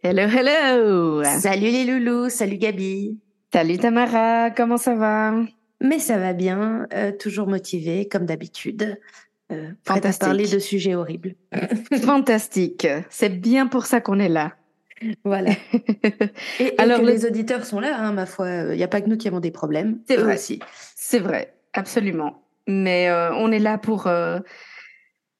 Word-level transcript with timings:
Hello, 0.00 0.22
hello 0.28 1.24
Salut 1.24 1.72
les 1.72 1.84
loulous, 1.84 2.28
salut 2.28 2.56
Gabi. 2.56 3.18
Salut 3.52 3.78
Tamara, 3.78 4.48
comment 4.52 4.76
ça 4.76 4.94
va? 4.94 5.34
Mais 5.80 5.98
ça 5.98 6.18
va 6.18 6.34
bien, 6.34 6.86
euh, 6.94 7.10
toujours 7.10 7.48
motivée 7.48 8.06
comme 8.06 8.24
d'habitude. 8.24 8.96
Euh, 9.50 9.72
prête 9.84 10.06
à 10.06 10.12
parler 10.12 10.46
de 10.46 10.60
sujets 10.60 10.94
horribles. 10.94 11.34
Fantastique, 12.02 12.86
c'est 13.10 13.40
bien 13.40 13.66
pour 13.66 13.86
ça 13.86 14.00
qu'on 14.00 14.20
est 14.20 14.28
là. 14.28 14.52
Voilà. 15.24 15.50
Et, 16.60 16.64
et 16.64 16.78
Alors, 16.78 17.00
que 17.00 17.06
les 17.06 17.26
auditeurs 17.26 17.64
sont 17.64 17.80
là, 17.80 17.98
hein, 17.98 18.12
ma 18.12 18.26
foi. 18.26 18.48
Il 18.70 18.76
n'y 18.76 18.84
a 18.84 18.88
pas 18.88 19.00
que 19.00 19.08
nous 19.08 19.16
qui 19.16 19.26
avons 19.26 19.40
des 19.40 19.50
problèmes. 19.50 19.98
C'est 20.06 20.16
vrai. 20.16 20.34
aussi. 20.34 20.60
C'est 20.94 21.18
vrai, 21.18 21.54
absolument. 21.72 22.44
Mais 22.68 23.08
euh, 23.08 23.32
on 23.34 23.50
est 23.50 23.58
là 23.58 23.78
pour, 23.78 24.06
euh, 24.06 24.38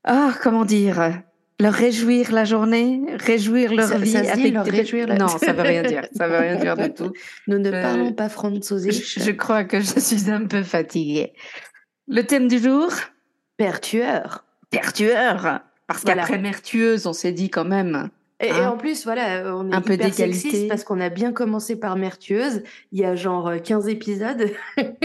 ah, 0.03 0.33
comment 0.43 0.65
dire, 0.65 1.23
leur 1.61 1.73
réjouir 1.75 2.31
la 2.33 2.45
journée, 2.45 3.03
réjouir 3.19 3.73
leur 3.75 3.89
Ça- 3.89 3.99
vie. 3.99 4.11
ça 4.13 4.37
dit, 4.37 4.51
leur 4.51 4.65
réjouir 4.65 5.07
la- 5.09 5.17
Non, 5.17 5.27
ça 5.39 5.53
veut 5.53 5.63
rien 5.63 5.83
dire. 5.83 6.07
Ça 6.15 6.29
veut 6.29 6.39
rien 6.39 6.57
dire 6.57 6.77
du 6.77 6.93
tout. 6.95 7.13
Nous 7.49 7.59
ne 7.59 7.69
Euh, 7.71 7.83
parlons 7.83 8.13
pas 8.13 8.29
français. 8.29 8.91
Je, 8.91 9.21
je 9.21 9.31
crois 9.33 9.65
que 9.65 9.81
je 9.81 9.99
suis 9.99 10.31
un 10.31 10.47
peu 10.47 10.63
fatiguée. 10.63 11.33
Le 12.07 12.23
thème 12.23 12.49
du 12.49 12.59
jour, 12.59 12.91
Père 13.57 13.81
tueur. 13.81 14.45
pertueur. 14.71 15.61
Parce 15.87 16.03
Voilà. 16.03 16.23
qu'après 16.23 16.39
mertueuse, 16.39 17.07
on 17.07 17.13
s'est 17.13 17.33
dit 17.33 17.49
quand 17.51 17.65
même. 17.65 18.11
Et, 18.41 18.49
et 18.49 18.51
Hein 18.53 18.71
en 18.71 18.77
plus, 18.77 19.03
voilà, 19.05 19.57
on 19.57 19.69
est 19.71 19.75
Un 19.75 19.81
peu 19.81 19.95
hyper 19.95 20.15
sexiste 20.15 20.69
parce 20.69 20.85
qu'on 20.85 21.01
a 21.01 21.09
bien 21.09 21.33
commencé 21.33 21.75
par 21.75 21.97
Mertueuse. 21.97 22.63
Il 22.93 23.01
y 23.01 23.05
a 23.05 23.17
genre 23.17 23.49
euh, 23.49 23.59
15 23.59 23.89
épisodes. 23.89 24.51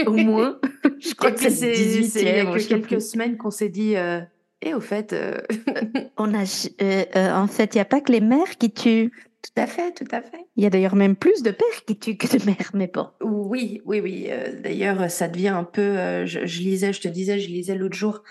Au 0.06 0.12
moins, 0.12 0.60
je 1.00 1.14
crois 1.14 1.30
Et 1.30 1.34
que 1.34 1.50
c'est 1.50 1.72
il 1.72 2.24
y 2.26 2.28
a 2.30 2.44
18e. 2.44 2.52
que 2.52 2.58
je 2.58 2.62
sais 2.62 2.68
quelques 2.68 2.86
plus. 2.86 3.00
semaines 3.10 3.36
qu'on 3.36 3.50
s'est 3.50 3.70
dit. 3.70 3.96
euh, 3.96 4.20
et 4.62 4.74
au 4.74 4.80
fait, 4.80 5.12
euh, 5.12 5.40
On 6.16 6.34
a, 6.34 6.44
euh, 6.82 7.32
en 7.32 7.46
fait, 7.46 7.74
il 7.74 7.78
n'y 7.78 7.82
a 7.82 7.84
pas 7.84 8.00
que 8.00 8.12
les 8.12 8.20
mères 8.20 8.56
qui 8.58 8.72
tuent. 8.72 9.12
tout 9.42 9.60
à 9.60 9.66
fait, 9.66 9.92
tout 9.92 10.06
à 10.10 10.22
fait. 10.22 10.46
Il 10.56 10.62
y 10.64 10.66
a 10.66 10.70
d'ailleurs 10.70 10.94
même 10.96 11.16
plus 11.16 11.42
de 11.42 11.50
pères 11.50 11.84
qui 11.86 11.98
tuent 11.98 12.16
que 12.16 12.36
de 12.38 12.44
mères, 12.46 12.70
mais 12.74 12.86
bon. 12.86 13.08
Oui, 13.22 13.82
oui, 13.84 14.00
oui. 14.00 14.26
euh, 14.30 14.60
D'ailleurs, 14.60 15.10
ça 15.10 15.28
devient 15.28 15.48
un 15.48 15.64
peu. 15.64 15.82
euh, 15.82 16.26
je, 16.26 16.46
je 16.46 16.60
lisais, 16.60 16.92
je 16.92 17.00
te 17.00 17.08
disais, 17.08 17.38
je 17.38 17.48
lisais 17.48 17.74
l'autre 17.74 17.96
jour 17.96 18.22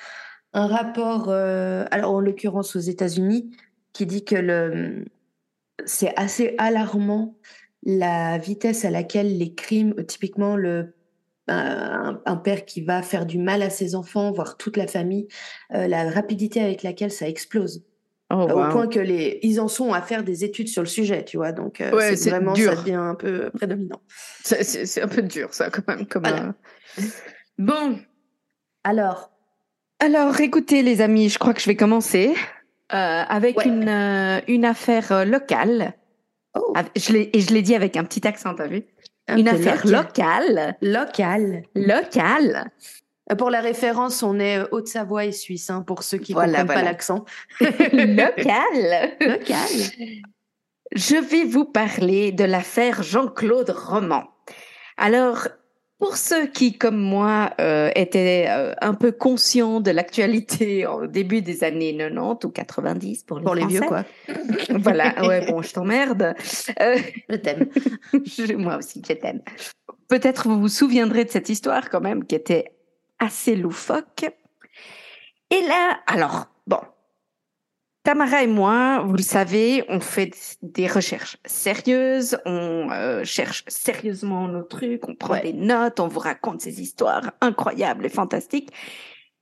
un 0.53 0.67
rapport, 0.67 1.29
euh, 1.29 1.85
alors 1.91 2.13
en 2.13 2.19
l'occurrence 2.19 2.75
aux 2.75 2.79
États-Unis, 2.79 3.49
qui 3.91 4.05
dit 4.05 4.23
que 4.23 4.35
le, 4.35 5.05
c'est 5.85 6.13
assez 6.15 6.55
alarmant 6.59 7.37
la 7.83 8.37
vitesse 8.37 8.85
à 8.85 8.91
laquelle 8.91 9.37
les 9.37 9.53
crimes, 9.55 9.93
euh, 9.97 10.03
typiquement 10.03 10.55
le, 10.55 10.93
un, 11.47 12.21
un 12.25 12.35
père 12.37 12.65
qui 12.65 12.81
va 12.81 13.01
faire 13.01 13.25
du 13.25 13.37
mal 13.37 13.61
à 13.61 13.69
ses 13.69 13.95
enfants, 13.95 14.31
voire 14.31 14.57
toute 14.57 14.77
la 14.77 14.87
famille, 14.87 15.27
euh, 15.73 15.87
la 15.87 16.09
rapidité 16.09 16.61
avec 16.61 16.83
laquelle 16.83 17.11
ça 17.11 17.27
explose. 17.27 17.83
Oh, 18.29 18.43
Au 18.49 18.69
point 18.71 18.87
que 18.87 18.99
les, 18.99 19.39
ils 19.43 19.59
en 19.59 19.67
sont 19.67 19.93
à 19.93 20.01
faire 20.01 20.23
des 20.23 20.43
études 20.43 20.67
sur 20.67 20.81
le 20.81 20.87
sujet, 20.87 21.23
tu 21.23 21.37
vois. 21.37 21.51
Donc, 21.51 21.81
euh, 21.81 21.91
Ouais, 21.95 22.15
c'est 22.15 22.29
vraiment, 22.31 22.53
dur. 22.53 22.71
ça 22.71 22.75
devient 22.77 22.93
un 22.93 23.15
peu 23.15 23.51
prédominant. 23.51 24.01
C'est- 24.43 25.01
un 25.01 25.07
peu 25.07 25.21
dur, 25.21 25.53
ça, 25.53 25.69
quand 25.69 25.87
même. 25.87 26.07
Comme, 26.07 26.23
Voilà. 26.23 26.55
euh, 26.97 27.01
Bon, 27.59 27.99
Alors, 28.83 29.29
alors 29.99 30.39
écoutez, 30.39 30.81
les 30.81 31.01
amis, 31.01 31.29
je 31.29 31.37
crois 31.37 31.53
que 31.53 31.61
je 31.61 31.67
vais 31.67 31.75
commencer 31.75 32.33
avec 32.89 33.57
Ouais. 33.57 33.67
une, 33.67 34.41
une 34.47 34.65
affaire 34.65 35.25
locale. 35.25 35.93
oh, 36.55 36.73
Je 36.95 37.13
et 37.15 37.39
je 37.39 37.53
l'ai 37.53 37.61
dit 37.61 37.75
avec 37.75 37.97
un 37.97 38.03
petit 38.03 38.25
accent, 38.27 38.53
t'as 38.55 38.67
vu? 38.67 38.83
Un 39.27 39.37
Une 39.37 39.47
affaire 39.47 39.85
local. 39.85 39.95
locale. 40.01 40.77
Local. 40.81 41.63
Locale. 41.75 42.71
Euh, 43.31 43.35
Pour 43.35 43.49
la 43.49 43.61
référence, 43.61 44.21
on 44.23 44.39
est 44.39 44.59
euh, 44.59 44.67
Haute-Savoie 44.71 45.25
et 45.25 45.31
Suisse, 45.31 45.69
hein, 45.69 45.81
pour 45.85 46.03
ceux 46.03 46.17
qui 46.17 46.33
Voilà, 46.33 46.59
comprennent 46.61 46.65
voilà. 46.67 46.81
pas 46.81 46.85
l'accent. 46.85 47.25
locale. 47.59 49.15
Local. 49.21 49.67
Je 50.95 51.15
vais 51.15 51.45
vous 51.45 51.65
parler 51.65 52.31
de 52.31 52.43
l'affaire 52.43 53.01
Jean-Claude 53.01 53.69
Roman. 53.71 54.25
Alors, 54.97 55.47
pour 55.99 56.17
ceux 56.17 56.47
qui, 56.47 56.77
comme 56.77 56.97
moi, 56.97 57.51
euh, 57.61 57.89
étaient 57.95 58.47
euh, 58.49 58.73
un 58.81 58.93
peu 58.93 59.11
conscients 59.11 59.79
de 59.79 59.91
l'actualité 59.91 60.85
au 60.85 61.07
début 61.07 61.41
des 61.41 61.63
années 61.63 61.95
90 61.97 62.45
ou 62.45 62.49
90 62.49 63.23
pour 63.23 63.39
les, 63.39 63.43
Pour 63.45 63.55
les 63.55 63.65
vieux, 63.65 63.81
quoi. 63.81 64.03
Voilà, 64.69 65.25
ouais, 65.25 65.45
bon, 65.45 65.61
je 65.61 65.73
t'emmerde. 65.73 66.35
Euh, 66.81 66.97
Je 67.29 67.35
t'aime. 67.35 67.69
moi 68.57 68.77
aussi, 68.77 69.01
je 69.07 69.13
t'aime. 69.13 69.41
Peut-être 70.09 70.47
vous 70.47 70.59
vous 70.59 70.67
souviendrez 70.67 71.25
de 71.25 71.29
cette 71.29 71.49
histoire 71.49 71.89
quand 71.89 72.01
même, 72.01 72.25
qui 72.25 72.35
était 72.35 72.73
assez 73.19 73.55
loufoque. 73.55 74.25
Et 75.49 75.61
là, 75.67 75.99
alors, 76.07 76.47
bon, 76.67 76.79
Tamara 78.03 78.43
et 78.43 78.47
moi, 78.47 79.01
vous 79.05 79.13
le 79.13 79.23
savez, 79.23 79.85
on 79.87 80.01
fait 80.01 80.31
des 80.61 80.87
recherches 80.87 81.37
sérieuses, 81.45 82.37
on 82.45 82.89
euh, 82.91 83.23
cherche 83.23 83.63
sérieusement 83.67 84.49
nos 84.49 84.63
trucs, 84.63 85.07
on 85.07 85.15
prend 85.15 85.39
des 85.39 85.53
notes, 85.53 86.01
on 86.01 86.09
vous 86.09 86.19
raconte 86.19 86.59
ces 86.59 86.81
histoires 86.81 87.31
incroyables 87.39 88.05
et 88.05 88.09
fantastiques. 88.09 88.71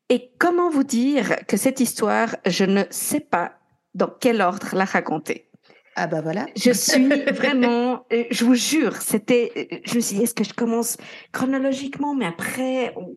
Et 0.09 0.29
comment 0.37 0.69
vous 0.69 0.83
dire 0.83 1.37
que 1.47 1.57
cette 1.57 1.79
histoire, 1.79 2.35
je 2.45 2.65
ne 2.65 2.83
sais 2.91 3.19
pas 3.19 3.53
dans 3.95 4.09
quel 4.19 4.41
ordre 4.41 4.75
la 4.75 4.85
raconter. 4.85 5.49
Ah 5.95 6.05
bah 6.05 6.21
voilà. 6.21 6.45
Je 6.55 6.71
suis 6.71 7.07
vraiment, 7.33 8.05
euh, 8.13 8.25
je 8.29 8.45
vous 8.45 8.55
jure, 8.55 8.95
c'était, 8.97 9.51
euh, 9.57 9.77
je 9.85 9.95
me 9.95 10.01
suis 10.01 10.17
dit, 10.17 10.23
est-ce 10.23 10.35
que 10.35 10.43
je 10.43 10.53
commence 10.53 10.97
chronologiquement, 11.31 12.13
mais 12.13 12.27
après, 12.27 12.93
on 12.95 13.15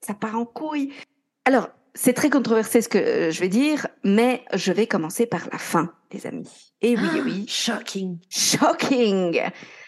ça 0.00 0.14
part 0.14 0.36
en 0.36 0.44
couille. 0.44 0.92
Alors, 1.44 1.68
c'est 1.94 2.12
très 2.14 2.30
controversé 2.30 2.80
ce 2.82 2.88
que 2.88 2.98
euh, 2.98 3.30
je 3.30 3.40
vais 3.40 3.48
dire, 3.48 3.86
mais 4.04 4.44
je 4.54 4.72
vais 4.72 4.86
commencer 4.86 5.26
par 5.26 5.48
la 5.52 5.58
fin, 5.58 5.92
les 6.12 6.26
amis. 6.26 6.48
Et 6.80 6.96
oui, 6.96 7.08
Ah, 7.12 7.18
oui, 7.24 7.44
Shocking. 7.48 8.18
shocking. 8.30 9.40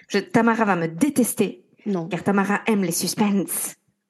Je, 0.09 0.19
Tamara 0.19 0.65
va 0.65 0.77
me 0.77 0.87
détester, 0.89 1.65
Non. 1.87 2.09
car 2.09 2.23
Tamara 2.23 2.61
aime 2.67 2.83
les 2.85 2.93
suspens. 2.93 3.45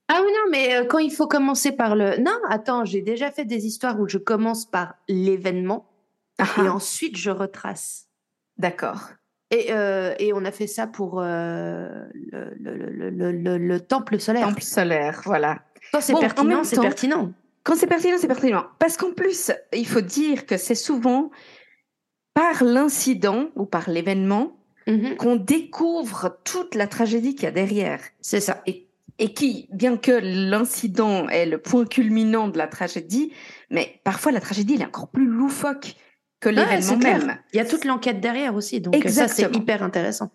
Ah 0.09 0.21
oui, 0.23 0.31
non, 0.33 0.51
mais 0.51 0.75
euh, 0.77 0.85
quand 0.85 0.99
il 0.99 1.11
faut 1.13 1.27
commencer 1.27 1.73
par 1.73 1.97
le... 1.97 2.19
Non, 2.19 2.37
attends, 2.51 2.85
j'ai 2.85 3.01
déjà 3.01 3.31
fait 3.31 3.45
des 3.47 3.65
histoires 3.67 3.99
où 3.99 4.07
je 4.09 4.19
commence 4.19 4.67
par 4.67 4.95
l'événement 5.09 5.89
Ah, 6.39 6.47
et 6.63 6.69
ensuite 6.69 7.17
je 7.17 7.31
retrace. 7.31 8.09
D'accord. 8.59 9.11
Et, 9.51 9.69
euh, 9.71 10.15
et 10.19 10.33
on 10.33 10.45
a 10.45 10.51
fait 10.51 10.67
ça 10.67 10.87
pour 10.87 11.21
euh, 11.21 11.89
le, 12.13 12.55
le, 12.61 12.77
le, 12.77 13.11
le, 13.11 13.33
le- 13.33 13.59
le 13.59 13.81
temple 13.81 14.19
solaire. 14.19 14.49
Temple 14.49 14.63
solaire, 14.63 15.23
voilà. 15.25 15.61
Quand 15.93 16.01
c'est 16.01 16.13
Bon, 16.13 16.21
pertinent, 16.21 16.65
c'est 16.65 16.81
pertinent. 16.81 17.33
Quand 17.65 17.75
c'est 17.77 17.87
pertinent, 17.87 18.17
c'est 18.19 18.29
pertinent. 18.29 18.65
Parce 18.79 18.97
qu'en 18.97 19.13
plus, 19.13 19.51
il 19.73 19.87
faut 19.87 20.01
dire 20.03 20.47
que 20.47 20.57
c'est 20.57 20.75
souvent 20.75 21.31
par 22.35 22.63
l'incident 22.65 23.49
ou 23.57 23.65
par 23.67 23.91
l'événement 23.91 24.59
Mhm. 24.87 25.17
qu'on 25.17 25.37
découvre 25.37 26.39
toute 26.45 26.75
la 26.75 26.87
tragédie 26.87 27.35
qu'il 27.35 27.45
y 27.45 27.47
a 27.47 27.51
derrière. 27.53 28.01
C'est 28.21 28.41
ça. 28.41 28.63
Et, 28.67 28.87
et 29.19 29.33
qui, 29.33 29.67
bien 29.73 29.97
que 29.97 30.13
l'incident 30.13 31.27
est 31.31 31.47
le 31.47 31.57
point 31.57 31.87
culminant 31.87 32.49
de 32.49 32.59
la 32.59 32.67
tragédie, 32.67 33.33
mais 33.71 33.99
parfois 34.05 34.31
la 34.31 34.41
tragédie 34.41 34.75
elle 34.75 34.83
est 34.83 34.87
encore 34.87 35.09
plus 35.09 35.25
loufoque 35.27 35.95
que 36.41 36.51
l'événement 36.51 36.99
même. 36.99 37.39
Il 37.55 37.57
y 37.57 37.61
a 37.61 37.65
toute 37.65 37.87
l'enquête 37.87 38.21
derrière 38.21 38.55
aussi, 38.55 38.83
donc 38.83 38.95
euh, 38.95 39.09
ça 39.09 39.27
c'est 39.27 39.41
Exactement. 39.45 39.63
hyper 39.63 39.83
intéressant. 39.83 40.31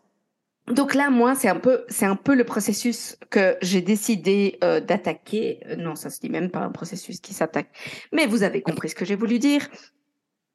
Donc 0.70 0.94
là, 0.94 1.10
moi, 1.10 1.36
c'est 1.36 1.50
un 1.50 1.60
peu, 1.60 1.84
c'est 1.90 2.06
un 2.06 2.16
peu 2.16 2.36
le 2.36 2.44
processus 2.44 3.18
que 3.30 3.58
j'ai 3.62 3.82
décidé 3.82 4.58
euh, 4.64 4.80
d'attaquer. 4.80 5.60
Non, 5.78 5.96
ça 5.96 6.10
se 6.10 6.20
dit 6.20 6.30
même 6.30 6.52
pas 6.52 6.60
un 6.60 6.72
processus 6.72 7.20
qui 7.20 7.34
s'attaque. 7.34 7.70
Mais 8.12 8.28
vous 8.28 8.44
avez 8.44 8.62
compris 8.62 8.90
ce 8.90 8.96
que 8.96 9.06
j'ai 9.06 9.16
voulu 9.16 9.40
dire. 9.40 9.68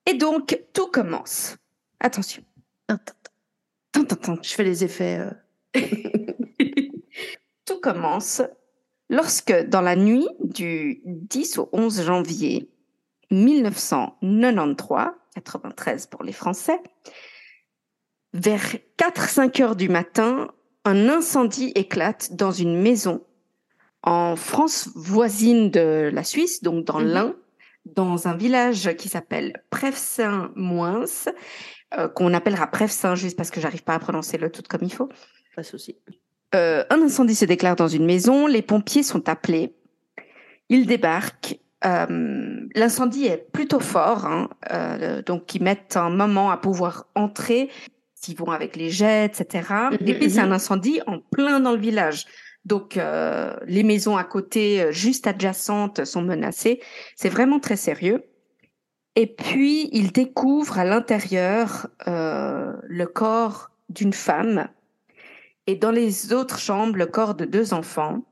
Et 0.06 0.14
donc, 0.14 0.60
tout 0.72 0.86
commence. 0.86 1.56
Attention. 2.00 2.42
Attends, 2.88 3.14
tin, 3.92 4.04
tin. 4.04 4.36
Je 4.42 4.54
fais 4.54 4.64
les 4.64 4.84
effets. 4.84 5.18
euh, 5.18 5.30
Tout 7.64 7.80
commence 7.80 8.42
lorsque, 9.08 9.52
dans 9.68 9.80
la 9.80 9.96
nuit 9.96 10.28
du 10.40 11.00
10 11.06 11.58
au 11.58 11.68
11 11.72 12.04
janvier 12.04 12.70
1993, 13.30 15.06
93 15.34 16.06
pour 16.06 16.22
les 16.22 16.32
Français, 16.32 16.78
vers 18.34 18.76
4-5 18.98 19.62
heures 19.62 19.76
du 19.76 19.88
matin, 19.88 20.48
un 20.84 21.08
incendie 21.08 21.72
éclate 21.74 22.34
dans 22.34 22.50
une 22.50 22.80
maison 22.82 23.22
en 24.02 24.36
France 24.36 24.90
voisine 24.94 25.70
de 25.70 26.10
la 26.12 26.24
Suisse, 26.24 26.62
donc 26.62 26.84
dans 26.84 26.98
Mhm. 27.00 27.06
l'Ain, 27.06 27.34
dans 27.86 28.28
un 28.28 28.36
village 28.36 28.94
qui 28.96 29.08
s'appelle 29.08 29.62
Prefsaint-Moins, 29.70 31.04
qu'on 32.14 32.34
appellera 32.34 32.66
Prefsin, 32.66 33.14
juste 33.14 33.36
parce 33.36 33.50
que 33.50 33.60
j'arrive 33.60 33.84
pas 33.84 33.94
à 33.94 33.98
prononcer 33.98 34.36
le 34.36 34.50
tout 34.50 34.62
comme 34.68 34.82
il 34.82 34.92
faut. 34.92 35.08
Pas 35.54 35.62
de 35.62 35.66
souci. 35.66 35.96
un 36.52 37.02
incendie 37.02 37.34
se 37.34 37.44
déclare 37.44 37.76
dans 37.76 37.88
une 37.88 38.04
maison, 38.04 38.46
les 38.46 38.62
pompiers 38.62 39.02
sont 39.02 39.28
appelés, 39.28 39.74
ils 40.68 40.86
débarquent. 40.86 41.58
L'incendie 41.82 43.26
est 43.26 43.50
plutôt 43.52 43.80
fort, 43.80 44.26
hein, 44.26 44.48
donc 45.26 45.54
ils 45.54 45.62
mettent 45.62 45.96
un 45.96 46.10
moment 46.10 46.50
à 46.50 46.56
pouvoir 46.56 47.06
entrer. 47.14 47.70
Ils 48.28 48.36
vont 48.36 48.50
avec 48.50 48.76
les 48.76 48.90
jets, 48.90 49.26
etc. 49.26 49.62
Et 50.00 50.14
puis 50.14 50.30
c'est 50.30 50.40
un 50.40 50.52
incendie 50.52 51.00
en 51.06 51.18
plein 51.18 51.60
dans 51.60 51.72
le 51.72 51.78
village. 51.78 52.26
Donc 52.64 52.96
euh, 52.96 53.54
les 53.66 53.82
maisons 53.82 54.16
à 54.16 54.24
côté, 54.24 54.82
euh, 54.82 54.92
juste 54.92 55.26
adjacentes, 55.26 56.04
sont 56.04 56.22
menacées. 56.22 56.80
C'est 57.16 57.28
vraiment 57.28 57.60
très 57.60 57.76
sérieux. 57.76 58.24
Et 59.16 59.26
puis 59.26 59.90
il 59.92 60.12
découvre 60.12 60.78
à 60.78 60.84
l'intérieur 60.84 61.88
euh, 62.08 62.72
le 62.82 63.06
corps 63.06 63.70
d'une 63.88 64.12
femme 64.12 64.68
et 65.66 65.76
dans 65.76 65.90
les 65.90 66.32
autres 66.32 66.58
chambres 66.58 66.96
le 66.96 67.06
corps 67.06 67.34
de 67.34 67.44
deux 67.44 67.74
enfants 67.74 68.24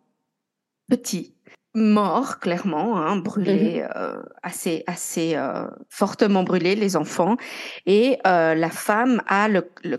petits 0.88 1.34
morts 1.74 2.38
clairement, 2.38 2.98
hein, 2.98 3.16
brûlés, 3.16 3.82
mhm. 3.82 4.22
assez 4.42 4.84
assez 4.86 5.36
fortement 5.88 6.42
brûlés 6.42 6.74
les 6.74 6.96
enfants 6.96 7.36
et 7.86 8.18
la 8.24 8.70
femme 8.70 9.22
a 9.26 9.48
le, 9.48 9.70
le 9.82 9.96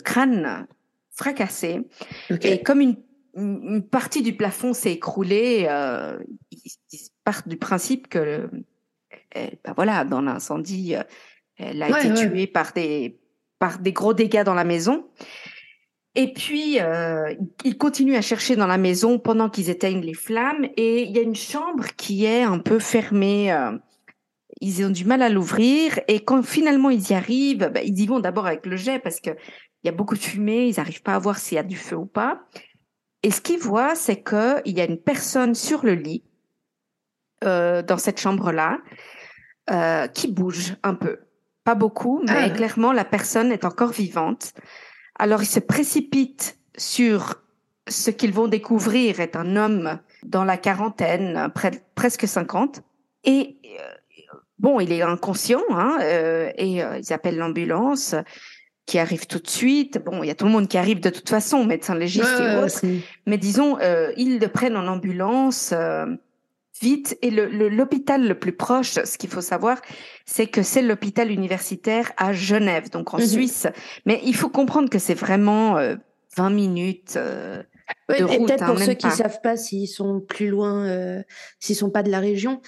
fracassé 1.15 1.81
et 2.29 2.61
comme 2.61 2.81
une 2.81 2.95
une 3.35 3.83
partie 3.83 4.21
du 4.21 4.35
plafond 4.35 4.73
s'est 4.73 4.93
écroulée. 4.93 5.65
Euh, 5.69 6.17
ils, 6.51 6.59
partent 7.23 7.47
du 7.47 7.57
principe 7.57 8.09
que, 8.09 8.19
euh, 9.37 9.47
ben 9.63 9.73
voilà, 9.75 10.03
dans 10.03 10.21
l'incendie, 10.21 10.95
euh, 10.95 11.03
elle 11.57 11.81
a 11.81 11.89
été 11.89 12.13
tuée 12.13 12.47
par 12.47 12.73
des 12.73 13.19
par 13.59 13.79
des 13.79 13.93
gros 13.93 14.13
dégâts 14.13 14.43
dans 14.43 14.55
la 14.55 14.65
maison. 14.65 15.07
Et 16.15 16.31
puis, 16.31 16.79
euh, 16.79 17.33
ils 17.63 17.77
continuent 17.77 18.15
à 18.15 18.21
chercher 18.21 18.55
dans 18.55 18.67
la 18.67 18.77
maison 18.77 19.17
pendant 19.17 19.49
qu'ils 19.49 19.69
éteignent 19.69 20.03
les 20.03 20.13
flammes. 20.13 20.67
Et 20.77 21.03
il 21.03 21.11
y 21.15 21.19
a 21.19 21.23
une 21.23 21.35
chambre 21.35 21.87
qui 21.97 22.25
est 22.25 22.43
un 22.43 22.59
peu 22.59 22.77
fermée. 22.77 23.51
Euh, 23.51 23.71
ils 24.61 24.85
ont 24.85 24.91
du 24.91 25.05
mal 25.05 25.23
à 25.23 25.29
l'ouvrir. 25.29 25.99
Et 26.07 26.23
quand 26.23 26.43
finalement 26.43 26.91
ils 26.91 27.09
y 27.09 27.13
arrivent, 27.13 27.69
ben, 27.73 27.83
ils 27.83 27.99
y 27.99 28.05
vont 28.05 28.19
d'abord 28.19 28.45
avec 28.45 28.65
le 28.67 28.75
jet 28.75 28.99
parce 28.99 29.19
que 29.19 29.31
il 29.31 29.87
y 29.87 29.89
a 29.89 29.91
beaucoup 29.91 30.15
de 30.15 30.21
fumée. 30.21 30.67
Ils 30.67 30.77
n'arrivent 30.77 31.01
pas 31.01 31.15
à 31.15 31.19
voir 31.19 31.39
s'il 31.39 31.55
y 31.55 31.59
a 31.59 31.63
du 31.63 31.75
feu 31.75 31.95
ou 31.95 32.05
pas. 32.05 32.43
Et 33.23 33.31
ce 33.31 33.41
qu'il 33.41 33.59
voit, 33.59 33.95
c'est 33.95 34.23
qu'il 34.23 34.77
y 34.77 34.81
a 34.81 34.85
une 34.85 34.99
personne 34.99 35.55
sur 35.55 35.83
le 35.83 35.93
lit, 35.93 36.23
euh, 37.43 37.81
dans 37.81 37.97
cette 37.97 38.19
chambre-là, 38.19 38.79
qui 40.13 40.31
bouge 40.31 40.75
un 40.83 40.93
peu. 40.93 41.19
Pas 41.63 41.75
beaucoup, 41.75 42.21
mais 42.27 42.33
ah. 42.35 42.49
clairement, 42.49 42.91
la 42.91 43.05
personne 43.05 43.51
est 43.51 43.63
encore 43.63 43.91
vivante. 43.91 44.53
Alors, 45.23 45.41
il 45.41 45.45
se 45.45 45.61
précipite 45.61 46.57
sur 46.75 47.35
ce 47.87 48.11
qu'ils 48.11 48.33
vont 48.33 48.49
découvrir 48.49 49.21
est 49.21 49.37
un 49.37 49.55
homme 49.55 49.99
dans 50.25 50.43
la 50.43 50.57
quarantaine, 50.57 51.49
presque 51.95 52.27
50. 52.27 52.81
Et 53.23 53.55
euh, 53.63 53.93
bon, 54.59 54.81
il 54.81 54.91
est 54.91 55.01
inconscient, 55.01 55.61
hein, 55.69 55.97
euh, 56.01 56.51
et 56.57 56.83
euh, 56.83 56.99
ils 56.99 57.13
appellent 57.13 57.37
l'ambulance 57.37 58.15
qui 58.85 58.99
arrive 58.99 59.25
tout 59.25 59.39
de 59.39 59.47
suite. 59.47 60.03
Bon, 60.03 60.23
il 60.23 60.27
y 60.27 60.29
a 60.29 60.35
tout 60.35 60.43
le 60.43 60.51
monde 60.51 60.67
qui 60.67 60.77
arrive 60.77 60.99
de 60.99 61.09
toute 61.09 61.29
façon, 61.29 61.63
médecin 61.63 61.95
légiste 61.95 62.41
et 62.41 62.57
autres. 62.57 62.81
Mais 63.25 63.37
disons, 63.37 63.79
euh, 63.79 64.11
ils 64.17 64.39
le 64.39 64.47
prennent 64.49 64.75
en 64.75 64.87
ambulance 64.87 65.73
vite. 66.83 67.17
Et 67.21 67.31
l'hôpital 67.31 68.21
le, 68.21 68.27
le, 68.29 68.39
plus 68.39 68.51
proche, 68.51 68.91
ce 68.91 69.17
qu'il 69.17 69.29
faut 69.29 69.41
savoir, 69.41 69.81
c'est 70.25 70.47
que 70.47 70.61
c'est 70.61 70.81
l'hôpital 70.81 71.31
universitaire 71.31 72.11
à 72.17 72.33
Genève, 72.33 72.89
donc 72.89 73.13
en 73.13 73.17
mhm. 73.17 73.25
Suisse. 73.25 73.67
Mais 74.05 74.21
il 74.23 74.35
faut 74.35 74.49
comprendre 74.49 74.89
que 74.89 74.99
c'est 74.99 75.13
vraiment 75.13 75.77
euh, 75.77 75.95
20 76.37 76.49
minutes. 76.51 77.13
Euh, 77.15 77.63
de 78.09 78.23
route, 78.23 78.33
et 78.33 78.37
peut-être 78.45 78.63
hein, 78.63 78.67
pour 78.67 78.79
ceux 78.79 78.93
qui 78.93 79.09
savent 79.09 79.41
pas 79.41 79.57
s'ils 79.57 79.87
sont 79.87 80.19
plus 80.19 80.49
loin, 80.49 80.85
euh, 80.85 81.23
s'ils 81.59 81.75
sont 81.75 81.89
pas 81.89 82.03
de 82.03 82.11
la 82.11 82.19
région, 82.19 82.61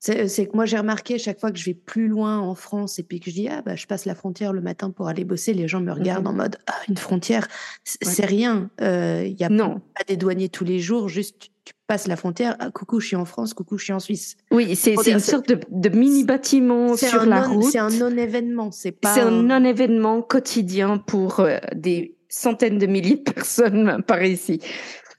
c'est 0.00 0.46
que 0.46 0.54
moi, 0.54 0.66
j'ai 0.66 0.78
remarqué 0.78 1.18
chaque 1.18 1.40
fois 1.40 1.50
que 1.50 1.58
je 1.58 1.64
vais 1.64 1.74
plus 1.74 2.08
loin 2.08 2.38
en 2.38 2.54
France 2.54 2.98
et 2.98 3.02
puis 3.02 3.18
que 3.18 3.30
je 3.30 3.34
dis, 3.34 3.48
ah, 3.48 3.62
bah, 3.62 3.76
je 3.76 3.86
passe 3.86 4.04
la 4.04 4.14
frontière 4.14 4.52
le 4.52 4.60
matin 4.60 4.90
pour 4.90 5.08
aller 5.08 5.24
bosser, 5.24 5.52
les 5.52 5.68
gens 5.68 5.80
me 5.80 5.92
regardent 5.92 6.26
en 6.28 6.32
mode, 6.32 6.58
ah, 6.66 6.74
une 6.88 6.96
frontière, 6.96 7.48
c'est 7.84 8.24
rien. 8.24 8.70
Il 8.78 8.84
euh, 8.84 9.26
y 9.26 9.44
a 9.44 9.48
non. 9.48 9.80
pas 9.96 10.04
des 10.06 10.16
douaniers 10.16 10.48
tous 10.48 10.64
les 10.64 10.78
jours, 10.78 11.08
juste 11.08 11.50
tu 11.66 11.74
passes 11.88 12.06
la 12.06 12.14
frontière, 12.14 12.54
ah, 12.60 12.70
coucou, 12.70 13.00
je 13.00 13.08
suis 13.08 13.16
en 13.16 13.24
France, 13.24 13.52
coucou, 13.52 13.76
je 13.76 13.84
suis 13.84 13.92
en 13.92 13.98
Suisse. 13.98 14.36
Oui, 14.52 14.76
c'est 14.76 14.94
une 14.94 15.18
sorte 15.18 15.48
de, 15.48 15.88
mini-bâtiment 15.88 16.96
sur 16.96 17.26
la 17.26 17.42
route. 17.42 17.64
C'est 17.64 17.78
un 17.78 17.90
non-événement, 17.90 18.70
c'est 18.70 18.92
pas. 18.92 19.12
C'est 19.12 19.22
un 19.22 19.42
non-événement 19.42 20.22
quotidien 20.22 20.98
pour 20.98 21.40
euh, 21.40 21.58
des 21.74 22.16
centaines 22.28 22.78
de 22.78 22.86
milliers 22.86 23.16
de 23.16 23.32
personnes 23.32 24.00
par 24.06 24.22
ici. 24.22 24.60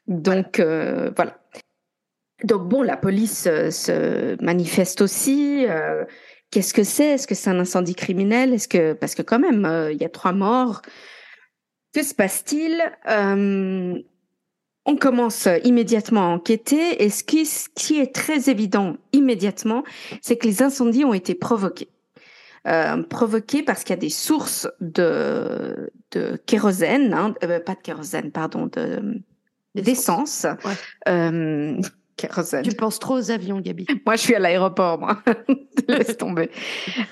Donc, 0.08 0.62
euh, 0.62 1.12
voilà. 1.18 1.38
Donc 2.46 2.70
bon, 2.70 2.82
la 2.82 2.96
police 2.96 3.46
euh, 3.48 3.70
se 3.70 4.42
manifeste 4.42 5.02
aussi. 5.02 5.66
Qu'est-ce 6.50 6.74
que 6.74 6.84
c'est? 6.84 7.16
Est-ce 7.16 7.28
que 7.28 7.36
c'est 7.36 7.50
un 7.50 7.60
incendie 7.60 7.96
criminel? 7.96 8.54
Est-ce 8.54 8.70
que 8.70 8.94
parce 8.94 9.16
que 9.16 9.22
quand 9.22 9.40
même 9.40 9.90
il 9.92 9.98
y 9.98 10.06
a 10.06 10.10
trois 10.10 10.32
morts. 10.32 10.82
Que 11.94 12.04
se 12.04 12.14
passe-t-il? 12.14 12.82
On 14.88 14.96
commence 14.96 15.48
immédiatement 15.64 16.22
à 16.22 16.36
enquêter 16.36 17.04
et 17.04 17.10
ce 17.10 17.24
qui, 17.24 17.46
ce 17.46 17.68
qui 17.76 18.00
est 18.00 18.16
très 18.16 18.50
évident 18.50 18.96
immédiatement, 19.14 19.84
c'est 20.22 20.38
que 20.38 20.48
les 20.48 20.64
incendies 20.64 21.06
ont 21.06 21.14
été 21.14 21.36
provoqués. 21.36 21.90
provoqués 23.10 23.64
parce 23.64 23.84
qu'il 23.84 23.92
y 23.92 24.00
a 24.00 24.02
des 24.02 24.10
sources 24.10 24.68
de, 24.82 25.92
de 26.12 26.42
kérosène, 26.46 27.14
hein, 27.14 27.36
pas 27.66 27.76
de 27.76 27.82
kérosène, 27.84 28.32
pardon, 28.32 28.68
de 28.68 29.22
d'essence. 29.76 30.48
Ouais. 30.66 31.82
Tu 32.18 32.76
penses 32.76 32.98
trop 32.98 33.16
aux 33.16 33.32
avions, 33.32 33.60
Gabi. 33.60 33.86
Moi, 34.06 34.16
je 34.16 34.22
suis 34.22 34.36
à 34.36 34.40
l'aéroport, 34.40 35.00
moi. 35.00 35.22
Laisse 35.88 36.18
tomber. 36.18 36.50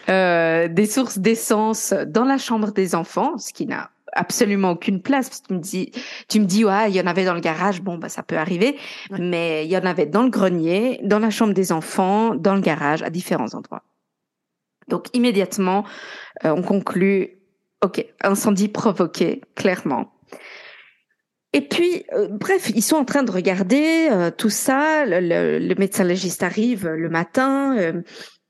Euh, 0.10 0.68
des 0.68 0.88
sources 0.88 1.20
d'essence 1.20 1.94
dans 2.08 2.26
la 2.26 2.40
chambre 2.40 2.72
des 2.72 2.96
enfants, 2.96 3.38
ce 3.38 3.54
qui 3.54 3.68
n'a 3.68 3.92
absolument 4.16 4.72
aucune 4.72 5.02
place. 5.02 5.30
Parce 5.30 5.42
que 5.42 5.48
tu 5.48 5.54
me 5.54 5.60
dis, 5.60 5.92
tu 6.28 6.40
me 6.40 6.46
dis, 6.46 6.66
ouais, 6.66 6.90
il 6.90 6.96
y 6.96 7.02
en 7.02 7.08
avait 7.08 7.26
dans 7.26 7.34
le 7.34 7.42
garage. 7.42 7.82
Bon, 7.82 7.98
bah, 7.98 8.10
ça 8.10 8.24
peut 8.24 8.38
arriver. 8.38 8.78
Mais 9.12 9.66
il 9.66 9.72
y 9.72 9.78
en 9.78 9.86
avait 9.86 10.06
dans 10.06 10.24
le 10.24 10.30
grenier, 10.30 11.00
dans 11.04 11.20
la 11.20 11.30
chambre 11.30 11.54
des 11.54 11.72
enfants, 11.72 12.36
dans 12.36 12.56
le 12.56 12.62
garage, 12.62 13.04
à 13.04 13.10
différents 13.10 13.54
endroits. 13.54 13.84
Donc, 14.88 15.08
immédiatement, 15.14 15.86
euh, 16.44 16.54
on 16.56 16.62
conclut, 16.62 17.40
OK, 17.84 18.06
incendie 18.22 18.68
provoqué, 18.68 19.42
clairement. 19.56 20.16
Et 21.56 21.62
puis, 21.62 22.04
euh, 22.12 22.28
bref, 22.30 22.70
ils 22.76 22.82
sont 22.82 22.98
en 22.98 23.06
train 23.06 23.24
de 23.24 23.32
regarder 23.32 24.10
euh, 24.12 24.30
tout 24.30 24.50
ça. 24.50 25.06
Le, 25.06 25.74
médecin 25.76 26.04
légiste 26.04 26.44
arrive 26.44 26.86
le 26.86 27.08
matin 27.08 27.78
euh, 27.78 28.02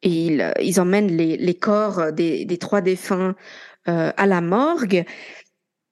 et 0.01 0.09
ils, 0.09 0.53
ils 0.59 0.79
emmènent 0.81 1.15
les, 1.15 1.37
les 1.37 1.53
corps 1.53 2.11
des, 2.11 2.45
des, 2.45 2.57
trois 2.57 2.81
défunts 2.81 3.35
à 3.85 4.25
la 4.25 4.41
morgue. 4.41 5.05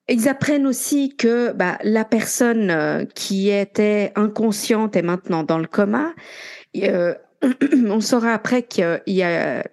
Ils 0.10 0.28
apprennent 0.28 0.68
aussi 0.68 1.16
que 1.16 1.52
bah, 1.54 1.78
la 1.84 2.04
personne 2.04 3.08
qui 3.16 3.50
était 3.50 4.12
inconsciente 4.16 4.96
est 4.96 5.02
maintenant 5.02 5.44
dans 5.44 5.58
le 5.58 5.68
coma. 5.68 6.14
on 7.88 8.02
saura 8.02 8.34
après 8.34 8.64
qu'il 8.64 9.02
y 9.08 9.24
a, 9.24 9.64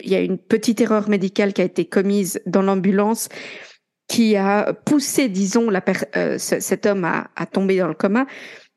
une 0.00 0.38
petite 0.38 0.80
erreur 0.80 1.08
médicale 1.08 1.52
qui 1.52 1.62
a 1.62 1.64
été 1.64 1.84
commise 1.84 2.40
dans 2.46 2.62
l'ambulance 2.62 3.28
qui 4.06 4.36
a 4.36 4.72
poussé, 4.72 5.28
disons, 5.28 5.70
euh, 6.16 6.38
cet 6.38 6.86
homme 6.86 7.04
à, 7.04 7.30
à, 7.36 7.46
tomber 7.46 7.78
dans 7.78 7.88
le 7.88 7.94
coma. 7.94 8.26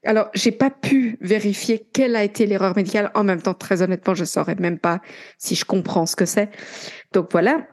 Alors, 0.05 0.29
j'ai 0.33 0.53
pas 0.53 0.69
pu 0.69 1.17
vérifier 1.19 1.85
quelle 1.91 2.15
a 2.15 2.23
été 2.23 2.45
l'erreur 2.45 2.75
médicale. 2.77 3.11
En 3.13 3.25
même 3.25 3.41
temps, 3.41 3.53
très 3.53 3.81
honnêtement, 3.81 4.15
je 4.15 4.23
saurais 4.23 4.55
même 4.55 4.79
pas 4.79 5.01
si 5.37 5.55
je 5.55 5.65
comprends 5.65 6.05
ce 6.05 6.15
que 6.15 6.25
c'est. 6.25 6.49
Donc 7.11 7.27
voilà. 7.31 7.67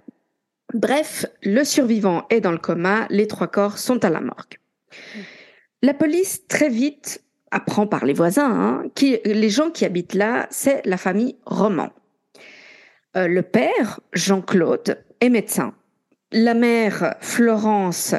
Bref, 0.72 1.26
le 1.42 1.62
survivant 1.64 2.26
est 2.30 2.40
dans 2.40 2.52
le 2.52 2.58
coma, 2.58 3.06
les 3.10 3.26
trois 3.26 3.48
corps 3.48 3.78
sont 3.78 4.04
à 4.04 4.10
la 4.10 4.20
morgue. 4.20 4.58
La 5.82 5.94
police, 5.94 6.46
très 6.48 6.68
vite, 6.68 7.22
apprend 7.50 7.86
par 7.86 8.06
les 8.06 8.14
voisins, 8.14 8.50
hein, 8.50 8.84
les 9.24 9.50
gens 9.50 9.70
qui 9.70 9.84
habitent 9.84 10.14
là, 10.14 10.46
c'est 10.50 10.84
la 10.86 10.96
famille 10.96 11.36
Roman. 11.44 11.90
Euh, 13.16 13.28
le 13.28 13.42
père, 13.42 14.00
Jean-Claude, 14.12 15.04
est 15.20 15.28
médecin 15.28 15.74
la 16.34 16.54
mère 16.54 17.14
Florence 17.20 18.14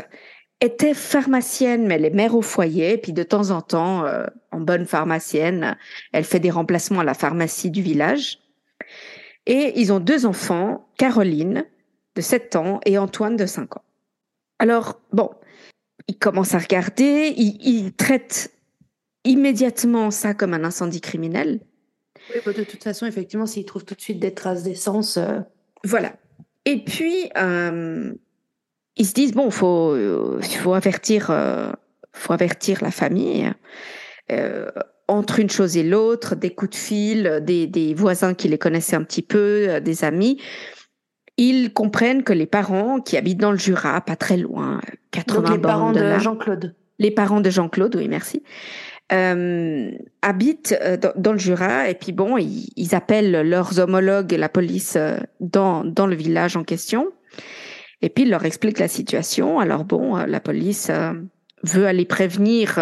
était 0.62 0.94
pharmacienne, 0.94 1.86
mais 1.86 1.96
elle 1.96 2.06
est 2.06 2.12
mère 2.12 2.34
au 2.34 2.42
foyer. 2.42 2.98
puis 2.98 3.14
de 3.14 3.24
temps 3.24 3.52
en 3.52 3.62
temps, 3.62 4.06
euh, 4.06 4.26
en 4.52 4.62
bonne 4.62 4.86
pharmacienne, 4.86 5.78
elle 6.14 6.24
fait 6.24 6.40
des 6.40 6.50
remplacements 6.50 7.02
à 7.02 7.04
la 7.04 7.14
pharmacie 7.14 7.70
du 7.70 7.82
village. 7.82 8.40
Et 9.46 9.80
ils 9.80 9.92
ont 9.92 10.00
deux 10.00 10.26
enfants, 10.26 10.88
Caroline 10.98 11.66
de 12.16 12.22
7 12.22 12.56
ans 12.56 12.80
et 12.86 12.98
Antoine 12.98 13.36
de 13.36 13.46
5 13.46 13.78
ans. 13.78 13.84
Alors, 14.60 15.00
bon, 15.12 15.32
ils 16.08 16.18
commencent 16.18 16.54
à 16.54 16.60
regarder, 16.60 17.34
ils, 17.36 17.92
traitent 17.94 18.52
immédiatement 19.24 20.12
ça 20.12 20.34
comme 20.34 20.54
un 20.54 20.64
incendie 20.64 21.02
criminel. 21.02 21.60
Oui, 22.34 22.42
bah, 22.46 22.54
de 22.54 22.64
toute 22.64 22.84
façon, 22.84 23.06
effectivement, 23.06 23.46
s'ils 23.46 23.66
trouvent 23.66 23.86
tout 23.86 23.96
de 23.96 24.02
suite 24.02 24.20
des 24.20 24.34
traces 24.34 24.64
d'essence. 24.64 25.18
Euh, 25.18 25.40
voilà. 25.84 26.14
Et 26.64 26.84
puis, 26.84 27.30
euh, 27.38 28.14
ils 28.96 29.06
se 29.06 29.14
disent 29.14 29.34
bon, 29.34 29.52
faut 29.52 29.96
faut 30.42 30.74
avertir 30.74 31.28
faut 32.14 32.34
avertir 32.34 32.82
la 32.82 32.92
famille. 32.92 33.52
entre 35.08 35.40
une 35.40 35.50
chose 35.52 35.78
et 35.78 35.84
l'autre, 35.84 36.36
des 36.36 36.56
coups 36.56 36.72
de 36.72 36.76
fil, 36.76 37.40
des, 37.44 37.68
des, 37.68 37.94
voisins 37.94 38.34
qui 38.34 38.48
les 38.48 38.58
connaissaient 38.58 38.96
un 38.96 39.04
petit 39.04 39.22
peu, 39.22 39.80
des 39.80 40.04
amis, 40.04 40.42
ils 41.38 41.74
comprennent 41.74 42.24
que 42.24 42.34
les 42.34 42.46
parents 42.46 43.00
qui 43.00 43.18
habitent 43.18 43.40
dans 43.40 43.52
le 43.52 43.58
Jura, 43.58 44.00
pas 44.02 44.16
très 44.16 44.38
loin, 44.38 44.80
80 45.12 45.42
Donc 45.42 45.52
les 45.52 45.62
parents 45.62 45.92
de, 45.92 46.20
Jean-Claude. 46.20 46.76
Les 47.00 47.12
parents 47.12 47.42
de 47.42 47.50
Jean-Claude, 47.50 47.96
oui, 47.96 48.08
merci. 48.08 48.42
Euh, 49.12 49.92
habitent 50.24 50.76
euh, 50.82 50.98
dans, 51.16 51.34
le 51.34 51.38
Jura 51.38 51.90
et 51.90 51.94
puis 51.94 52.12
bon, 52.12 52.38
ils, 52.38 52.96
appellent 52.96 53.48
leurs 53.48 53.78
homologues, 53.78 54.32
la 54.32 54.50
police 54.50 54.96
euh, 54.96 55.18
dans, 55.40 55.84
dans 55.84 56.08
le 56.08 56.16
village 56.16 56.58
en 56.58 56.64
question 56.64 57.12
et 58.02 58.10
puis 58.10 58.24
ils 58.24 58.32
leur 58.32 58.46
expliquent 58.46 58.80
la 58.80 58.88
situation. 58.88 59.60
Alors 59.60 59.84
bon, 59.84 60.16
la 60.16 60.40
police 60.40 60.90
veut 61.64 61.86
aller 61.86 62.06
prévenir 62.06 62.80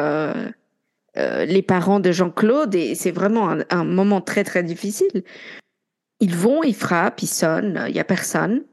les 1.15 1.61
parents 1.61 1.99
de 1.99 2.11
Jean-Claude 2.11 2.73
et 2.73 2.95
c'est 2.95 3.11
vraiment 3.11 3.49
un, 3.49 3.59
un, 3.69 3.83
moment 3.83 4.21
très 4.21 4.43
très 4.43 4.63
difficile 4.63 5.23
ils 6.23 6.35
vont, 6.35 6.63
ils 6.63 6.73
frappent, 6.73 7.21
ils 7.21 7.27
sonnent, 7.27 7.83
il 7.87 7.93
n'y 7.93 7.99
a 7.99 8.05
personne. 8.05 8.63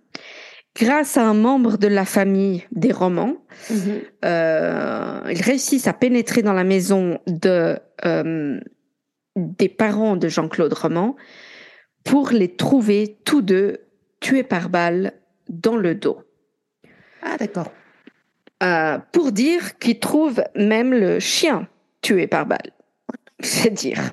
Grâce 0.76 1.16
à 1.16 1.26
un 1.26 1.34
membre 1.34 1.78
de 1.78 1.88
la 1.88 2.04
famille 2.04 2.64
des 2.70 2.92
romans, 2.92 3.44
mm-hmm. 3.68 4.02
euh, 4.24 5.20
ils 5.32 5.42
réussissent 5.42 5.88
à 5.88 5.92
pénétrer 5.92 6.42
dans 6.42 6.52
la 6.52 6.62
maison 6.62 7.18
de, 7.26 7.76
euh, 8.04 8.60
des 9.34 9.68
parents 9.68 10.14
de 10.14 10.28
Jean-Claude 10.28 10.72
Roman 10.72 11.16
pour 12.04 12.30
les 12.30 12.54
trouver 12.54 13.18
tous 13.24 13.42
deux 13.42 13.78
tués 14.20 14.44
par 14.44 14.68
balle 14.68 15.12
dans 15.48 15.76
le 15.76 15.96
dos. 15.96 16.22
Ah, 17.22 17.36
d'accord. 17.36 17.72
Euh, 18.62 18.98
pour 19.10 19.32
dire 19.32 19.76
qu'ils 19.78 19.98
trouvent 19.98 20.44
même 20.54 20.94
le 20.94 21.18
chien 21.18 21.66
tué 22.00 22.28
par 22.28 22.46
balle. 22.46 22.70
C'est 23.40 23.70
dire. 23.70 24.12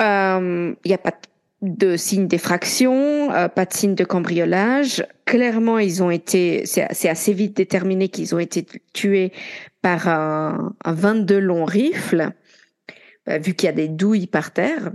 Il 0.00 0.76
n'y 0.84 0.94
a 0.94 0.98
pas 0.98 1.12
de 1.12 1.31
de 1.62 1.96
signes 1.96 2.26
d'effraction, 2.26 3.32
euh, 3.32 3.48
pas 3.48 3.64
de 3.64 3.72
signes 3.72 3.94
de 3.94 4.04
cambriolage. 4.04 5.06
Clairement, 5.24 5.78
ils 5.78 6.02
ont 6.02 6.10
été, 6.10 6.66
c'est 6.66 7.08
assez 7.08 7.32
vite 7.32 7.56
déterminé 7.56 8.08
qu'ils 8.08 8.34
ont 8.34 8.40
été 8.40 8.66
tués 8.92 9.32
par 9.80 10.08
un, 10.08 10.74
22 10.84 11.38
long 11.38 11.64
rifle, 11.64 12.32
euh, 13.28 13.38
vu 13.38 13.54
qu'il 13.54 13.66
y 13.66 13.70
a 13.70 13.72
des 13.74 13.88
douilles 13.88 14.26
par 14.26 14.52
terre. 14.52 14.92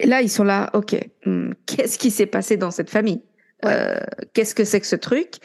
Et 0.00 0.06
là, 0.06 0.20
ils 0.20 0.30
sont 0.30 0.44
là, 0.44 0.70
ok, 0.74 0.96
hmm, 1.24 1.52
qu'est-ce 1.66 1.98
qui 1.98 2.10
s'est 2.10 2.26
passé 2.26 2.56
dans 2.56 2.72
cette 2.72 2.90
famille? 2.90 3.22
Euh, 3.64 3.98
Qu'est-ce 4.32 4.54
que 4.54 4.64
c'est 4.64 4.80
que 4.80 4.86
ce 4.86 4.96
truc? 4.96 5.36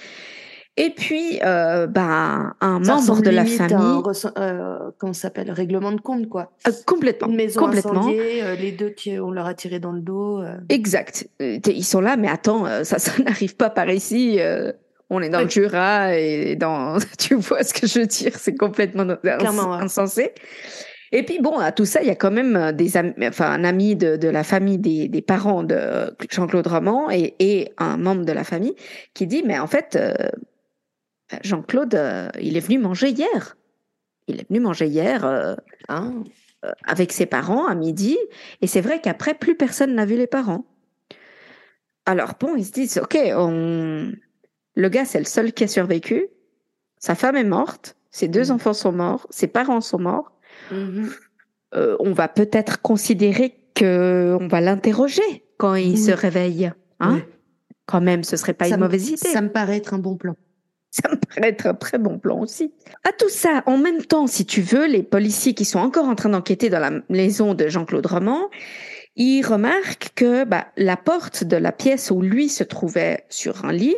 Et 0.82 0.92
puis, 0.92 1.42
euh, 1.44 1.88
bah, 1.88 2.56
un 2.62 2.80
membre 2.80 3.22
de 3.22 3.30
la 3.30 3.44
famille. 3.44 4.02
Euh, 4.38 4.92
comment 4.98 5.12
ça 5.12 5.24
s'appelle 5.24 5.52
Règlement 5.52 5.92
de 5.92 6.00
compte, 6.00 6.30
quoi. 6.30 6.54
Euh, 6.66 6.72
complètement. 6.86 7.28
Une 7.28 7.36
maison 7.36 7.60
complètement. 7.60 8.08
euh, 8.08 8.56
les 8.56 8.72
deux 8.72 8.92
qui 8.92 9.20
on 9.20 9.30
leur 9.30 9.46
a 9.46 9.54
tiré 9.54 9.80
dans 9.80 9.92
le 9.92 10.00
dos. 10.00 10.42
Exact. 10.70 11.28
Ils 11.42 11.84
sont 11.84 12.00
là, 12.00 12.16
mais 12.16 12.30
attends, 12.30 12.66
ça, 12.86 12.98
ça 12.98 13.12
n'arrive 13.24 13.58
pas 13.58 13.70
par 13.70 13.90
ici. 13.90 14.40
on 15.10 15.22
est 15.22 15.28
dans 15.28 15.42
le 15.42 15.50
Jura 15.50 16.16
et 16.16 16.56
dans. 16.56 16.98
tu 17.20 17.36
vois 17.36 17.64
ce 17.64 17.74
que 17.74 17.86
je 17.86 18.00
veux 18.00 18.08
dire 18.08 18.32
C'est 18.38 18.56
complètement 18.56 19.06
insensé. 19.74 20.32
Et 21.12 21.24
puis 21.24 21.40
bon, 21.42 21.58
à 21.58 21.74
tout 21.74 21.86
ça, 21.86 22.02
il 22.04 22.08
y 22.08 22.12
a 22.12 22.16
quand 22.16 22.32
même 22.32 22.72
des 22.72 22.94
enfin 23.24 23.52
un 23.52 23.64
ami 23.66 23.98
de, 23.98 24.16
de 24.16 24.30
la 24.30 24.44
famille 24.46 24.78
des, 24.78 25.10
des 25.10 25.22
parents 25.24 25.64
de 25.64 26.16
Jean-Claude 26.32 26.68
Roman 26.68 27.10
et, 27.10 27.34
et, 27.40 27.74
un 27.80 27.98
membre 27.98 28.24
de 28.24 28.32
la 28.32 28.44
famille 28.46 28.76
qui 29.16 29.26
dit 29.26 29.44
mais 29.44 29.58
en 29.58 29.66
fait 29.66 29.98
Jean-Claude, 31.44 31.96
euh, 31.96 32.30
il 32.40 32.58
est 32.58 32.62
venu 32.62 32.80
manger 32.80 33.10
hier. 33.10 33.58
Il 34.28 34.40
est 34.40 34.48
venu 34.50 34.60
manger 34.60 34.88
hier 34.88 35.26
euh, 35.26 35.56
hein, 35.88 36.24
euh, 36.66 36.72
avec 36.84 37.12
ses 37.12 37.26
parents 37.26 37.68
à 37.68 37.76
midi. 37.76 38.18
Et 38.62 38.68
c'est 38.68 38.82
vrai 38.82 39.02
qu'après, 39.02 39.34
plus 39.34 39.56
personne 39.56 39.96
n'a 39.96 40.06
vu 40.06 40.16
les 40.16 40.28
parents. 40.28 40.66
Alors 42.06 42.34
bon, 42.40 42.56
ils 42.56 42.66
se 42.66 42.72
disent, 42.72 42.98
OK, 42.98 43.18
on... 43.36 44.12
le 44.76 44.90
gars, 44.90 45.06
c'est 45.06 45.20
le 45.20 45.26
seul 45.26 45.54
qui 45.54 45.64
a 45.64 45.68
survécu. 45.68 46.28
Sa 47.00 47.16
femme 47.16 47.36
est 47.36 47.44
morte. 47.44 47.96
Ses 48.12 48.28
deux 48.28 48.50
mmh. 48.50 48.56
enfants 48.56 48.74
sont 48.74 48.92
morts. 48.92 49.28
Ses 49.30 49.48
parents 49.48 49.82
sont 49.82 50.00
morts. 50.00 50.32
Mmh. 50.72 51.08
on 51.74 52.12
va 52.12 52.28
peut-être 52.28 52.82
considérer 52.82 53.56
qu'on 53.78 54.48
va 54.50 54.62
l'interroger 54.62 55.46
quand 55.58 55.76
il 55.76 55.98
se 55.98 56.12
réveille. 56.12 56.72
Hein 57.00 57.22
Quand 57.86 58.02
même, 58.02 58.24
ce 58.24 58.36
serait 58.36 58.54
pas 58.54 58.68
une 58.68 58.78
mauvaise 58.78 59.10
idée. 59.10 59.18
Ça 59.18 59.42
me 59.42 59.52
paraît 59.52 59.78
être 59.78 59.94
un 59.94 60.00
bon 60.00 60.18
plan. 60.18 60.36
Ça 60.92 61.10
me 61.10 61.16
paraît 61.16 61.50
être 61.50 61.68
un 61.68 61.76
très 61.76 62.00
bon 62.00 62.18
plan 62.18 62.40
aussi. 62.40 62.74
À 63.04 63.12
tout 63.12 63.30
ça, 63.30 63.64
en 63.68 63.78
même 63.78 64.04
temps, 64.04 64.28
si 64.28 64.46
tu 64.46 64.62
veux, 64.62 64.88
les 64.88 65.04
policiers 65.04 65.54
qui 65.54 65.66
sont 65.66 65.80
encore 65.80 66.08
en 66.08 66.16
train 66.16 66.30
d'enquêter 66.30 66.70
dans 66.70 66.80
la 66.80 66.92
maison 67.10 67.54
de 67.54 67.68
Jean-Claude 67.68 68.06
Roman, 68.06 68.50
ils 69.16 69.44
remarquent 69.44 70.12
que 70.16 70.46
bah, 70.46 70.68
la 70.78 70.98
porte 70.98 71.44
de 71.44 71.58
la 71.58 71.72
pièce 71.72 72.10
où 72.10 72.22
lui 72.22 72.50
se 72.50 72.64
trouvait 72.64 73.26
sur 73.30 73.66
un 73.66 73.74
lit 73.74 73.96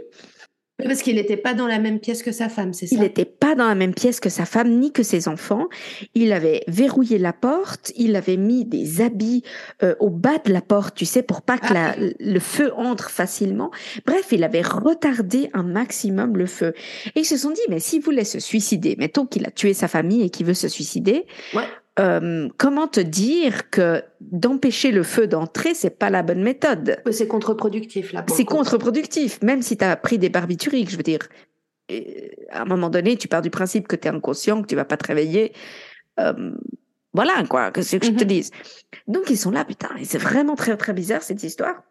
parce 0.84 1.02
qu'il 1.02 1.16
n'était 1.16 1.38
pas 1.38 1.54
dans 1.54 1.68
la 1.68 1.80
même 1.80 2.00
pièce 2.00 2.24
que 2.24 2.32
sa 2.32 2.50
femme, 2.50 2.74
c'est 2.74 2.88
ça? 2.88 2.96
Il 2.96 3.02
n'était 3.02 3.26
pas 3.26 3.56
dans 3.56 3.68
la 3.68 3.76
même 3.76 3.94
pièce 3.94 4.20
que 4.20 4.30
sa 4.30 4.46
femme 4.46 4.80
ni 4.80 4.92
que 4.92 5.04
ses 5.04 5.28
enfants. 5.28 5.68
Il 6.16 6.34
avait 6.34 6.64
verrouillé 6.68 7.18
la 7.18 7.34
porte, 7.34 7.92
il 7.96 8.16
avait 8.16 8.38
mis 8.38 8.66
des 8.66 9.02
habits 9.02 9.44
euh, 9.84 9.96
au 10.00 10.10
bas 10.10 10.38
de 10.46 10.52
la 10.52 10.62
porte, 10.62 10.96
tu 10.96 11.06
sais, 11.06 11.24
pour 11.24 11.42
pas 11.42 11.58
que 11.58 11.74
la, 11.74 11.92
ah. 11.92 11.96
le 12.20 12.40
feu 12.40 12.72
entre 12.76 13.10
facilement. 13.10 13.72
Bref, 14.06 14.28
il 14.32 14.44
avait 14.44 14.62
retardé 14.62 15.50
un 15.54 15.64
maximum 15.64 16.38
le 16.38 16.46
feu. 16.46 16.74
Et 17.16 17.22
ils 17.22 17.26
se 17.26 17.38
sont 17.38 17.52
dit, 17.52 17.62
mais 17.70 17.80
s'il 17.80 18.02
voulait 18.02 18.24
se 18.24 18.40
suicider, 18.40 18.96
mettons 18.98 19.26
qu'il 19.26 19.46
a 19.46 19.52
tué 19.52 19.74
sa 19.74 19.88
famille 19.88 20.24
et 20.24 20.30
qu'il 20.30 20.46
veut 20.46 20.54
se 20.54 20.68
suicider, 20.68 21.26
ouais. 21.54 21.64
Euh, 22.00 22.48
comment 22.58 22.88
te 22.88 23.02
dire 23.02 23.70
que 23.70 24.02
d'empêcher 24.22 24.92
le 24.92 25.04
feu 25.04 25.28
d'entrer, 25.28 25.74
c'est 25.74 25.90
pas 25.90 26.10
la 26.10 26.24
bonne 26.24 26.42
méthode? 26.42 27.02
C'est 27.12 27.28
contre-productif 27.28 28.14
là. 28.14 28.26
C'est 28.30 28.46
contre-productif, 28.46 29.42
même 29.42 29.62
si 29.62 29.78
tu 29.78 29.84
as 29.84 29.96
pris 29.98 30.18
des 30.18 30.30
barbituriques, 30.30 30.90
je 30.90 30.98
veux 30.98 31.04
dire. 31.04 31.28
à 32.50 32.62
un 32.62 32.66
moment 32.66 32.90
donné, 32.90 33.18
tu 33.18 33.28
pars 33.28 33.42
du 33.42 33.50
principe 33.50 33.88
que 33.88 33.98
tu 33.98 34.08
es 34.08 34.12
inconscient, 34.12 34.62
que 34.62 34.68
tu 34.68 34.76
vas 34.76 34.86
pas 34.86 34.96
te 34.96 35.08
réveiller. 35.08 35.54
Euh, 36.20 36.52
voilà 37.14 37.44
quoi, 37.50 37.72
que 37.72 37.82
c'est 37.82 38.00
que 38.00 38.06
je 38.06 38.12
te 38.12 38.24
mhm. 38.24 38.30
dise. 38.30 38.52
Donc 39.08 39.30
ils 39.30 39.38
sont 39.38 39.52
là, 39.52 39.66
putain, 39.66 39.90
et 40.00 40.06
c'est 40.06 40.18
vraiment 40.18 40.56
très 40.56 40.78
très 40.78 40.94
bizarre 40.94 41.24
cette 41.24 41.44
histoire. 41.44 41.84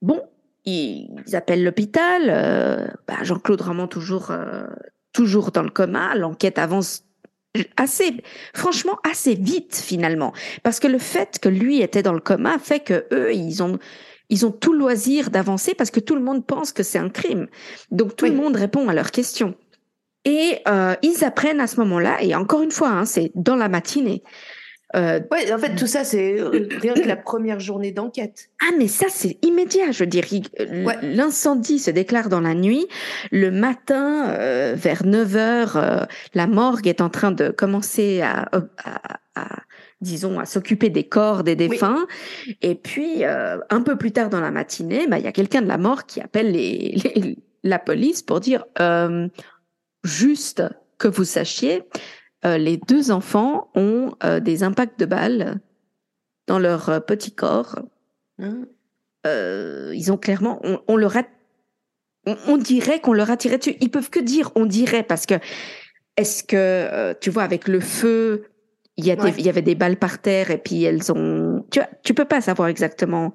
Bon, 0.00 0.22
ils, 0.64 1.08
appellent 1.32 1.64
l'hôpital. 1.64 2.22
Euh, 2.28 2.86
bah, 3.08 3.22
Jean-Claude 3.22 3.60
Ramon 3.62 3.88
toujours 3.88 4.32
toujours 5.12 5.50
dans 5.50 5.64
le 5.64 5.70
coma. 5.70 6.14
L'enquête 6.14 6.58
avance 6.58 7.04
assez, 7.76 8.22
franchement, 8.54 8.96
assez 9.08 9.34
vite 9.34 9.76
finalement, 9.76 10.32
parce 10.62 10.80
que 10.80 10.86
le 10.86 10.98
fait 10.98 11.38
que 11.40 11.48
lui 11.48 11.80
était 11.80 12.02
dans 12.02 12.12
le 12.12 12.20
coma 12.20 12.58
fait 12.58 12.80
que 12.80 13.06
eux, 13.12 13.34
ils 13.34 13.62
ont, 13.62 13.78
ils 14.28 14.46
ont 14.46 14.52
tout 14.52 14.72
loisir 14.72 15.30
d'avancer 15.30 15.74
parce 15.74 15.90
que 15.90 16.00
tout 16.00 16.14
le 16.14 16.22
monde 16.22 16.46
pense 16.46 16.72
que 16.72 16.82
c'est 16.82 16.98
un 16.98 17.10
crime. 17.10 17.48
Donc 17.90 18.16
tout 18.16 18.26
le 18.26 18.32
monde 18.32 18.56
répond 18.56 18.88
à 18.88 18.94
leurs 18.94 19.10
questions. 19.10 19.54
Et 20.24 20.58
euh, 20.68 20.94
ils 21.02 21.24
apprennent 21.24 21.60
à 21.60 21.66
ce 21.66 21.80
moment-là, 21.80 22.22
et 22.22 22.34
encore 22.34 22.62
une 22.62 22.70
fois, 22.70 22.90
hein, 22.90 23.04
c'est 23.06 23.32
dans 23.34 23.56
la 23.56 23.70
matinée, 23.70 24.22
euh, 24.96 25.20
ouais, 25.30 25.52
en 25.52 25.58
fait, 25.58 25.76
tout 25.76 25.86
ça, 25.86 26.04
c'est 26.04 26.40
euh, 26.40 26.68
rien 26.80 26.94
que 26.94 27.06
la 27.06 27.16
première 27.16 27.60
journée 27.60 27.92
d'enquête. 27.92 28.50
Ah, 28.60 28.72
mais 28.76 28.88
ça, 28.88 29.06
c'est 29.08 29.38
immédiat, 29.44 29.92
je 29.92 30.04
dirais. 30.04 30.40
L'incendie 31.02 31.78
se 31.78 31.90
déclare 31.90 32.28
dans 32.28 32.40
la 32.40 32.54
nuit. 32.54 32.86
Le 33.30 33.50
matin, 33.50 34.30
euh, 34.30 34.74
vers 34.76 35.04
9 35.04 35.36
heures, 35.36 35.76
euh, 35.76 36.00
la 36.34 36.46
morgue 36.46 36.88
est 36.88 37.00
en 37.00 37.08
train 37.08 37.30
de 37.30 37.50
commencer 37.50 38.20
à, 38.20 38.48
à, 38.52 39.18
à 39.36 39.56
disons, 40.00 40.40
à 40.40 40.46
s'occuper 40.46 40.88
des 40.88 41.04
corps 41.04 41.44
des 41.44 41.56
défunts. 41.56 42.06
Et 42.62 42.74
puis, 42.74 43.22
un 43.24 43.82
peu 43.82 43.96
plus 43.96 44.12
tard 44.12 44.30
dans 44.30 44.40
la 44.40 44.50
matinée, 44.50 45.06
bah, 45.06 45.18
il 45.18 45.24
y 45.24 45.28
a 45.28 45.32
quelqu'un 45.32 45.62
de 45.62 45.68
la 45.68 45.78
morgue 45.78 46.06
qui 46.06 46.20
appelle 46.20 46.52
les, 46.52 46.96
les, 47.14 47.38
la 47.62 47.78
police 47.78 48.22
pour 48.22 48.40
dire, 48.40 48.64
juste 50.02 50.62
que 50.98 51.08
vous 51.08 51.24
sachiez, 51.24 51.82
euh, 52.44 52.56
les 52.56 52.78
deux 52.78 53.10
enfants 53.10 53.68
ont 53.74 54.14
euh, 54.24 54.40
des 54.40 54.62
impacts 54.62 54.98
de 54.98 55.04
balles 55.04 55.60
dans 56.46 56.58
leur 56.58 56.88
euh, 56.88 57.00
petit 57.00 57.32
corps. 57.32 57.78
Mmh. 58.38 58.64
ils 59.92 60.10
ont 60.10 60.16
clairement, 60.16 60.62
on, 60.88 60.96
leur 60.96 61.18
a, 61.18 61.24
on, 62.24 62.56
dirait 62.56 63.00
qu'on 63.00 63.12
leur 63.12 63.30
a 63.30 63.36
tiré 63.36 63.58
dessus. 63.58 63.76
Ils 63.82 63.90
peuvent 63.90 64.08
que 64.08 64.18
dire 64.18 64.50
on 64.54 64.64
dirait 64.64 65.02
parce 65.02 65.26
que 65.26 65.34
est-ce 66.16 66.42
que 66.42 67.12
tu 67.20 67.28
vois 67.28 67.42
avec 67.42 67.68
le 67.68 67.80
feu, 67.80 68.46
il 68.96 69.04
y, 69.04 69.10
a 69.10 69.16
il 69.36 69.44
y 69.44 69.50
avait 69.50 69.60
des 69.60 69.74
balles 69.74 69.98
par 69.98 70.22
terre 70.22 70.50
et 70.50 70.56
puis 70.56 70.84
elles 70.84 71.12
ont, 71.12 71.66
tu 71.70 71.80
vois, 71.80 71.88
tu 72.02 72.14
peux 72.14 72.24
pas 72.24 72.40
savoir 72.40 72.68
exactement 72.68 73.34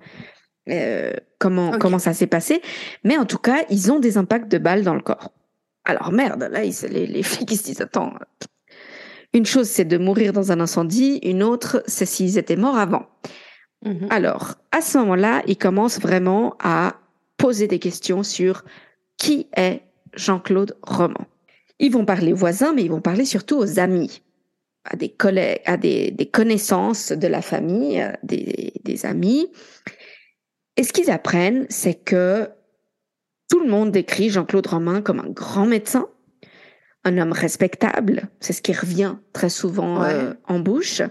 comment 1.37 1.77
comment 1.77 1.99
ça 1.99 2.15
s'est 2.15 2.25
passé, 2.25 2.63
mais 3.03 3.19
en 3.19 3.25
tout 3.25 3.37
cas 3.37 3.63
ils 3.69 3.91
ont 3.91 3.99
des 3.99 4.17
impacts 4.17 4.51
de 4.51 4.57
balles 4.57 4.83
dans 4.83 4.95
le 4.95 5.01
corps. 5.01 5.31
Alors 5.83 6.11
merde, 6.11 6.49
là 6.51 6.63
ils, 6.63 6.73
les, 6.89 7.05
les 7.05 7.21
flics 7.21 7.51
ils 7.51 7.57
se 7.57 7.63
disent 7.63 7.81
attends 7.81 8.13
une 9.35 9.45
chose, 9.45 9.67
c'est 9.67 9.85
de 9.85 9.97
mourir 9.97 10.31
dans 10.31 10.53
un 10.53 10.61
incendie, 10.61 11.19
une 11.21 11.43
autre, 11.43 11.83
c'est 11.87 12.05
s'ils 12.05 12.37
étaient 12.37 12.55
morts 12.55 12.77
avant. 12.77 13.05
Mhm. 13.83 14.07
Alors, 14.09 14.55
à 14.71 14.79
ce 14.79 14.97
moment-là, 14.99 15.43
ils 15.45 15.57
commencent 15.57 15.99
vraiment 15.99 16.55
à 16.59 16.95
poser 17.37 17.67
des 17.67 17.79
questions 17.79 18.23
sur 18.23 18.63
qui 19.17 19.47
est 19.57 19.81
Jean-Claude 20.13 20.77
Roman. 20.81 21.27
Ils 21.79 21.91
vont 21.91 22.05
parler 22.05 22.31
aux 22.31 22.37
voisins, 22.37 22.73
mais 22.73 22.83
ils 22.83 22.91
vont 22.91 23.01
parler 23.01 23.25
surtout 23.25 23.57
aux 23.57 23.77
amis, 23.77 24.21
à 24.85 24.95
des 24.95 25.09
collègues, 25.09 25.59
à 25.65 25.75
des, 25.75 26.29
connaissances 26.31 27.11
de 27.11 27.27
la 27.27 27.41
famille, 27.41 28.01
euh, 28.01 28.13
des, 28.23 28.71
des 28.85 29.05
amis. 29.05 29.51
Et 30.77 30.83
ce 30.83 30.93
qu'ils 30.93 31.11
apprennent, 31.11 31.65
c'est 31.69 31.95
que 31.95 32.49
tout 33.49 33.59
le 33.59 33.69
monde 33.69 33.91
décrit 33.91 34.29
Jean-Claude 34.29 34.67
Romain 34.67 35.01
comme 35.01 35.19
un 35.19 35.29
grand 35.29 35.65
médecin, 35.65 36.07
un 37.05 37.17
homme 37.17 37.31
respectable, 37.31 38.23
c'est 38.39 38.53
ce 38.53 38.61
qui 38.61 38.73
revient 38.73 39.15
très 39.31 39.49
souvent 39.49 40.03
euh, 40.03 40.33
en 40.47 40.59
bouche. 40.59 41.01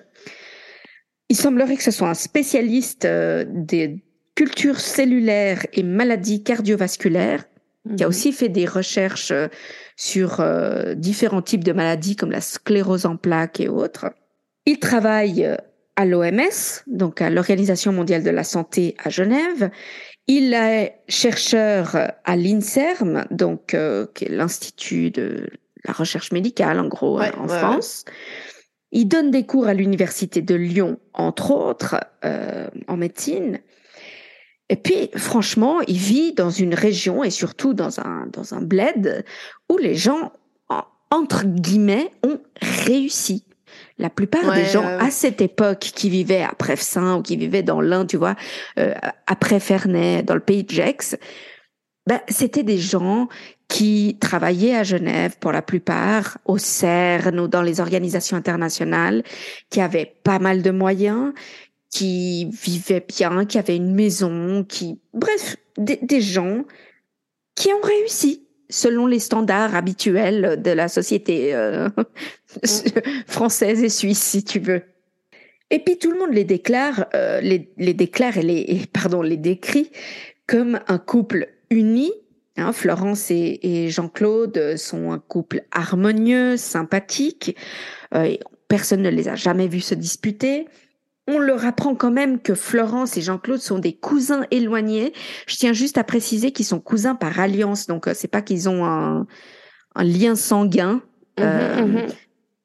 Il 1.28 1.36
semblerait 1.36 1.76
que 1.76 1.82
ce 1.82 1.90
soit 1.90 2.08
un 2.08 2.14
spécialiste 2.14 3.04
euh, 3.06 3.44
des 3.48 4.04
cultures 4.34 4.80
cellulaires 4.80 5.64
et 5.72 5.82
maladies 5.82 6.42
cardiovasculaires, 6.42 7.44
qui 7.96 8.02
a 8.02 8.06
mhm. 8.06 8.10
aussi 8.10 8.32
fait 8.32 8.48
des 8.48 8.66
recherches 8.66 9.30
euh, 9.30 9.48
sur 9.96 10.44
différents 10.96 11.42
types 11.42 11.62
de 11.62 11.72
maladies 11.72 12.16
comme 12.16 12.32
la 12.32 12.40
sclérose 12.40 13.06
en 13.06 13.16
plaques 13.16 13.60
et 13.60 13.68
autres. 13.68 14.06
Il 14.66 14.80
travaille 14.80 15.56
à 15.96 16.04
l'OMS, 16.04 16.82
donc 16.86 17.22
à 17.22 17.30
l'Organisation 17.30 17.92
mondiale 17.92 18.24
de 18.24 18.30
la 18.30 18.44
santé 18.44 18.96
à 19.02 19.10
Genève. 19.10 19.70
Il 20.26 20.54
est 20.54 20.96
chercheur 21.08 22.12
à 22.24 22.36
l'INSERM, 22.36 23.26
donc 23.30 23.74
euh, 23.74 24.06
qui 24.14 24.24
est 24.24 24.30
l'institut 24.30 25.10
de 25.10 25.50
la 25.84 25.92
recherche 25.92 26.32
médicale 26.32 26.80
en 26.80 26.88
gros 26.88 27.18
hein, 27.18 27.30
en 27.38 27.48
France. 27.48 28.04
Il 28.92 29.06
donne 29.06 29.30
des 29.30 29.44
cours 29.44 29.66
à 29.66 29.74
l'université 29.74 30.40
de 30.40 30.54
Lyon, 30.54 30.98
entre 31.14 31.50
autres, 31.50 31.96
euh, 32.24 32.68
en 32.86 32.96
médecine. 32.96 33.60
Et 34.68 34.76
puis, 34.76 35.10
franchement, 35.16 35.80
il 35.88 35.98
vit 35.98 36.32
dans 36.32 36.50
une 36.50 36.74
région 36.74 37.24
et 37.24 37.30
surtout 37.30 37.74
dans 37.74 38.00
un 38.00 38.28
dans 38.32 38.54
un 38.54 38.62
bled 38.62 39.24
où 39.68 39.78
les 39.78 39.94
gens 39.94 40.32
entre 41.14 41.44
guillemets 41.44 42.10
ont 42.24 42.40
réussi. 42.60 43.44
La 43.98 44.10
plupart 44.10 44.52
des 44.54 44.64
gens 44.64 44.84
à 44.84 45.10
cette 45.10 45.40
époque 45.40 45.78
qui 45.78 46.10
vivaient 46.10 46.42
à 46.42 46.52
Prefsaint 46.52 47.18
ou 47.18 47.22
qui 47.22 47.36
vivaient 47.36 47.62
dans 47.62 47.80
l'Ain, 47.80 48.06
tu 48.06 48.16
vois, 48.16 48.34
euh, 48.78 48.94
après 49.26 49.60
Ferney, 49.60 50.22
dans 50.24 50.34
le 50.34 50.40
pays 50.40 50.64
de 50.64 50.70
Gex, 50.70 51.16
ben, 52.06 52.20
c'était 52.28 52.64
des 52.64 52.78
gens 52.78 53.28
qui 53.74 54.16
travaillaient 54.20 54.76
à 54.76 54.84
Genève 54.84 55.36
pour 55.40 55.50
la 55.50 55.60
plupart, 55.60 56.38
au 56.44 56.58
CERN 56.58 57.40
ou 57.40 57.48
dans 57.48 57.60
les 57.60 57.80
organisations 57.80 58.36
internationales, 58.36 59.24
qui 59.68 59.80
avaient 59.80 60.14
pas 60.22 60.38
mal 60.38 60.62
de 60.62 60.70
moyens, 60.70 61.32
qui 61.90 62.48
vivaient 62.52 63.04
bien, 63.04 63.44
qui 63.44 63.58
avaient 63.58 63.74
une 63.74 63.92
maison, 63.92 64.62
qui, 64.62 65.00
bref, 65.12 65.56
des 65.76 66.20
gens 66.20 66.62
qui 67.56 67.72
ont 67.72 67.80
réussi 67.82 68.46
selon 68.70 69.08
les 69.08 69.18
standards 69.18 69.74
habituels 69.74 70.62
de 70.62 70.70
la 70.70 70.86
société 70.86 71.52
euh, 71.52 71.88
française 73.26 73.82
et 73.82 73.88
suisse, 73.88 74.22
si 74.22 74.44
tu 74.44 74.60
veux. 74.60 74.82
Et 75.70 75.80
puis 75.80 75.98
tout 75.98 76.12
le 76.12 76.20
monde 76.20 76.32
les 76.32 76.44
déclare, 76.44 77.06
euh, 77.16 77.40
les, 77.40 77.72
les, 77.76 77.94
déclare 77.94 78.38
et 78.38 78.42
les, 78.42 78.82
pardon, 78.92 79.20
les 79.20 79.36
décrit 79.36 79.90
comme 80.46 80.78
un 80.86 80.98
couple 80.98 81.48
uni. 81.70 82.12
Hein, 82.56 82.72
Florence 82.72 83.30
et, 83.30 83.88
Jean-Claude 83.88 84.76
sont 84.76 85.10
un 85.10 85.18
couple 85.18 85.62
harmonieux, 85.72 86.56
sympathique. 86.56 87.56
Euh, 88.14 88.36
personne 88.68 89.02
ne 89.02 89.10
les 89.10 89.28
a 89.28 89.34
jamais 89.34 89.66
vus 89.66 89.80
se 89.80 89.94
disputer. 89.94 90.66
On 91.26 91.38
leur 91.38 91.64
apprend 91.64 91.94
quand 91.94 92.10
même 92.10 92.38
que 92.38 92.54
Florence 92.54 93.16
et 93.16 93.22
Jean-Claude 93.22 93.60
sont 93.60 93.78
des 93.78 93.94
cousins 93.94 94.44
éloignés. 94.50 95.14
Je 95.46 95.56
tiens 95.56 95.72
juste 95.72 95.96
à 95.96 96.04
préciser 96.04 96.52
qu'ils 96.52 96.66
sont 96.66 96.80
cousins 96.80 97.14
par 97.14 97.40
alliance, 97.40 97.86
donc 97.86 98.08
euh, 98.08 98.12
c'est 98.14 98.28
pas 98.28 98.42
qu'ils 98.42 98.68
ont 98.68 98.84
un, 98.84 99.26
lien 99.96 100.34
sanguin, 100.34 101.00
mhm, 101.38 101.44
euh, 101.44 101.86
mhm. 101.86 102.06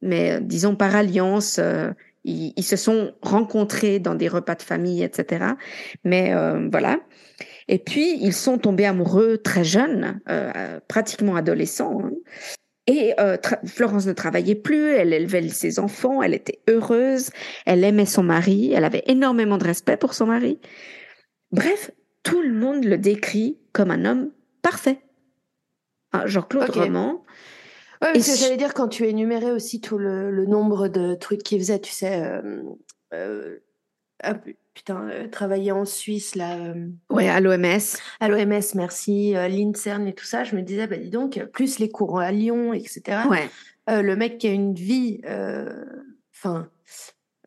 mais 0.02 0.32
euh, 0.32 0.40
disons 0.42 0.76
par 0.76 0.96
alliance. 0.96 1.60
ils, 2.26 2.64
se 2.64 2.76
sont 2.76 3.14
rencontrés 3.22 4.00
dans 4.00 4.16
des 4.16 4.28
repas 4.28 4.56
de 4.56 4.62
famille, 4.62 5.04
etc. 5.04 5.54
Mais 6.04 6.34
voilà. 6.70 7.00
Et 7.70 7.80
puis 7.80 8.18
ils 8.20 8.34
sont 8.34 8.58
tombés 8.58 8.86
amoureux 8.86 9.38
très 9.38 9.64
jeunes, 9.64 10.20
pratiquement 10.88 11.38
adolescents. 11.38 12.02
Hein. 12.04 12.12
Et 12.90 13.14
euh, 13.20 13.38
Florence 13.68 14.08
ne 14.08 14.14
travaillait 14.14 14.56
plus, 14.56 14.94
elle 14.96 15.14
élevait 15.14 15.48
ses 15.50 15.78
enfants, 15.78 16.24
elle 16.24 16.34
était 16.34 16.60
heureuse, 16.68 17.30
elle 17.68 17.84
aimait 17.84 18.08
son 18.08 18.24
mari, 18.24 18.74
elle 18.74 18.84
avait 18.84 19.04
énormément 19.06 19.60
de 19.60 19.66
respect 19.66 19.96
pour 19.96 20.16
son 20.16 20.26
mari. 20.26 20.60
Bref, 21.52 21.92
tout 22.24 22.42
le 22.42 22.52
monde 22.52 22.84
le 22.84 22.98
décrit 22.98 23.60
comme 23.74 23.92
un 23.92 24.06
homme 24.06 24.32
parfait. 24.64 25.02
Ah, 26.14 26.26
Jean-Claude 26.26 26.70
okay. 26.70 26.80
Roman. 26.80 27.24
Ouais, 28.02 28.14
que 28.14 28.20
j'allais 28.22 28.58
dire 28.58 28.74
quand 28.74 28.88
tu 28.88 29.06
énumérais 29.06 29.52
aussi 29.52 29.82
tout 29.82 30.00
le, 30.00 30.48
nombre 30.48 30.88
de 30.88 31.14
trucs 31.14 31.44
qu'il 31.44 31.60
faisait, 31.60 31.80
tu 31.80 31.92
sais, 31.92 32.24
euh, 32.24 32.64
euh, 33.14 33.60
putain, 34.80 35.10
euh, 35.10 35.28
travailler 35.28 35.74
en 35.74 35.84
Suisse, 35.84 36.36
là. 36.36 36.56
Euh, 36.58 36.88
ouais, 37.10 37.28
à 37.28 37.42
l'OMS. 37.42 37.98
À 38.22 38.30
l'OMS, 38.30 38.64
merci. 38.76 39.36
Euh, 39.36 39.50
L'INSERN 39.50 40.08
et 40.08 40.14
tout 40.14 40.24
ça, 40.24 40.46
je 40.46 40.56
me 40.56 40.62
disais, 40.62 40.88
bah 40.88 40.96
dis 40.96 41.10
donc, 41.10 41.44
plus 41.52 41.80
les 41.80 41.90
cours 41.90 42.22
à 42.22 42.32
Lyon, 42.32 42.72
etc. 42.74 43.20
Ouais. 43.30 43.50
le 44.02 44.16
mec 44.16 44.38
qui 44.38 44.48
a 44.48 44.52
une 44.52 44.74
vie, 44.74 45.20
enfin, 46.34 46.70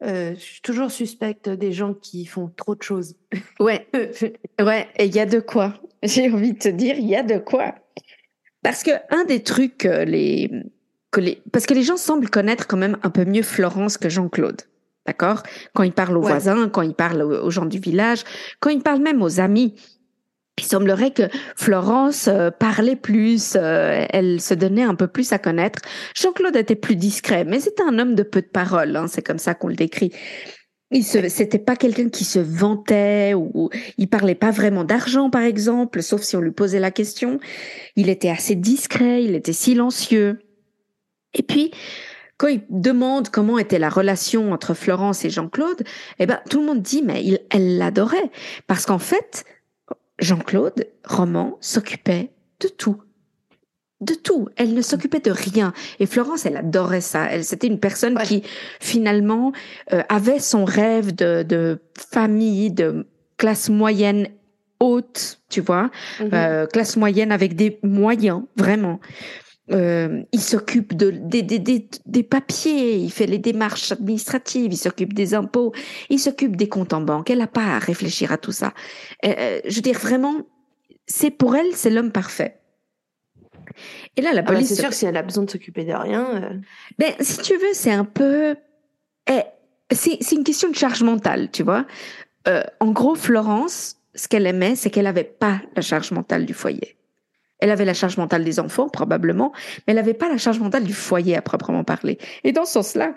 je 0.03 0.35
suis 0.37 0.61
toujours 0.61 0.91
suspecte 0.91 1.49
des 1.49 1.73
gens 1.73 1.95
qui 1.95 2.27
font 2.27 2.53
trop 2.55 2.75
de 2.75 2.83
choses. 2.83 3.17
Ouais, 3.59 3.89
ouais, 4.61 4.89
et 4.97 5.07
il 5.07 5.15
y 5.15 5.21
a 5.21 5.27
de 5.27 5.41
quoi. 5.41 5.81
J'ai 6.03 6.31
envie 6.31 6.53
de 6.53 6.59
te 6.59 6.69
dire, 6.69 6.97
il 6.99 7.09
y 7.09 7.17
a 7.17 7.23
de 7.23 7.39
quoi. 7.39 7.75
Parce 8.63 8.83
que 8.83 8.91
un 9.09 9.25
des 9.25 9.43
trucs, 9.43 9.85
les, 9.85 10.51
que 11.11 11.21
les, 11.21 11.43
parce 11.51 11.65
que 11.65 11.73
les 11.73 11.83
gens 11.83 11.97
semblent 11.97 12.29
connaître 12.29 12.67
quand 12.67 12.77
même 12.77 12.99
un 13.03 13.11
peu 13.11 13.25
mieux 13.25 13.43
Florence 13.43 13.97
que 13.97 14.11
Jean-Claude. 14.11 14.61
D'accord? 15.07 15.43
Quand 15.75 15.83
il 15.83 15.93
parle 15.93 16.17
aux 16.17 16.23
voisins, 16.23 16.69
quand 16.69 16.83
il 16.83 16.95
parle 16.95 17.23
aux 17.23 17.51
gens 17.51 17.67
du 17.67 17.79
village, 17.79 18.23
quand 18.61 18.71
il 18.71 18.83
parle 18.83 19.01
même 19.03 19.23
aux 19.23 19.41
amis. 19.41 19.75
Il 20.59 20.65
semblerait 20.65 21.13
que 21.13 21.23
Florence 21.57 22.29
euh, 22.29 22.51
parlait 22.51 22.95
plus, 22.95 23.57
euh, 23.57 24.05
elle 24.11 24.41
se 24.41 24.53
donnait 24.53 24.83
un 24.83 24.95
peu 24.95 25.07
plus 25.07 25.33
à 25.33 25.39
connaître. 25.39 25.81
Jean-Claude 26.15 26.55
était 26.57 26.77
plus 26.77 26.95
discret, 26.95 27.45
mais 27.45 27.59
c'était 27.59 27.83
un 27.83 27.99
homme 27.99 28.15
de 28.15 28.23
peu 28.23 28.43
de 28.43 28.47
paroles, 28.47 28.95
hein, 28.95 29.07
c'est 29.09 29.23
comme 29.23 29.39
ça 29.39 29.55
qu'on 29.55 29.69
le 29.69 29.75
décrit. 29.75 30.13
Il 30.91 31.05
se, 31.05 31.27
c'était 31.31 31.59
pas 31.59 31.75
quelqu'un 31.75 32.11
qui 32.11 32.27
se 32.27 32.39
vantait 32.39 33.33
ou 33.33 33.71
il 33.97 34.09
parlait 34.09 34.35
pas 34.35 34.51
vraiment 34.51 34.85
d'argent, 34.85 35.31
par 35.31 35.43
exemple, 35.43 36.03
sauf 36.03 36.21
si 36.21 36.37
on 36.37 36.41
lui 36.43 36.51
posait 36.51 36.81
la 36.81 36.91
question. 36.91 37.41
Il 37.97 38.11
était 38.11 38.29
assez 38.29 38.55
discret, 38.55 39.25
il 39.25 39.35
était 39.35 39.55
silencieux. 39.55 40.39
Et 41.33 41.43
puis, 41.43 41.71
quand 42.43 42.49
il 42.49 42.65
demande 42.71 43.29
comment 43.29 43.57
était 43.57 43.79
la 43.79 43.89
relation 43.89 44.51
entre 44.51 44.75
Florence 44.75 45.25
et 45.25 45.31
Jean-Claude, 45.31 45.85
eh 46.19 46.27
ben, 46.27 46.41
tout 46.51 46.59
le 46.59 46.67
monde 46.67 46.83
dit, 46.83 47.01
mais 47.01 47.23
il, 47.23 47.39
elle 47.51 47.79
l'adorait. 47.79 48.33
Parce 48.67 48.85
qu'en 48.85 48.99
fait, 48.99 49.45
Jean-Claude, 50.19 50.89
Roman, 51.05 51.57
s'occupait 51.61 52.33
de 52.59 52.67
tout. 52.67 53.01
De 54.01 54.15
tout. 54.15 54.49
Elle 54.57 54.75
ne 54.75 54.83
s'occupait 54.83 55.21
de 55.21 55.31
rien. 55.31 55.73
Et 56.01 56.07
Florence, 56.07 56.45
elle 56.45 56.57
adorait 56.57 57.01
ça. 57.01 57.27
Elle, 57.31 57.45
c'était 57.45 57.69
une 57.69 57.79
personne 57.79 58.19
qui, 58.19 58.43
finalement, 58.81 59.53
euh, 59.93 60.03
avait 60.09 60.41
son 60.41 60.65
rêve 60.65 61.15
de, 61.15 61.45
de 61.45 61.79
famille, 62.11 62.73
de 62.73 63.07
classe 63.37 63.69
moyenne 63.69 64.27
haute, 64.81 65.39
tu 65.49 65.61
vois, 65.61 65.93
mm-hmm. 66.19 66.35
euh, 66.35 66.67
classe 66.67 66.97
moyenne 66.97 67.31
avec 67.31 67.55
des 67.55 67.79
moyens, 67.85 68.43
vraiment. 68.57 68.99
Euh, 69.71 70.23
il 70.33 70.41
s'occupe 70.41 70.95
de, 70.97 71.11
des, 71.11 71.43
des, 71.43 71.59
des, 72.05 72.23
papiers, 72.25 72.97
il 72.97 73.13
fait 73.13 73.27
les 73.27 73.39
démarches 73.39 73.93
administratives, 73.93 74.73
il 74.73 74.77
s'occupe 74.77 75.13
des 75.15 75.35
impôts, 75.35 75.73
il 76.11 76.19
s'occupe 76.19 76.57
des 76.57 76.69
comptes 76.69 76.93
en 76.93 77.01
banque. 77.01 77.31
Elle 77.31 77.39
n'a 77.39 77.47
pas 77.47 77.77
à 77.77 77.79
réfléchir 77.79 78.33
à 78.33 78.39
tout 78.39 78.51
ça. 78.51 78.75
Euh, 79.25 79.33
euh, 79.39 79.61
je 79.65 79.77
veux 79.77 79.83
dire, 79.83 79.99
vraiment, 79.99 80.35
c'est 81.07 81.31
pour 81.31 81.55
elle, 81.55 81.75
c'est 81.75 81.91
l'homme 81.91 82.11
parfait. 82.11 82.59
Et 84.17 84.21
là, 84.21 84.33
la 84.33 84.41
ah 84.41 84.43
bah, 84.43 84.53
police. 84.55 84.69
c'est 84.69 84.75
sûr 84.75 84.89
que 84.89 84.95
si 84.95 85.07
elle 85.07 85.17
a 85.17 85.23
besoin 85.23 85.45
de 85.45 85.51
s'occuper 85.51 85.85
de 85.85 85.93
rien. 85.93 86.61
Ben, 86.99 87.15
si 87.21 87.39
tu 87.39 87.57
veux, 87.57 87.73
c'est 87.73 87.93
un 87.93 88.05
peu. 88.05 88.57
Eh, 89.31 89.43
c'est 89.93 90.33
une 90.33 90.45
question 90.45 90.71
de 90.71 90.75
charge 90.75 91.03
mentale, 91.05 91.51
tu 91.53 91.63
vois. 91.63 91.87
en 92.47 92.91
gros, 92.91 93.15
Florence, 93.15 93.97
ce 94.17 94.27
qu'elle 94.27 94.47
aimait, 94.47 94.75
c'est 94.75 94.91
qu'elle 94.91 95.05
n'avait 95.05 95.23
pas 95.23 95.63
la 95.77 95.83
charge 95.83 96.11
mentale 96.11 96.47
du 96.47 96.53
foyer. 96.53 96.97
Elle 97.63 97.71
avait 97.71 97.85
la 97.85 97.95
charge 97.95 98.17
mentale 98.17 98.43
des 98.43 98.59
enfants, 98.59 98.89
probablement, 98.89 99.53
mais 99.55 99.93
elle 99.93 99.95
n'avait 99.95 100.15
pas 100.15 100.29
la 100.29 100.37
charge 100.37 100.59
mentale 100.59 100.83
du 100.83 100.93
foyer 100.93 101.37
à 101.37 101.43
proprement 101.43 101.85
parler. 101.85 102.19
Et 102.43 102.51
dans 102.51 102.65
ce 102.65 102.73
sens-là, 102.73 103.15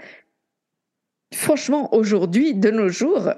franchement, 1.33 1.91
aujourd'hui, 1.95 2.53
de 2.53 2.69
nos 2.69 2.87
jours, 2.87 3.31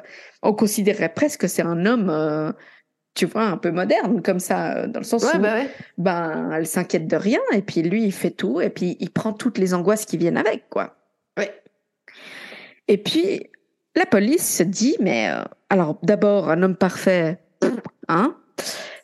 on 0.43 0.54
considérerait 0.54 1.13
presque 1.13 1.39
que 1.39 1.48
c'est 1.48 1.62
un 1.62 1.86
homme, 1.86 2.10
euh, 2.10 2.52
tu 3.15 3.26
vois, 3.26 3.43
un 3.43 3.56
peu 3.56 3.72
moderne, 3.72 4.22
comme 4.22 4.41
ça, 4.41 4.86
dans 4.86 5.00
le 5.00 5.06
sens 5.06 5.24
où, 5.24 5.39
bah 5.39 5.60
ben, 5.98 6.52
elle 6.52 6.67
s'inquiète 6.67 7.08
de 7.08 7.15
rien, 7.15 7.39
et 7.54 7.62
puis 7.62 7.84
lui, 7.84 8.04
il 8.04 8.12
fait 8.12 8.32
tout, 8.32 8.60
et 8.60 8.70
puis 8.70 8.98
il 9.00 9.10
prend 9.10 9.32
toutes 9.32 9.60
les 9.60 9.74
angoisses 9.74 10.04
qui 10.04 10.17
viennent 10.17 10.36
avec, 10.36 10.67
quoi. 10.70 10.98
Ouais. 11.38 11.58
Et 12.89 12.98
puis, 12.98 13.50
la 13.96 14.06
police 14.06 14.58
se 14.58 14.63
dit, 14.63 14.98
mais 15.00 15.30
euh, 15.30 15.46
alors, 15.70 15.98
d'abord, 16.04 16.50
un 16.50 16.63
homme 16.63 16.76
parfait, 16.76 17.39
hein 18.10 18.36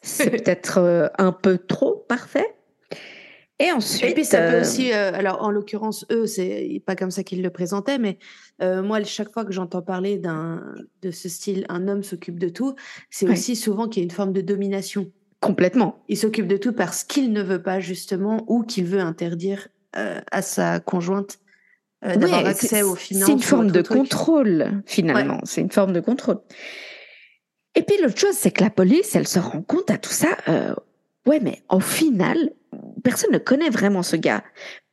c'est 0.03 0.29
peut-être 0.43 0.77
euh, 0.77 1.07
un 1.17 1.31
peu 1.31 1.57
trop 1.57 2.05
parfait. 2.07 2.55
Et 3.59 3.71
ensuite. 3.71 4.11
Et 4.11 4.13
puis 4.13 4.25
ça 4.25 4.51
peut 4.51 4.61
aussi, 4.61 4.91
alors 4.91 5.41
en 5.41 5.49
l'occurrence, 5.49 6.05
eux, 6.11 6.25
c'est 6.25 6.81
pas 6.85 6.95
comme 6.95 7.11
ça 7.11 7.23
qu'ils 7.23 7.41
le 7.41 7.49
présentaient, 7.49 7.99
mais 7.99 8.17
moi, 8.59 9.01
chaque 9.03 9.31
fois 9.31 9.45
que 9.45 9.53
j'entends 9.53 9.83
parler 9.83 10.17
d'un 10.17 10.63
de 11.01 11.11
ce 11.11 11.29
style, 11.29 11.63
un 11.69 11.87
homme 11.87 12.03
s'occupe 12.03 12.39
de 12.39 12.49
tout, 12.49 12.75
c'est 13.11 13.29
aussi 13.29 13.55
souvent 13.55 13.87
qu'il 13.87 14.01
y 14.01 14.03
a 14.03 14.05
une 14.05 14.11
forme 14.11 14.33
de 14.33 14.41
domination. 14.41 15.11
Complètement. 15.39 16.03
Il 16.09 16.17
s'occupe 16.17 16.47
de 16.47 16.57
tout 16.57 16.73
parce 16.73 17.03
qu'il 17.03 17.31
ne 17.31 17.43
veut 17.43 17.61
pas 17.61 17.79
justement 17.79 18.43
ou 18.47 18.63
qu'il 18.63 18.85
veut 18.85 18.99
interdire 18.99 19.67
à 19.93 20.41
sa 20.41 20.79
conjointe 20.79 21.37
d'avoir 22.01 22.45
accès 22.47 22.81
aux 22.81 22.95
finances. 22.95 23.27
C'est 23.27 23.33
une 23.33 23.39
forme 23.39 23.71
de 23.71 23.83
contrôle 23.83 24.81
finalement. 24.87 25.39
C'est 25.43 25.61
une 25.61 25.71
forme 25.71 25.93
de 25.93 25.99
contrôle. 25.99 26.39
Et 27.75 27.83
puis 27.83 27.97
l'autre 28.01 28.19
chose, 28.19 28.35
c'est 28.35 28.51
que 28.51 28.63
la 28.63 28.69
police, 28.69 29.15
elle 29.15 29.27
se 29.27 29.39
rend 29.39 29.61
compte 29.61 29.89
à 29.89 29.97
tout 29.97 30.11
ça. 30.11 30.37
Euh, 30.47 30.75
ouais, 31.25 31.39
mais 31.41 31.61
au 31.69 31.79
final, 31.79 32.51
personne 33.03 33.31
ne 33.31 33.37
connaît 33.37 33.69
vraiment 33.69 34.03
ce 34.03 34.15
gars. 34.15 34.43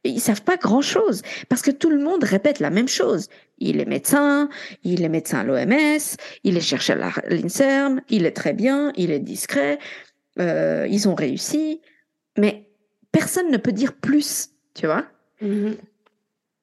Ils 0.05 0.21
savent 0.21 0.43
pas 0.43 0.57
grand 0.57 0.81
chose 0.81 1.23
parce 1.51 1.61
que 1.61 1.71
tout 1.71 1.91
le 1.91 1.99
monde 1.99 2.25
répète 2.25 2.59
la 2.59 2.71
même 2.71 2.89
chose. 2.89 3.29
Il 3.59 3.81
est 3.81 3.87
médecin, 3.87 4.49
il 4.83 5.05
est 5.05 5.11
médecin 5.11 5.41
à 5.41 5.45
l'OMS, 5.45 6.17
il 6.43 6.57
est 6.57 6.63
chercheur 6.63 6.97
à 7.03 7.29
l'INSERM, 7.29 8.01
il 8.09 8.25
est 8.25 8.33
très 8.33 8.55
bien, 8.55 8.93
il 8.97 9.11
est 9.11 9.19
discret, 9.19 9.79
euh, 10.39 10.87
ils 10.89 11.07
ont 11.07 11.15
réussi, 11.15 11.83
mais 12.39 12.71
personne 13.13 13.51
ne 13.51 13.59
peut 13.59 13.73
dire 13.73 13.93
plus, 13.93 14.49
tu 14.75 14.87
vois. 14.87 15.05
Mm-hmm. 15.43 15.77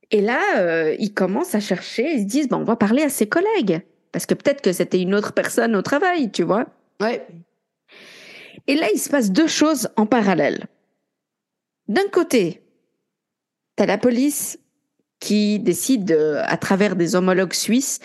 Et 0.10 0.22
là, 0.22 0.42
euh, 0.58 0.96
ils 0.98 1.14
commencent 1.14 1.54
à 1.54 1.60
chercher, 1.60 2.14
ils 2.14 2.22
se 2.22 2.26
disent, 2.26 2.48
bon, 2.48 2.58
on 2.58 2.64
va 2.64 2.76
parler 2.76 3.04
à 3.04 3.10
ses 3.10 3.28
collègues. 3.28 3.82
Parce 4.12 4.26
que 4.26 4.34
peut-être 4.34 4.62
que 4.62 4.72
c'était 4.72 5.02
une 5.02 5.16
autre 5.16 5.34
personne 5.34 5.76
au 5.76 5.82
travail, 5.82 6.32
tu 6.32 6.44
vois. 6.44 6.66
Ouais. 7.02 7.26
Et 8.68 8.76
là, 8.76 8.88
il 8.94 9.00
se 9.00 9.10
passe 9.10 9.32
deux 9.32 9.48
choses 9.48 9.90
en 9.96 10.06
parallèle. 10.06 10.68
D'un 11.88 12.08
côté, 12.12 12.62
tu 13.78 13.84
as 13.84 13.86
la 13.86 13.98
police 13.98 14.60
qui 15.20 15.60
décide, 15.60 16.12
à 16.44 16.58
travers 16.58 16.96
des 16.96 17.16
homologues 17.16 17.54
suisses, 17.54 18.00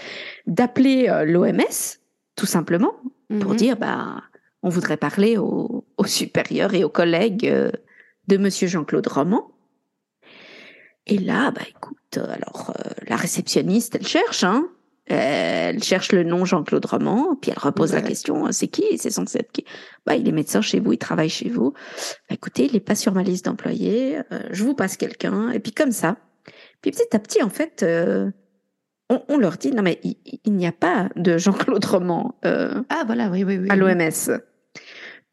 d'appeler 0.47 1.09
euh, 1.09 1.25
l'OMS, 1.25 1.99
tout 2.37 2.47
simplement, 2.47 2.95
pour 3.41 3.53
mhm. 3.53 3.57
dire, 3.57 3.77
bah, 3.77 4.23
on 4.62 4.69
voudrait 4.69 4.97
parler 4.97 5.37
aux, 5.37 5.85
supérieurs 6.07 6.75
et 6.75 6.85
aux 6.85 6.88
collègues 6.88 7.47
euh, 7.47 7.71
de 8.29 8.37
Monsieur 8.37 8.69
Jean-Claude 8.69 9.07
Roman. 9.07 9.51
Et 11.07 11.19
là, 11.19 11.51
bah, 11.51 11.62
écoute, 11.69 12.19
alors, 12.19 12.73
euh, 12.79 12.91
la 13.09 13.17
réceptionniste, 13.17 13.97
elle 13.97 14.07
cherche, 14.07 14.45
hein, 14.45 14.69
elle 15.07 15.83
cherche 15.83 16.12
le 16.12 16.23
nom 16.23 16.45
Jean-Claude 16.45 16.85
Roman, 16.85 17.37
puis 17.41 17.51
elle 17.51 17.59
repose 17.59 17.93
la 17.93 18.03
question 18.03 18.51
c'est 18.53 18.69
qui? 18.69 18.85
C'est 18.99 19.11
censé 19.11 19.38
être 19.38 19.53
qui? 19.53 19.65
Bah, 20.07 20.15
il 20.15 20.29
est 20.29 20.33
médecin 20.33 20.61
chez 20.61 20.81
vous, 20.81 20.93
il 20.93 20.99
travaille 20.99 21.29
chez 21.29 21.49
vous. 21.49 21.73
Bah, 22.29 22.35
écoutez, 22.35 22.67
il 22.67 22.73
n'est 22.73 22.81
pas 22.81 22.95
sur 22.95 23.12
ma 23.12 23.23
liste 23.23 23.47
d'employés. 23.47 24.19
Euh, 24.33 24.41
je 24.51 24.65
vous 24.65 24.75
passe 24.75 24.97
quelqu'un. 24.97 25.51
Et 25.51 25.59
puis 25.59 25.73
comme 25.73 25.93
ça. 25.93 26.17
Puis 26.81 26.91
petit 26.91 27.15
à 27.15 27.19
petit, 27.19 27.43
en 27.43 27.49
fait, 27.49 27.83
euh, 27.83 28.31
on, 29.29 29.38
leur 29.38 29.57
dit 29.57 29.73
non 29.73 29.83
mais 29.83 30.01
il, 30.03 30.53
n'y 30.53 30.67
a 30.67 30.73
pas 30.73 31.09
de 31.17 31.37
Jean-Claude 31.37 31.85
Roman. 31.85 32.37
Euh, 32.45 32.83
ah 32.88 33.03
voilà, 33.07 33.29
oui, 33.31 33.45
oui, 33.45 33.59
oui. 33.59 33.69
À 33.71 33.77
l'OMS. 33.77 34.41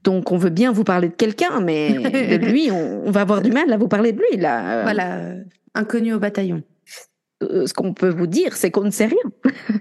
Donc 0.03 0.31
on 0.31 0.37
veut 0.37 0.49
bien 0.49 0.71
vous 0.71 0.83
parler 0.83 1.09
de 1.09 1.15
quelqu'un, 1.15 1.59
mais 1.61 1.93
de 2.37 2.45
lui, 2.45 2.71
on, 2.71 3.03
on, 3.05 3.11
va 3.11 3.21
avoir 3.21 3.41
du 3.41 3.51
mal 3.51 3.71
à 3.71 3.77
vous 3.77 3.87
parler 3.87 4.11
de 4.11 4.19
lui 4.19 4.37
là. 4.37 4.83
Voilà, 4.83 5.33
inconnu 5.73 6.13
au 6.13 6.19
bataillon. 6.19 6.63
Euh, 7.43 7.65
ce 7.65 7.73
qu'on 7.73 7.93
peut 7.93 8.09
vous 8.09 8.27
dire, 8.27 8.55
c'est 8.55 8.71
qu'on 8.71 8.83
ne 8.83 8.91
sait 8.91 9.07
rien. 9.07 9.17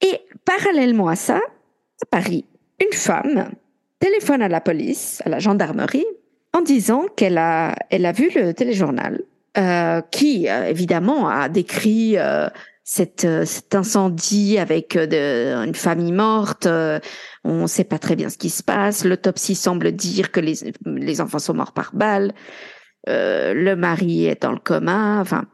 Et 0.00 0.20
parallèlement 0.44 1.08
à 1.08 1.16
ça, 1.16 1.36
à 1.36 2.06
Paris, 2.10 2.44
une 2.80 2.96
femme 2.96 3.50
téléphone 3.98 4.42
à 4.42 4.48
la 4.48 4.60
police, 4.60 5.22
à 5.24 5.28
la 5.28 5.38
gendarmerie, 5.38 6.06
en 6.52 6.60
disant 6.60 7.06
qu'elle 7.16 7.38
a, 7.38 7.74
elle 7.90 8.04
a 8.04 8.12
vu 8.12 8.30
le 8.34 8.52
téléjournal 8.52 9.22
euh, 9.56 10.00
qui, 10.10 10.48
euh, 10.48 10.64
évidemment, 10.64 11.28
a 11.28 11.48
décrit 11.48 12.16
cet 12.84 13.74
incendie 13.74 14.58
avec 14.58 14.96
une 14.96 15.74
famille 15.74 16.12
morte. 16.12 16.66
on 17.44 17.62
ne 17.62 17.66
sait 17.66 17.84
pas 17.84 17.98
très 17.98 18.16
bien 18.16 18.28
ce 18.28 18.38
qui 18.38 18.50
se 18.50 18.62
passe. 18.62 19.04
L'autopsie 19.04 19.54
semble 19.54 19.92
dire 19.92 20.32
que 20.32 20.40
les, 20.40 20.54
les 20.84 21.20
enfants 21.20 21.38
sont 21.38 21.54
morts 21.54 21.72
par 21.72 21.90
balle. 21.94 22.32
le 23.06 23.74
mari 23.74 24.26
est 24.26 24.42
dans 24.42 24.52
le 24.52 24.58
coma. 24.58 25.20
Enfin, 25.20 25.46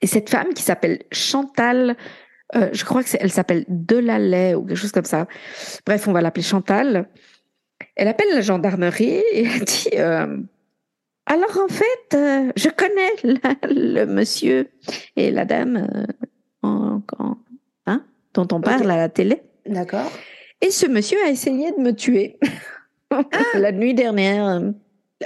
et 0.00 0.06
cette 0.06 0.30
femme 0.30 0.54
qui 0.54 0.62
s'appelle 0.62 1.02
Chantal, 1.10 1.96
euh, 2.54 2.70
je 2.72 2.84
crois 2.84 3.02
que 3.02 3.10
elle 3.18 3.30
s'appelle 3.30 3.64
Delalais 3.68 4.54
ou 4.54 4.64
quelque 4.64 4.78
chose 4.78 4.92
comme 4.92 5.04
ça. 5.04 5.26
Bref, 5.84 6.08
on 6.08 6.12
va 6.12 6.20
l'appeler 6.20 6.42
Chantal. 6.44 7.08
Elle 7.96 8.08
appelle 8.08 8.28
la 8.32 8.40
gendarmerie 8.40 9.22
et 9.32 9.44
elle 9.44 9.64
dit 9.64 9.90
euh, 9.94 10.38
alors 11.26 11.58
en 11.62 11.68
fait, 11.68 12.14
euh, 12.16 12.52
je 12.56 12.68
connais 12.70 13.10
le 13.64 14.04
monsieur 14.06 14.70
et 15.16 15.30
la 15.30 15.44
dame 15.44 16.06
en, 16.62 17.02
hein, 17.86 18.04
dont 18.34 18.48
on 18.52 18.60
parle 18.60 18.90
à 18.90 18.96
la 18.96 19.08
télé. 19.08 19.42
D'accord. 19.66 20.10
Et 20.60 20.70
ce 20.70 20.86
monsieur 20.86 21.18
a 21.24 21.30
essayé 21.30 21.70
de 21.72 21.80
me 21.80 21.92
tuer 21.92 22.38
ah. 23.10 23.22
la 23.54 23.72
nuit 23.72 23.94
dernière. 23.94 24.62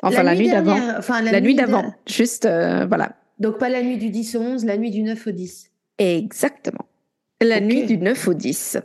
Enfin, 0.03 0.23
la, 0.23 0.35
nuit 0.35 0.51
d'avant. 0.51 0.79
Enfin, 0.99 1.23
la, 1.23 1.41
nuit 1.41 1.55
d'avant. 1.55 1.95
Juste, 2.07 2.47
voilà. 2.47 3.13
Donc 3.38 3.59
pas 3.59 3.68
la 3.68 3.83
nuit 3.83 3.99
du 3.99 4.11
10 4.11 4.37
au 4.37 4.40
11, 4.40 4.64
la 4.64 4.77
nuit 4.77 4.90
du 4.90 5.03
9 5.03 5.27
au 5.27 5.31
10. 5.31 5.71
Exactement. 5.99 6.87
La 7.40 7.61
nuit 7.61 7.87
du 7.87 7.99
9 7.99 8.29
au 8.29 8.35
10. 8.35 8.79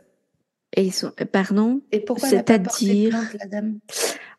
Et 0.75 0.83
ils 0.83 0.93
sont, 0.93 1.11
euh, 1.21 1.25
pardon 1.25 1.81
Et 1.91 1.99
pourquoi 1.99 2.29
C'est-à-dire. 2.29 3.17
la 3.39 3.45
dame? 3.45 3.79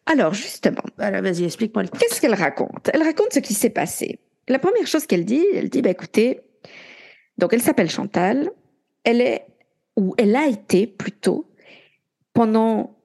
Alors, 0.07 0.35
justement. 0.35 0.83
Alors, 0.99 1.23
vas-y, 1.23 1.44
explique-moi 1.44 1.83
le 1.85 1.88
Qu'est-ce 1.88 2.21
qu'elle 2.21 2.35
raconte? 2.35 2.90
Elle 2.92 3.03
raconte 3.03 3.33
ce 3.33 3.40
qui 3.40 3.55
s'est 3.55 3.71
passé. 3.71 4.18
La 4.49 4.59
première 4.59 4.87
chose 4.87 5.07
qu'elle 5.07 5.25
dit, 5.25 5.44
elle 5.55 5.68
dit, 5.68 5.83
bah, 5.83 5.90
écoutez, 5.90 6.40
donc 7.37 7.53
elle 7.53 7.61
s'appelle 7.61 7.90
Chantal, 7.90 8.51
elle 9.05 9.21
est, 9.21 9.47
ou 9.97 10.14
elle 10.16 10.35
a 10.35 10.47
été 10.47 10.87
plutôt, 10.87 11.51
pendant 12.33 12.97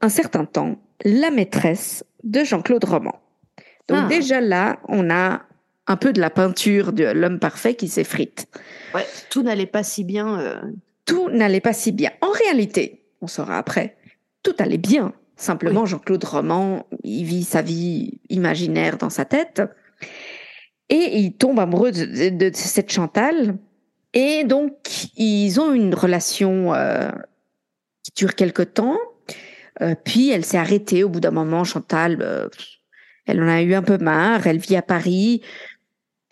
un 0.00 0.08
certain 0.08 0.44
temps, 0.44 0.76
la 1.04 1.30
maîtresse 1.30 2.04
de 2.24 2.44
Jean-Claude 2.44 2.84
Roman. 2.84 3.20
Donc 3.88 4.00
ah. 4.04 4.08
déjà 4.08 4.40
là, 4.40 4.80
on 4.88 5.10
a 5.10 5.42
un 5.86 5.96
peu 5.96 6.12
de 6.12 6.20
la 6.20 6.30
peinture 6.30 6.92
de 6.92 7.04
l'homme 7.04 7.38
parfait 7.38 7.74
qui 7.74 7.88
s'effrite. 7.88 8.46
Ouais, 8.94 9.06
tout 9.30 9.42
n'allait 9.42 9.66
pas 9.66 9.82
si 9.82 10.04
bien. 10.04 10.40
Euh. 10.40 10.60
Tout 11.04 11.30
n'allait 11.30 11.60
pas 11.60 11.72
si 11.72 11.92
bien. 11.92 12.10
En 12.20 12.30
réalité, 12.30 13.04
on 13.20 13.26
saura 13.26 13.58
après, 13.58 13.96
tout 14.42 14.54
allait 14.58 14.78
bien. 14.78 15.12
Simplement, 15.36 15.86
Jean-Claude 15.86 16.22
Roman, 16.22 16.86
il 17.02 17.24
vit 17.24 17.42
sa 17.42 17.62
vie 17.62 18.20
imaginaire 18.28 18.96
dans 18.96 19.10
sa 19.10 19.24
tête. 19.24 19.62
Et 20.88 21.18
il 21.18 21.32
tombe 21.32 21.58
amoureux 21.58 21.90
de, 21.90 22.50
cette 22.54 22.92
Chantal. 22.92 23.56
Et 24.12 24.44
donc, 24.44 24.74
ils 25.16 25.58
ont 25.58 25.72
une 25.72 25.94
relation 25.94 26.74
euh, 26.74 27.10
qui 28.04 28.12
dure 28.14 28.36
quelque 28.36 28.62
temps. 28.62 28.98
Euh, 29.80 29.96
puis, 30.04 30.30
elle 30.30 30.44
s'est 30.44 30.58
arrêtée 30.58 31.02
au 31.02 31.08
bout 31.08 31.20
d'un 31.20 31.30
moment. 31.32 31.64
Chantal, 31.64 32.50
elle 33.26 33.42
en 33.42 33.48
a 33.48 33.62
eu 33.62 33.74
un 33.74 33.82
peu 33.82 33.98
marre. 33.98 34.46
Elle 34.46 34.58
vit 34.58 34.76
à 34.76 34.82
Paris. 34.82 35.42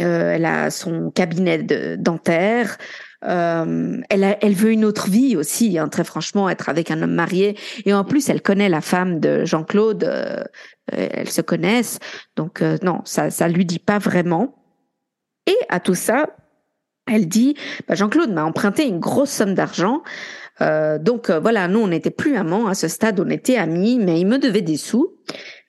Euh, 0.00 0.32
elle 0.34 0.44
a 0.44 0.70
son 0.70 1.10
cabinet 1.10 1.62
de, 1.62 1.96
dentaire. 1.96 2.78
Euh, 3.24 4.00
elle, 4.08 4.54
veut 4.54 4.72
une 4.72 4.84
autre 4.84 5.10
vie 5.10 5.36
aussi, 5.36 5.78
hein, 5.78 5.88
très 5.88 6.04
franchement, 6.04 6.48
être 6.48 6.68
avec 6.68 6.90
un 6.90 7.02
homme 7.02 7.14
marié. 7.14 7.56
Et 7.84 7.92
en 7.92 8.04
plus, 8.04 8.28
elle 8.28 8.40
connaît 8.40 8.68
la 8.68 8.80
femme 8.80 9.20
de 9.20 9.44
Jean-Claude. 9.44 10.04
Euh, 10.04 10.44
elles 10.90 11.30
se 11.30 11.42
connaissent. 11.42 11.98
Donc 12.36 12.62
non, 12.82 13.02
ça, 13.04 13.30
ça 13.30 13.48
lui 13.48 13.64
dit 13.64 13.78
pas 13.78 13.98
vraiment. 13.98 14.56
Et 15.46 15.56
à 15.68 15.80
tout 15.80 15.94
ça, 15.94 16.28
elle 17.06 17.28
dit 17.28 17.56
bah, 17.86 17.94
Jean-Claude 17.94 18.32
m'a 18.32 18.44
emprunté 18.44 18.86
une 18.86 19.00
grosse 19.00 19.30
somme 19.30 19.54
d'argent. 19.54 20.02
donc 20.60 21.30
voilà, 21.30 21.68
nous 21.68 21.80
on 21.80 21.88
n'était 21.88 22.10
plus 22.10 22.36
amants 22.36 22.66
à 22.66 22.74
ce 22.74 22.88
stade, 22.88 23.20
on 23.20 23.30
était 23.30 23.56
amis, 23.56 23.98
mais 23.98 24.20
il 24.20 24.26
me 24.26 24.38
devait 24.38 24.62
des 24.62 24.76
sous. 24.76 25.14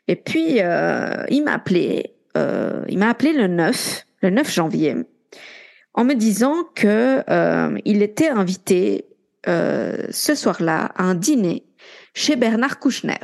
Et 0.08 0.16
puis 0.16 0.58
il 0.58 1.44
m'a 1.44 1.54
appelé, 1.54 2.16
il 2.36 2.98
m'a 2.98 3.10
appelé 3.10 3.34
le 3.34 3.48
9 3.48 4.06
le 4.22 4.30
9 4.30 4.52
janvier, 4.52 4.96
en 5.94 6.04
me 6.04 6.14
disant 6.14 6.64
que 6.76 7.24
euh, 7.30 7.78
il 7.86 8.02
était 8.02 8.30
invité 8.30 9.06
euh, 9.48 10.06
ce 10.12 10.36
soir-là 10.36 10.92
à 10.96 11.04
un 11.04 11.16
dîner 11.16 11.66
chez 12.14 12.36
Bernard 12.36 12.80
Kouchner. 12.80 13.20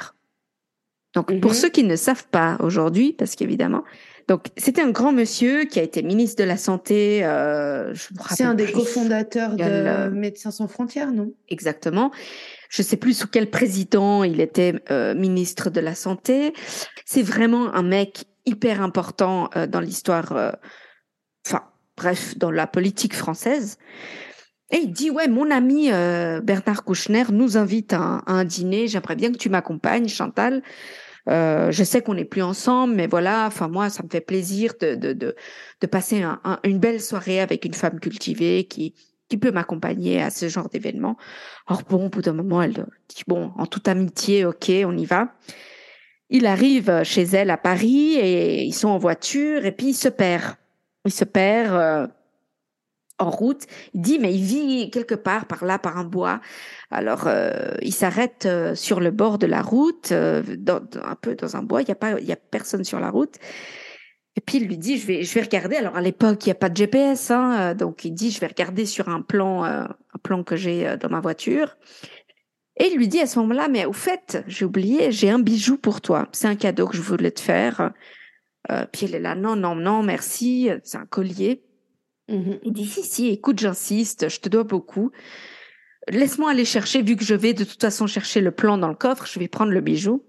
Donc, 1.14 1.40
pour 1.40 1.52
mhm. 1.52 1.58
ceux 1.58 1.70
qui 1.70 1.84
ne 1.84 1.96
savent 1.96 2.28
pas 2.28 2.58
aujourd'hui, 2.60 3.14
parce 3.14 3.36
qu'évidemment, 3.36 3.84
donc 4.28 4.48
c'était 4.58 4.82
un 4.82 4.90
grand 4.90 5.14
monsieur 5.14 5.66
qui 5.66 5.80
a 5.80 5.84
été 5.84 6.04
ministre 6.04 6.44
de 6.44 6.48
la 6.48 6.58
santé. 6.58 7.22
Euh, 7.24 7.94
C'est 8.32 8.44
un 8.44 8.56
des 8.56 8.72
cofondateurs 8.72 9.56
de 9.56 10.10
Médecins 10.10 10.52
sans 10.52 10.68
frontières, 10.68 11.12
non? 11.12 11.32
Exactement. 11.50 12.12
Je 12.70 12.82
sais 12.82 12.98
plus 12.98 13.18
sous 13.18 13.28
quel 13.28 13.50
président 13.50 14.24
il 14.24 14.42
était 14.42 14.74
euh, 14.92 15.16
ministre 15.16 15.70
de 15.70 15.80
la 15.80 15.96
santé. 15.96 16.54
C'est 17.06 17.24
vraiment 17.24 17.74
un 17.74 17.84
mec 17.84 18.26
hyper 18.46 18.82
important 18.82 19.50
dans 19.70 19.80
l'histoire 19.80 20.58
enfin 21.48 21.64
bref, 21.96 22.38
dans 22.38 22.52
la 22.52 22.68
politique 22.68 23.16
française. 23.16 23.78
Et 24.70 24.78
il 24.78 24.92
dit, 24.92 25.10
ouais, 25.10 25.28
mon 25.28 25.50
ami 25.50 25.92
euh, 25.92 26.42
Bernard 26.42 26.84
Kouchner 26.84 27.24
nous 27.32 27.58
invite 27.58 27.94
à 27.94 28.22
un, 28.28 28.44
dîner, 28.44 28.88
j'aimerais 28.88 29.16
bien 29.16 29.32
que 29.32 29.38
tu 29.38 29.50
m'accompagnes, 29.50 30.10
Chantal. 30.10 30.62
Euh, 31.30 31.72
je 31.72 31.84
sais 31.84 32.02
qu'on 32.02 32.14
n'est 32.14 32.26
plus 32.26 32.42
ensemble, 32.42 32.94
mais 32.94 33.08
voilà, 33.08 33.46
enfin 33.48 33.68
moi, 33.68 33.90
ça 33.90 34.04
me 34.04 34.10
fait 34.10 34.22
plaisir 34.22 34.74
de 34.80 35.86
passer 35.90 36.22
un, 36.22 36.40
une 36.64 36.80
belle 36.80 37.02
soirée 37.02 37.40
avec 37.40 37.66
une 37.66 37.74
femme 37.74 38.00
cultivée 38.00 38.66
qui 38.66 38.94
peut 39.38 39.52
m'accompagner 39.52 40.22
à 40.22 40.30
ce 40.30 40.48
genre 40.50 40.70
d'événement. 40.70 41.18
Alors 41.68 41.84
bon, 41.84 42.06
au 42.06 42.10
bout 42.10 42.22
d'un 42.22 42.34
moment, 42.34 42.62
elle 42.62 42.86
dit 43.10 43.24
bon, 43.26 43.52
en 43.58 43.66
toute 43.66 43.88
amitié, 43.88 44.46
ok, 44.46 44.70
on 44.86 44.98
y 44.98 45.06
va. 45.06 45.34
Il 46.30 46.46
arrive 46.46 47.04
chez 47.04 47.24
elle 47.24 47.50
à 47.52 47.58
Paris 47.58 48.16
et 48.16 48.64
ils 48.64 48.74
sont 48.74 48.90
en 48.90 48.98
voiture 48.98 49.66
et 49.66 49.72
puis 49.72 49.88
il 49.88 49.94
se 49.94 50.10
perd. 50.10 50.56
Il 51.08 51.14
se 51.14 51.24
perd. 51.24 51.74
Euh, 51.74 52.08
en 53.20 53.32
route. 53.32 53.64
Il 53.96 54.02
dit, 54.02 54.20
mais 54.20 54.32
il 54.32 54.44
vit 54.44 54.92
quelque 54.92 55.16
part 55.16 55.48
par 55.48 55.66
là, 55.66 55.80
par 55.80 55.98
un 55.98 56.04
bois. 56.04 56.40
Alors, 56.92 57.24
euh, 57.26 57.74
il 57.82 57.92
s'arrête 57.92 58.46
euh, 58.46 58.76
sur 58.76 59.00
le 59.00 59.10
bord 59.10 59.40
de 59.40 59.48
la 59.48 59.64
route, 59.64 60.12
un 60.12 61.16
peu 61.20 61.34
dans 61.34 61.56
un 61.56 61.64
bois. 61.64 61.82
Il 61.82 61.88
y 61.88 61.92
a 61.92 62.34
a 62.34 62.36
personne 62.36 62.84
sur 62.84 63.00
la 63.00 63.10
route. 63.10 63.38
Et 64.36 64.42
puis 64.42 64.60
il 64.60 64.68
lui 64.68 64.78
dit, 64.78 65.00
je 65.00 65.08
vais, 65.08 65.24
je 65.24 65.34
vais 65.34 65.42
regarder. 65.42 65.78
Alors 65.78 65.96
à 65.96 66.02
l'époque, 66.02 66.46
il 66.46 66.50
n'y 66.50 66.52
a 66.52 66.56
pas 66.56 66.70
de 66.70 66.78
GPS, 66.78 67.32
hein, 67.32 67.74
donc 67.74 68.06
il 68.06 68.12
dit, 68.12 68.30
je 68.30 68.40
vais 68.40 68.46
regarder 68.46 68.86
sur 68.86 69.10
un 69.10 69.24
plan, 69.24 69.64
un 69.64 69.88
plan 70.22 70.44
que 70.44 70.56
j'ai 70.56 70.96
dans 70.98 71.10
ma 71.10 71.20
voiture. 71.20 71.76
Et 72.80 72.90
il 72.92 72.98
lui 72.98 73.08
dit 73.08 73.20
à 73.20 73.26
ce 73.26 73.40
moment-là, 73.40 73.68
mais 73.68 73.86
au 73.86 73.94
fait, 73.94 74.44
j'ai 74.46 74.64
oublié, 74.64 75.12
j'ai 75.12 75.32
un 75.32 75.40
bijou 75.40 75.78
pour 75.78 76.02
toi. 76.02 76.28
C'est 76.34 76.48
un 76.48 76.56
cadeau 76.56 76.86
que 76.86 76.96
je 76.96 77.02
voulais 77.02 77.32
te 77.32 77.42
faire. 77.42 77.92
Puis 78.92 79.06
elle 79.06 79.16
est 79.16 79.20
là, 79.20 79.36
non, 79.36 79.56
non, 79.56 79.76
non, 79.76 80.04
merci. 80.04 80.70
C'est 80.84 80.98
un 80.98 81.06
collier. 81.06 81.64
Mhm. 82.30 82.60
Il 82.64 82.74
dit 82.74 82.86
si, 82.86 83.04
si, 83.04 83.28
écoute, 83.30 83.60
j'insiste, 83.60 84.30
je 84.30 84.40
te 84.40 84.50
dois 84.50 84.64
beaucoup. 84.64 85.12
Laisse-moi 86.10 86.52
aller 86.52 86.66
chercher, 86.66 87.02
vu 87.02 87.16
que 87.16 87.24
je 87.24 87.36
vais 87.36 87.54
de 87.54 87.64
toute 87.64 87.82
façon 87.82 88.08
chercher 88.08 88.42
le 88.42 88.52
plan 88.52 88.78
dans 88.78 88.88
le 88.88 88.96
coffre, 88.96 89.26
je 89.26 89.40
vais 89.40 89.48
prendre 89.48 89.72
le 89.72 89.82
bijou. 89.82 90.24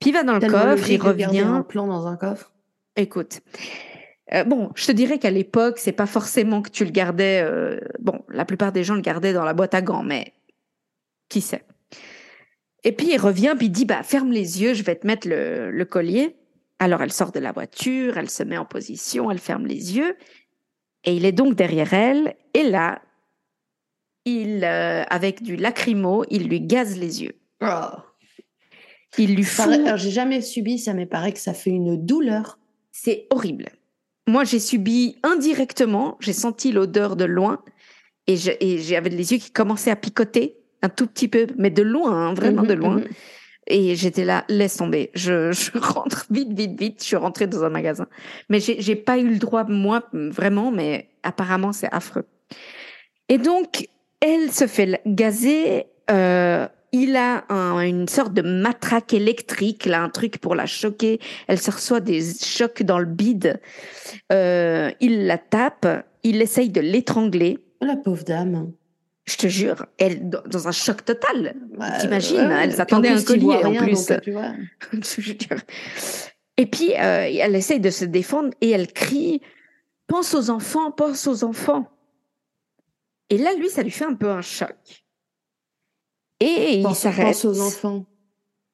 Puis 0.00 0.10
il 0.10 0.12
va 0.12 0.22
dans 0.22 0.34
le 0.34 0.40
coffre, 0.40 0.90
il 0.90 1.00
revient. 1.00 1.40
un 1.40 1.62
plan 1.62 1.86
dans 1.86 2.06
un 2.06 2.16
coffre? 2.16 2.52
Écoute. 2.96 3.40
Euh, 4.32 4.44
bon, 4.44 4.70
je 4.74 4.86
te 4.86 4.92
dirais 4.92 5.18
qu'à 5.18 5.30
l'époque, 5.30 5.78
c'est 5.78 5.92
pas 5.92 6.06
forcément 6.06 6.62
que 6.62 6.70
tu 6.70 6.84
le 6.84 6.90
gardais. 6.90 7.42
Euh, 7.42 7.78
bon, 8.00 8.24
la 8.28 8.44
plupart 8.44 8.72
des 8.72 8.82
gens 8.82 8.94
le 8.94 9.02
gardaient 9.02 9.34
dans 9.34 9.44
la 9.44 9.52
boîte 9.52 9.74
à 9.74 9.82
gants, 9.82 10.02
mais 10.02 10.32
qui 11.28 11.40
sait. 11.40 11.64
Et 12.82 12.92
puis 12.92 13.08
il 13.12 13.18
revient, 13.18 13.54
puis 13.56 13.66
il 13.66 13.70
dit 13.70 13.84
bah 13.84 14.02
ferme 14.02 14.32
les 14.32 14.62
yeux, 14.62 14.74
je 14.74 14.82
vais 14.82 14.96
te 14.96 15.06
mettre 15.06 15.28
le, 15.28 15.70
le 15.70 15.84
collier. 15.84 16.36
Alors 16.78 17.02
elle 17.02 17.12
sort 17.12 17.32
de 17.32 17.40
la 17.40 17.52
voiture, 17.52 18.18
elle 18.18 18.30
se 18.30 18.42
met 18.42 18.58
en 18.58 18.64
position, 18.64 19.30
elle 19.30 19.38
ferme 19.38 19.66
les 19.66 19.96
yeux, 19.96 20.16
et 21.04 21.14
il 21.14 21.24
est 21.24 21.32
donc 21.32 21.54
derrière 21.54 21.92
elle. 21.94 22.34
Et 22.52 22.64
là, 22.64 23.00
il, 24.24 24.64
euh, 24.64 25.04
avec 25.04 25.42
du 25.42 25.56
lacrymo, 25.56 26.24
il 26.30 26.48
lui 26.48 26.60
gaze 26.60 26.98
les 26.98 27.22
yeux. 27.22 27.36
Oh. 27.62 27.98
Il 29.18 29.36
lui 29.36 29.44
fout... 29.44 29.72
Alors, 29.72 29.96
j'ai 29.96 30.10
jamais 30.10 30.40
subi 30.40 30.78
ça, 30.78 30.92
mais 30.92 31.06
paraît 31.06 31.32
que 31.32 31.38
ça 31.38 31.54
fait 31.54 31.70
une 31.70 32.04
douleur. 32.04 32.58
C'est 32.90 33.26
horrible. 33.30 33.68
Moi, 34.26 34.44
j'ai 34.44 34.58
subi 34.58 35.18
indirectement, 35.22 36.16
j'ai 36.20 36.32
senti 36.32 36.72
l'odeur 36.72 37.14
de 37.16 37.24
loin 37.24 37.62
et 38.26 38.36
j'avais 38.36 39.10
les 39.10 39.32
yeux 39.32 39.38
qui 39.38 39.50
commençaient 39.50 39.90
à 39.90 39.96
picoter 39.96 40.56
un 40.82 40.88
tout 40.88 41.06
petit 41.06 41.28
peu, 41.28 41.46
mais 41.58 41.70
de 41.70 41.82
loin, 41.82 42.12
hein, 42.12 42.34
vraiment 42.34 42.62
de 42.62 42.74
mhm, 42.74 42.80
loin. 42.80 42.96
Mhm. 42.96 43.08
Et 43.66 43.96
j'étais 43.96 44.24
là, 44.24 44.44
laisse 44.48 44.76
tomber. 44.76 45.10
Je, 45.14 45.52
rentre 45.78 46.26
vite, 46.30 46.52
vite, 46.52 46.78
vite. 46.78 46.96
Je 47.00 47.06
suis 47.06 47.16
rentrée 47.16 47.46
dans 47.46 47.64
un 47.64 47.70
magasin. 47.70 48.06
Mais 48.48 48.60
j'ai 48.60 48.96
pas 48.96 49.18
eu 49.18 49.28
le 49.28 49.38
droit, 49.38 49.64
moi, 49.64 50.02
vraiment, 50.12 50.70
mais 50.70 51.08
apparemment, 51.22 51.72
c'est 51.72 51.92
affreux. 51.92 52.26
Et 53.28 53.38
donc, 53.38 53.88
elle 54.20 54.52
se 54.52 54.66
fait 54.66 55.00
gazer. 55.06 55.86
Euh, 56.10 56.68
il 56.92 57.16
a 57.16 57.44
une 57.48 58.06
sorte 58.06 58.34
de 58.34 58.42
matraque 58.42 59.14
électrique, 59.14 59.84
là, 59.84 60.02
un 60.02 60.10
truc 60.10 60.38
pour 60.38 60.54
la 60.54 60.66
choquer. 60.66 61.18
Elle 61.48 61.58
se 61.58 61.72
reçoit 61.72 62.00
des 62.00 62.22
chocs 62.22 62.84
dans 62.84 63.00
le 63.00 63.06
bide. 63.06 63.60
Euh, 64.32 64.90
il 65.00 65.26
la 65.26 65.38
tape. 65.38 66.06
Il 66.22 66.40
essaye 66.40 66.68
de 66.68 66.80
l'étrangler. 66.80 67.58
La 67.80 67.96
pauvre 67.96 68.22
dame 68.22 68.70
je 69.26 69.36
te 69.36 69.46
jure, 69.46 69.86
elle 69.98 70.28
dans 70.28 70.68
un 70.68 70.72
choc 70.72 71.04
total. 71.04 71.56
T'imagines, 72.00 72.50
elle 72.50 72.72
s'attendait 72.72 73.08
à 73.08 73.16
un 73.16 73.22
collier 73.22 73.64
en 73.64 73.74
plus. 73.74 74.12
tu 74.22 74.32
vois. 74.32 74.52
et 76.56 76.66
puis 76.66 76.92
euh, 76.92 77.28
elle 77.40 77.54
essaye 77.54 77.80
de 77.80 77.90
se 77.90 78.04
défendre 78.04 78.50
et 78.60 78.70
elle 78.70 78.92
crie 78.92 79.40
"Pense 80.06 80.34
aux 80.34 80.50
enfants, 80.50 80.90
pense 80.90 81.26
aux 81.26 81.44
enfants." 81.44 81.90
Et 83.30 83.38
là, 83.38 83.54
lui, 83.54 83.70
ça 83.70 83.82
lui 83.82 83.90
fait 83.90 84.04
un 84.04 84.14
peu 84.14 84.30
un 84.30 84.42
choc. 84.42 85.04
Et 86.40 86.80
il 86.80 86.94
s'arrête. 86.94 87.26
Pense 87.26 87.44
aux 87.46 87.60
enfants. 87.60 88.06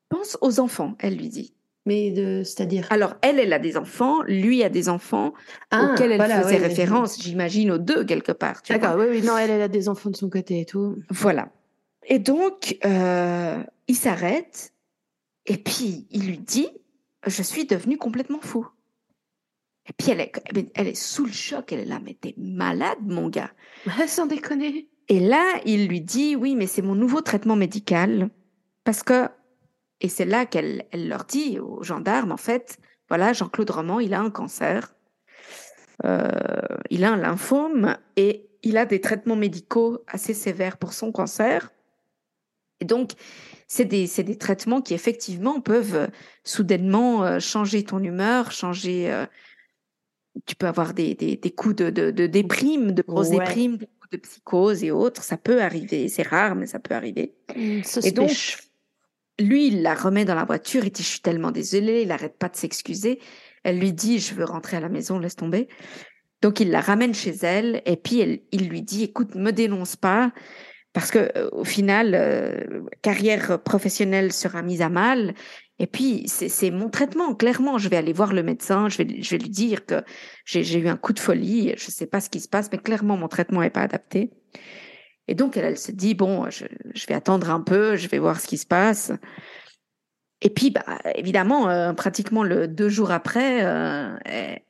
Pense 0.09 0.37
aux 0.41 0.59
enfants, 0.59 0.97
elle 0.99 1.17
lui 1.17 1.29
dit. 1.29 1.55
Mais 1.87 2.11
de, 2.11 2.43
c'est-à-dire 2.45 2.87
Alors, 2.91 3.15
elle, 3.23 3.39
elle 3.39 3.53
a 3.53 3.59
des 3.59 3.77
enfants, 3.77 4.23
lui 4.27 4.63
a 4.63 4.69
des 4.69 4.89
enfants 4.89 5.33
ah, 5.71 5.93
auxquels 5.93 6.13
elle 6.13 6.21
faisait 6.21 6.59
référence, 6.59 7.21
j'imagine, 7.23 7.71
aux 7.71 7.79
deux 7.79 8.05
quelque 8.05 8.33
part. 8.33 8.61
D'accord, 8.69 8.97
oui, 8.99 9.07
oui, 9.11 9.23
non, 9.23 9.37
elle, 9.39 9.51
elle 9.51 9.63
a 9.63 9.69
des 9.69 9.89
enfants 9.89 10.11
de 10.11 10.17
son 10.17 10.29
côté 10.29 10.61
et 10.61 10.67
tout. 10.67 10.97
Voilà. 11.09 11.49
Et 12.07 12.19
donc, 12.19 12.77
euh, 12.85 13.63
il 13.89 13.97
s'arrête 13.97 14.73
et 15.47 15.57
puis 15.57 16.07
il 16.11 16.27
lui 16.27 16.39
dit 16.39 16.69
Je 17.27 17.43
suis 17.43 17.65
devenu 17.65 17.97
complètement 17.97 18.41
fou. 18.41 18.67
Et 19.89 19.93
puis 19.97 20.11
elle 20.11 20.21
est, 20.21 20.33
elle 20.75 20.87
est 20.87 20.95
sous 20.95 21.25
le 21.25 21.33
choc, 21.33 21.73
elle 21.73 21.81
est 21.81 21.87
là, 21.87 22.01
mais 22.05 22.17
t'es 22.21 22.35
malade, 22.37 22.99
mon 23.07 23.29
gars. 23.29 23.51
Sans 24.07 24.27
déconner. 24.27 24.89
Et 25.09 25.19
là, 25.19 25.61
il 25.65 25.89
lui 25.89 26.01
dit 26.01 26.37
Oui, 26.37 26.55
mais 26.55 26.67
c'est 26.67 26.83
mon 26.83 26.95
nouveau 26.95 27.21
traitement 27.21 27.57
médical 27.57 28.31
parce 28.85 29.03
que 29.03 29.29
et 30.01 30.09
c'est 30.09 30.25
là 30.25 30.47
qu'elle 30.47 30.87
elle 30.91 31.09
leur 31.09 31.25
dit 31.25 31.59
aux 31.59 31.83
gendarmes, 31.83 32.33
en 32.33 32.37
fait, 32.37 32.79
voilà, 33.09 33.33
Jean-Claude 33.33 33.71
Roman, 33.71 34.01
il 34.01 34.15
a 34.15 34.21
un 34.21 34.31
cancer, 34.31 34.95
euh, 36.05 36.31
il 36.91 37.05
a 37.05 37.13
un 37.13 37.17
lymphome 37.17 37.97
et 38.17 38.49
il 38.63 38.77
a 38.77 38.87
des 38.87 39.01
traitements 39.01 39.37
médicaux 39.37 40.05
assez 40.07 40.35
sévères 40.35 40.77
pour 40.77 40.93
son 40.93 41.13
cancer. 41.13 41.73
Et 42.81 42.85
donc, 42.85 43.13
c'est 43.67 43.85
des, 43.85 44.07
des, 44.07 44.39
traitements 44.39 44.81
qui 44.81 44.95
effectivement 44.95 45.61
peuvent 45.61 45.97
euh, 45.97 46.07
soudainement 46.45 47.25
euh, 47.25 47.39
changer 47.39 47.85
ton 47.85 48.03
humeur, 48.03 48.53
changer. 48.53 49.27
tu 50.47 50.57
peux 50.57 50.67
avoir 50.67 50.95
des, 50.95 51.15
des, 51.15 51.37
des 51.37 51.51
coups 51.51 51.77
de, 51.77 51.91
de, 51.91 52.11
de, 52.11 52.27
déprime, 52.27 52.93
de 52.93 53.03
grosses 53.03 53.31
déprimes, 53.31 53.79
de 54.13 54.17
psychose 54.17 54.83
et 54.83 54.91
autres. 54.91 55.23
Ça 55.23 55.37
peut 55.37 55.61
arriver. 55.61 56.09
C'est 56.09 56.27
rare, 56.27 56.55
mais 56.55 56.67
ça 56.67 56.79
peut 56.79 56.95
arriver. 56.95 57.35
Mmh, 57.55 57.81
et 58.05 58.13
donc, 58.13 58.31
lui, 59.41 59.69
il 59.69 59.83
la 59.83 59.95
remet 59.95 60.25
dans 60.25 60.35
la 60.35 60.45
voiture. 60.45 60.85
Il 60.85 60.93
dit, 60.93 61.03
je 61.03 61.09
suis 61.09 61.21
tellement 61.21 61.51
désolé. 61.51 62.03
Il 62.03 62.09
n'arrête 62.09 62.39
pas 62.39 62.49
de 62.49 62.57
s'excuser. 62.57 63.21
Elle 63.65 63.79
lui 63.79 63.93
dit, 63.93 64.19
je 64.19 64.35
veux 64.35 64.45
rentrer 64.45 64.77
à 64.77 64.81
la 64.81 64.89
maison, 64.89 65.19
laisse 65.19 65.37
tomber. 65.37 65.69
Donc, 66.43 66.61
il 66.61 66.71
la 66.71 66.81
ramène 66.81 67.15
chez 67.15 67.35
elle. 67.43 67.83
Et 67.87 67.97
puis, 67.97 68.43
il 68.53 68.69
lui 68.69 68.83
dit, 68.83 69.05
écoute, 69.05 69.35
me 69.35 69.51
dénonce 69.51 69.97
pas. 69.97 70.33
Parce 70.93 71.11
que 71.11 71.31
euh, 71.37 71.49
au 71.53 71.65
final, 71.65 72.15
euh, 72.15 72.83
carrière 73.03 73.63
professionnelle 73.63 74.33
sera 74.33 74.63
mise 74.63 74.83
à 74.83 74.89
mal. 74.89 75.35
Et 75.79 75.87
puis, 75.87 76.25
c'est 76.27 76.71
mon 76.71 76.91
traitement. 76.91 77.35
Clairement, 77.35 77.79
je 77.79 77.89
vais 77.89 77.97
aller 77.97 78.13
voir 78.13 78.35
le 78.35 78.43
médecin. 78.43 78.91
Je 78.91 78.99
vais 78.99 79.39
lui 79.39 79.49
dire 79.49 79.87
que 79.87 80.03
j'ai 80.45 80.79
eu 80.79 80.89
un 80.89 80.97
coup 80.97 81.15
de 81.15 81.19
folie. 81.19 81.73
Je 81.79 81.87
ne 81.87 81.91
sais 81.91 82.07
pas 82.07 82.21
ce 82.21 82.29
qui 82.29 82.39
se 82.41 82.49
passe, 82.49 82.69
mais 82.71 82.77
clairement, 82.77 83.17
mon 83.17 83.29
traitement 83.29 83.61
n'est 83.61 83.71
pas 83.71 83.81
adapté. 83.81 84.31
Et 85.31 85.35
donc, 85.37 85.57
elle, 85.57 85.79
se 85.79 85.93
dit, 85.93 86.15
bon, 86.15 86.51
je, 86.51 86.67
vais 87.07 87.15
attendre 87.15 87.51
un 87.51 87.61
peu, 87.61 87.95
je 87.95 88.09
vais 88.09 88.19
voir 88.19 88.41
ce 88.41 88.49
qui 88.49 88.59
se 88.59 88.67
passe. 88.67 89.13
Et 90.43 90.51
puis, 90.51 90.71
bah, 90.71 90.85
évidemment, 91.15 91.71
euh, 91.71 91.93
pratiquement 91.93 92.43
le 92.43 92.67
deux 92.67 92.89
jours 92.89 93.13
après, 93.13 93.65
euh, 93.65 94.17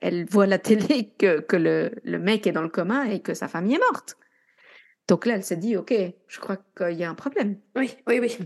elle, 0.01 0.27
voit 0.27 0.47
la 0.47 0.59
télé 0.59 1.15
que, 1.19 1.41
que 1.41 1.57
le, 1.57 1.93
le, 2.05 2.19
mec 2.19 2.47
est 2.47 2.53
dans 2.53 2.61
le 2.61 2.69
coma 2.69 3.09
et 3.09 3.21
que 3.21 3.33
sa 3.33 3.49
famille 3.49 3.77
est 3.77 3.91
morte. 3.91 4.19
Donc 5.09 5.25
là, 5.25 5.37
elle 5.37 5.45
se 5.45 5.55
dit, 5.55 5.79
OK, 5.79 5.95
je 6.29 6.41
crois 6.41 6.59
qu'il 6.77 6.99
y 6.99 7.05
a 7.05 7.11
un 7.11 7.15
problème. 7.15 7.57
Oui, 7.75 7.97
oui, 8.07 8.19
oui. 8.21 8.37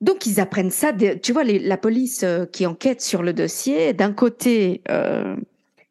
Donc, 0.00 0.26
ils 0.26 0.38
apprennent 0.38 0.70
ça. 0.70 0.92
tu 0.92 1.32
vois, 1.32 1.42
la 1.42 1.76
police 1.76 2.22
euh, 2.22 2.46
qui 2.46 2.66
enquête 2.66 3.00
sur 3.00 3.24
le 3.24 3.32
dossier, 3.32 3.94
d'un 3.94 4.12
côté, 4.12 4.82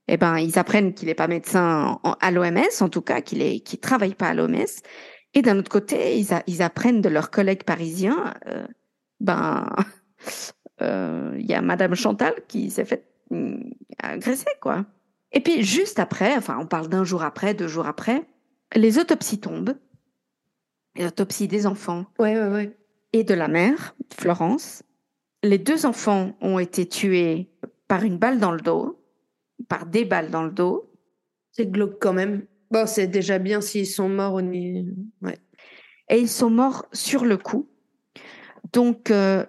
eh 0.08 0.16
ben, 0.16 0.38
ils 0.38 0.58
apprennent 0.58 0.94
qu'il 0.94 1.10
n'est 1.10 1.14
pas 1.14 1.28
médecin 1.28 2.00
à 2.22 2.32
l'OMS, 2.32 2.70
en 2.80 2.88
tout 2.88 3.02
cas, 3.02 3.20
qu'il 3.20 3.40
ne 3.40 3.76
travaille 3.76 4.16
pas 4.16 4.30
à 4.30 4.34
l'OMS. 4.34 4.64
Et 5.34 5.42
d'un 5.42 5.58
autre 5.58 5.70
côté, 5.70 6.20
ils, 6.20 6.62
apprennent 6.62 7.02
de 7.02 7.10
leurs 7.10 7.30
collègues 7.30 7.64
parisiens, 7.64 8.34
euh, 8.48 8.66
ben, 9.20 9.70
euh, 10.82 11.36
il 11.38 11.46
y 11.46 11.54
a 11.54 11.62
Madame 11.62 11.96
Chantal 11.96 12.34
qui 12.48 12.72
s'est 12.72 12.86
fait 12.86 13.08
mm, 13.30 13.72
agresser, 14.02 14.48
quoi. 14.62 14.86
Et 15.32 15.42
puis 15.42 15.64
juste 15.64 16.00
après, 16.00 16.36
enfin, 16.36 16.58
on 16.60 16.66
parle 16.66 16.88
d'un 16.88 17.04
jour 17.04 17.24
après, 17.24 17.54
deux 17.54 17.68
jours 17.68 17.88
après, 17.88 18.26
les 18.76 18.98
autopsies 18.98 19.40
tombent, 19.40 19.76
les 20.96 21.06
autopsies 21.06 21.48
des 21.48 21.68
enfants. 21.68 22.06
Ouais, 22.20 22.40
ouais, 22.40 22.50
ouais. 22.50 22.78
Et 23.14 23.24
de 23.24 23.34
la 23.34 23.48
mère, 23.48 23.96
Florence. 24.18 24.84
Les 25.44 25.58
deux 25.58 25.86
enfants 25.86 26.36
ont 26.42 26.60
été 26.60 26.88
tués 26.88 27.50
par 27.88 28.04
une 28.04 28.18
balle 28.18 28.40
dans 28.40 28.52
le 28.52 28.60
dos, 28.60 29.00
par 29.68 29.86
des 29.86 30.06
balles 30.06 30.32
dans 30.32 30.44
le 30.44 30.52
dos. 30.52 30.92
C'est 31.52 31.72
glauque 31.72 31.98
quand 32.00 32.14
même. 32.14 32.46
Bon, 32.72 32.86
c'est 32.86 33.08
déjà 33.08 33.40
bien 33.40 33.62
s'ils 33.62 33.88
sont 33.88 34.10
morts 34.10 34.34
au 34.36 34.42
ouais. 34.42 35.38
Et 36.10 36.20
ils 36.20 36.30
sont 36.30 36.50
morts 36.50 36.86
sur 36.94 37.26
le 37.26 37.38
coup. 37.38 37.70
Donc, 38.74 39.12
euh, 39.12 39.46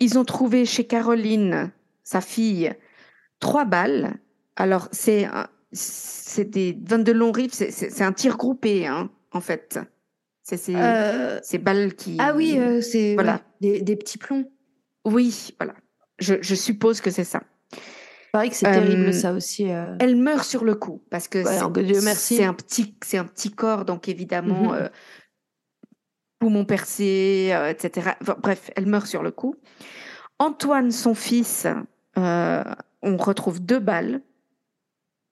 ils 0.00 0.18
ont 0.18 0.24
trouvé 0.24 0.64
chez 0.64 0.84
Caroline, 0.84 1.70
sa 2.02 2.20
fille, 2.20 2.72
trois 3.40 3.64
balles. 3.64 4.18
Alors, 4.56 4.88
c'est 4.92 5.26
c'est 5.72 6.46
des 6.46 6.78
22 6.82 7.12
longs 7.12 7.32
rives, 7.32 7.52
c'est 7.52 8.02
un 8.02 8.12
tir 8.12 8.36
groupé, 8.36 8.86
hein, 8.86 9.10
en 9.32 9.40
fait. 9.40 9.78
C'est 10.42 10.56
ces, 10.56 10.74
Euh, 10.74 11.38
ces 11.42 11.58
balles 11.58 11.94
qui. 11.94 12.16
Ah 12.18 12.34
oui, 12.34 12.58
euh, 12.58 12.80
c'est 12.80 13.14
Voilà. 13.14 13.34
ouais, 13.34 13.40
des, 13.60 13.82
des 13.82 13.96
petits 13.96 14.16
plombs. 14.18 14.50
Oui, 15.04 15.50
voilà. 15.60 15.74
Je, 16.18 16.36
je 16.40 16.54
suppose 16.54 17.00
que 17.00 17.10
c'est 17.10 17.24
ça. 17.24 17.42
Pareil 18.32 18.50
que 18.50 18.56
c'est 18.56 18.66
Euh, 18.68 18.72
terrible 18.72 19.12
ça 19.14 19.32
aussi. 19.32 19.70
euh. 19.70 19.96
Elle 20.00 20.16
meurt 20.16 20.44
sur 20.44 20.64
le 20.64 20.74
coup 20.74 21.02
parce 21.10 21.28
que 21.28 21.38
Ouais, 21.38 21.44
c'est- 22.14 22.44
un 22.44 22.54
petit, 22.54 22.94
c'est 23.04 23.18
un 23.18 23.24
petit 23.24 23.50
corps, 23.50 23.84
donc 23.84 24.08
évidemment 24.08 24.72
Mhm. 24.72 24.78
euh, 24.82 24.88
poumon 26.38 26.64
percé, 26.64 27.50
euh, 27.52 27.70
etc. 27.70 28.10
Enfin, 28.20 28.36
bref, 28.40 28.70
elle 28.76 28.86
meurt 28.86 29.06
sur 29.06 29.22
le 29.22 29.30
coup. 29.30 29.56
Antoine, 30.38 30.90
son 30.92 31.14
fils, 31.14 31.66
euh, 32.16 32.64
on 33.02 33.16
retrouve 33.16 33.60
deux 33.60 33.80
balles, 33.80 34.20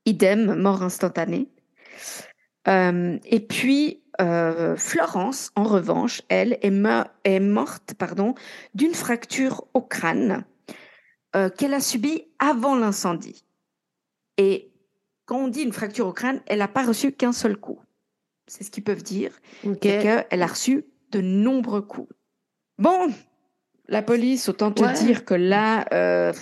idem, 0.04 0.54
mort 0.56 0.82
instantanée. 0.82 1.48
Euh, 2.68 3.18
et 3.24 3.40
puis 3.40 4.02
euh, 4.20 4.76
Florence, 4.76 5.50
en 5.56 5.64
revanche, 5.64 6.22
elle 6.30 6.58
est, 6.62 6.70
me- 6.70 7.04
est 7.24 7.38
morte, 7.38 7.92
pardon, 7.98 8.34
d'une 8.74 8.94
fracture 8.94 9.64
au 9.74 9.82
crâne 9.82 10.44
euh, 11.36 11.48
qu'elle 11.50 11.74
a 11.74 11.80
subie 11.80 12.24
avant 12.38 12.76
l'incendie. 12.76 13.44
Et 14.38 14.70
quand 15.24 15.38
on 15.38 15.48
dit 15.48 15.62
une 15.62 15.72
fracture 15.72 16.06
au 16.06 16.12
crâne, 16.12 16.40
elle 16.46 16.58
n'a 16.60 16.68
pas 16.68 16.84
reçu 16.84 17.12
qu'un 17.12 17.32
seul 17.32 17.56
coup. 17.56 17.80
C'est 18.46 18.64
ce 18.64 18.70
qu'ils 18.70 18.84
peuvent 18.84 19.02
dire. 19.02 19.32
Ok. 19.64 19.78
C'est 19.82 20.02
qu'elle 20.28 20.42
a 20.42 20.46
reçu 20.46 20.84
de 21.10 21.20
nombreux 21.20 21.82
coups. 21.82 22.12
Bon, 22.78 23.12
la 23.88 24.02
police, 24.02 24.48
autant 24.48 24.70
te 24.72 24.82
Ouais. 24.82 24.92
dire 24.94 25.24
que 25.24 25.34
là, 25.34 25.86
euh, 25.92 26.32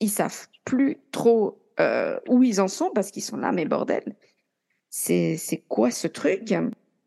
ils 0.00 0.10
savent 0.10 0.48
plus 0.64 0.98
trop 1.12 1.62
euh, 1.78 2.18
où 2.28 2.42
ils 2.42 2.60
en 2.60 2.68
sont 2.68 2.90
parce 2.94 3.10
qu'ils 3.10 3.22
sont 3.22 3.36
là, 3.36 3.52
mais 3.52 3.66
bordel. 3.66 4.16
C'est 4.88 5.36
c'est 5.36 5.58
quoi 5.58 5.90
ce 5.90 6.06
truc? 6.08 6.52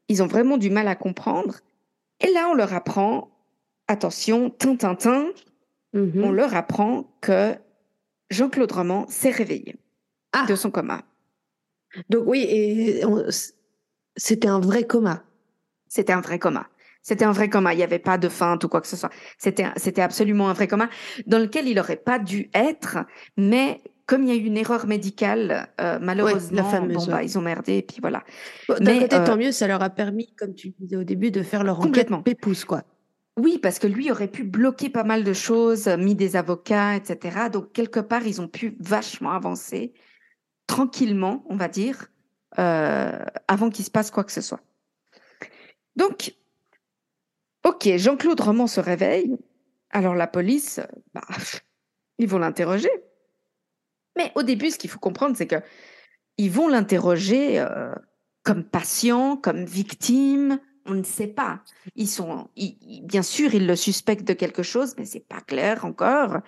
Ils 0.07 0.23
ont 0.23 0.27
vraiment 0.27 0.57
du 0.57 0.69
mal 0.69 0.87
à 0.87 0.95
comprendre. 0.95 1.59
Et 2.19 2.31
là, 2.31 2.47
on 2.49 2.53
leur 2.53 2.73
apprend, 2.73 3.31
attention, 3.87 4.49
tintintin, 4.49 5.27
On 5.93 6.31
leur 6.31 6.53
apprend 6.55 7.11
que 7.21 7.55
Jean-Claude 8.29 8.71
Roman 8.71 9.07
s'est 9.07 9.31
réveillé 9.31 9.75
Ah. 10.33 10.45
de 10.47 10.55
son 10.55 10.69
coma. 10.71 11.01
Donc 12.09 12.23
oui, 12.27 12.45
et 12.47 13.05
on- 13.05 13.25
c'était 14.15 14.47
un 14.47 14.59
vrai 14.59 14.83
coma. 14.85 15.23
C'était 15.87 16.13
un 16.13 16.21
vrai 16.21 16.37
coma. 16.37 16.67
C'était 17.01 17.25
un 17.25 17.31
vrai 17.31 17.49
coma. 17.49 17.73
Il 17.73 17.77
n'y 17.77 17.83
avait 17.83 17.97
pas 17.97 18.17
de 18.19 18.29
feinte 18.29 18.63
ou 18.63 18.69
quoi 18.69 18.81
que 18.81 18.87
ce 18.87 18.95
soit. 18.97 19.09
C'était, 19.39 19.65
c'était 19.77 20.01
absolument 20.01 20.49
un 20.49 20.53
vrai 20.53 20.67
coma 20.67 20.89
dans 21.25 21.39
lequel 21.39 21.67
il 21.67 21.75
n'aurait 21.75 21.95
pas 21.95 22.19
dû 22.19 22.51
être. 22.53 22.99
Mais 23.37 23.81
comme 24.05 24.23
il 24.23 24.29
y 24.29 24.31
a 24.31 24.35
eu 24.35 24.45
une 24.45 24.57
erreur 24.57 24.85
médicale, 24.85 25.69
euh, 25.81 25.97
malheureusement, 25.99 26.63
fameuse, 26.65 27.05
bon, 27.07 27.11
bah, 27.11 27.23
ils 27.23 27.37
ont 27.39 27.41
merdé. 27.41 27.77
Et 27.77 27.81
puis 27.81 27.97
voilà. 28.01 28.23
Bon, 28.67 28.75
D'un 28.75 28.93
Mais, 28.93 28.99
côté, 28.99 29.15
euh, 29.15 29.25
tant 29.25 29.37
mieux, 29.37 29.51
ça 29.51 29.67
leur 29.67 29.81
a 29.81 29.89
permis, 29.89 30.31
comme 30.35 30.53
tu 30.53 30.67
le 30.67 30.73
disais 30.79 30.95
au 30.97 31.03
début, 31.03 31.31
de 31.31 31.41
faire 31.41 31.63
leur 31.63 31.77
enquête 31.79 31.87
Complètement. 31.87 32.21
pépouze, 32.21 32.65
quoi. 32.65 32.83
Oui, 33.39 33.57
parce 33.57 33.79
que 33.79 33.87
lui 33.87 34.11
aurait 34.11 34.27
pu 34.27 34.43
bloquer 34.43 34.89
pas 34.89 35.05
mal 35.05 35.23
de 35.23 35.31
choses, 35.31 35.87
euh, 35.87 35.95
mis 35.95 36.13
des 36.13 36.35
avocats, 36.35 36.97
etc. 36.97 37.47
Donc, 37.49 37.71
quelque 37.71 38.01
part, 38.01 38.27
ils 38.27 38.41
ont 38.41 38.49
pu 38.49 38.75
vachement 38.81 39.31
avancer 39.31 39.93
tranquillement, 40.67 41.45
on 41.49 41.55
va 41.55 41.69
dire, 41.69 42.07
euh, 42.59 43.23
avant 43.47 43.69
qu'il 43.69 43.85
se 43.85 43.91
passe 43.91 44.11
quoi 44.11 44.25
que 44.25 44.33
ce 44.33 44.41
soit. 44.41 44.59
Donc, 45.95 46.35
ok, 47.65 47.95
Jean-Claude 47.95 48.41
Roman 48.41 48.67
se 48.67 48.81
réveille. 48.81 49.37
Alors, 49.89 50.15
la 50.15 50.27
police, 50.27 50.79
euh, 50.79 50.99
bah, 51.13 51.21
ils 52.17 52.27
vont 52.27 52.39
l'interroger. 52.39 52.91
Mais 54.17 54.33
au 54.35 54.43
début, 54.43 54.69
ce 54.69 54.77
qu'il 54.77 54.89
faut 54.89 54.99
comprendre, 54.99 55.37
c'est 55.37 55.47
que 55.47 55.61
ils 56.37 56.51
vont 56.51 56.67
l'interroger 56.67 57.65
comme 58.43 58.63
patient, 58.63 59.37
comme 59.37 59.65
victime. 59.65 60.59
On 60.89 60.95
ne 60.95 61.03
sait 61.03 61.27
pas. 61.27 61.61
Ils 61.95 62.07
sont, 62.07 62.49
bien 63.03 63.21
sûr, 63.21 63.53
ils 63.53 63.67
le 63.67 63.75
suspectent 63.75 64.27
de 64.27 64.33
quelque 64.33 64.63
chose, 64.63 64.95
mais 64.97 65.05
c'est 65.05 65.27
pas 65.27 65.41
clair 65.41 65.85
encore. 65.85 66.39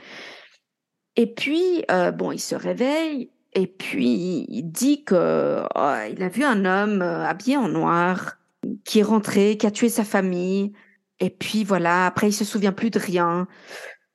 Et 1.16 1.32
puis, 1.34 1.84
euh, 1.92 2.12
bon, 2.12 2.32
il 2.32 2.40
se 2.40 2.56
réveille 2.56 3.30
et 3.54 3.68
puis 3.68 4.46
il 4.48 4.64
dit 4.64 5.04
que 5.04 5.64
oh, 5.76 5.94
il 6.10 6.24
a 6.24 6.30
vu 6.30 6.44
un 6.44 6.66
homme 6.66 7.02
euh, 7.02 7.26
habillé 7.26 7.58
en 7.58 7.68
noir 7.68 8.38
qui 8.86 9.00
est 9.00 9.04
rentré, 9.04 9.58
qui 9.58 9.68
a 9.68 9.72
tué 9.72 9.90
sa 9.90 10.04
famille. 10.04 10.72
Et 11.20 11.30
puis 11.30 11.64
voilà, 11.64 12.06
après 12.06 12.30
il 12.30 12.34
se 12.34 12.46
souvient 12.46 12.72
plus 12.72 12.90
de 12.90 13.00
rien. 13.00 13.48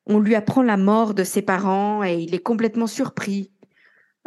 On 0.06 0.20
lui 0.20 0.34
apprend 0.34 0.62
la 0.62 0.76
mort 0.76 1.14
de 1.14 1.24
ses 1.24 1.42
parents 1.42 2.02
et 2.02 2.14
il 2.14 2.34
est 2.34 2.42
complètement 2.42 2.86
surpris. 2.86 3.52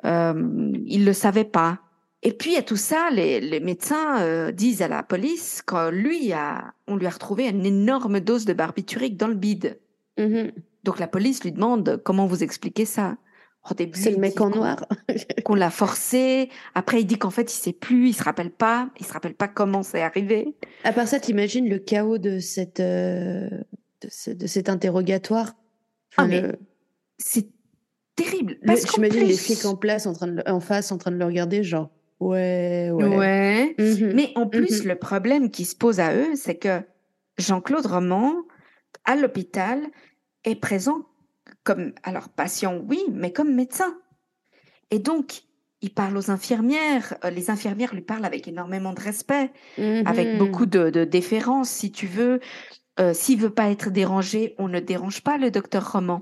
Euh, 0.06 0.72
il 0.86 1.06
le 1.06 1.14
savait 1.14 1.46
pas. 1.46 1.80
Et 2.22 2.34
puis 2.34 2.58
à 2.58 2.62
tout 2.62 2.76
ça, 2.76 3.10
les, 3.12 3.40
les 3.40 3.60
médecins 3.62 4.22
euh, 4.22 4.52
disent 4.52 4.82
à 4.82 4.88
la 4.90 5.04
police 5.04 5.62
que 5.66 5.90
lui 5.90 6.34
a, 6.34 6.74
on 6.88 6.98
lui 6.98 7.06
a 7.06 7.10
retrouvé 7.12 7.48
une 7.48 7.66
énorme 7.66 8.20
dose 8.20 8.46
de 8.46 8.54
barbiturique 8.54 9.16
dans 9.18 9.28
le 9.30 9.36
bide. 9.36 9.80
Mhm. 10.18 10.52
Donc 10.84 11.00
la 11.00 11.08
police 11.08 11.44
lui 11.44 11.52
demande 11.54 12.02
comment 12.04 12.26
vous 12.26 12.44
expliquez 12.44 12.86
ça? 12.86 13.18
Au 13.70 13.74
début, 13.74 14.00
C'est 14.00 14.12
le 14.12 14.18
mec 14.18 14.40
en 14.40 14.50
qu'on- 14.50 14.58
noir. 14.58 14.86
Qu'on 15.46 15.56
l'a 15.56 15.70
forcé. 15.70 16.50
Après, 16.76 17.02
il 17.02 17.06
dit 17.06 17.18
qu'en 17.18 17.30
fait, 17.30 17.54
il 17.54 17.58
sait 17.58 17.74
plus, 17.74 18.10
il 18.10 18.14
se 18.14 18.24
rappelle 18.24 18.52
pas, 18.52 18.90
il 19.00 19.06
se 19.06 19.12
rappelle 19.12 19.34
pas 19.36 19.50
comment 19.50 19.84
c'est 19.84 20.02
arrivé. 20.02 20.56
À 20.86 20.94
part 20.94 21.08
ça, 21.08 21.20
t'imagines 21.20 21.70
le 21.70 21.78
chaos 21.78 22.18
de 22.18 22.40
cette 22.40 22.80
euh, 22.80 23.50
de, 24.02 24.08
ce- 24.10 24.32
de 24.32 24.48
cet 24.48 24.70
interrogatoire. 24.70 25.54
Ah, 26.18 26.24
Enfin, 26.24 26.28
mais 26.28 26.42
le- 26.42 26.58
C'est 27.18 27.48
terrible. 28.16 28.58
J'imagine 28.94 29.20
les 29.22 29.26
plus- 29.28 29.38
flics 29.38 29.66
en 29.66 29.76
place, 29.76 30.06
en 30.08 30.14
train 30.14 30.28
de 30.28 30.42
en 30.48 30.60
face, 30.62 30.92
en 30.94 30.98
train 30.98 31.12
de 31.12 31.18
le 31.18 31.26
regarder, 31.26 31.62
genre 31.64 31.90
ouais, 32.20 32.90
ouais. 32.92 33.18
Ouais. 33.18 33.76
Mhm. 33.78 34.14
Mais 34.14 34.32
en 34.36 34.48
plus, 34.48 34.82
Mhm. 34.84 34.88
le 34.90 34.96
problème 34.96 35.52
qui 35.52 35.66
se 35.66 35.76
pose 35.76 36.00
à 36.00 36.14
eux, 36.16 36.36
c'est 36.36 36.56
que 36.58 36.82
Jean-Claude 37.38 37.86
Roman, 37.86 38.34
à 39.06 39.16
l'hôpital, 39.16 39.82
est 40.44 40.56
présent 40.60 41.06
comme, 41.64 41.94
alors 42.04 42.30
patient, 42.30 42.82
oui, 42.88 43.00
mais 43.12 43.32
comme 43.32 43.54
médecin. 43.54 43.98
Et 44.92 45.00
donc, 45.00 45.44
il 45.82 45.94
parle 45.94 46.18
aux 46.18 46.30
infirmières. 46.32 47.16
euh, 47.24 47.30
Les 47.30 47.50
infirmières 47.50 47.94
lui 47.94 48.02
parlent 48.02 48.26
avec 48.26 48.48
énormément 48.48 48.94
de 48.94 49.00
respect, 49.00 49.52
avec 50.06 50.28
Mhm. 50.34 50.38
beaucoup 50.38 50.66
de, 50.66 50.90
de 50.90 51.04
déférence, 51.06 51.70
si 51.70 51.92
tu 51.92 52.06
veux. 52.08 52.40
Euh, 53.00 53.14
S'il 53.14 53.40
veut 53.40 53.50
pas 53.50 53.70
être 53.70 53.90
dérangé, 53.92 54.56
on 54.58 54.68
ne 54.68 54.82
dérange 54.82 55.22
pas 55.24 55.38
le 55.38 55.52
docteur 55.52 55.94
Roman. 55.94 56.22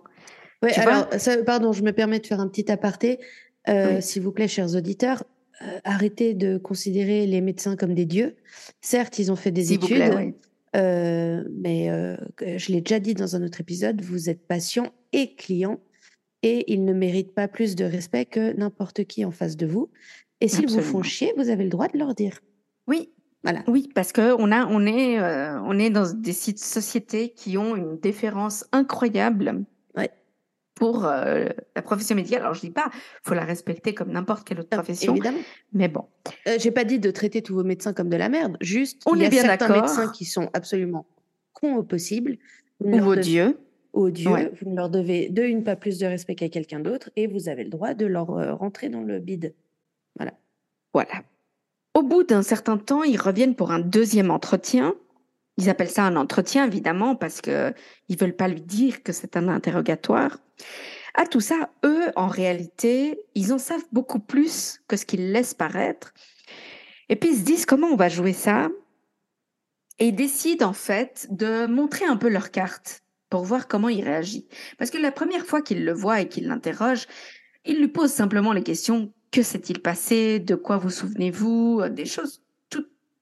Ouais, 0.62 0.78
alors, 0.78 1.08
ça, 1.18 1.38
pardon, 1.44 1.72
je 1.74 1.82
me 1.82 1.92
permets 1.92 2.20
de 2.20 2.28
faire 2.28 2.40
un 2.40 2.48
petit 2.48 2.72
aparté. 2.72 3.20
Euh, 3.68 3.96
Oui. 3.96 4.02
S'il 4.04 4.22
vous 4.22 4.32
plaît, 4.32 4.48
chers 4.48 4.76
auditeurs, 4.76 5.24
euh, 5.62 5.80
arrêtez 5.84 6.34
de 6.34 6.58
considérer 6.58 7.26
les 7.26 7.42
médecins 7.42 7.76
comme 7.76 7.94
des 7.94 8.06
dieux. 8.06 8.36
Certes, 8.82 9.20
ils 9.20 9.32
ont 9.32 9.36
fait 9.36 9.52
des 9.52 9.74
études, 9.74 9.96
plaît, 9.96 10.36
euh, 10.76 11.44
mais 11.52 11.90
euh, 11.90 12.16
je 12.42 12.72
l'ai 12.72 12.82
déjà 12.82 13.00
dit 13.00 13.14
dans 13.14 13.36
un 13.36 13.44
autre 13.44 13.62
épisode, 13.62 14.02
vous 14.02 14.30
êtes 14.30 14.46
patient 14.46 14.94
et 15.14 15.34
client, 15.36 15.80
et 16.44 16.72
ils 16.72 16.86
ne 16.86 16.94
méritent 16.94 17.34
pas 17.34 17.48
plus 17.48 17.76
de 17.76 17.86
respect 17.86 18.26
que 18.26 18.56
n'importe 18.56 19.06
qui 19.06 19.26
en 19.26 19.32
face 19.32 19.58
de 19.58 19.66
vous. 19.66 19.90
Et 20.42 20.48
s'ils 20.48 20.70
vous 20.70 20.82
font 20.82 21.02
chier, 21.02 21.34
vous 21.38 21.50
avez 21.50 21.64
le 21.64 21.70
droit 21.70 21.88
de 21.88 21.98
leur 21.98 22.14
dire. 22.14 22.40
Oui, 22.88 23.10
Voilà. 23.44 23.64
Oui, 23.68 23.90
parce 23.96 24.12
que 24.12 24.36
on 24.40 24.52
a, 24.52 24.68
on 24.68 24.86
est, 24.86 25.20
euh, 25.20 25.60
on 25.62 25.80
est 25.80 25.90
dans 25.90 26.12
des 26.14 26.34
sites 26.34 26.60
sociétés 26.60 27.30
qui 27.30 27.58
ont 27.58 27.76
une 27.76 27.98
déférence 27.98 28.66
incroyable. 28.72 29.66
Pour 30.78 31.06
euh, 31.06 31.46
la 31.76 31.82
profession 31.82 32.16
médicale. 32.16 32.42
Alors 32.42 32.54
je 32.54 32.62
dis 32.62 32.70
pas, 32.72 32.90
faut 33.24 33.34
la 33.34 33.44
respecter 33.44 33.94
comme 33.94 34.12
n'importe 34.12 34.48
quelle 34.48 34.60
autre 34.60 34.70
Non, 34.72 34.78
profession, 34.78 35.14
Évidemment. 35.14 35.40
mais 35.74 35.88
bon. 35.88 36.06
Euh, 36.48 36.58
J'ai 36.60 36.72
pas 36.72 36.84
dit 36.84 37.00
de 37.00 37.10
traiter 37.12 37.42
tous 37.42 37.56
vos 37.56 37.64
médecins 37.64 37.94
comme 37.94 38.10
de 38.10 38.16
la 38.18 38.30
merde. 38.30 38.58
Juste, 38.62 39.02
On 39.06 39.16
il 39.16 39.24
y 39.24 39.26
a 39.26 39.30
bien 39.30 39.42
certains 39.42 39.70
médecins 39.82 40.12
qui 40.12 40.26
sont 40.26 40.50
absolument 40.54 41.06
cons 41.54 41.76
au 41.78 41.84
possible. 41.84 42.38
Ou 42.84 42.92
leur 42.92 43.04
vos 43.04 43.16
devez- 43.16 43.22
dieux. 43.24 43.58
aux 43.94 44.12
dieux, 44.12 44.30
Ouais. 44.32 44.52
vous 44.62 44.70
ne 44.70 44.76
leur 44.76 44.90
devez 44.90 45.30
de 45.30 45.42
une 45.44 45.64
pas 45.64 45.76
plus 45.76 45.98
de 45.98 46.06
respect 46.06 46.36
qu'à 46.36 46.50
quelqu'un 46.50 46.80
d'autre 46.80 47.10
et 47.16 47.26
vous 47.26 47.50
avez 47.50 47.64
le 47.64 47.70
droit 47.72 47.96
de 47.96 48.06
leur 48.06 48.30
euh, 48.38 48.54
rentrer 48.54 48.90
dans 48.90 49.02
le 49.02 49.20
bide. 49.20 49.56
Voilà. 50.94 51.08
Au 51.96 52.04
bout 52.04 52.24
d'un 52.24 52.44
certain 52.44 52.78
temps, 52.78 53.02
ils 53.04 53.20
reviennent 53.20 53.56
pour 53.56 53.72
un 53.72 53.80
deuxième 53.80 54.30
entretien. 54.30 54.94
Ils 55.58 55.70
appellent 55.70 55.90
ça 55.90 56.04
un 56.04 56.16
entretien, 56.16 56.66
évidemment, 56.66 57.16
parce 57.16 57.42
que 57.42 57.74
ils 58.10 58.18
veulent 58.18 58.36
pas 58.36 58.48
lui 58.48 58.62
dire 58.62 59.04
que 59.04 59.12
c'est 59.12 59.36
un 59.38 59.48
interrogatoire. 59.48 60.38
À 61.16 61.26
tout 61.26 61.40
ça, 61.40 61.72
eux, 61.84 62.12
en 62.16 62.28
réalité, 62.28 63.20
ils 63.34 63.52
en 63.52 63.58
savent 63.58 63.88
beaucoup 63.92 64.20
plus 64.20 64.80
que 64.88 64.96
ce 64.96 65.06
qu'ils 65.06 65.32
laissent 65.32 65.56
paraître. 65.56 66.14
Et 67.10 67.16
puis 67.16 67.32
ils 67.32 67.38
se 67.38 67.44
disent 67.44 67.66
comment 67.66 67.88
on 67.88 67.96
va 67.96 68.10
jouer 68.10 68.34
ça? 68.34 68.70
Et 70.00 70.10
ils 70.10 70.16
décident 70.16 70.68
en 70.68 70.74
fait 70.74 71.28
de 71.32 71.66
montrer 71.66 72.06
un 72.06 72.18
peu 72.18 72.30
leur 72.30 72.52
carte 72.52 73.02
pour 73.32 73.44
voir 73.44 73.68
comment 73.68 73.90
il 73.90 74.04
réagit. 74.04 74.48
Parce 74.78 74.92
que 74.92 74.98
la 75.00 75.12
première 75.12 75.46
fois 75.46 75.62
qu'ils 75.64 75.84
le 75.84 75.94
voient 75.94 76.22
et 76.22 76.28
qu'ils 76.30 76.48
l'interrogent, 76.48 77.08
ils 77.66 77.80
lui 77.80 77.88
posent 77.88 78.14
simplement 78.14 78.54
les 78.54 78.64
questions 78.64 79.12
que 79.32 79.42
s'est-il 79.42 79.82
passé, 79.82 80.40
de 80.40 80.56
quoi 80.56 80.78
vous 80.78 80.90
souvenez-vous, 80.90 81.90
des 81.90 82.06
choses 82.06 82.44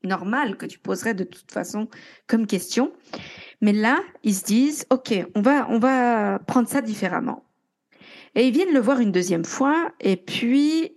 normales 0.06 0.58
que 0.58 0.66
tu 0.66 0.80
poserais 0.80 1.14
de 1.14 1.24
toute 1.24 1.52
façon 1.52 1.88
comme 2.28 2.48
question. 2.48 2.94
Mais 3.62 3.74
là, 3.74 4.00
ils 4.24 4.36
se 4.36 4.44
disent, 4.44 4.86
OK, 4.90 5.14
on 5.36 5.42
va, 5.42 5.68
on 5.70 5.80
va 5.80 6.40
prendre 6.40 6.68
ça 6.68 6.82
différemment. 6.82 7.44
Et 8.36 8.48
ils 8.48 8.54
viennent 8.54 8.74
le 8.74 8.80
voir 8.80 9.00
une 9.00 9.12
deuxième 9.12 9.46
fois. 9.46 9.92
Et 10.00 10.18
puis, 10.18 10.96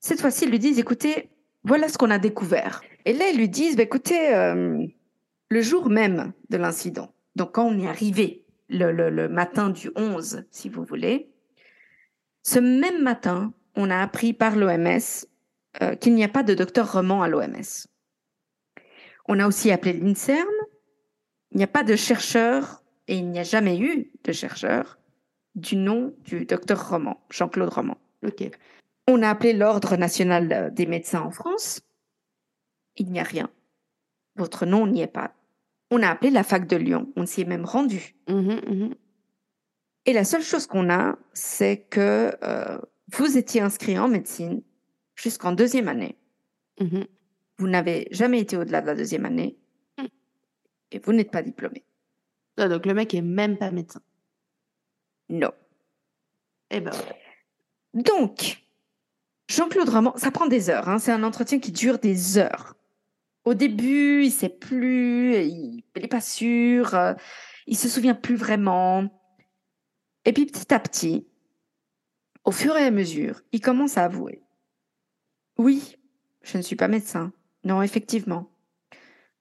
cette 0.00 0.20
fois-ci, 0.20 0.44
ils 0.44 0.50
lui 0.50 0.58
disent, 0.58 0.78
écoutez, 0.78 1.30
voilà 1.64 1.88
ce 1.88 1.98
qu'on 1.98 2.10
a 2.10 2.18
découvert. 2.18 2.82
Et 3.04 3.12
là, 3.12 3.28
ils 3.28 3.36
lui 3.36 3.48
disent, 3.48 3.76
bah, 3.76 3.82
écoutez, 3.82 4.34
euh, 4.34 4.84
le 5.48 5.62
jour 5.62 5.90
même 5.90 6.32
de 6.48 6.56
l'incident, 6.56 7.12
donc 7.36 7.52
quand 7.52 7.64
on 7.64 7.78
est 7.78 7.88
arrivé, 7.88 8.44
le, 8.68 8.92
le, 8.92 9.28
matin 9.28 9.70
du 9.70 9.90
11, 9.96 10.44
si 10.50 10.68
vous 10.68 10.84
voulez, 10.84 11.30
ce 12.42 12.58
même 12.58 13.02
matin, 13.02 13.52
on 13.74 13.90
a 13.90 13.98
appris 13.98 14.32
par 14.32 14.56
l'OMS 14.56 15.26
euh, 15.82 15.94
qu'il 15.96 16.14
n'y 16.14 16.24
a 16.24 16.28
pas 16.28 16.42
de 16.42 16.54
docteur 16.54 16.92
Roman 16.92 17.22
à 17.22 17.28
l'OMS. 17.28 17.86
On 19.32 19.38
a 19.38 19.46
aussi 19.46 19.70
appelé 19.70 19.92
l'INSERM. 19.92 20.48
Il 21.52 21.58
n'y 21.58 21.62
a 21.62 21.68
pas 21.68 21.84
de 21.84 21.94
chercheur, 21.94 22.82
et 23.06 23.16
il 23.16 23.30
n'y 23.30 23.38
a 23.38 23.44
jamais 23.44 23.78
eu 23.78 24.10
de 24.24 24.32
chercheur, 24.32 24.98
du 25.54 25.76
nom 25.76 26.12
du 26.24 26.46
docteur 26.46 26.90
Roman, 26.90 27.24
Jean-Claude 27.30 27.72
Roman. 27.72 27.96
On 29.06 29.22
a 29.22 29.30
appelé 29.30 29.52
l'Ordre 29.52 29.96
national 29.96 30.74
des 30.74 30.84
médecins 30.84 31.20
en 31.20 31.30
France. 31.30 31.80
Il 32.96 33.12
n'y 33.12 33.20
a 33.20 33.22
rien. 33.22 33.48
Votre 34.34 34.66
nom 34.66 34.88
n'y 34.88 35.00
est 35.00 35.06
pas. 35.06 35.32
On 35.92 36.02
a 36.02 36.08
appelé 36.08 36.30
la 36.30 36.42
fac 36.42 36.66
de 36.66 36.76
Lyon. 36.76 37.12
On 37.14 37.24
s'y 37.24 37.42
est 37.42 37.44
même 37.44 37.64
rendu. 37.64 38.16
Mhm, 38.28 38.60
mhm. 38.66 38.94
Et 40.06 40.12
la 40.12 40.24
seule 40.24 40.42
chose 40.42 40.66
qu'on 40.66 40.90
a, 40.90 41.16
c'est 41.34 41.86
que 41.88 42.32
euh, 42.42 42.80
vous 43.12 43.38
étiez 43.38 43.60
inscrit 43.60 43.96
en 43.96 44.08
médecine 44.08 44.62
jusqu'en 45.14 45.52
deuxième 45.52 45.86
année. 45.86 46.16
Mhm. 46.80 47.04
Vous 47.60 47.68
n'avez 47.68 48.08
jamais 48.10 48.40
été 48.40 48.56
au-delà 48.56 48.80
de 48.80 48.86
la 48.86 48.94
deuxième 48.94 49.26
année. 49.26 49.58
Mm. 49.98 50.06
Et 50.92 50.98
vous 50.98 51.12
n'êtes 51.12 51.30
pas 51.30 51.42
diplômé. 51.42 51.84
Ah, 52.56 52.68
donc 52.68 52.86
le 52.86 52.94
mec 52.94 53.12
est 53.12 53.20
même 53.20 53.58
pas 53.58 53.70
médecin. 53.70 54.00
Non. 55.28 55.52
Eh 56.70 56.80
ben. 56.80 56.92
Donc, 57.92 58.62
Jean-Claude 59.50 59.90
Roman, 59.90 60.16
ça 60.16 60.30
prend 60.30 60.46
des 60.46 60.70
heures. 60.70 60.88
Hein. 60.88 60.98
C'est 60.98 61.12
un 61.12 61.22
entretien 61.22 61.58
qui 61.58 61.70
dure 61.70 61.98
des 61.98 62.38
heures. 62.38 62.76
Au 63.44 63.52
début, 63.52 64.24
il 64.24 64.30
sait 64.30 64.48
plus, 64.48 65.36
il 65.36 65.84
n'est 65.94 66.08
pas 66.08 66.22
sûr, 66.22 66.94
euh, 66.94 67.12
il 67.66 67.76
se 67.76 67.90
souvient 67.90 68.14
plus 68.14 68.36
vraiment. 68.36 69.06
Et 70.24 70.32
puis 70.32 70.46
petit 70.46 70.72
à 70.72 70.80
petit, 70.80 71.26
au 72.44 72.52
fur 72.52 72.74
et 72.78 72.84
à 72.84 72.90
mesure, 72.90 73.42
il 73.52 73.60
commence 73.60 73.98
à 73.98 74.04
avouer. 74.04 74.42
Oui, 75.58 75.98
je 76.40 76.56
ne 76.56 76.62
suis 76.62 76.76
pas 76.76 76.88
médecin. 76.88 77.34
Non, 77.64 77.82
effectivement. 77.82 78.50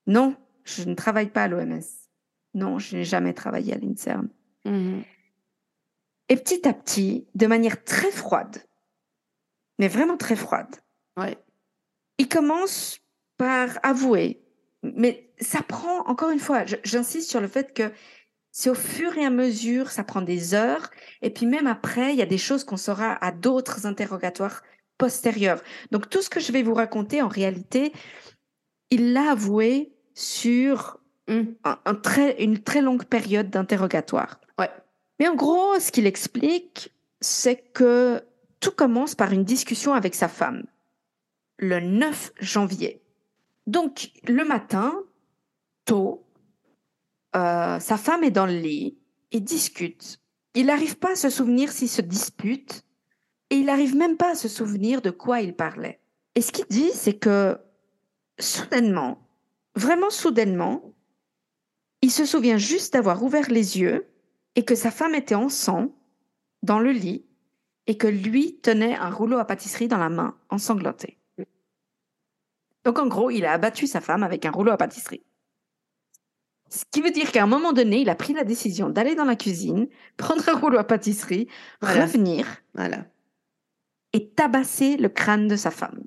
Non, 0.07 0.35
je 0.63 0.83
ne 0.83 0.93
travaille 0.93 1.29
pas 1.29 1.43
à 1.43 1.47
l'OMS. 1.47 1.81
Non, 2.53 2.79
je 2.79 2.97
n'ai 2.97 3.03
jamais 3.03 3.33
travaillé 3.33 3.73
à 3.73 3.77
l'INSERM. 3.77 4.29
Mhm. 4.65 5.03
Et 6.29 6.35
petit 6.35 6.67
à 6.67 6.73
petit, 6.73 7.27
de 7.35 7.47
manière 7.47 7.83
très 7.83 8.11
froide, 8.11 8.63
mais 9.79 9.87
vraiment 9.87 10.17
très 10.17 10.35
froide, 10.35 10.75
Ouais. 11.17 11.37
il 12.17 12.27
commence 12.29 12.99
par 13.37 13.79
avouer. 13.83 14.41
Mais 14.83 15.31
ça 15.39 15.61
prend, 15.61 16.01
encore 16.07 16.29
une 16.29 16.39
fois, 16.39 16.65
j'insiste 16.83 17.29
sur 17.29 17.41
le 17.41 17.47
fait 17.47 17.73
que 17.73 17.91
c'est 18.51 18.69
au 18.69 18.75
fur 18.75 19.17
et 19.17 19.25
à 19.25 19.29
mesure, 19.29 19.91
ça 19.91 20.03
prend 20.03 20.21
des 20.21 20.53
heures. 20.53 20.89
Et 21.21 21.29
puis 21.29 21.45
même 21.45 21.67
après, 21.67 22.13
il 22.13 22.19
y 22.19 22.21
a 22.21 22.25
des 22.27 22.37
choses 22.37 22.63
qu'on 22.63 22.77
saura 22.77 23.13
à 23.23 23.31
d'autres 23.31 23.85
interrogatoires 23.85 24.63
postérieurs. 24.99 25.63
Donc 25.89 26.11
tout 26.11 26.21
ce 26.21 26.29
que 26.29 26.39
je 26.39 26.51
vais 26.51 26.61
vous 26.61 26.75
raconter, 26.75 27.23
en 27.23 27.27
réalité, 27.27 27.91
il 28.91 29.13
l'a 29.13 29.31
avoué 29.31 29.91
sur 30.13 30.99
un, 31.27 31.95
très, 31.95 32.43
une 32.43 32.59
très 32.59 32.81
longue 32.81 33.05
période 33.05 33.49
d'interrogatoire. 33.49 34.39
Ouais. 34.59 34.69
Mais 35.19 35.27
en 35.27 35.35
gros, 35.35 35.79
ce 35.79 35.91
qu'il 35.91 36.05
explique, 36.05 36.91
c'est 37.21 37.57
que 37.73 38.21
tout 38.59 38.71
commence 38.71 39.15
par 39.15 39.31
une 39.31 39.43
discussion 39.43 39.93
avec 39.93 40.15
sa 40.15 40.27
femme, 40.27 40.65
le 41.57 41.79
9 41.79 42.33
janvier. 42.39 43.01
Donc, 43.67 44.11
le 44.27 44.43
matin, 44.43 44.93
tôt, 45.85 46.25
euh, 47.35 47.79
sa 47.79 47.97
femme 47.97 48.23
est 48.23 48.31
dans 48.31 48.47
le 48.47 48.57
lit, 48.57 48.97
ils 49.31 49.43
discutent. 49.43 50.19
Il 50.55 50.65
n'arrive 50.65 50.97
pas 50.97 51.11
à 51.11 51.15
se 51.15 51.29
souvenir 51.29 51.71
s'ils 51.71 51.89
se 51.89 52.01
disputent, 52.01 52.83
et 53.49 53.55
il 53.57 53.65
n'arrive 53.65 53.95
même 53.95 54.17
pas 54.17 54.31
à 54.31 54.35
se 54.35 54.47
souvenir 54.47 55.01
de 55.01 55.09
quoi 55.09 55.41
il 55.41 55.55
parlait. 55.55 55.99
Et 56.35 56.41
ce 56.41 56.51
qu'il 56.51 56.65
dit, 56.67 56.91
c'est 56.93 57.17
que 57.17 57.57
soudainement, 58.39 59.27
vraiment 59.75 60.09
soudainement, 60.09 60.93
il 62.01 62.11
se 62.11 62.25
souvient 62.25 62.57
juste 62.57 62.93
d'avoir 62.93 63.23
ouvert 63.23 63.49
les 63.49 63.79
yeux 63.79 64.07
et 64.55 64.63
que 64.63 64.75
sa 64.75 64.91
femme 64.91 65.15
était 65.15 65.35
en 65.35 65.49
sang 65.49 65.95
dans 66.63 66.79
le 66.79 66.91
lit 66.91 67.25
et 67.87 67.97
que 67.97 68.07
lui 68.07 68.59
tenait 68.61 68.95
un 68.95 69.09
rouleau 69.09 69.37
à 69.37 69.45
pâtisserie 69.45 69.87
dans 69.87 69.97
la 69.97 70.09
main, 70.09 70.37
ensanglanté. 70.49 71.17
Donc 72.85 72.99
en 72.99 73.07
gros, 73.07 73.29
il 73.29 73.45
a 73.45 73.53
abattu 73.53 73.87
sa 73.87 73.99
femme 73.99 74.23
avec 74.23 74.45
un 74.45 74.51
rouleau 74.51 74.71
à 74.71 74.77
pâtisserie. 74.77 75.23
Ce 76.69 76.83
qui 76.91 77.01
veut 77.01 77.11
dire 77.11 77.31
qu'à 77.31 77.43
un 77.43 77.47
moment 77.47 77.73
donné, 77.73 78.01
il 78.01 78.09
a 78.09 78.15
pris 78.15 78.33
la 78.33 78.43
décision 78.43 78.89
d'aller 78.89 79.15
dans 79.15 79.25
la 79.25 79.35
cuisine, 79.35 79.87
prendre 80.17 80.47
un 80.47 80.53
rouleau 80.53 80.77
à 80.77 80.83
pâtisserie, 80.83 81.47
Voilà. 81.81 82.05
revenir 82.05 82.47
Voilà. 82.75 83.05
Et 84.13 84.29
tabasser 84.29 84.97
le 84.97 85.09
crâne 85.09 85.47
de 85.47 85.55
sa 85.55 85.71
femme. 85.71 86.03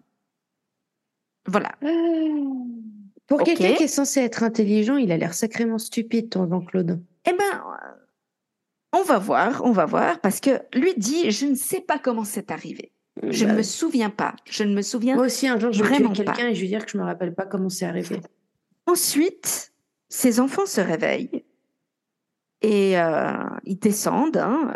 Voilà. 1.47 1.73
Pour 3.27 3.41
Ok. 3.41 3.47
quelqu'un 3.47 3.75
qui 3.75 3.85
est 3.85 3.89
censé 3.89 4.21
être 4.21 4.43
intelligent, 4.43 4.97
il 4.97 5.11
a 5.13 5.17
l'air 5.17 5.35
sacrément 5.35 5.79
stupide, 5.79 6.31
ton 6.31 6.49
Jean-Claude. 6.49 7.01
Eh 7.27 7.33
ben, 7.33 7.63
on 8.93 9.03
va 9.03 9.19
voir, 9.19 9.63
on 9.65 9.73
va 9.73 9.87
voir, 9.87 10.21
parce 10.21 10.41
que 10.41 10.51
lui 10.77 10.95
dit, 10.97 11.31
je 11.31 11.47
ne 11.47 11.55
sais 11.55 11.81
pas 11.81 11.99
comment 11.99 12.25
c'est 12.25 12.51
arrivé. 12.51 12.93
Je 13.23 13.45
Bah, 13.45 13.53
ne 13.53 13.59
me 13.59 13.63
souviens 13.63 14.11
pas. 14.11 14.35
Je 14.45 14.65
ne 14.65 14.75
me 14.75 14.83
souviens. 14.83 15.17
Moi 15.17 15.27
aussi, 15.27 15.47
un 15.47 15.59
jour, 15.59 15.73
je 15.73 15.83
vais 15.85 16.03
quelqu'un 16.13 16.49
et 16.49 16.55
je 16.55 16.61
vais 16.63 16.69
dire 16.69 16.85
que 16.85 16.91
je 16.93 16.99
me 16.99 17.05
rappelle 17.05 17.35
pas 17.35 17.47
comment 17.47 17.69
c'est 17.69 17.85
arrivé. 17.85 18.21
Ensuite, 18.87 19.73
ses 20.09 20.41
enfants 20.41 20.67
se 20.67 20.81
réveillent 20.81 21.45
et 22.63 22.99
euh, 22.99 23.33
ils 23.65 23.79
descendent 23.79 24.37
hein, 24.39 24.75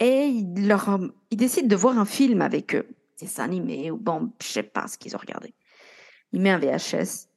et 0.00 0.26
ils, 0.26 0.66
leur, 0.66 0.98
ils 1.36 1.40
décident 1.40 1.68
de 1.68 1.76
voir 1.76 1.98
un 1.98 2.06
film 2.06 2.40
avec 2.40 2.74
eux. 2.74 2.88
Dessin 3.20 3.44
animé 3.44 3.90
ou 3.90 3.98
bon, 3.98 4.32
je 4.40 4.46
sais 4.46 4.62
pas 4.62 4.88
ce 4.88 4.96
qu'ils 4.96 5.14
ont 5.16 5.18
regardé. 5.18 5.52
Il 6.32 6.40
met 6.40 6.48
un 6.48 6.58
VHS 6.58 7.28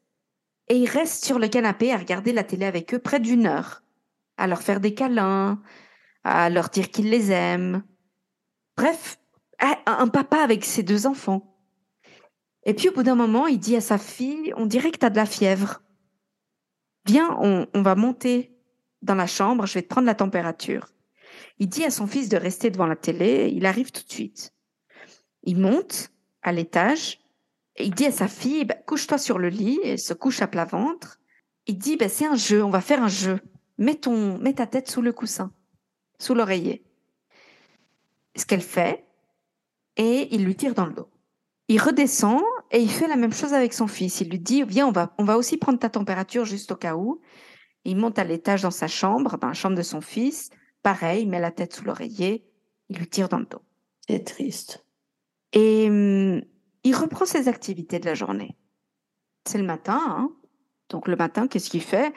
et 0.70 0.78
il 0.78 0.88
reste 0.88 1.26
sur 1.26 1.38
le 1.38 1.50
canapé 1.50 1.92
à 1.92 1.98
regarder 1.98 2.32
la 2.32 2.46
télé 2.46 2.66
avec 2.66 2.94
eux 2.94 3.00
près 3.00 3.20
d'une 3.20 3.46
heure, 3.46 3.84
à 4.38 4.48
leur 4.48 4.62
faire 4.62 4.80
des 4.80 4.94
câlins, 4.94 5.62
à 6.24 6.50
leur 6.50 6.70
dire 6.70 6.92
qu'il 6.92 7.10
les 7.10 7.34
aime. 7.34 7.84
Bref, 8.78 9.20
un 9.60 9.76
un 9.86 10.08
papa 10.08 10.38
avec 10.38 10.64
ses 10.64 10.84
deux 10.84 11.06
enfants. 11.06 11.62
Et 12.64 12.74
puis 12.74 12.88
au 12.88 12.94
bout 12.94 13.04
d'un 13.04 13.16
moment, 13.16 13.48
il 13.48 13.60
dit 13.60 13.76
à 13.76 13.82
sa 13.82 13.98
fille, 13.98 14.54
on 14.56 14.66
dirait 14.66 14.92
que 14.92 15.00
tu 15.00 15.06
as 15.06 15.10
de 15.10 15.18
la 15.18 15.26
fièvre. 15.26 15.82
Viens, 17.06 17.36
on, 17.42 17.68
on 17.74 17.82
va 17.82 17.96
monter 17.96 18.58
dans 19.02 19.16
la 19.16 19.28
chambre, 19.28 19.66
je 19.66 19.74
vais 19.74 19.82
te 19.82 19.90
prendre 19.90 20.08
la 20.08 20.16
température. 20.16 20.88
Il 21.60 21.68
dit 21.68 21.84
à 21.84 21.92
son 21.92 22.08
fils 22.08 22.30
de 22.30 22.38
rester 22.38 22.72
devant 22.72 22.86
la 22.86 22.96
télé, 22.96 23.52
il 23.54 23.66
arrive 23.66 23.92
tout 23.92 24.04
de 24.04 24.12
suite. 24.12 24.54
Il 25.44 25.58
monte 25.58 26.12
à 26.42 26.52
l'étage, 26.52 27.20
et 27.76 27.86
il 27.86 27.94
dit 27.94 28.06
à 28.06 28.12
sa 28.12 28.28
fille, 28.28 28.66
bah, 28.66 28.76
couche-toi 28.76 29.18
sur 29.18 29.38
le 29.38 29.50
lit, 29.50 29.80
et 29.84 29.98
se 29.98 30.14
couche 30.14 30.42
à 30.42 30.48
plat 30.48 30.66
ventre. 30.66 31.20
Il 31.68 31.78
dit, 31.78 31.98
bah, 31.98 32.10
c'est 32.10 32.26
un 32.26 32.36
jeu, 32.36 32.64
on 32.64 32.70
va 32.70 32.82
faire 32.82 33.04
un 33.04 33.10
jeu. 33.10 33.40
Mets, 33.78 34.00
mets 34.40 34.54
ta 34.54 34.68
tête 34.68 34.90
sous 34.90 35.02
le 35.02 35.14
coussin, 35.14 35.54
sous 36.18 36.34
l'oreiller. 36.34 36.84
Ce 38.36 38.46
qu'elle 38.46 38.62
fait, 38.62 39.06
et 39.98 40.34
il 40.34 40.46
lui 40.46 40.56
tire 40.56 40.74
dans 40.74 40.86
le 40.86 40.94
dos. 40.94 41.10
Il 41.68 41.80
redescend 41.80 42.42
et 42.72 42.80
il 42.80 42.90
fait 42.90 43.08
la 43.08 43.16
même 43.16 43.34
chose 43.34 43.54
avec 43.54 43.74
son 43.74 43.88
fils. 43.88 44.22
Il 44.22 44.30
lui 44.30 44.40
dit, 44.40 44.64
viens, 44.64 44.92
va, 44.92 45.14
on 45.18 45.24
va 45.24 45.38
aussi 45.38 45.58
prendre 45.58 45.78
ta 45.78 45.90
température 45.90 46.46
juste 46.46 46.72
au 46.72 46.76
cas 46.76 46.96
où. 46.96 47.22
Il 47.84 47.98
monte 47.98 48.18
à 48.18 48.24
l'étage 48.24 48.64
dans 48.64 48.72
sa 48.72 48.88
chambre, 48.88 49.38
dans 49.38 49.48
la 49.48 49.54
chambre 49.54 49.78
de 49.78 49.84
son 49.84 50.02
fils. 50.02 50.50
Pareil, 50.84 51.24
il 51.24 51.30
met 51.30 51.40
la 51.40 51.52
tête 51.52 51.74
sous 51.74 51.84
l'oreiller, 51.84 52.46
il 52.90 52.98
lui 52.98 53.08
tire 53.08 53.30
dans 53.30 53.40
le 53.40 53.46
dos. 53.46 53.62
C'est 54.08 54.24
triste. 54.24 54.86
Et 55.54 55.88
hum, 55.90 56.42
il 56.84 56.96
reprend 56.96 57.26
ses 57.26 57.48
activités 57.48 58.00
de 58.00 58.06
la 58.06 58.16
journée. 58.16 58.56
C'est 59.46 59.58
le 59.58 59.66
matin, 59.66 60.02
hein. 60.06 60.32
Donc 60.90 61.08
le 61.08 61.16
matin, 61.16 61.48
qu'est-ce 61.48 61.70
qu'il 61.70 61.84
fait? 61.84 62.14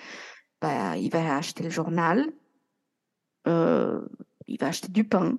Bah, 0.60 0.96
Il 0.96 1.10
va 1.10 1.36
acheter 1.36 1.62
le 1.64 1.70
journal, 1.70 2.32
euh, 3.46 4.00
il 4.46 4.58
va 4.58 4.68
acheter 4.68 4.88
du 4.88 5.04
pain. 5.04 5.36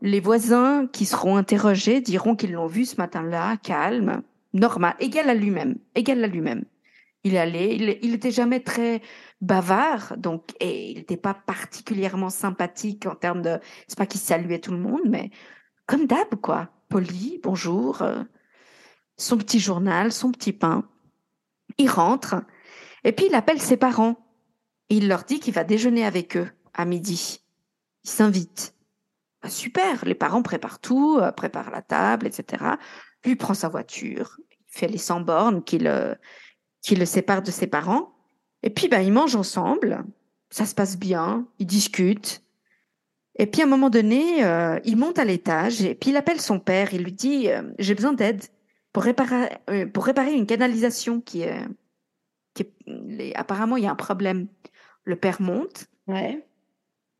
Les 0.00 0.20
voisins 0.20 0.86
qui 0.86 1.06
seront 1.06 1.36
interrogés 1.36 2.00
diront 2.00 2.34
qu'ils 2.34 2.52
l'ont 2.52 2.66
vu 2.66 2.84
ce 2.84 2.96
matin-là, 2.96 3.56
calme, 3.58 4.22
normal, 4.52 4.94
égal 4.98 5.28
à 5.28 5.34
lui-même, 5.34 5.76
égal 5.94 6.22
à 6.24 6.26
lui-même. 6.26 6.64
Il 7.24 7.34
il, 7.34 7.98
il 8.02 8.14
était 8.14 8.32
jamais 8.32 8.60
très 8.60 9.00
bavard, 9.42 10.16
donc, 10.16 10.54
et 10.60 10.92
il 10.92 10.98
n'était 10.98 11.16
pas 11.16 11.34
particulièrement 11.34 12.30
sympathique 12.30 13.06
en 13.06 13.16
termes 13.16 13.42
de, 13.42 13.58
c'est 13.88 13.98
pas 13.98 14.06
qu'il 14.06 14.20
saluait 14.20 14.60
tout 14.60 14.70
le 14.70 14.78
monde, 14.78 15.02
mais 15.04 15.30
comme 15.86 16.06
d'hab, 16.06 16.36
quoi. 16.40 16.70
Poli, 16.88 17.40
bonjour, 17.42 18.02
euh, 18.02 18.22
son 19.16 19.36
petit 19.38 19.58
journal, 19.58 20.12
son 20.12 20.30
petit 20.30 20.52
pain. 20.52 20.88
Il 21.78 21.90
rentre 21.90 22.36
et 23.04 23.12
puis 23.12 23.26
il 23.26 23.34
appelle 23.34 23.60
ses 23.60 23.76
parents. 23.76 24.16
il 24.88 25.08
leur 25.08 25.24
dit 25.24 25.40
qu'il 25.40 25.54
va 25.54 25.64
déjeuner 25.64 26.04
avec 26.04 26.36
eux 26.36 26.48
à 26.74 26.84
midi. 26.84 27.42
Il 28.04 28.10
s'invite. 28.10 28.74
Bah, 29.42 29.48
super, 29.48 30.04
les 30.04 30.14
parents 30.14 30.42
préparent 30.42 30.80
tout, 30.80 31.18
euh, 31.20 31.32
préparent 31.32 31.70
la 31.70 31.82
table, 31.82 32.26
etc. 32.26 32.76
Lui 33.24 33.36
prend 33.36 33.54
sa 33.54 33.68
voiture, 33.68 34.38
il 34.50 34.56
fait 34.68 34.88
les 34.88 34.98
100 34.98 35.22
bornes 35.22 35.64
qui 35.64 35.78
le, 35.78 36.14
qui 36.82 36.94
le 36.94 37.06
séparent 37.06 37.42
de 37.42 37.50
ses 37.50 37.66
parents. 37.66 38.11
Et 38.62 38.70
puis, 38.70 38.88
bah, 38.88 39.02
ils 39.02 39.12
mangent 39.12 39.36
ensemble. 39.36 40.04
Ça 40.50 40.66
se 40.66 40.74
passe 40.74 40.98
bien, 40.98 41.46
ils 41.58 41.66
discutent. 41.66 42.42
Et 43.36 43.46
puis, 43.46 43.62
à 43.62 43.64
un 43.64 43.68
moment 43.68 43.90
donné, 43.90 44.44
euh, 44.44 44.78
il 44.84 44.96
monte 44.96 45.18
à 45.18 45.24
l'étage 45.24 45.82
et 45.82 45.94
puis 45.94 46.10
il 46.10 46.16
appelle 46.16 46.40
son 46.40 46.60
père. 46.60 46.92
Il 46.92 47.04
lui 47.04 47.12
dit 47.12 47.50
euh, 47.50 47.62
J'ai 47.78 47.94
besoin 47.94 48.12
d'aide 48.12 48.42
pour 48.92 49.04
réparer, 49.04 49.56
pour 49.94 50.04
réparer 50.04 50.34
une 50.34 50.46
canalisation 50.46 51.20
qui 51.20 51.42
est. 51.42 51.66
Qui 52.54 52.66
est 53.18 53.34
apparemment, 53.34 53.78
il 53.78 53.84
y 53.84 53.86
a 53.86 53.90
un 53.90 53.96
problème. 53.96 54.48
Le 55.04 55.16
père 55.16 55.40
monte. 55.40 55.86
Ouais. 56.06 56.44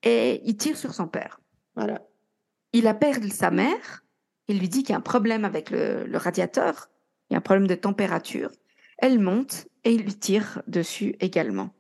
Et 0.03 0.43
il 0.45 0.57
tire 0.57 0.77
sur 0.77 0.93
son 0.93 1.09
père. 1.09 1.41
Voilà. 1.75 2.03
Il 2.73 2.87
appelle 2.87 3.33
sa 3.33 3.51
mère, 3.51 4.05
il 4.49 4.59
lui 4.59 4.69
dit 4.69 4.83
qu'il 4.83 4.91
y 4.91 4.95
a 4.95 4.99
un 4.99 5.03
problème 5.03 5.45
avec 5.45 5.71
le, 5.71 6.07
radiateur, 6.15 6.89
il 7.29 7.35
y 7.35 7.37
a 7.37 7.39
un 7.39 7.43
problème 7.43 7.67
de 7.67 7.75
température. 7.75 8.51
Elle 8.99 9.19
monte 9.19 9.69
et 9.85 9.93
il 9.93 10.03
lui 10.03 10.15
tire 10.15 10.63
dessus 10.67 11.17
également. 11.21 11.71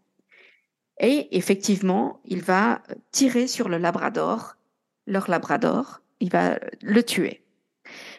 Et 1.00 1.36
effectivement, 1.36 2.20
il 2.24 2.42
va 2.42 2.82
tirer 3.10 3.46
sur 3.46 3.68
le 3.68 3.78
labrador, 3.78 4.56
leur 5.06 5.28
labrador, 5.28 6.02
il 6.20 6.30
va 6.30 6.58
le 6.80 7.02
tuer. 7.02 7.42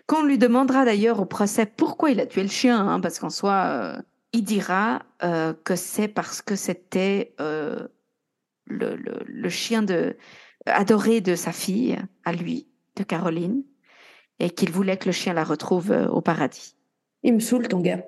Quand 0.05 0.21
on 0.21 0.25
lui 0.25 0.38
demandera 0.38 0.84
d'ailleurs 0.84 1.21
au 1.21 1.25
procès 1.25 1.65
pourquoi 1.65 2.11
il 2.11 2.19
a 2.19 2.25
tué 2.25 2.43
le 2.43 2.49
chien, 2.49 2.88
hein, 2.88 2.99
parce 2.99 3.19
qu'en 3.19 3.29
soi, 3.29 3.65
euh, 3.67 4.01
il 4.34 4.43
dira 4.43 5.03
euh, 5.23 5.53
que 5.63 5.75
c'est 5.75 6.09
parce 6.09 6.41
que 6.41 6.55
c'était 6.55 7.34
euh, 7.39 7.88
le, 8.65 8.95
le, 8.95 9.49
chien 9.49 9.81
de, 9.81 10.17
adoré 10.65 11.21
de 11.21 11.36
sa 11.36 11.53
fille, 11.53 11.97
à 12.25 12.34
lui, 12.34 12.67
de 12.97 13.03
Caroline, 13.03 13.63
et 14.39 14.49
qu'il 14.49 14.71
voulait 14.71 14.97
que 14.97 15.05
le 15.05 15.13
chien 15.13 15.34
la 15.34 15.43
retrouve 15.43 15.91
au 15.91 16.19
paradis. 16.19 16.75
Il 17.21 17.36
me 17.36 17.39
saoule, 17.39 17.67
ton 17.67 17.79
gars. 17.79 18.03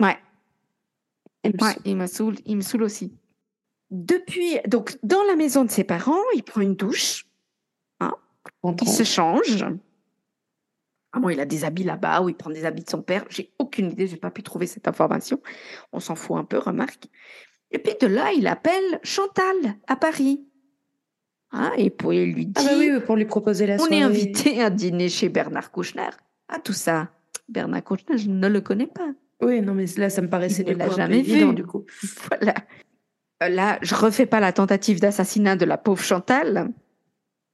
Ouais. 0.00 0.16
Il 1.44 1.52
me, 1.52 1.64
ouais, 1.64 1.76
il 1.84 1.96
me 1.96 2.06
saoule, 2.06 2.36
il 2.46 2.56
me 2.56 2.62
saoule 2.62 2.84
aussi. 2.84 3.12
Depuis, 3.90 4.58
donc, 4.66 4.96
dans 5.02 5.22
la 5.24 5.36
maison 5.36 5.64
de 5.64 5.70
ses 5.70 5.84
parents, 5.84 6.22
il 6.34 6.42
prend 6.42 6.60
une 6.60 6.76
douche. 6.76 7.26
Hein, 8.00 8.14
il 8.64 8.88
se 8.88 9.02
change. 9.02 9.64
Ah 11.12 11.20
bon, 11.20 11.28
il 11.28 11.40
a 11.40 11.44
des 11.44 11.64
habits 11.64 11.84
là-bas, 11.84 12.22
ou 12.22 12.30
il 12.30 12.34
prend 12.34 12.48
des 12.48 12.64
habits 12.64 12.84
de 12.84 12.90
son 12.90 13.02
père. 13.02 13.24
J'ai 13.28 13.52
aucune 13.58 13.90
idée, 13.90 14.06
j'ai 14.06 14.16
pas 14.16 14.30
pu 14.30 14.42
trouver 14.42 14.66
cette 14.66 14.88
information. 14.88 15.42
On 15.92 16.00
s'en 16.00 16.14
fout 16.14 16.38
un 16.38 16.44
peu, 16.44 16.58
remarque. 16.58 17.08
Et 17.70 17.78
puis 17.78 17.94
de 18.00 18.06
là, 18.06 18.32
il 18.32 18.46
appelle 18.46 19.00
Chantal 19.02 19.76
à 19.86 19.96
Paris. 19.96 20.46
Hein, 21.50 21.72
et 21.76 21.90
pour 21.90 22.12
lui 22.12 22.46
dire. 22.46 22.54
Ah 22.66 22.72
bah 22.72 22.78
oui, 22.78 23.00
pour 23.04 23.16
lui 23.16 23.26
proposer 23.26 23.66
la 23.66 23.76
soirée. 23.76 23.96
On 23.96 23.98
est 23.98 24.02
invité 24.02 24.62
à 24.62 24.70
dîner 24.70 25.10
chez 25.10 25.28
Bernard 25.28 25.70
Kouchner. 25.70 26.10
Ah, 26.48 26.58
tout 26.58 26.72
ça. 26.72 27.10
Bernard 27.48 27.84
Kouchner, 27.84 28.16
je 28.16 28.30
ne 28.30 28.48
le 28.48 28.62
connais 28.62 28.86
pas. 28.86 29.10
Oui, 29.42 29.60
non, 29.60 29.74
mais 29.74 29.86
là, 29.96 30.08
ça 30.08 30.22
me 30.22 30.28
paraissait 30.28 30.62
ne 30.62 30.74
l'a 30.74 30.88
jamais 30.88 31.22
vu. 31.22 31.52
du 31.52 31.64
coup. 31.64 31.84
Voilà. 32.28 32.54
Euh, 33.42 33.48
là, 33.48 33.78
je 33.82 33.94
refais 33.94 34.26
pas 34.26 34.40
la 34.40 34.52
tentative 34.52 35.00
d'assassinat 35.00 35.56
de 35.56 35.64
la 35.64 35.76
pauvre 35.76 36.02
Chantal, 36.02 36.70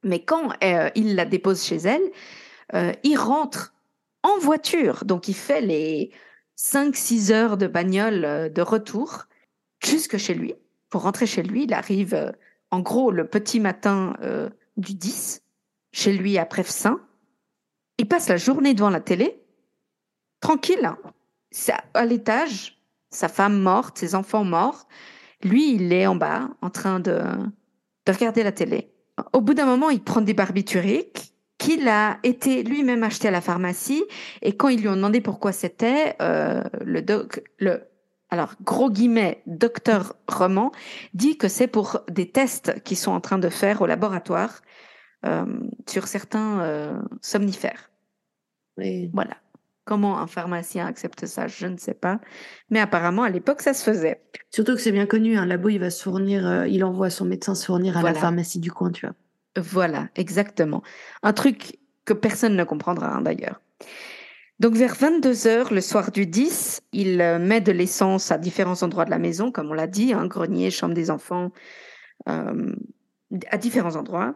mais 0.03 0.23
quand 0.23 0.53
euh, 0.63 0.89
il 0.95 1.15
la 1.15 1.25
dépose 1.25 1.63
chez 1.63 1.77
elle, 1.77 2.03
euh, 2.75 2.93
il 3.03 3.17
rentre 3.17 3.73
en 4.23 4.37
voiture. 4.37 5.03
Donc, 5.03 5.27
il 5.27 5.33
fait 5.33 5.61
les 5.61 6.11
5-6 6.57 7.31
heures 7.31 7.57
de 7.57 7.67
bagnole 7.67 8.51
de 8.53 8.61
retour 8.61 9.25
jusque 9.83 10.17
chez 10.17 10.35
lui. 10.35 10.53
Pour 10.89 11.03
rentrer 11.03 11.25
chez 11.25 11.43
lui, 11.43 11.63
il 11.63 11.73
arrive 11.73 12.33
en 12.71 12.81
gros, 12.81 13.11
le 13.11 13.25
petit 13.27 13.59
matin 13.59 14.15
du 14.77 14.93
10, 14.93 15.41
chez 15.91 16.13
lui 16.13 16.37
à 16.37 16.45
Prefsaint, 16.45 16.99
il 17.97 18.07
passe 18.07 18.27
la 18.27 18.37
journée 18.37 18.73
devant 18.73 18.89
la 18.89 18.99
télé, 18.99 19.41
tranquille, 20.41 20.83
hein. 20.85 20.97
À 21.93 22.05
l'étage, 22.05 22.81
sa 23.09 23.27
femme 23.27 23.59
morte, 23.59 23.97
ses 23.97 24.15
enfants 24.15 24.43
morts. 24.43 24.87
Lui, 25.43 25.73
il 25.73 25.93
est 25.93 26.05
en 26.05 26.15
bas, 26.15 26.49
en 26.61 26.69
train 26.69 26.99
de, 26.99 27.21
de 28.05 28.11
regarder 28.11 28.43
la 28.43 28.51
télé. 28.51 28.91
Au 29.33 29.41
bout 29.41 29.53
d'un 29.53 29.65
moment, 29.65 29.89
il 29.89 30.03
prend 30.03 30.21
des 30.21 30.33
barbituriques 30.33 31.33
qu'il 31.59 31.87
a 31.89 32.19
été 32.23 32.63
lui-même 32.63 33.03
acheté 33.03 33.27
à 33.27 33.31
la 33.31 33.41
pharmacie. 33.41 34.03
Et 34.41 34.55
quand 34.55 34.69
ils 34.69 34.79
lui 34.81 34.87
ont 34.87 34.95
demandé 34.95 35.21
pourquoi 35.21 35.51
c'était, 35.51 36.15
euh, 36.21 36.63
le, 36.81 37.01
doc, 37.01 37.43
le 37.59 37.83
alors 38.31 38.53
gros 38.63 38.89
guillemets, 38.89 39.43
docteur 39.45 40.15
Roman, 40.27 40.71
dit 41.13 41.37
que 41.37 41.47
c'est 41.47 41.67
pour 41.67 42.01
des 42.09 42.31
tests 42.31 42.81
qu'ils 42.83 42.97
sont 42.97 43.11
en 43.11 43.21
train 43.21 43.37
de 43.37 43.49
faire 43.49 43.81
au 43.81 43.87
laboratoire 43.87 44.61
euh, 45.25 45.45
sur 45.87 46.07
certains 46.07 46.61
euh, 46.61 46.99
somnifères. 47.21 47.91
Oui. 48.77 49.09
Voilà. 49.13 49.35
Comment 49.89 50.19
un 50.19 50.27
pharmacien 50.27 50.85
accepte 50.85 51.25
ça, 51.25 51.47
je 51.47 51.65
ne 51.65 51.75
sais 51.75 51.95
pas. 51.95 52.19
Mais 52.69 52.79
apparemment, 52.79 53.23
à 53.23 53.29
l'époque, 53.31 53.63
ça 53.63 53.73
se 53.73 53.83
faisait. 53.83 54.21
Surtout 54.51 54.75
que 54.75 54.81
c'est 54.81 54.91
bien 54.91 55.07
connu, 55.07 55.35
un 55.35 55.47
labo, 55.47 55.69
il 55.69 55.79
va 55.79 55.89
se 55.89 56.03
fournir, 56.03 56.45
euh, 56.45 56.67
il 56.67 56.83
envoie 56.83 57.09
son 57.09 57.25
médecin 57.25 57.55
se 57.55 57.65
fournir 57.65 57.97
à 57.97 58.03
la 58.03 58.13
pharmacie 58.13 58.59
du 58.59 58.71
coin, 58.71 58.91
tu 58.91 59.07
vois. 59.07 59.15
Voilà, 59.57 60.09
exactement. 60.15 60.83
Un 61.23 61.33
truc 61.33 61.79
que 62.05 62.13
personne 62.13 62.55
ne 62.55 62.63
comprendra 62.63 63.15
hein, 63.15 63.21
d'ailleurs. 63.21 63.61
Donc 64.59 64.75
vers 64.75 64.93
22 64.93 65.47
heures 65.47 65.73
le 65.73 65.81
soir 65.81 66.11
du 66.11 66.27
10, 66.27 66.81
il 66.93 67.19
euh, 67.19 67.39
met 67.39 67.59
de 67.59 67.71
l'essence 67.71 68.31
à 68.31 68.37
différents 68.37 68.83
endroits 68.83 69.05
de 69.05 69.09
la 69.09 69.17
maison, 69.17 69.51
comme 69.51 69.71
on 69.71 69.73
l'a 69.73 69.87
dit, 69.87 70.13
un 70.13 70.19
hein, 70.19 70.27
grenier, 70.27 70.69
chambre 70.69 70.93
des 70.93 71.09
enfants, 71.09 71.49
euh, 72.27 72.75
à 73.49 73.57
différents 73.57 73.95
endroits. 73.95 74.35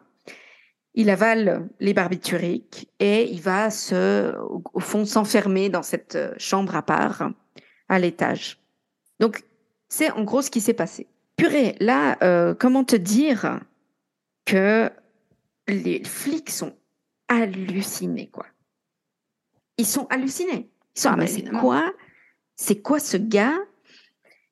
Il 0.95 1.09
avale 1.09 1.69
les 1.79 1.93
barbituriques 1.93 2.89
et 2.99 3.29
il 3.31 3.41
va 3.41 3.69
se, 3.71 4.35
au 4.73 4.79
fond, 4.79 5.05
s'enfermer 5.05 5.69
dans 5.69 5.83
cette 5.83 6.15
euh, 6.15 6.33
chambre 6.37 6.75
à 6.75 6.83
part, 6.83 7.31
à 7.89 7.99
l'étage. 7.99 8.59
Donc 9.19 9.43
c'est 9.89 10.11
en 10.11 10.23
gros 10.23 10.41
ce 10.41 10.51
qui 10.51 10.61
s'est 10.61 10.73
passé. 10.73 11.07
Purée, 11.35 11.75
là, 11.79 12.53
comment 12.59 12.83
te 12.83 12.95
dire 12.95 13.59
que 14.45 14.91
les 15.67 16.03
flics 16.03 16.51
sont 16.51 16.75
hallucinés, 17.27 18.29
quoi? 18.29 18.45
Ils 19.77 19.85
sont 19.87 20.05
hallucinés. 20.11 20.69
Ils 20.95 21.01
sont, 21.01 21.09
ah, 21.09 21.15
mais 21.15 21.27
c'est 21.27 21.49
quoi? 21.49 21.91
C'est 22.55 22.81
quoi 22.81 22.99
ce 22.99 23.17
gars? 23.17 23.57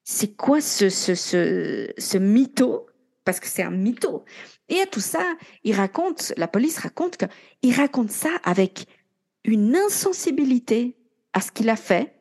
C'est 0.03 0.35
quoi 0.35 0.59
ce, 0.59 0.89
ce, 0.89 1.13
ce, 1.13 1.93
ce 1.97 2.17
mytho? 2.17 2.87
Parce 3.23 3.39
que 3.39 3.47
c'est 3.47 3.63
un 3.63 3.69
mytho. 3.71 4.25
Et 4.71 4.79
à 4.79 4.85
tout 4.85 5.01
ça, 5.01 5.23
il 5.63 5.75
raconte, 5.75 6.33
la 6.37 6.47
police 6.47 6.79
raconte 6.79 7.17
que, 7.17 7.25
il 7.61 7.75
raconte 7.75 8.09
ça 8.09 8.29
avec 8.43 8.87
une 9.43 9.75
insensibilité 9.75 10.95
à 11.33 11.41
ce 11.41 11.51
qu'il 11.51 11.69
a 11.69 11.75
fait, 11.75 12.15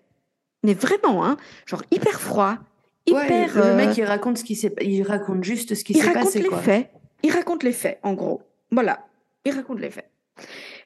mais 0.64 0.74
vraiment, 0.74 1.24
hein, 1.24 1.36
genre 1.64 1.84
hyper 1.92 2.20
froid, 2.20 2.59
hyper. 3.07 3.55
le, 3.55 3.76
mec, 3.76 3.90
euh, 3.90 3.94
il 3.98 4.05
raconte 4.05 4.38
ce 4.38 4.44
qui 4.44 4.57
s'est, 4.57 4.74
il 4.82 5.03
raconte 5.05 5.44
juste 5.44 5.76
ce 5.76 5.84
qui 5.84 5.94
s'est 5.94 6.12
passé. 6.12 6.40
Il 6.40 6.48
raconte 6.48 6.59
les 6.59 6.62
faits. 6.64 6.90
Il 7.22 7.32
raconte 7.32 7.62
les 7.62 7.72
faits, 7.72 8.01
en 8.03 8.14
gros. 8.14 8.42
Voilà, 8.72 9.07
il 9.44 9.53
raconte 9.53 9.78
les 9.78 9.90
faits. 9.90 10.11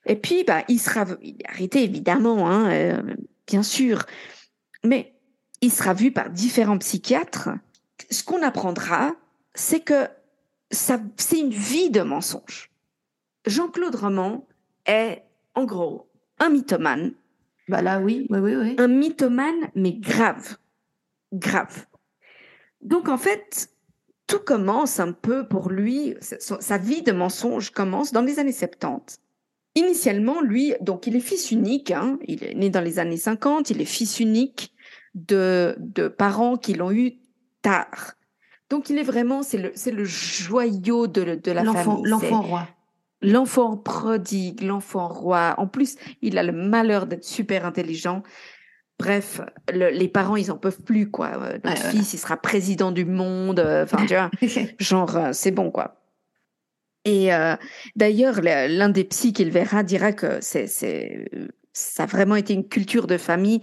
Et 0.04 0.16
puis, 0.16 0.44
bah, 0.44 0.64
il 0.68 0.78
sera 0.78 1.06
il 1.22 1.36
est 1.40 1.48
arrêté, 1.48 1.82
évidemment, 1.82 2.46
hein, 2.46 2.70
euh, 2.70 3.02
bien 3.46 3.62
sûr, 3.62 4.04
mais 4.84 5.14
il 5.62 5.72
sera 5.72 5.94
vu 5.94 6.12
par 6.12 6.28
différents 6.28 6.78
psychiatres. 6.78 7.48
Ce 8.10 8.22
qu'on 8.22 8.42
apprendra, 8.42 9.12
c'est 9.54 9.80
que 9.80 10.08
c'est 10.70 11.38
une 11.38 11.50
vie 11.50 11.90
de 11.90 12.02
mensonge. 12.02 12.70
Jean-Claude 13.46 13.94
Roman 13.94 14.46
est, 14.86 15.22
en 15.54 15.64
gros, 15.64 16.08
un 16.38 16.50
mythomane. 16.50 17.12
Bah 17.68 17.82
là, 17.82 18.00
oui, 18.00 18.26
oui, 18.30 18.38
oui, 18.38 18.56
oui. 18.56 18.76
Un 18.78 18.88
mythomane, 18.88 19.70
mais 19.74 19.92
grave. 19.92 20.56
Grave. 21.32 21.86
Donc, 22.80 23.08
en 23.08 23.18
fait, 23.18 23.70
tout 24.26 24.40
commence 24.40 25.00
un 25.00 25.12
peu 25.12 25.46
pour 25.46 25.70
lui, 25.70 26.14
sa 26.20 26.78
vie 26.78 27.02
de 27.02 27.12
mensonge 27.12 27.70
commence 27.70 28.12
dans 28.12 28.22
les 28.22 28.38
années 28.38 28.52
70. 28.52 29.18
Initialement, 29.76 30.40
lui, 30.40 30.74
donc 30.80 31.06
il 31.06 31.16
est 31.16 31.20
fils 31.20 31.50
unique, 31.50 31.90
hein, 31.90 32.18
il 32.26 32.44
est 32.44 32.54
né 32.54 32.70
dans 32.70 32.80
les 32.80 32.98
années 32.98 33.16
50, 33.16 33.70
il 33.70 33.80
est 33.80 33.86
fils 33.86 34.20
unique 34.20 34.72
de, 35.14 35.74
de 35.78 36.08
parents 36.08 36.56
qui 36.56 36.74
l'ont 36.74 36.92
eu 36.92 37.14
tard. 37.60 38.14
Donc 38.70 38.90
il 38.90 38.98
est 38.98 39.04
vraiment, 39.04 39.42
c'est 39.42 39.58
le, 39.58 39.72
c'est 39.74 39.90
le 39.90 40.04
joyau 40.04 41.06
de, 41.06 41.34
de 41.34 41.52
la 41.52 41.64
famille. 41.64 42.04
L'enfant 42.04 42.42
roi. 42.42 42.68
L'enfant 43.22 43.76
prodigue, 43.76 44.62
l'enfant 44.62 45.08
roi. 45.08 45.54
En 45.58 45.66
plus, 45.66 45.96
il 46.20 46.36
a 46.38 46.42
le 46.42 46.52
malheur 46.52 47.06
d'être 47.06 47.24
super 47.24 47.64
intelligent. 47.64 48.22
Bref, 48.98 49.40
les 49.72 50.08
parents, 50.08 50.36
ils 50.36 50.52
en 50.52 50.56
peuvent 50.56 50.82
plus, 50.82 51.10
quoi. 51.10 51.30
Euh, 51.34 51.58
notre 51.64 51.82
fils, 51.90 52.14
il 52.14 52.18
sera 52.18 52.36
président 52.36 52.92
du 52.92 53.04
monde. 53.04 53.58
Euh, 53.58 53.84
enfin, 53.84 54.06
tu 54.06 54.14
vois, 54.14 54.30
genre, 54.78 55.16
euh, 55.16 55.30
c'est 55.32 55.50
bon, 55.50 55.70
quoi. 55.70 55.96
Et 57.04 57.34
euh, 57.34 57.56
d'ailleurs, 57.96 58.40
l'un 58.40 58.88
des 58.88 59.04
psys 59.04 59.32
qu'il 59.32 59.50
verra 59.50 59.82
dira 59.82 60.12
que 60.12 60.38
c'est 60.40 61.30
ça 61.74 62.04
a 62.04 62.06
vraiment 62.06 62.36
été 62.36 62.54
une 62.54 62.66
culture 62.68 63.06
de 63.06 63.18
famille 63.18 63.60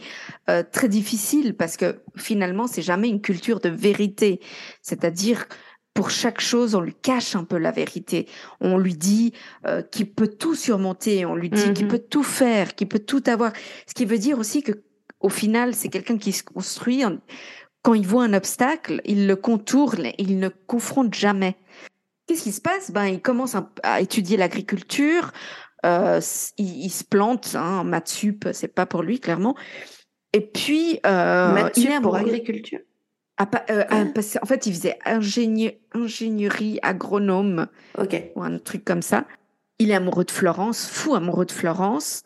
euh, 0.50 0.64
très 0.70 0.90
difficile 0.90 1.56
parce 1.56 1.78
que 1.78 2.02
finalement, 2.18 2.68
c'est 2.68 2.82
jamais 2.82 3.08
une 3.10 3.22
culture 3.22 3.60
de 3.62 3.70
vérité. 3.70 4.40
C'est-à-dire, 4.82 5.48
pour 5.94 6.10
chaque 6.10 6.40
chose, 6.42 6.76
on 6.76 6.82
lui 6.82 6.94
cache 6.94 7.36
un 7.36 7.44
peu 7.46 7.58
la 7.58 7.72
vérité. 7.72 8.28
On 8.60 8.78
lui 8.78 8.94
dit 8.96 9.34
euh, 9.66 9.82
qu'il 9.82 10.12
peut 10.14 10.28
tout 10.28 10.56
surmonter, 10.56 11.26
on 11.26 11.36
lui 11.36 11.50
dit 11.50 11.74
qu'il 11.74 11.86
Mhm. 11.86 11.92
peut 11.92 12.00
tout 12.10 12.24
faire, 12.24 12.76
qu'il 12.76 12.88
peut 12.88 13.00
tout 13.00 13.24
avoir. 13.28 13.54
Ce 13.88 13.94
qui 13.94 14.06
veut 14.06 14.18
dire 14.18 14.38
aussi 14.40 14.62
que, 14.62 14.74
au 15.22 15.30
final, 15.30 15.74
c'est 15.74 15.90
quelqu'un 15.90 16.18
qui 16.18 16.32
se 16.34 16.44
construit. 16.44 17.04
en- 17.06 17.18
Quand 17.84 17.94
il 17.96 18.06
voit 18.06 18.24
un 18.26 18.34
obstacle, 18.34 19.02
il 19.06 19.26
le 19.26 19.36
contourne, 19.36 20.12
il 20.20 20.38
ne 20.38 20.50
confronte 20.50 21.14
jamais. 21.16 21.56
Qu'est-ce 22.28 22.44
qui 22.44 22.52
se 22.52 22.62
passe? 22.62 22.92
Ben, 22.92 23.06
il 23.08 23.22
commence 23.22 23.56
à 23.84 24.02
étudier 24.02 24.38
l'agriculture. 24.38 25.32
Euh, 25.86 26.20
il, 26.58 26.86
il 26.86 26.90
se 26.90 27.04
plante. 27.04 27.56
Hein, 27.56 27.84
maths 27.84 28.10
sup, 28.10 28.48
c'est 28.54 28.74
pas 28.74 28.86
pour 28.86 29.04
lui 29.04 29.20
clairement. 29.20 29.56
Et 30.34 30.42
puis, 30.42 31.00
euh, 31.06 31.70
il 31.76 31.92
est 31.92 32.02
pour 32.02 32.16
agriculture? 32.16 32.80
ah, 33.38 33.50
euh, 33.70 33.84
ah, 33.90 34.06
parce- 34.14 34.38
en 34.42 34.46
fait, 34.46 34.66
il 34.66 34.74
faisait 34.74 35.00
ingénierie 35.06 36.80
agronome 36.82 37.68
ou 38.36 38.44
un 38.44 38.58
truc 38.60 38.86
comme 38.86 39.02
ça. 39.02 39.26
Il 39.80 39.92
est 39.92 39.96
amoureux 39.96 40.26
de 40.26 40.32
Florence, 40.32 40.88
fou 40.88 41.16
amoureux 41.16 41.46
de 41.46 41.52
Florence. 41.52 42.24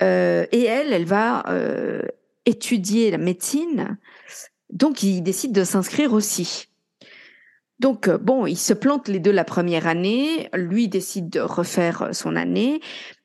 Euh, 0.00 0.46
et 0.52 0.64
elle, 0.64 0.92
elle 0.92 1.04
va 1.04 1.44
euh, 1.48 2.02
étudier 2.46 3.10
la 3.10 3.18
médecine. 3.18 3.98
Donc, 4.70 5.02
il 5.02 5.22
décide 5.22 5.52
de 5.52 5.64
s'inscrire 5.64 6.12
aussi. 6.12 6.67
Donc, 7.80 8.08
euh, 8.08 8.18
bon, 8.18 8.46
ils 8.46 8.56
se 8.56 8.72
plantent 8.72 9.08
les 9.08 9.20
deux 9.20 9.30
la 9.30 9.44
première 9.44 9.86
année. 9.86 10.48
Lui 10.54 10.88
décide 10.88 11.30
de 11.30 11.40
refaire 11.40 12.02
euh, 12.02 12.12
son 12.12 12.34
année. 12.36 12.80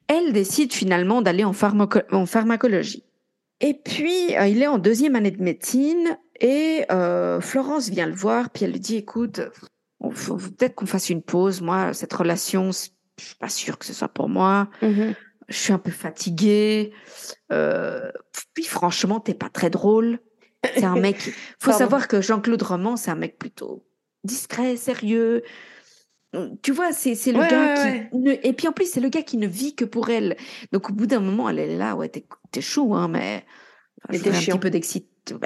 Elle 0.08 0.32
décide 0.34 0.74
finalement 0.74 1.22
d'aller 1.22 1.44
en, 1.44 1.54
pharmaco- 1.54 2.04
en 2.12 2.26
pharmacologie. 2.26 3.04
Et 3.62 3.74
puis, 3.74 4.36
euh, 4.38 4.48
il 4.48 4.62
est 4.62 4.68
en 4.68 4.78
deuxième 4.78 5.16
année 5.16 5.32
de 5.32 5.42
médecine 5.42 6.18
et 6.40 6.84
euh, 6.92 7.40
Florence 7.40 7.90
vient 7.90 8.06
le 8.08 8.14
voir, 8.14 8.50
puis 8.50 8.66
elle 8.66 8.72
lui 8.74 8.80
dit, 8.80 8.98
écoute, 8.98 9.40
peut-être 10.02 10.76
qu'on 10.76 10.86
fasse 10.86 11.10
une 11.10 11.22
pause. 11.22 11.62
Moi, 11.62 11.94
cette 11.94 12.14
relation, 12.14 12.72
je 12.72 13.24
suis 13.26 13.36
pas 13.40 13.50
sûre 13.50 13.78
que 13.78 13.86
ce 13.86 13.94
soit 13.94 14.10
pour 14.10 14.28
moi. 14.30 14.70
Mhm. 14.82 15.14
Je 15.48 15.58
suis 15.58 15.74
un 15.74 15.78
peu 15.80 15.92
fatiguée. 15.92 16.94
Euh, 17.52 18.12
puis 18.54 18.64
franchement, 18.66 19.20
t'es 19.20 19.34
pas 19.34 19.50
très 19.50 19.70
drôle. 19.70 20.20
C'est 20.76 20.84
un 20.86 20.96
mec. 21.00 21.18
Faut 21.60 21.70
Pardon. 21.72 21.78
savoir 21.80 22.08
que 22.08 22.22
Jean-Claude 22.22 22.62
Roman, 22.62 22.96
c'est 22.98 23.12
un 23.12 23.16
mec 23.16 23.38
plutôt 23.38 23.86
discret, 24.24 24.76
sérieux. 24.76 25.44
Tu 26.64 26.72
vois, 26.72 26.92
c'est 26.94 27.14
c'est 27.16 27.32
le 27.32 27.40
Ouais, 27.40 27.48
gars 27.48 27.76
ouais, 27.84 28.10
qui. 28.12 28.18
ne- 28.18 28.32
et 28.48 28.54
puis 28.54 28.68
en 28.68 28.72
plus, 28.72 28.90
c'est 28.92 29.00
le 29.02 29.10
gars 29.10 29.22
qui 29.22 29.38
ne 29.38 29.46
vit 29.48 29.76
que 29.76 29.86
pour 29.86 30.10
elle. 30.10 30.36
Donc 30.72 30.90
au 30.90 30.94
bout 30.94 31.06
d'un 31.06 31.20
moment, 31.20 31.48
elle 31.50 31.60
est 31.60 31.78
là, 31.78 31.96
ouais, 31.96 32.10
t'es 32.10 32.26
t'es 32.52 32.62
chaud, 32.62 32.94
hein, 32.96 33.08
mais. 33.08 33.44
Mais 34.10 34.18
je 34.18 34.24
voudrais 34.24 34.38
un 34.38 34.42
petit 34.42 34.60
peu 34.60 34.70
d'excitation. 34.70 35.40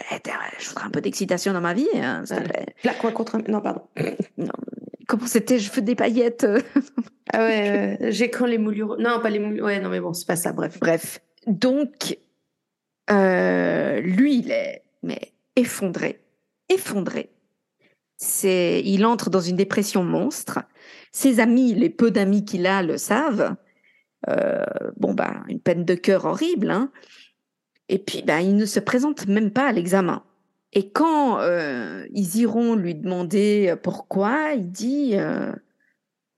je 0.60 0.70
voudrais 0.70 0.86
un 0.86 0.90
peu 0.90 1.02
d'excitation 1.02 1.54
dans 1.54 1.62
ma 1.62 1.74
vie, 1.74 1.88
hein. 1.96 2.24
Plaque-moi 2.82 3.12
contre 3.12 3.36
un... 3.36 3.42
Non, 3.48 3.62
pardon. 3.62 3.82
Comment 5.08 5.28
c'était 5.28 5.60
Je 5.60 5.72
veux 5.72 5.82
des 5.84 5.94
paillettes. 5.96 6.44
euh. 6.46 6.62
Ah 7.34 7.40
ouais, 7.46 7.98
euh, 8.02 8.08
j'ai 8.12 8.30
quand 8.32 8.46
les 8.48 8.58
moulures... 8.58 8.96
Non, 8.98 9.20
pas 9.22 9.30
les 9.30 9.38
moulures... 9.40 9.66
Ouais, 9.66 9.80
non, 9.80 9.90
mais 9.90 10.00
bon, 10.00 10.14
c'est 10.14 10.26
pas 10.26 10.36
ça, 10.38 10.54
bref. 10.54 10.80
Bref. 10.80 11.20
Donc, 11.46 12.18
euh, 13.12 14.00
lui, 14.02 14.38
il 14.40 14.52
est 14.52 14.84
mais 15.04 15.34
effondré. 15.56 16.20
Effondré. 16.70 17.30
Il 18.22 19.06
entre 19.06 19.30
dans 19.30 19.42
une 19.42 19.56
dépression 19.56 20.04
monstre. 20.04 20.60
Ses 21.12 21.40
amis, 21.40 21.74
les 21.74 21.90
peu 21.90 22.12
d'amis 22.12 22.46
qu'il 22.46 22.66
a, 22.66 22.82
le 22.84 22.98
savent. 22.98 23.56
Euh, 24.28 24.64
bon, 24.98 25.14
bah, 25.14 25.44
une 25.48 25.60
peine 25.60 25.86
de 25.86 25.96
cœur 25.96 26.26
horrible. 26.26 26.72
Hein. 26.72 26.92
Et 27.90 28.00
puis, 28.00 28.24
bah, 28.24 28.42
il 28.42 28.56
ne 28.56 28.66
se 28.66 28.80
présente 28.80 29.28
même 29.28 29.52
pas 29.52 29.68
à 29.68 29.72
l'examen. 29.72 30.24
Et 30.74 30.92
quand 30.92 31.40
euh, 31.40 32.06
ils 32.12 32.38
iront 32.38 32.76
lui 32.76 32.96
demander 32.96 33.76
pourquoi, 33.82 34.54
il 34.54 34.72
dit, 34.72 35.12
euh, 35.14 35.52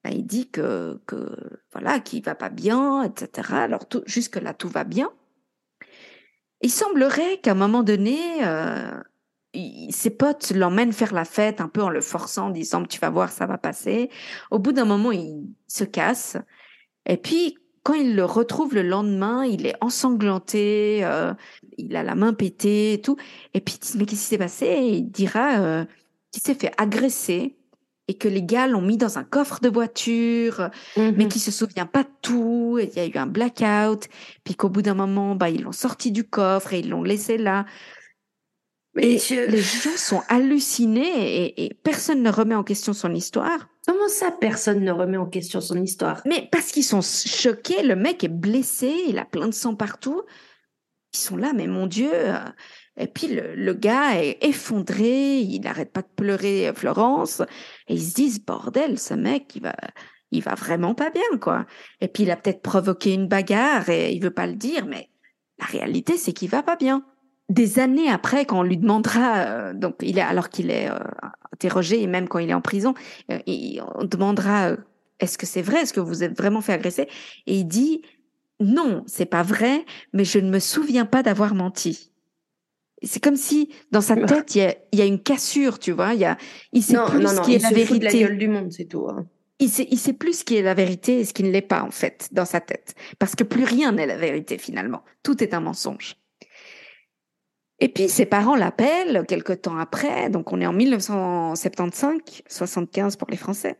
bah, 0.03 0.11
il 0.11 0.25
dit 0.25 0.49
que, 0.49 0.99
que 1.07 1.35
voilà, 1.71 1.99
qu'il 1.99 2.23
va 2.23 2.35
pas 2.35 2.49
bien, 2.49 3.03
etc. 3.03 3.49
Alors 3.53 3.85
jusque 4.05 4.37
là, 4.37 4.53
tout 4.53 4.69
va 4.69 4.83
bien. 4.83 5.11
Il 6.61 6.71
semblerait 6.71 7.37
qu'à 7.37 7.51
un 7.51 7.55
moment 7.55 7.83
donné, 7.83 8.17
euh, 8.45 9.01
ses 9.89 10.09
potes 10.11 10.51
l'emmènent 10.51 10.93
faire 10.93 11.13
la 11.13 11.25
fête 11.25 11.59
un 11.61 11.67
peu 11.67 11.81
en 11.81 11.89
le 11.89 12.01
forçant, 12.01 12.47
en 12.47 12.49
disant 12.51 12.83
tu 12.85 12.99
vas 12.99 13.09
voir, 13.09 13.31
ça 13.31 13.45
va 13.45 13.57
passer. 13.57 14.09
Au 14.51 14.59
bout 14.59 14.71
d'un 14.71 14.85
moment, 14.85 15.11
il 15.11 15.47
se 15.67 15.83
casse. 15.83 16.37
Et 17.05 17.17
puis, 17.17 17.57
quand 17.83 17.93
il 17.95 18.15
le 18.15 18.25
retrouve 18.25 18.75
le 18.75 18.83
lendemain, 18.83 19.45
il 19.45 19.65
est 19.65 19.75
ensanglanté, 19.81 20.99
euh, 21.03 21.33
il 21.77 21.95
a 21.95 22.03
la 22.03 22.13
main 22.15 22.33
pétée 22.33 22.93
et 22.93 23.01
tout. 23.01 23.15
Et 23.53 23.61
puis, 23.61 23.75
il 23.81 23.91
dit, 23.91 23.97
mais 23.97 24.05
qu'est-ce 24.05 24.21
qui 24.21 24.27
s'est 24.27 24.37
passé? 24.37 24.65
Et 24.67 24.97
Il 24.97 25.09
dira 25.09 25.59
euh, 25.59 25.85
qu'il 26.31 26.43
s'est 26.43 26.53
fait 26.55 26.71
agresser 26.77 27.55
et 28.07 28.15
que 28.15 28.27
les 28.27 28.43
gars 28.43 28.67
l'ont 28.67 28.81
mis 28.81 28.97
dans 28.97 29.17
un 29.17 29.23
coffre 29.23 29.59
de 29.61 29.69
voiture, 29.69 30.69
mais 30.97 31.11
Mhm. 31.11 31.27
qui 31.29 31.39
se 31.39 31.51
souvient 31.51 31.85
pas 31.85 32.03
de 32.03 32.09
tout. 32.21 32.79
Il 32.81 32.89
y 32.95 32.99
a 32.99 33.05
eu 33.05 33.17
un 33.17 33.27
blackout, 33.27 34.07
puis 34.43 34.55
qu'au 34.55 34.69
bout 34.69 34.81
d'un 34.81 34.95
moment, 34.95 35.35
bah, 35.35 35.49
ils 35.49 35.61
l'ont 35.63 35.71
sorti 35.71 36.11
du 36.11 36.23
coffre 36.23 36.73
et 36.73 36.79
ils 36.79 36.89
l'ont 36.89 37.03
laissé 37.03 37.37
là. 37.37 37.65
Mais 38.95 39.17
je- 39.17 39.49
les 39.49 39.61
gens 39.61 39.95
sont 39.97 40.21
hallucinés 40.29 41.45
et, 41.45 41.65
et 41.65 41.73
personne 41.73 42.23
ne 42.23 42.31
remet 42.31 42.55
en 42.55 42.63
question 42.63 42.93
son 42.93 43.13
histoire. 43.13 43.69
Comment 43.87 44.07
ça, 44.07 44.31
personne 44.31 44.83
ne 44.83 44.91
remet 44.91 45.17
en 45.17 45.27
question 45.27 45.61
son 45.61 45.81
histoire? 45.81 46.21
Mais 46.25 46.47
parce 46.51 46.71
qu'ils 46.71 46.83
sont 46.83 47.01
choqués, 47.01 47.83
le 47.83 47.95
mec 47.95 48.23
est 48.23 48.27
blessé, 48.27 48.93
il 49.07 49.17
a 49.19 49.25
plein 49.25 49.47
de 49.47 49.53
sang 49.53 49.75
partout. 49.75 50.23
Ils 51.13 51.19
sont 51.19 51.37
là, 51.37 51.53
mais 51.55 51.67
mon 51.67 51.87
Dieu. 51.87 52.09
euh, 52.13 52.37
Et 52.97 53.07
puis 53.07 53.27
le, 53.27 53.55
le 53.55 53.73
gars 53.73 54.21
est 54.21 54.37
effondré, 54.43 55.39
il 55.39 55.61
n'arrête 55.61 55.91
pas 55.91 56.01
de 56.01 56.09
pleurer 56.15 56.67
euh, 56.67 56.73
Florence. 56.73 57.41
Et 57.87 57.93
ils 57.95 58.03
se 58.03 58.13
disent, 58.13 58.43
bordel, 58.43 58.99
ce 58.99 59.13
mec, 59.13 59.55
il 59.55 59.61
va, 59.63 59.75
il 60.31 60.43
va 60.43 60.53
vraiment 60.55 60.93
pas 60.93 61.09
bien, 61.09 61.37
quoi. 61.39 61.65
Et 62.01 62.07
puis 62.07 62.23
il 62.23 62.31
a 62.31 62.35
peut-être 62.37 62.61
provoqué 62.61 63.13
une 63.13 63.27
bagarre 63.27 63.89
et 63.89 64.11
il 64.11 64.21
veut 64.21 64.33
pas 64.33 64.47
le 64.47 64.55
dire, 64.55 64.85
mais 64.85 65.09
la 65.59 65.65
réalité, 65.65 66.17
c'est 66.17 66.33
qu'il 66.33 66.49
va 66.49 66.61
pas 66.63 66.75
bien. 66.75 67.05
Des 67.49 67.79
années 67.79 68.09
après, 68.09 68.45
quand 68.45 68.59
on 68.59 68.63
lui 68.63 68.77
demandera, 68.77 69.37
euh, 69.39 69.73
donc 69.73 69.95
il 70.01 70.17
est 70.17 70.21
alors 70.21 70.49
qu'il 70.49 70.69
est 70.69 70.89
euh, 70.89 70.99
interrogé 71.53 72.01
et 72.01 72.07
même 72.07 72.27
quand 72.27 72.39
il 72.39 72.49
est 72.49 72.53
en 72.53 72.61
prison, 72.61 72.93
euh, 73.31 73.39
il- 73.47 73.81
on 73.95 74.05
demandera, 74.05 74.73
est-ce 75.19 75.37
que 75.37 75.45
c'est 75.47 75.61
vrai, 75.63 75.81
est-ce 75.81 75.93
que 75.93 75.99
vous 75.99 76.23
êtes 76.23 76.37
vraiment 76.37 76.61
fait 76.61 76.73
agresser? 76.73 77.07
Et 77.47 77.55
il 77.59 77.65
dit, 77.65 78.03
non, 78.59 79.03
c'est 79.07 79.25
pas 79.25 79.41
vrai, 79.43 79.85
mais 80.13 80.25
je 80.25 80.37
ne 80.39 80.49
me 80.49 80.59
souviens 80.59 81.05
pas 81.05 81.23
d'avoir 81.23 81.55
menti. 81.55 82.11
C'est 83.01 83.23
comme 83.23 83.37
si 83.37 83.69
dans 83.91 84.01
sa 84.01 84.15
tête 84.17 84.53
il 84.55 84.57
y 84.59 84.61
a, 84.65 84.75
il 84.91 84.99
y 84.99 85.01
a 85.01 85.05
une 85.05 85.21
cassure, 85.23 85.79
tu 85.79 85.91
vois? 85.93 86.13
Il 86.13 86.19
y 86.19 86.25
a, 86.25 86.37
il 86.73 86.83
sait 86.83 86.95
Non, 86.95 87.05
plus 87.07 87.23
non, 87.23 87.29
ce 87.29 87.41
qui 87.41 87.55
est 87.55 87.59
la 87.59 87.69
de 87.69 87.75
vérité 87.75 88.19
gueule 88.19 88.37
du 88.37 88.47
monde, 88.49 88.71
c'est 88.73 88.85
tout. 88.85 89.07
hein. 89.09 89.25
il 89.59 89.69
sait, 89.69 89.87
il 89.89 89.97
sait 89.97 90.11
plus 90.13 90.39
ce 90.39 90.43
qui 90.43 90.57
est 90.57 90.61
la 90.61 90.73
vérité 90.73 91.21
et 91.21 91.25
ce 91.25 91.33
qui 91.33 91.43
ne 91.43 91.49
l'est 91.49 91.61
pas, 91.61 91.81
en 91.81 91.91
fait, 91.91 92.27
dans 92.33 92.43
sa 92.45 92.59
tête. 92.59 92.95
Parce 93.17 93.35
que 93.35 93.45
plus 93.45 93.63
rien 93.63 93.93
n'est 93.93 94.05
la 94.05 94.17
vérité, 94.17 94.57
finalement. 94.57 95.01
Tout 95.23 95.41
est 95.41 95.53
un 95.53 95.61
mensonge. 95.61 96.17
Et 97.81 97.89
puis, 97.89 98.09
ses 98.09 98.25
parents 98.25 98.55
l'appellent 98.55 99.25
quelque 99.27 99.53
temps 99.53 99.77
après. 99.77 100.29
Donc, 100.29 100.51
on 100.51 100.59
est 100.59 100.65
en 100.65 100.73
1975, 100.73 102.19
75 102.47 103.15
pour 103.15 103.29
les 103.29 103.37
Français. 103.37 103.77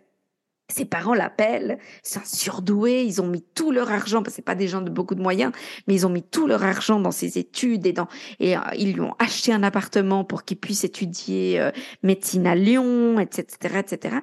Ses 0.71 0.85
parents 0.85 1.15
l'appellent, 1.15 1.79
c'est 2.03 2.19
un 2.19 2.25
surdoué, 2.25 3.03
ils 3.03 3.21
ont 3.21 3.27
mis 3.27 3.41
tout 3.41 3.71
leur 3.71 3.91
argent, 3.91 4.21
parce 4.21 4.33
que 4.33 4.35
c'est 4.35 4.41
pas 4.43 4.53
des 4.53 4.67
gens 4.67 4.81
de 4.81 4.91
beaucoup 4.91 5.15
de 5.15 5.21
moyens, 5.21 5.51
mais 5.87 5.95
ils 5.95 6.05
ont 6.05 6.11
mis 6.11 6.21
tout 6.21 6.45
leur 6.45 6.63
argent 6.63 6.99
dans 6.99 7.11
ses 7.11 7.39
études 7.39 7.87
et 7.87 7.91
dans 7.91 8.07
et 8.39 8.55
euh, 8.55 8.59
ils 8.77 8.93
lui 8.93 9.01
ont 9.01 9.15
acheté 9.17 9.51
un 9.51 9.63
appartement 9.63 10.23
pour 10.23 10.43
qu'il 10.43 10.57
puisse 10.57 10.83
étudier 10.83 11.59
euh, 11.59 11.71
médecine 12.03 12.45
à 12.45 12.53
Lyon, 12.53 13.19
etc., 13.19 13.79
etc. 13.79 14.17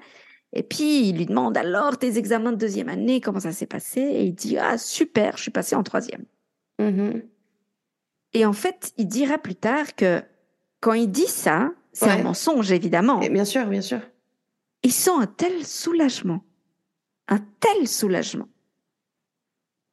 Et 0.52 0.62
puis 0.62 1.08
il 1.08 1.16
lui 1.16 1.26
demande 1.26 1.56
alors 1.56 1.98
tes 1.98 2.16
examens 2.16 2.52
de 2.52 2.58
deuxième 2.58 2.88
année, 2.88 3.20
comment 3.20 3.40
ça 3.40 3.50
s'est 3.50 3.66
passé? 3.66 4.00
Et 4.00 4.22
il 4.22 4.34
dit 4.34 4.56
ah 4.56 4.78
super, 4.78 5.36
je 5.36 5.42
suis 5.42 5.50
passé 5.50 5.74
en 5.74 5.82
troisième. 5.82 6.24
Mhm. 6.78 7.22
Et 8.32 8.44
en 8.44 8.52
fait, 8.52 8.92
il 8.96 9.08
dira 9.08 9.38
plus 9.38 9.54
tard 9.54 9.94
que 9.94 10.22
quand 10.80 10.92
il 10.92 11.10
dit 11.10 11.26
ça, 11.26 11.72
c'est 11.92 12.10
un 12.10 12.22
mensonge 12.22 12.72
évidemment. 12.72 13.20
Et 13.22 13.30
bien 13.30 13.44
sûr, 13.44 13.66
bien 13.66 13.80
sûr. 13.80 14.00
il 14.82 14.92
sent 14.92 15.12
un 15.18 15.26
tel 15.26 15.64
soulagement, 15.64 16.44
un 17.28 17.40
tel 17.60 17.88
soulagement, 17.88 18.48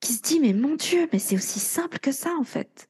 qu'il 0.02 0.16
se 0.16 0.22
dit, 0.22 0.40
mais 0.40 0.54
mon 0.54 0.76
Dieu, 0.76 1.08
mais 1.14 1.20
c'est 1.20 1.36
aussi 1.36 1.60
simple 1.60 2.00
que 2.00 2.12
ça, 2.12 2.36
en 2.38 2.44
fait. 2.44 2.90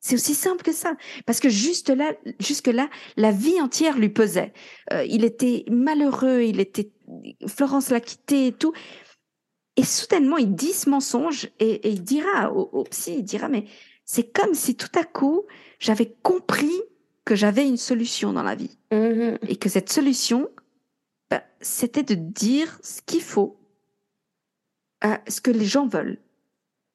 C'est 0.00 0.14
aussi 0.14 0.34
simple 0.34 0.62
que 0.62 0.72
ça. 0.72 0.96
Parce 1.26 1.40
que 1.40 1.48
juste 1.48 1.90
là, 1.90 2.14
jusque 2.40 2.68
là, 2.68 2.88
la 3.16 3.32
vie 3.32 3.60
entière 3.60 3.98
lui 3.98 4.08
pesait. 4.08 4.52
Euh, 4.92 5.04
il 5.04 5.24
était 5.24 5.64
malheureux, 5.68 6.42
il 6.42 6.60
était, 6.60 6.90
Florence 7.46 7.90
l'a 7.90 8.00
quitté 8.00 8.46
et 8.46 8.52
tout. 8.52 8.72
Et 9.76 9.84
soudainement, 9.84 10.38
il 10.38 10.54
dit 10.54 10.72
ce 10.72 10.88
mensonge 10.88 11.50
et, 11.58 11.86
et 11.86 11.90
il 11.90 12.02
dira 12.02 12.52
au, 12.52 12.70
au 12.72 12.84
psy, 12.84 13.16
il 13.18 13.24
dira, 13.24 13.48
mais 13.48 13.66
c'est 14.06 14.32
comme 14.32 14.54
si 14.54 14.76
tout 14.76 14.98
à 14.98 15.04
coup, 15.04 15.44
j'avais 15.78 16.16
compris 16.22 16.72
que 17.26 17.34
j'avais 17.34 17.66
une 17.68 17.76
solution 17.76 18.32
dans 18.32 18.42
la 18.44 18.54
vie 18.54 18.78
Mhm. 18.92 19.38
et 19.48 19.56
que 19.56 19.68
cette 19.68 19.90
solution, 19.92 20.48
bah, 21.30 21.42
c'était 21.60 22.04
de 22.04 22.14
dire 22.14 22.78
ce 22.82 23.02
qu'il 23.02 23.20
faut, 23.22 23.60
ce 25.28 25.40
que 25.40 25.50
les 25.50 25.66
gens 25.66 25.86
veulent. 25.86 26.18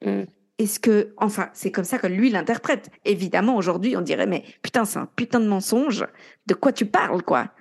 Mm. 0.04 0.24
est-ce 0.58 0.80
que, 0.80 1.14
enfin, 1.18 1.50
c'est 1.54 1.72
comme 1.72 1.84
ça 1.84 1.98
que 2.00 2.08
lui 2.08 2.30
l'interprète. 2.30 2.90
Évidemment, 3.06 3.56
aujourd'hui, 3.56 3.96
on 3.98 4.02
dirait, 4.02 4.26
mais 4.28 4.44
putain, 4.62 4.86
c'est 4.86 5.00
un 5.00 5.06
putain 5.06 5.40
de 5.40 5.48
mensonge. 5.48 6.06
De 6.48 6.54
quoi 6.54 6.72
tu 6.72 6.86
parles, 6.86 7.24
quoi? 7.24 7.52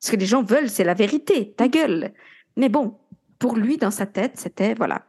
Ce 0.00 0.10
que 0.12 0.16
les 0.16 0.26
gens 0.26 0.42
veulent, 0.42 0.68
c'est 0.70 0.84
la 0.84 0.94
vérité, 0.94 1.52
ta 1.52 1.68
gueule. 1.68 2.12
Mais 2.56 2.68
bon, 2.68 2.96
pour 3.38 3.56
lui, 3.56 3.76
dans 3.76 3.90
sa 3.92 4.06
tête, 4.06 4.38
c'était, 4.38 4.74
voilà. 4.74 5.06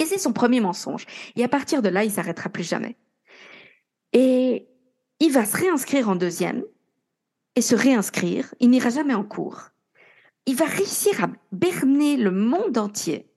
Et 0.00 0.04
c'est 0.06 0.18
son 0.18 0.32
premier 0.32 0.60
mensonge. 0.60 1.06
Et 1.36 1.44
à 1.44 1.48
partir 1.48 1.82
de 1.82 1.88
là, 1.88 2.04
il 2.04 2.10
s'arrêtera 2.10 2.48
plus 2.50 2.68
jamais. 2.68 2.96
Et 4.16 4.66
il 5.20 5.30
va 5.30 5.44
se 5.44 5.56
réinscrire 5.56 6.08
en 6.08 6.16
deuxième 6.16 6.64
et 7.54 7.60
se 7.60 7.74
réinscrire. 7.74 8.54
Il 8.60 8.70
n'ira 8.70 8.88
jamais 8.88 9.14
en 9.14 9.24
cours. 9.24 9.70
Il 10.46 10.56
va 10.56 10.64
réussir 10.64 11.22
à 11.22 11.28
berner 11.52 12.16
le 12.16 12.30
monde 12.30 12.78
entier 12.78 13.28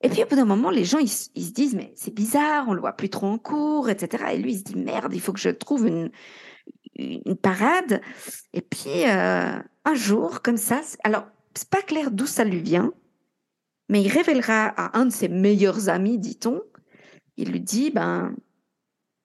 et 0.00 0.08
puis 0.08 0.22
au 0.22 0.26
bout 0.26 0.36
d'un 0.36 0.44
moment, 0.44 0.70
les 0.70 0.84
gens 0.84 0.98
ils, 0.98 1.08
se 1.08 1.30
disent 1.34 1.74
mais 1.74 1.92
c'est 1.96 2.14
bizarre, 2.14 2.66
on 2.68 2.72
le 2.72 2.80
voit 2.80 2.92
plus 2.92 3.10
trop 3.10 3.26
en 3.26 3.38
cours, 3.38 3.90
etc. 3.90 4.26
Et 4.32 4.38
lui 4.38 4.52
il 4.52 4.58
se 4.58 4.64
dit 4.64 4.76
merde, 4.76 5.12
il 5.12 5.20
faut 5.20 5.32
que 5.32 5.40
je 5.40 5.50
trouve 5.50 5.86
une, 5.86 6.10
parade. 7.42 8.00
Et 8.52 8.60
puis 8.60 9.04
euh, 9.06 9.58
un 9.84 9.94
jour 9.94 10.42
comme 10.42 10.56
ça, 10.56 10.80
alors 11.02 11.26
c'est 11.54 11.68
pas 11.68 11.82
clair 11.82 12.10
d'où 12.10 12.26
ça 12.26 12.44
lui 12.44 12.60
vient, 12.60 12.92
mais 13.88 14.02
il 14.02 14.08
révélera 14.08 14.66
à 14.76 14.98
un 14.98 15.06
de 15.06 15.12
ses 15.12 15.28
meilleurs 15.28 15.88
amis, 15.88 16.18
dit-on, 16.18 16.62
il 17.36 17.50
lui 17.50 17.60
dit 17.60 17.90
ben, 17.90 18.34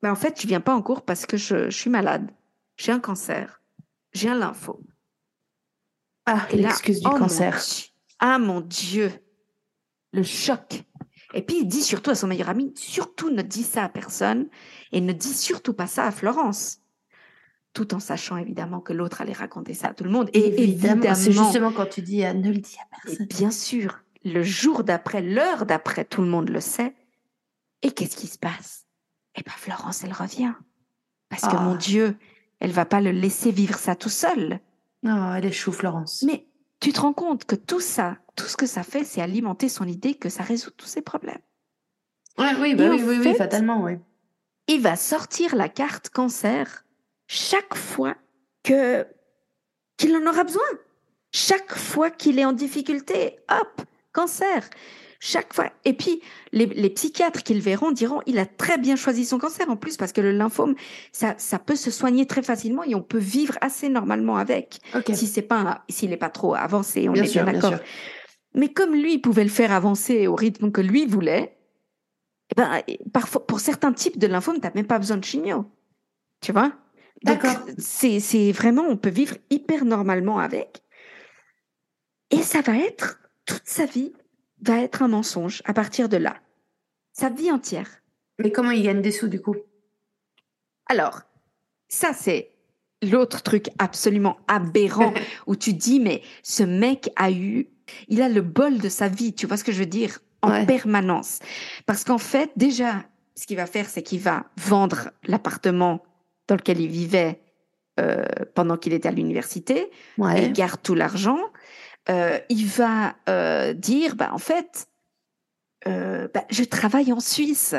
ben 0.03 0.11
en 0.11 0.15
fait 0.15 0.39
je 0.39 0.47
viens 0.47 0.59
pas 0.59 0.75
en 0.75 0.81
cours 0.81 1.01
parce 1.01 1.25
que 1.25 1.37
je, 1.37 1.69
je 1.69 1.77
suis 1.77 1.89
malade, 1.89 2.29
j'ai 2.75 2.91
un 2.91 2.99
cancer, 2.99 3.61
j'ai 4.11 4.27
un 4.27 4.37
lympho. 4.37 4.81
Ah, 6.25 6.45
l'excuse 6.51 6.99
du 6.99 7.07
oh 7.07 7.17
cancer. 7.17 7.57
ah 8.19 8.37
mon 8.37 8.59
Dieu, 8.59 9.11
le 10.11 10.23
choc. 10.23 10.83
Et 11.33 11.41
puis 11.41 11.59
il 11.61 11.67
dit 11.67 11.81
surtout 11.81 12.11
à 12.11 12.15
son 12.15 12.27
meilleur 12.27 12.49
ami, 12.49 12.73
surtout 12.75 13.29
ne 13.29 13.41
dis 13.41 13.63
ça 13.63 13.85
à 13.85 13.89
personne 13.89 14.49
et 14.91 14.99
ne 14.99 15.13
dis 15.13 15.33
surtout 15.33 15.73
pas 15.73 15.87
ça 15.87 16.05
à 16.05 16.11
Florence. 16.11 16.81
Tout 17.71 17.95
en 17.95 17.99
sachant 17.99 18.35
évidemment 18.35 18.81
que 18.81 18.91
l'autre 18.91 19.21
allait 19.21 19.33
raconter 19.33 19.73
ça 19.73 19.87
à 19.87 19.93
tout 19.93 20.03
le 20.03 20.11
monde. 20.11 20.29
Et 20.33 20.61
évidemment, 20.61 21.15
c'est 21.15 21.31
justement 21.31 21.71
quand 21.71 21.87
tu 21.87 22.01
dis 22.01 22.19
ne 22.19 22.51
le 22.51 22.59
dis 22.59 22.75
à 22.77 23.03
personne. 23.03 23.25
bien 23.27 23.51
sûr, 23.51 24.03
le 24.25 24.43
jour 24.43 24.83
d'après, 24.83 25.21
l'heure 25.21 25.65
d'après, 25.65 26.03
tout 26.03 26.21
le 26.21 26.27
monde 26.27 26.49
le 26.49 26.59
sait. 26.59 26.93
Et 27.81 27.91
qu'est-ce 27.91 28.15
qui 28.17 28.27
se 28.27 28.37
passe? 28.37 28.82
Eh 29.35 29.43
bien, 29.43 29.53
Florence, 29.55 30.03
elle 30.03 30.13
revient. 30.13 30.53
Parce 31.29 31.43
que 31.43 31.59
mon 31.59 31.73
ah. 31.73 31.77
Dieu, 31.77 32.17
elle 32.59 32.71
va 32.71 32.85
pas 32.85 33.01
le 33.01 33.11
laisser 33.11 33.51
vivre 33.51 33.77
ça 33.77 33.95
tout 33.95 34.09
seul. 34.09 34.59
Non, 35.01 35.33
elle 35.33 35.45
échoue, 35.45 35.71
Florence. 35.71 36.23
Mais 36.25 36.47
tu 36.79 36.93
te 36.93 37.01
rends 37.01 37.13
compte 37.13 37.45
que 37.45 37.55
tout 37.55 37.79
ça, 37.79 38.17
tout 38.35 38.45
ce 38.45 38.57
que 38.57 38.65
ça 38.65 38.83
fait, 38.83 39.03
c'est 39.03 39.21
alimenter 39.21 39.69
son 39.69 39.87
idée 39.87 40.15
que 40.15 40.29
ça 40.29 40.43
résout 40.43 40.71
tous 40.71 40.85
ses 40.85 41.01
problèmes. 41.01 41.41
Ouais, 42.37 42.53
oui, 42.59 42.75
bah 42.75 42.89
oui, 42.89 43.01
oui, 43.03 43.17
oui, 43.23 43.35
fatalement, 43.35 43.83
oui. 43.83 43.93
Il 44.67 44.81
va 44.81 44.95
sortir 44.95 45.55
la 45.55 45.69
carte 45.69 46.09
cancer 46.09 46.85
chaque 47.27 47.75
fois 47.75 48.15
que 48.63 49.05
qu'il 49.97 50.15
en 50.15 50.25
aura 50.27 50.43
besoin. 50.43 50.61
Chaque 51.31 51.75
fois 51.75 52.11
qu'il 52.11 52.39
est 52.39 52.45
en 52.45 52.53
difficulté, 52.53 53.39
hop, 53.49 53.81
cancer 54.11 54.69
chaque 55.25 55.53
fois. 55.53 55.71
Et 55.85 55.93
puis, 55.93 56.21
les, 56.51 56.89
psychiatres 56.89 57.43
qui 57.43 57.53
le 57.53 57.61
verront 57.61 57.93
diront, 57.93 58.19
il 58.25 58.37
a 58.39 58.45
très 58.45 58.77
bien 58.77 58.97
choisi 58.97 59.23
son 59.23 59.39
cancer 59.39 59.69
en 59.69 59.77
plus 59.77 59.95
parce 59.95 60.11
que 60.11 60.19
le 60.19 60.33
lymphome, 60.33 60.75
ça, 61.13 61.33
ça 61.37 61.59
peut 61.59 61.77
se 61.77 61.91
soigner 61.91 62.25
très 62.25 62.43
facilement 62.43 62.83
et 62.83 62.93
on 62.93 63.01
peut 63.01 63.19
vivre 63.19 63.57
assez 63.61 63.87
normalement 63.87 64.35
avec. 64.35 64.79
Si 65.13 65.27
c'est 65.27 65.41
pas, 65.41 65.85
s'il 65.87 66.09
n'est 66.09 66.17
pas 66.17 66.29
trop 66.29 66.55
avancé, 66.55 67.07
on 67.07 67.13
est 67.13 67.21
bien 67.21 67.45
d'accord. 67.45 67.75
Mais 68.53 68.67
comme 68.67 68.93
lui 68.93 69.17
pouvait 69.17 69.45
le 69.45 69.49
faire 69.49 69.71
avancer 69.71 70.27
au 70.27 70.35
rythme 70.35 70.71
que 70.71 70.81
lui 70.81 71.05
voulait, 71.05 71.57
eh 72.51 72.55
ben, 72.55 72.81
parfois, 73.13 73.47
pour 73.47 73.61
certains 73.61 73.93
types 73.93 74.19
de 74.19 74.27
lymphome, 74.27 74.55
tu 74.55 74.67
n'as 74.67 74.73
même 74.75 74.87
pas 74.87 74.99
besoin 74.99 75.15
de 75.15 75.23
chimio. 75.23 75.65
Tu 76.41 76.51
vois? 76.51 76.73
D'accord. 77.23 77.55
C'est 77.77 78.51
vraiment, 78.51 78.83
on 78.83 78.97
peut 78.97 79.09
vivre 79.09 79.37
hyper 79.49 79.85
normalement 79.85 80.39
avec. 80.39 80.83
Et 82.29 82.41
ça 82.41 82.59
va 82.59 82.75
être 82.75 83.21
toute 83.45 83.63
sa 83.63 83.85
vie 83.85 84.11
va 84.63 84.81
être 84.81 85.01
un 85.01 85.09
mensonge 85.09 85.61
à 85.65 85.73
partir 85.73 86.09
de 86.09 86.17
là. 86.17 86.37
Sa 87.11 87.29
vie 87.29 87.51
entière. 87.51 87.89
Mais 88.39 88.51
comment 88.51 88.71
il 88.71 88.83
gagne 88.83 89.01
des 89.01 89.11
sous 89.11 89.27
du 89.27 89.41
coup? 89.41 89.55
Alors, 90.87 91.21
ça 91.87 92.13
c'est 92.13 92.51
l'autre 93.01 93.43
truc 93.43 93.69
absolument 93.77 94.37
aberrant 94.47 95.13
où 95.47 95.55
tu 95.55 95.73
dis 95.73 95.99
mais 95.99 96.21
ce 96.41 96.63
mec 96.63 97.11
a 97.15 97.31
eu, 97.31 97.67
il 98.07 98.21
a 98.21 98.29
le 98.29 98.41
bol 98.41 98.79
de 98.79 98.89
sa 98.89 99.07
vie, 99.07 99.33
tu 99.33 99.45
vois 99.45 99.57
ce 99.57 99.63
que 99.63 99.71
je 99.71 99.79
veux 99.79 99.85
dire, 99.85 100.19
en 100.41 100.65
permanence. 100.65 101.39
Parce 101.85 102.03
qu'en 102.03 102.17
fait, 102.17 102.51
déjà, 102.57 103.05
ce 103.35 103.47
qu'il 103.47 103.57
va 103.57 103.65
faire, 103.65 103.89
c'est 103.89 104.03
qu'il 104.03 104.19
va 104.19 104.45
vendre 104.57 105.11
l'appartement 105.25 106.03
dans 106.47 106.55
lequel 106.55 106.81
il 106.81 106.89
vivait 106.89 107.39
euh, 107.99 108.25
pendant 108.53 108.75
qu'il 108.75 108.93
était 108.93 109.07
à 109.07 109.11
l'université. 109.11 109.89
Il 110.17 110.51
garde 110.51 110.81
tout 110.81 110.95
l'argent. 110.95 111.39
Euh, 112.09 112.39
il 112.49 112.65
va 112.65 113.15
euh, 113.29 113.73
dire, 113.73 114.15
bah, 114.15 114.31
en 114.33 114.37
fait, 114.37 114.87
euh, 115.87 116.27
bah, 116.33 116.45
je 116.49 116.63
travaille 116.63 117.13
en 117.13 117.19
Suisse. 117.19 117.75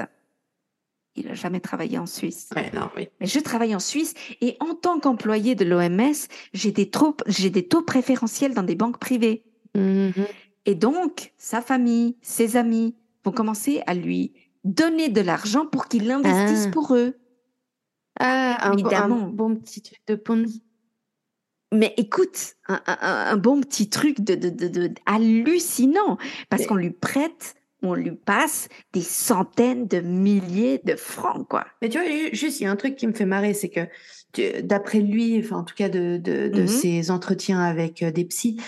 Il 1.17 1.27
n'a 1.27 1.35
jamais 1.35 1.61
travaillé 1.61 1.99
en 1.99 2.07
Suisse. 2.07 2.51
non, 2.75 2.91
oui. 2.97 3.09
Mais 3.21 3.27
je 3.27 3.39
travaille 3.39 3.75
en 3.75 3.81
Suisse 3.81 4.15
et 4.41 4.57
en 4.61 4.75
tant 4.75 4.99
qu'employé 4.99 5.55
de 5.55 5.65
l'OMS, 5.65 6.15
j'ai 6.53 6.73
des, 6.73 6.91
j'ai 7.27 7.51
des 7.51 7.69
taux 7.69 7.83
préférentiels 7.83 8.55
dans 8.55 8.65
des 8.65 8.75
banques 8.75 8.99
privées. 8.99 9.45
Mm-hmm. 9.77 10.27
Et 10.67 10.75
donc, 10.75 11.33
sa 11.39 11.61
famille, 11.61 12.17
ses 12.23 12.57
amis 12.57 12.97
vont 13.25 13.33
commencer 13.33 13.83
à 13.87 13.95
lui 13.95 14.33
donner 14.65 15.09
de 15.09 15.21
l'argent 15.21 15.67
pour 15.67 15.87
qu'il 15.87 16.11
investisse 16.11 16.67
ah. 16.69 16.71
pour 16.73 16.97
eux. 16.97 17.17
Ah, 18.19 18.71
Évidemment. 18.73 19.25
un 19.25 19.29
bon 19.29 19.55
petit 19.57 19.83
truc 19.83 20.01
de 20.07 20.15
Ponzi. 20.15 20.63
Mais 21.75 21.93
écoute, 21.97 22.55
un, 22.69 23.37
bon 23.37 23.61
petit 23.61 23.89
truc 23.89 24.21
de, 24.21 24.35
de, 24.35 24.91
hallucinant, 25.07 26.19
parce 26.49 26.67
qu'on 26.67 26.77
lui 26.77 26.91
prête, 26.91 27.57
on 27.83 27.95
lui 27.95 28.13
passe 28.13 28.69
des 28.93 29.03
centaines 29.03 29.87
de 29.87 30.01
milliers 30.01 30.81
de 30.85 30.97
francs, 30.97 31.47
quoi. 31.49 31.67
Mais 31.83 31.89
tu 31.89 31.99
vois, 31.99 32.09
juste, 32.33 32.61
il 32.61 32.65
y 32.65 32.67
a 32.67 32.71
un 32.71 32.77
truc 32.77 32.97
qui 32.97 33.07
me 33.07 33.13
fait 33.13 33.27
marrer, 33.27 33.55
c'est 33.55 33.69
que 33.69 34.61
d'après 34.63 35.01
lui, 35.01 35.39
enfin 35.39 35.59
en 35.59 35.65
tout 35.65 35.75
cas 35.77 35.89
de, 35.89 36.17
de, 36.17 36.49
mm-hmm. 36.49 36.67
ses 36.67 37.11
entretiens 37.11 37.61
avec 37.61 38.03
euh, 38.03 38.11
des 38.11 38.25
psys, 38.25 38.61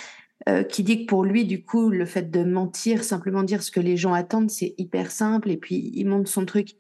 euh, 0.49 0.63
qui 0.63 0.85
dit 0.85 1.03
que 1.03 1.07
pour 1.07 1.25
lui, 1.25 1.45
du 1.45 1.65
coup, 1.65 1.91
le 1.91 2.07
fait 2.07 2.31
de 2.31 2.45
mentir, 2.45 3.03
simplement 3.03 3.43
dire 3.43 3.63
ce 3.63 3.71
que 3.71 3.81
les 3.81 3.97
gens 3.97 4.13
attendent, 4.13 4.51
c'est 4.51 4.75
hyper 4.79 5.11
simple, 5.11 5.51
et 5.51 5.57
puis 5.57 5.91
il 5.95 6.07
montre 6.07 6.31
son 6.31 6.45
truc. 6.45 6.77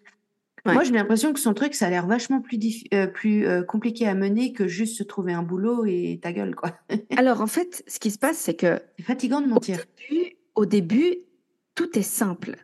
Moi, 0.74 0.84
j'ai 0.84 0.92
l'impression 0.92 1.32
que 1.32 1.40
son 1.40 1.54
truc, 1.54 1.74
ça 1.74 1.86
a 1.86 1.90
l'air 1.90 2.06
vachement 2.06 2.40
plus, 2.40 2.84
euh, 2.94 3.06
plus 3.06 3.46
euh, 3.46 3.62
compliqué 3.62 4.06
à 4.06 4.14
mener 4.14 4.52
que 4.52 4.66
juste 4.66 4.96
se 4.96 5.02
trouver 5.02 5.32
un 5.32 5.42
boulot 5.42 5.84
et 5.86 6.18
ta 6.22 6.32
gueule, 6.32 6.54
quoi. 6.54 6.78
Alors, 7.16 7.40
en 7.40 7.46
fait, 7.46 7.84
ce 7.86 7.98
qui 7.98 8.10
se 8.10 8.18
passe, 8.18 8.38
c'est 8.38 8.54
que. 8.54 8.80
C'est 8.98 9.04
fatigant 9.04 9.40
de 9.40 9.46
mentir. 9.46 9.84
Au 10.54 10.66
début, 10.66 11.16
tout 11.74 11.98
est 11.98 12.02
simple. 12.02 12.56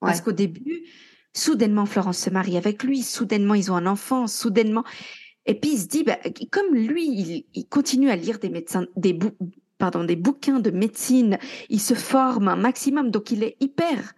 Parce 0.00 0.20
qu'au 0.20 0.32
début, 0.32 0.84
soudainement, 1.32 1.86
Florence 1.86 2.18
se 2.18 2.30
marie 2.30 2.56
avec 2.56 2.84
lui, 2.84 3.02
soudainement, 3.02 3.54
ils 3.54 3.72
ont 3.72 3.76
un 3.76 3.86
enfant, 3.86 4.26
soudainement. 4.26 4.84
Et 5.46 5.54
puis, 5.54 5.72
il 5.72 5.78
se 5.78 5.86
dit, 5.86 6.04
bah, 6.04 6.18
comme 6.50 6.74
lui, 6.74 7.44
il, 7.54 7.66
continue 7.66 8.10
à 8.10 8.16
lire 8.16 8.38
des 8.38 8.50
médecins, 8.50 8.86
des, 8.96 9.18
pardon, 9.78 10.04
des 10.04 10.16
bouquins 10.16 10.60
de 10.60 10.70
médecine, 10.70 11.38
il 11.68 11.80
se 11.80 11.94
forme 11.94 12.48
un 12.48 12.56
maximum, 12.56 13.10
donc 13.10 13.30
il 13.30 13.42
est 13.42 13.56
hyper 13.60 14.14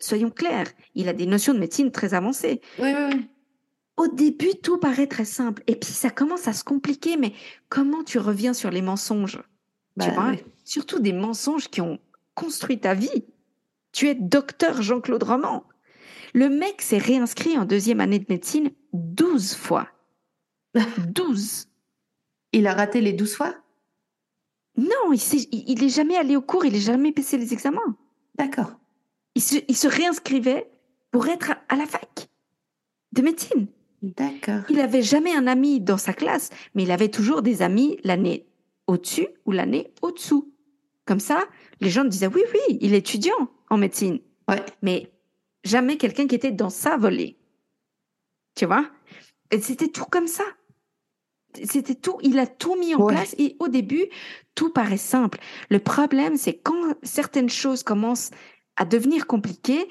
soyons 0.00 0.30
clairs, 0.30 0.68
il 0.94 1.08
a 1.08 1.12
des 1.12 1.26
notions 1.26 1.54
de 1.54 1.58
médecine 1.58 1.90
très 1.90 2.14
avancées. 2.14 2.60
Oui, 2.78 2.92
oui, 2.94 3.28
Au 3.96 4.08
début, 4.08 4.54
tout 4.62 4.78
paraît 4.78 5.06
très 5.06 5.24
simple. 5.24 5.62
Et 5.66 5.76
puis, 5.76 5.90
ça 5.90 6.10
commence 6.10 6.48
à 6.48 6.52
se 6.52 6.64
compliquer. 6.64 7.16
Mais 7.16 7.32
comment 7.68 8.04
tu 8.04 8.18
reviens 8.18 8.52
sur 8.52 8.70
les 8.70 8.82
mensonges? 8.82 9.42
Tu 10.00 10.08
bah, 10.08 10.32
Surtout 10.64 11.00
des 11.00 11.12
mensonges 11.12 11.68
qui 11.68 11.80
ont 11.80 11.98
construit 12.34 12.78
ta 12.78 12.94
vie. 12.94 13.24
Tu 13.92 14.08
es 14.08 14.14
docteur 14.14 14.80
Jean-Claude 14.80 15.22
Roman. 15.22 15.64
Le 16.34 16.48
mec 16.48 16.80
s'est 16.80 16.98
réinscrit 16.98 17.58
en 17.58 17.66
deuxième 17.66 18.00
année 18.00 18.18
de 18.18 18.26
médecine 18.28 18.70
12 18.94 19.54
fois. 19.54 19.88
12. 21.08 21.66
Il 22.52 22.66
a 22.66 22.74
raté 22.74 23.00
les 23.00 23.12
12 23.12 23.34
fois? 23.34 23.54
Non, 24.76 25.12
il, 25.12 25.78
n'est 25.78 25.88
jamais 25.90 26.16
allé 26.16 26.34
au 26.36 26.40
cours, 26.40 26.64
il 26.64 26.72
n'est 26.72 26.80
jamais 26.80 27.12
passé 27.12 27.36
les 27.36 27.52
examens. 27.52 27.96
D'accord 28.36 28.72
il 29.34 29.42
se, 29.42 29.88
réinscrivait 29.88 30.70
pour 31.10 31.28
être 31.28 31.52
à, 31.68 31.76
la 31.76 31.86
fac 31.86 32.28
de 33.12 33.22
médecine. 33.22 33.66
D'accord. 34.02 34.62
Il 34.68 34.76
n'avait 34.76 35.02
jamais 35.02 35.34
un 35.34 35.46
ami 35.46 35.80
dans 35.80 35.96
sa 35.96 36.12
classe, 36.12 36.50
mais 36.74 36.82
il 36.82 36.90
avait 36.90 37.10
toujours 37.10 37.42
des 37.42 37.62
amis 37.62 37.98
l'année 38.04 38.46
au-dessus 38.86 39.28
ou 39.46 39.52
l'année 39.52 39.92
au-dessous. 40.02 40.52
Comme 41.04 41.20
ça, 41.20 41.44
les 41.80 41.90
gens 41.90 42.04
disaient 42.04 42.26
oui, 42.26 42.42
oui, 42.52 42.78
il 42.80 42.94
est 42.94 42.98
étudiant 42.98 43.50
en 43.70 43.76
médecine. 43.76 44.20
Ouais. 44.48 44.62
Mais 44.82 45.12
jamais 45.64 45.96
quelqu'un 45.96 46.26
qui 46.26 46.34
était 46.34 46.52
dans 46.52 46.70
sa 46.70 46.96
volée. 46.96 47.38
Tu 48.54 48.66
vois? 48.66 48.90
Et 49.50 49.60
c'était 49.60 49.88
tout 49.88 50.04
comme 50.04 50.26
ça. 50.26 50.44
C'était 51.64 51.94
tout, 51.94 52.18
il 52.22 52.38
a 52.38 52.46
tout 52.46 52.76
mis 52.76 52.94
en 52.94 53.06
place 53.06 53.34
et 53.36 53.56
au 53.58 53.68
début, 53.68 54.06
tout 54.54 54.72
paraît 54.72 54.96
simple. 54.96 55.38
Le 55.68 55.78
problème, 55.80 56.36
c'est 56.36 56.54
quand 56.54 56.94
certaines 57.02 57.50
choses 57.50 57.82
commencent 57.82 58.30
à 58.76 58.84
devenir 58.84 59.26
compliqué, 59.26 59.88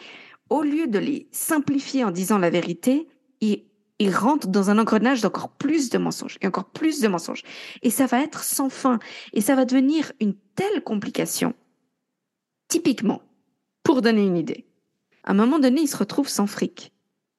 au 0.50 0.64
lieu 0.64 0.88
de 0.88 1.00
les 1.00 1.28
simplifier 1.32 2.04
en 2.04 2.12
disant 2.12 2.38
la 2.38 2.50
vérité, 2.50 3.08
il, 3.40 3.66
il 4.00 4.16
rentre 4.16 4.48
dans 4.48 4.70
un 4.70 4.80
engrenage 4.80 5.22
d'encore 5.22 5.50
plus 5.50 5.90
de 5.90 5.98
mensonges 5.98 6.38
et 6.42 6.48
encore 6.48 6.66
plus 6.72 7.00
de 7.00 7.08
mensonges. 7.08 7.44
Et 7.84 7.90
ça 7.90 8.06
va 8.06 8.22
être 8.22 8.44
sans 8.44 8.70
fin. 8.70 9.00
Et 9.34 9.42
ça 9.42 9.56
va 9.56 9.66
devenir 9.66 10.12
une 10.20 10.36
telle 10.56 10.84
complication. 10.84 11.54
Typiquement, 12.68 13.22
pour 13.84 14.02
donner 14.02 14.26
une 14.26 14.38
idée, 14.38 14.66
à 15.24 15.32
un 15.32 15.36
moment 15.36 15.60
donné, 15.60 15.82
il 15.82 15.88
se 15.88 15.98
retrouve 15.98 16.28
sans 16.28 16.48
fric. 16.48 16.92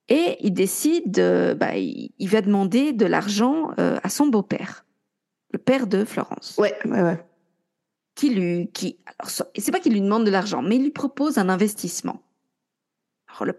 Et 0.08 0.36
il 0.40 0.52
décide, 0.52 1.10
de, 1.10 1.56
bah, 1.58 1.76
il, 1.76 2.12
il 2.18 2.28
va 2.28 2.42
demander 2.42 2.92
de 2.92 3.06
l'argent 3.06 3.70
euh, 3.78 3.98
à 4.02 4.08
son 4.08 4.26
beau-père, 4.26 4.84
le 5.52 5.58
père 5.58 5.86
de 5.86 6.04
Florence. 6.04 6.56
Ouais, 6.58 6.74
ouais, 6.84 7.02
ouais. 7.02 7.24
Qui 8.14 8.30
lui, 8.30 8.70
qui, 8.72 8.98
alors, 9.18 9.30
c'est 9.30 9.72
pas 9.72 9.80
qu'il 9.80 9.92
lui 9.92 10.00
demande 10.00 10.24
de 10.24 10.30
l'argent, 10.30 10.62
mais 10.62 10.76
il 10.76 10.82
lui 10.82 10.90
propose 10.90 11.38
un 11.38 11.48
investissement. 11.48 12.22
Alors, 13.28 13.46
le, 13.46 13.54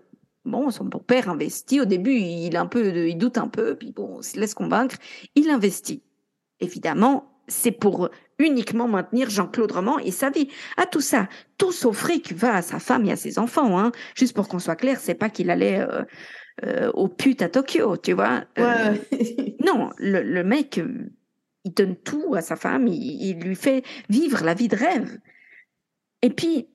bon, 0.46 0.70
son 0.70 0.86
beau-père 0.86 1.30
investit. 1.30 1.82
Au 1.82 1.86
début, 1.86 2.14
il, 2.14 2.56
a 2.56 2.62
un 2.62 2.68
peu, 2.68 3.08
il 3.08 3.18
doute 3.18 3.38
un 3.38 3.48
peu, 3.48 3.76
puis 3.76 3.92
bon, 3.92 4.20
il 4.20 4.24
se 4.24 4.40
laisse 4.40 4.54
convaincre. 4.54 4.98
Il 5.36 5.50
investit. 5.50 6.04
Évidemment, 6.60 7.34
c'est 7.48 7.72
pour 7.72 8.10
uniquement 8.40 8.88
maintenir 8.88 9.30
Jean-Claude 9.30 9.72
Roman 9.72 10.00
et 10.00 10.12
sa 10.12 10.30
vie. 10.30 10.50
À 10.78 10.86
tout 10.86 11.02
ça, 11.02 11.28
tout 11.58 11.72
son 11.72 11.94
fric 11.94 12.34
va 12.34 12.56
à 12.56 12.62
sa 12.62 12.80
femme 12.80 13.06
et 13.06 13.12
à 13.12 13.16
ses 13.16 13.40
enfants. 13.40 13.80
Hein. 13.80 13.92
Juste 14.16 14.36
pour 14.36 14.48
qu'on 14.48 14.60
soit 14.60 14.76
clair, 14.76 15.00
c'est 15.00 15.16
pas 15.16 15.30
qu'il 15.30 15.50
allait 15.50 15.80
euh, 15.80 16.04
euh, 16.64 16.92
au 16.94 17.08
pute 17.08 17.42
à 17.42 17.50
Tokyo, 17.50 17.98
tu 17.98 18.14
vois. 18.14 18.44
Euh, 18.58 18.94
Ouais. 19.12 19.56
non, 19.66 19.90
le, 19.98 20.22
le 20.22 20.44
mec, 20.44 20.80
il 21.66 21.74
donne 21.74 21.96
tout 21.96 22.36
à 22.36 22.42
sa 22.42 22.56
femme, 22.56 22.88
il, 22.88 23.22
il 23.22 23.40
lui 23.40 23.56
fait 23.56 23.84
vivre 24.10 24.44
la 24.44 24.54
vie 24.54 24.68
de 24.68 24.76
rêve. 24.76 25.20
Et 26.22 26.30
puis, 26.30 26.68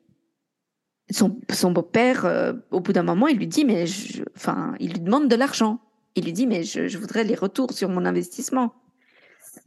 son, 1.10 1.40
son 1.50 1.72
beau-père, 1.72 2.24
euh, 2.26 2.52
au 2.70 2.80
bout 2.80 2.92
d'un 2.92 3.02
moment, 3.02 3.28
il 3.28 3.38
lui 3.38 3.46
dit, 3.46 3.64
mais 3.64 3.86
je- 3.86 4.22
enfin, 4.36 4.74
il 4.78 4.92
lui 4.92 5.00
demande 5.00 5.28
de 5.28 5.36
l'argent. 5.36 5.80
Il 6.14 6.24
lui 6.24 6.32
dit, 6.32 6.46
mais 6.46 6.64
je, 6.64 6.88
je 6.88 6.98
voudrais 6.98 7.24
les 7.24 7.34
retours 7.34 7.72
sur 7.72 7.88
mon 7.88 8.04
investissement. 8.04 8.74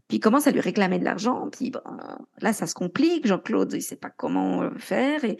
Puis 0.07 0.17
il 0.17 0.19
commence 0.19 0.45
à 0.47 0.51
lui 0.51 0.59
réclamer 0.59 0.99
de 0.99 1.05
l'argent. 1.05 1.49
Puis 1.51 1.71
ben, 1.71 1.81
là, 2.39 2.53
ça 2.53 2.67
se 2.67 2.73
complique. 2.73 3.25
Jean-Claude, 3.25 3.73
il 3.73 3.81
sait 3.81 3.95
pas 3.95 4.09
comment 4.09 4.61
euh, 4.63 4.69
faire. 4.77 5.23
Et, 5.23 5.37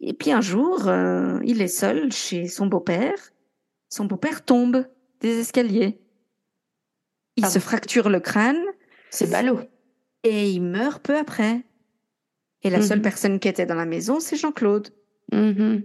et 0.00 0.14
puis 0.14 0.32
un 0.32 0.40
jour, 0.40 0.88
euh, 0.88 1.38
il 1.44 1.60
est 1.60 1.68
seul 1.68 2.10
chez 2.12 2.48
son 2.48 2.66
beau-père. 2.66 3.14
Son 3.90 4.06
beau-père 4.06 4.44
tombe 4.44 4.86
des 5.20 5.38
escaliers. 5.40 6.00
Il 7.36 7.42
Pardon. 7.42 7.54
se 7.54 7.58
fracture 7.60 8.08
le 8.08 8.20
crâne 8.20 8.62
C'est 9.10 9.30
ballot. 9.30 9.60
et 10.24 10.50
il 10.50 10.60
meurt 10.62 11.02
peu 11.02 11.16
après. 11.16 11.62
Et 12.62 12.70
la 12.70 12.82
seule 12.82 12.98
Mhm. 12.98 13.02
personne 13.04 13.38
qui 13.38 13.48
était 13.48 13.66
dans 13.66 13.76
la 13.76 13.86
maison, 13.86 14.18
c'est 14.20 14.36
Jean-Claude. 14.36 14.88
Mhm. 15.32 15.84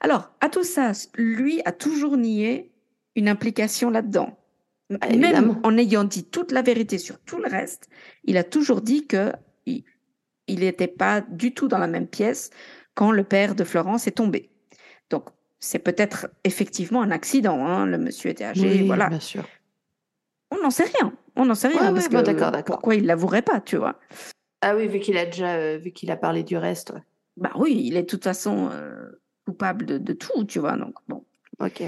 Alors, 0.00 0.30
à 0.40 0.48
tout 0.50 0.62
ça, 0.64 0.92
lui 1.16 1.62
a 1.64 1.72
toujours 1.72 2.16
nié 2.18 2.70
une 3.16 3.28
implication 3.28 3.88
là-dedans. 3.90 4.36
Bah, 4.90 4.98
Même 5.08 5.58
en 5.62 5.78
ayant 5.78 6.04
dit 6.04 6.24
toute 6.24 6.52
la 6.52 6.60
vérité 6.62 6.98
sur 6.98 7.18
tout 7.20 7.38
le 7.38 7.48
reste, 7.48 7.88
il 8.24 8.36
a 8.36 8.44
toujours 8.44 8.82
dit 8.82 9.06
que 9.06 9.32
il 9.66 9.84
il 10.46 10.60
n'était 10.60 10.88
pas 10.88 11.20
du 11.22 11.54
tout 11.54 11.68
dans 11.68 11.78
la 11.78 11.86
même 11.86 12.08
pièce 12.08 12.50
quand 12.94 13.12
le 13.12 13.22
père 13.24 13.54
de 13.54 13.62
Florence 13.64 14.06
est 14.08 14.12
tombé. 14.16 14.50
Donc, 15.08 15.26
c'est 15.60 15.78
peut-être 15.78 16.28
effectivement 16.44 17.02
un 17.02 17.10
accident. 17.12 17.64
Hein. 17.64 17.86
Le 17.86 17.98
monsieur 17.98 18.30
était 18.30 18.44
âgé, 18.44 18.68
Oui, 18.68 18.86
voilà. 18.86 19.08
bien 19.08 19.20
sûr. 19.20 19.44
On 20.50 20.60
n'en 20.60 20.70
sait 20.70 20.84
rien. 20.98 21.12
On 21.40 21.46
n'en 21.46 21.54
sait 21.54 21.68
rien. 21.68 21.78
Ouais, 21.78 21.94
parce 21.94 22.06
ouais, 22.06 22.12
bon, 22.12 22.20
que 22.20 22.26
d'accord, 22.26 22.50
d'accord. 22.50 22.76
Pourquoi 22.76 22.94
il 22.96 23.06
l'avouerait 23.06 23.40
pas, 23.40 23.60
tu 23.60 23.76
vois? 23.78 23.98
Ah 24.60 24.76
oui, 24.76 24.88
vu 24.88 25.00
qu'il 25.00 25.16
a 25.16 25.24
déjà, 25.24 25.54
euh, 25.54 25.78
vu 25.78 25.90
qu'il 25.90 26.10
a 26.10 26.16
parlé 26.16 26.42
du 26.42 26.58
reste. 26.58 26.90
ouais. 26.90 27.02
Bah 27.38 27.52
oui, 27.56 27.80
il 27.82 27.96
est 27.96 28.02
de 28.02 28.06
toute 28.06 28.24
façon 28.24 28.68
euh, 28.72 29.22
coupable 29.46 29.86
de, 29.86 29.96
de 29.96 30.12
tout, 30.12 30.44
tu 30.44 30.58
vois. 30.58 30.76
Donc, 30.76 30.94
bon. 31.08 31.24
Ok. 31.58 31.82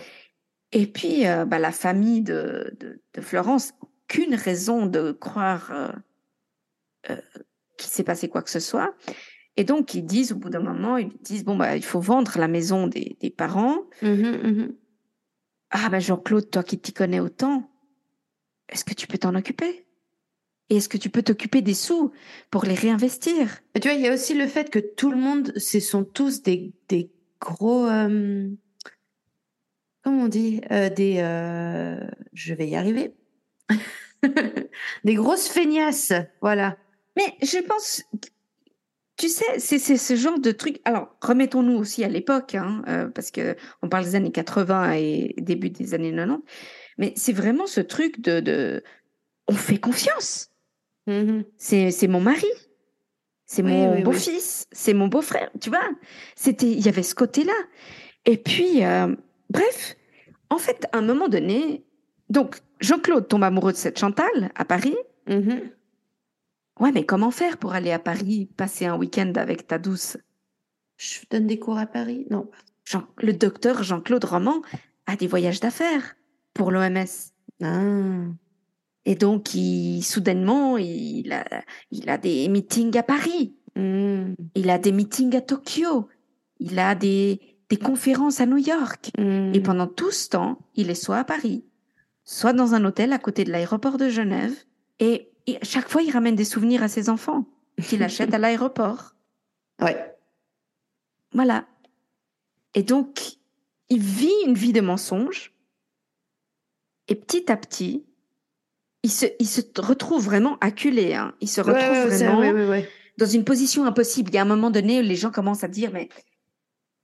Et 0.72 0.86
puis, 0.86 1.26
euh, 1.26 1.44
bah, 1.44 1.59
la 1.59 1.70
famille 1.72 2.22
de, 2.22 2.74
de, 2.80 3.03
de 3.12 3.20
Florence, 3.20 3.74
aucune 3.82 4.34
raison 4.34 4.86
de 4.86 5.12
croire 5.12 5.92
qu'il 7.76 7.90
s'est 7.90 8.05
passé 8.05 8.28
quoi 8.30 8.40
que 8.40 8.50
ce 8.50 8.61
soit. 8.61 8.94
Et 9.59 9.64
donc, 9.64 9.92
ils 9.92 10.03
disent, 10.05 10.32
au 10.32 10.36
bout 10.36 10.48
d'un 10.48 10.61
moment, 10.61 10.96
ils 10.96 11.12
disent, 11.20 11.44
bon, 11.44 11.57
bah, 11.57 11.76
il 11.76 11.84
faut 11.84 12.00
vendre 12.00 12.38
la 12.38 12.48
maison 12.48 12.86
des, 12.86 13.18
des 13.20 13.28
parents. 13.30 13.80
Mhm, 14.00 14.40
mhm. 14.42 14.74
Ah, 15.70 15.90
bah, 15.90 15.98
Jean-Claude, 15.98 16.50
toi 16.50 16.62
qui 16.62 16.78
t'y 16.78 16.92
connais 16.94 17.20
autant, 17.20 17.70
est-ce 18.73 18.85
que 18.85 18.95
tu 18.95 19.07
peux 19.07 19.18
t'en 19.18 19.35
occuper? 19.35 19.87
Et 20.70 20.77
est-ce 20.77 20.89
que 20.89 20.97
tu 20.97 21.11
peux 21.11 21.23
t'occuper 21.23 21.61
des 21.61 21.75
sous 21.75 22.12
pour 22.51 22.64
les 22.64 22.75
réinvestir? 22.75 23.61
Tu 23.81 23.89
vois, 23.89 23.93
il 23.93 24.01
y 24.01 24.09
a 24.09 24.14
aussi 24.14 24.35
le 24.35 24.47
fait 24.47 24.70
que 24.70 24.79
tout 24.79 25.11
le 25.11 25.18
monde, 25.18 25.53
ce 25.59 25.81
sont 25.81 26.05
tous 26.05 26.43
des, 26.43 26.73
des 26.89 27.11
gros. 27.41 27.87
euh, 27.87 28.49
comment 30.03 30.23
on 30.25 30.29
dit 30.29 30.61
Euh, 30.70 30.89
Des. 30.89 31.18
euh, 31.18 32.01
je 32.33 32.55
vais 32.55 32.68
y 32.68 32.77
arriver. 32.77 33.12
des 35.05 35.14
grosses 35.14 35.49
feignasses. 35.49 36.12
Voilà. 36.41 36.79
Mais 37.16 37.35
je 37.43 37.59
pense, 37.59 38.03
tu 39.18 39.29
sais, 39.29 39.59
c'est 39.59 39.79
ce 39.79 40.16
genre 40.16 40.39
de 40.39 40.53
truc. 40.53 40.81
Alors, 40.85 41.14
remettons-nous 41.20 41.77
aussi 41.77 42.03
à 42.05 42.09
l'époque, 42.09 42.55
hein, 42.55 43.11
parce 43.14 43.31
que 43.31 43.57
on 43.83 43.89
parle 43.91 44.05
des 44.05 44.14
années 44.14 44.33
80 44.33 44.93
et 44.93 45.35
début 45.37 45.68
des 45.70 45.93
années 45.93 46.12
90. 46.14 46.43
Mais 47.03 47.12
c'est 47.16 47.32
vraiment 47.32 47.66
ce 47.66 47.80
truc 47.80 48.20
de, 48.20 48.38
de 48.38 48.84
on 49.48 49.55
fait 49.55 49.78
confiance. 49.78 50.50
Mhm. 51.09 51.44
C'est 51.59 51.90
c'est 51.90 52.07
mon 52.07 52.20
mari, 52.20 52.46
c'est 53.44 53.62
Oui, 53.64 53.72
mon 53.72 53.90
oui, 53.90 53.96
oui. 53.96 54.03
beau-fils, 54.05 54.66
c'est 54.70 54.94
mon 54.94 55.09
beau-frère. 55.09 55.50
Tu 55.61 55.68
vois, 55.68 55.82
c'était, 56.36 56.70
il 56.70 56.80
y 56.80 56.88
avait 56.88 57.03
ce 57.03 57.16
côté-là. 57.16 57.59
Et 58.24 58.36
puis, 58.36 58.84
euh, 58.84 59.12
bref, 59.50 59.96
en 60.48 60.59
fait, 60.59 60.86
à 60.92 60.98
un 60.98 61.03
moment 61.03 61.28
donné, 61.28 61.84
donc 62.30 62.61
Jean-Claude 62.80 63.26
tombe 63.26 63.42
amoureux 63.42 63.72
de 63.72 63.76
cette 63.76 63.98
Chantal 63.98 64.53
à 64.55 64.64
Paris. 64.64 64.96
Mhm. 65.26 65.72
Ouais, 66.78 66.92
mais 66.92 67.05
comment 67.05 67.32
faire 67.32 67.59
pour 67.59 67.72
aller 67.74 67.90
à 67.90 67.98
Paris 67.98 68.48
passer 68.57 68.86
un 68.86 68.96
week-end 68.96 69.32
avec 69.34 69.66
ta 69.66 69.78
douce? 69.78 70.16
Je 70.98 71.18
donne 71.30 71.48
des 71.48 71.59
cours 71.59 71.78
à 71.78 71.86
Paris? 71.86 72.26
Non. 72.30 72.48
Jean- 72.84 73.09
Le 73.18 73.32
docteur 73.32 73.82
Jean-Claude 73.82 74.24
Roman 74.24 74.62
a 75.07 75.16
des 75.16 75.26
voyages 75.26 75.59
d'affaires 75.59 76.14
pour 76.55 76.70
l'OMS. 76.70 77.07
Ah. 77.62 78.24
Et 79.05 79.14
donc, 79.14 79.55
il, 79.55 80.03
soudainement, 80.03 80.78
il 80.78 81.32
a, 81.32 81.44
il 81.90 82.09
a 82.09 82.18
des 82.18 82.48
meetings 82.48 82.96
à 82.96 83.03
Paris, 83.03 83.55
Mhm. 83.74 84.36
il 84.55 84.68
a 84.70 84.78
des 84.78 84.92
meetings 84.92 85.34
à 85.34 85.40
Tokyo, 85.40 86.09
il 86.61 86.78
a 86.78 86.94
des, 86.94 87.40
des 87.70 87.78
conférences 87.78 88.40
à 88.40 88.46
New 88.46 88.59
York. 88.59 89.11
Mhm. 89.18 89.55
Et 89.55 89.61
pendant 89.61 89.86
tout 89.86 90.11
ce 90.11 90.28
temps, 90.28 90.59
il 90.74 90.90
est 90.90 90.94
soit 90.94 91.18
à 91.18 91.24
Paris, 91.24 91.64
soit 92.24 92.53
dans 92.53 92.74
un 92.74 92.84
hôtel 92.84 93.12
à 93.12 93.18
côté 93.18 93.44
de 93.44 93.50
l'aéroport 93.50 93.96
de 93.96 94.09
Genève. 94.09 94.55
Et, 94.98 95.30
et 95.46 95.59
chaque 95.62 95.88
fois, 95.88 96.03
il 96.03 96.11
ramène 96.11 96.36
des 96.36 96.44
souvenirs 96.44 96.82
à 96.82 96.88
ses 96.88 97.09
enfants 97.09 97.46
qu'il 97.82 98.03
achète 98.03 98.34
à 98.34 98.38
l'aéroport. 98.38 99.14
Ouais. 99.80 100.14
Voilà. 101.32 101.66
Et 102.74 102.82
donc, 102.82 103.38
il 103.88 104.00
vit 104.00 104.30
une 104.46 104.55
vie 104.55 104.72
de 104.72 104.80
mensonge. 104.80 105.51
Et 107.12 107.14
petit 107.14 107.52
à 107.52 107.58
petit, 107.58 108.06
il 109.02 109.10
se, 109.10 109.26
il 109.38 109.46
se 109.46 109.60
retrouve 109.78 110.24
vraiment 110.24 110.56
acculé. 110.62 111.12
Hein. 111.12 111.34
Il 111.42 111.48
se 111.48 111.60
retrouve 111.60 112.06
Ouais, 112.06 112.52
vraiment 112.52 112.82
dans 113.18 113.26
une 113.26 113.44
position 113.44 113.84
impossible. 113.84 114.30
Il 114.30 114.36
y 114.36 114.38
a 114.38 114.42
un 114.42 114.46
moment 114.46 114.70
donné 114.70 115.00
où 115.00 115.02
les 115.02 115.16
gens 115.16 115.30
commencent 115.30 115.62
à 115.62 115.68
dire, 115.68 115.90
mais 115.92 116.08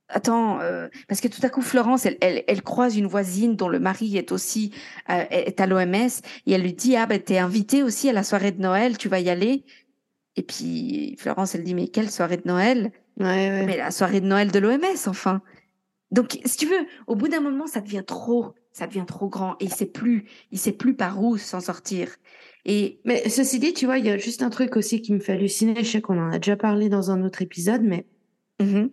attends, 0.07 0.61
euh, 0.61 0.87
parce 1.07 1.21
que 1.21 1.27
tout 1.27 1.41
à 1.43 1.49
coup, 1.49 1.61
Florence, 1.61 2.07
elle, 2.07 2.17
elle, 2.21 2.43
elle 2.47 2.63
croise 2.63 2.97
une 2.97 3.05
voisine 3.05 3.55
dont 3.55 3.69
le 3.69 3.77
mari 3.77 4.17
est 4.17 4.31
aussi 4.31 4.73
euh, 5.11 5.25
est 5.29 5.61
à 5.61 5.67
l'OMS 5.67 5.93
et 6.47 6.51
elle 6.51 6.63
lui 6.63 6.73
dit, 6.73 6.95
ah 6.95 7.05
ben 7.05 7.21
t'es 7.21 7.37
invitée 7.37 7.83
aussi 7.83 8.09
à 8.09 8.13
la 8.13 8.23
soirée 8.23 8.51
de 8.51 8.63
Noël, 8.63 8.97
tu 8.97 9.09
vas 9.09 9.19
y 9.19 9.29
aller. 9.29 9.63
Et 10.37 10.41
puis 10.41 11.17
Florence, 11.19 11.53
elle 11.53 11.63
dit, 11.63 11.75
mais 11.75 11.89
quelle 11.89 12.09
soirée 12.09 12.37
de 12.37 12.47
Noël? 12.47 12.91
Ouais, 13.19 13.25
ouais. 13.25 13.65
mais 13.67 13.77
la 13.77 13.91
soirée 13.91 14.21
de 14.21 14.25
Noël 14.25 14.51
de 14.51 14.57
l'OMS, 14.57 15.05
enfin. 15.05 15.43
Donc, 16.09 16.39
si 16.45 16.57
tu 16.57 16.65
veux, 16.65 16.87
au 17.05 17.15
bout 17.15 17.27
d'un 17.27 17.41
moment, 17.41 17.67
ça 17.67 17.81
devient 17.81 18.03
trop, 18.03 18.55
ça 18.79 18.87
devient 18.87 19.05
trop 19.07 19.27
grand, 19.29 19.53
et 19.59 19.65
il 19.65 19.73
sait 19.73 19.85
plus, 19.85 20.25
il 20.51 20.57
sait 20.59 20.71
plus 20.71 20.95
par 20.95 21.21
où 21.21 21.37
s'en 21.37 21.59
sortir. 21.59 22.15
Et 22.65 22.99
Mais 23.05 23.27
ceci 23.29 23.59
dit, 23.59 23.73
tu 23.73 23.85
vois, 23.85 23.97
il 23.97 24.05
y 24.05 24.09
a 24.09 24.17
juste 24.17 24.41
un 24.41 24.49
truc 24.49 24.75
aussi 24.77 25.01
qui 25.01 25.13
me 25.13 25.19
fait 25.19 25.33
halluciner. 25.33 25.75
Je 25.83 25.89
sais 25.89 26.01
qu'on 26.01 26.19
en 26.19 26.31
a 26.31 26.39
déjà 26.39 26.55
parlé 26.57 26.89
dans 26.89 27.11
un 27.11 27.23
autre 27.23 27.41
épisode, 27.41 27.81
mais 27.83 28.05
Mhm. 28.61 28.89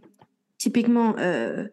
typiquement, 0.59 1.17
euh, 1.19 1.67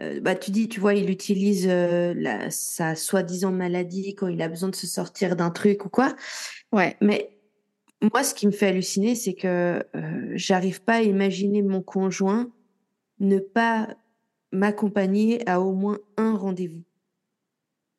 euh, 0.00 0.20
bah, 0.20 0.34
tu 0.34 0.50
dis, 0.50 0.68
tu 0.68 0.80
vois, 0.80 0.94
il 0.94 1.10
utilise 1.10 1.66
euh, 1.68 2.14
la, 2.16 2.50
sa 2.50 2.94
soi-disant 2.94 3.52
maladie 3.52 4.14
quand 4.14 4.28
il 4.28 4.40
a 4.42 4.48
besoin 4.48 4.68
de 4.70 4.76
se 4.76 4.86
sortir 4.86 5.36
d'un 5.36 5.50
truc 5.50 5.84
ou 5.84 5.88
quoi. 5.88 6.14
ouais, 6.72 6.96
Mais 7.00 7.30
moi, 8.12 8.22
ce 8.22 8.34
qui 8.34 8.46
me 8.46 8.52
fait 8.52 8.68
halluciner, 8.68 9.14
c'est 9.14 9.34
que 9.34 9.82
j'arrive 10.34 10.82
pas 10.82 10.96
à 10.96 11.02
imaginer 11.02 11.62
mon 11.62 11.82
conjoint 11.82 12.50
ne 13.18 13.38
pas 13.38 13.88
m'accompagner 14.52 15.46
à 15.48 15.60
au 15.60 15.72
moins 15.72 15.98
un 16.16 16.36
rendez-vous. 16.36 16.82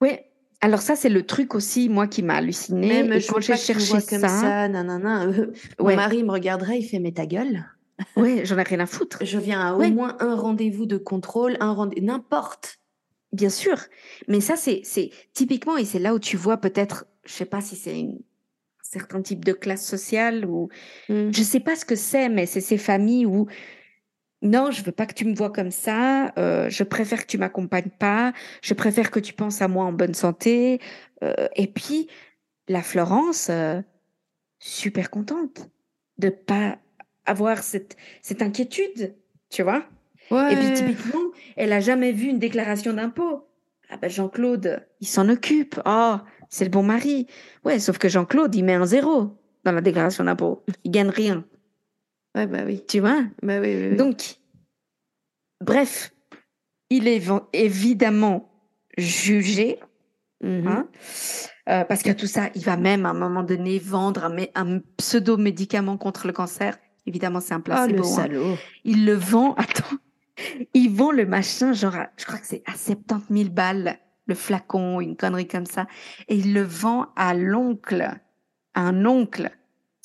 Ouais. 0.02 0.24
Alors 0.60 0.82
ça, 0.82 0.96
c'est 0.96 1.10
le 1.10 1.24
truc 1.24 1.54
aussi, 1.54 1.88
moi, 1.88 2.08
qui 2.08 2.24
m'a 2.24 2.36
halluciné. 2.36 2.88
Même 2.88 3.14
et 3.14 3.20
je 3.20 3.28
quand 3.28 3.40
j'ai 3.40 3.56
cherché 3.56 4.00
ça, 4.00 4.02
comme 4.10 4.28
ça, 4.28 4.68
nanana. 4.68 5.24
euh, 5.28 5.52
Ouais. 5.80 5.92
Mon 5.94 5.96
mari 5.96 6.24
me 6.24 6.32
regarderait, 6.32 6.80
il 6.80 6.84
fait 6.84 7.00
mais 7.00 7.12
ta 7.12 7.26
gueule. 7.26 7.64
Ouais, 8.16 8.46
j'en 8.46 8.58
ai 8.60 8.64
rien 8.64 8.80
à 8.80 8.86
foutre. 8.86 9.20
Je 9.26 9.38
viens 9.40 9.60
à 9.62 9.74
au 9.74 9.82
moins 9.90 10.18
un 10.20 10.36
rendez-vous 10.36 10.86
de 10.86 10.98
contrôle, 10.98 11.58
un 11.60 11.72
rendez 11.74 12.00
n'importe. 12.02 12.78
Bien 13.34 13.50
sûr, 13.50 13.76
mais 14.28 14.40
ça 14.40 14.56
c'est 14.56 14.82
c'est 14.84 15.10
typiquement 15.34 15.78
et 15.78 15.84
c'est 15.86 16.00
là 16.00 16.14
où 16.14 16.20
tu 16.20 16.38
vois 16.38 16.58
peut-être, 16.58 17.06
je 17.26 17.34
sais 17.34 17.46
pas 17.46 17.60
si 17.60 17.76
c'est 17.76 18.00
une- 18.00 18.14
un 18.20 18.84
certain 18.90 19.22
type 19.22 19.44
de 19.44 19.52
classe 19.52 19.86
sociale 19.86 20.46
ou 20.46 20.70
Mm. 21.10 21.32
je 21.34 21.44
sais 21.44 21.60
pas 21.60 21.76
ce 21.76 21.86
que 21.86 21.96
c'est, 21.96 22.30
mais 22.30 22.46
c'est 22.46 22.62
ces 22.62 22.78
familles 22.78 23.26
où 23.26 23.48
non, 24.42 24.70
je 24.72 24.84
veux 24.84 24.92
pas 24.92 25.06
que 25.06 25.14
tu 25.14 25.26
me 25.26 25.34
vois 25.34 25.52
comme 25.52 25.72
ça, 25.72 26.32
euh, 26.38 26.70
je 26.70 26.84
préfère 26.84 27.22
que 27.22 27.28
tu 27.28 27.38
m'accompagnes 27.38 27.90
pas, 27.98 28.34
je 28.62 28.74
préfère 28.74 29.10
que 29.10 29.20
tu 29.20 29.34
penses 29.34 29.62
à 29.62 29.68
moi 29.68 29.86
en 29.86 29.92
bonne 29.92 30.14
santé, 30.14 30.80
euh, 31.24 31.48
et 31.56 31.68
puis 31.68 32.08
la 32.68 32.84
Florence, 32.84 33.48
euh, 33.50 33.82
super 34.60 35.10
contente 35.10 35.70
de 36.18 36.30
pas 36.30 36.78
avoir 37.26 37.64
cette 37.64 37.98
cette 38.22 38.42
inquiétude, 38.42 39.16
tu 39.50 39.64
vois. 39.64 39.86
Ouais. 40.30 40.54
Et 40.54 40.56
puis 40.56 40.74
typiquement, 40.74 41.32
elle 41.56 41.74
a 41.74 41.80
jamais 41.80 42.12
vu 42.12 42.28
une 42.28 42.40
déclaration 42.40 42.94
d'impôt. 42.94 43.48
Ah 43.90 43.98
ben 43.98 44.10
Jean-Claude, 44.10 44.86
il 45.00 45.08
s'en 45.08 45.30
occupe. 45.30 45.80
Oh, 45.86 46.18
c'est 46.50 46.66
le 46.66 46.70
bon 46.70 46.84
mari. 46.84 47.28
Ouais, 47.64 47.80
sauf 47.80 47.98
que 47.98 48.10
Jean-Claude, 48.10 48.54
il 48.54 48.66
met 48.66 48.74
un 48.74 48.86
zéro 48.86 49.38
dans 49.64 49.72
la 49.72 49.82
déclaration 49.82 50.24
d'impôt. 50.26 50.64
Il 50.84 50.92
gagne 50.92 51.10
rien, 51.10 51.46
Ouais, 52.38 52.48
bah 52.48 52.60
oui. 52.66 52.84
tu 52.88 53.00
vois? 53.00 53.22
Bah 53.42 53.60
oui, 53.60 53.74
oui, 53.76 53.88
oui. 53.92 53.98
Donc, 53.98 54.38
bref, 55.64 56.14
il 56.90 57.08
est 57.08 57.20
évi- 57.20 57.44
évidemment 57.54 58.50
jugé, 58.98 59.80
Mhm. 60.44 60.68
hein, 60.68 60.88
euh, 61.70 61.84
parce 61.84 62.04
que 62.04 62.12
tout 62.12 62.28
ça, 62.28 62.50
il 62.56 62.64
va 62.64 62.78
même 62.78 63.06
à 63.06 63.10
un 63.10 63.14
moment 63.14 63.44
donné 63.44 63.80
vendre 63.80 64.24
un, 64.24 64.34
mé- 64.36 64.52
un 64.56 64.80
pseudo 64.98 65.38
médicament 65.38 65.98
contre 65.98 66.28
le 66.28 66.34
cancer. 66.34 66.78
Évidemment, 67.06 67.40
c'est 67.40 67.54
un 67.54 67.60
Oh, 67.60 67.64
placebo. 67.64 67.94
le 67.96 68.00
hein. 68.02 68.04
salaud. 68.04 68.58
Il 68.84 69.06
le 69.06 69.14
vend, 69.14 69.54
attends, 69.58 69.98
ils 70.74 70.90
vendent 70.90 71.16
le 71.16 71.26
machin, 71.26 71.74
genre, 71.74 71.96
à- 71.96 72.10
je 72.18 72.26
crois 72.26 72.38
que 72.40 72.46
c'est 72.46 72.64
à 72.68 72.74
70 72.76 73.34
000 73.44 73.50
balles, 73.50 73.98
le 74.28 74.36
flacon, 74.36 75.02
une 75.02 75.16
connerie 75.16 75.48
comme 75.48 75.66
ça. 75.66 75.88
Et 76.28 76.36
il 76.36 76.54
le 76.54 76.62
vend 76.64 77.08
à 77.16 77.34
l'oncle, 77.34 78.02
à 78.76 78.82
un 78.82 79.06
oncle 79.06 79.50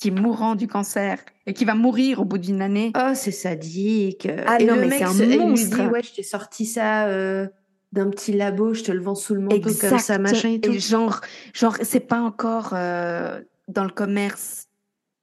qui 0.03 0.09
est 0.09 0.11
mourant 0.11 0.57
du 0.57 0.66
cancer 0.66 1.20
et 1.46 1.53
qui 1.53 1.64
va 1.64 1.74
mourir 1.76 2.20
au 2.20 2.24
bout 2.24 2.38
d'une 2.38 2.61
année. 2.61 2.90
Oh, 2.96 3.12
c'est 3.14 3.30
sadique. 3.30 4.28
Ah 4.48 4.57
Et 4.59 4.64
non, 4.64 4.74
le 4.74 4.86
mais 4.86 4.98
c'est 4.98 5.05
un 5.05 5.12
il 5.12 5.28
lui 5.30 5.38
monstre. 5.38 5.76
dit, 5.76 5.86
ouais, 5.86 6.03
je 6.03 6.12
t'ai 6.12 6.24
sorti 6.24 6.66
ça 6.66 7.07
euh, 7.07 7.46
d'un 7.92 8.11
petit 8.11 8.32
labo, 8.32 8.74
je 8.74 8.82
te 8.82 8.90
le 8.90 9.00
vends 9.00 9.14
sous 9.14 9.34
le 9.34 9.42
manteau 9.42 9.61
comme 9.61 9.98
ça, 10.00 10.18
machin 10.18 10.55
et 10.55 10.61
tout. 10.61 10.72
genre, 10.72 11.20
genre, 11.55 11.76
c'est 11.82 12.00
pas 12.00 12.20
encore 12.20 12.70
euh, 12.72 13.40
dans 13.68 13.84
le 13.84 13.90
commerce. 13.90 14.66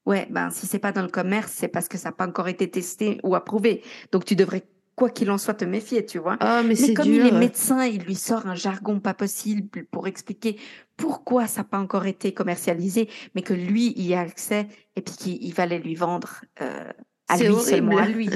Ouais, 0.05 0.27
ben 0.29 0.49
si 0.49 0.65
c'est 0.65 0.79
pas 0.79 0.93
dans 0.93 1.01
le 1.01 1.09
commerce, 1.09 1.51
c'est 1.53 1.67
parce 1.67 1.89
que 1.89 1.97
ça 1.97 2.07
n'a 2.09 2.13
pas 2.13 2.25
encore 2.25 2.47
été 2.47 2.71
testé 2.71 3.19
ou 3.23 3.35
approuvé. 3.35 3.83
Donc 4.13 4.23
tu 4.23 4.37
devrais, 4.37 4.63
quoi 4.99 5.09
qu'il 5.09 5.31
en 5.31 5.37
soit, 5.37 5.53
te 5.53 5.63
méfier, 5.63 6.05
tu 6.05 6.19
vois. 6.19 6.37
Oh, 6.41 6.61
mais, 6.65 6.75
comme 6.93 7.05
dur. 7.05 7.25
il 7.25 7.33
est 7.33 7.39
médecin, 7.39 7.85
il 7.85 8.03
lui 8.03 8.15
sort 8.15 8.47
un 8.47 8.55
jargon 8.55 8.99
pas 8.99 9.13
possible 9.13 9.85
pour 9.85 10.07
expliquer 10.07 10.59
pourquoi 10.97 11.47
ça 11.47 11.61
n'a 11.61 11.63
pas 11.63 11.79
encore 11.79 12.05
été 12.05 12.33
commercialisé, 12.33 13.07
mais 13.33 13.41
que 13.41 13.53
lui 13.53 13.93
il 13.95 14.05
y 14.05 14.13
a 14.13 14.19
accès 14.19 14.67
et 14.97 15.01
puis 15.01 15.15
qu'il 15.15 15.41
il 15.41 15.53
va 15.53 15.65
les 15.65 15.79
lui 15.79 15.95
vendre 15.95 16.41
euh, 16.61 16.91
à 17.29 17.37
lui 17.37 17.47
horrible. 17.47 17.61
seulement 17.69 17.97
à 17.97 18.07
lui. 18.07 18.29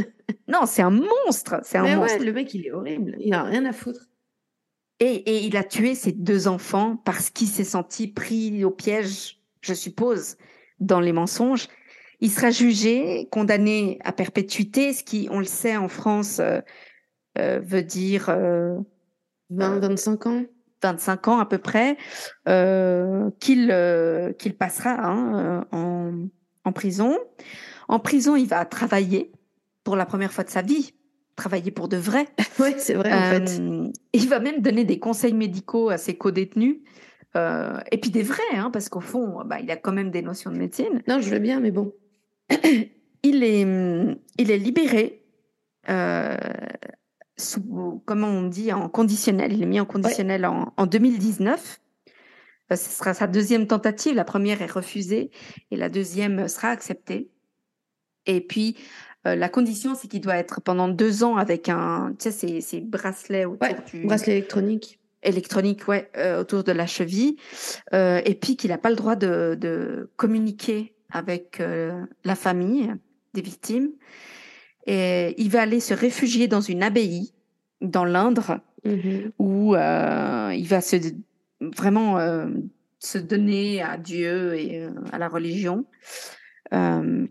non, 0.48 0.66
c'est 0.66 0.84
un 0.84 0.90
monstre, 0.90 1.60
c'est 1.64 1.78
un 1.78 1.84
Mais 1.84 1.98
monstre. 1.98 2.20
ouais, 2.20 2.26
le 2.26 2.32
mec, 2.32 2.54
il 2.54 2.66
est 2.66 2.72
horrible. 2.72 3.18
Il 3.20 3.34
a 3.34 3.44
rien 3.44 3.66
à 3.66 3.74
foutre. 3.74 4.08
Et, 5.02 5.16
et 5.16 5.46
il 5.46 5.58
a 5.58 5.66
tué 5.66 5.96
ses 5.96 6.14
deux 6.14 6.48
enfants 6.48 6.96
parce 6.96 7.30
qu'il 7.30 7.48
s'est 7.48 7.66
senti 7.66 8.08
pris 8.08 8.64
au 8.64 8.72
piège, 8.72 9.42
je 9.60 9.74
suppose, 9.74 10.38
dans 10.80 11.02
les 11.02 11.12
mensonges. 11.12 11.68
Il 12.24 12.32
sera 12.32 12.52
jugé, 12.52 13.28
condamné 13.32 14.00
à 14.06 14.14
perpétuité, 14.14 14.94
ce 14.94 15.04
qui, 15.04 15.28
on 15.30 15.40
le 15.40 15.46
sait, 15.46 15.76
en 15.76 15.90
France, 15.90 16.40
euh, 16.40 16.62
euh, 17.38 17.60
veut 17.62 17.84
dire 17.84 18.30
euh, 18.30 18.78
20, 19.50 19.80
25 19.80 20.28
ans 20.28 20.44
25 20.82 21.28
ans 21.28 21.40
à 21.40 21.46
peu 21.46 21.58
près, 21.58 21.98
euh, 22.48 23.30
qu'il 23.42 23.72
euh, 23.72 24.32
qu'il 24.34 24.56
passera 24.56 24.92
hein, 24.92 25.66
euh, 25.74 25.78
en, 25.78 26.28
en 26.64 26.72
prison. 26.72 27.18
En 27.90 28.00
prison, 28.00 28.38
il 28.38 28.48
va 28.48 28.64
travailler 28.64 29.34
pour 29.84 29.98
la 29.98 30.06
première 30.06 30.32
fois 30.32 30.46
de 30.46 30.50
sa 30.50 30.62
vie, 30.62 30.94
travailler 31.36 31.72
pour 31.72 31.90
de 31.90 31.98
vrai. 31.98 32.28
Ouais, 32.60 32.76
c'est 32.78 32.94
vrai, 32.94 33.12
en 33.12 33.32
fait. 33.32 33.60
Euh, 33.60 33.90
il 34.14 34.30
va 34.30 34.40
même 34.40 34.62
donner 34.62 34.86
des 34.86 35.00
conseils 35.00 35.34
médicaux 35.34 35.90
à 35.90 35.98
ses 35.98 36.16
co-détenus. 36.16 36.78
Euh, 37.36 37.80
et 37.92 37.98
puis 37.98 38.12
des 38.12 38.22
vrais, 38.22 38.56
hein, 38.56 38.70
parce 38.72 38.88
qu'au 38.88 39.02
fond, 39.02 39.42
bah, 39.44 39.60
il 39.60 39.70
a 39.72 39.76
quand 39.76 39.92
même 39.92 40.12
des 40.12 40.22
notions 40.22 40.52
de 40.52 40.58
médecine. 40.58 41.02
Non, 41.08 41.20
je 41.20 41.30
veux 41.30 41.40
bien, 41.40 41.60
mais 41.60 41.72
bon. 41.72 41.92
Il 43.26 43.42
est, 43.46 43.62
il 44.38 44.52
est 44.52 44.58
libéré, 44.58 45.24
euh, 45.90 46.36
sous, 47.38 48.02
comment 48.06 48.28
on 48.28 48.44
dit, 48.44 48.74
en 48.74 48.90
conditionnel. 48.90 49.54
Il 49.54 49.64
est 49.64 49.66
mis 49.66 49.80
en 49.80 49.86
conditionnel 49.86 50.46
en, 50.46 50.74
en 50.76 50.86
2019. 50.86 51.80
Euh, 52.70 52.76
ce 52.76 52.90
sera 52.90 53.14
sa 53.14 53.28
deuxième 53.28 53.66
tentative. 53.66 54.14
La 54.14 54.26
première 54.26 54.62
est 54.62 54.70
refusée 54.70 55.32
et 55.72 55.78
la 55.78 55.88
deuxième 55.88 56.50
sera 56.50 56.68
acceptée. 56.68 57.30
Et 58.26 58.42
puis, 58.42 58.76
euh, 59.26 59.36
la 59.36 59.48
condition, 59.48 59.96
c'est 59.96 60.10
qu'il 60.10 60.20
doit 60.20 60.36
être 60.36 60.60
pendant 60.60 60.90
deux 60.90 61.24
ans 61.24 61.38
avec 61.38 61.70
un, 61.70 62.14
tu 62.20 62.26
sais, 62.30 62.32
ces, 62.32 62.60
ces 62.60 62.82
bracelets 62.82 63.46
autour 63.46 63.70
Ouais, 63.70 63.78
du 63.90 64.06
bracelet 64.06 64.34
électronique. 64.34 65.00
électronique, 65.22 65.88
ouais, 65.88 66.12
autour 66.38 66.66
de 66.66 66.74
la 66.74 66.88
cheville, 66.88 67.38
et 67.94 68.38
puis 68.42 68.58
qu'il 68.58 68.70
n'a 68.72 68.78
pas 68.78 68.90
le 68.90 68.98
droit 68.98 69.16
de, 69.16 69.56
de 69.58 70.12
communiquer 70.18 70.94
avec 71.14 71.60
euh, 71.62 72.06
la 72.26 72.36
famille 72.36 72.92
des 73.34 73.42
victimes. 73.42 73.92
Et 74.86 75.34
il 75.38 75.50
va 75.50 75.62
aller 75.62 75.80
se 75.80 75.94
réfugier 75.94 76.48
dans 76.50 76.60
une 76.60 76.84
abbaye 76.84 77.34
dans 77.80 78.04
l'Indre 78.04 78.60
Mhm. 78.86 79.32
où 79.40 79.76
euh, 79.76 80.54
il 80.54 80.68
va 80.68 80.82
se 80.82 80.98
vraiment 81.62 82.20
euh, 82.20 82.48
se 83.00 83.18
donner 83.18 83.82
à 83.82 83.96
Dieu 83.96 84.56
et 84.56 84.86
à 85.14 85.18
la 85.18 85.30
religion 85.30 85.86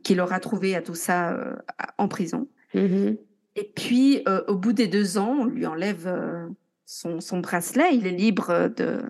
qu'il 0.03 0.20
aura 0.20 0.39
trouvé 0.39 0.74
à 0.76 0.80
tout 0.83 0.95
ça 0.95 1.37
en 1.99 2.07
prison. 2.09 2.49
Mhm. 2.74 3.18
Et 3.57 3.72
puis, 3.74 4.24
au 4.47 4.57
bout 4.57 4.72
des 4.72 4.87
deux 4.87 5.18
ans, 5.18 5.37
on 5.41 5.45
lui 5.45 5.66
enlève 5.66 6.09
son, 6.87 7.20
son 7.20 7.41
bracelet. 7.41 7.95
Il 7.97 8.07
est 8.07 8.12
libre 8.12 8.70
de 8.74 9.03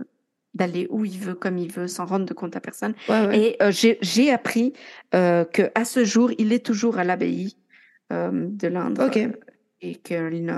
d'aller 0.55 0.87
où 0.91 1.05
il 1.05 1.19
veut, 1.19 1.35
comme 1.35 1.59
il 1.59 1.71
veut, 1.71 1.89
sans 1.89 2.05
rendre 2.05 2.27
de 2.27 2.35
compte 2.35 2.57
à 2.57 2.61
personne. 2.61 2.95
Ouais, 3.09 3.27
ouais. 3.27 3.39
Et 3.39 3.63
euh, 3.63 3.71
j'ai 3.73 4.31
appris 4.31 4.73
euh, 5.15 5.45
que 5.45 5.71
à 5.75 5.85
ce 5.85 6.05
jour, 6.05 6.31
il 6.39 6.53
est 6.53 6.65
toujours 6.65 6.99
à 6.99 7.05
l'abbaye 7.05 7.57
euh, 8.13 8.49
de 8.49 8.69
l'Inde 8.69 8.99
Ok. 9.01 9.19
et 9.81 9.95
qu'il 9.97 10.53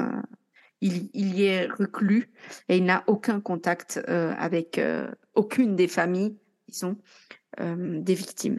il, 0.80 1.08
il 1.14 1.34
y 1.38 1.44
est 1.44 1.66
reclus 1.66 2.28
et 2.68 2.76
il 2.76 2.84
n'a 2.84 3.04
aucun 3.06 3.40
contact 3.40 4.02
euh, 4.08 4.34
avec 4.36 4.78
euh, 4.78 5.10
aucune 5.34 5.76
des 5.76 5.88
familles, 5.88 6.36
disons, 6.68 6.96
euh, 7.60 8.00
des 8.00 8.14
victimes. 8.14 8.58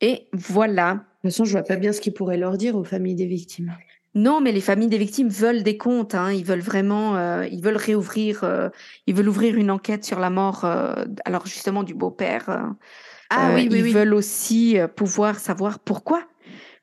Et 0.00 0.28
voilà. 0.32 0.94
De 0.94 0.98
toute 0.98 1.30
façon, 1.30 1.44
je 1.44 1.52
vois 1.52 1.62
pas 1.62 1.76
bien 1.76 1.92
ce 1.92 2.00
qu'il 2.00 2.12
pourrait 2.12 2.36
leur 2.36 2.58
dire 2.58 2.76
aux 2.76 2.84
familles 2.84 3.14
des 3.14 3.26
victimes. 3.26 3.72
Non, 4.14 4.40
mais 4.42 4.52
les 4.52 4.60
familles 4.60 4.88
des 4.88 4.98
victimes 4.98 5.28
veulent 5.28 5.62
des 5.62 5.78
comptes. 5.78 6.14
Hein. 6.14 6.32
Ils 6.32 6.44
veulent 6.44 6.60
vraiment, 6.60 7.16
euh, 7.16 7.46
ils 7.46 7.62
veulent 7.62 7.76
réouvrir, 7.78 8.44
euh, 8.44 8.68
ils 9.06 9.14
veulent 9.14 9.28
ouvrir 9.28 9.56
une 9.56 9.70
enquête 9.70 10.04
sur 10.04 10.20
la 10.20 10.28
mort. 10.28 10.64
euh, 10.64 11.04
alors 11.24 11.46
justement 11.46 11.82
du 11.82 11.94
beau-père. 11.94 12.72
Ah 13.30 13.52
oui, 13.54 13.68
oui, 13.70 13.78
ils 13.78 13.82
oui. 13.84 13.92
veulent 13.92 14.12
aussi 14.14 14.76
pouvoir 14.96 15.38
savoir 15.38 15.78
pourquoi. 15.78 16.24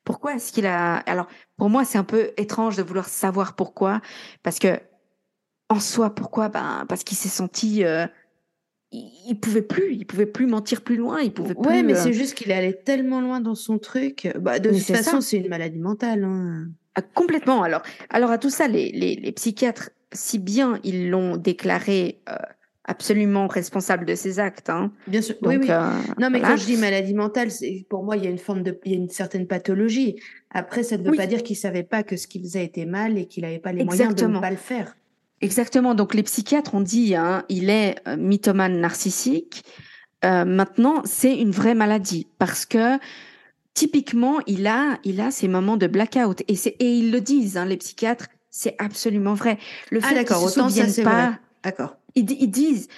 Pourquoi 0.03 0.33
est-ce 0.33 0.51
qu'il 0.51 0.65
a 0.65 0.95
Alors 0.95 1.27
pour 1.57 1.69
moi, 1.69 1.85
c'est 1.85 1.99
un 1.99 2.03
peu 2.03 2.31
étrange 2.37 2.77
de 2.77 2.81
vouloir 2.83 3.07
savoir 3.07 3.55
pourquoi, 3.55 4.01
parce 4.41 4.57
que 4.57 4.79
en 5.69 5.79
soi, 5.79 6.09
pourquoi? 6.15 6.49
Ben 6.49 6.85
parce 6.89 7.03
qu'il 7.03 7.17
s'est 7.17 7.29
senti, 7.29 7.83
il, 8.91 9.39
pouvait 9.39 9.61
plus, 9.61 9.93
il 9.93 10.05
pouvait 10.07 10.25
plus 10.25 10.47
mentir 10.47 10.81
plus 10.81 10.95
loin, 10.95 11.19
il 11.21 11.31
pouvait 11.31 11.53
plus. 11.53 11.61
Ouais, 11.63 11.83
mais 11.83 11.93
c'est 11.93 12.13
juste 12.13 12.33
qu'il 12.33 12.49
est 12.49 12.55
allé 12.55 12.75
tellement 12.75 13.21
loin 13.21 13.39
dans 13.39 13.53
son 13.53 13.77
truc. 13.77 14.27
Bah, 14.39 14.57
de 14.57 14.69
Mais 14.71 14.77
toute 14.79 14.87
façon, 14.87 15.21
c'est 15.21 15.37
une 15.37 15.47
maladie 15.49 15.77
mentale. 15.77 16.23
hein. 16.23 16.69
Ah, 16.95 17.01
complètement. 17.01 17.63
Alors, 17.63 17.81
alors 18.09 18.31
à 18.31 18.37
tout 18.37 18.49
ça, 18.49 18.67
les, 18.67 18.91
les, 18.91 19.15
les 19.15 19.31
psychiatres, 19.31 19.89
si 20.11 20.39
bien 20.39 20.79
ils 20.83 21.09
l'ont 21.09 21.37
déclaré 21.37 22.19
euh, 22.29 22.35
absolument 22.85 23.47
responsable 23.47 24.05
de 24.05 24.15
ses 24.15 24.39
actes. 24.39 24.69
Hein. 24.69 24.91
Bien 25.07 25.21
sûr. 25.21 25.35
Donc, 25.41 25.51
oui, 25.51 25.57
oui. 25.61 25.67
euh, 25.69 25.91
Non, 26.19 26.29
mais 26.31 26.39
voilà. 26.39 26.55
quand 26.55 26.57
je 26.61 26.65
dis 26.65 26.77
maladie 26.77 27.13
mentale, 27.13 27.51
c'est 27.51 27.85
pour 27.89 28.03
moi, 28.03 28.17
il 28.17 28.23
y 28.23 28.27
a 28.27 28.31
une 28.31 28.39
forme 28.39 28.63
de, 28.63 28.79
il 28.85 28.91
y 28.91 28.95
a 28.95 28.97
une 28.97 29.09
certaine 29.09 29.45
pathologie. 29.47 30.15
Après, 30.51 30.81
ça 30.83 30.97
ne 30.97 31.03
veut 31.03 31.11
Oui. 31.11 31.17
pas 31.17 31.27
dire 31.27 31.43
qu'il 31.43 31.55
savait 31.55 31.83
pas 31.83 32.01
que 32.03 32.17
ce 32.17 32.27
qu'il 32.27 32.41
faisait 32.41 32.65
était 32.65 32.85
mal 32.87 33.17
et 33.17 33.25
qu'il 33.27 33.43
n'avait 33.43 33.59
pas 33.59 33.71
les 33.71 33.83
moyens 33.83 34.15
de 34.15 34.25
ne 34.25 34.39
pas 34.39 34.49
le 34.49 34.57
faire. 34.57 34.95
Exactement. 35.41 35.93
Donc 35.95 36.15
les 36.15 36.23
psychiatres 36.23 36.73
ont 36.75 36.81
dit, 36.81 37.15
hein, 37.15 37.45
il 37.49 37.69
est 37.69 37.95
euh, 38.07 38.17
mythomane 38.17 38.79
narcissique. 38.81 39.63
Euh, 40.25 40.43
maintenant, 40.43 41.01
c'est 41.05 41.37
une 41.37 41.51
vraie 41.51 41.75
maladie 41.75 42.27
parce 42.39 42.65
que 42.65 42.97
typiquement, 43.79 44.39
il 44.45 44.67
a, 44.67 44.99
il 45.05 45.21
a 45.21 45.31
ces 45.31 45.47
moments 45.47 45.77
de 45.77 45.87
blackout 45.87 46.43
et 46.49 46.57
c'est 46.57 46.75
et 46.79 46.91
ils 46.97 47.11
le 47.11 47.21
disent, 47.21 47.55
hein, 47.55 47.63
les 47.63 47.77
psychiatres, 47.77 48.27
c'est 48.49 48.75
absolument 48.77 49.35
vrai. 49.35 49.57
Le 49.89 49.99
Ah, 50.03 50.07
fait 50.07 50.15
qu'ils 50.15 50.25
d'accord. 50.25 50.41
se 50.41 50.59
Autant 50.59 50.67
ça, 50.69 50.87
souviennent 50.87 51.05
pas, 51.05 51.25
vrai. 51.29 51.39
D'accord. 51.63 51.95
ils, 52.15 52.25
di- 52.25 52.37
ils 52.41 52.51
disent 52.51 52.89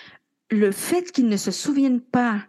le 0.49 0.71
fait 0.71 1.11
qu'ils 1.11 1.27
ne 1.27 1.37
se 1.37 1.51
souviennent 1.51 2.01
pas 2.01 2.39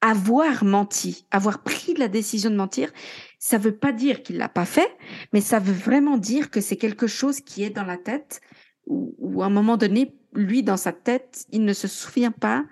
avoir 0.00 0.64
menti, 0.64 1.26
avoir 1.30 1.62
pris 1.62 1.92
la 1.94 2.08
décision 2.08 2.48
de 2.50 2.56
mentir, 2.56 2.90
ça 3.38 3.58
veut 3.58 3.76
pas 3.76 3.92
dire 3.92 4.22
qu'il 4.22 4.38
l'a 4.38 4.48
pas 4.48 4.64
fait, 4.64 4.90
mais 5.34 5.42
ça 5.42 5.58
veut 5.58 5.74
vraiment 5.74 6.16
dire 6.16 6.50
que 6.50 6.62
c'est 6.62 6.76
quelque 6.76 7.06
chose 7.06 7.40
qui 7.40 7.64
est 7.64 7.70
dans 7.70 7.84
la 7.84 7.98
tête 7.98 8.40
ou, 8.86 9.42
à 9.42 9.46
un 9.46 9.50
moment 9.50 9.76
donné, 9.76 10.14
lui, 10.32 10.62
dans 10.62 10.76
sa 10.78 10.92
tête, 10.92 11.44
il 11.50 11.64
ne 11.64 11.72
se 11.74 11.88
souvient 11.88 12.30
pas 12.30 12.64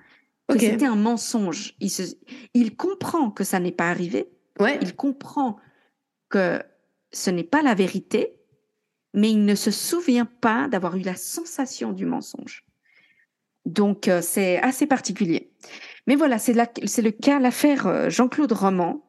que 0.48 0.58
c'était 0.58 0.86
un 0.86 0.96
mensonge. 0.96 1.74
Il, 1.80 1.90
se, 1.90 2.02
il 2.54 2.76
comprend 2.76 3.30
que 3.30 3.42
ça 3.44 3.58
n'est 3.58 3.72
pas 3.72 3.90
arrivé. 3.90 4.28
Ouais. 4.60 4.78
Il 4.80 4.94
comprend 4.94 5.56
que 6.28 6.62
ce 7.12 7.30
n'est 7.30 7.44
pas 7.44 7.62
la 7.62 7.74
vérité, 7.74 8.34
mais 9.12 9.30
il 9.30 9.44
ne 9.44 9.54
se 9.54 9.70
souvient 9.70 10.26
pas 10.26 10.68
d'avoir 10.68 10.96
eu 10.96 11.02
la 11.02 11.16
sensation 11.16 11.92
du 11.92 12.06
mensonge. 12.06 12.64
Donc, 13.64 14.08
euh, 14.08 14.20
c'est 14.20 14.60
assez 14.60 14.86
particulier. 14.86 15.52
Mais 16.06 16.16
voilà, 16.16 16.38
c'est 16.38 16.52
le 16.52 17.10
cas, 17.10 17.38
l'affaire 17.38 17.86
euh, 17.86 18.10
Jean-Claude 18.10 18.52
Roman, 18.52 19.02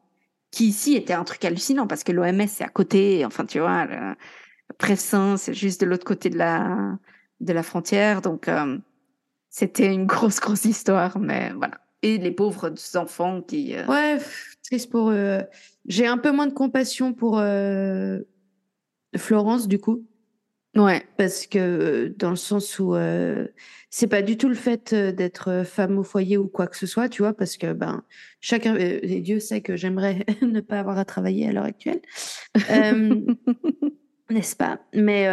qui 0.50 0.68
ici 0.68 0.94
était 0.94 1.12
un 1.12 1.24
truc 1.24 1.44
hallucinant 1.44 1.86
parce 1.86 2.04
que 2.04 2.12
l'OMS 2.12 2.46
c'est 2.48 2.64
à 2.64 2.68
côté, 2.68 3.24
enfin 3.26 3.44
tu 3.44 3.58
vois, 3.58 3.84
le, 3.84 4.16
c'est 5.36 5.54
juste 5.54 5.80
de 5.80 5.86
l'autre 5.86 6.04
côté 6.04 6.30
de 6.30 6.38
la 6.38 6.98
de 7.40 7.52
la 7.52 7.62
frontière, 7.62 8.22
donc 8.22 8.48
euh, 8.48 8.78
c'était 9.50 9.92
une 9.92 10.06
grosse 10.06 10.40
grosse 10.40 10.64
histoire, 10.64 11.18
mais 11.18 11.52
voilà. 11.52 11.78
Et 12.02 12.18
les 12.18 12.30
pauvres 12.30 12.72
enfants 12.94 13.42
qui. 13.42 13.74
Euh, 13.74 13.86
ouais, 13.86 14.18
triste 14.62 14.90
pour 14.90 15.10
eux. 15.10 15.42
J'ai 15.86 16.06
un 16.06 16.18
peu 16.18 16.30
moins 16.30 16.46
de 16.46 16.52
compassion 16.52 17.12
pour 17.12 17.38
euh, 17.38 18.20
Florence 19.16 19.68
du 19.68 19.78
coup. 19.78 20.06
Ouais. 20.76 21.02
Parce 21.16 21.46
que 21.46 22.14
dans 22.18 22.30
le 22.30 22.36
sens 22.36 22.78
où 22.78 22.94
euh, 22.94 23.48
c'est 23.88 24.08
pas 24.08 24.20
du 24.20 24.36
tout 24.36 24.48
le 24.48 24.54
fait 24.54 24.94
d'être 24.94 25.62
femme 25.64 25.98
au 25.98 26.02
foyer 26.02 26.36
ou 26.36 26.48
quoi 26.48 26.66
que 26.66 26.76
ce 26.76 26.86
soit, 26.86 27.08
tu 27.08 27.22
vois, 27.22 27.32
parce 27.32 27.56
que 27.56 27.72
ben 27.72 28.04
chacun 28.40 28.76
et 28.76 29.20
Dieu 29.22 29.40
sait 29.40 29.62
que 29.62 29.74
j'aimerais 29.74 30.26
ne 30.42 30.60
pas 30.60 30.78
avoir 30.78 30.98
à 30.98 31.06
travailler 31.06 31.48
à 31.48 31.52
l'heure 31.52 31.64
actuelle, 31.64 32.02
n'est-ce 34.30 34.54
pas? 34.54 34.80
Mais 34.92 35.26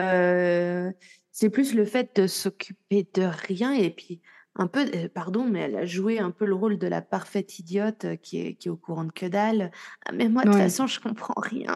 c'est 1.33 1.49
plus 1.49 1.73
le 1.73 1.83
fait 1.83 2.15
de 2.15 2.27
s'occuper 2.27 3.05
de 3.15 3.23
rien 3.23 3.73
et 3.73 3.89
puis 3.89 4.21
un 4.55 4.67
peu, 4.67 4.85
pardon, 5.13 5.45
mais 5.45 5.61
elle 5.61 5.75
a 5.75 5.85
joué 5.85 6.19
un 6.19 6.31
peu 6.31 6.45
le 6.45 6.53
rôle 6.53 6.77
de 6.77 6.87
la 6.87 7.01
parfaite 7.01 7.57
idiote 7.59 8.05
qui 8.21 8.39
est, 8.39 8.53
qui 8.55 8.67
est 8.67 8.71
au 8.71 8.77
courant 8.77 9.03
de 9.03 9.11
que 9.11 9.25
dalle. 9.25 9.71
Ah, 10.05 10.11
mais 10.13 10.29
moi, 10.29 10.43
de 10.43 10.49
toute 10.49 10.59
façon, 10.59 10.87
je 10.87 10.99
comprends 10.99 11.39
rien. 11.39 11.75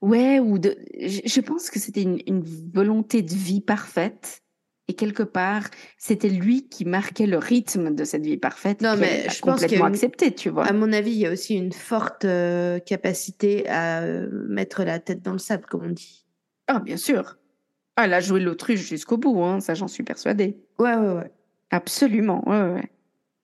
Ouais, 0.00 0.38
ou 0.38 0.58
de, 0.58 0.76
je 0.98 1.40
pense 1.40 1.70
que 1.70 1.78
c'était 1.78 2.02
une, 2.02 2.44
volonté 2.74 3.22
de 3.22 3.32
vie 3.32 3.62
parfaite. 3.62 4.42
Et 4.86 4.92
quelque 4.92 5.22
part, 5.22 5.62
c'était 5.96 6.28
lui 6.28 6.68
qui 6.68 6.84
marquait 6.84 7.26
le 7.26 7.38
rythme 7.38 7.94
de 7.94 8.04
cette 8.04 8.22
vie 8.22 8.36
parfaite. 8.36 8.82
Non, 8.82 8.96
mais 8.98 9.22
je 9.30 9.40
pense 9.40 9.62
complètement 9.62 9.86
accepté, 9.86 10.34
tu 10.34 10.50
vois. 10.50 10.66
À 10.66 10.74
mon 10.74 10.92
avis, 10.92 11.12
il 11.12 11.16
y 11.16 11.26
a 11.26 11.32
aussi 11.32 11.54
une 11.54 11.72
forte 11.72 12.26
euh, 12.26 12.78
capacité 12.80 13.66
à 13.66 14.02
euh, 14.02 14.28
mettre 14.46 14.84
la 14.84 14.98
tête 14.98 15.22
dans 15.22 15.32
le 15.32 15.38
sable, 15.38 15.64
comme 15.64 15.84
on 15.86 15.90
dit. 15.90 16.26
Ah, 16.66 16.80
bien 16.80 16.98
sûr. 16.98 17.38
Ah, 17.96 18.06
elle 18.06 18.14
a 18.14 18.20
joué 18.20 18.40
l'autruche 18.40 18.80
jusqu'au 18.80 19.16
bout, 19.16 19.42
hein, 19.42 19.60
ça 19.60 19.74
j'en 19.74 19.88
suis 19.88 20.02
persuadée. 20.02 20.58
Ouais, 20.78 20.94
ouais, 20.94 21.14
ouais. 21.14 21.30
Absolument, 21.70 22.46
ouais, 22.48 22.72
ouais. 22.72 22.90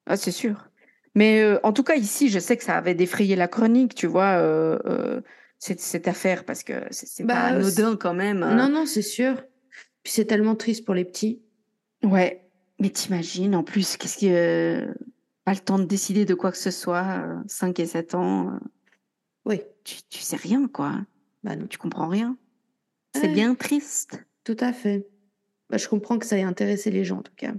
Ah, 0.06 0.16
c'est 0.16 0.32
sûr. 0.32 0.68
Mais 1.14 1.40
euh, 1.40 1.58
en 1.62 1.72
tout 1.72 1.82
cas, 1.82 1.96
ici, 1.96 2.28
je 2.28 2.38
sais 2.38 2.56
que 2.56 2.64
ça 2.64 2.76
avait 2.76 2.94
défrayé 2.94 3.36
la 3.36 3.48
chronique, 3.48 3.94
tu 3.94 4.06
vois 4.06 4.40
cette, 5.60 5.80
cette 5.80 6.08
affaire 6.08 6.44
parce 6.44 6.64
que 6.64 6.72
c'est 6.90 7.22
bah, 7.22 7.34
pas 7.34 7.40
anodin 7.42 7.96
quand 7.96 8.14
même. 8.14 8.42
Hein. 8.42 8.54
Non, 8.56 8.68
non, 8.68 8.86
c'est 8.86 9.02
sûr. 9.02 9.36
Puis 10.02 10.12
c'est 10.14 10.24
tellement 10.24 10.56
triste 10.56 10.84
pour 10.84 10.94
les 10.94 11.04
petits. 11.04 11.42
Ouais, 12.02 12.48
mais 12.80 12.90
t'imagines 12.90 13.54
en 13.54 13.62
plus, 13.62 13.96
qu'est-ce 13.96 14.16
qui. 14.16 14.32
Euh, 14.32 14.92
pas 15.44 15.52
le 15.52 15.60
temps 15.60 15.78
de 15.78 15.84
décider 15.84 16.24
de 16.24 16.34
quoi 16.34 16.50
que 16.50 16.58
ce 16.58 16.70
soit, 16.70 17.22
5 17.46 17.78
euh, 17.78 17.82
et 17.82 17.86
7 17.86 18.14
ans. 18.14 18.48
Euh. 18.48 18.58
oui. 19.44 19.60
Tu, 19.84 20.02
tu 20.08 20.20
sais 20.20 20.36
rien, 20.36 20.66
quoi. 20.68 20.94
Bah 21.42 21.56
non. 21.56 21.66
Tu 21.66 21.78
comprends 21.78 22.08
rien. 22.08 22.36
C'est 23.14 23.28
bien 23.28 23.54
triste. 23.54 24.24
Tout 24.44 24.56
à 24.60 24.72
fait. 24.72 25.06
Bah, 25.68 25.76
je 25.76 25.88
comprends 25.88 26.18
que 26.18 26.26
ça 26.26 26.38
ait 26.38 26.42
intéressé 26.42 26.90
les 26.90 27.04
gens, 27.04 27.18
en 27.18 27.22
tout 27.22 27.34
cas. 27.36 27.52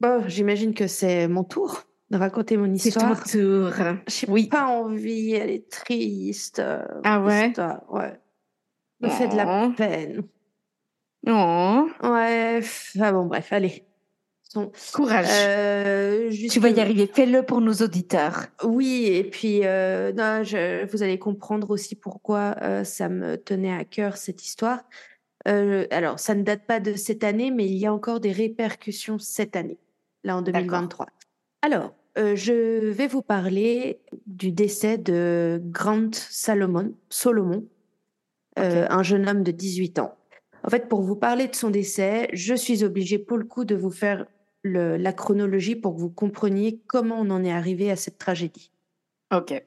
Bon, 0.00 0.24
j'imagine 0.28 0.74
que 0.74 0.86
c'est 0.86 1.28
mon 1.28 1.44
tour 1.44 1.84
de 2.10 2.18
raconter 2.18 2.56
mon 2.56 2.72
histoire. 2.72 3.22
C'est 3.24 3.38
ton 3.38 3.70
tour. 3.70 3.84
J'ai 4.06 4.28
oui. 4.28 4.48
pas 4.48 4.66
envie, 4.66 5.32
elle 5.32 5.50
est 5.50 5.70
triste. 5.70 6.60
Ah 7.04 7.20
ouais? 7.20 7.52
Ouais. 7.88 8.20
Me 9.00 9.08
fait 9.08 9.28
de 9.28 9.36
la 9.36 9.66
oh. 9.66 9.72
peine. 9.72 10.22
Non. 11.24 11.88
Oh. 12.02 12.08
Ouais. 12.08 12.60
Ah 13.00 13.12
bon, 13.12 13.26
bref, 13.26 13.52
allez. 13.52 13.86
Courage. 14.92 15.26
Euh, 15.30 16.30
tu 16.50 16.60
vas 16.60 16.68
y 16.68 16.80
arriver. 16.80 17.10
Fais-le 17.12 17.42
pour 17.42 17.60
nos 17.60 17.72
auditeurs. 17.72 18.46
Oui, 18.62 19.06
et 19.06 19.24
puis 19.24 19.60
euh, 19.64 20.12
non, 20.12 20.42
je, 20.44 20.84
vous 20.90 21.02
allez 21.02 21.18
comprendre 21.18 21.70
aussi 21.70 21.94
pourquoi 21.94 22.56
euh, 22.60 22.84
ça 22.84 23.08
me 23.08 23.36
tenait 23.36 23.72
à 23.72 23.84
cœur 23.84 24.16
cette 24.16 24.44
histoire. 24.44 24.80
Alors, 25.44 26.18
ça 26.18 26.34
ne 26.34 26.42
date 26.42 26.66
pas 26.66 26.80
de 26.80 26.94
cette 26.94 27.24
année, 27.24 27.50
mais 27.50 27.66
il 27.66 27.76
y 27.76 27.86
a 27.86 27.92
encore 27.92 28.20
des 28.20 28.32
répercussions 28.32 29.18
cette 29.18 29.56
année, 29.56 29.78
là 30.24 30.36
en 30.36 30.42
2023. 30.42 31.06
Alors, 31.62 31.94
euh, 32.18 32.36
je 32.36 32.90
vais 32.90 33.06
vous 33.06 33.22
parler 33.22 34.00
du 34.26 34.52
décès 34.52 34.98
de 34.98 35.60
Grant 35.64 36.10
Salomon, 36.12 36.94
Solomon, 37.08 37.66
euh, 38.58 38.86
un 38.90 39.02
jeune 39.02 39.28
homme 39.28 39.42
de 39.42 39.50
18 39.50 39.98
ans. 39.98 40.16
En 40.64 40.68
fait, 40.68 40.88
pour 40.88 41.00
vous 41.02 41.16
parler 41.16 41.48
de 41.48 41.54
son 41.54 41.70
décès, 41.70 42.28
je 42.32 42.54
suis 42.54 42.84
obligée 42.84 43.18
pour 43.18 43.38
le 43.38 43.44
coup 43.44 43.64
de 43.64 43.74
vous 43.74 43.90
faire 43.90 44.26
la 44.64 45.12
chronologie 45.12 45.74
pour 45.74 45.94
que 45.96 46.00
vous 46.00 46.10
compreniez 46.10 46.80
comment 46.86 47.16
on 47.18 47.30
en 47.30 47.42
est 47.42 47.50
arrivé 47.50 47.90
à 47.90 47.96
cette 47.96 48.18
tragédie. 48.18 48.70
Ok. 49.34 49.60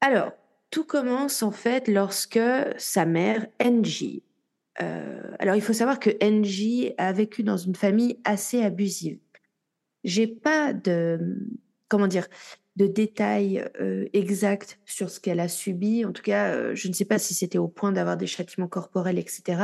Alors, 0.00 0.32
tout 0.74 0.82
commence 0.82 1.44
en 1.44 1.52
fait 1.52 1.86
lorsque 1.86 2.40
sa 2.78 3.06
mère, 3.06 3.46
Angie, 3.62 4.24
euh, 4.82 5.22
alors 5.38 5.54
il 5.54 5.62
faut 5.62 5.72
savoir 5.72 6.00
que 6.00 6.10
Angie 6.20 6.90
a 6.98 7.12
vécu 7.12 7.44
dans 7.44 7.56
une 7.56 7.76
famille 7.76 8.18
assez 8.24 8.60
abusive. 8.60 9.20
J'ai 10.02 10.26
pas 10.26 10.72
de 10.72 11.38
comment 11.86 12.08
dire 12.08 12.26
de 12.74 12.88
détails 12.88 13.64
euh, 13.80 14.06
exacts 14.14 14.80
sur 14.84 15.10
ce 15.10 15.20
qu'elle 15.20 15.38
a 15.38 15.46
subi. 15.46 16.04
En 16.04 16.10
tout 16.10 16.24
cas, 16.24 16.52
euh, 16.52 16.74
je 16.74 16.88
ne 16.88 16.92
sais 16.92 17.04
pas 17.04 17.20
si 17.20 17.34
c'était 17.34 17.58
au 17.58 17.68
point 17.68 17.92
d'avoir 17.92 18.16
des 18.16 18.26
châtiments 18.26 18.66
corporels, 18.66 19.20
etc. 19.20 19.62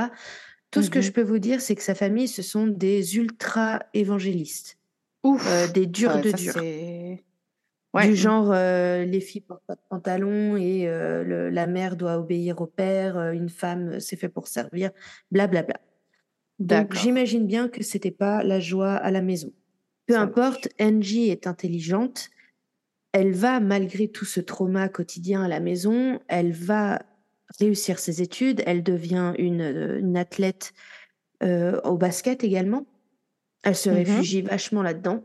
Tout 0.71 0.81
ce 0.81 0.91
que 0.91 1.01
je 1.01 1.11
mmh 1.11 1.13
peux 1.15 1.23
vous 1.23 1.41
dire, 1.41 1.61
c'est 1.61 1.75
que 1.75 1.83
sa 1.83 1.97
famille, 1.97 2.29
ce 2.29 2.43
sont 2.43 2.69
des 2.69 3.17
ultra 3.17 3.81
évangélistes, 3.95 4.79
Ouf, 5.25 5.73
des 5.73 5.87
durs 5.87 6.21
de 6.21 6.31
durs. 6.31 6.63
Du 7.95 8.15
genre, 8.15 8.53
les 8.53 9.21
filles 9.21 9.41
portent 9.41 9.65
pas 9.67 9.75
de 9.75 9.81
pantalon 9.89 10.57
et 10.57 10.87
la 10.87 11.67
mère 11.67 11.97
doit 11.97 12.19
obéir 12.19 12.61
au 12.61 12.67
père, 12.67 13.31
une 13.33 13.49
femme, 13.49 13.99
c'est 13.99 14.17
fait 14.17 14.29
pour 14.29 14.47
servir, 14.47 14.91
blablabla. 15.33 15.81
Donc, 16.61 16.95
j'imagine 16.95 17.47
bien 17.47 17.69
que 17.69 17.83
c'était 17.83 18.11
pas 18.11 18.45
la 18.45 18.61
joie 18.61 18.93
à 18.93 19.11
la 19.11 19.23
maison. 19.23 19.51
Peu 20.07 20.17
importe, 20.17 20.69
Angie 20.81 21.31
est 21.31 21.47
intelligente. 21.47 22.31
Elle 23.13 23.33
va, 23.33 23.61
malgré 23.61 24.09
tout 24.09 24.25
ce 24.25 24.41
trauma 24.41 24.89
quotidien 24.89 25.43
à 25.43 25.49
la 25.49 25.59
maison, 25.59 26.21
elle 26.29 26.53
va 26.53 27.01
réussir 27.59 27.99
ses 27.99 28.21
études. 28.21 28.63
Elle 28.67 28.83
devient 28.83 29.33
une, 29.39 30.17
athlète 30.17 30.75
euh, 31.43 31.81
au 31.83 31.97
basket 31.97 32.45
également. 32.45 32.87
Elle 33.63 33.75
se 33.75 33.89
mm-hmm. 33.89 33.95
réfugie 33.95 34.43
vachement 34.43 34.83
là-dedans. 34.83 35.25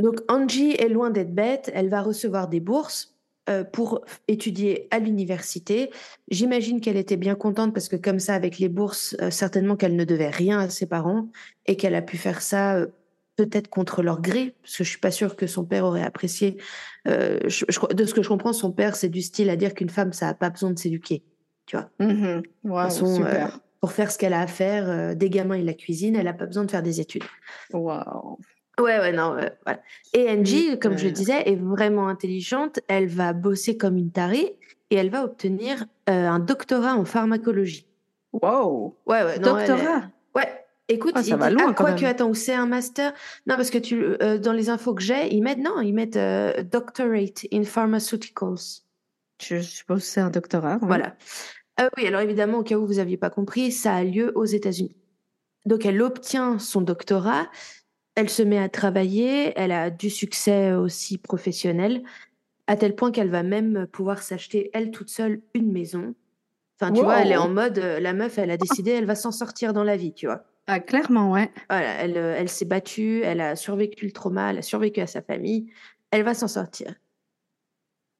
Donc 0.00 0.20
Angie 0.28 0.72
est 0.72 0.88
loin 0.88 1.10
d'être 1.10 1.34
bête. 1.34 1.70
Elle 1.74 1.88
va 1.88 2.02
recevoir 2.02 2.48
des 2.48 2.60
bourses 2.60 3.16
euh, 3.48 3.64
pour 3.64 4.04
étudier 4.28 4.88
à 4.90 4.98
l'université. 4.98 5.90
J'imagine 6.30 6.80
qu'elle 6.80 6.96
était 6.96 7.16
bien 7.16 7.34
contente 7.34 7.72
parce 7.72 7.88
que 7.88 7.96
comme 7.96 8.18
ça, 8.18 8.34
avec 8.34 8.58
les 8.58 8.68
bourses, 8.68 9.16
euh, 9.20 9.30
certainement 9.30 9.76
qu'elle 9.76 9.96
ne 9.96 10.04
devait 10.04 10.30
rien 10.30 10.58
à 10.58 10.68
ses 10.68 10.86
parents 10.86 11.28
et 11.66 11.76
qu'elle 11.76 11.94
a 11.94 12.02
pu 12.02 12.16
faire 12.16 12.42
ça 12.42 12.86
peut-être 13.44 13.68
contre 13.68 14.02
leur 14.02 14.20
gré, 14.20 14.54
parce 14.62 14.76
que 14.76 14.84
je 14.84 14.90
suis 14.90 14.98
pas 14.98 15.10
sûre 15.10 15.34
que 15.36 15.46
son 15.46 15.64
père 15.64 15.84
aurait 15.84 16.02
apprécié. 16.02 16.58
Euh, 17.08 17.38
de 17.40 18.04
ce 18.04 18.14
que 18.14 18.22
je 18.22 18.28
comprends, 18.28 18.52
son 18.52 18.70
père, 18.70 18.96
c'est 18.96 19.08
du 19.08 19.22
style 19.22 19.48
à 19.48 19.56
dire 19.56 19.72
qu'une 19.72 19.88
femme, 19.88 20.12
ça 20.12 20.28
a 20.28 20.34
pas 20.34 20.50
besoin 20.50 20.70
de 20.70 20.78
s'éduquer, 20.78 21.22
tu 21.66 21.76
vois. 21.76 21.88
Mmh 21.98 22.42
euh, 22.64 23.48
pour 23.80 23.92
faire 23.92 24.10
ce 24.10 24.18
qu'elle 24.18 24.34
a 24.34 24.42
à 24.42 24.46
faire, 24.46 24.90
euh, 24.90 25.14
des 25.14 25.30
gamins, 25.30 25.56
il 25.56 25.64
la 25.64 25.72
cuisine, 25.72 26.16
elle 26.16 26.28
a 26.28 26.34
pas 26.34 26.44
besoin 26.44 26.64
de 26.64 26.70
faire 26.70 26.82
des 26.82 27.00
études. 27.00 27.24
Waouh. 27.72 28.38
Ouais, 28.80 28.98
ouais, 28.98 29.12
non, 29.12 29.36
voilà. 29.64 29.80
Et 30.12 30.28
Angie, 30.30 30.78
comme 30.78 30.96
je 30.96 31.06
le 31.06 31.12
disais, 31.12 31.42
est 31.46 31.56
vraiment 31.56 32.08
intelligente. 32.08 32.80
Elle 32.88 33.06
va 33.06 33.32
bosser 33.32 33.76
comme 33.76 33.96
une 33.96 34.10
tarée 34.10 34.56
et 34.90 34.96
elle 34.96 35.10
va 35.10 35.24
obtenir 35.24 35.84
un 36.06 36.38
doctorat 36.38 36.94
en 36.94 37.04
pharmacologie. 37.04 37.86
Wow. 38.32 38.96
Ouais, 39.06 39.22
ouais. 39.22 39.38
doctorat? 39.38 40.10
ouais. 40.34 40.60
Écoute, 40.90 41.12
ah, 41.14 41.22
ça 41.22 41.36
va 41.36 41.50
loin, 41.50 41.72
quoi 41.72 41.92
que 41.92 42.04
attends, 42.04 42.34
c'est 42.34 42.54
un 42.54 42.66
master 42.66 43.12
Non, 43.46 43.54
parce 43.54 43.70
que 43.70 43.78
tu, 43.78 44.02
euh, 44.02 44.38
dans 44.38 44.52
les 44.52 44.70
infos 44.70 44.92
que 44.92 45.02
j'ai, 45.02 45.32
ils 45.32 45.40
mettent 45.40 45.60
non, 45.60 45.80
ils 45.80 45.92
mettent 45.92 46.16
euh, 46.16 46.64
doctorate 46.64 47.46
in 47.52 47.62
pharmaceuticals. 47.62 48.82
Je 49.40 49.60
suppose 49.60 50.00
que 50.00 50.06
c'est 50.06 50.20
un 50.20 50.30
doctorat. 50.30 50.78
Voilà. 50.82 51.14
Euh, 51.80 51.88
oui, 51.96 52.08
alors 52.08 52.20
évidemment, 52.20 52.58
au 52.58 52.62
cas 52.64 52.76
où 52.76 52.86
vous 52.86 52.94
n'aviez 52.94 53.16
pas 53.16 53.30
compris, 53.30 53.70
ça 53.70 53.94
a 53.94 54.02
lieu 54.02 54.32
aux 54.34 54.44
États-Unis. 54.44 54.96
Donc 55.64 55.86
elle 55.86 56.02
obtient 56.02 56.58
son 56.58 56.80
doctorat, 56.80 57.48
elle 58.14 58.28
se 58.28 58.42
met 58.42 58.58
à 58.58 58.68
travailler, 58.68 59.52
elle 59.56 59.72
a 59.72 59.90
du 59.90 60.10
succès 60.10 60.72
aussi 60.72 61.18
professionnel. 61.18 62.02
à 62.66 62.76
tel 62.76 62.94
point 62.94 63.10
qu'elle 63.10 63.30
va 63.30 63.42
même 63.42 63.88
pouvoir 63.88 64.22
s'acheter, 64.22 64.70
elle 64.72 64.92
toute 64.92 65.08
seule, 65.10 65.42
une 65.54 65.72
maison. 65.72 66.14
Enfin, 66.80 66.92
tu 66.92 67.02
vois, 67.02 67.20
elle 67.20 67.32
est 67.32 67.36
en 67.36 67.48
mode, 67.48 67.78
euh, 67.78 67.98
la 67.98 68.12
meuf, 68.12 68.38
elle 68.38 68.50
a 68.50 68.56
décidé, 68.56 68.92
elle 68.92 69.06
va 69.06 69.16
s'en 69.16 69.32
sortir 69.32 69.72
dans 69.72 69.82
la 69.82 69.96
vie, 69.96 70.14
tu 70.14 70.26
vois. 70.26 70.44
Ah, 70.68 70.78
clairement, 70.78 71.32
ouais. 71.32 71.50
Voilà, 71.68 71.88
elle, 72.00 72.16
euh, 72.16 72.36
elle 72.38 72.48
s'est 72.48 72.64
battue, 72.64 73.22
elle 73.24 73.40
a 73.40 73.56
survécu 73.56 74.06
le 74.06 74.12
trauma, 74.12 74.50
elle 74.50 74.58
a 74.58 74.62
survécu 74.62 75.00
à 75.00 75.08
sa 75.08 75.20
famille, 75.20 75.72
elle 76.12 76.22
va 76.22 76.32
s'en 76.32 76.46
sortir. 76.46 76.94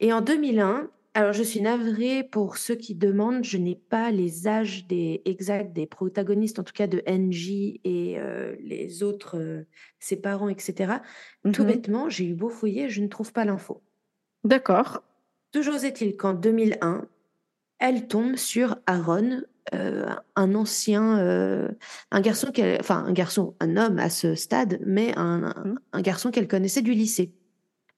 Et 0.01 0.12
en 0.12 0.21
2001, 0.21 0.91
alors 1.15 1.32
je 1.32 1.43
suis 1.43 1.61
navrée 1.61 2.23
pour 2.23 2.57
ceux 2.57 2.77
qui 2.77 2.95
demandent, 2.95 3.43
je 3.45 3.57
n'ai 3.59 3.74
pas 3.74 4.11
les 4.11 4.47
âges 4.47 4.87
des, 4.87 5.23
exacts 5.24 5.73
des 5.73 5.87
protagonistes, 5.87 6.59
en 6.59 6.65
tout 6.65 6.73
cas 6.73 6.87
de 6.87 7.03
NJ 7.07 7.81
et 7.85 8.19
euh, 8.19 8.55
les 8.61 9.03
autres, 9.03 9.65
ses 9.99 10.16
parents, 10.20 10.49
etc. 10.49 10.95
Tout 11.53 11.62
Mhm. 11.62 11.66
bêtement, 11.69 12.09
j'ai 12.09 12.27
eu 12.27 12.35
beau 12.35 12.49
fouiller, 12.49 12.89
je 12.89 13.01
ne 13.03 13.09
trouve 13.09 13.32
pas 13.32 13.45
l'info. 13.45 13.82
D'accord. 14.45 15.03
Toujours 15.53 15.82
est-il 15.85 16.16
qu'en 16.16 16.32
2001, 16.35 17.07
elle 17.81 18.07
tombe 18.07 18.37
sur 18.37 18.77
Aaron, 18.87 19.43
euh, 19.74 20.07
un 20.37 20.55
ancien, 20.55 21.19
euh, 21.19 21.69
un 22.12 22.20
garçon, 22.20 22.53
qu'elle- 22.53 22.78
enfin 22.81 23.05
un 23.05 23.12
garçon, 23.12 23.57
un 23.61 23.77
homme 23.77 23.99
à 23.99 24.11
ce 24.11 24.35
stade, 24.37 24.81
mais 24.87 25.12
un, 25.19 25.45
un- 25.45 25.74
un 25.93 26.03
garçon 26.03 26.31
qu'elle 26.31 26.47
connaissait 26.49 26.82
du 26.82 26.93
lycée. 26.93 27.32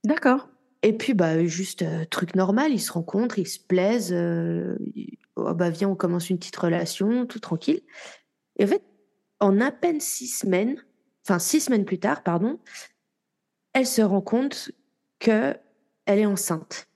D'accord. 0.04 0.48
Et 0.82 0.92
puis, 0.92 1.14
bah, 1.14 1.44
juste 1.44 1.82
euh, 1.82 2.04
truc 2.10 2.34
normal, 2.34 2.72
ils 2.72 2.80
se 2.80 2.92
rencontrent, 2.92 3.38
ils 3.38 3.46
se 3.48 3.60
plaisent. 3.60 4.12
euh, 4.12 4.76
oh, 5.36 5.54
bah, 5.54 5.70
viens, 5.70 5.88
on 5.88 5.94
commence 5.96 6.28
une 6.30 6.38
petite 6.38 6.56
relation, 6.56 7.26
tout 7.26 7.38
tranquille. 7.40 7.80
Et 8.58 8.64
en 8.64 8.66
fait, 8.66 8.82
en 9.40 9.60
à 9.60 9.70
peine 9.72 10.00
six 10.00 10.26
semaines, 10.26 10.76
enfin 11.24 11.38
six 11.38 11.60
semaines 11.60 11.84
plus 11.84 11.98
tard, 11.98 12.22
pardon, 12.22 12.58
elle 13.72 13.86
se 13.86 14.02
rend 14.02 14.20
compte 14.20 14.70
que 15.18 15.56
elle 16.06 16.18
est 16.18 16.26
enceinte. 16.26 16.88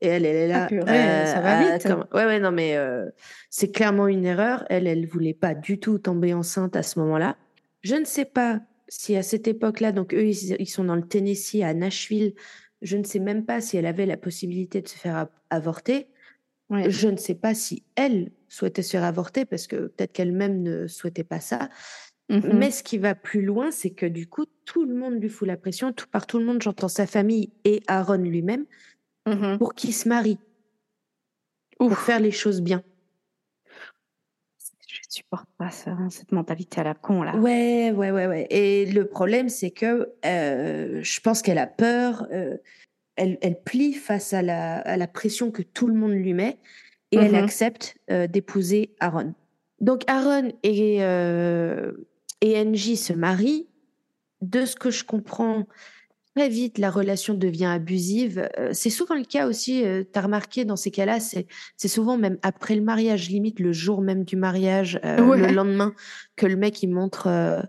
Et 0.00 0.06
elle, 0.08 0.24
elle 0.26 0.36
est 0.36 0.48
là. 0.48 0.64
Ah, 0.64 0.68
purée, 0.68 1.26
ça 1.26 1.40
va 1.40 1.60
euh, 1.60 1.72
vite. 1.72 1.86
comme- 1.86 2.06
Ouais, 2.12 2.24
ouais, 2.26 2.38
non, 2.38 2.52
mais 2.52 2.76
euh, 2.76 3.06
c'est 3.50 3.72
clairement 3.72 4.06
une 4.06 4.24
erreur. 4.26 4.64
Elle, 4.70 4.86
elle 4.86 5.06
voulait 5.06 5.34
pas 5.34 5.54
du 5.54 5.80
tout 5.80 5.98
tomber 5.98 6.34
enceinte 6.34 6.76
à 6.76 6.82
ce 6.84 7.00
moment-là. 7.00 7.36
Je 7.80 7.96
ne 7.96 8.04
sais 8.04 8.24
pas 8.26 8.60
si 8.86 9.16
à 9.16 9.22
cette 9.22 9.48
époque-là, 9.48 9.90
donc 9.92 10.14
eux, 10.14 10.24
ils, 10.26 10.54
ils 10.60 10.68
sont 10.68 10.84
dans 10.84 10.94
le 10.94 11.06
Tennessee, 11.06 11.62
à 11.62 11.74
Nashville. 11.74 12.34
Je 12.82 12.96
ne 12.96 13.04
sais 13.04 13.18
même 13.18 13.44
pas 13.44 13.60
si 13.60 13.76
elle 13.76 13.86
avait 13.86 14.06
la 14.06 14.16
possibilité 14.16 14.80
de 14.80 14.88
se 14.88 14.96
faire 14.96 15.28
avorter. 15.50 16.08
Ouais. 16.70 16.90
Je 16.90 17.08
ne 17.08 17.16
sais 17.16 17.34
pas 17.34 17.54
si 17.54 17.82
elle 17.96 18.30
souhaitait 18.48 18.82
se 18.82 18.90
faire 18.90 19.04
avorter 19.04 19.44
parce 19.44 19.66
que 19.66 19.88
peut-être 19.88 20.12
qu'elle-même 20.12 20.62
ne 20.62 20.86
souhaitait 20.86 21.24
pas 21.24 21.40
ça. 21.40 21.68
Mhm. 22.28 22.58
Mais 22.58 22.70
ce 22.70 22.82
qui 22.82 22.98
va 22.98 23.14
plus 23.14 23.42
loin, 23.42 23.70
c'est 23.70 23.90
que 23.90 24.04
du 24.06 24.28
coup, 24.28 24.44
tout 24.66 24.84
le 24.84 24.94
monde 24.94 25.20
lui 25.20 25.30
fout 25.30 25.48
la 25.48 25.56
pression. 25.56 25.92
Tout, 25.92 26.06
par 26.08 26.26
tout 26.26 26.38
le 26.38 26.44
monde, 26.44 26.60
j'entends 26.62 26.88
sa 26.88 27.06
famille 27.06 27.50
et 27.64 27.82
Aaron 27.86 28.18
lui-même 28.18 28.66
Mhm. 29.26 29.58
pour 29.58 29.74
qu'il 29.74 29.94
se 29.94 30.08
marie, 30.08 30.38
pour 31.78 31.96
faire 31.98 32.20
les 32.20 32.30
choses 32.30 32.60
bien. 32.60 32.82
Supporte 35.08 35.48
pas 35.56 35.70
ça, 35.70 35.92
hein, 35.92 36.10
cette 36.10 36.32
mentalité 36.32 36.80
à 36.80 36.84
la 36.84 36.94
con 36.94 37.22
là. 37.22 37.34
Ouais, 37.36 37.90
ouais, 37.92 38.10
ouais, 38.10 38.26
ouais. 38.26 38.46
Et 38.50 38.84
le 38.86 39.06
problème, 39.06 39.48
c'est 39.48 39.70
que 39.70 40.12
euh, 40.26 41.00
je 41.02 41.20
pense 41.20 41.40
qu'elle 41.40 41.58
a 41.58 41.66
peur. 41.66 42.26
euh, 42.30 42.58
elle, 43.16 43.38
elle 43.40 43.60
plie 43.60 43.94
face 43.94 44.32
à 44.32 44.42
la, 44.42 44.76
à 44.80 44.96
la 44.96 45.08
pression 45.08 45.50
que 45.50 45.62
tout 45.62 45.86
le 45.88 45.94
monde 45.94 46.12
lui 46.12 46.34
met 46.34 46.58
et 47.10 47.16
elle 47.16 47.32
Mhm. 47.34 47.42
accepte 47.42 47.96
euh, 48.10 48.26
d'épouser 48.26 48.94
Aaron. 49.00 49.34
Donc 49.80 50.02
Aaron 50.08 50.52
et, 50.62 50.96
et 50.98 52.64
NJ 52.64 52.94
se 52.96 53.12
marient. 53.12 53.66
De 54.40 54.66
ce 54.66 54.76
que 54.76 54.90
je 54.90 55.02
comprends, 55.02 55.66
très 56.38 56.48
vite, 56.48 56.78
la 56.78 56.90
relation 56.90 57.34
devient 57.34 57.64
abusive. 57.66 58.48
Euh, 58.58 58.70
c'est 58.72 58.90
souvent 58.90 59.16
le 59.16 59.24
cas 59.24 59.48
aussi, 59.48 59.82
tu 59.82 60.18
as 60.18 60.22
remarqué 60.22 60.64
dans 60.64 60.76
ces 60.76 60.90
cas-là, 60.92 61.18
c'est 61.18 61.46
c'est 61.76 61.88
souvent 61.88 62.16
même 62.16 62.38
après 62.42 62.76
le 62.76 62.82
mariage, 62.82 63.28
limite 63.28 63.58
le 63.58 63.72
jour 63.72 64.00
même 64.02 64.24
du 64.24 64.36
mariage, 64.36 65.00
euh, 65.04 65.20
Ouais. 65.24 65.38
le 65.38 65.54
lendemain, 65.54 65.92
que 66.36 66.46
le 66.46 66.56
mec 66.56 66.82
il 66.82 66.90
montre. 66.90 67.26
euh, 67.26 67.60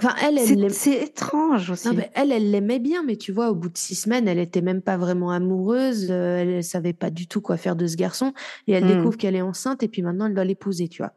Enfin, 0.00 0.14
elle, 0.22 0.38
elle 0.38 0.70
C'est 0.70 0.92
étrange 1.02 1.70
aussi. 1.70 1.88
non, 1.88 1.94
mais 1.94 2.08
elle, 2.14 2.30
elle 2.30 2.52
l'aimait 2.52 2.78
bien, 2.78 3.02
mais 3.02 3.16
tu 3.16 3.32
vois, 3.32 3.50
au 3.50 3.54
bout 3.56 3.68
de 3.68 3.76
six 3.76 3.96
semaines, 3.96 4.28
elle 4.28 4.38
était 4.38 4.60
même 4.60 4.80
pas 4.80 4.96
vraiment 4.96 5.32
amoureuse. 5.32 6.06
euh, 6.10 6.36
elle, 6.38 6.48
elle 6.50 6.62
savait 6.64 6.92
pas 6.92 7.10
du 7.10 7.26
tout 7.26 7.40
quoi 7.40 7.56
faire 7.56 7.74
de 7.74 7.84
ce 7.86 7.96
garçon. 7.96 8.32
Et 8.68 8.72
elle 8.72 8.84
Hmm. 8.84 8.88
découvre 8.96 9.16
qu'elle 9.16 9.34
est 9.34 9.42
enceinte, 9.42 9.82
et 9.82 9.88
puis 9.88 10.02
maintenant, 10.02 10.26
elle 10.26 10.34
doit 10.34 10.44
l'épouser, 10.44 10.86
tu 10.88 11.02
vois. 11.02 11.14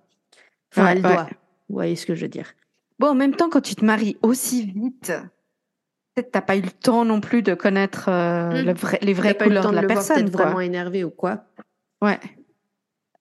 Enfin, 0.73 0.85
Ouais, 0.85 0.91
elle 0.93 1.03
ouais. 1.03 1.13
doit. 1.13 1.29
Vous 1.69 1.75
voyez 1.75 1.95
ce 1.95 2.07
que 2.07 2.15
je 2.15 2.21
veux 2.23 2.27
dire 2.29 2.53
Bon, 2.97 3.07
en 3.09 3.15
même 3.15 3.35
temps, 3.35 3.49
quand 3.49 3.61
tu 3.61 3.75
te 3.75 3.85
maries 3.85 4.17
aussi 4.23 4.65
vite, 4.65 5.11
peut-être 6.15 6.31
t'as 6.31 6.41
pas 6.41 6.55
eu 6.57 6.61
le 6.61 6.71
temps 6.71 7.05
non 7.05 7.21
plus 7.21 7.41
de 7.41 7.53
connaître 7.53 8.09
euh, 8.09 8.61
Mm. 8.61 8.65
le 8.65 8.73
vrai- 8.73 8.99
les 9.01 9.13
vraies 9.13 9.33
pas 9.33 9.45
eu 9.45 9.49
le 9.49 9.55
couleurs 9.55 9.63
temps 9.63 9.69
de 9.69 9.75
de 9.75 9.75
la 9.77 9.81
le 9.83 9.87
personne. 9.87 10.31
quoi. 10.31 10.45
vraiment 10.45 10.59
énervé 10.61 11.03
ou 11.03 11.09
quoi. 11.09 11.45
Ouais. 12.01 12.19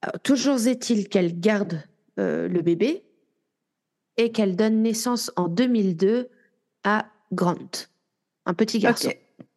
Alors, 0.03 0.19
toujours 0.23 0.67
est-il 0.67 1.09
qu'elle 1.09 1.39
garde 1.39 1.83
euh, 2.19 2.49
le 2.49 2.63
bébé 2.63 3.05
et 4.17 4.33
qu'elle 4.33 4.57
donne 4.57 4.83
naissance 4.83 5.31
en 5.37 5.49
2002 5.49 6.29
à 6.85 7.07
Grant, 7.33 7.57
un 8.47 8.55
petit 8.55 8.79
garçon. 8.81 9.11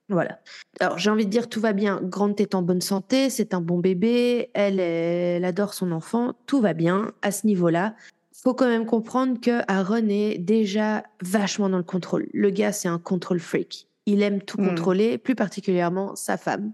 Voilà. 0.09 0.39
Alors 0.79 0.97
j'ai 0.99 1.09
envie 1.09 1.25
de 1.25 1.31
dire 1.31 1.49
tout 1.49 1.59
va 1.61 1.73
bien. 1.73 1.99
Grant 2.03 2.35
est 2.35 2.53
en 2.55 2.61
bonne 2.61 2.81
santé, 2.81 3.29
c'est 3.31 3.53
un 3.55 3.61
bon 3.61 3.79
bébé, 3.79 4.51
elle, 4.53 4.79
elle 4.79 5.43
adore 5.45 5.73
son 5.73 5.91
enfant, 5.91 6.33
tout 6.45 6.61
va 6.61 6.73
bien 6.73 7.11
à 7.23 7.31
ce 7.31 7.47
niveau-là. 7.47 7.95
Faut 8.43 8.53
quand 8.53 8.67
même 8.67 8.85
comprendre 8.85 9.39
que 9.39 9.61
Aaron 9.69 10.09
est 10.09 10.37
déjà 10.37 11.03
vachement 11.21 11.69
dans 11.69 11.77
le 11.77 11.83
contrôle. 11.83 12.27
Le 12.33 12.49
gars, 12.49 12.73
c'est 12.73 12.89
un 12.89 12.99
control 12.99 13.39
freak. 13.39 13.87
Il 14.05 14.21
aime 14.21 14.41
tout 14.41 14.59
Hmm. 14.59 14.67
contrôler, 14.69 15.17
plus 15.17 15.35
particulièrement 15.35 16.15
sa 16.15 16.35
femme. 16.35 16.73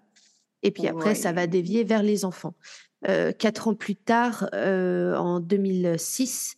Et 0.63 0.71
puis 0.71 0.87
après, 0.87 1.09
Ouais. 1.09 1.15
ça 1.15 1.31
va 1.31 1.45
dévier 1.45 1.83
vers 1.83 2.01
les 2.01 2.25
enfants. 2.25 2.55
Euh, 3.07 3.31
quatre 3.31 3.67
ans 3.67 3.75
plus 3.75 3.95
tard, 3.95 4.49
euh, 4.53 5.15
en 5.15 5.39
2006, 5.39 6.55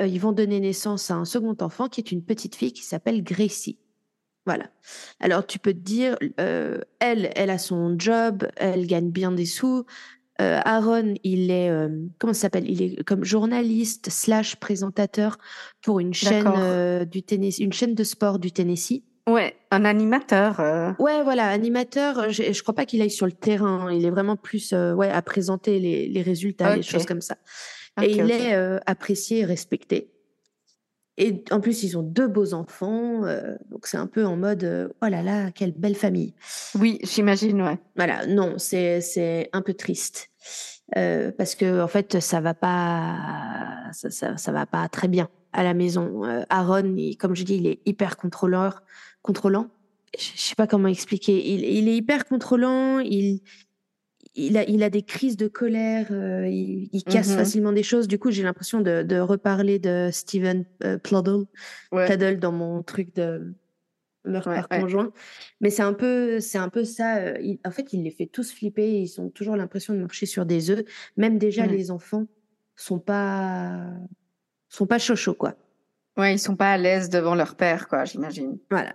euh, 0.00 0.06
ils 0.06 0.20
vont 0.20 0.32
donner 0.32 0.58
naissance 0.58 1.10
à 1.10 1.14
un 1.14 1.24
second 1.24 1.56
enfant 1.60 1.88
qui 1.88 2.00
est 2.00 2.10
une 2.10 2.24
petite 2.24 2.56
fille 2.56 2.72
qui 2.72 2.82
s'appelle 2.82 3.22
Gracie. 3.22 3.78
Voilà. 4.44 4.70
Alors 5.20 5.46
tu 5.46 5.60
peux 5.60 5.72
te 5.72 5.78
dire, 5.78 6.16
elle, 6.36 7.30
elle 7.36 7.50
a 7.50 7.58
son 7.58 7.96
job, 7.96 8.48
elle 8.56 8.88
gagne 8.88 9.10
bien 9.10 9.30
des 9.30 9.46
sous. 9.46 9.84
Euh, 10.42 10.60
Aaron, 10.64 11.14
il 11.22 11.50
est, 11.50 11.70
euh, 11.70 11.88
comment 12.18 12.32
s'appelle? 12.34 12.68
Il 12.68 12.82
est 12.82 13.04
comme 13.04 13.24
journaliste 13.24 14.10
slash 14.10 14.56
présentateur 14.56 15.38
pour 15.82 16.00
une 16.00 16.12
chaîne 16.12 16.46
euh, 16.48 17.04
du 17.04 17.22
Tennessee, 17.22 17.60
une 17.60 17.72
chaîne 17.72 17.94
de 17.94 18.04
sport 18.04 18.38
du 18.38 18.50
Tennessee. 18.50 19.02
Ouais, 19.28 19.54
un 19.70 19.84
animateur. 19.84 20.58
Ouais, 20.98 21.22
voilà, 21.22 21.46
animateur. 21.48 22.30
Je, 22.30 22.52
je 22.52 22.62
crois 22.62 22.74
pas 22.74 22.86
qu'il 22.86 23.00
aille 23.02 23.10
sur 23.10 23.26
le 23.26 23.32
terrain. 23.32 23.86
hein. 23.86 23.92
Il 23.92 24.04
est 24.04 24.10
vraiment 24.10 24.34
plus, 24.36 24.72
ouais, 24.72 25.08
à 25.10 25.22
présenter 25.22 25.78
les, 25.78 26.08
les 26.08 26.22
résultats, 26.22 26.74
les 26.74 26.80
Ok. 26.80 26.86
choses 26.86 27.06
comme 27.06 27.20
ça. 27.20 27.36
ok, 27.98 28.04
et 28.04 28.10
il 28.16 28.30
est 28.32 28.54
apprécié 28.86 29.40
et 29.40 29.44
respecté. 29.44 30.08
Et 31.18 31.44
en 31.50 31.60
plus, 31.60 31.84
ils 31.84 31.96
ont 31.96 32.02
deux 32.02 32.26
beaux 32.26 32.54
enfants. 32.54 33.24
euh, 33.24 33.54
donc 33.70 33.86
c'est 33.86 33.98
un 33.98 34.06
peu 34.08 34.24
en 34.24 34.36
mode, 34.36 34.64
euh, 34.64 34.88
oh 35.02 35.06
là 35.06 35.22
là, 35.22 35.50
quelle 35.52 35.72
belle 35.72 35.94
famille. 35.94 36.34
Oui, 36.74 36.98
j'imagine, 37.02 37.62
ouais. 37.62 37.78
Voilà, 37.96 38.26
non, 38.26 38.54
c'est 38.58 39.50
un 39.52 39.62
peu 39.62 39.74
triste. 39.74 40.30
Euh, 40.96 41.30
parce 41.36 41.54
que 41.54 41.80
en 41.82 41.88
fait, 41.88 42.20
ça 42.20 42.40
va 42.40 42.54
pas, 42.54 43.88
ça, 43.92 44.10
ça, 44.10 44.36
ça 44.36 44.52
va 44.52 44.66
pas 44.66 44.88
très 44.88 45.08
bien 45.08 45.28
à 45.52 45.62
la 45.62 45.74
maison. 45.74 46.24
Euh, 46.24 46.42
Aaron, 46.50 46.94
il- 46.96 47.16
comme 47.16 47.34
je 47.34 47.44
dis, 47.44 47.56
il 47.56 47.66
est 47.66 47.80
hyper 47.86 48.16
contrôleur, 48.16 48.82
contrôlant. 49.22 49.68
Je, 50.18 50.24
je 50.36 50.40
sais 50.42 50.54
pas 50.54 50.66
comment 50.66 50.88
expliquer. 50.88 51.46
Il, 51.54 51.64
il 51.64 51.88
est 51.88 51.96
hyper 51.96 52.26
contrôlant. 52.26 52.98
Il, 52.98 53.40
il 54.34 54.56
a, 54.56 54.68
il 54.68 54.82
a 54.82 54.90
des 54.90 55.02
crises 55.02 55.36
de 55.36 55.46
colère. 55.48 56.08
euh, 56.10 56.46
il, 56.48 56.88
il 56.92 57.04
casse 57.04 57.30
Mhm. 57.30 57.36
facilement 57.36 57.72
des 57.72 57.82
choses. 57.82 58.08
Du 58.08 58.18
coup, 58.18 58.30
j'ai 58.30 58.42
l'impression 58.42 58.80
de, 58.80 59.02
de 59.02 59.18
reparler 59.18 59.78
de 59.78 60.10
Steven 60.12 60.64
Ouais. 60.82 60.98
Ploddle 62.06 62.38
dans 62.38 62.52
mon 62.52 62.82
truc 62.82 63.14
de 63.14 63.54
Ouais, 64.24 64.40
par 64.40 64.66
ouais. 64.70 64.80
conjoint. 64.80 65.12
Mais 65.60 65.70
c'est 65.70 65.82
un 65.82 65.92
peu, 65.94 66.38
c'est 66.40 66.58
un 66.58 66.68
peu 66.68 66.84
ça. 66.84 67.16
euh, 67.16 67.38
il- 67.40 67.58
en 67.64 67.70
fait, 67.70 67.92
il 67.92 68.02
les 68.04 68.10
fait 68.10 68.26
tous 68.26 68.52
flipper. 68.52 69.00
Ils 69.02 69.20
ont 69.20 69.30
toujours 69.30 69.56
l'impression 69.56 69.94
de 69.94 69.98
marcher 69.98 70.26
sur 70.26 70.46
des 70.46 70.70
œufs. 70.70 70.84
Même 71.16 71.38
déjà, 71.38 71.62
Ouais. 71.62 71.68
les 71.68 71.90
enfants 71.90 72.26
sont 72.76 72.98
pas, 72.98 73.84
sont 74.68 74.86
pas 74.86 74.98
chauds 74.98 75.34
quoi. 75.34 75.54
Ouais, 76.16 76.34
ils 76.34 76.38
sont 76.38 76.56
pas 76.56 76.72
à 76.72 76.78
l'aise 76.78 77.08
devant 77.10 77.34
leur 77.34 77.56
père, 77.56 77.88
quoi, 77.88 78.04
j'imagine. 78.04 78.58
Voilà. 78.70 78.94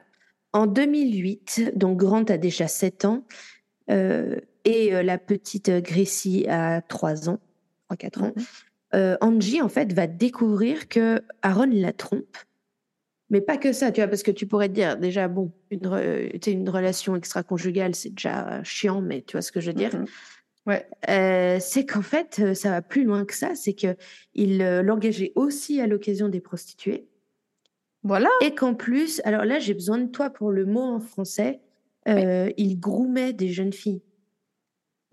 En 0.53 0.65
2008, 0.67 1.71
donc 1.75 1.97
Grant 1.97 2.23
a 2.23 2.37
déjà 2.37 2.67
7 2.67 3.05
ans 3.05 3.25
euh, 3.89 4.35
et 4.65 4.93
euh, 4.95 5.03
la 5.03 5.17
petite 5.17 5.69
Gracie 5.69 6.45
a 6.47 6.81
3 6.81 7.27
ans, 7.29 7.39
3-4 7.89 8.21
ans. 8.23 8.33
Euh, 8.95 9.17
Angie, 9.19 9.61
en 9.61 9.67
fait, 9.69 9.91
va 9.93 10.07
découvrir 10.07 10.87
que 10.87 11.21
Aaron 11.41 11.69
la 11.71 11.91
trompe. 11.91 12.37
Mais 13.29 13.41
pas 13.41 13.57
que 13.57 13.73
ça, 13.73 13.91
tu 13.91 13.99
vois, 14.01 14.07
parce 14.07 14.23
que 14.23 14.31
tu 14.31 14.47
pourrais 14.47 14.69
te 14.69 14.73
dire, 14.73 14.97
déjà, 14.97 15.27
bon, 15.27 15.51
une, 15.69 15.81
re- 15.81 16.49
une 16.51 16.69
relation 16.69 17.15
extra-conjugale, 17.15 17.93
c'est 17.93 18.11
déjà 18.11 18.63
chiant, 18.63 19.01
mais 19.01 19.21
tu 19.21 19.33
vois 19.33 19.41
ce 19.41 19.51
que 19.51 19.59
je 19.59 19.67
veux 19.67 19.73
dire. 19.73 19.93
Mhm. 19.95 20.05
Ouais. 20.65 20.85
Euh, 21.09 21.57
c'est 21.61 21.85
qu'en 21.85 22.01
fait, 22.01 22.39
euh, 22.41 22.53
ça 22.53 22.69
va 22.71 22.81
plus 22.81 23.03
loin 23.05 23.25
que 23.25 23.33
ça, 23.33 23.55
c'est 23.55 23.73
que 23.73 23.95
il 24.33 24.61
euh, 24.61 24.81
l'engageait 24.83 25.31
aussi 25.35 25.79
à 25.81 25.87
l'occasion 25.87 26.27
des 26.29 26.41
prostituées. 26.41 27.07
Voilà. 28.03 28.29
Et 28.41 28.53
qu'en 28.55 28.75
plus, 28.75 29.21
alors 29.25 29.43
là, 29.45 29.59
j'ai 29.59 29.73
besoin 29.73 29.97
de 29.97 30.07
toi 30.07 30.29
pour 30.29 30.51
le 30.51 30.65
mot 30.65 30.81
en 30.81 30.99
français. 30.99 31.61
euh, 32.07 32.49
il 32.57 32.79
groomait 32.79 33.33
des 33.33 33.49
jeunes 33.49 33.73
filles. 33.73 34.01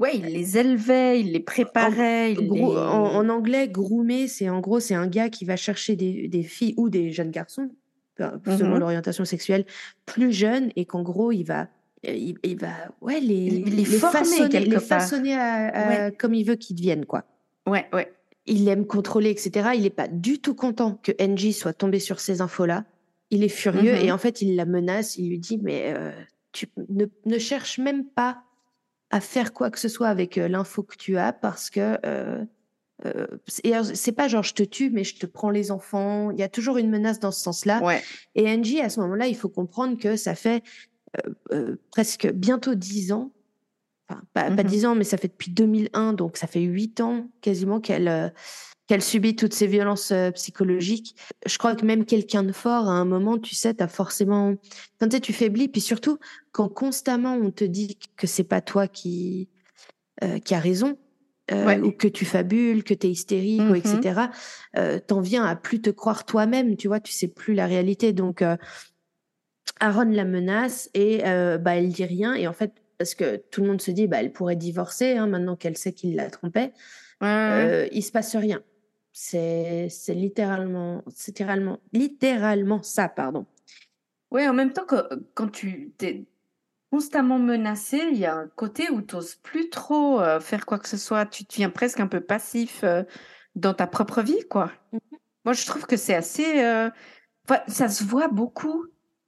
Ouais, 0.01 0.17
il 0.17 0.25
les 0.27 0.59
élevait, 0.59 1.21
il 1.21 1.33
les 1.33 1.41
préparait. 1.41 2.37
En, 2.37 2.41
il 2.41 2.51
les... 2.51 2.63
en, 2.63 3.15
en 3.15 3.29
anglais, 3.29 3.69
groomer, 3.69 4.27
c'est 4.29 4.49
en 4.49 4.61
gros, 4.61 4.81
c'est 4.81 4.95
un 4.95 5.07
gars 5.07 5.29
qui 5.29 5.45
va 5.45 5.57
chercher 5.57 5.95
des, 5.97 6.27
des, 6.29 6.43
filles 6.43 6.75
ou 6.77 6.91
des 6.91 7.11
jeunes 7.11 7.31
garçons, 7.31 7.71
selon 8.19 8.37
mm 8.37 8.75
-hmm. 8.75 8.79
l'orientation 8.79 9.25
sexuelle, 9.25 9.65
plus 10.07 10.33
jeunes, 10.33 10.71
et 10.77 10.85
qu'en 10.85 11.03
gros, 11.03 11.33
il 11.33 11.45
va, 11.45 11.69
il, 12.03 12.37
il, 12.43 12.59
va, 12.59 12.75
ouais, 13.01 13.21
les, 13.21 13.51
les, 13.51 13.71
les 13.71 13.85
former 13.85 14.19
façonner, 14.19 14.49
quelque 14.51 14.71
les 14.81 14.87
part. 14.89 15.01
façonner 15.01 15.35
à, 15.35 15.69
à, 15.69 15.89
Ouais. 15.89 16.13
comme 16.17 16.35
il 16.35 16.45
veut 16.45 16.57
qu'ils 16.57 16.77
deviennent, 16.77 17.07
quoi. 17.07 17.25
Ouais, 17.67 17.87
ouais. 17.93 18.13
Il 18.47 18.69
aime 18.69 18.87
contrôler, 18.87 19.31
etc. 19.31 19.71
Il 19.75 19.83
n'est 19.83 19.91
pas 20.03 20.09
du 20.09 20.39
tout 20.39 20.55
content 20.55 21.01
que 21.03 21.13
NJ 21.19 21.53
soit 21.53 21.73
tombé 21.73 21.99
sur 21.99 22.19
ces 22.21 22.41
infos-là. 22.43 22.85
Il 23.31 23.43
est 23.43 23.49
furieux 23.63 23.95
Mhm. 23.97 24.05
et 24.05 24.13
en 24.13 24.19
fait, 24.19 24.43
il 24.43 24.55
la 24.55 24.67
menace. 24.67 25.17
Il 25.17 25.29
lui 25.31 25.39
dit 25.39 25.59
Mais 25.67 25.95
euh, 25.97 26.13
tu 26.53 26.67
ne, 26.91 27.07
ne 27.25 27.39
cherche 27.39 27.79
même 27.79 28.05
pas 28.05 28.43
à 29.11 29.21
faire 29.21 29.53
quoi 29.55 29.71
que 29.71 29.79
ce 29.79 29.89
soit 29.89 30.09
avec 30.09 30.37
euh, 30.37 30.47
l'info 30.49 30.83
que 30.83 30.97
tu 30.97 31.17
as 31.17 31.33
parce 31.33 31.71
que. 31.71 31.99
euh, 32.05 32.45
euh, 33.05 33.27
c'est 33.47 34.13
pas 34.13 34.29
genre 34.29 34.43
je 34.45 34.55
te 34.55 34.63
tue, 34.63 34.91
mais 34.91 35.05
je 35.05 35.17
te 35.17 35.27
prends 35.27 35.51
les 35.51 35.71
enfants. 35.71 36.31
Il 36.31 36.39
y 36.39 36.43
a 36.43 36.49
toujours 36.49 36.79
une 36.79 36.91
menace 36.91 37.19
dans 37.21 37.33
ce 37.33 37.41
sens-là. 37.41 37.83
Ouais. 37.83 38.03
Et 38.35 38.49
Angie, 38.49 38.81
à 38.81 38.89
ce 38.89 39.01
moment-là, 39.01 39.27
il 39.27 39.37
faut 39.37 39.49
comprendre 39.49 39.99
que 39.99 40.17
ça 40.17 40.35
fait 40.35 40.63
euh, 41.27 41.31
euh, 41.53 41.77
presque 41.91 42.31
bientôt 42.33 42.75
dix 42.75 43.13
ans. 43.13 43.33
Enfin, 44.09 44.23
pas, 44.33 44.51
pas 44.51 44.63
Mhm. 44.63 44.69
dix 44.69 44.87
ans, 44.87 44.95
mais 44.95 45.05
ça 45.05 45.17
fait 45.17 45.29
depuis 45.29 45.51
2001, 45.51 46.13
donc 46.13 46.37
ça 46.37 46.47
fait 46.47 46.61
huit 46.61 47.01
ans 47.01 47.27
quasiment 47.41 47.81
qu'elle 47.81 48.09
euh, 48.09 48.29
qu'elle 48.87 49.03
subit 49.03 49.35
toutes 49.35 49.55
ces 49.55 49.67
violences 49.67 50.11
euh, 50.13 50.31
psychologiques. 50.33 51.17
Je 51.47 51.57
crois 51.57 51.75
que 51.75 51.87
même 51.87 52.05
quelqu'un 52.05 52.43
de 52.43 52.53
fort, 52.53 52.87
à 52.89 52.93
un 52.93 53.07
moment, 53.07 53.39
tu 53.39 53.55
sais, 53.55 53.73
t'as 53.73 53.89
forcément, 53.89 54.55
quand 55.01 55.09
tu 55.09 55.17
sais, 55.17 55.21
tu 55.21 55.33
faiblis, 55.33 55.69
puis 55.69 55.81
surtout 55.81 56.19
quand 56.53 56.69
constamment 56.69 57.33
on 57.35 57.51
te 57.51 57.65
dit 57.65 57.99
que 58.17 58.27
c'est 58.27 58.45
pas 58.45 58.61
toi 58.61 58.87
qui 58.87 59.49
euh, 60.23 60.39
qui 60.39 60.55
a 60.55 60.61
raison. 60.61 60.99
Euh, 61.53 61.67
Ouais. 61.67 61.81
ou 61.81 61.93
que 61.93 62.09
tu 62.09 62.25
fabules, 62.25 62.85
que 62.85 62.95
tu 62.95 63.07
es 63.07 63.11
hystérique, 63.11 63.63
ou 63.63 63.75
etc., 63.75 64.29
euh, 64.77 64.99
t'en 64.99 65.21
viens 65.21 65.45
à 65.45 65.57
plus 65.57 65.81
te 65.81 65.91
croire 65.91 66.25
toi-même, 66.25 66.77
tu 66.77 66.89
vois, 66.89 67.01
tu 67.01 67.13
sais 67.13 67.29
plus 67.29 67.55
la 67.55 67.67
réalité. 67.67 68.13
Donc, 68.13 68.41
euh, 68.41 68.57
Aaron 69.81 70.05
la 70.11 70.25
menace 70.25 70.89
et 70.95 71.19
bah, 71.59 71.77
elle 71.77 71.89
dit 71.91 72.05
rien. 72.05 72.35
Et 72.35 72.47
en 72.47 72.53
fait, 72.53 72.73
parce 72.99 73.15
que 73.15 73.37
tout 73.37 73.61
le 73.61 73.69
monde 73.69 73.81
se 73.83 73.91
dit, 73.91 74.07
bah, 74.07 74.19
elle 74.21 74.33
pourrait 74.33 74.57
divorcer 74.57 75.17
hein, 75.17 75.27
maintenant 75.27 75.57
qu'elle 75.57 75.77
sait 75.77 75.93
qu'il 75.93 76.17
la 76.17 76.31
trompait, 76.31 76.73
Ouais, 77.21 77.89
il 77.93 78.03
se 78.03 78.13
passe 78.13 78.37
rien. 78.37 78.63
C'est 79.13 79.89
littéralement, 80.09 81.03
littéralement, 81.27 81.79
littéralement 81.93 82.83
ça, 82.83 83.09
pardon. 83.09 83.47
Ouais, 84.31 84.49
en 84.49 84.55
même 84.55 84.73
temps, 84.73 84.85
que, 84.85 84.97
quand 85.35 85.49
tu 85.49 85.93
constamment 86.95 87.41
menacé, 87.41 88.01
il 88.13 88.19
y 88.19 88.25
a 88.25 88.37
un 88.37 88.47
côté 88.55 88.89
où 88.89 89.03
tu 89.03 89.17
n'oses 89.17 89.35
plus 89.35 89.69
trop 89.69 90.21
euh, 90.21 90.39
faire 90.39 90.65
quoi 90.65 90.79
que 90.79 90.89
ce 90.89 90.97
soit. 90.97 91.27
Tu 91.27 91.43
deviens 91.43 91.69
presque 91.69 91.99
un 91.99 92.07
peu 92.07 92.21
passif 92.21 92.85
euh, 92.85 93.03
dans 93.57 93.75
ta 93.75 93.89
propre 93.89 94.23
vie, 94.23 94.47
quoi. 94.49 94.71
Mhm. 94.93 95.01
Moi, 95.45 95.55
je 95.55 95.67
trouve 95.67 95.87
que 95.87 95.97
c'est 95.97 96.15
assez... 96.15 96.63
euh, 96.63 96.89
enfin, 97.49 97.63
ça 97.67 97.89
se 97.89 98.05
voit 98.05 98.29
beaucoup 98.29 98.87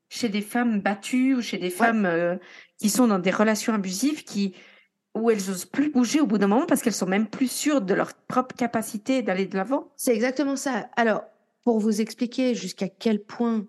chez 0.09 0.29
des 0.29 0.43
femmes 0.43 0.81
battues 0.81 1.35
ou 1.35 1.43
chez 1.43 1.59
des 1.59 1.71
femmes 1.71 2.39
qui 2.79 2.89
sont 2.89 3.09
dans 3.09 3.19
des 3.19 3.33
relations 3.33 3.75
abusives 3.75 4.23
qui 4.23 4.55
où 5.17 5.29
elles 5.29 5.45
n'osent 5.49 5.65
plus 5.65 5.91
bouger 5.91 6.21
au 6.21 6.27
bout 6.27 6.39
d'un 6.39 6.47
moment 6.47 6.67
parce 6.67 6.83
qu'elles 6.83 6.93
sont 6.93 7.07
même 7.07 7.27
plus 7.27 7.51
sûres 7.51 7.81
de 7.81 7.95
leur 7.95 8.15
propre 8.29 8.55
capacité 8.55 9.23
d'aller 9.23 9.47
de 9.47 9.57
l'avant. 9.57 9.91
C'est 9.97 10.15
exactement 10.15 10.55
ça. 10.55 10.89
Alors, 10.95 11.25
pour 11.65 11.81
vous 11.81 12.01
expliquer 12.01 12.55
jusqu'à 12.55 12.89
quel 12.89 13.25
point 13.25 13.67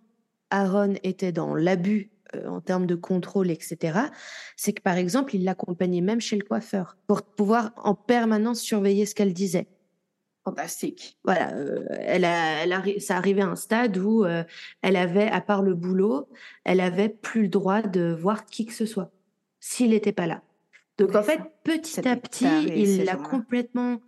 Aaron 0.51 0.93
était 1.01 1.31
dans 1.31 1.55
l'abus 1.55 2.11
euh, 2.35 2.47
en 2.47 2.61
termes 2.61 2.85
de 2.85 2.95
contrôle, 2.95 3.51
etc., 3.51 3.99
c'est 4.55 4.73
que 4.73 4.81
par 4.81 4.97
exemple, 4.97 5.35
il 5.35 5.43
l'accompagnait 5.43 6.01
même 6.01 6.21
chez 6.21 6.35
le 6.35 6.43
coiffeur 6.43 6.97
pour 7.07 7.21
pouvoir 7.21 7.71
en 7.77 7.95
permanence 7.95 8.59
surveiller 8.61 9.05
ce 9.05 9.15
qu'elle 9.15 9.33
disait. 9.33 9.67
Fantastique. 10.43 11.17
Voilà, 11.25 11.53
euh, 11.55 11.85
elle 11.89 12.23
a, 12.23 12.63
elle 12.63 12.71
a, 12.71 12.81
ça 12.99 13.17
arrivait 13.17 13.41
à 13.41 13.47
un 13.47 13.55
stade 13.55 13.97
où 13.97 14.23
euh, 14.23 14.43
elle 14.81 14.95
avait, 14.95 15.27
à 15.27 15.41
part 15.41 15.61
le 15.61 15.73
boulot, 15.73 16.29
elle 16.63 16.79
avait 16.79 17.09
plus 17.09 17.43
le 17.43 17.49
droit 17.49 17.81
de 17.81 18.15
voir 18.17 18.45
qui 18.45 18.65
que 18.65 18.73
ce 18.73 18.85
soit 18.85 19.11
s'il 19.59 19.89
n'était 19.89 20.13
pas 20.13 20.27
là. 20.27 20.41
Donc 20.97 21.15
en 21.15 21.23
fait, 21.23 21.41
petit 21.63 22.07
à 22.07 22.15
petit, 22.15 22.45
il 22.75 23.03
l'a 23.03 23.17
complètement 23.17 23.99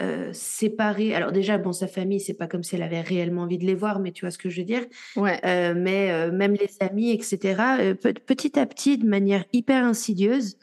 euh, 0.00 0.30
séparée. 0.32 1.14
Alors 1.14 1.32
déjà, 1.32 1.58
bon, 1.58 1.72
sa 1.72 1.88
famille, 1.88 2.20
c'est 2.20 2.34
pas 2.34 2.46
comme 2.46 2.62
si 2.62 2.76
elle 2.76 2.82
avait 2.82 3.00
réellement 3.00 3.42
envie 3.42 3.58
de 3.58 3.64
les 3.66 3.74
voir, 3.74 3.98
mais 3.98 4.12
tu 4.12 4.24
vois 4.24 4.30
ce 4.30 4.38
que 4.38 4.48
je 4.48 4.60
veux 4.60 4.66
dire. 4.66 4.84
Ouais. 5.16 5.40
Euh, 5.44 5.74
mais 5.76 6.10
euh, 6.10 6.30
même 6.30 6.54
les 6.54 6.70
amis, 6.80 7.10
etc. 7.10 7.94
pe- 8.00 8.12
petit 8.12 8.58
à 8.58 8.66
petit, 8.66 8.98
de 8.98 9.06
manière 9.06 9.44
hyper 9.52 9.84
insidieuse, 9.84 10.56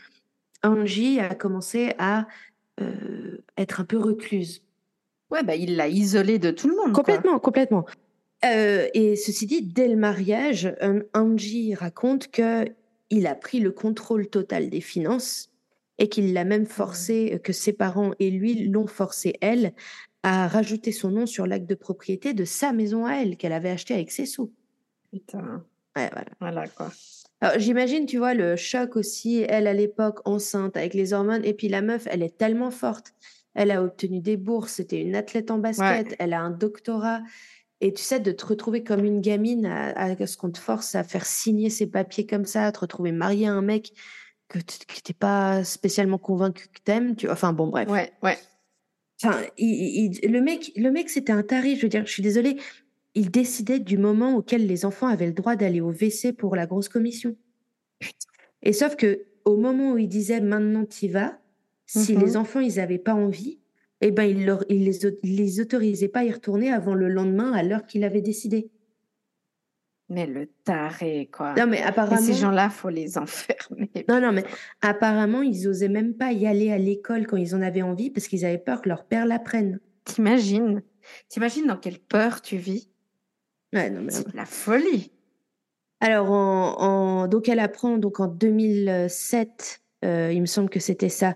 Angie 0.63 1.19
a 1.19 1.35
commencé 1.35 1.93
à 1.99 2.27
être 3.57 3.79
un 3.81 3.85
peu 3.85 3.97
recluse. 3.97 4.61
Ouais, 5.31 5.43
bah, 5.43 5.55
il 5.55 5.75
l'a 5.75 5.87
isolée 5.87 6.39
de 6.39 6.51
tout 6.51 6.67
le 6.67 6.75
monde. 6.75 6.93
quoi. 6.93 7.03
Complètement, 7.03 7.39
complètement. 7.39 7.85
Et 8.43 9.15
ceci 9.15 9.45
dit, 9.45 9.61
dès 9.61 9.87
le 9.87 9.95
mariage, 9.95 10.75
Angie 11.13 11.73
raconte 11.73 12.29
que 12.31 12.65
il 13.09 13.27
a 13.27 13.35
pris 13.35 13.59
le 13.59 13.71
contrôle 13.71 14.27
total 14.27 14.69
des 14.69 14.81
finances 14.81 15.49
et 15.97 16.09
qu'il 16.09 16.33
l'a 16.33 16.43
même 16.43 16.65
forcé, 16.65 17.33
euh, 17.33 17.37
que 17.37 17.53
ses 17.53 17.73
parents 17.73 18.11
et 18.19 18.29
lui 18.31 18.67
l'ont 18.67 18.87
forcé, 18.87 19.33
elle, 19.41 19.73
à 20.23 20.47
rajouter 20.47 20.91
son 20.91 21.11
nom 21.11 21.25
sur 21.25 21.45
l'acte 21.47 21.67
de 21.67 21.75
propriété 21.75 22.33
de 22.33 22.45
sa 22.45 22.73
maison 22.73 23.05
à 23.05 23.13
elle, 23.13 23.37
qu'elle 23.37 23.53
avait 23.53 23.69
acheté 23.69 23.93
avec 23.93 24.11
ses 24.11 24.25
sous. 24.25 24.51
Putain. 25.11 25.63
Ouais, 25.95 26.09
voilà. 26.11 26.29
Voilà, 26.39 26.67
quoi. 26.67 26.91
Alors, 27.41 27.59
j'imagine, 27.59 28.05
tu 28.05 28.17
vois, 28.17 28.33
le 28.33 28.55
choc 28.55 28.95
aussi, 28.95 29.45
elle 29.47 29.67
à 29.67 29.73
l'époque 29.73 30.19
enceinte 30.25 30.77
avec 30.77 30.93
les 30.93 31.13
hormones, 31.13 31.45
et 31.45 31.53
puis 31.53 31.67
la 31.67 31.81
meuf, 31.81 32.07
elle 32.09 32.23
est 32.23 32.37
tellement 32.37 32.71
forte. 32.71 33.13
Elle 33.53 33.71
a 33.71 33.83
obtenu 33.83 34.19
des 34.19 34.35
bourses, 34.35 34.73
c'était 34.73 35.01
une 35.01 35.15
athlète 35.15 35.51
en 35.51 35.59
basket, 35.59 36.15
elle 36.19 36.33
a 36.33 36.41
un 36.41 36.49
doctorat. 36.49 37.21
Et 37.81 37.93
tu 37.93 38.01
sais, 38.01 38.19
de 38.19 38.31
te 38.31 38.45
retrouver 38.45 38.83
comme 38.83 39.05
une 39.05 39.21
gamine 39.21 39.65
à, 39.65 39.89
à 39.89 40.27
ce 40.27 40.37
qu'on 40.37 40.49
te 40.49 40.57
force 40.57 40.95
à 40.95 41.03
faire 41.03 41.25
signer 41.25 41.69
ses 41.69 41.87
papiers 41.87 42.25
comme 42.25 42.45
ça, 42.45 42.65
à 42.65 42.71
te 42.71 42.79
retrouver 42.79 43.11
mariée 43.11 43.47
à 43.47 43.53
un 43.53 43.61
mec 43.61 43.93
que 44.47 44.59
tu 44.59 44.77
n'étais 44.95 45.13
pas 45.13 45.63
spécialement 45.63 46.17
convaincu 46.17 46.67
que 46.67 46.79
t'aimes. 46.83 47.15
Tu... 47.15 47.29
Enfin, 47.29 47.53
bon, 47.53 47.67
bref. 47.67 47.89
Ouais, 47.89 48.11
ouais. 48.23 48.37
Enfin, 49.23 49.41
il- 49.57 50.19
il- 50.23 50.31
le 50.31 50.41
mec, 50.41 50.71
le 50.75 50.91
mec, 50.91 51.09
c'était 51.09 51.31
un 51.31 51.43
tarif. 51.43 51.79
Je 51.79 51.83
veux 51.83 51.89
dire, 51.89 52.05
je 52.05 52.11
suis 52.11 52.23
désolée. 52.23 52.57
Il 53.15 53.31
décidait 53.31 53.79
du 53.79 53.97
moment 53.97 54.35
auquel 54.35 54.67
les 54.67 54.83
enfants 54.85 55.07
avaient 55.07 55.25
le 55.27 55.33
droit 55.33 55.55
d'aller 55.55 55.79
au 55.81 55.91
WC 55.91 56.33
pour 56.33 56.55
la 56.55 56.65
grosse 56.67 56.89
commission. 56.89 57.35
Et 58.61 58.73
sauf 58.73 58.95
que 58.95 59.25
au 59.45 59.57
moment 59.57 59.93
où 59.93 59.97
il 59.97 60.09
disait 60.09 60.41
maintenant 60.41 60.85
t'y 60.85 61.07
vas, 61.07 61.39
si 61.85 62.15
Mhm. 62.15 62.23
les 62.25 62.35
enfants 62.37 62.59
ils 62.59 62.79
avaient 62.79 62.97
pas 62.99 63.13
envie, 63.13 63.59
eh 64.01 64.11
ben 64.11 64.23
il 64.23 64.45
leur, 64.45 64.65
il 64.69 64.83
les, 64.83 65.05
il 65.23 65.35
les 65.37 65.61
autorisait 65.61 66.07
pas 66.09 66.19
à 66.21 66.23
y 66.25 66.31
retourner 66.31 66.71
avant 66.71 66.93
le 66.93 67.07
lendemain 67.07 67.53
à 67.53 67.63
l'heure 67.63 67.85
qu'il 67.85 68.03
avait 68.03 68.21
décidé. 68.21 68.69
Mais 70.09 70.27
le 70.27 70.47
taré, 70.63 71.29
quoi. 71.33 71.55
Non 71.55 71.65
mais 71.65 71.79
Et 71.79 71.83
apparemment, 71.83 72.21
ces 72.21 72.33
gens-là, 72.33 72.69
faut 72.69 72.89
les 72.89 73.17
enfermer. 73.17 73.89
non 74.07 74.19
non 74.21 74.31
mais 74.31 74.43
apparemment 74.81 75.41
ils 75.41 75.67
osaient 75.67 75.89
même 75.89 76.13
pas 76.13 76.31
y 76.31 76.45
aller 76.45 76.71
à 76.71 76.77
l'école 76.77 77.25
quand 77.25 77.37
ils 77.37 77.55
en 77.55 77.61
avaient 77.61 77.81
envie 77.81 78.11
parce 78.11 78.27
qu'ils 78.27 78.45
avaient 78.45 78.59
peur 78.59 78.81
que 78.81 78.89
leur 78.89 79.05
père 79.05 79.25
l'apprenne. 79.25 79.79
T'imagines? 80.03 80.83
T'imagines 81.29 81.65
dans 81.65 81.77
quelle 81.77 81.97
peur 81.99 82.41
tu 82.43 82.57
vis? 82.57 82.89
Ouais, 83.73 83.89
non, 83.89 84.01
mais 84.01 84.11
C'est 84.11 84.31
de 84.31 84.37
la 84.37 84.45
folie. 84.45 85.11
Alors, 86.01 86.29
en, 86.31 86.79
en- 86.79 87.27
donc 87.27 87.49
elle 87.49 87.59
apprend 87.59 87.97
donc 87.97 88.19
en 88.19 88.27
2007, 88.27 89.81
euh, 90.03 90.31
il 90.31 90.41
me 90.41 90.45
semble 90.45 90.69
que 90.69 90.79
c'était 90.79 91.09
ça, 91.09 91.35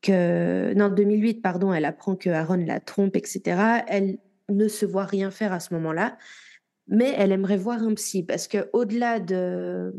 que 0.00 0.72
non 0.74 0.88
2008 0.88 1.40
pardon, 1.40 1.72
elle 1.72 1.84
apprend 1.84 2.16
que 2.16 2.30
Aaron 2.30 2.56
la 2.66 2.80
trompe, 2.80 3.14
etc. 3.16 3.82
Elle 3.86 4.18
ne 4.48 4.66
se 4.66 4.84
voit 4.86 5.04
rien 5.04 5.30
faire 5.30 5.52
à 5.52 5.60
ce 5.60 5.72
moment-là, 5.74 6.16
mais 6.92 7.12
elle 7.16 7.32
aimerait 7.32 7.56
voir 7.56 7.82
un 7.82 7.94
psy 7.94 8.22
parce 8.22 8.46
que 8.46 8.70
au-delà 8.72 9.18
de 9.18 9.92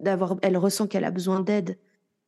d'avoir, 0.00 0.36
elle 0.42 0.56
ressent 0.56 0.88
qu'elle 0.88 1.04
a 1.04 1.12
besoin 1.12 1.38
d'aide 1.40 1.78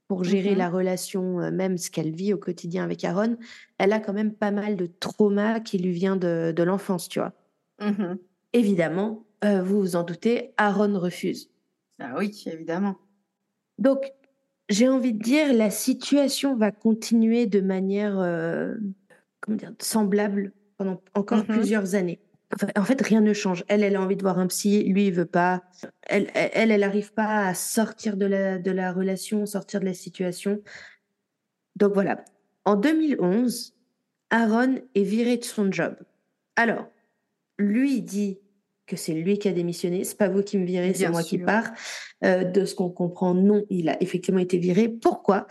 pour 0.09 0.23
gérer 0.23 0.53
Mhm. 0.53 0.59
la 0.59 0.71
relation, 0.71 1.41
euh, 1.41 1.51
même 1.51 1.77
ce 1.79 1.91
qu'elle 1.91 2.13
vit 2.15 2.33
au 2.33 2.39
quotidien 2.39 2.85
avec 2.85 3.05
Aaron. 3.05 3.37
Elle 3.79 3.93
a 3.93 3.99
quand 3.99 4.13
même 4.13 4.33
pas 4.33 4.53
mal 4.53 4.77
de 4.77 4.87
trauma 4.87 5.59
qui 5.61 5.79
lui 5.79 5.91
vient 5.91 6.15
de, 6.17 6.53
de 6.57 6.63
l'enfance, 6.63 7.09
tu 7.09 7.19
vois. 7.19 7.33
Mhm. 7.81 8.19
Évidemment, 8.53 9.25
euh, 9.45 9.63
vous 9.65 9.81
vous 9.81 9.97
en 9.97 10.05
doutez, 10.05 10.53
Aaron 10.59 10.99
refuse. 11.01 11.51
Ah 11.99 12.15
oui, 12.19 12.45
évidemment. 12.47 12.97
Donc, 13.79 14.13
j'ai 14.69 14.89
envie 14.89 15.13
de 15.13 15.23
dire, 15.23 15.53
la 15.53 15.71
situation 15.71 16.57
va 16.57 16.71
continuer 16.71 17.47
de 17.47 17.61
manière 17.61 18.19
euh, 18.19 18.75
comment 19.41 19.57
dire, 19.59 19.73
semblable 19.81 20.53
pendant 20.79 21.03
encore 21.15 21.39
Mhm. 21.39 21.47
plusieurs 21.47 21.95
années. 21.97 22.21
Enfin, 22.55 22.69
en 22.77 22.85
fait, 22.85 23.01
rien 23.03 23.21
ne 23.21 23.33
change. 23.33 23.65
Elle, 23.69 23.83
elle 23.83 23.97
a 23.97 24.01
envie 24.01 24.17
de 24.17 24.23
voir 24.23 24.39
un 24.39 24.47
psy, 24.47 24.85
lui, 24.85 25.09
il 25.09 25.13
veut 25.13 25.27
pas. 25.27 25.63
Elle, 26.03 26.31
elle, 26.35 26.71
elle 26.71 26.81
n'arrive 26.81 27.13
pas 27.13 27.47
à 27.47 27.55
sortir 27.55 28.17
de 28.17 28.27
la, 28.27 28.59
de 28.59 28.71
la 28.71 28.93
relation, 28.93 29.47
sortir 29.47 29.81
de 29.81 29.87
la 29.87 29.95
situation. 29.95 30.61
Donc 31.75 31.93
voilà. 31.95 32.25
En 32.65 32.77
2011, 32.77 33.75
Aaron 34.31 34.77
est 34.95 35.03
viré 35.03 35.37
de 35.37 35.45
son 35.45 35.71
job. 35.71 35.97
Alors, 36.57 36.87
lui 37.59 38.03
dit 38.03 38.39
que 38.87 38.97
c'est 38.97 39.13
lui 39.13 39.39
qui 39.39 39.49
a 39.49 39.53
démissionné. 39.53 40.05
C'est 40.05 40.17
pas 40.17 40.29
vous 40.29 40.43
qui 40.43 40.59
me 40.59 40.65
virez, 40.65 40.95
c'est 40.95 41.09
moi 41.09 41.23
qui 41.23 41.39
pars. 41.39 41.71
Euh, 42.25 42.45
de 42.45 42.65
ce 42.65 42.75
qu'on 42.75 42.89
comprend, 42.89 43.35
non, 43.35 43.65
il 43.69 43.89
a 43.89 44.01
effectivement 44.03 44.41
été 44.41 44.59
viré. 44.59 44.89
Pourquoi? 44.89 45.47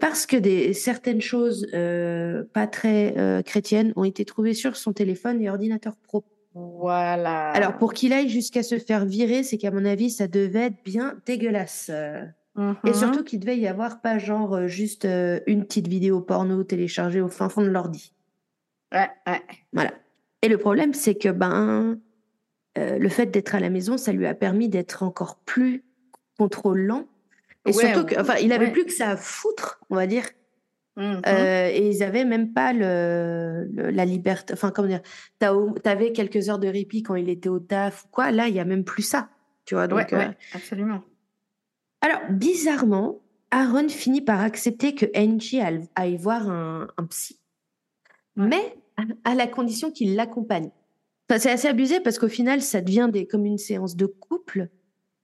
Parce 0.00 0.26
que 0.26 0.36
des, 0.36 0.74
certaines 0.74 1.22
choses 1.22 1.66
euh, 1.72 2.44
pas 2.52 2.66
très 2.66 3.16
euh, 3.16 3.42
chrétiennes 3.42 3.92
ont 3.96 4.04
été 4.04 4.24
trouvées 4.24 4.54
sur 4.54 4.76
son 4.76 4.92
téléphone 4.92 5.40
et 5.40 5.48
ordinateur 5.48 5.96
pro. 5.96 6.24
Voilà. 6.54 7.48
Alors, 7.50 7.78
pour 7.78 7.94
qu'il 7.94 8.12
aille 8.12 8.28
jusqu'à 8.28 8.62
se 8.62 8.78
faire 8.78 9.06
virer, 9.06 9.42
c'est 9.42 9.56
qu'à 9.56 9.70
mon 9.70 9.84
avis, 9.84 10.10
ça 10.10 10.28
devait 10.28 10.66
être 10.66 10.84
bien 10.84 11.14
dégueulasse. 11.24 11.90
Euh, 11.90 12.24
Et 12.86 12.92
surtout 12.92 13.24
qu'il 13.24 13.40
devait 13.40 13.56
y 13.56 13.66
avoir 13.66 14.02
pas 14.02 14.18
genre 14.18 14.54
euh, 14.54 14.66
juste 14.66 15.06
euh, 15.06 15.40
une 15.46 15.64
petite 15.64 15.88
vidéo 15.88 16.20
porno 16.20 16.62
téléchargée 16.62 17.22
au 17.22 17.28
fin 17.28 17.48
fond 17.48 17.62
de 17.62 17.68
l'ordi. 17.68 18.12
Ouais, 18.92 19.08
ouais. 19.26 19.40
Voilà. 19.72 19.92
Et 20.42 20.48
le 20.48 20.58
problème, 20.58 20.92
c'est 20.92 21.14
que 21.14 21.30
ben, 21.30 21.98
euh, 22.76 22.98
le 22.98 23.08
fait 23.08 23.26
d'être 23.26 23.54
à 23.54 23.60
la 23.60 23.70
maison, 23.70 23.96
ça 23.96 24.12
lui 24.12 24.26
a 24.26 24.34
permis 24.34 24.68
d'être 24.68 25.02
encore 25.02 25.36
plus 25.36 25.84
contrôlant. 26.36 27.06
Et 27.66 27.70
Ouais, 27.74 27.92
surtout 27.92 28.06
que, 28.06 28.20
enfin, 28.20 28.36
il 28.42 28.52
avait 28.52 28.66
ouais. 28.66 28.72
plus 28.72 28.84
que 28.84 28.92
ça 28.92 29.10
à 29.10 29.16
foutre, 29.16 29.80
on 29.90 29.94
va 29.96 30.06
dire. 30.06 30.24
Mhm. 30.96 31.22
Euh, 31.26 31.68
et 31.72 31.88
ils 31.88 32.02
avaient 32.02 32.24
même 32.24 32.52
pas 32.52 32.72
le, 32.72 33.66
le- 33.72 33.90
la 33.90 34.04
liberté. 34.04 34.52
Enfin, 34.52 34.70
comment 34.70 34.88
dire 34.88 35.00
T'avais 35.38 36.12
quelques 36.12 36.48
heures 36.50 36.58
de 36.58 36.68
répit 36.68 37.02
quand 37.02 37.14
il 37.14 37.28
était 37.30 37.48
au 37.48 37.60
taf 37.60 38.04
ou 38.04 38.08
quoi. 38.10 38.30
Là, 38.30 38.48
il 38.48 38.54
y 38.54 38.60
a 38.60 38.64
même 38.64 38.84
plus 38.84 39.02
ça. 39.02 39.28
Tu 39.64 39.74
vois, 39.74 39.86
donc. 39.86 39.98
ouais, 40.00 40.14
euh, 40.14 40.28
absolument. 40.54 41.02
Alors, 42.00 42.20
bizarrement, 42.30 43.20
Aaron 43.52 43.88
finit 43.88 44.20
par 44.20 44.40
accepter 44.40 44.94
que 44.94 45.06
Angie 45.16 45.60
aille, 45.94 46.16
voir 46.16 46.50
un, 46.50 46.88
un 46.98 47.04
psy, 47.06 47.38
mais 48.36 48.74
à, 48.96 49.30
à 49.30 49.34
la 49.34 49.46
condition 49.46 49.90
qu'il 49.92 50.16
l'accompagne. 50.16 50.70
Enfin, 51.30 51.38
c'est 51.38 51.50
assez 51.52 51.68
abusé 51.68 52.00
parce 52.00 52.18
qu'au 52.18 52.28
final, 52.28 52.60
ça 52.60 52.80
devient 52.80 53.08
des, 53.10 53.26
comme 53.26 53.46
une 53.46 53.56
séance 53.58 53.96
de 53.96 54.06
couple, 54.06 54.68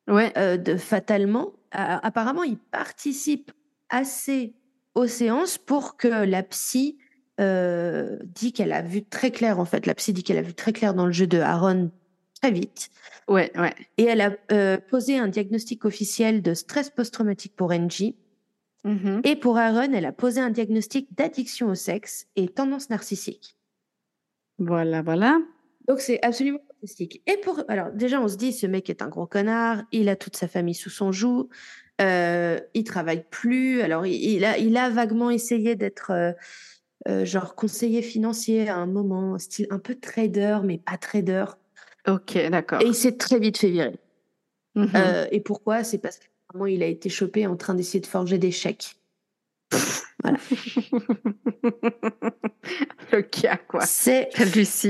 Ouais. 0.09 0.33
euh, 0.39 0.57
de 0.57 0.77
fatalement. 0.77 1.53
A- 1.71 2.07
apparemment, 2.07 2.43
il 2.45 2.59
participe 2.59 3.53
assez 3.89 4.55
aux 4.95 5.07
séances 5.07 5.59
pour 5.59 5.97
que 5.97 6.09
la 6.09 6.43
psy 6.43 6.99
euh, 7.41 8.19
dit 8.25 8.53
qu'elle 8.53 8.73
a 8.73 8.83
vu 8.83 9.05
très 9.05 9.31
clair, 9.31 9.61
en 9.61 9.65
fait. 9.65 9.87
La 9.87 9.95
psy 9.95 10.13
dit 10.13 10.23
qu'elle 10.23 10.39
a 10.39 10.43
vu 10.43 10.55
très 10.55 10.73
clair 10.73 10.95
dans 10.95 11.07
le 11.07 11.13
jeu 11.13 11.27
de 11.27 11.39
Aaron 11.39 11.91
très 12.41 12.51
vite. 12.51 12.91
Ouais, 13.29 13.53
ouais. 13.59 13.75
Et 13.97 14.05
elle 14.05 14.21
a 14.21 14.33
euh, 14.53 14.79
posé 14.79 15.19
un 15.19 15.29
diagnostic 15.29 15.85
officiel 15.85 16.43
de 16.43 16.55
stress 16.55 16.91
post-traumatique 16.91 17.55
pour 17.57 17.73
Angie. 17.73 18.17
Mhm. 18.85 19.21
Et 19.25 19.37
pour 19.37 19.59
Aaron, 19.59 19.93
elle 19.93 20.07
a 20.07 20.13
posé 20.13 20.41
un 20.41 20.51
diagnostic 20.51 21.15
d'addiction 21.17 21.69
au 21.69 21.75
sexe 21.75 22.27
et 22.37 22.49
tendance 22.49 22.91
narcissique. 22.91 23.57
Voilà, 24.59 25.03
voilà. 25.03 25.39
Donc 25.89 26.01
c'est 26.01 26.23
absolument 26.25 26.61
fantastique. 26.79 27.23
Et 27.27 27.37
pour 27.39 27.63
alors 27.69 27.91
déjà 27.93 28.21
on 28.21 28.29
se 28.29 28.37
dit 28.37 28.53
ce 28.53 28.67
mec 28.67 28.89
est 28.91 29.03
un 29.03 29.09
gros 29.09 29.27
connard, 29.27 29.83
il 29.93 30.09
a 30.09 30.17
toute 30.17 30.37
sa 30.37 30.49
famille 30.49 30.75
sous 30.75 30.91
son 30.91 31.13
joug, 31.13 31.49
euh, 32.01 32.59
il 32.75 32.85
travaille 32.85 33.25
plus. 33.31 33.83
Alors 33.83 34.07
il, 34.07 34.15
il 34.15 34.45
a 34.45 34.59
il 34.59 34.77
a 34.77 34.91
vaguement 34.91 35.31
essayé 35.31 35.77
d'être 35.77 36.11
euh, 36.11 36.33
euh, 37.09 37.25
genre 37.25 37.55
conseiller 37.55 38.03
financier 38.03 38.69
à 38.69 38.77
un 38.77 38.87
moment, 38.87 39.39
style 39.39 39.67
un 39.71 39.79
peu 39.79 39.95
trader 39.95 40.59
mais 40.65 40.79
pas 40.79 40.97
trader. 40.97 41.45
Ok, 42.07 42.39
d'accord. 42.51 42.81
Et 42.81 42.87
il 42.87 42.95
s'est 42.95 43.17
très 43.17 43.39
vite 43.39 43.59
fait 43.59 43.71
virer. 43.71 43.99
Mhm. 44.75 44.91
Euh, 44.95 45.27
et 45.31 45.41
pourquoi? 45.41 45.85
C'est 45.85 45.99
parce 45.99 46.19
qu'apparemment 46.19 46.67
il 46.67 46.83
a 46.83 46.87
été 46.87 47.09
chopé 47.09 47.47
en 47.47 47.57
train 47.57 47.75
d'essayer 47.75 48.01
de 48.01 48.07
forger 48.07 48.39
des 48.39 48.53
chèques. 48.53 48.97
Le 53.13 53.23
cas, 53.23 53.57
quoi. 53.69 53.81
C'est. 53.87 54.29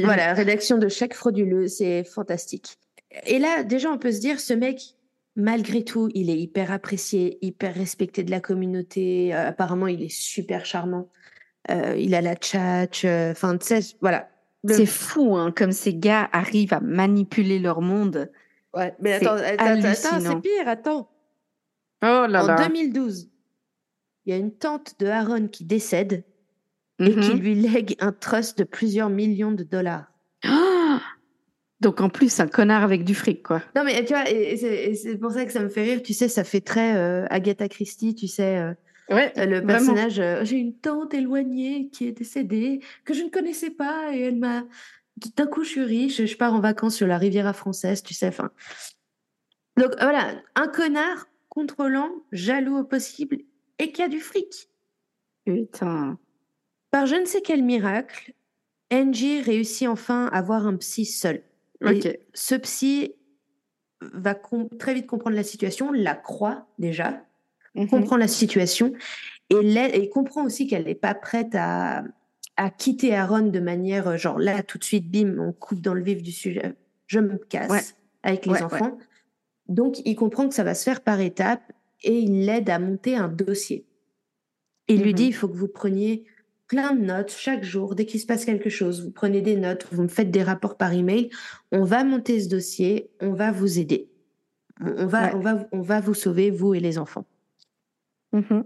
Voilà, 0.04 0.32
rédaction 0.34 0.78
de 0.78 0.88
chèques 0.88 1.14
frauduleux, 1.14 1.68
c'est 1.68 2.04
fantastique. 2.04 2.78
Et 3.26 3.38
là, 3.38 3.62
déjà, 3.62 3.90
on 3.90 3.98
peut 3.98 4.12
se 4.12 4.20
dire, 4.20 4.40
ce 4.40 4.52
mec, 4.54 4.80
malgré 5.36 5.84
tout, 5.84 6.08
il 6.14 6.30
est 6.30 6.38
hyper 6.38 6.72
apprécié, 6.72 7.38
hyper 7.42 7.74
respecté 7.74 8.22
de 8.22 8.30
la 8.30 8.40
communauté. 8.40 9.34
Euh, 9.34 9.48
apparemment, 9.48 9.86
il 9.86 10.02
est 10.02 10.12
super 10.12 10.64
charmant. 10.66 11.08
Euh, 11.70 11.94
il 11.98 12.14
a 12.14 12.20
la 12.20 12.34
tchatch. 12.34 13.04
euh, 13.04 13.32
Enfin, 13.32 13.56
tu 13.58 13.66
sais, 13.66 13.80
voilà. 14.00 14.28
Le- 14.64 14.74
C'est 14.74 14.86
fou, 14.86 15.36
hein, 15.36 15.52
comme 15.56 15.70
ces 15.72 15.94
gars 15.94 16.28
arrivent 16.32 16.74
à 16.74 16.80
manipuler 16.80 17.58
leur 17.60 17.80
monde. 17.80 18.30
Ouais, 18.74 18.94
mais 19.00 19.14
attends, 19.14 19.34
attends, 19.34 19.64
attends, 19.84 20.20
c'est 20.20 20.40
pire, 20.40 20.66
attends. 20.68 21.10
Oh 22.02 22.26
là 22.28 22.44
en 22.44 22.46
là. 22.46 22.56
2012, 22.68 23.30
il 24.28 24.32
y 24.32 24.34
a 24.34 24.36
une 24.36 24.52
tante 24.52 24.94
de 25.00 25.06
Aaron 25.06 25.48
qui 25.48 25.64
décède 25.64 26.22
et 27.00 27.14
Mhm. 27.14 27.20
qui 27.20 27.32
lui 27.34 27.54
lègue 27.54 27.96
un 27.98 28.12
trust 28.12 28.58
de 28.58 28.64
plusieurs 28.64 29.08
millions 29.08 29.52
de 29.52 29.64
dollars. 29.64 30.12
Donc 31.80 32.00
en 32.00 32.08
plus, 32.10 32.38
un 32.40 32.46
connard 32.48 32.82
avec 32.82 33.04
du 33.04 33.14
fric, 33.14 33.42
quoi. 33.42 33.62
Non, 33.76 33.84
mais 33.84 34.04
tu 34.04 34.12
vois, 34.12 34.28
et, 34.30 34.52
et 34.54 34.94
c'est 34.94 35.16
pour 35.16 35.30
ça 35.30 35.44
que 35.46 35.52
ça 35.52 35.60
me 35.60 35.68
fait 35.68 35.82
rire. 35.84 36.02
Tu 36.02 36.12
sais, 36.12 36.28
ça 36.28 36.42
fait 36.44 36.60
très 36.60 36.96
euh, 36.96 37.24
Agatha 37.30 37.68
Christie, 37.68 38.14
tu 38.14 38.26
sais, 38.26 38.58
euh, 38.58 38.72
Ouais, 39.10 39.32
le 39.36 39.60
personnage. 39.64 40.18
euh, 40.20 40.44
J'ai 40.44 40.56
une 40.56 40.74
tante 40.76 41.14
éloignée 41.14 41.88
qui 41.90 42.08
est 42.08 42.12
décédée, 42.12 42.80
que 43.04 43.14
je 43.14 43.22
ne 43.22 43.30
connaissais 43.30 43.70
pas, 43.70 44.12
et 44.12 44.20
elle 44.20 44.36
m'a. 44.36 44.64
D'un 45.36 45.46
coup, 45.46 45.64
je 45.64 45.68
suis 45.70 45.82
riche, 45.84 46.24
je 46.24 46.36
pars 46.36 46.52
en 46.52 46.60
vacances 46.60 46.96
sur 46.96 47.06
la 47.06 47.16
Riviera 47.16 47.52
française, 47.52 48.02
tu 48.02 48.12
sais. 48.12 48.30
Donc 49.76 49.92
voilà, 50.00 50.32
un 50.56 50.68
connard 50.68 51.26
contrôlant, 51.48 52.10
jaloux 52.32 52.76
au 52.78 52.84
possible, 52.84 53.38
et 53.78 53.92
qui 53.92 54.02
a 54.02 54.08
du 54.08 54.20
fric. 54.20 54.68
Putain. 55.44 56.18
Par 56.90 57.06
je 57.06 57.16
ne 57.16 57.24
sais 57.24 57.42
quel 57.42 57.62
miracle, 57.62 58.32
Angie 58.92 59.40
réussit 59.40 59.88
enfin 59.88 60.26
à 60.32 60.42
voir 60.42 60.66
un 60.66 60.76
psy 60.76 61.04
seul. 61.04 61.42
Et 61.82 61.98
Ok. 61.98 62.18
ce 62.34 62.54
psy 62.56 63.14
va 64.00 64.34
très 64.78 64.94
vite 64.94 65.06
comprendre 65.06 65.36
la 65.36 65.42
situation, 65.42 65.92
la 65.92 66.14
croit 66.14 66.66
déjà, 66.78 67.24
Mhm. 67.74 67.88
comprend 67.88 68.16
la 68.16 68.28
situation 68.28 68.92
et, 69.50 69.56
et 69.94 70.08
comprend 70.08 70.44
aussi 70.44 70.66
qu'elle 70.66 70.84
n'est 70.84 70.94
pas 70.94 71.14
prête 71.14 71.54
à, 71.54 72.02
à 72.56 72.70
quitter 72.70 73.14
Aaron 73.14 73.42
de 73.48 73.60
manière 73.60 74.08
euh, 74.08 74.16
genre 74.16 74.38
là 74.38 74.62
tout 74.62 74.78
de 74.78 74.84
suite, 74.84 75.10
bim, 75.10 75.38
on 75.38 75.52
coupe 75.52 75.80
dans 75.80 75.94
le 75.94 76.02
vif 76.02 76.22
du 76.22 76.32
sujet, 76.32 76.74
je 77.06 77.20
me 77.20 77.36
casse 77.36 77.70
Ouais. 77.70 77.80
avec 78.22 78.46
les 78.46 78.52
Ouais, 78.54 78.62
enfants. 78.62 78.98
Donc 79.68 79.98
il 80.04 80.16
comprend 80.16 80.48
que 80.48 80.54
ça 80.54 80.64
va 80.64 80.74
se 80.74 80.82
faire 80.84 81.02
par 81.02 81.20
étapes 81.20 81.72
et 82.02 82.18
il 82.18 82.44
l'aide 82.46 82.70
à 82.70 82.78
monter 82.78 83.16
un 83.16 83.28
dossier. 83.28 83.86
Il 84.88 85.02
lui 85.02 85.10
Mhm. 85.10 85.16
dit 85.16 85.24
il 85.26 85.34
faut 85.34 85.48
que 85.48 85.56
vous 85.56 85.68
preniez 85.68 86.24
plein 86.66 86.94
de 86.94 87.00
notes 87.04 87.30
chaque 87.30 87.64
jour. 87.64 87.94
Dès 87.94 88.06
qu'il 88.06 88.20
se 88.20 88.26
passe 88.26 88.44
quelque 88.44 88.70
chose, 88.70 89.04
vous 89.04 89.10
prenez 89.10 89.40
des 89.42 89.56
notes, 89.56 89.86
vous 89.92 90.02
me 90.02 90.08
faites 90.08 90.30
des 90.30 90.42
rapports 90.42 90.76
par 90.76 90.92
email. 90.92 91.30
On 91.72 91.84
va 91.84 92.04
monter 92.04 92.40
ce 92.40 92.48
dossier, 92.48 93.10
on 93.20 93.32
va 93.32 93.52
vous 93.52 93.78
aider. 93.78 94.10
On 94.80 95.06
va, 95.06 95.24
Ouais. 95.28 95.32
on 95.34 95.40
va, 95.40 95.68
on 95.72 95.80
va 95.80 96.00
vous 96.00 96.14
sauver, 96.14 96.50
vous 96.50 96.74
et 96.74 96.80
les 96.80 96.98
enfants. 96.98 97.26
Mhm. 98.32 98.64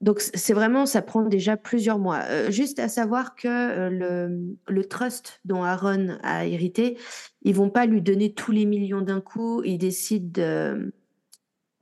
Donc 0.00 0.20
c'est 0.20 0.52
vraiment, 0.54 0.86
ça 0.86 1.02
prend 1.02 1.22
déjà 1.22 1.56
plusieurs 1.56 1.98
mois. 1.98 2.20
Euh, 2.28 2.50
juste 2.50 2.78
à 2.78 2.88
savoir 2.88 3.34
que 3.34 3.48
euh, 3.48 3.90
le, 3.90 4.56
le 4.68 4.84
trust 4.84 5.40
dont 5.44 5.64
Aaron 5.64 6.18
a 6.22 6.46
hérité, 6.46 6.96
ils 7.42 7.54
vont 7.54 7.68
pas 7.70 7.84
lui 7.86 8.00
donner 8.00 8.32
tous 8.32 8.52
les 8.52 8.64
millions 8.64 9.00
d'un 9.00 9.20
coup. 9.20 9.62
Ils 9.64 9.78
décident 9.78 10.30
de, 10.32 10.92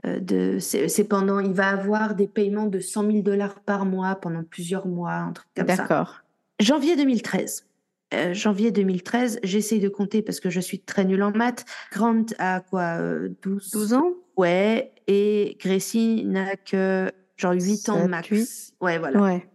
de 0.04 0.58
c'est 0.58 1.08
pendant, 1.08 1.40
il 1.40 1.52
va 1.52 1.68
avoir 1.68 2.14
des 2.14 2.28
paiements 2.28 2.66
de 2.66 2.78
100 2.80 3.10
000 3.10 3.22
dollars 3.22 3.60
par 3.60 3.84
mois 3.84 4.14
pendant 4.16 4.44
plusieurs 4.44 4.86
mois, 4.86 5.12
un 5.14 5.32
truc 5.32 5.48
comme 5.56 5.68
ça. 5.68 5.76
D'accord. 5.76 6.20
Janvier 6.60 6.96
2013. 6.96 7.66
Euh, 8.14 8.32
janvier 8.34 8.70
2013, 8.70 9.40
j'essaye 9.42 9.80
de 9.80 9.88
compter 9.88 10.22
parce 10.22 10.38
que 10.38 10.48
je 10.48 10.60
suis 10.60 10.78
très 10.78 11.04
nulle 11.04 11.22
en 11.24 11.32
maths. 11.32 11.64
Grant 11.92 12.24
a 12.38 12.60
quoi 12.60 13.00
euh, 13.00 13.30
12, 13.42 13.70
12 13.72 13.94
ans? 13.94 14.12
Ouais, 14.36 14.92
et 15.08 15.56
Gracie 15.60 16.24
n'a 16.24 16.54
que 16.56 17.10
genre 17.36 17.52
8 17.52 17.88
ans 17.88 18.00
Sept, 18.02 18.08
max. 18.08 18.28
huit? 18.28 18.74
Ouais, 18.80 18.98
voilà. 18.98 19.20
Ouais. 19.20 19.48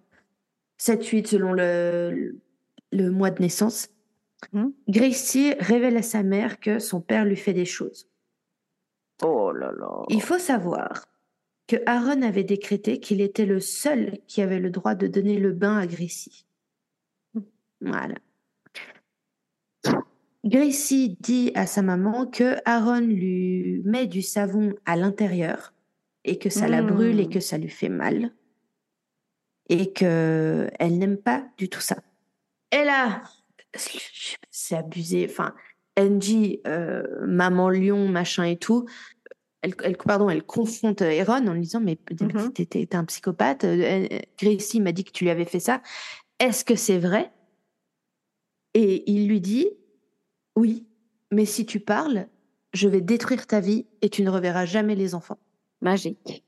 7-8 0.80 1.28
selon 1.28 1.54
le, 1.54 2.36
le 2.92 3.10
mois 3.10 3.32
de 3.32 3.42
naissance. 3.42 3.88
Mhm. 4.52 4.74
Gracie 4.90 5.54
révèle 5.60 5.96
à 5.96 6.02
sa 6.02 6.24
mère 6.24 6.60
que 6.60 6.80
son 6.80 7.00
père 7.00 7.24
lui 7.24 7.38
fait 7.38 7.54
des 7.54 7.66
choses. 7.66 8.10
Oh 9.24 9.52
là 9.52 9.72
là. 9.72 10.04
Il 10.10 10.22
faut 10.22 10.40
savoir 10.40 11.06
que 11.68 11.78
Aaron 11.86 12.22
avait 12.22 12.44
décrété 12.44 13.00
qu'il 13.00 13.22
était 13.22 13.46
le 13.46 13.60
seul 13.60 14.18
qui 14.28 14.42
avait 14.42 14.60
le 14.60 14.70
droit 14.70 14.96
de 14.96 15.08
donner 15.08 15.38
le 15.38 15.52
bain 15.52 15.78
à 15.78 15.88
Gracie. 15.88 16.46
Voilà. 17.80 18.16
Gracie 20.44 21.18
dit 21.20 21.52
à 21.56 21.68
sa 21.68 21.82
maman 21.82 22.26
que 22.26 22.58
Aaron 22.66 23.02
lui 23.02 23.82
met 23.86 24.08
du 24.08 24.22
savon 24.22 24.74
à 24.86 24.96
l'intérieur 24.96 25.74
et 26.24 26.40
que 26.40 26.50
ça 26.50 26.68
la 26.68 26.82
brûle 26.82 27.20
et 27.20 27.30
que 27.30 27.40
ça 27.40 27.58
lui 27.58 27.70
fait 27.70 27.90
mal 27.90 28.32
et 29.70 29.94
que 29.94 30.70
elle 30.80 30.98
n'aime 30.98 31.18
pas 31.18 31.46
du 31.58 31.70
tout 31.70 31.80
ça. 31.80 31.98
Et 32.72 32.84
là, 32.84 33.24
c'est 34.50 34.76
abusé. 34.76 35.28
Enfin, 35.30 35.56
Angie, 36.00 36.60
euh, 36.68 37.04
maman 37.26 37.70
lion, 37.70 38.08
machin 38.08 38.44
et 38.46 38.58
tout, 38.58 38.86
elle, 39.62 39.74
elle- 39.84 39.98
pardon, 39.98 40.30
elle 40.30 40.44
confronte 40.44 41.02
Aaron 41.02 41.48
en 41.48 41.54
lui 41.54 41.62
disant 41.62 41.82
mais 41.82 42.00
Mhm. 42.20 42.52
t'es 42.54 42.66
t'es- 42.66 42.86
t'es 42.86 42.96
un 42.96 43.06
psychopathe. 43.06 43.64
Euh, 43.66 44.08
euh, 44.12 44.20
Gracie 44.42 44.80
m'a 44.82 44.92
dit 44.92 45.04
que 45.04 45.12
tu 45.12 45.24
lui 45.26 45.32
avais 45.32 45.46
fait 45.46 45.60
ça. 45.60 45.82
Est-ce 46.40 46.66
que 46.66 46.76
c'est 46.76 46.98
vrai? 46.98 47.32
Et 48.74 49.10
il 49.12 49.28
lui 49.28 49.42
dit 49.42 49.68
oui. 50.56 50.86
mais 51.32 51.46
si 51.46 51.66
tu 51.66 51.80
parles, 51.80 52.28
je 52.74 52.88
vais 52.90 53.02
détruire 53.02 53.46
ta 53.48 53.60
vie 53.60 53.86
et 54.02 54.10
tu 54.10 54.22
ne 54.24 54.30
reverras 54.30 54.66
jamais 54.66 54.96
les 54.96 55.14
enfants. 55.16 55.40
Magique. 55.82 56.44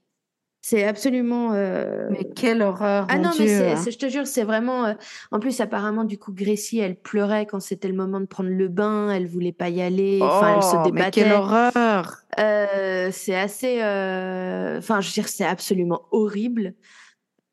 C'est 0.65 0.85
absolument. 0.85 1.51
euh, 1.51 2.07
Mais 2.09 2.23
quelle 2.23 2.61
horreur. 2.61 3.05
Ah 3.09 3.17
non, 3.17 3.31
mais 3.37 3.45
Dieu. 3.47 3.75
c'est- 3.75 3.91
je 3.91 3.97
te 3.97 4.07
jure, 4.07 4.25
c'est 4.25 4.45
vraiment. 4.45 4.85
euh, 4.85 4.93
En 5.31 5.41
plus, 5.41 5.59
apparemment, 5.59 6.05
du 6.05 6.17
coup, 6.17 6.31
Gracie, 6.31 6.79
elle 6.79 6.95
pleurait 6.95 7.45
quand 7.45 7.59
c'était 7.59 7.89
le 7.89 7.93
moment 7.93 8.21
de 8.21 8.25
prendre 8.25 8.49
le 8.49 8.69
bain. 8.69 9.11
Elle 9.11 9.27
voulait 9.27 9.51
pas 9.51 9.67
y 9.67 9.81
aller. 9.81 10.19
Enfin, 10.21 10.55
elle 10.55 10.63
se 10.63 10.75
Oh, 10.77 10.89
mais 10.93 11.11
quelle 11.11 11.25
débattait. 11.25 11.31
horreur. 11.33 12.15
Euh, 12.39 13.09
c'est 13.11 13.35
assez. 13.35 13.81
euh, 13.83 14.77
Enfin, 14.77 15.01
je 15.01 15.09
veux 15.09 15.13
dire, 15.13 15.27
c'est 15.27 15.43
absolument 15.45 16.03
horrible. 16.11 16.75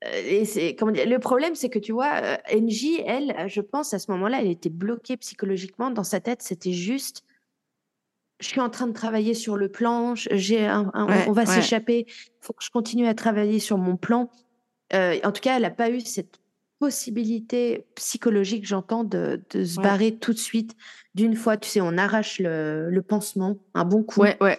Euh, 0.06 0.22
Et 0.24 0.44
c'est 0.44 0.76
comment 0.76 0.92
dire. 0.92 1.08
Le 1.08 1.18
problème, 1.18 1.56
c'est 1.56 1.68
que 1.68 1.80
tu 1.80 1.90
vois, 1.90 2.12
euh, 2.22 2.36
NJ, 2.52 3.02
elle, 3.04 3.34
je 3.48 3.60
pense 3.60 3.92
à 3.92 3.98
ce 3.98 4.08
moment-là, 4.12 4.38
elle 4.40 4.50
était 4.50 4.70
bloquée 4.70 5.16
psychologiquement. 5.16 5.90
Dans 5.90 6.04
sa 6.04 6.20
tête, 6.20 6.42
c'était 6.42 6.72
juste. 6.72 7.24
Je 8.40 8.46
suis 8.46 8.60
en 8.60 8.70
train 8.70 8.86
de 8.86 8.92
travailler 8.92 9.34
sur 9.34 9.56
le 9.56 9.68
plan. 9.68 10.14
je- 10.14 10.28
J'ai 10.32 10.66
un, 10.66 10.90
un- 10.94 11.06
Ouais, 11.06 11.24
on 11.28 11.32
va 11.32 11.42
ouais. 11.42 11.46
s'échapper. 11.46 12.06
Il 12.08 12.12
faut 12.40 12.52
que 12.52 12.64
je 12.64 12.70
continue 12.70 13.06
à 13.06 13.14
travailler 13.14 13.58
sur 13.58 13.76
mon 13.78 13.96
plan. 13.96 14.30
Euh, 14.94 15.18
en 15.24 15.30
tout 15.32 15.40
cas, 15.42 15.56
elle 15.56 15.62
n'a 15.62 15.70
pas 15.70 15.90
eu 15.90 16.00
cette 16.00 16.40
possibilité 16.78 17.84
psychologique, 17.94 18.66
j'entends, 18.66 19.04
de, 19.04 19.42
de 19.50 19.64
se 19.64 19.76
Ouais. 19.76 19.84
barrer 19.84 20.16
tout 20.16 20.32
de 20.32 20.38
suite. 20.38 20.74
D'une 21.14 21.36
fois, 21.36 21.56
tu 21.58 21.68
sais, 21.68 21.80
on 21.82 21.98
arrache 21.98 22.38
le, 22.38 22.88
le 22.90 23.02
pansement, 23.02 23.58
un 23.74 23.84
bon 23.84 24.02
coup. 24.02 24.20
Ouais, 24.22 24.36
ouais. 24.40 24.58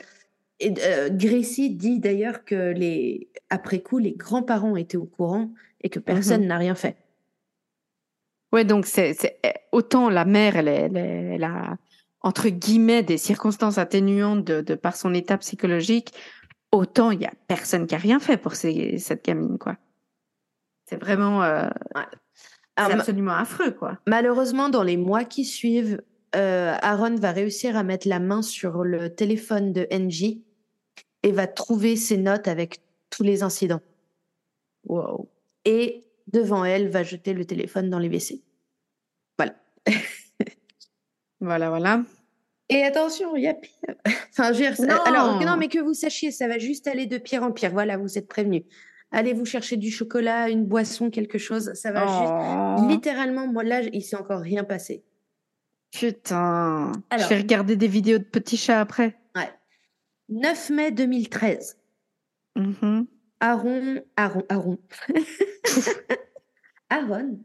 Et 0.60 0.72
euh, 0.80 1.10
Gracie 1.12 1.72
dit 1.72 2.00
d'ailleurs 2.00 2.46
que 2.46 2.72
les, 2.74 3.30
après 3.50 3.80
coup, 3.80 3.98
les 3.98 4.12
grands-parents 4.12 4.76
étaient 4.76 4.98
au 4.98 5.06
courant 5.06 5.50
et 5.82 5.90
que 5.90 5.98
personne 5.98 6.46
n'a 6.46 6.58
rien 6.60 6.76
fait. 6.76 6.96
Ouais, 8.54 8.66
donc 8.66 8.86
c'est 8.86 9.16
eh, 9.44 9.50
autant 9.72 10.10
la 10.10 10.26
mère, 10.26 10.56
elle, 10.58 10.68
elle, 10.68 10.98
elle 10.98 11.44
a 11.44 11.78
entre 12.22 12.50
guillemets 12.50 13.04
des 13.04 13.18
circonstances 13.18 13.78
atténuantes 13.78 14.44
de, 14.44 14.62
de 14.62 14.76
par 14.76 14.96
son 14.96 15.14
état 15.14 15.38
psychologique, 15.38 16.14
autant 16.72 17.12
il 17.12 17.22
y 17.22 17.26
a 17.26 17.34
personne 17.48 17.88
qui 17.88 17.96
a 17.96 17.98
rien 17.98 18.20
fait 18.20 18.38
pour 18.38 18.56
ces- 18.56 18.98
cette 19.00 19.26
gamine, 19.26 19.58
quoi. 19.58 19.78
C'est 20.86 20.98
vraiment, 20.98 21.42
euh, 21.44 21.68
Alors, 22.76 23.00
absolument 23.00 23.34
affreux, 23.34 23.72
quoi. 23.72 23.98
malheureusement, 24.08 24.70
dans 24.70 24.84
les 24.84 24.98
mois 24.98 25.24
qui 25.24 25.46
suivent, 25.46 26.02
euh, 26.36 26.76
Aaron 26.82 27.16
va 27.16 27.32
réussir 27.32 27.76
à 27.76 27.84
mettre 27.84 28.08
la 28.08 28.20
main 28.20 28.42
sur 28.42 28.84
le 28.84 29.14
téléphone 29.14 29.74
de 29.74 29.88
NJ 29.92 30.38
et 31.24 31.32
va 31.32 31.48
trouver 31.48 31.96
ses 31.96 32.18
notes 32.18 32.48
avec 32.48 32.82
tous 33.10 33.24
les 33.24 33.44
incidents. 33.44 33.82
Wow. 34.86 35.30
Et 35.66 36.04
devant 36.32 36.66
elle, 36.66 36.90
va 36.90 37.04
jeter 37.04 37.34
le 37.34 37.46
téléphone 37.46 37.90
dans 37.90 38.00
les 38.00 38.08
WC. 38.10 38.42
Voilà. 39.38 39.56
Voilà, 41.42 41.70
voilà. 41.70 42.04
Et 42.70 42.84
attention, 42.84 43.36
il 43.36 43.44
y 43.44 43.48
a 43.48 43.54
pire. 43.54 43.72
Enfin, 44.32 44.54
je 44.54 44.64
veux 44.64 44.74
dire, 44.76 44.86
Non. 44.88 45.02
alors 45.04 45.42
non, 45.42 45.58
mais 45.58 45.68
que 45.68 45.80
vous 45.80 45.94
sachiez, 45.94 46.32
ça 46.32 46.48
va 46.48 46.58
juste 46.58 46.88
aller 46.88 47.06
de 47.06 47.18
pire 47.18 47.44
en 47.44 47.52
pire. 47.52 47.72
Voilà, 47.72 47.98
vous 47.98 48.18
êtes 48.18 48.28
prévenus. 48.30 48.64
Allez 49.12 49.34
vous 49.34 49.44
chercher 49.46 49.76
du 49.76 49.92
chocolat, 49.92 50.48
une 50.50 50.66
boisson, 50.66 51.10
quelque 51.10 51.38
chose. 51.38 51.74
Ça 51.74 51.92
va 51.92 52.08
juste. 52.08 52.86
Oh, 52.86 52.88
Littéralement, 52.90 53.46
moi 53.48 53.64
là, 53.64 53.82
il 53.82 54.02
s'est 54.02 54.16
encore 54.16 54.40
rien 54.40 54.64
passé. 54.64 55.04
putain. 55.92 56.94
Alors. 57.10 57.26
Je 57.26 57.30
vais 57.34 57.42
regarder 57.42 57.76
des 57.76 57.90
vidéos 57.90 58.20
de 58.20 58.24
petits 58.24 58.56
chats 58.58 58.80
après. 58.80 59.18
9 60.30 60.70
mai 60.70 60.92
2013. 60.92 61.78
Mhm. 62.56 63.06
Aaron, 63.42 64.02
Aaron, 64.16 64.44
Aaron. 64.48 64.78
Aaron 66.90 67.40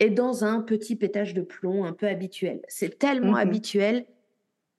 est 0.00 0.10
dans 0.10 0.44
un 0.44 0.60
petit 0.60 0.96
pétage 0.96 1.34
de 1.34 1.42
plomb 1.42 1.84
un 1.84 1.92
peu 1.92 2.06
habituel. 2.06 2.60
C'est 2.68 2.98
tellement 2.98 3.32
Mhm. 3.32 3.38
habituel. 3.38 4.06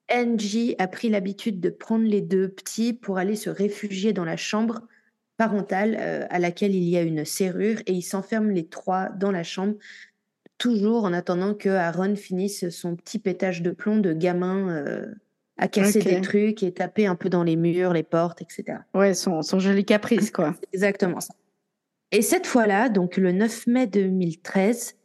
NJ 0.10 0.76
a 0.80 0.88
pris 0.88 1.10
l'habitude 1.10 1.60
de 1.60 1.70
prendre 1.70 2.06
les 2.06 2.22
deux 2.22 2.50
petits 2.50 2.94
pour 2.94 3.18
aller 3.18 3.36
se 3.36 3.50
réfugier 3.50 4.12
dans 4.14 4.26
la 4.26 4.38
chambre 4.38 4.88
parentale 5.38 5.96
euh, 6.00 6.26
à 6.30 6.40
laquelle 6.40 6.74
il 6.74 6.84
y 6.90 6.98
a 6.98 7.02
une 7.02 7.26
serrure 7.26 7.80
et 7.86 7.94
ils 7.94 8.02
s'enferment 8.02 8.50
les 8.52 8.68
trois 8.68 9.10
dans 9.10 9.32
la 9.32 9.44
chambre, 9.44 9.76
toujours 10.58 11.04
en 11.06 11.14
attendant 11.14 11.54
que 11.54 11.70
Aaron 11.70 12.16
finisse 12.16 12.70
son 12.70 12.96
petit 12.96 13.20
pétage 13.20 13.62
de 13.62 13.72
plomb 13.72 14.00
de 14.00 14.12
gamin 14.14 14.70
euh, 14.70 15.06
à 15.58 15.68
casser 15.68 16.02
des 16.02 16.22
trucs 16.22 16.64
et 16.64 16.74
taper 16.74 17.06
un 17.06 17.16
peu 17.16 17.30
dans 17.30 17.44
les 17.44 17.56
murs, 17.56 17.94
les 17.94 18.04
portes, 18.04 18.42
etc. 18.42 18.80
Ouais, 18.94 19.14
son, 19.14 19.42
son 19.42 19.60
joli 19.60 19.86
caprice, 19.86 20.32
quoi. 20.32 20.56
Exactement 20.74 21.20
ça. 21.20 21.34
Et 22.12 22.22
cette 22.22 22.48
fois-là, 22.48 22.90
donc 22.90 23.18
le 23.18 23.32
9 23.32 23.68
mai 23.68 23.86
2013, 23.88 24.96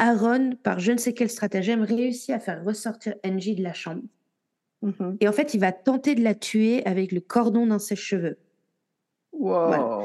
Aaron, 0.00 0.56
par 0.62 0.80
je 0.80 0.92
ne 0.92 0.96
sais 0.96 1.12
quel 1.12 1.28
stratagème, 1.28 1.82
réussit 1.82 2.30
à 2.30 2.40
faire 2.40 2.64
ressortir 2.64 3.14
Angie 3.24 3.54
de 3.54 3.62
la 3.62 3.74
chambre. 3.74 4.02
Mhm. 4.80 5.18
Et 5.20 5.28
en 5.28 5.32
fait, 5.32 5.52
il 5.52 5.60
va 5.60 5.72
tenter 5.72 6.14
de 6.14 6.24
la 6.24 6.34
tuer 6.34 6.84
avec 6.86 7.12
le 7.12 7.20
cordon 7.20 7.66
d'un 7.66 7.78
sèche-cheveux. 7.78 8.38
Wow. 9.32 10.04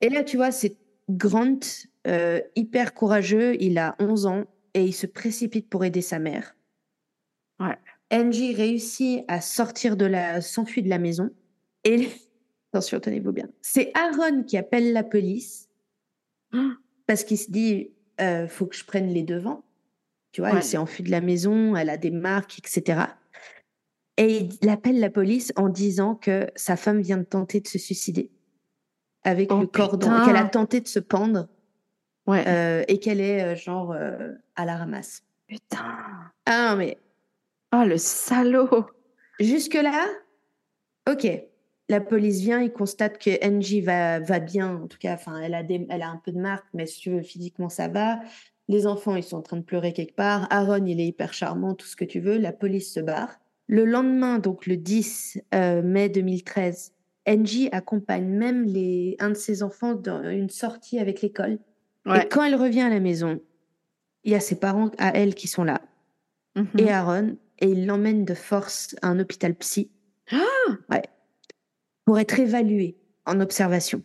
Et 0.00 0.08
là, 0.08 0.24
tu 0.24 0.38
vois, 0.38 0.50
c'est 0.50 0.76
Grant, 1.10 1.58
euh, 2.06 2.40
hyper 2.56 2.94
courageux, 2.94 3.60
il 3.60 3.78
a 3.78 3.96
11 3.98 4.26
ans 4.26 4.44
et 4.74 4.84
il 4.84 4.92
se 4.92 5.06
précipite 5.06 5.68
pour 5.68 5.84
aider 5.84 6.02
sa 6.02 6.18
mère. 6.18 6.56
Ouais. 7.58 7.76
Angie 8.12 8.54
réussit 8.54 9.24
à 9.28 9.40
sortir 9.40 9.96
de 9.96 10.06
la, 10.06 10.40
s'enfuit 10.40 10.82
de 10.82 10.88
la 10.88 10.98
maison. 10.98 11.30
Et 11.84 12.08
attention, 12.72 13.00
tenez-vous 13.00 13.32
bien. 13.32 13.48
C'est 13.60 13.92
Aaron 13.94 14.44
qui 14.44 14.56
appelle 14.56 14.92
la 14.92 15.02
police 15.04 15.68
Ah. 16.52 16.70
parce 17.06 17.24
qu'il 17.24 17.38
se 17.38 17.50
dit, 17.50 17.90
euh, 18.20 18.48
faut 18.48 18.66
que 18.66 18.76
je 18.76 18.84
prenne 18.84 19.08
les 19.08 19.22
devants. 19.22 19.62
Tu 20.32 20.40
vois, 20.40 20.50
Ouais. 20.50 20.56
elle 20.58 20.62
s'est 20.62 20.76
enfuie 20.76 21.02
de 21.02 21.10
la 21.10 21.20
maison, 21.20 21.74
elle 21.76 21.90
a 21.90 21.96
des 21.96 22.10
marques, 22.10 22.58
etc. 22.58 23.02
Et 24.16 24.48
il 24.62 24.68
appelle 24.68 25.00
la 25.00 25.10
police 25.10 25.52
en 25.56 25.68
disant 25.68 26.14
que 26.14 26.48
sa 26.54 26.76
femme 26.76 27.00
vient 27.00 27.16
de 27.16 27.24
tenter 27.24 27.60
de 27.60 27.66
se 27.68 27.78
suicider 27.78 28.30
avec 29.24 29.50
Oh, 29.52 29.60
le 29.60 29.66
cordon, 29.66 30.24
qu'elle 30.24 30.36
a 30.36 30.44
tenté 30.44 30.80
de 30.80 30.88
se 30.88 30.98
pendre 31.00 31.48
Ouais. 32.26 32.44
euh, 32.46 32.84
et 32.86 32.98
qu'elle 33.00 33.20
est 33.20 33.42
euh, 33.42 33.56
genre 33.56 33.92
euh, 33.92 34.32
à 34.56 34.64
la 34.66 34.76
ramasse. 34.76 35.22
Putain. 35.48 36.30
Ah 36.46 36.70
non, 36.70 36.76
mais 36.76 36.98
Oh, 37.74 37.84
le 37.84 37.96
salaud. 37.98 38.86
jusque-là, 39.40 40.06
ok. 41.10 41.26
La 41.90 42.00
police 42.00 42.40
vient, 42.40 42.60
il 42.60 42.72
constate 42.72 43.18
que 43.18 43.30
NJ 43.46 43.82
va, 43.82 44.20
va 44.20 44.38
bien, 44.38 44.76
en 44.76 44.86
tout 44.86 44.98
cas, 44.98 45.14
enfin, 45.14 45.40
elle 45.40 45.54
a, 45.54 45.62
des, 45.64 45.86
elle 45.90 46.02
a 46.02 46.08
un 46.08 46.20
peu 46.24 46.30
de 46.30 46.38
marque, 46.38 46.66
mais 46.72 46.86
si 46.86 47.00
tu 47.00 47.10
veux, 47.10 47.22
physiquement, 47.22 47.68
ça 47.68 47.88
va. 47.88 48.20
Les 48.68 48.86
enfants, 48.86 49.16
ils 49.16 49.24
sont 49.24 49.36
en 49.38 49.42
train 49.42 49.56
de 49.56 49.62
pleurer 49.64 49.92
quelque 49.92 50.14
part. 50.14 50.46
Aaron, 50.50 50.84
il 50.86 51.00
est 51.00 51.06
hyper 51.06 51.32
charmant, 51.34 51.74
tout 51.74 51.86
ce 51.86 51.96
que 51.96 52.04
tu 52.04 52.20
veux. 52.20 52.38
La 52.38 52.52
police 52.52 52.94
se 52.94 53.00
barre. 53.00 53.40
Le 53.66 53.84
lendemain, 53.84 54.38
donc 54.38 54.66
le 54.66 54.76
10 54.76 55.40
euh, 55.54 55.82
mai 55.82 56.08
2013, 56.08 56.92
NJ 57.26 57.68
accompagne 57.72 58.26
même 58.28 58.62
les, 58.64 59.16
un 59.18 59.30
de 59.30 59.34
ses 59.34 59.62
enfants 59.64 59.94
dans 59.94 60.22
une 60.22 60.48
sortie 60.50 61.00
avec 61.00 61.20
l'école. 61.22 61.58
Ouais. 62.06 62.24
Et 62.24 62.28
quand 62.28 62.44
elle 62.44 62.54
revient 62.54 62.82
à 62.82 62.88
la 62.88 63.00
maison, 63.00 63.40
il 64.22 64.30
y 64.32 64.34
a 64.36 64.40
ses 64.40 64.60
parents 64.60 64.90
à 64.98 65.10
elle 65.16 65.34
qui 65.34 65.48
sont 65.48 65.64
là, 65.64 65.80
Mhm. 66.56 66.66
et 66.78 66.90
Aaron, 66.90 67.36
et 67.58 67.68
il 67.68 67.86
l'emmène 67.86 68.24
de 68.24 68.34
force 68.34 68.94
à 69.02 69.08
un 69.08 69.18
hôpital 69.18 69.54
psy. 69.56 69.90
ouais. 70.88 71.02
Pour 72.10 72.18
être 72.18 72.40
évalué 72.40 72.96
en 73.24 73.38
observation. 73.38 74.02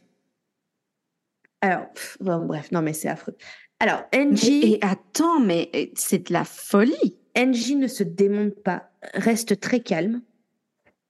Alors, 1.61 1.91
pff, 1.91 2.17
bon, 2.21 2.45
bref, 2.45 2.71
non 2.71 2.83
mais 2.83 2.93
c'est 2.93 3.07
affreux. 3.07 3.35
Alors, 3.79 4.03
Mais- 4.13 4.25
NJ, 4.25 4.43
et 4.63 4.77
attends, 4.83 5.39
mais 5.39 5.71
c'est 5.95 6.27
de 6.27 6.31
la 6.33 6.45
folie. 6.45 7.17
NJ 7.35 7.71
ne 7.77 7.87
se 7.87 8.03
démonte 8.03 8.61
pas, 8.61 8.91
reste 9.15 9.59
très 9.59 9.79
calme. 9.79 10.21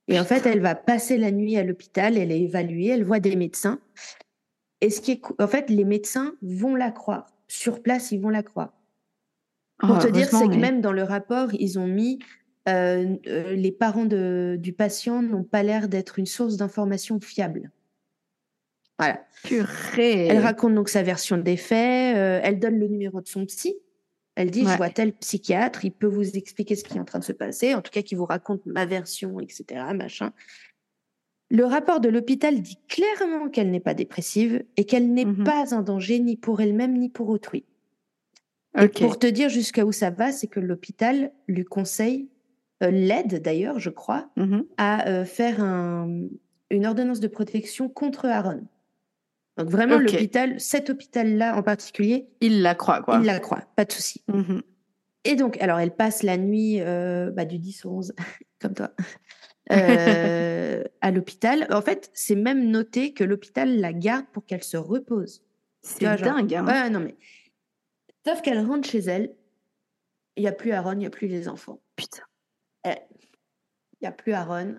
Et 0.07 0.17
en 0.17 0.23
fait, 0.23 0.45
elle 0.45 0.61
va 0.61 0.73
passer 0.73 1.17
la 1.17 1.31
nuit 1.31 1.57
à 1.57 1.65
l'hôpital, 1.65 2.17
elle 2.17 2.31
est 2.31 2.39
évaluée, 2.39 2.87
elle 2.87 3.03
voit 3.03 3.19
des 3.19 3.35
médecins. 3.35 3.81
Et 4.79 4.89
ce 4.89 5.01
qui 5.01 5.11
est, 5.11 5.21
en 5.37 5.47
fait, 5.49 5.69
les 5.69 5.83
médecins 5.83 6.33
vont 6.41 6.75
la 6.75 6.91
croire. 6.91 7.25
Sur 7.49 7.83
place, 7.83 8.13
ils 8.13 8.21
vont 8.21 8.29
la 8.29 8.41
croire. 8.41 8.71
Pour 9.79 9.97
Oh, 9.97 10.01
te 10.01 10.07
dire, 10.07 10.29
c'est 10.29 10.47
que 10.47 10.55
même 10.55 10.79
dans 10.79 10.93
le 10.93 11.03
rapport, 11.03 11.53
ils 11.55 11.77
ont 11.77 11.87
mis 11.87 12.19
euh, 12.67 13.15
euh, 13.27 13.55
les 13.55 13.71
parents 13.71 14.05
de, 14.05 14.57
du 14.59 14.73
patient 14.73 15.21
n'ont 15.21 15.43
pas 15.43 15.63
l'air 15.63 15.87
d'être 15.87 16.19
une 16.19 16.25
source 16.25 16.57
d'information 16.57 17.19
fiable. 17.19 17.71
Voilà. 18.97 19.25
Purée. 19.43 20.27
Elle 20.27 20.39
raconte 20.39 20.73
donc 20.73 20.89
sa 20.89 21.03
version 21.03 21.37
des 21.37 21.57
faits, 21.57 22.15
euh, 22.17 22.39
elle 22.43 22.59
donne 22.59 22.79
le 22.79 22.87
numéro 22.87 23.21
de 23.21 23.27
son 23.27 23.45
psy. 23.45 23.75
Elle 24.35 24.51
dit, 24.51 24.63
Ouais. 24.65 24.71
je 24.71 24.77
vois 24.77 24.89
tel 24.89 25.13
psychiatre, 25.13 25.85
il 25.85 25.91
peut 25.91 26.07
vous 26.07 26.35
expliquer 26.37 26.75
ce 26.75 26.83
qui 26.83 26.97
est 26.97 26.99
en 26.99 27.05
train 27.05 27.19
de 27.19 27.23
se 27.23 27.31
passer, 27.31 27.73
en 27.73 27.81
tout 27.81 27.91
cas 27.91 28.01
qui 28.01 28.15
vous 28.15 28.25
raconte 28.25 28.65
ma 28.65 28.85
version, 28.85 29.39
etc. 29.39 29.85
Machin. 29.93 30.31
Le 31.51 31.63
rapport 31.65 31.99
de 31.99 32.09
l'hôpital 32.09 32.61
dit 32.61 32.79
clairement 32.87 33.49
qu'elle 33.49 33.69
n'est 33.69 33.79
pas 33.79 33.93
dépressive 33.93 34.63
et 34.77 34.85
qu'elle 34.85 35.13
n'est 35.13 35.25
Mhm. 35.25 35.43
pas 35.43 35.75
un 35.75 35.81
danger 35.83 36.19
ni 36.19 36.35
pour 36.37 36.59
elle-même 36.61 36.97
ni 36.97 37.09
pour 37.09 37.29
autrui. 37.29 37.63
Et 38.77 38.89
pour 38.89 39.19
te 39.19 39.27
dire 39.27 39.47
jusqu'à 39.47 39.85
où 39.85 39.93
ça 39.93 40.09
va, 40.09 40.33
c'est 40.33 40.47
que 40.47 40.59
l'hôpital 40.59 41.31
lui 41.47 41.63
conseille, 41.63 42.27
l'aide 42.81 43.41
d'ailleurs, 43.41 43.79
je 43.79 43.89
crois, 43.89 44.29
Mhm. 44.35 44.65
à 44.77 45.07
euh, 45.09 45.25
faire 45.25 45.61
un- 45.61 46.27
une 46.69 46.85
ordonnance 46.85 47.19
de 47.19 47.27
protection 47.27 47.89
contre 47.89 48.25
Aaron. 48.25 48.67
Donc 49.57 49.69
vraiment, 49.69 49.97
l'hôpital, 49.97 50.59
cet 50.59 50.89
hôpital-là 50.89 51.55
en 51.57 51.63
particulier, 51.63 52.27
Il 52.41 52.61
la 52.61 52.75
croit, 52.75 53.01
quoi. 53.01 53.17
il 53.19 53.25
la 53.25 53.39
croit, 53.39 53.63
pas 53.75 53.85
de 53.85 53.91
souci. 53.91 54.23
Mhm. 54.27 54.61
Et 55.23 55.35
donc, 55.35 55.59
alors, 55.61 55.79
elle 55.79 55.95
passe 55.95 56.21
la 56.23 56.37
nuit 56.37 56.81
euh, 56.81 57.31
bah, 57.31 57.45
du 57.45 57.57
10 57.57 57.85
au 57.85 57.91
11, 57.91 58.13
comme 58.59 58.73
toi, 58.73 58.91
euh, 59.71 60.83
à 61.01 61.11
l'hôpital. 61.11 61.67
En 61.71 61.81
fait, 61.81 62.11
c'est 62.13 62.35
même 62.35 62.69
noté 62.69 63.13
que 63.13 63.23
l'hôpital 63.23 63.79
la 63.79 63.93
garde 63.93 64.25
pour 64.33 64.45
qu'elle 64.45 64.63
se 64.63 64.77
repose. 64.77 65.41
C'est 65.81 66.03
dingue. 66.21 66.53
Hein. 66.53 66.65
Ouais, 66.65 66.89
non, 66.89 66.99
mais. 66.99 67.15
Sauf 68.25 68.41
qu'elle 68.41 68.59
rentre 68.65 68.87
chez 68.89 68.99
elle, 68.99 69.35
il 70.35 70.41
n'y 70.41 70.47
a 70.47 70.51
plus 70.51 70.71
Aaron, 70.71 70.93
il 70.93 70.97
n'y 70.99 71.05
a 71.05 71.11
plus 71.11 71.27
les 71.27 71.47
enfants. 71.47 71.79
Putain. 71.95 72.23
Il 72.85 73.97
n'y 74.01 74.07
a 74.07 74.11
plus 74.11 74.33
Aaron, 74.33 74.75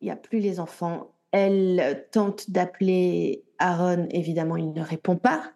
il 0.00 0.06
n'y 0.06 0.10
a 0.10 0.16
plus 0.16 0.40
les 0.40 0.60
enfants. 0.60 1.14
Elle 1.30 2.06
tente 2.10 2.50
d'appeler 2.50 3.44
Aaron, 3.58 4.08
évidemment, 4.10 4.56
il 4.56 4.72
ne 4.72 4.82
répond 4.82 5.16
pas. 5.16 5.52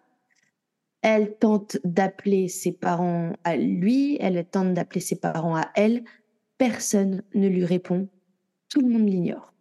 Elle 1.01 1.37
tente 1.37 1.77
d'appeler 1.83 2.47
ses 2.47 2.71
parents 2.71 3.33
à 3.43 3.55
lui, 3.55 4.17
elle 4.19 4.43
tente 4.45 4.73
d'appeler 4.73 5.01
ses 5.01 5.17
parents 5.17 5.55
à 5.55 5.69
elle. 5.75 6.03
Personne 6.57 7.23
ne 7.35 7.47
lui 7.47 7.65
répond. 7.65 8.09
Tout 8.69 8.81
le 8.81 8.89
monde 8.89 9.07
l'ignore. 9.07 9.53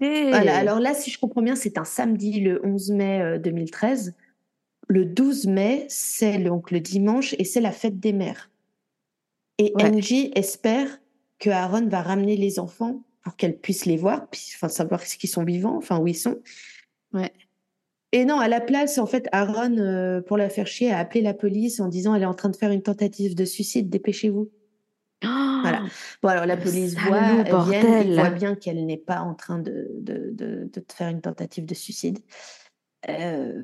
Voilà, 0.00 0.56
alors 0.56 0.80
là, 0.80 0.94
si 0.94 1.10
je 1.10 1.18
comprends 1.18 1.42
bien, 1.42 1.54
c'est 1.54 1.76
un 1.76 1.84
samedi 1.84 2.40
le 2.40 2.64
11 2.64 2.92
mai 2.92 3.38
2013. 3.38 4.08
Euh, 4.08 4.12
le 4.88 5.04
12 5.04 5.46
mai, 5.48 5.86
c'est 5.90 6.38
donc 6.38 6.70
le 6.70 6.80
dimanche 6.80 7.34
et 7.38 7.44
c'est 7.44 7.60
la 7.60 7.72
fête 7.72 8.00
des 8.00 8.14
mères. 8.14 8.50
Et 9.58 9.72
Angie 9.80 10.30
espère 10.34 10.88
que 11.38 11.50
Aaron 11.50 11.88
va 11.88 12.02
ramener 12.02 12.36
les 12.36 12.58
enfants 12.58 13.02
pour 13.22 13.36
qu'elle 13.36 13.58
puisse 13.58 13.84
les 13.86 13.96
voir, 13.96 14.28
puis 14.30 14.52
enfin 14.54 14.68
savoir 14.68 15.02
qu'ils 15.04 15.28
sont 15.28 15.44
vivants, 15.44 15.76
enfin 15.76 15.98
où 15.98 16.06
ils 16.06 16.16
sont. 16.16 16.38
Ouais. 17.12 17.32
Et 18.12 18.24
non, 18.24 18.38
à 18.38 18.48
la 18.48 18.60
place, 18.60 18.96
en 18.98 19.06
fait, 19.06 19.28
Aaron, 19.32 19.76
euh, 19.76 20.22
pour 20.22 20.38
la 20.38 20.48
faire 20.48 20.66
chier, 20.66 20.90
a 20.90 20.98
appelé 20.98 21.20
la 21.20 21.34
police 21.34 21.78
en 21.80 21.88
disant 21.88 22.14
elle 22.14 22.22
est 22.22 22.26
en 22.26 22.34
train 22.34 22.48
de 22.48 22.56
faire 22.56 22.70
une 22.70 22.82
tentative 22.82 23.34
de 23.34 23.44
suicide, 23.44 23.90
dépêchez-vous. 23.90 24.50
voilà. 25.22 25.82
Bon, 26.22 26.28
alors 26.28 26.46
la 26.46 26.56
police 26.56 26.94
voit, 26.94 27.20
elle 27.44 28.14
voit 28.14 28.30
bien 28.30 28.54
qu'elle 28.54 28.86
n'est 28.86 28.96
pas 28.96 29.20
en 29.20 29.34
train 29.34 29.58
de, 29.58 29.90
de, 29.98 30.30
de, 30.32 30.70
de, 30.72 30.84
faire 30.90 31.08
une 31.08 31.20
tentative 31.20 31.66
de 31.66 31.74
suicide. 31.74 32.20
Euh, 33.08 33.62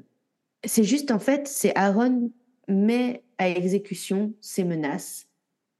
c'est 0.64 0.84
juste, 0.84 1.10
en 1.10 1.18
fait, 1.18 1.48
c'est 1.48 1.74
Aaron 1.76 2.30
met 2.68 3.22
à 3.38 3.48
exécution 3.48 4.34
ses 4.40 4.64
menaces 4.64 5.28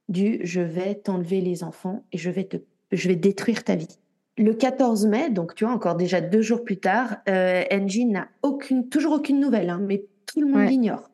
du 0.08 0.40
je 0.42 0.60
vais 0.60 0.94
t'enlever 0.94 1.40
les 1.40 1.64
enfants 1.64 2.04
et 2.12 2.18
je 2.18 2.30
vais, 2.30 2.44
te, 2.44 2.56
je 2.92 3.08
vais 3.08 3.16
détruire 3.16 3.64
ta 3.64 3.74
vie. 3.74 3.98
Le 4.36 4.52
14 4.52 5.06
mai, 5.06 5.30
donc 5.30 5.54
tu 5.54 5.64
vois, 5.64 5.72
encore 5.72 5.94
déjà 5.94 6.20
deux 6.20 6.42
jours 6.42 6.64
plus 6.64 6.78
tard, 6.78 7.18
euh, 7.28 7.62
Angie 7.70 8.04
n'a 8.04 8.28
aucune, 8.42 8.88
toujours 8.88 9.12
aucune 9.12 9.40
nouvelle, 9.40 9.70
hein, 9.70 9.80
mais 9.80 10.06
tout 10.26 10.40
le 10.40 10.48
monde 10.48 10.68
l'ignore. 10.68 11.10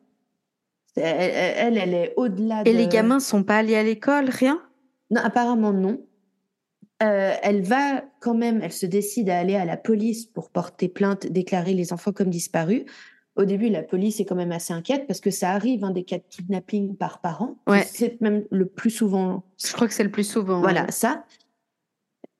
Elle, 0.95 1.77
elle, 1.77 1.93
est 1.93 2.13
au-delà. 2.17 2.63
Et 2.65 2.73
les 2.73 2.87
gamins 2.87 3.19
sont 3.19 3.43
pas 3.43 3.57
allés 3.57 3.75
à 3.75 3.83
l'école, 3.83 4.29
rien? 4.29 4.61
Non, 5.09 5.21
apparemment 5.23 5.71
non. 5.71 6.01
Euh, 7.01 7.33
elle 7.41 7.61
va 7.61 8.03
quand 8.19 8.35
même, 8.35 8.61
elle 8.61 8.71
se 8.71 8.85
décide 8.85 9.29
à 9.29 9.39
aller 9.39 9.55
à 9.55 9.65
la 9.65 9.77
police 9.77 10.25
pour 10.25 10.51
porter 10.51 10.87
plainte, 10.87 11.25
déclarer 11.25 11.73
les 11.73 11.93
enfants 11.93 12.11
comme 12.11 12.29
disparus. 12.29 12.83
Au 13.35 13.45
début, 13.45 13.69
la 13.69 13.81
police 13.81 14.19
est 14.19 14.25
quand 14.25 14.35
même 14.35 14.51
assez 14.51 14.73
inquiète 14.73 15.07
parce 15.07 15.21
que 15.21 15.31
ça 15.31 15.51
arrive, 15.51 15.85
hein, 15.85 15.91
des 15.91 16.03
cas 16.03 16.17
de 16.17 16.23
kidnapping 16.29 16.97
par 16.97 17.21
parent. 17.21 17.57
Ouais. 17.65 17.83
C'est 17.83 18.19
même 18.19 18.45
le 18.51 18.65
plus 18.65 18.89
souvent. 18.89 19.43
Je 19.63 19.71
crois 19.71 19.87
que 19.87 19.93
c'est 19.93 20.03
le 20.03 20.11
plus 20.11 20.29
souvent. 20.29 20.59
Voilà, 20.59 20.91
ça. 20.91 21.25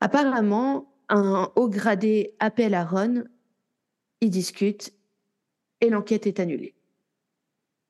Apparemment, 0.02 0.92
un 1.08 1.50
haut 1.56 1.70
gradé 1.70 2.36
appelle 2.40 2.74
à 2.74 2.84
Ron, 2.84 3.24
ils 4.20 4.30
discutent 4.30 4.94
et 5.80 5.90
l'enquête 5.90 6.28
est 6.28 6.40
annulée. 6.40 6.76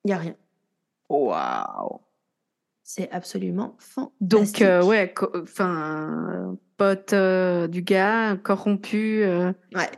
Il 0.04 0.10
n'y 0.10 0.14
a 0.14 0.18
rien. 0.18 0.36
Waouh! 1.10 2.00
C'est 2.84 3.10
absolument 3.12 3.76
fantastique. 3.80 4.20
Donc, 4.22 4.62
euh, 4.62 4.84
ouais, 4.84 5.14
enfin, 5.36 6.58
pote 6.78 7.14
euh, 7.14 7.68
du 7.68 7.84
gars, 7.84 8.38
corrompu. 8.44 9.24
Euh. 9.24 9.54
Ouais. 9.74 9.90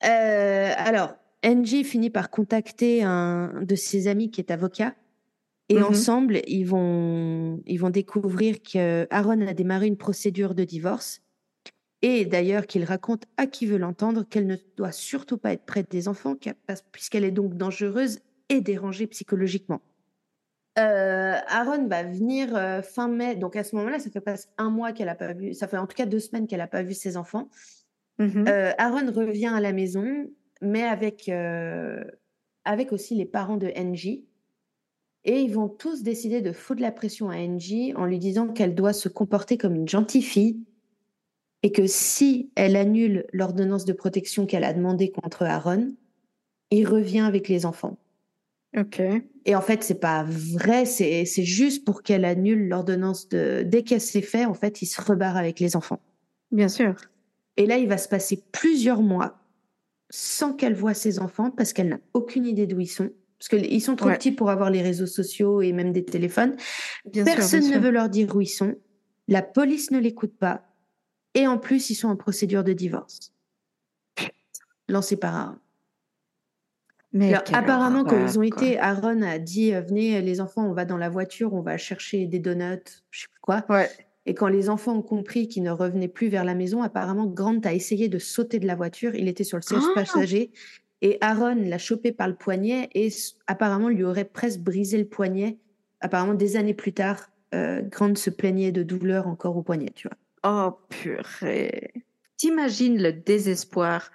alors, 0.00 1.14
Angie 1.44 1.84
finit 1.84 2.10
par 2.10 2.30
contacter 2.30 3.02
un 3.02 3.62
de 3.62 3.74
ses 3.74 4.08
amis 4.08 4.30
qui 4.30 4.40
est 4.40 4.50
avocat. 4.50 4.94
Et 5.68 5.76
mm-hmm. 5.76 5.84
ensemble, 5.84 6.40
ils 6.46 6.64
vont, 6.64 7.62
ils 7.66 7.78
vont 7.78 7.90
découvrir 7.90 8.60
que 8.60 9.06
Aaron 9.10 9.46
a 9.46 9.54
démarré 9.54 9.86
une 9.86 9.96
procédure 9.96 10.54
de 10.54 10.64
divorce 10.64 11.22
et 12.02 12.24
d'ailleurs 12.24 12.66
qu'il 12.66 12.84
raconte 12.84 13.24
à 13.36 13.46
qui 13.46 13.66
veut 13.66 13.78
l'entendre 13.78 14.24
qu'elle 14.28 14.46
ne 14.46 14.56
doit 14.76 14.92
surtout 14.92 15.36
pas 15.36 15.52
être 15.52 15.64
près 15.64 15.82
des 15.82 16.08
enfants, 16.08 16.34
puisqu'elle 16.92 17.24
est 17.24 17.30
donc 17.30 17.56
dangereuse 17.56 18.20
et 18.48 18.60
dérangée 18.60 19.06
psychologiquement. 19.06 19.80
Euh, 20.78 21.36
Aaron 21.48 21.88
va 21.88 22.04
venir 22.04 22.54
euh, 22.56 22.80
fin 22.80 23.08
mai, 23.08 23.34
donc 23.34 23.56
à 23.56 23.64
ce 23.64 23.76
moment-là, 23.76 23.98
ça 23.98 24.08
fait 24.08 24.20
presque 24.20 24.48
un 24.56 24.70
mois 24.70 24.92
qu'elle 24.92 25.08
a 25.08 25.14
pas 25.14 25.32
vu, 25.32 25.52
ça 25.52 25.68
fait 25.68 25.76
en 25.76 25.86
tout 25.86 25.96
cas 25.96 26.06
deux 26.06 26.20
semaines 26.20 26.46
qu'elle 26.46 26.60
n'a 26.60 26.68
pas 26.68 26.82
vu 26.82 26.94
ses 26.94 27.16
enfants. 27.16 27.50
Mm-hmm. 28.18 28.48
Euh, 28.48 28.72
Aaron 28.78 29.12
revient 29.12 29.52
à 29.54 29.60
la 29.60 29.72
maison, 29.72 30.30
mais 30.60 30.82
avec, 30.82 31.30
avec 32.64 32.92
aussi 32.92 33.14
les 33.14 33.26
parents 33.26 33.56
de 33.56 33.72
Angie. 33.76 34.24
Et 35.24 35.40
ils 35.40 35.52
vont 35.52 35.68
tous 35.68 36.02
décider 36.02 36.40
de 36.40 36.52
foutre 36.52 36.80
la 36.80 36.92
pression 36.92 37.28
à 37.28 37.36
Angie 37.36 37.92
en 37.94 38.06
lui 38.06 38.18
disant 38.18 38.48
qu'elle 38.48 38.74
doit 38.74 38.94
se 38.94 39.08
comporter 39.08 39.58
comme 39.58 39.74
une 39.74 39.88
gentille 39.88 40.22
fille, 40.22 40.64
et 41.62 41.72
que 41.72 41.86
si 41.86 42.50
elle 42.54 42.74
annule 42.74 43.26
l'ordonnance 43.32 43.84
de 43.84 43.92
protection 43.92 44.46
qu'elle 44.46 44.64
a 44.64 44.72
demandée 44.72 45.10
contre 45.10 45.42
Aaron, 45.42 45.94
il 46.70 46.88
revient 46.88 47.20
avec 47.20 47.48
les 47.48 47.66
enfants. 47.66 47.98
Ok. 48.76 49.02
Et 49.44 49.54
en 49.54 49.60
fait, 49.60 49.82
c'est 49.82 50.00
pas 50.00 50.24
vrai, 50.24 50.84
c'est 50.86 51.26
juste 51.26 51.84
pour 51.84 52.02
qu'elle 52.02 52.24
annule 52.24 52.68
l'ordonnance 52.68 53.28
de. 53.28 53.62
Dès 53.66 53.82
qu'elle 53.82 54.00
s'est 54.00 54.22
fait, 54.22 54.44
en 54.44 54.54
fait, 54.54 54.80
il 54.80 54.86
se 54.86 55.02
rebarre 55.02 55.36
avec 55.36 55.60
les 55.60 55.76
enfants. 55.76 56.00
Bien 56.52 56.68
sûr. 56.68 56.94
Et 57.56 57.66
là, 57.66 57.76
il 57.76 57.88
va 57.88 57.98
se 57.98 58.08
passer 58.08 58.42
plusieurs 58.52 59.02
mois 59.02 59.39
sans 60.10 60.52
qu'elle 60.52 60.74
voie 60.74 60.94
ses 60.94 61.18
enfants 61.20 61.50
parce 61.50 61.72
qu'elle 61.72 61.88
n'a 61.88 62.00
aucune 62.12 62.46
idée 62.46 62.66
d'où 62.66 62.80
ils 62.80 62.86
sont. 62.86 63.10
Parce 63.38 63.48
qu'ils 63.48 63.80
sont 63.80 63.96
trop 63.96 64.10
petits 64.10 64.32
pour 64.32 64.50
avoir 64.50 64.68
les 64.68 64.82
réseaux 64.82 65.06
sociaux 65.06 65.62
et 65.62 65.72
même 65.72 65.92
des 65.92 66.04
téléphones. 66.04 66.56
Personne 67.24 67.70
ne 67.70 67.78
veut 67.78 67.90
leur 67.90 68.10
dire 68.10 68.36
où 68.36 68.42
ils 68.42 68.46
sont. 68.46 68.74
La 69.28 69.40
police 69.40 69.90
ne 69.92 69.98
l'écoute 69.98 70.36
pas. 70.36 70.66
Et 71.34 71.46
en 71.46 71.56
plus, 71.56 71.88
ils 71.88 71.94
sont 71.94 72.08
en 72.08 72.16
procédure 72.16 72.64
de 72.64 72.74
divorce. 72.74 73.32
Lancés 74.88 75.16
par 75.16 75.34
Aaron. 75.34 75.58
Mais 77.12 77.34
apparemment, 77.34 78.04
quand 78.04 78.20
ils 78.20 78.38
ont 78.38 78.42
été, 78.42 78.78
Aaron 78.78 79.22
a 79.22 79.38
dit 79.38 79.74
euh, 79.74 79.80
Venez, 79.80 80.20
les 80.20 80.40
enfants, 80.40 80.68
on 80.68 80.74
va 80.74 80.84
dans 80.84 80.96
la 80.96 81.08
voiture, 81.08 81.54
on 81.54 81.62
va 81.62 81.76
chercher 81.76 82.26
des 82.26 82.38
donuts, 82.38 83.02
je 83.10 83.22
sais 83.22 83.28
plus 83.28 83.40
quoi. 83.40 83.64
Et 84.26 84.34
quand 84.34 84.48
les 84.48 84.68
enfants 84.68 84.96
ont 84.96 85.02
compris 85.02 85.48
qu'ils 85.48 85.62
ne 85.62 85.70
revenaient 85.70 86.08
plus 86.08 86.28
vers 86.28 86.44
la 86.44 86.54
maison, 86.54 86.82
apparemment, 86.82 87.26
Grant 87.26 87.60
a 87.64 87.72
essayé 87.72 88.08
de 88.08 88.18
sauter 88.18 88.58
de 88.58 88.66
la 88.66 88.74
voiture. 88.74 89.14
Il 89.14 89.28
était 89.28 89.44
sur 89.44 89.56
le 89.56 89.62
siège 89.62 89.82
ah 89.90 89.94
passager. 89.94 90.52
Et 91.02 91.16
Aaron 91.22 91.54
l'a 91.54 91.78
chopé 91.78 92.12
par 92.12 92.28
le 92.28 92.34
poignet 92.34 92.90
et 92.94 93.08
apparemment 93.46 93.88
lui 93.88 94.04
aurait 94.04 94.26
presque 94.26 94.60
brisé 94.60 94.98
le 94.98 95.06
poignet. 95.06 95.58
Apparemment, 96.00 96.34
des 96.34 96.56
années 96.56 96.74
plus 96.74 96.92
tard, 96.92 97.30
euh, 97.54 97.80
Grant 97.82 98.14
se 98.14 98.30
plaignait 98.30 98.72
de 98.72 98.82
douleur 98.82 99.26
encore 99.26 99.56
au 99.56 99.62
poignet, 99.62 99.90
tu 99.94 100.08
vois. 100.08 100.16
Oh 100.44 100.78
purée. 100.88 101.92
T'imagines 102.36 103.02
le 103.02 103.12
désespoir 103.12 104.10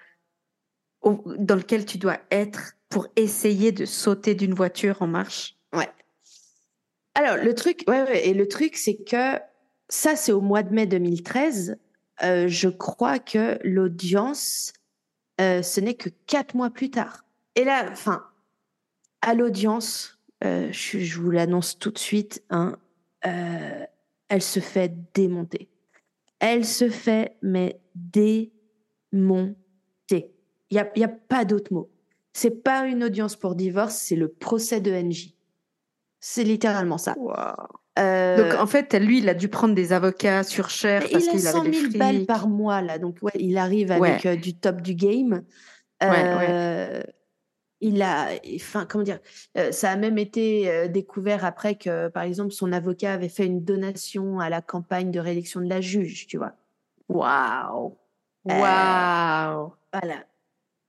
dans 1.04 1.56
lequel 1.56 1.86
tu 1.86 1.98
dois 1.98 2.20
être 2.32 2.74
pour 2.90 3.08
essayer 3.16 3.72
de 3.72 3.86
sauter 3.86 4.36
d'une 4.36 4.54
voiture 4.54 5.02
en 5.02 5.08
marche? 5.08 5.56
Ouais. 5.74 5.90
Alors 7.14 7.38
le 7.38 7.54
truc, 7.54 7.84
ouais, 7.88 8.02
ouais 8.04 8.28
et 8.28 8.34
le 8.34 8.48
truc 8.48 8.76
c'est 8.76 8.96
que 8.96 9.40
ça 9.90 10.16
c'est 10.16 10.32
au 10.32 10.42
mois 10.42 10.64
de 10.64 10.74
mai 10.74 10.86
2013. 10.88 11.78
Euh, 12.24 12.48
je 12.48 12.70
crois 12.70 13.20
que 13.20 13.60
l'audience, 13.64 14.74
euh, 15.42 15.62
ce 15.62 15.82
n'est 15.82 15.96
que 15.96 16.10
quatre 16.28 16.56
mois 16.56 16.70
plus 16.70 16.90
tard. 16.90 17.26
Et 17.56 17.64
là, 17.64 17.88
enfin, 17.92 18.26
à 19.22 19.34
l'audience, 19.34 20.20
euh, 20.44 20.70
je, 20.72 21.20
vous 21.20 21.32
l'annonce 21.32 21.78
tout 21.78 21.92
de 21.92 21.98
suite, 21.98 22.44
hein, 22.50 22.78
elle 23.22 24.42
se 24.42 24.60
fait 24.60 24.94
démonter. 25.14 25.70
Elle 26.40 26.66
se 26.66 26.90
fait, 26.90 27.38
mais 27.42 27.80
démonter. 27.96 29.56
Il 30.12 30.74
n'y 30.74 30.80
a, 30.80 30.92
y 30.96 31.04
a 31.04 31.10
pas 31.10 31.44
d'autre 31.46 31.74
mot. 31.74 31.90
C'est 32.34 32.64
pas 32.64 32.86
une 32.86 33.04
audience 33.04 33.36
pour 33.36 33.56
divorce, 33.56 33.96
c'est 33.96 34.16
le 34.16 34.28
procès 34.28 34.82
de 34.82 34.92
NJ. 34.92 35.34
C'est 36.20 36.44
littéralement 36.44 36.98
ça. 36.98 37.16
Euh, 37.98 38.38
donc 38.52 38.60
en 38.60 38.68
fait, 38.68 38.94
lui, 38.94 39.20
il 39.20 39.30
a 39.30 39.34
dû 39.34 39.48
prendre 39.48 39.74
des 39.74 39.94
avocats 39.94 40.44
sur 40.44 40.70
cher 40.70 41.02
parce 41.10 41.28
qu'il 41.28 41.48
avait 41.48 41.70
des 41.70 41.78
100 41.78 41.92
000 41.92 41.98
balles 41.98 42.26
par 42.26 42.50
mois 42.50 42.82
là, 42.82 43.00
donc 43.00 43.18
ouais, 43.22 43.32
il 43.36 43.58
arrive 43.58 43.92
avec 43.92 44.26
euh, 44.26 44.36
du 44.36 44.54
top 44.54 44.82
du 44.82 44.96
game. 44.96 45.44
Euh, 46.04 47.02
il 47.82 48.02
a, 48.02 48.30
enfin, 48.56 48.86
comment 48.86 49.04
dire, 49.04 49.20
euh, 49.58 49.72
ça 49.72 49.92
a 49.92 49.96
même 49.96 50.18
été 50.18 50.70
euh, 50.70 50.88
découvert 50.88 51.46
après 51.46 51.76
que, 51.76 52.08
par 52.08 52.24
exemple, 52.24 52.52
son 52.52 52.72
avocat 52.72 53.14
avait 53.14 53.30
fait 53.30 53.46
une 53.46 53.64
donation 53.64 54.40
à 54.40 54.50
la 54.50 54.62
campagne 54.62 55.12
de 55.12 55.20
réélection 55.20 55.62
de 55.62 55.70
la 55.70 55.82
juge, 55.82 56.26
tu 56.28 56.38
vois. 56.38 56.54
Waouh! 57.10 57.96
Euh, 58.50 58.60
Waouh! 58.60 59.74
Voilà. 59.94 60.26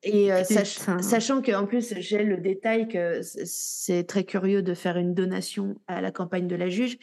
Et 0.02 0.32
euh, 0.32 0.44
sachant 0.44 1.43
qu'en 1.43 1.66
plus, 1.66 1.94
j'ai 1.98 2.23
le 2.23 2.36
détail 2.36 2.89
que 2.89 3.20
c'est 3.23 4.05
très 4.05 4.24
curieux 4.24 4.62
de 4.62 4.74
faire 4.74 4.97
une 4.97 5.14
donation 5.14 5.77
à 5.89 6.01
la 6.01 6.10
campagne 6.10 6.47
de 6.47 6.56
la 6.56 6.68
juge, 6.68 6.98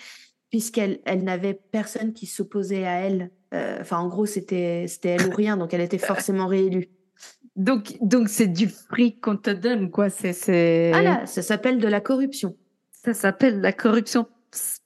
puisqu'elle 0.50 1.00
elle, 1.06 1.24
n'avait 1.24 1.54
personne 1.54 2.14
qui 2.14 2.26
s'opposait 2.26 2.86
à 2.86 3.00
elle. 3.00 3.32
Euh, 3.54 3.78
enfin, 3.82 3.98
en 3.98 4.08
gros, 4.08 4.26
c'était 4.26 4.86
elle 5.04 5.28
ou 5.28 5.36
rien, 5.36 5.58
donc 5.58 5.74
elle 5.74 5.82
était 5.82 5.98
forcément 5.98 6.48
réélue. 6.48 6.90
Donc, 7.56 7.98
donc 8.02 8.30
c'est 8.30 8.48
du 8.48 8.68
fric 8.68 9.22
qu'on 9.22 9.38
te 9.38 9.50
donne, 9.50 9.92
quoi. 9.92 10.10
C'est, 10.10 10.92
Ah 10.94 11.02
là, 11.02 11.26
ça 11.26 11.42
s'appelle 11.42 11.80
de 11.80 11.88
la 11.88 12.02
corruption. 12.02 12.56
Ça 12.92 13.14
s'appelle 13.14 13.60
la 13.60 13.74
corruption 13.74 14.28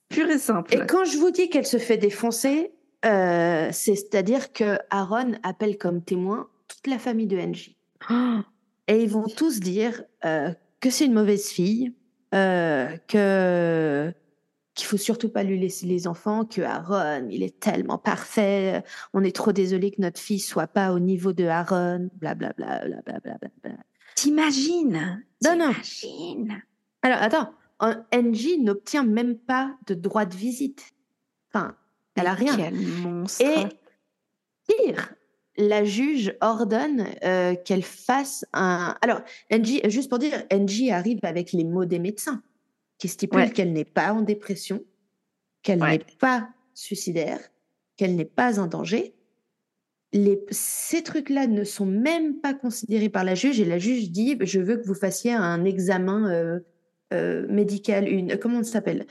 pure 0.08 0.28
et 0.28 0.38
simple. 0.38 0.74
Et 0.74 0.86
quand 0.86 1.04
je 1.04 1.18
vous 1.18 1.30
dis 1.30 1.48
qu'elle 1.50 1.66
se 1.66 1.78
fait 1.78 1.98
défoncer, 1.98 2.72
euh, 3.04 3.68
c'est-à-dire 3.72 4.52
que 4.52 4.78
Aaron 4.90 5.32
appelle 5.42 5.78
comme 5.78 6.02
témoin 6.02 6.48
toute 6.66 6.86
la 6.86 6.98
famille 6.98 7.26
de 7.26 7.36
NJ. 7.36 7.77
Et 8.88 9.02
ils 9.02 9.10
vont 9.10 9.26
tous 9.26 9.60
dire 9.60 10.02
euh, 10.24 10.52
que 10.80 10.90
c'est 10.90 11.06
une 11.06 11.14
mauvaise 11.14 11.48
fille, 11.48 11.94
euh, 12.34 12.96
que 13.08 14.12
qu'il 14.74 14.86
faut 14.86 14.96
surtout 14.96 15.28
pas 15.28 15.42
lui 15.42 15.58
laisser 15.58 15.86
les 15.86 16.06
enfants, 16.06 16.44
que 16.44 16.62
Aaron, 16.62 17.26
il 17.30 17.42
est 17.42 17.58
tellement 17.58 17.98
parfait, 17.98 18.84
on 19.12 19.24
est 19.24 19.34
trop 19.34 19.50
désolé 19.50 19.90
que 19.90 20.00
notre 20.00 20.20
fille 20.20 20.38
soit 20.38 20.68
pas 20.68 20.92
au 20.92 21.00
niveau 21.00 21.32
de 21.32 21.44
Aaron, 21.46 22.08
blablabla. 22.14 22.86
Bla, 22.86 23.02
bla, 23.02 23.18
bla, 23.18 23.50
bla, 23.62 23.70
T'imagines? 24.14 25.24
Non, 25.44 25.56
non. 25.56 25.72
Alors, 27.02 27.18
attends, 27.20 27.52
NJ 28.12 28.58
n'obtient 28.60 29.04
même 29.04 29.36
pas 29.36 29.76
de 29.86 29.94
droit 29.94 30.24
de 30.24 30.36
visite. 30.36 30.90
Enfin, 31.52 31.76
elle 32.14 32.26
a 32.26 32.34
rien. 32.34 32.56
Quel 32.56 32.74
monstre. 32.74 33.44
Et 33.44 33.66
pire, 34.68 35.14
la 35.58 35.84
juge 35.84 36.34
ordonne 36.40 37.06
euh, 37.24 37.54
qu'elle 37.56 37.82
fasse 37.82 38.46
un. 38.52 38.94
Alors, 39.02 39.20
NJ, 39.50 39.80
juste 39.88 40.08
pour 40.08 40.18
dire, 40.18 40.44
NJ 40.52 40.90
arrive 40.90 41.18
avec 41.24 41.52
les 41.52 41.64
mots 41.64 41.84
des 41.84 41.98
médecins 41.98 42.42
qui 42.96 43.08
stipulent 43.08 43.52
qu'elle 43.52 43.72
n'est 43.72 43.84
pas 43.84 44.12
en 44.12 44.22
dépression, 44.22 44.84
qu'elle 45.62 45.80
n'est 45.80 46.04
pas 46.20 46.48
suicidaire, 46.74 47.40
qu'elle 47.96 48.14
n'est 48.14 48.24
pas 48.24 48.60
en 48.60 48.66
danger. 48.66 49.14
Les, 50.12 50.40
ces 50.50 51.02
trucs-là 51.02 51.46
ne 51.46 51.64
sont 51.64 51.86
même 51.86 52.40
pas 52.40 52.54
considérés 52.54 53.10
par 53.10 53.24
la 53.24 53.34
juge 53.34 53.60
et 53.60 53.64
la 53.64 53.78
juge 53.78 54.10
dit 54.10 54.38
je 54.40 54.60
veux 54.60 54.78
que 54.78 54.86
vous 54.86 54.94
fassiez 54.94 55.32
un 55.32 55.64
examen 55.64 56.30
euh, 56.30 56.60
euh, 57.12 57.46
médical, 57.48 58.08
une 58.08 58.38
comment 58.38 58.62
ça 58.62 58.72
s'appelle? 58.72 59.06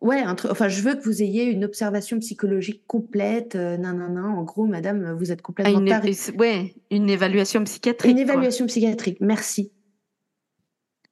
Ouais, 0.00 0.24
enfin, 0.26 0.68
je 0.68 0.80
veux 0.80 0.94
que 0.94 1.02
vous 1.02 1.22
ayez 1.22 1.44
une 1.44 1.62
observation 1.62 2.18
psychologique 2.20 2.86
complète. 2.86 3.54
Euh, 3.54 3.76
non, 3.76 3.92
non, 3.92 4.08
non. 4.08 4.38
En 4.38 4.42
gros, 4.44 4.64
madame, 4.64 5.12
vous 5.12 5.30
êtes 5.30 5.42
complètement 5.42 5.78
ah, 5.90 6.00
une, 6.06 6.38
Ouais, 6.38 6.74
une 6.90 7.10
évaluation 7.10 7.62
psychiatrique. 7.64 8.10
Une 8.10 8.18
évaluation 8.18 8.66
psychiatrique. 8.66 9.18
Merci. 9.20 9.72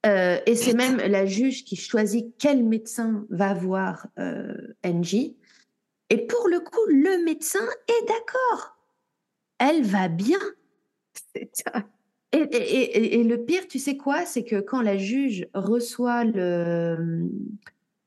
Euh, 0.06 0.38
et 0.46 0.54
c'est 0.54 0.74
même 0.74 0.96
la 0.96 1.26
juge 1.26 1.64
qui 1.64 1.76
choisit 1.76 2.34
quel 2.38 2.64
médecin 2.64 3.26
va 3.28 3.52
voir 3.52 4.06
euh, 4.18 4.54
NJ. 4.84 5.32
Et 6.08 6.26
pour 6.26 6.48
le 6.48 6.60
coup, 6.60 6.80
le 6.88 7.24
médecin 7.24 7.66
est 7.88 8.06
d'accord. 8.06 8.78
Elle 9.58 9.82
va 9.82 10.08
bien. 10.08 10.38
Et, 12.32 12.38
et, 12.38 13.20
et, 13.20 13.24
le 13.24 13.44
pire, 13.44 13.66
tu 13.68 13.78
sais 13.78 13.96
quoi? 13.96 14.24
C'est 14.24 14.44
que 14.44 14.60
quand 14.60 14.82
la 14.82 14.96
juge 14.96 15.46
reçoit 15.54 16.24
le, 16.24 17.26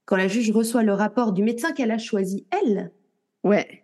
quand 0.06 0.16
la 0.16 0.28
juge 0.28 0.52
reçoit 0.52 0.84
le 0.84 0.94
rapport 0.94 1.32
du 1.32 1.44
médecin 1.44 1.72
qu'elle 1.72 1.92
a 1.92 1.98
choisi, 1.98 2.46
elle, 2.52 2.92
ouais. 3.44 3.84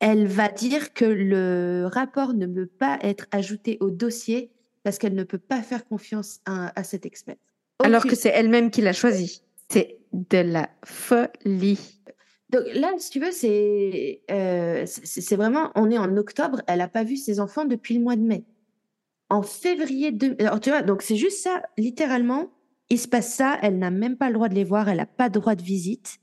elle 0.00 0.26
va 0.26 0.48
dire 0.48 0.92
que 0.92 1.04
le 1.04 1.88
rapport 1.92 2.34
ne 2.34 2.46
peut 2.46 2.66
pas 2.66 2.98
être 3.02 3.26
ajouté 3.30 3.78
au 3.80 3.90
dossier 3.90 4.50
parce 4.82 4.98
qu'elle 4.98 5.14
ne 5.14 5.24
peut 5.24 5.38
pas 5.38 5.62
faire 5.62 5.86
confiance 5.86 6.40
à, 6.46 6.82
cet 6.82 7.04
expert. 7.04 7.36
Alors 7.80 8.06
que 8.06 8.16
c'est 8.16 8.30
elle-même 8.30 8.70
qui 8.70 8.80
l'a 8.80 8.92
choisi. 8.92 9.42
C'est 9.68 9.98
de 10.12 10.38
la 10.38 10.70
folie. 10.84 12.00
Donc 12.50 12.62
là, 12.74 12.92
si 12.98 13.10
tu 13.10 13.20
veux, 13.20 13.30
c'est 13.30 14.22
euh, 14.30 14.84
c'est 14.86 15.36
vraiment, 15.36 15.70
on 15.74 15.90
est 15.90 15.98
en 15.98 16.16
octobre, 16.16 16.62
elle 16.66 16.78
n'a 16.78 16.88
pas 16.88 17.04
vu 17.04 17.16
ses 17.16 17.40
enfants 17.40 17.66
depuis 17.66 17.94
le 17.94 18.00
mois 18.00 18.16
de 18.16 18.22
mai. 18.22 18.44
En 19.28 19.42
février, 19.42 20.10
de, 20.10 20.34
alors 20.40 20.58
tu 20.58 20.70
vois, 20.70 20.80
donc 20.80 21.02
c'est 21.02 21.16
juste 21.16 21.42
ça, 21.42 21.62
littéralement, 21.76 22.50
il 22.90 22.98
se 22.98 23.08
passe 23.08 23.34
ça, 23.34 23.58
elle 23.62 23.78
n'a 23.78 23.90
même 23.90 24.16
pas 24.16 24.28
le 24.28 24.34
droit 24.34 24.48
de 24.48 24.54
les 24.54 24.64
voir, 24.64 24.88
elle 24.88 24.96
n'a 24.96 25.06
pas 25.06 25.28
de 25.28 25.38
droit 25.38 25.54
de 25.54 25.62
visite. 25.62 26.18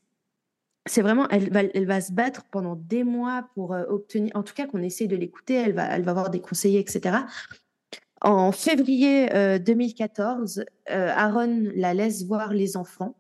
C'est 0.88 1.02
vraiment, 1.02 1.28
elle 1.30 1.52
va, 1.52 1.64
elle 1.64 1.86
va 1.86 2.02
se 2.02 2.12
battre 2.12 2.44
pendant 2.52 2.76
des 2.76 3.04
mois 3.04 3.50
pour 3.56 3.74
euh, 3.74 3.86
obtenir, 3.88 4.32
en 4.36 4.44
tout 4.44 4.54
cas 4.54 4.68
qu'on 4.68 4.84
essaye 4.84 5.08
de 5.08 5.16
l'écouter, 5.16 5.56
elle 5.56 5.74
va, 5.74 5.86
elle 5.96 6.04
va 6.04 6.12
avoir 6.12 6.30
des 6.30 6.42
conseillers, 6.42 6.80
etc. 6.80 7.18
En 8.22 8.52
février 8.52 9.28
2014, 9.60 10.60
euh, 10.60 10.64
euh, 10.92 11.12
Aaron 11.16 11.70
la 11.76 11.94
laisse 11.94 12.24
voir 12.26 12.54
les 12.54 12.78
enfants. 12.78 13.16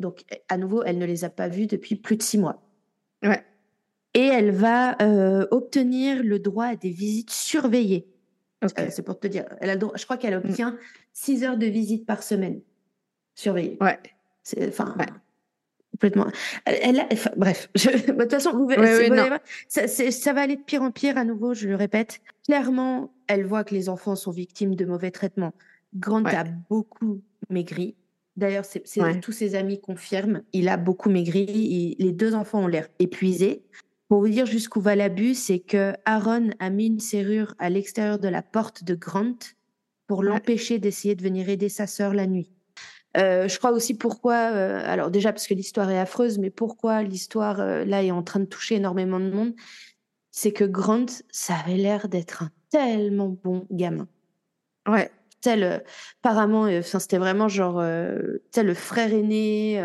Donc, 0.00 0.24
à 0.48 0.58
nouveau, 0.58 0.82
elle 0.82 0.98
ne 0.98 1.06
les 1.06 1.24
a 1.24 1.30
pas 1.30 1.48
vus 1.48 1.66
depuis 1.66 1.96
plus 1.96 2.16
de 2.16 2.22
six 2.22 2.36
mois. 2.36 2.62
Ouais. 3.22 3.42
Et 4.12 4.26
elle 4.26 4.50
va 4.50 4.96
obtenir 5.50 6.22
le 6.22 6.38
droit 6.38 6.66
à 6.66 6.76
des 6.76 6.90
visites 6.90 7.30
surveillées. 7.30 8.06
c'est 8.90 9.04
pour 9.04 9.18
te 9.18 9.26
dire. 9.26 9.46
Elle 9.60 9.70
a 9.70 9.78
je 9.94 10.04
crois 10.04 10.16
qu'elle 10.16 10.34
mm. 10.34 10.48
obtient 10.48 10.78
six 11.12 11.44
heures 11.44 11.56
de 11.56 11.66
visite 11.66 12.06
par 12.06 12.22
semaine 12.22 12.60
surveiller. 13.34 13.76
Ouais. 13.80 13.98
Enfin, 14.68 14.94
complètement. 15.92 16.26
Elle, 16.66 17.06
bref, 17.36 17.70
de 17.74 18.12
toute 18.12 18.30
façon, 18.30 18.52
vous, 18.52 18.66
verrez, 18.66 19.08
ça, 19.68 19.88
ça, 19.88 20.32
va 20.32 20.42
aller 20.42 20.56
de 20.56 20.62
pire 20.62 20.82
en 20.82 20.90
pire 20.90 21.16
à 21.16 21.24
nouveau, 21.24 21.54
je 21.54 21.68
le 21.68 21.76
répète. 21.76 22.20
Clairement, 22.46 23.12
elle 23.26 23.46
voit 23.46 23.64
que 23.64 23.74
les 23.74 23.88
enfants 23.88 24.16
sont 24.16 24.30
victimes 24.30 24.74
de 24.74 24.84
mauvais 24.84 25.10
traitements. 25.10 25.54
Grant 25.94 26.24
a 26.24 26.44
beaucoup 26.68 27.22
maigri. 27.48 27.94
D'ailleurs, 28.36 28.64
tous 29.22 29.32
ses 29.32 29.54
amis 29.54 29.80
confirment. 29.80 30.42
Il 30.52 30.68
a 30.68 30.76
beaucoup 30.76 31.08
maigri. 31.08 31.96
les 31.98 32.12
deux 32.12 32.34
enfants 32.34 32.64
ont 32.64 32.66
l'air 32.66 32.88
épuisés. 32.98 33.62
Pour 34.08 34.20
vous 34.20 34.28
dire 34.28 34.46
jusqu'où 34.46 34.80
va 34.80 34.96
l'abus, 34.96 35.34
c'est 35.34 35.60
que 35.60 35.92
Aaron 36.04 36.50
a 36.58 36.70
mis 36.70 36.86
une 36.86 37.00
serrure 37.00 37.54
à 37.58 37.70
l'extérieur 37.70 38.18
de 38.18 38.28
la 38.28 38.42
porte 38.42 38.84
de 38.84 38.94
Grant 38.94 39.38
pour 40.06 40.22
l'empêcher 40.22 40.78
d'essayer 40.78 41.14
de 41.14 41.22
venir 41.22 41.48
aider 41.48 41.68
sa 41.68 41.86
sœur 41.86 42.12
la 42.12 42.26
nuit. 42.26 42.50
Euh, 43.16 43.46
je 43.46 43.58
crois 43.58 43.70
aussi 43.70 43.94
pourquoi, 43.94 44.50
euh, 44.52 44.82
alors 44.84 45.10
déjà 45.10 45.32
parce 45.32 45.46
que 45.46 45.54
l'histoire 45.54 45.90
est 45.90 45.98
affreuse, 45.98 46.38
mais 46.38 46.50
pourquoi 46.50 47.02
l'histoire 47.02 47.60
euh, 47.60 47.84
là 47.84 48.02
est 48.02 48.10
en 48.10 48.22
train 48.22 48.40
de 48.40 48.44
toucher 48.44 48.76
énormément 48.76 49.20
de 49.20 49.30
monde, 49.30 49.54
c'est 50.32 50.52
que 50.52 50.64
Grant, 50.64 51.06
ça 51.30 51.54
avait 51.54 51.76
l'air 51.76 52.08
d'être 52.08 52.42
un 52.42 52.50
tellement 52.70 53.28
bon 53.28 53.66
gamin. 53.70 54.08
Ouais. 54.88 55.10
Tel, 55.40 55.84
apparemment, 56.22 56.68
c'était 56.82 57.18
vraiment 57.18 57.48
genre, 57.48 57.74
tel 58.50 58.66
le 58.66 58.72
frère 58.72 59.12
aîné. 59.12 59.78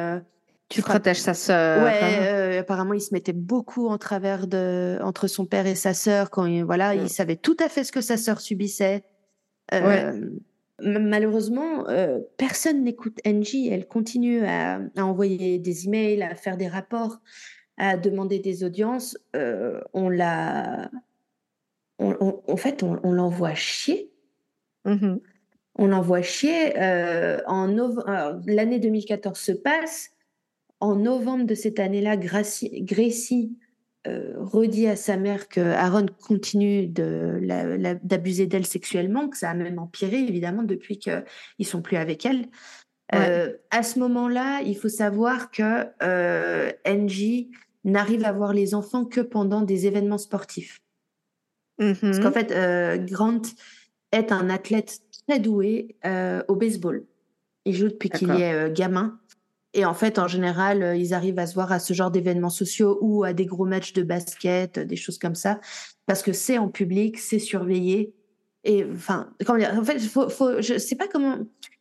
tu 0.70 0.82
protèges 0.82 1.20
sa 1.20 1.34
sœur. 1.34 1.84
Ouais, 1.84 2.58
apparemment, 2.58 2.94
il 2.94 3.02
se 3.02 3.14
mettait 3.14 3.34
beaucoup 3.34 3.90
en 3.90 3.98
travers 3.98 4.48
de, 4.48 4.98
entre 5.04 5.28
son 5.28 5.46
père 5.46 5.68
et 5.68 5.76
sa 5.76 5.94
sœur 5.94 6.30
quand 6.30 6.46
il, 6.46 6.64
voilà, 6.64 6.96
il 6.96 7.10
savait 7.10 7.36
tout 7.36 7.58
à 7.60 7.68
fait 7.68 7.84
ce 7.84 7.92
que 7.92 8.00
sa 8.00 8.16
sœur 8.16 8.40
subissait. 8.40 9.04
Ouais. 9.74 10.14
Malheureusement, 10.82 11.88
euh, 11.90 12.20
personne 12.38 12.84
n'écoute 12.84 13.20
Angie. 13.26 13.68
Elle 13.70 13.88
continue 13.88 14.46
à, 14.46 14.80
envoyer 14.98 15.60
des 15.60 15.86
emails, 15.86 16.22
à 16.24 16.36
faire 16.36 16.58
des 16.58 16.68
rapports, 16.68 17.20
à 17.78 17.98
demander 17.98 18.40
des 18.40 18.64
audiences. 18.64 19.18
Euh, 19.36 19.82
on 19.94 20.10
l'a. 20.10 20.90
en 22.00 22.58
fait, 22.58 22.84
on, 22.84 23.12
l'envoie 23.12 23.56
chier. 23.56 24.12
Mm-hmm. 24.86 25.20
On 25.76 25.88
l'envoie 25.88 26.22
chier. 26.22 26.78
Euh, 26.78 27.40
en 27.48 27.68
L'année 28.46 28.80
2014 28.80 29.38
se 29.38 29.52
passe. 29.52 30.12
En 30.82 30.96
novembre 30.96 31.46
de 31.46 31.56
cette 31.56 31.80
année-là, 31.80 32.16
Gracie 32.16 33.58
euh, 34.10 34.34
redit 34.38 34.88
à 34.88 34.96
sa 34.96 35.18
mère 35.18 35.48
que 35.48 35.60
Aaron 35.60 36.08
continue 36.22 36.88
d'abuser 36.88 38.48
d'elle 38.48 38.66
sexuellement, 38.66 39.30
que 39.30 39.38
ça 39.38 39.50
a 39.50 39.54
même 39.54 39.80
empiré 39.80 40.20
évidemment 40.20 40.64
depuis 40.64 40.98
qu'ils 41.00 41.66
sont 41.66 41.82
plus 41.82 41.98
avec 41.98 42.26
elle. 42.26 42.48
Euh, 43.16 43.54
à 43.72 43.84
ce 43.84 44.00
moment-là, 44.00 44.62
il 44.62 44.78
faut 44.78 44.90
savoir 44.90 45.50
que 45.52 45.88
euh, 46.04 46.72
Angie 46.88 47.50
n'arrive 47.84 48.24
à 48.24 48.32
voir 48.32 48.54
les 48.54 48.76
enfants 48.76 49.06
que 49.06 49.22
pendant 49.22 49.62
des 49.62 49.88
événements 49.88 50.18
sportifs. 50.18 50.82
Parce 51.78 52.02
mm-hmm. 52.02 52.22
qu'en 52.22 52.32
fait, 52.32 53.06
Grant 53.06 53.42
est 54.12 54.32
un 54.32 54.50
athlète 54.50 55.00
très 55.28 55.40
doué 55.40 55.96
au 56.48 56.56
baseball. 56.56 57.06
Il 57.66 57.76
joue 57.76 57.88
depuis 57.88 58.10
qu'il 58.10 58.30
est 58.32 58.72
gamin. 58.74 59.20
Et 59.74 59.86
en 59.86 59.94
fait, 59.94 60.18
en 60.18 60.28
général, 60.28 60.82
euh, 60.82 60.96
ils 60.96 61.14
arrivent 61.14 61.40
à 61.40 61.46
se 61.46 61.54
voir 61.54 61.72
à 61.72 61.80
ce 61.80 61.94
genre 61.94 62.12
d'événements 62.12 62.50
sociaux 62.50 62.98
ou 63.02 63.24
à 63.24 63.34
des 63.34 63.46
gros 63.46 63.66
matchs 63.66 63.94
de 63.94 64.02
basket, 64.02 64.80
euh, 64.80 64.86
des 64.86 64.96
choses 64.96 65.20
comme 65.20 65.36
ça, 65.36 65.60
parce 66.06 66.24
que 66.24 66.34
c'est 66.34 66.58
en 66.58 66.70
public, 66.70 67.20
c'est 67.20 67.40
surveillé. 67.40 68.14
Et 68.64 68.84
enfin, 68.84 69.30
comment 69.46 69.60
dire, 69.60 69.74
en 69.78 69.84
fait, 69.84 70.00
faut, 70.00 70.28
faut, 70.30 70.62
je 70.62 70.78
sais 70.78 70.96
pas 70.96 71.08
comment. 71.08 71.38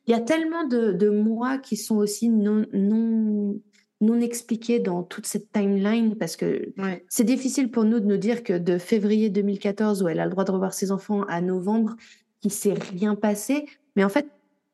Il 0.07 0.11
y 0.11 0.15
a 0.15 0.21
tellement 0.21 0.65
de, 0.67 0.93
de 0.93 1.09
moi 1.09 1.59
qui 1.59 1.77
sont 1.77 1.97
aussi 1.97 2.29
non, 2.29 2.67
non, 2.73 3.61
non 4.01 4.21
expliquées 4.21 4.79
dans 4.79 5.03
toute 5.03 5.27
cette 5.27 5.51
timeline 5.53 6.17
parce 6.17 6.37
que 6.37 6.73
c'est 7.09 7.25
difficile 7.25 7.71
pour 7.71 7.85
nous 7.85 8.01
de 8.01 8.07
nous 8.07 8.17
dire 8.17 8.43
que 8.43 8.57
de 8.57 8.79
février 8.79 9.29
2014 9.29 10.03
où 10.03 10.09
elle 10.09 10.21
a 10.21 10.25
le 10.25 10.31
droit 10.31 10.45
de 10.45 10.53
revoir 10.53 10.73
ses 10.73 10.93
enfants 10.93 11.23
à 11.25 11.41
novembre, 11.41 11.97
il 12.43 12.53
s'est 12.53 12.75
rien 12.75 13.17
passé. 13.17 13.67
Mais 13.97 14.05
en 14.05 14.09
fait, 14.09 14.29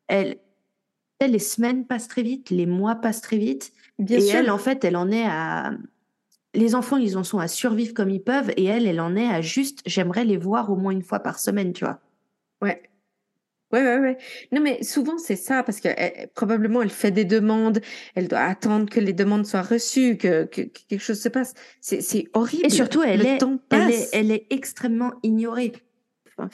elle, 0.08 0.36
les 1.26 1.38
semaines 1.38 1.86
passent 1.86 2.08
très 2.08 2.22
vite, 2.22 2.50
les 2.50 2.66
mois 2.66 2.96
passent 2.96 3.20
très 3.20 3.38
vite. 3.38 3.72
Bien 3.98 4.18
et 4.18 4.26
elle, 4.28 4.50
en 4.50 4.58
fait, 4.58 4.84
elle 4.84 4.96
en 4.96 5.10
est 5.10 5.26
à. 5.26 5.72
Les 6.54 6.74
enfants, 6.76 6.96
ils 6.96 7.18
en 7.18 7.24
sont 7.24 7.40
à 7.40 7.48
survivre 7.48 7.94
comme 7.94 8.10
ils 8.10 8.22
peuvent. 8.22 8.52
Et 8.56 8.64
elle, 8.64 8.86
elle 8.86 9.00
en 9.00 9.16
est 9.16 9.28
à 9.28 9.40
juste, 9.40 9.80
j'aimerais 9.86 10.24
les 10.24 10.36
voir 10.36 10.70
au 10.70 10.76
moins 10.76 10.92
une 10.92 11.02
fois 11.02 11.20
par 11.20 11.38
semaine, 11.38 11.72
tu 11.72 11.84
vois. 11.84 11.98
Ouais. 12.62 12.82
Ouais, 13.72 13.82
ouais, 13.82 13.98
ouais. 13.98 14.18
Non, 14.52 14.60
mais 14.60 14.80
souvent, 14.84 15.18
c'est 15.18 15.34
ça, 15.34 15.64
parce 15.64 15.80
que 15.80 15.88
probablement, 16.28 16.80
elle 16.80 16.90
fait 16.90 17.10
des 17.10 17.24
demandes, 17.24 17.80
elle 18.14 18.28
doit 18.28 18.38
attendre 18.38 18.88
que 18.88 19.00
les 19.00 19.12
demandes 19.12 19.46
soient 19.46 19.62
reçues, 19.62 20.16
que, 20.16 20.44
quelque 20.44 21.00
chose 21.00 21.20
se 21.20 21.28
passe. 21.28 21.54
C'est 21.80 22.28
horrible. 22.34 22.66
Et 22.66 22.70
surtout, 22.70 23.02
elle, 23.02 23.26
est, 23.26 23.40
elle, 23.70 23.90
est, 23.90 24.08
elle 24.12 24.30
est 24.30 24.46
extrêmement 24.50 25.14
ignorée. 25.24 25.72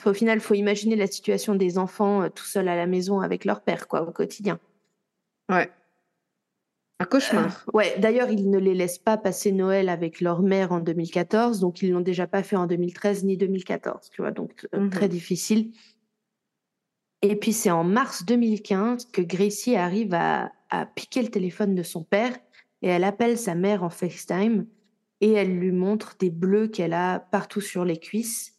Au 0.05 0.13
final, 0.13 0.37
il 0.37 0.41
faut 0.41 0.53
imaginer 0.53 0.95
la 0.95 1.07
situation 1.07 1.55
des 1.55 1.77
enfants 1.77 2.23
euh, 2.23 2.29
tout 2.29 2.45
seuls 2.45 2.67
à 2.67 2.75
la 2.75 2.87
maison 2.87 3.19
avec 3.21 3.45
leur 3.45 3.61
père, 3.61 3.87
quoi, 3.87 4.07
au 4.07 4.11
quotidien. 4.11 4.59
Ouais. 5.49 5.69
Un 6.99 7.05
cauchemar. 7.05 7.65
Euh, 7.67 7.71
ouais, 7.77 7.95
d'ailleurs, 7.97 8.29
ils 8.29 8.49
ne 8.49 8.59
les 8.59 8.75
laissent 8.75 8.99
pas 8.99 9.17
passer 9.17 9.51
Noël 9.51 9.89
avec 9.89 10.21
leur 10.21 10.43
mère 10.43 10.71
en 10.71 10.79
2014, 10.79 11.59
donc 11.59 11.81
ils 11.81 11.91
l'ont 11.91 12.01
déjà 12.01 12.27
pas 12.27 12.43
fait 12.43 12.55
en 12.55 12.67
2013 12.67 13.23
ni 13.23 13.37
2014, 13.37 14.11
tu 14.11 14.21
vois, 14.21 14.29
donc 14.29 14.67
euh, 14.75 14.87
très 14.89 15.07
mmh 15.07 15.09
difficile. 15.09 15.71
Et 17.23 17.35
puis 17.35 17.53
c'est 17.53 17.71
en 17.71 17.83
mars 17.83 18.25
2015 18.25 19.05
que 19.11 19.21
Gracie 19.21 19.75
arrive 19.75 20.13
à, 20.13 20.51
piquer 20.95 21.21
le 21.21 21.27
téléphone 21.27 21.75
de 21.75 21.83
son 21.83 22.03
père 22.03 22.33
et 22.81 22.87
elle 22.87 23.03
appelle 23.03 23.37
sa 23.37 23.55
mère 23.55 23.83
en 23.83 23.89
FaceTime 23.89 24.65
et 25.19 25.33
elle 25.33 25.57
lui 25.57 25.73
montre 25.73 26.15
des 26.17 26.29
bleus 26.29 26.69
qu'elle 26.69 26.93
a 26.93 27.19
partout 27.19 27.59
sur 27.59 27.83
les 27.83 27.97
cuisses. 27.97 28.57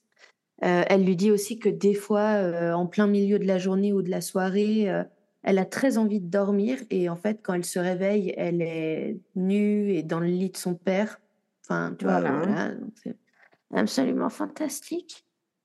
Euh, 0.64 0.84
elle 0.88 1.04
lui 1.04 1.16
dit 1.16 1.30
aussi 1.30 1.58
que 1.58 1.68
des 1.68 1.94
fois, 1.94 2.34
euh, 2.34 2.72
en 2.72 2.86
plein 2.86 3.08
milieu 3.08 3.38
de 3.38 3.46
la 3.46 3.58
journée 3.58 3.92
ou 3.92 4.02
de 4.02 4.10
la 4.10 4.20
soirée, 4.20 4.88
euh, 4.88 5.02
elle 5.42 5.58
a 5.58 5.64
très 5.64 5.98
envie 5.98 6.20
de 6.20 6.28
dormir 6.28 6.78
et 6.90 7.08
en 7.08 7.16
fait, 7.16 7.40
quand 7.42 7.54
elle 7.54 7.64
se 7.64 7.80
réveille, 7.80 8.32
elle 8.36 8.62
est 8.62 9.18
nue 9.34 9.92
et 9.92 10.04
dans 10.04 10.20
le 10.20 10.26
lit 10.26 10.50
de 10.50 10.56
son 10.56 10.74
père. 10.74 11.20
Enfin, 11.64 11.96
tu 11.98 12.04
vois, 12.04 12.20
voilà. 12.20 12.74
c'est 13.02 13.16
absolument 13.74 14.28
fantastique. 14.28 15.24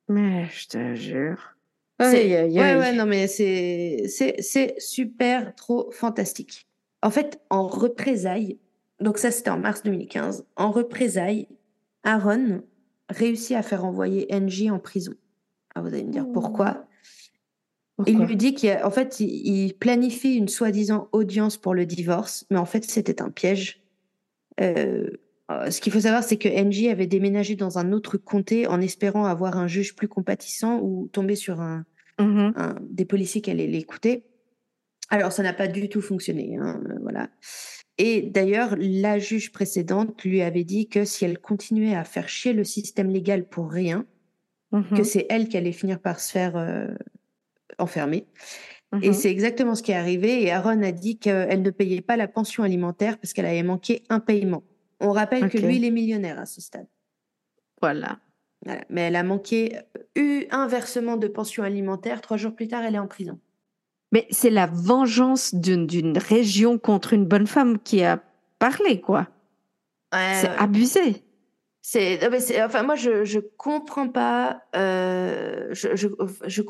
Mais 0.09 0.45
je 0.45 0.67
te 0.67 0.95
jure. 0.95 1.57
Ouais, 1.99 2.45
ouais, 2.55 2.93
non, 2.93 3.05
mais 3.05 3.27
c'est, 3.27 4.05
c'est, 4.07 4.75
super, 4.79 5.53
trop 5.55 5.91
fantastique. 5.91 6.67
En 7.01 7.09
fait, 7.09 7.39
en 7.49 7.67
représailles, 7.67 8.59
donc 8.99 9.17
ça 9.17 9.31
c'était 9.31 9.49
en 9.49 9.59
mars 9.59 9.83
2015, 9.83 10.45
en 10.55 10.71
représailles, 10.71 11.47
Aaron 12.03 12.61
réussit 13.09 13.55
à 13.55 13.61
faire 13.61 13.85
envoyer 13.85 14.27
NJ 14.31 14.69
en 14.69 14.79
prison. 14.79 15.13
Alors 15.73 15.87
vous 15.87 15.93
allez 15.93 16.03
me 16.03 16.11
dire 16.11 16.25
pourquoi. 16.31 16.87
Il 18.05 18.19
lui 18.19 18.35
dit 18.35 18.53
qu'en 18.53 18.91
fait, 18.91 19.19
il, 19.19 19.73
planifie 19.73 20.35
une 20.35 20.47
soi-disant 20.47 21.09
audience 21.13 21.57
pour 21.57 21.73
le 21.73 21.87
divorce, 21.87 22.45
mais 22.51 22.57
en 22.57 22.65
fait, 22.65 22.83
c'était 22.83 23.23
un 23.23 23.31
piège. 23.31 23.81
Euh, 24.61 25.09
ce 25.49 25.81
qu'il 25.81 25.91
faut 25.91 26.01
savoir, 26.01 26.23
c'est 26.23 26.37
que 26.37 26.47
NJ 26.47 26.87
avait 26.87 27.07
déménagé 27.07 27.55
dans 27.55 27.79
un 27.79 27.91
autre 27.91 28.17
comté 28.17 28.67
en 28.67 28.81
espérant 28.81 29.25
avoir 29.25 29.57
un 29.57 29.67
juge 29.67 29.95
plus 29.95 30.07
compatissant 30.07 30.79
ou 30.79 31.09
tomber 31.11 31.35
sur 31.35 31.61
un, 31.61 31.85
mmh 32.19 32.51
des 32.81 33.05
policiers 33.05 33.41
qui 33.41 33.49
allaient 33.49 33.67
l'écouter. 33.67 34.25
Alors, 35.09 35.31
ça 35.31 35.41
n'a 35.41 35.53
pas 35.53 35.67
du 35.67 35.89
tout 35.89 36.01
fonctionné. 36.01 36.57
Hein, 36.57 36.81
euh, 36.89 36.97
voilà. 37.01 37.29
Et 37.97 38.21
d'ailleurs, 38.21 38.75
la 38.77 39.17
juge 39.17 39.51
précédente 39.51 40.23
lui 40.23 40.41
avait 40.41 40.63
dit 40.63 40.87
que 40.87 41.03
si 41.03 41.25
elle 41.25 41.39
continuait 41.39 41.95
à 41.95 42.03
faire 42.03 42.29
chier 42.29 42.53
le 42.53 42.63
système 42.63 43.09
légal 43.09 43.47
pour 43.47 43.71
rien, 43.71 44.05
mmh 44.71 44.95
que 44.95 45.03
c'est 45.03 45.25
elle 45.29 45.47
qui 45.47 45.57
allait 45.57 45.71
finir 45.71 45.99
par 45.99 46.19
se 46.19 46.31
faire 46.31 46.55
euh, 46.57 46.87
enfermer. 47.79 48.27
Mmh 48.91 48.99
et 49.03 49.13
c'est 49.13 49.31
exactement 49.31 49.75
ce 49.75 49.83
qui 49.83 49.91
est 49.91 49.95
arrivé. 49.95 50.43
Et 50.43 50.51
Aaron 50.51 50.81
a 50.83 50.91
dit 50.91 51.17
qu'elle 51.17 51.61
ne 51.61 51.69
payait 51.71 52.01
pas 52.01 52.17
la 52.17 52.27
pension 52.27 52.63
alimentaire 52.63 53.17
parce 53.17 53.33
qu'elle 53.33 53.45
avait 53.45 53.63
manqué 53.63 54.03
un 54.09 54.19
paiement. 54.19 54.63
On 54.99 55.11
rappelle 55.11 55.49
que 55.49 55.57
lui, 55.57 55.77
il 55.77 55.85
est 55.85 55.91
millionnaire 55.91 56.39
à 56.39 56.45
ce 56.45 56.61
stade. 56.61 56.87
Voilà. 57.81 58.19
Mais 58.89 59.01
elle 59.01 59.15
a 59.15 59.23
manqué 59.23 59.77
eu 60.15 60.45
un 60.49 60.67
versement 60.67 61.17
de 61.17 61.27
pension 61.27 61.63
alimentaire. 61.63 62.21
Trois 62.21 62.37
jours 62.37 62.55
plus 62.55 62.67
tard, 62.67 62.83
elle 62.83 62.95
est 62.95 62.99
en 62.99 63.07
prison. 63.07 63.39
Mais 64.11 64.25
c'est 64.29 64.49
la 64.49 64.67
vengeance 64.67 65.53
d'une 65.53 66.17
région 66.17 66.77
contre 66.77 67.13
une 67.13 67.25
bonne 67.25 67.47
femme 67.47 67.77
qui 67.79 68.03
a 68.03 68.21
parlé, 68.59 69.01
quoi. 69.01 69.27
c'est 70.13 70.49
abusé. 70.57 71.23
C'est, 71.81 72.19
enfin, 72.63 72.83
moi, 72.83 72.95
je, 72.95 73.23
je 73.23 73.39
comprends 73.39 74.09
pas. 74.09 74.61
Euh, 74.75 75.67
je, 75.71 75.95
je, 75.95 76.07
je, 76.45 76.61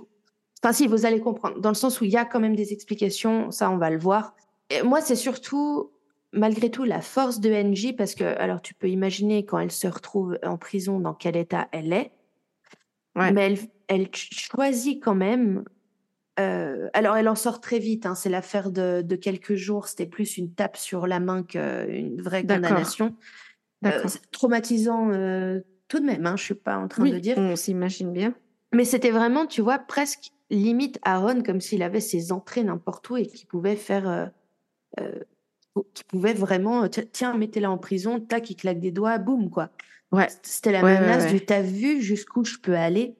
enfin, 0.62 0.74
si, 0.74 0.88
vous 0.88 1.06
allez 1.06 1.20
comprendre. 1.20 1.60
Dans 1.60 1.70
le 1.70 1.76
sens 1.76 2.02
où 2.02 2.06
il 2.06 2.12
y 2.12 2.18
a 2.18 2.26
quand 2.26 2.40
même 2.40 2.56
des 2.56 2.74
explications, 2.74 3.52
ça, 3.52 3.70
on 3.72 3.78
va 3.78 3.90
le 3.90 3.98
voir. 3.98 4.36
Et 4.70 4.82
moi, 4.84 5.02
c'est 5.02 5.16
surtout 5.16 5.92
malgré 6.34 6.70
tout 6.70 6.84
la 6.84 7.02
force 7.02 7.40
de 7.40 7.50
NJ 7.50 7.96
parce 7.96 8.14
que 8.14 8.24
alors 8.24 8.62
tu 8.62 8.74
peux 8.74 8.90
imaginer 8.90 9.46
quand 9.46 9.60
elle 9.60 9.72
se 9.72 9.88
retrouve 9.88 10.38
en 10.44 10.58
prison 10.58 11.00
dans 11.00 11.14
quel 11.14 11.38
état 11.38 11.70
elle 11.72 11.94
est 11.94 12.12
mais 13.16 13.42
elle, 13.42 13.58
elle, 13.88 14.10
choisit 14.14 15.04
quand 15.04 15.16
même 15.16 15.64
euh, 16.40 16.90
alors 16.94 17.16
elle 17.16 17.28
en 17.28 17.36
sort 17.36 17.60
très 17.60 17.80
vite 17.80 18.06
hein, 18.06 18.16
c'est 18.16 18.30
l'affaire 18.30 18.72
de, 18.72 19.02
de, 19.02 19.16
quelques 19.16 19.56
jours 19.56 19.88
c'était 19.88 20.06
plus 20.06 20.38
une 20.38 20.54
tape 20.54 20.78
sur 20.78 21.08
la 21.08 21.20
main 21.20 21.44
qu'une 21.44 22.22
vraie 22.22 22.42
condamnation 22.42 23.16
euh, 23.86 24.04
traumatisant 24.32 25.12
euh, 25.12 25.62
tout 25.88 26.00
de 26.00 26.06
même 26.06 26.26
hein, 26.26 26.36
je 26.38 26.44
suis 26.44 26.54
pas 26.54 26.78
en 26.78 26.88
train 26.88 27.06
de 27.06 27.20
dire 27.20 27.38
on 27.38 27.56
s'imagine 27.56 28.14
bien 28.14 28.34
mais 28.74 28.86
c'était 28.86 29.12
vraiment 29.12 29.46
tu 29.46 29.62
vois 29.62 29.80
presque 29.80 30.32
limite 30.50 31.00
Aaron 31.04 31.42
comme 31.44 31.62
s'il 31.62 31.84
avait 31.84 32.02
ses 32.02 32.32
entrées 32.32 32.64
n'importe 32.64 33.10
où 33.10 33.18
et 33.18 33.26
qu'il 33.26 33.48
pouvait 33.48 33.76
faire 33.76 34.32
qui 35.94 36.04
pouvait 36.06 36.34
vraiment, 36.34 36.88
tiens, 37.12 37.38
mettez-la 37.38 37.70
en 37.70 37.78
prison, 37.78 38.20
tac, 38.20 38.50
il 38.50 38.56
claque 38.56 38.80
des 38.80 38.90
doigts, 38.90 39.20
boum, 39.20 39.52
quoi. 39.52 39.70
Ouais. 40.12 40.28
C'était 40.42 40.72
la 40.72 40.82
menace 40.82 41.32
du 41.32 41.42
t'as 41.42 41.62
vu 41.62 42.02
jusqu'où 42.02 42.44
je 42.46 42.58
peux 42.58 42.76
aller? 42.76 43.16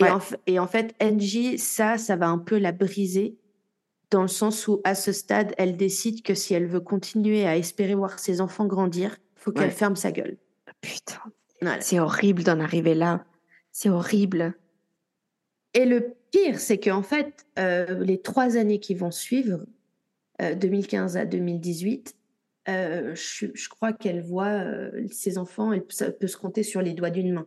Et, 0.00 0.10
en, 0.10 0.18
et 0.46 0.58
en 0.58 0.66
fait, 0.66 0.94
NJ, 1.00 1.56
ça, 1.56 1.96
ça 1.96 2.16
va 2.16 2.28
un 2.28 2.38
peu 2.38 2.58
la 2.58 2.72
briser 2.72 3.38
dans 4.10 4.22
le 4.22 4.28
sens 4.28 4.68
où, 4.68 4.80
à 4.84 4.94
ce 4.94 5.12
stade, 5.12 5.54
elle 5.58 5.76
décide 5.76 6.22
que 6.22 6.34
si 6.34 6.54
elle 6.54 6.66
veut 6.66 6.80
continuer 6.80 7.46
à 7.46 7.56
espérer 7.56 7.94
voir 7.94 8.18
ses 8.18 8.40
enfants 8.40 8.66
grandir, 8.66 9.16
faut 9.34 9.52
qu'elle 9.52 9.70
ferme 9.70 9.96
sa 9.96 10.12
gueule. 10.12 10.36
Putain. 10.80 11.20
C'est 11.80 11.98
horrible 11.98 12.44
d'en 12.44 12.60
arriver 12.60 12.94
là. 12.94 13.24
C'est 13.72 13.88
horrible. 13.88 14.54
Et 15.74 15.84
le 15.84 16.14
pire, 16.30 16.58
c'est 16.58 16.78
qu'en 16.78 17.02
fait, 17.02 17.46
euh, 17.58 18.02
les 18.04 18.20
trois 18.20 18.56
années 18.56 18.80
qui 18.80 18.94
vont 18.94 19.10
suivre, 19.10 19.64
2015 20.40 21.16
euh, 21.16 21.20
à 21.20 21.24
2018, 21.24 22.16
euh, 22.68 23.14
je, 23.14 23.68
crois 23.68 23.92
qu'elle 23.92 24.22
voit 24.22 24.64
ses 25.10 25.38
enfants, 25.38 25.72
elle, 25.72 25.84
ça 25.88 26.10
peut 26.10 26.26
se 26.26 26.36
compter 26.36 26.62
sur 26.62 26.82
les 26.82 26.94
doigts 26.94 27.10
d'une 27.10 27.32
main. 27.32 27.46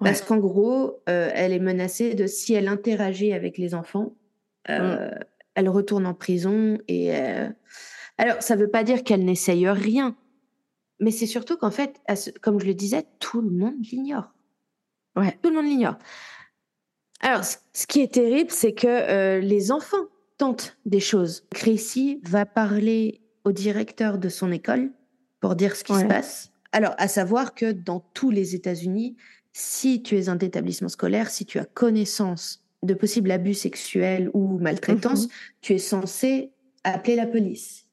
Parce 0.00 0.22
qu'en 0.22 0.38
gros, 0.38 1.02
elle 1.06 1.52
est 1.52 1.60
menacée 1.60 2.14
de 2.14 2.26
si 2.26 2.54
elle 2.54 2.68
interagit 2.68 3.32
avec 3.32 3.58
les 3.58 3.74
enfants, 3.74 4.14
mm. 4.68 5.10
elle 5.54 5.68
retourne 5.68 6.06
en 6.06 6.14
prison. 6.14 6.78
Et 6.88 7.12
alors, 8.18 8.40
ça 8.40 8.56
ne 8.56 8.60
veut 8.60 8.70
pas 8.70 8.82
dire 8.82 9.04
qu'elle 9.04 9.24
n'essaye 9.24 9.68
rien, 9.68 10.16
mais 11.00 11.10
c'est 11.10 11.26
surtout 11.26 11.56
qu'en 11.56 11.70
fait, 11.70 12.00
comme 12.40 12.58
je 12.58 12.66
le 12.66 12.74
disais, 12.74 13.04
tout 13.18 13.42
le 13.42 13.50
monde 13.50 13.76
l'ignore. 13.92 14.32
Ouais. 15.16 15.38
Tout 15.42 15.50
le 15.50 15.56
monde 15.56 15.66
l'ignore. 15.66 15.98
Alors, 17.20 17.44
ce 17.44 17.86
qui 17.86 18.00
est 18.00 18.14
terrible, 18.14 18.50
c'est 18.50 18.72
que 18.72 19.38
les 19.40 19.70
enfants 19.70 20.06
des 20.86 21.00
choses. 21.00 21.46
Crécy 21.50 22.20
va 22.24 22.46
parler 22.46 23.20
au 23.44 23.52
directeur 23.52 24.18
de 24.18 24.28
son 24.28 24.52
école 24.52 24.90
pour 25.40 25.54
dire 25.54 25.76
ce 25.76 25.84
qui 25.84 25.94
se 25.94 26.04
passe. 26.04 26.50
Alors, 26.72 26.94
à 26.98 27.08
savoir 27.08 27.54
que 27.54 27.72
dans 27.72 28.00
tous 28.14 28.30
les 28.30 28.54
États-Unis, 28.54 29.16
si 29.52 30.02
tu 30.02 30.18
es 30.18 30.28
un 30.28 30.38
établissement 30.38 30.88
scolaire, 30.88 31.30
si 31.30 31.44
tu 31.44 31.58
as 31.58 31.64
connaissance 31.64 32.64
de 32.82 32.94
possibles 32.94 33.30
abus 33.30 33.54
sexuels 33.54 34.30
ou 34.32 34.58
maltraitance, 34.58 35.24
mhm. 35.24 35.32
tu 35.60 35.74
es 35.74 35.78
censé 35.78 36.50
appeler 36.84 37.16
la 37.16 37.26
police. 37.26 37.86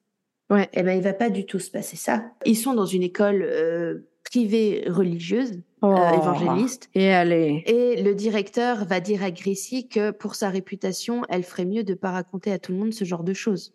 Ouais. 0.49 0.63
Et 0.63 0.79
eh 0.79 0.83
ben, 0.83 0.97
il 0.97 1.03
va 1.03 1.13
pas 1.13 1.29
du 1.29 1.45
tout 1.45 1.59
se 1.59 1.69
passer 1.69 1.97
ça. 1.97 2.23
Ils 2.45 2.55
sont 2.55 2.73
dans 2.73 2.85
une 2.85 3.03
école 3.03 3.41
euh, 3.43 4.07
privée 4.23 4.85
religieuse. 4.87 5.61
Euh, 5.83 5.93
oh. 5.93 6.15
évangéliste. 6.15 6.89
Et 6.95 7.11
allez. 7.11 7.63
Et 7.67 8.01
le 8.01 8.15
directeur 8.15 8.85
va 8.85 8.99
dire 8.99 9.23
à 9.23 9.29
Gracie 9.29 9.87
que 9.87 10.11
pour 10.11 10.35
sa 10.35 10.49
réputation, 10.49 11.23
elle 11.29 11.43
ferait 11.43 11.65
mieux 11.65 11.83
de 11.83 11.93
pas 11.93 12.11
raconter 12.11 12.51
à 12.51 12.59
tout 12.59 12.71
le 12.71 12.79
monde 12.79 12.93
ce 12.93 13.05
genre 13.05 13.23
de 13.23 13.33
choses. 13.33 13.73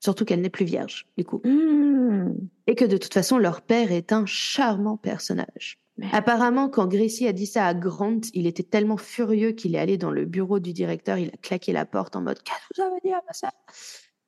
Surtout 0.00 0.24
qu'elle 0.24 0.40
n'est 0.40 0.50
plus 0.50 0.64
vierge, 0.64 1.06
du 1.18 1.24
coup. 1.24 1.42
Hmm. 1.44 2.32
Et 2.66 2.74
que 2.74 2.84
de 2.84 2.96
toute 2.96 3.12
façon, 3.12 3.38
leur 3.38 3.60
père 3.60 3.92
est 3.92 4.12
un 4.12 4.24
charmant 4.26 4.96
personnage. 4.96 5.78
Apparemment, 6.12 6.68
quand 6.68 6.86
Gracie 6.86 7.28
a 7.28 7.32
dit 7.32 7.46
ça 7.46 7.66
à 7.66 7.74
Grant, 7.74 8.20
il 8.32 8.46
était 8.46 8.62
tellement 8.62 8.96
furieux 8.96 9.52
qu'il 9.52 9.74
est 9.74 9.78
allé 9.78 9.98
dans 9.98 10.10
le 10.10 10.24
bureau 10.24 10.58
du 10.58 10.72
directeur, 10.72 11.18
il 11.18 11.28
a 11.28 11.36
claqué 11.42 11.72
la 11.72 11.84
porte 11.84 12.16
en 12.16 12.22
mode 12.22 12.42
Qu'est-ce 12.42 12.68
que 12.68 12.74
ça 12.76 12.88
veut 12.88 13.00
dire 13.04 13.20
ça 13.32 13.50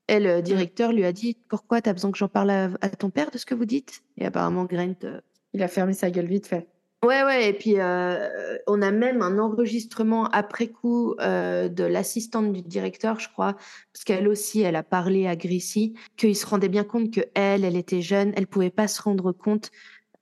Et 0.09 0.21
le 0.21 0.43
directeur 0.43 0.93
lui 0.93 1.05
a 1.05 1.13
dit 1.13 1.39
Pourquoi 1.49 1.81
tu 1.81 1.89
as 1.89 1.93
besoin 1.95 2.13
que 2.13 2.19
j'en 2.19 2.29
parle 2.29 2.51
à, 2.51 2.71
à 2.81 2.91
ton 2.91 3.11
père 3.11 3.31
de 3.31 3.39
ce 3.39 3.47
que 3.47 3.55
vous 3.55 3.65
dites? 3.65 4.03
Et 4.19 4.27
apparemment, 4.27 4.65
Grant. 4.65 4.95
euh, 5.05 5.21
Il 5.55 5.63
a 5.63 5.69
fermé 5.69 5.95
sa 5.95 6.11
gueule 6.11 6.27
vite 6.27 6.47
fait. 6.47 6.69
Ouais, 7.05 7.23
ouais, 7.23 7.51
et 7.51 7.53
puis 7.53 7.75
euh, 7.81 8.57
on 8.67 8.81
a 8.81 8.91
même 8.91 9.21
un 9.21 9.39
enregistrement 9.39 10.25
après 10.29 10.69
coup 10.69 11.15
euh, 11.21 11.69
de 11.69 11.85
l'assistante 11.85 12.51
du 12.51 12.63
directeur, 12.63 13.21
je 13.21 13.29
crois, 13.29 13.57
parce 13.93 14.05
qu'elle 14.07 14.27
aussi, 14.27 14.63
elle 14.63 14.75
a 14.75 14.83
parlé 14.83 15.27
à 15.27 15.37
Grissy, 15.37 15.93
qu'il 16.17 16.35
se 16.35 16.47
rendait 16.47 16.71
bien 16.71 16.85
compte 16.85 17.13
que 17.13 17.21
elle, 17.35 17.63
elle 17.67 17.77
était 17.77 18.01
jeune, 18.01 18.33
elle 18.37 18.47
pouvait 18.47 18.71
pas 18.71 18.89
se 18.89 19.03
rendre 19.03 19.33
compte 19.33 19.71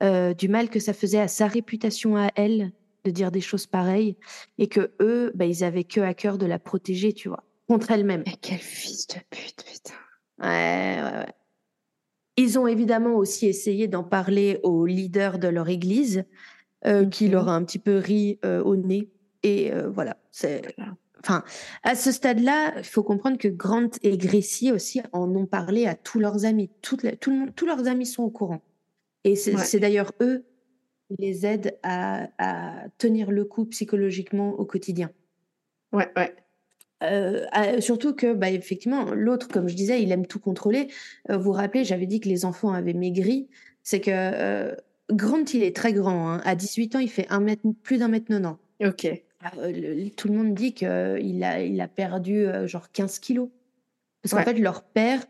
euh, 0.02 0.34
du 0.34 0.48
mal 0.48 0.68
que 0.68 0.80
ça 0.80 0.92
faisait 0.92 1.20
à 1.20 1.28
sa 1.28 1.46
réputation 1.46 2.16
à 2.16 2.30
elle 2.34 2.72
de 3.04 3.10
dire 3.10 3.32
des 3.32 3.40
choses 3.40 3.66
pareilles, 3.66 4.16
et 4.58 4.68
que 4.68 4.92
eux, 5.00 5.32
bah, 5.34 5.44
ils 5.44 5.64
avaient 5.64 5.84
que 5.84 6.00
à 6.00 6.14
cœur 6.14 6.38
de 6.38 6.46
la 6.46 6.58
protéger, 6.60 7.12
tu 7.12 7.28
vois, 7.28 7.42
contre 7.68 7.90
elle-même. 7.90 8.22
Mais 8.26 8.36
quel 8.40 8.58
fils 8.58 9.08
de 9.08 9.16
pute, 9.30 9.64
putain. 9.64 9.94
Ouais, 10.38 11.00
ouais, 11.02 11.18
ouais. 11.18 11.34
Ils 12.36 12.58
ont 12.58 12.66
évidemment 12.66 13.14
aussi 13.16 13.46
essayé 13.46 13.88
d'en 13.88 14.04
parler 14.04 14.60
au 14.62 14.86
leader 14.86 15.38
de 15.38 15.48
leur 15.48 15.68
église, 15.68 16.24
euh, 16.86 17.06
qui 17.06 17.26
Mhm. 17.26 17.32
leur 17.32 17.48
a 17.48 17.54
un 17.54 17.64
petit 17.64 17.78
peu 17.78 17.96
ri 17.98 18.38
euh, 18.44 18.62
au 18.62 18.76
nez. 18.76 19.10
Et 19.42 19.72
euh, 19.72 19.88
voilà, 19.90 20.16
c'est. 20.30 20.62
Enfin, 21.20 21.44
à 21.84 21.94
ce 21.94 22.10
stade-là, 22.10 22.74
il 22.78 22.84
faut 22.84 23.02
comprendre 23.04 23.38
que 23.38 23.48
Grant 23.48 23.90
et 24.02 24.16
Gracie 24.16 24.72
aussi 24.72 25.02
en 25.12 25.28
ont 25.36 25.46
parlé 25.46 25.86
à 25.86 25.94
tous 25.94 26.18
leurs 26.18 26.44
amis. 26.44 26.70
Tout 26.80 26.96
le 27.02 27.32
monde, 27.32 27.54
tous 27.54 27.66
leurs 27.66 27.86
amis 27.86 28.06
sont 28.06 28.24
au 28.24 28.30
courant. 28.30 28.60
Et 29.24 29.36
c'est 29.36 29.55
Ouais. 29.55 29.81
d'ailleurs 29.81 30.12
eux 30.20 30.44
qui 31.09 31.16
les 31.19 31.47
aident 31.47 31.78
à, 31.82 32.28
à 32.39 32.89
tenir 32.99 33.31
le 33.31 33.44
coup 33.44 33.65
psychologiquement 33.66 34.51
au 34.51 34.65
quotidien. 34.65 35.11
Ouais, 35.93 36.09
ouais. 36.16 36.35
Euh, 37.03 37.47
ah, 37.53 37.81
surtout 37.81 38.15
que, 38.15 38.32
bah, 38.32 38.51
effectivement, 38.51 39.12
l'autre, 39.12 39.49
comme 39.49 39.69
je 39.69 39.74
disais, 39.74 40.03
il 40.03 40.12
aime 40.12 40.27
tout 40.27 40.39
contrôler. 40.39 40.89
Euh, 41.31 41.36
vous 41.36 41.44
vous 41.44 41.53
rappelez, 41.53 41.85
j'avais 41.85 42.07
dit 42.07 42.20
que 42.20 42.28
les 42.28 42.44
enfants 42.44 42.73
avaient 42.73 42.93
maigri. 42.94 43.49
C'est 43.82 44.01
que 44.01 44.11
euh, 44.12 44.74
Grant, 45.11 45.44
il 45.53 45.62
est 45.65 45.74
très 45.74 45.93
grand. 45.93 46.31
hein. 46.31 46.40
À 46.44 46.55
18 46.55 46.94
ans, 46.97 47.01
il 47.01 47.11
fait 47.11 47.27
un 47.28 47.40
mètre, 47.40 47.62
plus 47.82 47.99
d'un 47.99 48.09
mètre 48.09 48.27
90. 48.28 48.57
Ok. 48.86 49.05
Euh, 49.07 49.73
le- 49.73 50.09
tout 50.11 50.28
le 50.28 50.35
monde 50.35 50.55
dit 50.55 50.73
qu'il 50.74 50.86
a, 51.44 51.61
il 51.62 51.81
a 51.81 51.89
perdu 51.89 52.47
euh, 52.47 52.66
genre 52.69 52.90
15 52.93 53.19
kilos. 53.19 53.49
Parce 54.23 54.31
qu'en 54.32 54.39
Ouais. 54.39 54.44
fait, 54.44 54.61
leur 54.61 54.85
père 54.85 55.24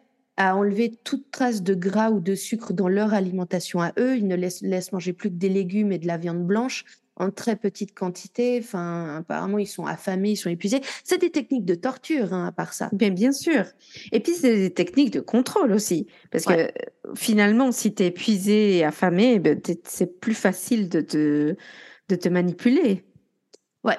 a 0.49 0.57
enlevé 0.57 0.91
toute 1.05 1.31
trace 1.31 1.63
de 1.63 1.75
gras 1.75 2.11
ou 2.11 2.21
de 2.21 2.35
sucre 2.35 2.73
dans 2.73 2.89
leur 2.89 3.15
alimentation 3.15 3.81
à 3.81 3.93
eux. 3.99 4.17
Ils 4.17 4.27
ne 4.27 4.35
laissent, 4.37 4.63
laissent 4.63 4.93
manger 4.93 5.13
plus 5.13 5.31
que 5.31 5.35
des 5.35 5.49
légumes 5.49 5.93
et 5.93 5.99
de 5.99 6.07
la 6.07 6.17
viande 6.19 6.47
blanche 6.47 6.85
en 7.17 7.31
très 7.31 7.57
petite 7.57 7.95
quantité. 7.95 8.59
Enfin, 8.63 9.17
apparemment, 9.19 9.59
ils 9.59 9.67
sont 9.67 9.85
affamés, 9.87 10.31
ils 10.33 10.37
sont 10.37 10.49
épuisés. 10.51 10.81
C'est 11.05 11.19
des 11.21 11.31
techniques 11.31 11.65
de 11.67 11.75
torture, 11.75 12.33
hein, 12.33 12.47
à 12.47 12.53
part 12.53 12.73
ça. 12.73 12.89
Bien, 12.93 13.11
bien 13.11 13.33
sûr. 13.33 13.65
Et 14.13 14.21
puis, 14.21 14.33
c'est 14.35 14.57
des 14.57 14.71
techniques 14.73 15.13
de 15.13 15.21
contrôle 15.21 15.73
aussi. 15.73 16.07
Parce 16.31 16.47
Ouais. 16.47 16.73
que 16.73 17.09
euh, 17.11 17.15
finalement, 17.15 17.71
si 17.71 17.95
tu 17.95 18.03
es 18.03 18.07
épuisé 18.07 18.79
et 18.79 18.85
affamé, 18.85 19.39
ben, 19.39 19.61
t'es- 19.61 19.81
c'est 19.85 20.21
plus 20.21 20.35
facile 20.35 20.89
de 20.89 21.01
te, 21.03 21.55
de 22.09 22.17
te 22.17 22.29
manipuler. 22.29 23.05
Ouais. 23.85 23.99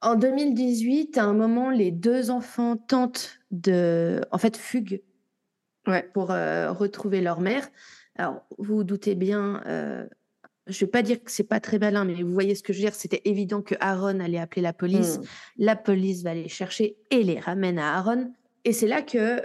En 0.00 0.14
2018, 0.14 1.18
à 1.18 1.24
un 1.24 1.34
moment, 1.34 1.70
les 1.70 1.90
deux 1.90 2.30
enfants 2.30 2.76
tentent 2.76 3.38
de, 3.50 4.20
en 4.30 4.38
fait, 4.38 4.56
fuguent 4.56 5.02
Ouais. 5.86 6.08
pour 6.14 6.30
euh, 6.30 6.72
retrouver 6.72 7.20
leur 7.20 7.40
mère. 7.40 7.68
Alors, 8.16 8.44
vous 8.58 8.76
vous 8.76 8.84
doutez 8.84 9.14
bien, 9.14 9.62
euh, 9.66 10.04
je 10.66 10.80
vais 10.84 10.90
pas 10.90 11.02
dire 11.02 11.22
que 11.22 11.30
c'est 11.30 11.44
pas 11.44 11.60
très 11.60 11.78
malin, 11.78 12.04
mais 12.04 12.22
vous 12.22 12.32
voyez 12.32 12.54
ce 12.54 12.62
que 12.62 12.72
je 12.72 12.78
veux 12.78 12.84
dire. 12.86 12.94
C'était 12.94 13.22
évident 13.24 13.62
que 13.62 13.74
Aaron 13.80 14.20
allait 14.20 14.38
appeler 14.38 14.62
la 14.62 14.72
police. 14.72 15.18
Mm. 15.18 15.22
La 15.58 15.76
police 15.76 16.22
va 16.22 16.34
les 16.34 16.48
chercher 16.48 16.96
et 17.10 17.22
les 17.22 17.38
ramène 17.38 17.78
à 17.78 17.96
Aaron. 17.98 18.32
Et 18.64 18.72
c'est 18.72 18.88
là 18.88 19.02
que, 19.02 19.42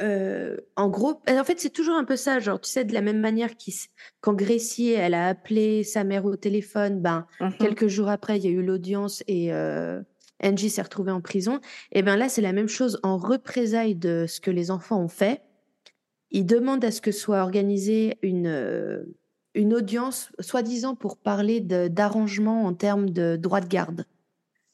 euh, 0.00 0.56
en 0.76 0.88
gros, 0.88 1.22
en 1.28 1.44
fait, 1.44 1.58
c'est 1.58 1.70
toujours 1.72 1.96
un 1.96 2.04
peu 2.04 2.16
ça. 2.16 2.38
Genre, 2.38 2.60
tu 2.60 2.68
sais, 2.68 2.84
de 2.84 2.92
la 2.92 3.00
même 3.00 3.20
manière 3.20 3.50
s- 3.66 3.88
quand 4.20 4.34
Gracie, 4.34 4.90
elle 4.92 5.14
a 5.14 5.28
appelé 5.28 5.84
sa 5.84 6.04
mère 6.04 6.24
au 6.26 6.36
téléphone, 6.36 7.00
ben, 7.00 7.26
Mhm. 7.40 7.52
quelques 7.58 7.86
jours 7.88 8.08
après, 8.08 8.36
il 8.38 8.44
y 8.44 8.48
a 8.48 8.50
eu 8.50 8.62
l'audience 8.62 9.22
et 9.26 9.50
Angie 10.42 10.70
s'est 10.70 10.82
retrouvée 10.82 11.12
en 11.12 11.20
prison. 11.20 11.60
Et 11.92 12.02
bien 12.02 12.16
là, 12.16 12.28
c'est 12.28 12.42
la 12.42 12.52
même 12.52 12.68
chose 12.68 13.00
en 13.02 13.16
représailles 13.16 13.94
de 13.96 14.26
ce 14.28 14.40
que 14.40 14.50
les 14.50 14.70
enfants 14.70 15.00
ont 15.02 15.08
fait. 15.08 15.40
Ils 16.30 16.44
demandent 16.46 16.84
à 16.84 16.90
ce 16.90 17.00
que 17.00 17.12
soit 17.12 17.40
organisée 17.42 18.18
une, 18.22 18.46
euh, 18.46 19.02
une 19.54 19.74
audience, 19.74 20.30
soi-disant 20.40 20.94
pour 20.94 21.16
parler 21.16 21.60
d'arrangement 21.60 22.64
en 22.66 22.74
termes 22.74 23.10
de 23.10 23.36
droit 23.36 23.60
de 23.60 23.66
garde. 23.68 24.04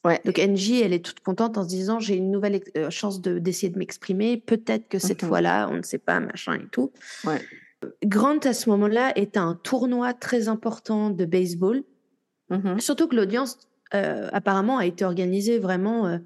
Ouais. 0.03 0.21
Donc 0.25 0.37
Angie, 0.37 0.81
elle 0.81 0.93
est 0.93 1.03
toute 1.03 1.21
contente 1.21 1.57
en 1.57 1.63
se 1.63 1.69
disant 1.69 1.99
j'ai 1.99 2.15
une 2.15 2.29
nouvelle 2.29 2.61
euh, 2.77 2.91
chance 2.91 3.21
de 3.21 3.39
d'essayer 3.39 3.71
de 3.71 3.79
m'exprimer. 3.79 4.37
Peut-être 4.37 4.87
que 4.87 4.99
cette 4.99 5.23
Mhm. 5.23 5.29
fois-là, 5.29 5.67
on 5.71 5.77
ne 5.77 5.81
sait 5.81 5.97
pas, 5.97 6.19
machin 6.19 6.55
et 6.55 6.67
tout. 6.71 6.91
Ouais. 7.25 7.41
Grant 8.03 8.37
à 8.43 8.53
ce 8.53 8.69
moment-là 8.69 9.13
est 9.17 9.35
à 9.37 9.41
un 9.41 9.55
tournoi 9.55 10.13
très 10.13 10.47
important 10.47 11.09
de 11.09 11.25
baseball. 11.25 11.83
Mhm. 12.51 12.79
Surtout 12.79 13.07
que 13.07 13.15
l'audience, 13.15 13.57
euh, 13.95 14.29
apparemment, 14.31 14.77
a 14.77 14.85
été 14.85 15.03
organisée 15.05 15.57
vraiment, 15.57 16.05
euh, 16.05 16.17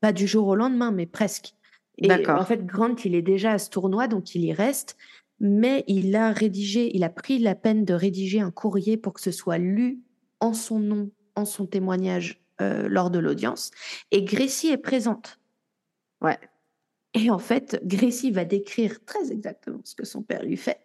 pas 0.00 0.12
du 0.12 0.28
jour 0.28 0.46
au 0.46 0.54
lendemain, 0.54 0.92
mais 0.92 1.06
presque. 1.06 1.54
Et 1.98 2.10
en 2.28 2.44
fait, 2.44 2.66
Grant, 2.66 2.96
il 3.04 3.14
est 3.14 3.22
déjà 3.22 3.52
à 3.52 3.58
ce 3.58 3.70
tournoi, 3.70 4.08
donc 4.08 4.34
il 4.34 4.44
y 4.44 4.52
reste, 4.52 4.96
mais 5.40 5.84
il 5.86 6.14
a 6.16 6.32
rédigé, 6.32 6.90
il 6.94 7.04
a 7.04 7.10
pris 7.10 7.38
la 7.38 7.54
peine 7.54 7.84
de 7.84 7.94
rédiger 7.94 8.40
un 8.40 8.50
courrier 8.50 8.96
pour 8.96 9.12
que 9.12 9.20
ce 9.20 9.30
soit 9.30 9.58
lu 9.58 10.00
en 10.40 10.54
son 10.54 10.80
nom, 10.80 11.10
en 11.36 11.44
son 11.44 11.66
témoignage 11.66 12.42
euh, 12.60 12.88
lors 12.88 13.10
de 13.10 13.18
l'audience. 13.18 13.70
Et 14.10 14.22
Gracie 14.22 14.68
est 14.68 14.76
présente. 14.78 15.40
Ouais. 16.20 16.38
Et 17.14 17.30
en 17.30 17.38
fait, 17.38 17.80
Gracie 17.84 18.30
va 18.30 18.44
décrire 18.44 19.04
très 19.04 19.30
exactement 19.30 19.80
ce 19.84 19.94
que 19.94 20.04
son 20.04 20.22
père 20.22 20.42
lui 20.42 20.56
fait. 20.56 20.80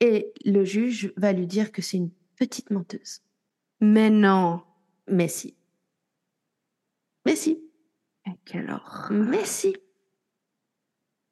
Et 0.00 0.32
le 0.44 0.64
juge 0.64 1.12
va 1.16 1.32
lui 1.32 1.46
dire 1.46 1.72
que 1.72 1.82
c'est 1.82 1.96
une 1.96 2.10
petite 2.36 2.70
menteuse. 2.70 3.22
Mais 3.80 4.10
non. 4.10 4.62
Mais 5.08 5.28
si. 5.28 5.56
Mais 7.26 7.34
si. 7.34 7.67
Quelle 8.50 8.70
horreur. 8.70 9.08
Mais 9.10 9.44
si. 9.44 9.76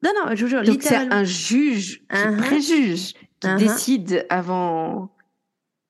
Non, 0.03 0.11
non, 0.15 0.35
je 0.35 0.43
vous 0.45 0.49
jure, 0.49 0.63
Donc, 0.63 0.83
c'est 0.83 0.95
un 0.95 1.23
juge 1.23 1.99
qui 2.07 2.15
Uh-huh. 2.15 2.37
préjuge, 2.37 3.13
qui 3.39 3.47
Uh-huh. 3.47 3.57
décide 3.57 4.25
avant. 4.29 5.15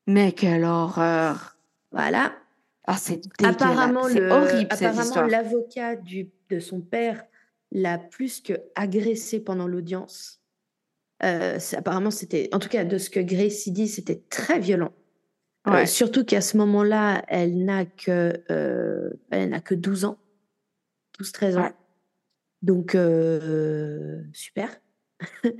Mais 0.07 0.31
quelle 0.31 0.63
horreur. 0.63 1.57
Voilà. 1.91 2.33
Ah, 2.85 2.95
c'est 2.97 3.17
dégueulasse. 3.17 3.55
Apparemment, 3.61 4.03
C'est 4.07 4.21
le- 4.21 4.29
horrible 4.31 4.67
apparemment, 4.71 5.21
l'avocat 5.27 5.95
du- 5.97 6.29
de 6.49 6.59
son 6.61 6.79
père 6.79 7.25
l'a 7.73 7.97
plus 7.97 8.39
que 8.39 8.53
agressé 8.75 9.41
pendant 9.41 9.67
l'audience. 9.67 10.39
Euh, 11.23 11.57
c'est- 11.59 11.75
apparemment, 11.75 12.11
c'était, 12.11 12.47
en 12.53 12.59
tout 12.59 12.69
cas, 12.69 12.85
de 12.85 12.97
ce 12.97 13.09
que 13.09 13.19
Gracie 13.19 13.71
dit, 13.73 13.89
c'était 13.89 14.21
très 14.29 14.59
violent. 14.59 14.93
Euh, 15.67 15.85
surtout 15.85 16.23
qu'à 16.23 16.39
ce 16.39 16.55
moment-là, 16.55 17.25
elle 17.27 17.65
n'a 17.65 17.83
que, 17.83 18.41
euh, 18.49 19.09
elle 19.31 19.49
n'a 19.49 19.59
que 19.59 19.75
12 19.75 20.05
ans. 20.05 20.17
12-13 21.21 21.57
ans. 21.57 21.63
Ouais. 21.63 21.73
Donc, 22.61 22.95
euh, 22.95 24.21
super. 24.33 24.69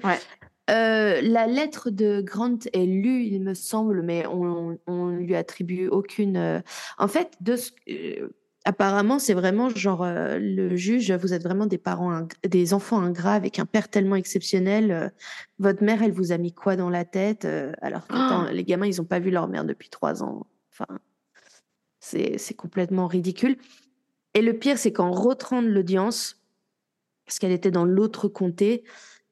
Ouais. 0.04 0.18
Euh, 0.70 1.22
la 1.22 1.48
lettre 1.48 1.90
de 1.90 2.20
Grant 2.20 2.58
est 2.74 2.86
lue, 2.86 3.24
il 3.24 3.42
me 3.42 3.54
semble, 3.54 4.02
mais 4.02 4.28
on, 4.28 4.78
on 4.86 5.08
lui 5.12 5.34
attribue 5.34 5.88
aucune. 5.88 6.36
euh, 6.36 6.60
En 6.98 7.08
fait, 7.08 7.36
de 7.40 7.56
ce... 7.56 7.72
euh, 7.90 8.36
apparemment, 8.66 9.18
c'est 9.18 9.34
vraiment 9.34 9.70
genre 9.70 10.06
le 10.06 10.76
juge. 10.76 11.10
Vous 11.14 11.32
êtes 11.34 11.42
vraiment 11.44 11.68
des 11.68 11.78
parents, 11.78 12.12
ing- 12.12 12.34
des 12.50 12.74
enfants 12.74 13.00
ingrats 13.00 13.36
avec 13.36 13.60
un 13.60 13.66
père 13.66 13.88
tellement 13.88 14.18
exceptionnel. 14.18 15.14
votre 15.58 15.86
mère, 15.86 16.04
elle 16.04 16.12
vous 16.12 16.34
a 16.34 16.38
mis 16.38 16.52
quoi 16.54 16.76
dans 16.76 16.90
la 16.90 17.06
tête 17.06 17.46
Alors 17.82 18.06
que 18.06 18.14
attends, 18.16 18.48
Oh. 18.50 18.52
les 18.54 18.66
gamins, 18.66 18.88
ils 18.88 18.98
n'ont 18.98 19.06
pas 19.08 19.20
vu 19.20 19.32
leur 19.32 19.48
mère 19.48 19.64
depuis 19.64 19.88
trois 19.90 20.22
ans. 20.22 20.48
Enfin, 20.74 21.00
c'est 22.02 22.56
complètement 22.58 23.08
ridicule. 23.08 23.56
Et 24.38 24.42
le 24.44 24.54
pire, 24.54 24.78
c'est 24.78 24.94
qu'en 24.94 25.10
rentrant 25.10 25.64
de 25.64 25.68
l'audience, 25.68 26.40
parce 27.26 27.40
qu'elle 27.40 27.52
était 27.52 27.72
dans 27.72 27.86
l'autre 27.86 28.28
comté, 28.28 28.84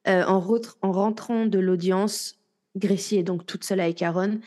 euh, 0.07 0.23
en, 0.25 0.39
rentre- 0.39 0.79
en 0.81 0.91
rentrant 0.91 1.45
de 1.45 1.59
l'audience, 1.59 2.39
Gracie 2.75 3.17
est 3.17 3.23
donc 3.23 3.45
toute 3.45 3.63
seule 3.63 3.81
avec 3.81 4.01
Aaron. 4.01 4.39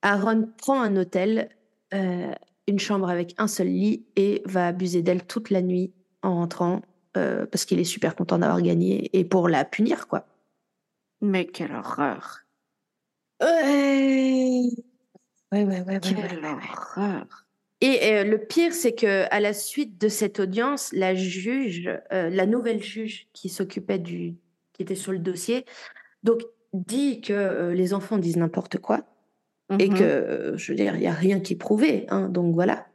Aaron 0.00 0.48
prend 0.56 0.80
un 0.80 0.96
hôtel, 0.96 1.50
euh, 1.92 2.32
une 2.66 2.78
chambre 2.78 3.10
avec 3.10 3.34
un 3.36 3.48
seul 3.48 3.66
lit, 3.66 4.06
et 4.16 4.40
va 4.46 4.68
abuser 4.68 5.02
d'elle 5.02 5.26
toute 5.26 5.50
la 5.50 5.60
nuit 5.60 5.92
en 6.22 6.36
rentrant, 6.36 6.80
euh, 7.18 7.44
parce 7.44 7.66
qu'il 7.66 7.78
est 7.78 7.84
super 7.84 8.16
content 8.16 8.38
d'avoir 8.38 8.62
gagné, 8.62 9.10
et 9.12 9.26
pour 9.26 9.46
la 9.46 9.66
punir, 9.66 10.08
quoi. 10.08 10.26
Mais 11.20 11.44
quelle 11.44 11.74
horreur. 11.74 12.40
Ouais, 13.42 14.70
ouais, 15.52 15.64
ouais, 15.64 15.80
ouais. 15.82 16.00
Quelle 16.00 16.42
horreur. 16.46 17.45
Et 17.80 17.98
euh, 18.14 18.24
le 18.24 18.38
pire, 18.38 18.72
c'est 18.72 18.94
que 18.94 19.26
à 19.30 19.40
la 19.40 19.52
suite 19.52 20.00
de 20.00 20.08
cette 20.08 20.40
audience, 20.40 20.92
la 20.92 21.14
juge, 21.14 21.90
euh, 22.12 22.30
la 22.30 22.46
nouvelle 22.46 22.82
juge 22.82 23.28
qui 23.32 23.48
s'occupait 23.48 23.98
du, 23.98 24.36
qui 24.72 24.82
était 24.82 24.94
sur 24.94 25.12
le 25.12 25.18
dossier, 25.18 25.64
donc 26.22 26.40
dit 26.72 27.20
que 27.20 27.32
euh, 27.32 27.74
les 27.74 27.94
enfants 27.94 28.18
disent 28.18 28.36
n'importe 28.38 28.78
quoi 28.78 29.04
et 29.78 29.88
Mhm. 29.88 29.94
que, 29.98 30.54
je 30.56 30.72
veux 30.72 30.76
dire, 30.76 30.96
il 30.96 31.02
y 31.02 31.06
a 31.06 31.12
rien 31.12 31.40
qui 31.40 31.54
est 31.54 31.56
prouvé, 31.56 32.06
hein, 32.08 32.28
donc 32.28 32.54
voilà. 32.54 32.86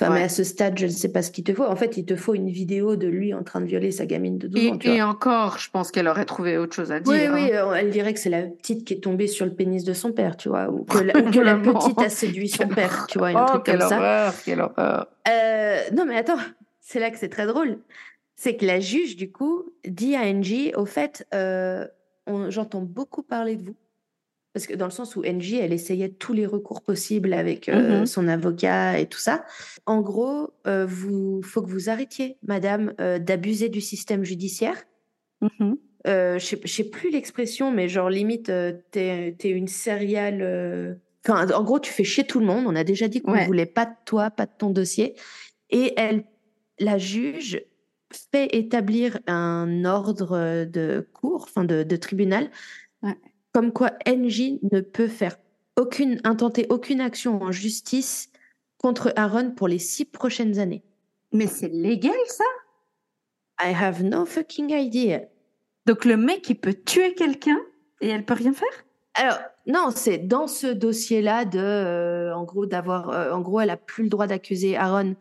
Enfin, 0.00 0.14
mais 0.14 0.22
à 0.22 0.28
ce 0.30 0.44
stade, 0.44 0.78
je 0.78 0.86
ne 0.86 0.90
sais 0.90 1.10
pas 1.12 1.20
ce 1.20 1.30
qu'il 1.30 1.44
te 1.44 1.52
faut. 1.52 1.64
En 1.64 1.76
fait, 1.76 1.98
il 1.98 2.06
te 2.06 2.16
faut 2.16 2.34
une 2.34 2.48
vidéo 2.48 2.96
de 2.96 3.06
lui 3.06 3.34
en 3.34 3.42
train 3.42 3.60
de 3.60 3.66
violer 3.66 3.90
sa 3.90 4.06
gamine 4.06 4.38
de 4.38 4.48
12 4.48 4.62
Et, 4.62 4.70
ans. 4.70 4.78
Tu 4.78 4.88
et 4.88 5.00
vois. 5.00 5.10
encore, 5.10 5.58
je 5.58 5.70
pense 5.70 5.90
qu'elle 5.90 6.08
aurait 6.08 6.24
trouvé 6.24 6.56
autre 6.56 6.74
chose 6.74 6.90
à 6.90 7.00
dire. 7.00 7.12
Oui, 7.12 7.20
hein. 7.20 7.32
oui, 7.34 7.50
euh, 7.52 7.72
elle 7.74 7.90
dirait 7.90 8.14
que 8.14 8.20
c'est 8.20 8.30
la 8.30 8.42
petite 8.42 8.86
qui 8.86 8.94
est 8.94 9.00
tombée 9.00 9.26
sur 9.26 9.44
le 9.44 9.54
pénis 9.54 9.84
de 9.84 9.92
son 9.92 10.12
père, 10.12 10.36
tu 10.38 10.48
vois, 10.48 10.70
ou 10.70 10.84
que 10.84 10.98
la, 10.98 11.18
ou 11.18 11.30
que 11.30 11.38
la 11.40 11.56
petite 11.58 12.00
a 12.00 12.08
séduit 12.08 12.48
son 12.48 12.68
père, 12.68 13.06
tu 13.08 13.18
vois, 13.18 13.28
un 13.28 13.44
truc 13.44 13.64
comme 13.64 13.74
quelle 13.74 13.82
ça. 13.82 13.96
horreur, 13.96 14.34
quelle 14.44 14.60
horreur. 14.60 15.06
Euh, 15.28 15.80
non, 15.92 16.06
mais 16.06 16.16
attends, 16.16 16.38
c'est 16.80 16.98
là 16.98 17.10
que 17.10 17.18
c'est 17.18 17.28
très 17.28 17.46
drôle. 17.46 17.78
C'est 18.36 18.56
que 18.56 18.64
la 18.64 18.80
juge, 18.80 19.16
du 19.16 19.30
coup, 19.30 19.64
dit 19.86 20.16
à 20.16 20.32
NJ, 20.32 20.72
au 20.76 20.86
fait, 20.86 21.26
euh, 21.34 21.86
j'entends 22.48 22.80
beaucoup 22.80 23.22
parler 23.22 23.56
de 23.56 23.64
vous. 23.64 23.76
Parce 24.52 24.66
que 24.66 24.74
dans 24.74 24.86
le 24.86 24.90
sens 24.90 25.14
où 25.14 25.22
NJ, 25.24 25.54
elle 25.60 25.72
essayait 25.72 26.08
tous 26.08 26.32
les 26.32 26.44
recours 26.46 26.82
possibles 26.82 27.32
avec 27.34 27.68
euh, 27.68 28.00
Mhm. 28.00 28.06
son 28.06 28.26
avocat 28.26 28.98
et 28.98 29.06
tout 29.06 29.18
ça. 29.20 29.44
En 29.86 30.00
gros, 30.00 30.50
euh, 30.66 30.84
vous 30.86 31.40
faut 31.42 31.62
que 31.62 31.70
vous 31.70 31.88
arrêtiez, 31.88 32.36
madame, 32.42 32.92
euh, 33.00 33.18
d'abuser 33.20 33.68
du 33.68 33.80
système 33.80 34.24
judiciaire. 34.24 34.82
Euh, 36.06 36.38
je 36.38 36.56
sais- 36.66 36.84
plus 36.84 37.10
l'expression, 37.10 37.70
mais 37.70 37.88
genre 37.88 38.08
limite, 38.10 38.48
euh, 38.48 38.72
t'es 38.90 39.36
es 39.42 39.48
une 39.48 39.68
serial. 39.68 40.40
euh, 40.42 40.94
Enfin, 41.28 41.46
en 41.50 41.62
gros, 41.62 41.78
tu 41.78 41.92
fais 41.92 42.04
chier 42.04 42.24
tout 42.24 42.40
le 42.40 42.46
monde. 42.46 42.64
On 42.66 42.74
a 42.74 42.84
déjà 42.84 43.06
dit 43.06 43.20
qu'on 43.20 43.32
ne 43.32 43.36
Ouais. 43.36 43.46
voulait 43.46 43.66
pas 43.66 43.84
de 43.84 43.92
toi, 44.06 44.30
pas 44.30 44.46
de 44.46 44.52
ton 44.56 44.70
dossier. 44.70 45.14
Et 45.68 45.92
elle, 45.98 46.24
la 46.78 46.96
juge, 46.98 47.62
fait 48.32 48.56
établir 48.56 49.20
un 49.28 49.84
ordre 49.84 50.64
de 50.64 51.06
cour, 51.12 51.44
enfin 51.48 51.64
de, 51.64 51.82
de 51.84 51.96
tribunal. 51.96 52.50
Comme 53.52 53.72
quoi 53.72 53.92
NJ 54.06 54.58
ne 54.70 54.80
peut 54.80 55.08
faire 55.08 55.36
aucune, 55.76 56.20
intenter 56.24 56.66
aucune 56.70 57.00
action 57.00 57.42
en 57.42 57.52
justice 57.52 58.30
contre 58.78 59.12
Aaron 59.16 59.50
pour 59.50 59.68
les 59.68 59.78
six 59.78 60.04
prochaines 60.04 60.58
années. 60.58 60.82
Mais 61.32 61.46
c'est 61.46 61.68
légal, 61.68 62.12
ça? 62.26 62.44
I 63.62 63.74
have 63.74 64.02
no 64.02 64.24
fucking 64.24 64.70
idea. 64.70 65.22
Donc 65.86 66.04
le 66.04 66.16
mec, 66.16 66.48
il 66.48 66.56
peut 66.56 66.74
tuer 66.74 67.14
quelqu'un 67.14 67.58
et 68.00 68.08
elle 68.08 68.24
peut 68.24 68.34
rien 68.34 68.52
faire? 68.52 68.84
Alors, 69.14 69.38
non, 69.66 69.90
c'est 69.94 70.18
dans 70.18 70.46
ce 70.46 70.66
dossier-là 70.66 71.44
de, 71.44 71.58
euh, 71.58 72.34
en 72.34 72.44
gros, 72.44 72.66
d'avoir, 72.66 73.10
euh, 73.10 73.32
en 73.32 73.40
gros, 73.40 73.60
elle 73.60 73.70
a 73.70 73.76
plus 73.76 74.04
le 74.04 74.08
droit 74.08 74.26
d'accuser 74.26 74.76
Aaron 74.76 75.14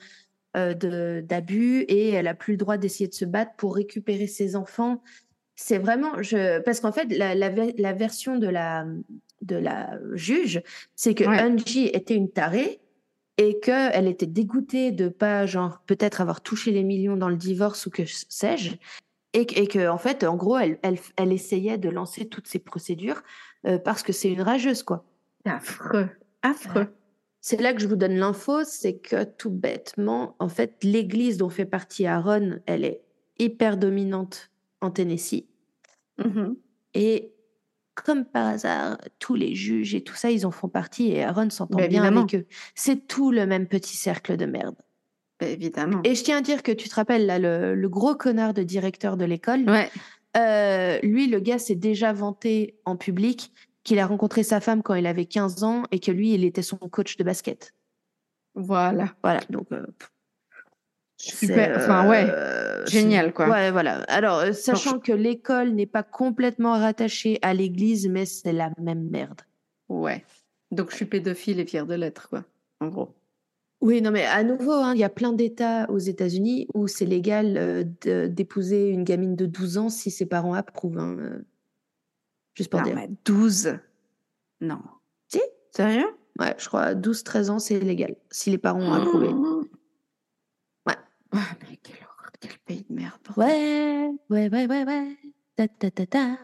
euh, 0.57 1.21
d'abus 1.21 1.81
et 1.81 2.09
elle 2.09 2.27
a 2.27 2.33
plus 2.33 2.53
le 2.53 2.57
droit 2.57 2.77
d'essayer 2.77 3.07
de 3.07 3.13
se 3.13 3.25
battre 3.25 3.51
pour 3.57 3.75
récupérer 3.75 4.27
ses 4.27 4.55
enfants. 4.55 5.01
C'est 5.61 5.77
vraiment, 5.77 6.21
je, 6.21 6.59
parce 6.61 6.79
qu'en 6.79 6.93
fait, 6.93 7.05
la, 7.15 7.35
la, 7.35 7.49
ve- 7.49 7.73
la 7.77 7.91
version 7.91 8.37
de 8.37 8.47
la, 8.47 8.85
de 9.41 9.57
la 9.57 9.99
juge, 10.13 10.61
c'est 10.95 11.13
que 11.13 11.25
Ouais. 11.25 11.41
Angie 11.41 11.87
était 11.87 12.15
une 12.15 12.31
tarée 12.31 12.79
et 13.37 13.59
qu'elle 13.59 14.07
était 14.07 14.25
dégoûtée 14.25 14.91
de 14.91 15.09
pas, 15.09 15.45
genre, 15.45 15.81
peut-être 15.85 16.21
avoir 16.21 16.39
touché 16.39 16.71
les 16.71 16.83
millions 16.83 17.17
dans 17.17 17.27
le 17.27 17.35
divorce 17.35 17.85
ou 17.87 17.89
que 17.89 18.03
sais-je. 18.05 18.75
Et, 19.33 19.45
que- 19.45 19.59
et 19.59 19.67
que, 19.67 19.89
en 19.89 19.97
fait, 19.97 20.23
en 20.23 20.37
gros, 20.37 20.57
elle, 20.57 20.79
elle, 20.81 20.97
elle 21.17 21.33
essayait 21.33 21.77
de 21.77 21.89
lancer 21.89 22.25
toutes 22.29 22.47
ces 22.47 22.59
procédures 22.59 23.21
euh, 23.67 23.77
parce 23.77 24.01
que 24.01 24.13
c'est 24.13 24.31
une 24.31 24.41
rageuse, 24.41 24.81
quoi. 24.83 25.03
Affreux, 25.43 26.07
affreux. 26.41 26.87
C'est 27.41 27.59
là 27.59 27.73
que 27.73 27.81
je 27.81 27.87
vous 27.87 27.97
donne 27.97 28.15
l'info, 28.15 28.63
c'est 28.63 28.97
que 28.97 29.25
tout 29.25 29.51
bêtement, 29.51 30.37
en 30.39 30.47
fait, 30.47 30.81
l'église 30.85 31.35
dont 31.37 31.49
fait 31.49 31.65
partie 31.65 32.05
Aaron, 32.05 32.59
elle 32.65 32.85
est 32.85 33.01
hyper 33.39 33.75
dominante 33.75 34.51
en 34.81 34.89
Tennessee. 34.91 35.47
Mhm. 36.25 36.55
Et 36.93 37.33
comme 37.95 38.25
par 38.25 38.47
hasard, 38.47 38.97
tous 39.19 39.35
les 39.35 39.53
juges 39.55 39.93
et 39.95 40.01
tout 40.01 40.15
ça, 40.15 40.31
ils 40.31 40.45
en 40.45 40.51
font 40.51 40.69
partie 40.69 41.11
et 41.11 41.23
Aaron 41.23 41.49
s'entend 41.49 41.77
Bah, 41.79 41.87
bien 41.87 42.01
évidemment. 42.03 42.21
avec 42.21 42.35
eux. 42.35 42.45
C'est 42.75 43.07
tout 43.07 43.31
le 43.31 43.45
même 43.45 43.67
petit 43.67 43.95
cercle 43.97 44.37
de 44.37 44.45
merde. 44.45 44.75
Bah, 45.39 45.47
évidemment. 45.47 46.01
Et 46.03 46.15
je 46.15 46.23
tiens 46.23 46.37
à 46.37 46.41
dire 46.41 46.63
que 46.63 46.71
tu 46.71 46.87
te 46.89 46.95
rappelles, 46.95 47.25
là, 47.25 47.39
le, 47.39 47.75
le 47.75 47.89
gros 47.89 48.15
connard 48.15 48.53
de 48.53 48.63
directeur 48.63 49.17
de 49.17 49.25
l'école, 49.25 49.69
Ouais. 49.69 49.89
Euh, 50.37 50.99
lui, 51.01 51.27
le 51.27 51.39
gars 51.39 51.57
s'est 51.57 51.73
déjà 51.75 52.13
vanté 52.13 52.75
en 52.85 52.95
public 52.95 53.51
qu'il 53.83 53.97
a 53.97 54.05
rencontré 54.05 54.43
sa 54.43 54.59
femme 54.61 54.83
quand 54.83 54.93
il 54.93 55.07
avait 55.07 55.25
15 55.25 55.63
ans 55.63 55.83
et 55.91 55.99
que 55.99 56.11
lui, 56.11 56.33
il 56.35 56.43
était 56.45 56.61
son 56.61 56.77
coach 56.77 57.17
de 57.17 57.23
basket. 57.23 57.73
Voilà. 58.53 59.15
Voilà, 59.23 59.39
donc. 59.49 59.71
euh, 59.71 59.85
Super. 61.21 61.77
Enfin, 61.77 62.07
ouais. 62.09 62.25
euh, 62.29 62.85
Génial, 62.85 63.33
quoi. 63.33 63.49
Ouais, 63.49 63.71
voilà. 63.71 64.03
Alors, 64.03 64.37
euh, 64.39 64.53
sachant 64.53 64.99
que 64.99 65.11
l'école 65.11 65.71
n'est 65.71 65.85
pas 65.85 66.01
complètement 66.03 66.71
rattachée 66.79 67.39
à 67.41 67.53
l'église, 67.53 68.07
mais 68.07 68.25
c'est 68.25 68.53
la 68.53 68.71
même 68.79 69.09
merde. 69.09 69.41
Ouais. 69.89 70.23
Donc 70.71 70.91
je 70.91 70.95
suis 70.95 71.05
pédophile 71.05 71.59
et 71.59 71.65
fière 71.65 71.85
de 71.85 71.95
l'être, 71.95 72.29
quoi. 72.29 72.45
En 72.79 72.87
gros. 72.87 73.15
Oui, 73.81 74.01
non, 74.01 74.11
mais 74.11 74.25
à 74.25 74.43
nouveau, 74.43 74.71
hein, 74.73 74.93
il 74.93 74.99
y 74.99 75.03
a 75.03 75.09
plein 75.09 75.33
d'États 75.33 75.89
aux 75.89 75.97
États-Unis 75.97 76.67
où 76.73 76.87
c'est 76.87 77.05
légal 77.05 77.57
euh, 77.57 78.27
d'épouser 78.27 78.89
une 78.89 79.03
gamine 79.03 79.35
de 79.35 79.45
12 79.45 79.77
ans 79.77 79.89
si 79.89 80.11
ses 80.11 80.25
parents 80.25 80.53
approuvent. 80.53 80.99
hein, 80.99 81.15
euh, 81.19 81.45
Juste 82.55 82.69
pour 82.69 82.79
Non, 82.81 82.85
dire. 82.85 82.95
mais 82.95 83.09
12. 83.25 83.77
Non. 84.61 84.79
Si 85.27 85.41
Sérieux? 85.71 86.07
Ouais, 86.39 86.55
je 86.57 86.67
crois 86.67 86.93
12-13 86.93 87.49
ans, 87.49 87.59
c'est 87.59 87.79
légal, 87.79 88.15
si 88.31 88.49
les 88.51 88.57
parents 88.57 88.81
ont 88.81 88.93
approuvé. 88.93 89.29
Ouais. 91.33 91.39
Ah, 91.41 91.55
mais 91.61 91.79
quel 91.83 92.57
pays 92.65 92.85
de 92.89 92.95
merde. 92.95 93.19
Ouais, 93.35 94.09
ouais, 94.29 94.49
ouais, 94.49 94.67
ouais, 94.67 94.83
ouais. 94.83 95.17
Ta, 95.55 95.67
ta, 95.67 95.91
ta, 95.91 96.05
ta. 96.05 96.37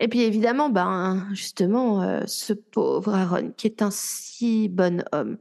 Et 0.00 0.08
puis 0.08 0.20
évidemment, 0.20 0.70
ben, 0.70 1.26
justement, 1.32 2.02
euh, 2.02 2.22
ce 2.26 2.52
pauvre 2.52 3.14
Aaron, 3.14 3.52
qui 3.56 3.66
est 3.66 3.82
un 3.82 3.90
si 3.90 4.68
bon 4.68 5.04
homme, 5.12 5.38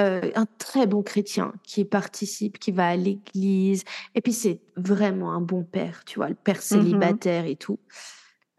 euh, 0.00 0.30
un 0.34 0.46
très 0.58 0.86
bon 0.86 1.02
chrétien, 1.02 1.52
qui 1.62 1.84
participe, 1.84 2.58
qui 2.58 2.72
va 2.72 2.88
à 2.88 2.96
l'église, 2.96 3.84
et 4.14 4.20
puis 4.20 4.32
c'est 4.32 4.60
vraiment 4.76 5.32
un 5.32 5.40
bon 5.40 5.62
père, 5.62 6.02
tu 6.04 6.18
vois, 6.18 6.28
le 6.28 6.34
père 6.34 6.62
célibataire 6.62 7.46
et 7.46 7.56
tout. 7.56 7.78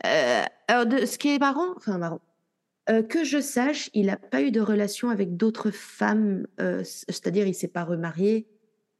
Euh, 0.05 0.43
alors, 0.67 0.85
de, 0.85 1.05
ce 1.05 1.17
qui 1.17 1.35
est 1.35 1.39
marrant, 1.39 1.73
enfin 1.75 1.97
marrant, 1.97 2.21
que 2.87 3.23
je 3.23 3.39
sache, 3.39 3.89
il 3.93 4.07
n'a 4.07 4.17
pas 4.17 4.41
eu 4.41 4.51
de 4.51 4.59
relation 4.59 5.09
avec 5.09 5.37
d'autres 5.37 5.71
femmes, 5.71 6.45
c'est-à-dire 6.83 7.47
il 7.47 7.55
s'est 7.55 7.69
pas 7.69 7.83
remarié. 7.85 8.45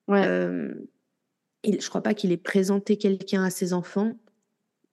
Ouais. 0.08 0.24
Euh, 0.26 0.74
il, 1.64 1.82
je 1.82 1.90
crois 1.90 2.04
pas 2.04 2.14
qu'il 2.14 2.32
ait 2.32 2.38
présenté 2.38 2.98
quelqu'un 2.98 3.44
à 3.44 3.50
ses 3.50 3.74
enfants. 3.74 4.14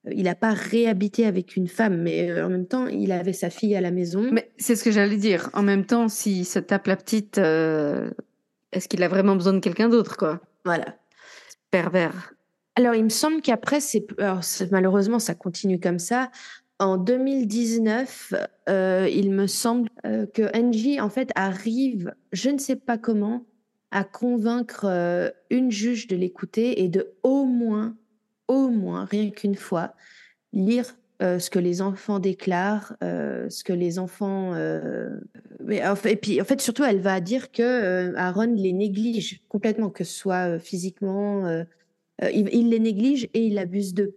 Euh, 0.07 0.11
Il 0.15 0.23
n'a 0.23 0.35
pas 0.35 0.53
réhabité 0.53 1.25
avec 1.25 1.55
une 1.55 1.67
femme, 1.67 2.01
mais 2.01 2.29
euh, 2.29 2.45
en 2.45 2.49
même 2.49 2.67
temps, 2.67 2.87
il 2.87 3.11
avait 3.11 3.33
sa 3.33 3.49
fille 3.49 3.75
à 3.75 3.81
la 3.81 3.91
maison. 3.91 4.29
Mais 4.31 4.51
c'est 4.57 4.75
ce 4.75 4.83
que 4.83 4.91
j'allais 4.91 5.17
dire. 5.17 5.49
En 5.53 5.63
même 5.63 5.85
temps, 5.85 6.07
s'il 6.07 6.45
se 6.45 6.59
tape 6.59 6.87
la 6.87 6.95
petite, 6.95 7.37
euh, 7.37 8.09
est-ce 8.71 8.87
qu'il 8.87 9.03
a 9.03 9.07
vraiment 9.07 9.35
besoin 9.35 9.53
de 9.53 9.59
quelqu'un 9.59 9.89
d'autre, 9.89 10.17
quoi? 10.17 10.39
Voilà. 10.65 10.95
Pervers. 11.71 12.33
Alors, 12.75 12.95
il 12.95 13.03
me 13.03 13.09
semble 13.09 13.41
qu'après, 13.41 13.81
c'est, 13.81 14.07
malheureusement, 14.71 15.19
ça 15.19 15.35
continue 15.35 15.79
comme 15.79 15.99
ça. 15.99 16.31
En 16.79 16.97
2019, 16.97 18.33
euh, 18.69 19.07
il 19.11 19.31
me 19.31 19.45
semble 19.45 19.89
euh, 20.05 20.25
que 20.25 20.43
Angie, 20.57 20.99
en 20.99 21.09
fait, 21.09 21.29
arrive, 21.35 22.13
je 22.31 22.49
ne 22.49 22.57
sais 22.57 22.75
pas 22.75 22.97
comment, 22.97 23.45
à 23.91 24.03
convaincre 24.03 24.85
euh, 24.85 25.29
une 25.49 25.69
juge 25.71 26.07
de 26.07 26.15
l'écouter 26.15 26.81
et 26.83 26.87
de 26.87 27.13
au 27.23 27.45
moins, 27.45 27.95
au 28.47 28.69
moins, 28.69 29.05
rien 29.05 29.29
qu'une 29.29 29.55
fois, 29.55 29.93
lire 30.53 30.95
euh, 31.21 31.37
ce 31.37 31.49
que 31.49 31.59
les 31.59 31.81
enfants 31.81 32.19
déclarent, 32.19 32.95
euh, 33.03 33.49
ce 33.49 33.63
que 33.63 33.73
les 33.73 33.99
enfants. 33.99 34.53
euh, 34.55 35.09
mais 35.63 35.85
en 35.85 35.95
fait- 35.95 36.13
et 36.13 36.15
puis, 36.15 36.41
en 36.41 36.45
fait, 36.45 36.59
surtout, 36.61 36.83
elle 36.83 36.99
va 36.99 37.19
dire 37.19 37.51
que 37.51 38.15
Aaron 38.15 38.53
les 38.55 38.73
néglige 38.73 39.41
complètement, 39.47 39.89
que 39.89 40.03
ce 40.03 40.13
soit 40.13 40.57
physiquement. 40.57 41.63
il, 42.21 42.49
il 42.53 42.69
les 42.69 42.79
néglige 42.79 43.25
et 43.33 43.45
il 43.45 43.57
abuse 43.57 43.93
d'eux. 43.93 44.15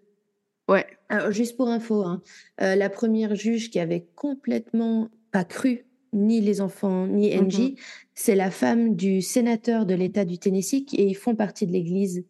Ouais. 0.69 0.87
Alors, 1.11 1.31
juste 1.31 1.57
pour 1.57 1.69
info, 1.69 2.05
hein, 2.05 2.23
la 2.59 2.89
première 2.89 3.35
juge 3.35 3.71
qui 3.71 3.81
avait 3.81 4.07
complètement 4.15 5.11
pas 5.31 5.45
cru 5.45 5.85
ni 6.15 6.41
les 6.41 6.61
enfants 6.61 7.07
ni 7.07 7.35
Mhm. 7.37 7.45
Angie, 7.45 7.77
c'est 8.15 8.35
la 8.37 8.51
femme 8.51 8.95
du 8.97 9.21
sénateur 9.21 9.85
de 9.87 9.95
l'État 9.95 10.25
du 10.25 10.39
Tennessee 10.39 10.85
qui- 10.87 10.97
et 10.97 11.07
ils 11.07 11.15
font 11.17 11.35
partie 11.35 11.67
de 11.67 11.73
l'Église 11.73 12.25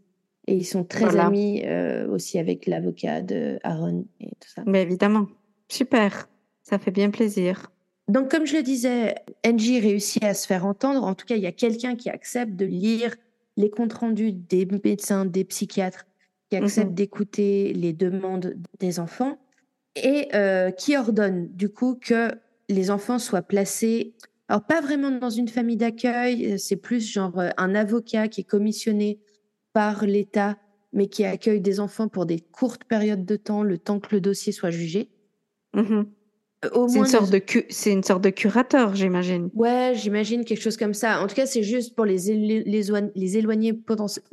et 0.47 0.55
ils 0.57 0.65
sont 0.65 0.85
très 0.85 1.05
Voilà. 1.05 1.27
amis 1.27 1.63
euh, 1.65 2.09
aussi 2.09 2.39
avec 2.39 2.67
l'avocat 2.67 3.23
de 3.23 3.59
Aaron 3.63 4.07
et 4.21 4.31
tout 4.41 4.49
ça. 4.49 4.63
Mais 4.67 4.83
évidemment. 4.83 5.27
Super. 5.69 6.29
Ça 6.63 6.79
fait 6.79 6.91
bien 6.91 7.11
plaisir. 7.11 7.71
Donc, 8.09 8.31
comme 8.31 8.47
je 8.47 8.57
le 8.57 8.63
disais, 8.63 9.15
Angie 9.47 9.81
réussit 9.81 10.23
à 10.25 10.35
se 10.35 10.47
faire 10.47 10.67
entendre. 10.67 11.05
En 11.05 11.15
tout 11.15 11.25
cas, 11.27 11.37
il 11.37 11.43
y 11.43 11.47
a 11.47 11.53
quelqu'un 11.53 11.97
qui 11.97 12.11
accepte 12.11 12.55
de 12.57 12.67
lire 12.67 13.15
les 13.57 13.71
comptes 13.71 13.93
rendus 13.95 14.33
des 14.33 14.67
médecins, 14.67 15.25
des 15.25 15.45
psychiatres, 15.45 16.05
qui 16.51 16.57
accepte 16.57 16.89
Mhm. 16.91 16.95
d'écouter 16.95 17.73
les 17.73 17.93
demandes 17.95 18.57
des 18.81 19.01
enfants 19.01 19.39
et 19.97 20.29
euh, 20.35 20.71
qui 20.71 20.97
ordonne 20.97 21.49
du 21.53 21.69
coup 21.71 21.95
que 21.99 22.31
les 22.69 22.91
enfants 22.91 23.19
soient 23.19 23.43
placés, 23.43 24.15
alors 24.49 24.65
pas 24.67 24.81
vraiment 24.81 25.11
dans 25.11 25.31
une 25.31 25.49
famille 25.49 25.77
d'accueil, 25.77 26.53
euh, 26.53 26.57
c'est 26.59 26.77
plus 26.77 27.01
genre 27.11 27.39
euh, 27.39 27.51
un 27.57 27.75
avocat 27.75 28.29
qui 28.29 28.43
est 28.43 28.45
commissionné 28.45 29.19
par 29.73 30.05
l'État, 30.07 30.57
mais 30.93 31.09
qui 31.09 31.25
accueille 31.25 31.61
des 31.61 31.81
enfants 31.81 32.09
pour 32.09 32.27
des 32.27 32.41
courtes 32.41 32.85
périodes 32.85 33.25
de 33.25 33.37
temps, 33.37 33.63
le 33.63 33.79
temps 33.79 33.99
que 34.01 34.15
le 34.15 34.21
dossier 34.21 34.53
soit 34.53 34.71
jugé. 34.71 35.09
Mhm. 35.75 36.07
Au 36.73 36.89
C'est 36.89 36.97
moins 36.97 37.05
une, 37.07 37.11
sorte 37.11 37.31
de 37.31 37.39
cu- 37.39 37.67
c'est 37.69 37.93
une 37.93 38.03
sorte 38.03 38.23
de 38.25 38.31
curateur, 38.31 38.95
j'imagine. 38.95 39.51
Ouais, 39.55 39.93
j'imagine 39.97 40.45
quelque 40.47 40.63
chose 40.63 40.79
comme 40.79 40.95
ça. 40.95 41.21
En 41.21 41.27
tout 41.27 41.35
cas, 41.35 41.45
c'est 41.45 41.63
juste 41.63 41.95
pour 41.95 42.07
les, 42.07 42.31
élo- 42.31 42.63
les, 42.65 42.91
oign- 42.91 43.11
les 43.15 43.37
éloigner 43.37 43.79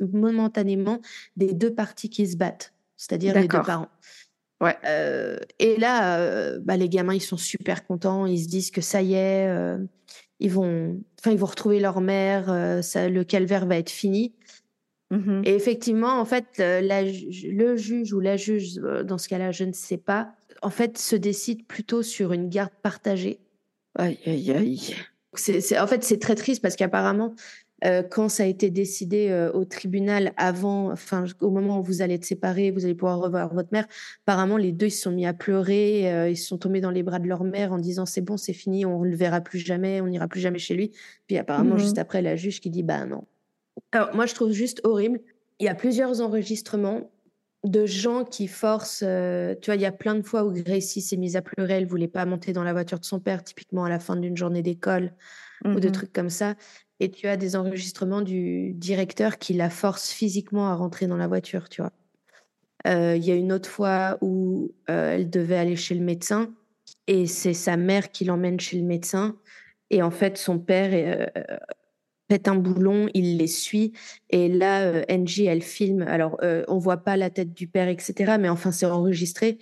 momentanément 0.00 1.00
des 1.36 1.52
deux 1.52 1.74
parties 1.74 2.08
qui 2.08 2.26
se 2.26 2.36
battent, 2.36 2.72
c'est-à-dire 2.96 3.34
les 3.34 3.48
deux 3.48 3.58
parents. 3.66 3.88
Ouais. 4.62 4.76
Euh, 4.86 5.36
et 5.58 5.76
là, 5.76 6.20
euh, 6.20 6.60
bah, 6.62 6.76
les 6.76 6.88
gamins, 6.88 7.14
ils 7.14 7.20
sont 7.20 7.36
super 7.36 7.84
contents. 7.84 8.26
Ils 8.26 8.44
se 8.44 8.48
disent 8.48 8.70
que 8.70 8.80
ça 8.80 9.02
y 9.02 9.14
est, 9.14 9.48
euh, 9.48 9.76
ils 10.38 10.52
vont, 10.52 11.00
enfin, 11.18 11.32
ils 11.32 11.38
vont 11.38 11.46
retrouver 11.46 11.80
leur 11.80 12.00
mère. 12.00 12.82
ça, 12.84 13.08
le 13.08 13.24
calvaire 13.24 13.66
va 13.66 13.76
être 13.76 13.90
fini. 13.90 14.34
Mhm. 15.10 15.42
Et 15.44 15.54
effectivement, 15.54 16.20
en 16.20 16.24
fait, 16.24 16.46
la 16.58 17.02
le 17.02 17.76
juge 17.76 18.12
ou 18.14 18.20
la 18.20 18.36
juge, 18.36 18.76
dans 18.76 19.18
ce 19.18 19.28
cas-là, 19.28 19.50
je 19.50 19.64
ne 19.64 19.72
sais 19.72 19.98
pas, 19.98 20.32
en 20.62 20.70
fait, 20.70 20.96
se 20.96 21.16
décide 21.16 21.66
plutôt 21.66 22.04
sur 22.04 22.32
une 22.32 22.48
garde 22.48 22.72
partagée. 22.82 23.40
Aïe, 23.96 24.18
aïe, 24.24 24.52
aïe. 24.52 24.94
En 25.78 25.86
fait, 25.86 26.04
c'est 26.04 26.18
très 26.18 26.34
triste 26.34 26.62
parce 26.62 26.76
qu'apparemment, 26.76 27.34
euh, 27.84 28.02
quand 28.02 28.28
ça 28.28 28.44
a 28.44 28.46
été 28.46 28.70
décidé 28.70 29.28
euh, 29.30 29.50
au 29.52 29.64
tribunal 29.64 30.32
avant, 30.36 30.92
enfin, 30.92 31.24
au 31.40 31.50
moment 31.50 31.80
où 31.80 31.82
vous 31.82 32.00
allez 32.02 32.14
être 32.14 32.24
séparés, 32.24 32.70
vous 32.70 32.84
allez 32.84 32.94
pouvoir 32.94 33.18
revoir 33.18 33.52
votre 33.52 33.70
mère, 33.72 33.86
apparemment, 34.26 34.56
les 34.56 34.72
deux, 34.72 34.86
ils 34.86 34.90
se 34.90 35.02
sont 35.02 35.10
mis 35.10 35.26
à 35.26 35.34
pleurer, 35.34 36.12
euh, 36.12 36.28
ils 36.30 36.36
se 36.36 36.46
sont 36.46 36.58
tombés 36.58 36.80
dans 36.80 36.90
les 36.90 37.02
bras 37.02 37.18
de 37.18 37.26
leur 37.26 37.42
mère 37.44 37.72
en 37.72 37.78
disant 37.78 38.06
c'est 38.06 38.20
bon, 38.20 38.36
c'est 38.36 38.52
fini, 38.52 38.86
on 38.86 39.00
ne 39.04 39.08
le 39.10 39.16
verra 39.16 39.40
plus 39.40 39.58
jamais, 39.58 40.00
on 40.00 40.06
n'ira 40.06 40.28
plus 40.28 40.40
jamais 40.40 40.58
chez 40.58 40.74
lui. 40.74 40.92
Puis 41.26 41.38
apparemment, 41.38 41.74
Mhm. 41.74 41.78
juste 41.78 41.98
après, 41.98 42.22
la 42.22 42.36
juge 42.36 42.60
qui 42.60 42.70
dit 42.70 42.82
bah 42.84 43.04
non. 43.04 43.24
Alors, 43.92 44.14
moi, 44.14 44.26
je 44.26 44.34
trouve 44.34 44.52
juste 44.52 44.80
horrible. 44.84 45.20
Il 45.58 45.66
y 45.66 45.68
a 45.68 45.74
plusieurs 45.74 46.20
enregistrements 46.20 47.10
de 47.64 47.86
gens 47.86 48.24
qui 48.24 48.48
forcent. 48.48 49.04
euh, 49.06 49.54
tu 49.60 49.66
vois, 49.70 49.76
il 49.76 49.82
y 49.82 49.86
a 49.86 49.92
plein 49.92 50.14
de 50.16 50.22
fois 50.22 50.44
où 50.44 50.52
Gracie 50.52 51.00
s'est 51.00 51.16
mise 51.16 51.36
à 51.36 51.42
pleurer, 51.42 51.74
elle 51.74 51.86
voulait 51.86 52.08
pas 52.08 52.26
monter 52.26 52.52
dans 52.52 52.64
la 52.64 52.72
voiture 52.72 52.98
de 52.98 53.04
son 53.04 53.20
père, 53.20 53.44
typiquement 53.44 53.84
à 53.84 53.88
la 53.88 53.98
fin 54.00 54.16
d'une 54.16 54.36
journée 54.36 54.62
d'école 54.62 55.12
ou 55.74 55.80
de 55.80 55.88
Mhm. 55.88 55.92
trucs 55.92 56.12
comme 56.12 56.30
ça. 56.30 56.56
Et 57.02 57.10
tu 57.10 57.26
as 57.26 57.36
des 57.36 57.56
enregistrements 57.56 58.20
du 58.20 58.74
directeur 58.74 59.38
qui 59.38 59.54
la 59.54 59.70
force 59.70 60.12
physiquement 60.12 60.68
à 60.68 60.76
rentrer 60.76 61.08
dans 61.08 61.16
la 61.16 61.26
voiture, 61.26 61.68
tu 61.68 61.82
vois. 61.82 61.90
Euh, 62.86 63.16
Il 63.16 63.24
y 63.24 63.32
a 63.32 63.34
une 63.34 63.50
autre 63.50 63.68
fois 63.68 64.18
où 64.20 64.72
euh, 64.88 65.16
elle 65.16 65.28
devait 65.28 65.56
aller 65.56 65.74
chez 65.74 65.96
le 65.96 66.04
médecin 66.04 66.54
et 67.08 67.26
c'est 67.26 67.54
sa 67.54 67.76
mère 67.76 68.12
qui 68.12 68.24
l'emmène 68.24 68.60
chez 68.60 68.78
le 68.78 68.84
médecin. 68.84 69.34
Et 69.90 70.00
en 70.00 70.12
fait, 70.12 70.38
son 70.38 70.60
père 70.60 70.90
euh, 70.92 71.26
euh, 71.36 71.56
pète 72.28 72.46
un 72.46 72.54
boulon, 72.54 73.08
il 73.14 73.36
les 73.36 73.48
suit. 73.48 73.94
Et 74.30 74.48
là, 74.48 75.02
Angie, 75.10 75.46
elle 75.46 75.62
filme. 75.62 76.02
Alors, 76.02 76.38
on 76.68 76.78
voit 76.78 76.98
pas 76.98 77.16
la 77.16 77.30
tête 77.30 77.52
du 77.52 77.66
père, 77.66 77.88
etc. 77.88 78.38
Mais 78.38 78.48
enfin, 78.48 78.70
c'est 78.70 78.86
enregistré. 78.86 79.58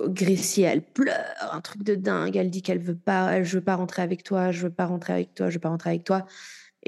Gracie, 0.00 0.62
elle 0.62 0.82
pleure, 0.82 1.34
un 1.50 1.60
truc 1.60 1.82
de 1.82 1.96
dingue. 1.96 2.36
Elle 2.36 2.50
dit 2.50 2.62
qu'elle 2.62 2.78
veut 2.78 2.96
pas, 2.96 3.42
je 3.42 3.56
veux 3.58 3.64
pas 3.64 3.74
rentrer 3.74 4.02
avec 4.02 4.22
toi, 4.22 4.52
je 4.52 4.62
veux 4.62 4.72
pas 4.72 4.86
rentrer 4.86 5.14
avec 5.14 5.34
toi, 5.34 5.50
je 5.50 5.54
veux 5.54 5.60
pas 5.60 5.70
rentrer 5.70 5.90
avec 5.90 6.04
toi. 6.04 6.26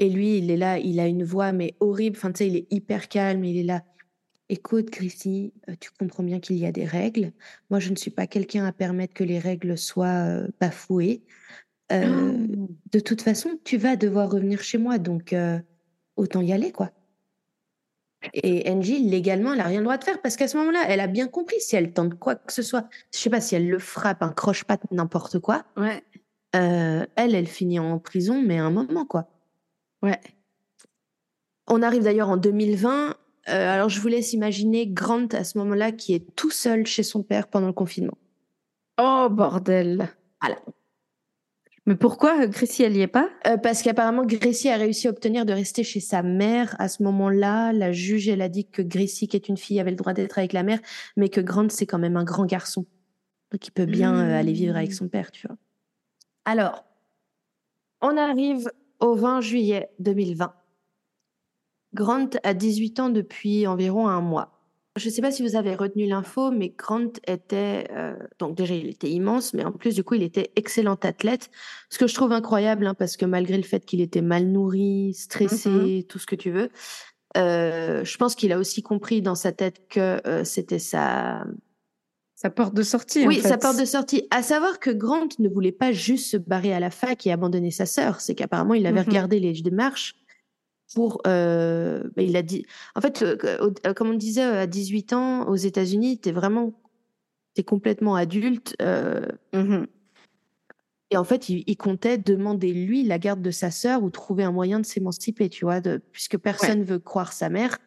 Et 0.01 0.09
lui, 0.09 0.37
il 0.37 0.49
est 0.49 0.55
là, 0.57 0.79
il 0.79 0.99
a 1.01 1.07
une 1.07 1.23
voix 1.25 1.51
mais 1.51 1.75
horrible. 1.81 2.15
Enfin, 2.17 2.31
tu 2.31 2.37
sais, 2.39 2.47
il 2.47 2.55
est 2.55 2.67
hyper 2.71 3.09
calme. 3.09 3.43
Il 3.43 3.57
est 3.57 3.63
là. 3.63 3.83
Écoute, 4.47 4.89
Gracie, 4.91 5.53
euh, 5.69 5.73
tu 5.79 5.89
comprends 5.99 6.23
bien 6.23 6.39
qu'il 6.39 6.57
y 6.57 6.65
a 6.65 6.71
des 6.71 6.85
règles. 6.85 7.33
Moi, 7.69 7.79
je 7.79 7.89
ne 7.91 7.95
suis 7.97 8.09
pas 8.09 8.25
quelqu'un 8.25 8.65
à 8.65 8.71
permettre 8.71 9.13
que 9.13 9.25
les 9.25 9.39
règles 9.39 9.77
soient 9.77 10.07
euh, 10.25 10.47
bafouées. 10.59 11.21
Euh, 11.91 12.37
Oh. 12.47 12.67
de 12.93 12.99
toute 12.99 13.21
façon, 13.21 13.59
tu 13.63 13.77
vas 13.77 13.95
devoir 13.97 14.31
revenir 14.31 14.61
chez 14.61 14.77
moi, 14.77 14.99
donc 14.99 15.33
euh, 15.33 15.59
autant 16.15 16.41
y 16.41 16.53
aller, 16.53 16.71
quoi. 16.71 16.91
Et 18.33 18.69
Angie, 18.69 18.99
légalement, 18.99 19.53
elle 19.53 19.59
a 19.61 19.63
rien 19.65 19.79
le 19.79 19.85
droit 19.85 19.97
de 19.97 20.03
faire 20.03 20.21
parce 20.21 20.35
qu'à 20.35 20.47
ce 20.47 20.57
moment-là, 20.57 20.85
elle 20.87 20.99
a 20.99 21.07
bien 21.07 21.27
compris 21.27 21.59
si 21.59 21.75
elle 21.75 21.93
tente 21.93 22.15
quoi 22.19 22.35
que 22.35 22.53
ce 22.53 22.61
soit. 22.61 22.87
Je 23.13 23.17
sais 23.19 23.29
pas 23.29 23.41
si 23.41 23.55
elle 23.55 23.67
le 23.69 23.79
frappe, 23.79 24.21
un 24.23 24.31
croche-patte, 24.33 24.83
n'importe 24.91 25.39
quoi. 25.39 25.65
Ouais. 25.77 26.03
euh, 26.55 27.05
elle, 27.15 27.33
elle 27.35 27.47
finit 27.47 27.79
en 27.79 27.97
prison, 27.99 28.41
mais 28.41 28.59
à 28.59 28.65
un 28.65 28.71
moment, 28.71 29.05
quoi. 29.05 29.29
Ouais. 30.01 30.19
On 31.67 31.81
arrive 31.81 32.03
d'ailleurs 32.03 32.29
en 32.29 32.37
2020. 32.37 33.09
euh, 33.09 33.13
alors, 33.47 33.89
je 33.89 33.99
vous 33.99 34.07
laisse 34.07 34.33
imaginer 34.33 34.87
Grant 34.87 35.27
à 35.33 35.43
ce 35.43 35.57
moment-là 35.59 35.91
qui 35.91 36.13
est 36.13 36.35
tout 36.35 36.51
seul 36.51 36.85
chez 36.85 37.03
son 37.03 37.23
père 37.23 37.47
pendant 37.47 37.67
le 37.67 37.73
confinement. 37.73 38.17
Oh, 38.99 39.27
bordel. 39.29 40.09
Voilà. 40.41 40.57
Mais 41.85 41.95
pourquoi 41.95 42.43
euh, 42.43 42.47
Gracie, 42.47 42.83
elle 42.83 42.95
y 42.95 43.01
est 43.01 43.07
pas? 43.07 43.29
Euh, 43.47 43.57
parce 43.57 43.81
qu'apparemment, 43.81 44.23
Gracie 44.25 44.69
a 44.69 44.77
réussi 44.77 45.07
à 45.07 45.11
obtenir 45.11 45.45
de 45.45 45.53
rester 45.53 45.83
chez 45.83 45.99
sa 45.99 46.21
mère. 46.21 46.75
À 46.79 46.87
ce 46.87 47.01
moment-là, 47.03 47.73
la 47.73 47.91
juge, 47.91 48.27
elle 48.29 48.41
a 48.41 48.49
dit 48.49 48.65
que 48.67 48.81
Gracie, 48.81 49.27
qui 49.27 49.35
est 49.35 49.47
une 49.49 49.57
fille, 49.57 49.79
avait 49.79 49.89
le 49.89 49.95
droit 49.95 50.13
d'être 50.13 50.37
avec 50.37 50.53
la 50.53 50.63
mère, 50.63 50.79
mais 51.17 51.29
que 51.29 51.41
Grant, 51.41 51.69
c'est 51.69 51.85
quand 51.85 51.97
même 51.97 52.17
un 52.17 52.23
grand 52.23 52.45
garçon. 52.45 52.85
Donc, 53.51 53.65
il 53.65 53.71
peut 53.71 53.85
bien 53.85 54.13
euh, 54.15 54.39
aller 54.39 54.53
vivre 54.53 54.75
avec 54.75 54.93
son 54.93 55.07
père, 55.07 55.31
tu 55.31 55.47
vois. 55.47 55.57
Alors, 56.45 56.85
on 58.01 58.17
arrive 58.17 58.71
au 58.99 59.15
20 59.15 59.41
juillet 59.41 59.89
2020. 59.99 60.53
Grant 61.93 62.29
a 62.43 62.53
18 62.53 62.99
ans 62.99 63.09
depuis 63.09 63.65
environ 63.67 64.07
un 64.07 64.21
mois. 64.21 64.59
Je 64.95 65.07
ne 65.07 65.13
sais 65.13 65.21
pas 65.21 65.31
si 65.31 65.43
vous 65.43 65.55
avez 65.55 65.75
retenu 65.75 66.07
l'info, 66.07 66.51
mais 66.51 66.73
Grant 66.77 67.13
était, 67.25 67.87
euh, 67.91 68.15
donc 68.37 68.55
déjà 68.55 68.75
il 68.75 68.87
était 68.87 69.09
immense, 69.09 69.53
mais 69.53 69.63
en 69.63 69.71
plus 69.71 69.95
du 69.95 70.03
coup 70.03 70.15
il 70.15 70.23
était 70.23 70.51
excellent 70.55 70.95
athlète, 70.95 71.49
ce 71.89 71.97
que 71.97 72.07
je 72.07 72.13
trouve 72.13 72.33
incroyable, 72.33 72.85
hein, 72.85 72.95
parce 72.95 73.15
que 73.15 73.25
malgré 73.25 73.55
le 73.55 73.63
fait 73.63 73.85
qu'il 73.85 74.01
était 74.01 74.21
mal 74.21 74.47
nourri, 74.47 75.13
stressé, 75.13 76.05
tout 76.09 76.19
ce 76.19 76.25
que 76.25 76.35
tu 76.35 76.51
veux, 76.51 76.69
euh, 77.37 78.03
je 78.03 78.17
pense 78.17 78.35
qu'il 78.35 78.51
a 78.51 78.57
aussi 78.57 78.81
compris 78.81 79.21
dans 79.21 79.35
sa 79.35 79.51
tête 79.51 79.87
que 79.89 80.19
euh, 80.27 80.43
c'était 80.43 80.79
sa, 80.79 81.45
Sa 82.41 82.49
porte 82.49 82.73
de 82.73 82.83
sortie. 82.83 83.27
oui, 83.27 83.39
en 83.39 83.41
fait. 83.41 83.47
sa 83.49 83.57
porte 83.57 83.77
de 83.77 83.83
sortie. 83.83 84.25
À 84.31 84.41
savoir 84.43 84.79
que 84.79 84.91
Grant 84.91 85.27
ne 85.39 85.49
voulait 85.49 85.73
pas 85.73 85.91
juste 85.91 86.27
se 86.31 86.37
barrer 86.37 86.73
à 86.73 86.79
la 86.79 86.89
fac 86.89 87.27
et 87.27 87.33
abandonner 87.33 87.69
sa 87.69 87.85
sœur. 87.85 88.21
C'est 88.21 88.33
qu'apparemment, 88.33 88.75
il 88.75 88.85
avait 88.85 89.01
Mhm. 89.01 89.07
regardé 89.09 89.39
les 89.41 89.51
démarches 89.61 90.15
pour. 90.95 91.21
euh, 91.27 92.01
ben, 92.15 92.25
il 92.25 92.37
a 92.37 92.41
dit. 92.41 92.65
En 92.95 93.01
fait, 93.01 93.21
au- 93.23 93.73
euh, 93.85 93.93
comme 93.93 94.11
on 94.11 94.13
disait, 94.13 94.41
à 94.43 94.67
18 94.67 95.11
ans, 95.11 95.49
aux 95.49 95.57
États-Unis, 95.57 96.17
t'es 96.19 96.31
vraiment. 96.31 96.73
T'es 97.55 97.63
complètement 97.63 98.15
adulte. 98.15 98.73
euh, 98.81 99.25
Mhm. 99.53 99.87
et 101.11 101.17
en 101.17 101.25
fait, 101.25 101.49
il, 101.49 101.65
il 101.67 101.75
comptait 101.75 102.17
demander, 102.17 102.71
lui, 102.71 103.03
la 103.03 103.19
garde 103.19 103.41
de 103.41 103.51
sa 103.51 103.69
sœur 103.69 104.01
ou 104.01 104.09
trouver 104.11 104.45
un 104.45 104.53
moyen 104.53 104.79
de 104.79 104.85
s'émanciper, 104.85 105.49
tu 105.49 105.65
vois, 105.65 105.81
de, 105.81 105.99
puisque 106.13 106.37
personne 106.37 106.83
veut 106.83 106.99
croire 106.99 107.33
sa 107.33 107.49
mère 107.49 107.79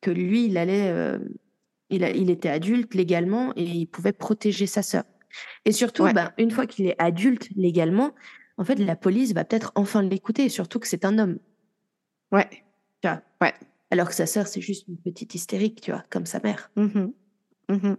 que 0.00 0.10
lui, 0.10 0.46
il 0.46 0.56
allait. 0.58 1.16
Euh, 1.90 1.94
il, 1.96 2.04
a- 2.04 2.10
il 2.10 2.30
était 2.30 2.48
adulte 2.48 2.94
légalement 2.94 3.52
et 3.56 3.64
il 3.64 3.86
pouvait 3.86 4.12
protéger 4.12 4.66
sa 4.66 4.82
sœur. 4.82 5.04
Et 5.64 5.72
surtout, 5.72 6.04
Ouais. 6.04 6.12
ben, 6.12 6.32
une 6.38 6.50
fois 6.50 6.66
qu'il 6.66 6.86
est 6.86 6.96
adulte 6.98 7.48
légalement, 7.56 8.14
en 8.58 8.64
fait, 8.64 8.76
la 8.76 8.96
police 8.96 9.32
va 9.32 9.44
peut-être 9.44 9.72
enfin 9.74 10.02
l'écouter, 10.02 10.48
surtout 10.48 10.78
que 10.80 10.88
c'est 10.88 11.04
un 11.04 11.18
homme. 11.18 11.38
Ouais. 12.32 12.48
Tu 13.02 13.08
vois? 13.08 13.22
Ouais. 13.40 13.54
Alors 13.90 14.08
que 14.08 14.14
sa 14.14 14.26
sœur, 14.26 14.46
c'est 14.46 14.60
juste 14.60 14.86
une 14.88 14.98
petite 14.98 15.34
hystérique, 15.34 15.80
tu 15.80 15.90
vois, 15.92 16.04
comme 16.10 16.26
sa 16.26 16.40
mère. 16.40 16.70
Mhm. 16.76 17.12
Mhm. 17.68 17.96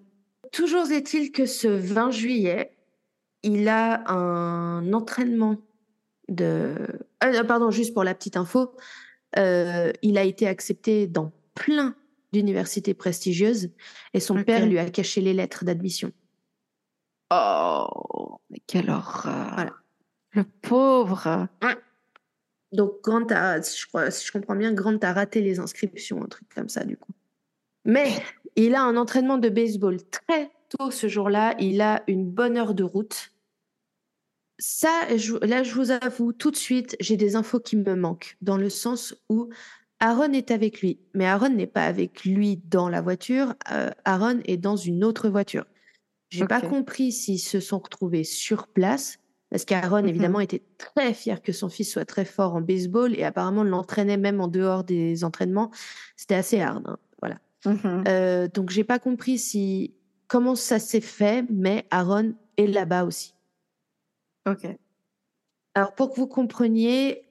Toujours 0.52 0.92
est-il 0.92 1.32
que 1.32 1.46
ce 1.46 1.68
20 1.68 2.12
juillet, 2.12 2.72
il 3.44 3.68
a 3.70 4.10
un 4.12 4.92
entraînement 4.94 5.58
de... 6.30 6.76
Ah, 7.22 7.44
pardon, 7.46 7.72
juste 7.72 7.94
pour 7.94 8.04
la 8.04 8.14
petite 8.14 8.38
info, 8.38 8.76
euh, 9.38 9.92
il 10.02 10.18
a 10.18 10.24
été 10.24 10.48
accepté 10.48 11.08
dans 11.08 11.32
plein 11.56 11.96
d'universités 12.32 12.94
prestigieuses 12.94 13.72
et 14.14 14.20
son 14.20 14.44
père 14.44 14.66
lui 14.66 14.80
a 14.80 14.90
caché 14.90 15.22
les 15.22 15.34
lettres 15.34 15.66
d'admission. 15.66 16.12
Oh, 17.34 18.40
mais 18.50 18.62
quelle 18.68 18.90
horreur. 18.90 19.54
Voilà. 19.54 19.74
Le 20.32 20.44
pauvre. 20.44 21.48
Donc, 22.72 23.02
Grant 23.04 23.26
a, 23.30 23.62
si 23.62 23.80
je, 23.80 23.88
crois, 23.88 24.12
si 24.12 24.26
je 24.26 24.32
comprends 24.32 24.56
bien, 24.56 24.74
Grant 24.74 24.98
a 25.02 25.14
raté 25.14 25.42
les 25.42 25.60
inscriptions, 25.60 26.24
un 26.24 26.28
truc 26.28 26.48
comme 26.54 26.70
ça, 26.70 26.84
du 26.86 26.96
coup. 26.98 27.12
Mais 27.86 28.12
il 28.56 28.76
a 28.76 28.82
un 28.84 28.96
entraînement 28.96 29.38
de 29.38 29.50
baseball 29.50 29.98
très 30.10 30.52
tôt 30.70 30.92
ce 30.92 31.08
jour-là. 31.08 31.56
Il 31.60 31.82
a 31.82 32.04
une 32.08 32.30
bonne 32.30 32.58
heure 32.58 32.74
de 32.74 32.84
route. 32.84 33.32
Ça, 34.58 35.18
je- 35.18 35.44
là, 35.46 35.64
je 35.64 35.74
vous 35.74 35.92
avoue, 35.92 36.34
tout 36.34 36.52
de 36.52 36.56
suite, 36.56 36.96
j'ai 37.00 37.18
des 37.18 37.36
infos 37.36 37.60
qui 37.60 37.76
me 37.76 37.96
manquent, 37.96 38.38
dans 38.42 38.58
le 38.58 38.70
sens 38.70 39.16
où 39.28 39.50
Aaron 40.02 40.34
est 40.34 40.52
avec 40.52 40.82
lui. 40.82 41.00
Mais 41.14 41.26
Aaron 41.26 41.50
n'est 41.50 41.68
pas 41.68 41.86
avec 41.86 42.26
lui 42.26 42.58
dans 42.70 42.90
la 42.90 43.02
voiture. 43.02 43.54
euh, 43.72 43.92
Aaron 44.04 44.40
est 44.46 44.58
dans 44.58 44.76
une 44.76 45.04
autre 45.06 45.30
voiture. 45.30 45.66
J'ai 46.30 46.46
pas 46.46 46.60
Ok. 46.60 46.70
compris 46.70 47.12
s'ils 47.12 47.40
se 47.40 47.60
sont 47.60 47.80
retrouvés 47.80 48.24
sur 48.24 48.68
place, 48.68 49.20
parce 49.50 49.66
qu'Aaron, 49.66 50.02
Mhm. 50.04 50.08
évidemment, 50.10 50.40
était 50.40 50.64
très 50.78 51.14
fier 51.14 51.42
que 51.42 51.52
son 51.52 51.68
fils 51.70 51.92
soit 51.92 52.06
très 52.06 52.26
fort 52.26 52.56
en 52.56 52.62
baseball 52.62 53.14
et 53.18 53.24
apparemment 53.24 53.64
l'entraînait 53.64 54.18
même 54.18 54.40
en 54.42 54.48
dehors 54.48 54.84
des 54.84 55.24
entraînements. 55.24 55.72
C'était 56.16 56.36
assez 56.36 56.60
hard. 56.62 56.84
hein, 56.88 56.98
Voilà. 57.22 57.40
Euh, 58.08 58.48
donc, 58.48 58.70
j'ai 58.72 58.84
pas 58.86 58.98
compris 58.98 59.38
si 59.38 59.94
comment 60.28 60.56
ça 60.56 60.80
s'est 60.80 61.02
fait, 61.02 61.46
mais 61.52 61.86
Aaron 61.92 62.34
est 62.58 62.68
là-bas 62.68 63.04
aussi. 63.04 63.36
Ok. 64.50 64.66
Alors, 65.76 65.94
pour 65.96 66.10
que 66.12 66.16
vous 66.16 66.28
compreniez, 66.28 67.24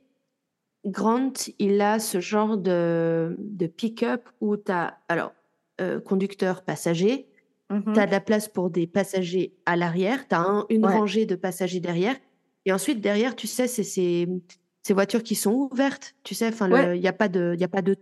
Grant, 0.86 1.32
il 1.58 1.80
a 1.80 1.98
ce 1.98 2.20
genre 2.20 2.56
de, 2.56 3.36
de 3.38 3.66
pick-up 3.66 4.28
où 4.40 4.56
tu 4.56 4.72
as, 4.72 4.98
alors, 5.08 5.32
euh, 5.80 6.00
conducteur, 6.00 6.62
passager, 6.62 7.26
tu 7.70 8.00
as 8.00 8.06
de 8.06 8.10
la 8.10 8.20
place 8.20 8.48
pour 8.48 8.68
des 8.70 8.86
passagers 8.86 9.54
à 9.66 9.76
l'arrière, 9.76 10.26
tu 10.26 10.34
as 10.34 10.64
une 10.70 10.86
rangée 10.86 11.26
de 11.26 11.36
passagers 11.36 11.80
derrière. 11.80 12.16
Et 12.66 12.72
ensuite, 12.72 13.00
derrière, 13.00 13.36
tu 13.36 13.46
sais, 13.46 13.66
c'est 13.66 13.84
ces, 13.84 14.28
ces 14.82 14.92
voitures 14.92 15.22
qui 15.22 15.34
sont 15.34 15.52
ouvertes. 15.52 16.14
Tu 16.24 16.34
sais, 16.34 16.48
enfin, 16.48 16.68
il 16.94 17.00
n'y 17.00 17.08
a 17.08 17.12
pas 17.12 17.28
de, 17.28 17.54
il 17.56 17.62
a 17.62 17.68
pas 17.68 17.82
de, 17.82 17.96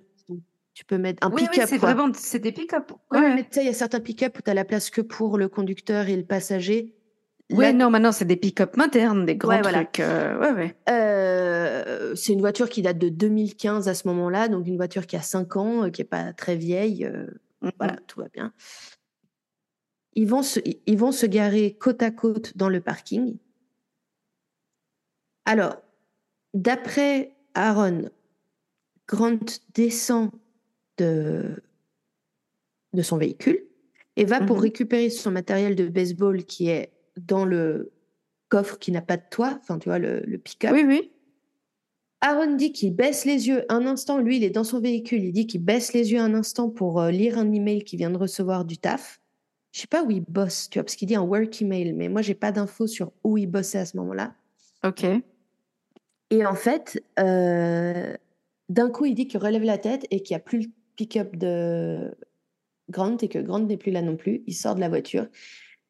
tu 0.73 0.85
peux 0.85 0.97
mettre 0.97 1.27
un 1.27 1.31
pick-up. 1.31 1.51
Oui, 1.57 1.63
c'est 1.67 1.77
vraiment, 1.77 2.09
c'est 2.15 2.39
des 2.39 2.53
pick-up. 2.53 2.93
Ouais, 3.11 3.35
mais 3.35 3.43
tu 3.43 3.49
sais, 3.51 3.63
il 3.63 3.67
y 3.67 3.71
a 3.71 3.75
certains 3.75 4.01
pick-up 4.01 4.39
où 4.39 4.43
tu 4.43 4.51
as 4.51 4.55
la 4.55 4.65
place 4.65 4.91
que 4.91 5.01
pour 5.01 5.37
le 5.37 5.49
conducteur 5.49 6.09
et 6.09 6.17
le 6.17 6.25
passager. 6.25 6.95
Oui, 7.51 7.73
non, 7.73 7.89
maintenant 7.91 8.12
c'est 8.12 8.27
des 8.27 8.37
pick-up 8.37 8.77
modernes, 8.77 9.25
des 9.25 9.37
grands 9.37 9.62
trucs. 9.62 10.01
Euh, 10.01 10.39
ouais, 10.39 10.53
ouais. 10.53 10.77
Euh, 10.91 12.15
c'est 12.15 12.35
une 12.35 12.41
voiture 12.41 12.69
qui 12.69 12.83
date 12.83 12.99
de 12.99 13.09
2015 13.09 13.89
à 13.89 13.95
ce 13.95 14.07
moment-là, 14.09 14.49
donc 14.49 14.66
une 14.66 14.77
voiture 14.77 15.07
qui 15.07 15.16
a 15.16 15.23
5 15.23 15.57
ans, 15.57 15.85
euh, 15.85 15.91
qui 15.91 16.03
est 16.03 16.05
pas 16.05 16.33
très 16.35 16.57
vieille. 16.57 17.11
Voilà, 17.79 17.97
tout 18.07 18.20
va 18.20 18.29
bien. 18.29 18.53
Ils 20.15 20.29
vont, 20.29 20.43
se, 20.43 20.61
ils 20.87 20.99
vont 20.99 21.12
se 21.12 21.27
garer 21.27 21.75
côte 21.75 22.03
à 22.03 22.11
côte 22.11 22.57
dans 22.57 22.69
le 22.69 22.81
parking. 22.81 23.39
Alors, 25.47 25.77
d'après 26.55 27.35
Aaron, 27.55 28.11
Grant 29.07 29.39
descend 29.75 30.31
de, 30.99 31.62
de 32.93 33.03
son 33.03 33.16
véhicule 33.16 33.65
et 34.16 34.27
va 34.27 34.41
pour 34.41 34.59
mm-hmm. 34.59 34.61
récupérer 34.61 35.11
son 35.11 35.31
matériel 35.31 35.75
de 35.77 35.89
baseball 35.89 36.45
qui 36.45 36.69
est 36.69 36.93
dans 37.27 37.45
le 37.45 37.93
coffre 38.49 38.78
qui 38.78 38.93
n'a 38.93 39.03
pas 39.03 39.16
de 39.16 39.23
toit, 39.31 39.59
enfin 39.61 39.78
tu 39.78 39.89
vois, 39.89 39.99
le, 39.99 40.39
pick-up. 40.39 40.73
Oui, 40.73 40.85
oui. 40.86 41.11
Aaron 42.20 42.57
dit 42.57 42.73
qu'il 42.73 42.95
baisse 42.95 43.24
les 43.24 43.47
yeux 43.47 43.65
un 43.69 43.86
instant. 43.86 44.19
Lui, 44.19 44.39
il 44.39 44.45
est 44.45 44.51
dans 44.51 44.65
son 44.65 44.81
véhicule. 44.81 45.23
Il 45.23 45.32
dit 45.32 45.47
qu'il 45.47 45.62
baisse 45.62 45.93
les 45.93 46.12
yeux 46.12 46.19
un 46.19 46.35
instant 46.35 46.69
pour 46.69 47.01
euh, 47.01 47.11
lire 47.11 47.39
un 47.39 47.53
email 47.53 47.85
qu'il 47.85 47.99
vient 47.99 48.11
de 48.11 48.16
recevoir 48.16 48.65
du 48.65 48.77
taf. 48.77 49.20
Je 49.70 49.81
sais 49.81 49.86
pas 49.86 50.03
où 50.03 50.11
il 50.11 50.23
bosse, 50.23 50.69
tu 50.69 50.78
vois, 50.78 50.85
parce 50.85 50.97
qu'il 50.97 51.07
dit 51.07 51.15
un 51.15 51.23
work 51.23 51.62
email, 51.62 51.93
mais 51.93 52.09
moi, 52.09 52.23
j'ai 52.23 52.35
pas 52.35 52.51
d'infos 52.51 52.86
sur 52.86 53.12
où 53.23 53.39
il 53.39 53.47
bossait 53.47 53.78
à 53.78 53.86
ce 53.86 53.97
moment-là. 53.99 54.35
Ok. 54.82 55.05
Et 56.31 56.45
en 56.45 56.55
fait, 56.55 57.03
euh, 57.20 58.15
d'un 58.69 58.90
coup, 58.90 59.07
il 59.07 59.15
dit 59.15 59.28
qu'il 59.28 59.40
relève 59.40 59.62
la 59.62 59.78
tête 59.78 60.07
et 60.11 60.23
qu'il 60.23 60.35
n'y 60.35 60.40
a 60.40 60.45
plus 60.45 60.61
le 60.61 60.66
pick-up 60.97 61.36
de 61.36 62.12
Grant 62.90 63.16
et 63.19 63.28
que 63.28 63.39
Grant 63.39 63.61
n'est 63.61 63.77
plus 63.77 63.93
là 63.93 64.03
non 64.03 64.16
plus. 64.16 64.43
Il 64.47 64.55
sort 64.55 64.74
de 64.74 64.81
la 64.81 64.89
voiture. 64.89 65.27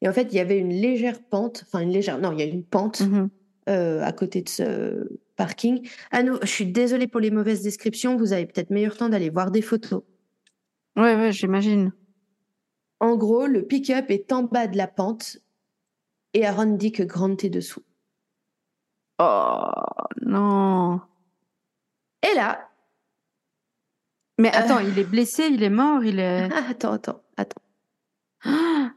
Et 0.01 0.07
en 0.07 0.13
fait, 0.13 0.29
il 0.31 0.35
y 0.35 0.39
avait 0.39 0.57
une 0.57 0.73
légère 0.73 1.21
pente, 1.21 1.63
enfin 1.65 1.79
une 1.79 1.91
légère, 1.91 2.19
non, 2.19 2.31
il 2.31 2.39
y 2.39 2.41
a 2.41 2.45
une 2.45 2.63
pente 2.63 3.01
mhm. 3.01 3.29
euh, 3.67 4.01
à 4.03 4.11
côté 4.11 4.41
de 4.41 4.49
ce 4.49 5.09
parking. 5.35 5.87
À 6.11 6.23
nous, 6.23 6.37
je 6.41 6.47
suis 6.47 6.67
désolée 6.67 7.07
pour 7.07 7.19
les 7.19 7.31
mauvaises 7.31 7.61
descriptions. 7.61 8.15
Vous 8.15 8.33
avez 8.33 8.45
peut-être 8.45 8.69
meilleur 8.69 8.95
temps 8.95 9.09
d'aller 9.09 9.29
voir 9.29 9.51
des 9.51 9.61
photos. 9.61 10.03
Ouais, 10.95 11.15
ouais, 11.15 11.31
j'imagine. 11.31 11.91
En 12.99 13.15
gros, 13.15 13.47
le 13.47 13.63
pick-up 13.63 14.09
est 14.09 14.31
en 14.31 14.43
bas 14.43 14.67
de 14.67 14.77
la 14.77 14.87
pente 14.87 15.37
et 16.33 16.45
Aaron 16.45 16.75
dit 16.75 16.91
que 16.91 17.03
Grant 17.03 17.37
est 17.43 17.49
dessous. 17.49 17.83
Oh 19.19 19.63
non. 20.21 21.01
Et 22.21 22.35
là. 22.35 22.69
Mais 24.37 24.53
attends, 24.53 24.77
euh. 24.77 24.83
il 24.83 24.97
est 24.97 25.03
blessé, 25.03 25.47
il 25.51 25.63
est 25.63 25.69
mort, 25.69 26.03
il 26.03 26.19
est. 26.19 26.49
Ah, 26.51 26.63
attends, 26.69 26.93
attends, 26.93 27.21
attends. 27.35 27.61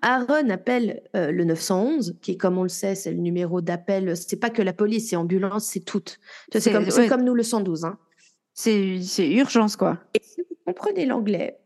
Aaron 0.03 0.51
appelle 0.51 1.03
euh, 1.15 1.31
le 1.31 1.45
911, 1.45 2.19
qui, 2.21 2.37
comme 2.37 2.59
on 2.59 2.65
le 2.65 2.69
sait, 2.69 2.95
c'est 2.95 3.13
le 3.13 3.19
numéro 3.19 3.61
d'appel. 3.61 4.17
C'est 4.17 4.37
pas 4.37 4.51
que 4.51 4.61
la 4.61 4.73
police, 4.73 5.11
c'est 5.11 5.17
ambulance, 5.17 5.67
c'est 5.67 5.81
tout. 5.81 6.03
C'est 6.53 6.73
comme, 6.73 7.09
comme, 7.09 7.25
nous 7.25 7.35
le 7.35 7.43
112. 7.43 7.85
Hein. 7.85 7.99
C'est 8.53 9.31
urgence, 9.31 9.77
quoi. 9.77 10.01
Et 10.15 10.21
si 10.23 10.43
vous 10.43 10.57
comprenez 10.67 11.07
l'anglais 11.07 11.59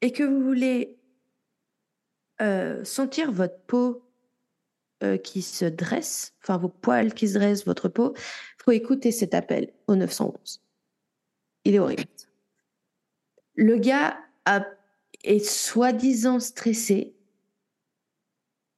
et 0.00 0.10
que 0.10 0.22
vous 0.22 0.40
voulez 0.40 0.96
euh, 2.40 2.82
sentir 2.82 3.30
votre 3.30 3.60
peau 3.66 4.02
euh, 5.02 5.18
qui 5.18 5.42
se 5.42 5.66
dresse, 5.66 6.34
enfin 6.42 6.56
vos 6.56 6.68
poils 6.68 7.14
qui 7.14 7.28
se 7.28 7.34
dressent, 7.34 7.66
votre 7.66 7.88
peau, 7.88 8.14
faut 8.64 8.72
écouter 8.72 9.12
cet 9.12 9.34
appel 9.34 9.72
au 9.86 9.96
911. 9.96 10.62
Il 11.64 11.74
est 11.74 11.78
horrible. 11.78 12.04
Le 13.54 13.76
gars 13.76 14.18
a 14.46 14.64
est 15.22 15.44
soi-disant 15.44 16.40
stressé, 16.40 17.14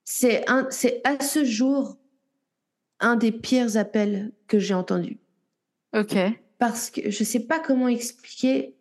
c'est 0.07 0.47
à 0.47 1.21
ce 1.21 1.45
jour 1.45 1.99
un 3.01 3.17
des 3.17 3.33
pires 3.33 3.77
appels 3.77 4.33
que 4.47 4.59
j'ai 4.59 4.73
entendus. 4.73 5.19
Ok. 5.95 6.17
Parce 6.59 6.91
que 6.91 7.11
je 7.11 7.25
sais 7.25 7.41
pas 7.41 7.59
comment 7.59 7.89
expliquer. 7.89 8.75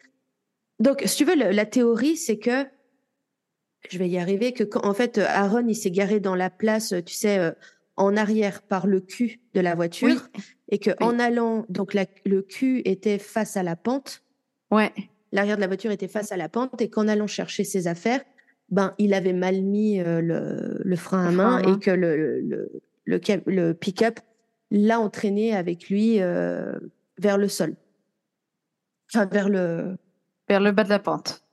Donc, 0.80 1.04
si 1.06 1.18
tu 1.18 1.26
veux, 1.26 1.36
la 1.36 1.66
théorie, 1.66 2.16
c'est 2.16 2.38
que 2.38 2.66
je 3.90 3.98
vais 3.98 4.08
y 4.08 4.18
arriver. 4.18 4.54
Que 4.54 4.64
en 4.78 4.94
fait, 4.94 5.18
Aaron, 5.18 5.68
il 5.68 5.76
s'est 5.76 5.92
garé 5.92 6.20
dans 6.22 6.36
la 6.36 6.50
place, 6.50 6.94
tu 7.06 7.14
sais, 7.14 7.40
euh, 7.40 7.52
en 7.98 8.16
arrière 8.16 8.62
par 8.62 8.88
le 8.88 9.02
cul 9.02 9.42
de 9.54 9.60
la 9.60 9.76
voiture, 9.76 10.30
et 10.70 10.80
que 10.80 10.92
en 11.02 11.20
allant, 11.20 11.66
donc 11.68 11.94
le 12.26 12.42
cul 12.42 12.82
était 12.86 13.20
face 13.20 13.58
à 13.58 13.64
la 13.64 13.76
pente. 13.76 14.22
Ouais 14.72 14.94
l'arrière 15.36 15.58
de 15.58 15.62
la 15.62 15.68
voiture 15.68 15.92
était 15.92 16.08
face 16.08 16.32
à 16.32 16.38
la 16.38 16.50
pente 16.50 16.82
et 16.82 16.90
qu'en 16.90 17.08
allant 17.08 17.28
chercher 17.28 17.64
ses 17.64 17.88
affaires, 17.88 18.24
ben, 18.70 18.94
il 18.98 19.14
avait 19.14 19.34
mal 19.34 19.62
mis 19.62 20.00
euh, 20.00 20.22
le, 20.84 20.96
frein 20.96 21.28
à 21.28 21.32
main 21.32 21.60
et 21.60 21.80
que 21.80 21.92
le, 21.92 22.42
le, 22.42 22.82
le, 23.06 23.74
pick-up 23.74 24.20
l'a 24.72 25.00
entraîné 25.00 25.56
avec 25.56 25.90
lui 25.90 26.22
euh, 26.22 26.78
vers 27.18 27.38
le 27.38 27.48
sol. 27.48 27.76
Enfin, 29.14 29.26
vers 29.26 29.50
le... 29.50 29.98
Vers 30.48 30.60
le 30.60 30.72
bas 30.72 30.84
de 30.84 30.90
la 30.90 31.00
pente. 31.00 31.44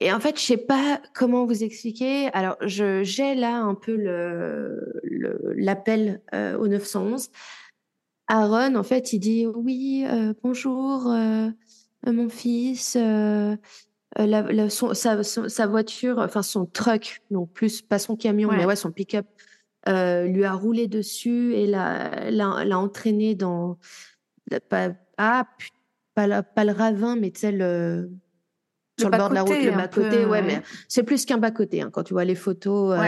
Et 0.00 0.12
en 0.12 0.20
fait, 0.20 0.38
je 0.38 0.44
sais 0.44 0.58
pas 0.58 1.00
comment 1.14 1.46
vous 1.46 1.64
expliquer. 1.64 2.28
Alors, 2.34 2.58
je 2.60 3.02
j'ai 3.02 3.34
là 3.34 3.56
un 3.56 3.74
peu 3.74 3.96
le 3.96 5.00
l'appel 5.56 6.20
euh, 6.34 6.58
au 6.58 6.68
911. 6.68 7.30
Aaron, 8.28 8.74
en 8.74 8.82
fait, 8.82 9.14
il 9.14 9.20
dit 9.20 9.46
oui, 9.46 10.04
bonjour. 10.42 11.10
Euh, 12.06 12.12
mon 12.12 12.28
fils, 12.28 12.96
euh, 14.18 14.68
euh, 14.68 15.48
sa, 15.48 15.66
voiture, 15.66 16.18
enfin 16.18 16.42
son 16.42 16.66
truck, 16.66 17.22
donc 17.30 17.52
plus 17.52 17.82
pas 17.82 17.98
son 17.98 18.16
camion, 18.16 18.50
mais 18.50 18.64
ouais, 18.64 18.76
son 18.76 18.90
pick-up, 18.90 19.26
lui 19.86 20.44
a 20.44 20.52
roulé 20.52 20.86
dessus 20.88 21.54
et 21.54 21.66
l'a 21.66 22.78
entraîné 22.78 23.34
dans. 23.34 23.78
Pas, 24.68 24.90
ah, 25.18 25.46
pas, 26.14 26.26
le 26.26 26.72
ravin, 26.72 27.16
mais 27.16 27.30
tu 27.30 27.40
sais, 27.40 27.52
le, 27.52 28.10
sur 28.98 29.10
le 29.10 29.18
bord 29.18 29.28
de 29.28 29.34
la 29.34 29.42
route, 29.42 29.58
le 29.60 29.72
bas-côté, 29.72 30.24
ouais, 30.24 30.40
mais 30.40 30.62
c'est 30.88 31.02
plus 31.02 31.26
qu'un 31.26 31.38
bas-côté. 31.38 31.82
Hein, 31.82 31.90
quand 31.92 32.04
tu 32.04 32.14
vois 32.14 32.24
les 32.24 32.36
photos, 32.36 32.98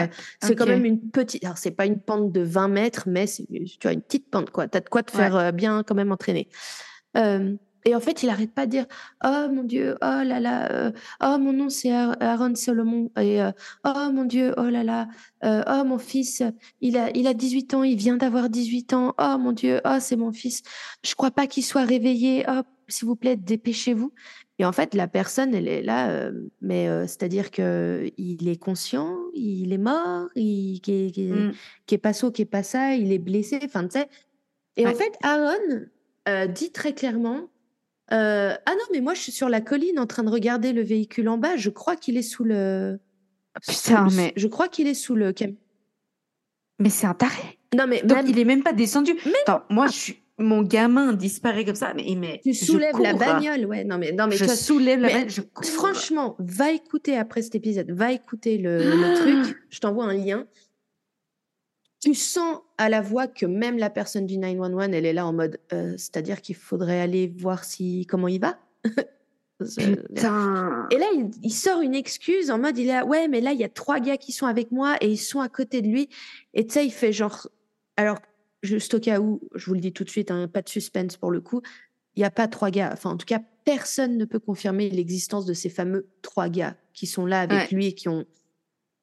c'est 0.41 0.55
quand 0.55 0.67
même 0.67 0.85
une 0.85 0.99
petite. 1.09 1.43
Alors, 1.43 1.57
c'est 1.57 1.71
pas 1.71 1.85
une 1.85 1.99
pente 1.99 2.31
de 2.31 2.41
20 2.41 2.67
mètres, 2.67 3.03
mais 3.07 3.25
tu 3.25 3.87
as 3.87 3.93
une 3.93 4.01
petite 4.01 4.29
pente, 4.29 4.51
quoi. 4.51 4.67
Tu 4.67 4.77
as 4.77 4.81
de 4.81 4.89
quoi 4.89 5.01
te 5.01 5.11
faire 5.11 5.53
bien 5.53 5.83
quand 5.83 5.95
même 5.95 6.11
entraîner. 6.11 6.49
Et 7.85 7.95
en 7.95 7.99
fait, 7.99 8.23
il 8.23 8.29
arrête 8.29 8.53
pas 8.53 8.65
de 8.65 8.71
dire 8.71 8.85
Oh 9.23 9.47
mon 9.51 9.63
Dieu, 9.63 9.95
oh 10.01 10.23
là 10.23 10.39
là, 10.39 10.71
euh, 10.71 10.91
oh 11.23 11.37
mon 11.39 11.53
nom 11.53 11.69
c'est 11.69 11.91
Aaron 11.91 12.55
Solomon, 12.55 13.09
et 13.17 13.41
euh, 13.41 13.51
oh 13.85 14.11
mon 14.11 14.25
Dieu, 14.25 14.53
oh 14.57 14.63
là 14.63 14.83
là, 14.83 15.07
euh, 15.45 15.63
oh 15.67 15.83
mon 15.85 15.97
fils, 15.97 16.43
il 16.81 16.97
a, 16.97 17.09
il 17.15 17.27
a 17.27 17.33
18 17.33 17.73
ans, 17.73 17.83
il 17.83 17.95
vient 17.95 18.17
d'avoir 18.17 18.49
18 18.49 18.93
ans, 18.93 19.15
oh 19.17 19.37
mon 19.39 19.53
Dieu, 19.53 19.79
oh 19.85 19.97
c'est 19.99 20.17
mon 20.17 20.31
fils, 20.31 20.61
je 21.05 21.15
crois 21.15 21.31
pas 21.31 21.47
qu'il 21.47 21.63
soit 21.63 21.85
réveillé, 21.85 22.45
oh 22.49 22.61
s'il 22.87 23.07
vous 23.07 23.15
plaît, 23.15 23.35
dépêchez-vous. 23.35 24.11
Et 24.57 24.65
en 24.65 24.71
fait, 24.71 24.93
la 24.95 25.07
personne, 25.07 25.53
elle 25.53 25.67
est 25.67 25.83
là, 25.83 26.31
mais 26.59 26.87
c'est-à-dire 27.07 27.49
que 27.49 28.11
il 28.17 28.49
est 28.49 28.57
conscient, 28.57 29.15
il 29.33 29.71
est 29.71 29.77
mort, 29.77 30.27
il 30.35 30.81
qui 30.81 31.05
est, 31.05 31.11
qui 31.11 31.27
mm. 31.27 31.53
est, 31.89 31.97
pas 31.97 32.11
ça, 32.11 32.29
qui 32.31 32.41
est 32.41 32.45
pas 32.45 32.63
ça, 32.63 32.95
il 32.95 33.13
est 33.13 33.19
blessé, 33.19 33.59
enfin 33.63 33.83
tu 33.83 33.99
sais. 33.99 34.09
Et 34.75 34.85
en 34.85 34.93
fait, 34.93 35.13
Aaron 35.21 36.47
dit 36.49 36.71
très 36.71 36.93
clairement 36.93 37.47
euh, 38.11 38.55
ah 38.65 38.71
non, 38.71 38.83
mais 38.91 39.01
moi, 39.01 39.13
je 39.13 39.21
suis 39.21 39.31
sur 39.31 39.49
la 39.49 39.61
colline 39.61 39.99
en 39.99 40.07
train 40.07 40.23
de 40.23 40.29
regarder 40.29 40.73
le 40.73 40.81
véhicule 40.81 41.29
en 41.29 41.37
bas. 41.37 41.55
Je 41.57 41.69
crois 41.69 41.95
qu'il 41.95 42.17
est 42.17 42.23
sous 42.23 42.43
le. 42.43 42.99
Ah, 43.55 43.59
putain, 43.59 44.07
mais. 44.15 44.33
Je 44.35 44.47
crois 44.47 44.67
qu'il 44.67 44.87
est 44.87 44.93
sous 44.93 45.15
le. 45.15 45.33
Mais 46.79 46.89
c'est 46.89 47.07
un 47.07 47.13
taré. 47.13 47.59
Non, 47.75 47.85
mais. 47.87 48.01
Donc, 48.03 48.19
il 48.27 48.39
est 48.39 48.45
même 48.45 48.63
pas 48.63 48.73
descendu. 48.73 49.13
Mais 49.25 49.31
Attends, 49.45 49.63
moi, 49.69 49.87
je 49.87 49.93
suis. 49.93 50.23
Mon 50.41 50.63
gamin 50.63 51.11
disparaît 51.11 51.65
comme 51.65 51.75
ça, 51.75 51.93
mais, 51.93 52.15
mais 52.15 52.39
tu 52.41 52.53
soulèves 52.53 52.97
la 52.97 53.13
bagnole, 53.13 53.65
ouais. 53.65 53.83
Non 53.83 53.97
mais 53.97 54.13
non 54.13 54.25
mais 54.25 54.37
je 54.37 54.45
soulève 54.45 55.01
la 55.01 55.09
bagnole. 55.09 55.29
Franchement, 55.63 56.37
va 56.39 56.71
écouter 56.71 57.17
après 57.17 57.41
cet 57.41 57.55
épisode, 57.55 57.91
va 57.91 58.13
écouter 58.13 58.57
le, 58.57 58.77
le 58.77 59.15
truc. 59.15 59.57
Je 59.69 59.79
t'envoie 59.81 60.05
un 60.05 60.13
lien 60.13 60.47
tu 61.99 62.15
sens 62.15 62.59
à 62.77 62.89
la 62.89 63.01
voix 63.01 63.27
que 63.27 63.45
même 63.45 63.77
la 63.77 63.89
personne 63.89 64.25
du 64.25 64.37
911, 64.37 64.89
elle 64.93 65.05
est 65.05 65.13
là 65.13 65.25
en 65.25 65.33
mode, 65.33 65.59
euh, 65.73 65.93
c'est-à-dire 65.97 66.41
qu'il 66.41 66.55
faudrait 66.55 67.01
aller 67.01 67.27
voir 67.37 67.63
si 67.63 68.05
comment 68.05 68.27
il 68.27 68.39
va? 68.39 68.57
Putain. 69.59 70.87
Et 70.89 70.97
là, 70.97 71.07
il, 71.43 71.53
sort 71.53 71.81
une 71.81 71.93
excuse 71.93 72.49
en 72.49 72.59
mode, 72.59 72.77
il 72.77 72.87
est 72.87 72.93
là, 72.93 73.05
ouais, 73.05 73.27
mais 73.27 73.41
là, 73.41 73.51
il 73.51 73.59
y 73.59 73.65
a 73.65 73.69
trois 73.69 73.99
gars 73.99 74.15
qui 74.15 74.31
sont 74.31 74.45
avec 74.45 74.71
moi 74.71 74.95
et 75.01 75.09
ils 75.11 75.17
sont 75.17 75.41
à 75.41 75.49
côté 75.49 75.81
de 75.81 75.87
lui. 75.87 76.07
Et 76.53 76.65
tu 76.65 76.75
sais, 76.75 76.85
il 76.85 76.91
fait 76.91 77.11
genre, 77.11 77.49
alors, 77.97 78.19
juste 78.63 78.93
au 78.93 79.01
cas 79.01 79.19
où, 79.19 79.41
je 79.55 79.65
vous 79.65 79.73
le 79.73 79.81
dis 79.81 79.91
tout 79.91 80.05
de 80.05 80.09
suite, 80.09 80.31
hein, 80.31 80.47
pas 80.47 80.61
de 80.61 80.69
suspense 80.69 81.17
pour 81.17 81.29
le 81.29 81.41
coup, 81.41 81.61
Il 82.15 82.19
n'y 82.21 82.25
a 82.25 82.31
pas 82.31 82.47
trois 82.47 82.71
gars. 82.71 82.91
Enfin, 82.93 83.09
en 83.09 83.17
tout 83.17 83.25
cas, 83.25 83.41
personne 83.65 84.17
ne 84.17 84.23
peut 84.23 84.39
confirmer 84.39 84.89
l'existence 84.89 85.45
de 85.45 85.53
ces 85.53 85.69
fameux 85.69 86.07
trois 86.21 86.47
gars 86.47 86.77
qui 86.93 87.05
sont 87.05 87.25
là 87.25 87.41
avec 87.41 87.69
lui 87.71 87.87
et 87.87 87.93
qui 87.93 88.07
ont 88.07 88.25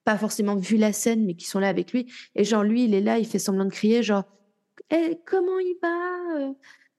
pas 0.06 0.16
forcément 0.16 0.54
vu 0.54 0.76
la 0.76 0.92
scène, 0.92 1.26
mais 1.26 1.34
qui 1.34 1.46
sont 1.46 1.58
là 1.58 1.68
avec 1.68 1.92
lui. 1.92 2.06
Et 2.36 2.44
genre, 2.44 2.62
lui, 2.62 2.84
il 2.84 2.94
est 2.94 3.00
là, 3.00 3.18
il 3.18 3.26
fait 3.26 3.40
semblant 3.40 3.64
de 3.64 3.70
crier, 3.70 4.04
genre, 4.04 4.22
eh, 4.90 5.18
comment 5.26 5.58
il 5.58 5.76
va 5.82 6.38
euh, 6.38 6.52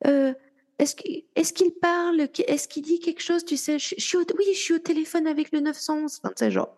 euh, 0.08 0.34
Est-ce 0.78 0.94
qu'il 0.94 1.68
est 1.68 1.80
parle 1.80 2.20
Est-ce 2.20 2.68
qu'il 2.68 2.84
dit 2.84 3.00
quelque 3.00 3.22
chose 3.22 3.46
Tu 3.46 3.56
sais, 3.56 3.80
je, 3.80 3.96
suis 3.98 4.18
oui, 4.18 4.46
je 4.54 4.60
suis 4.60 4.74
au 4.74 4.80
téléphone 4.80 5.26
avec 5.26 5.54
le 5.54 5.62
911. 5.62 6.20
Enfin, 6.22 6.34
tu 6.36 6.44
sais, 6.44 6.52
genre, 6.52 6.76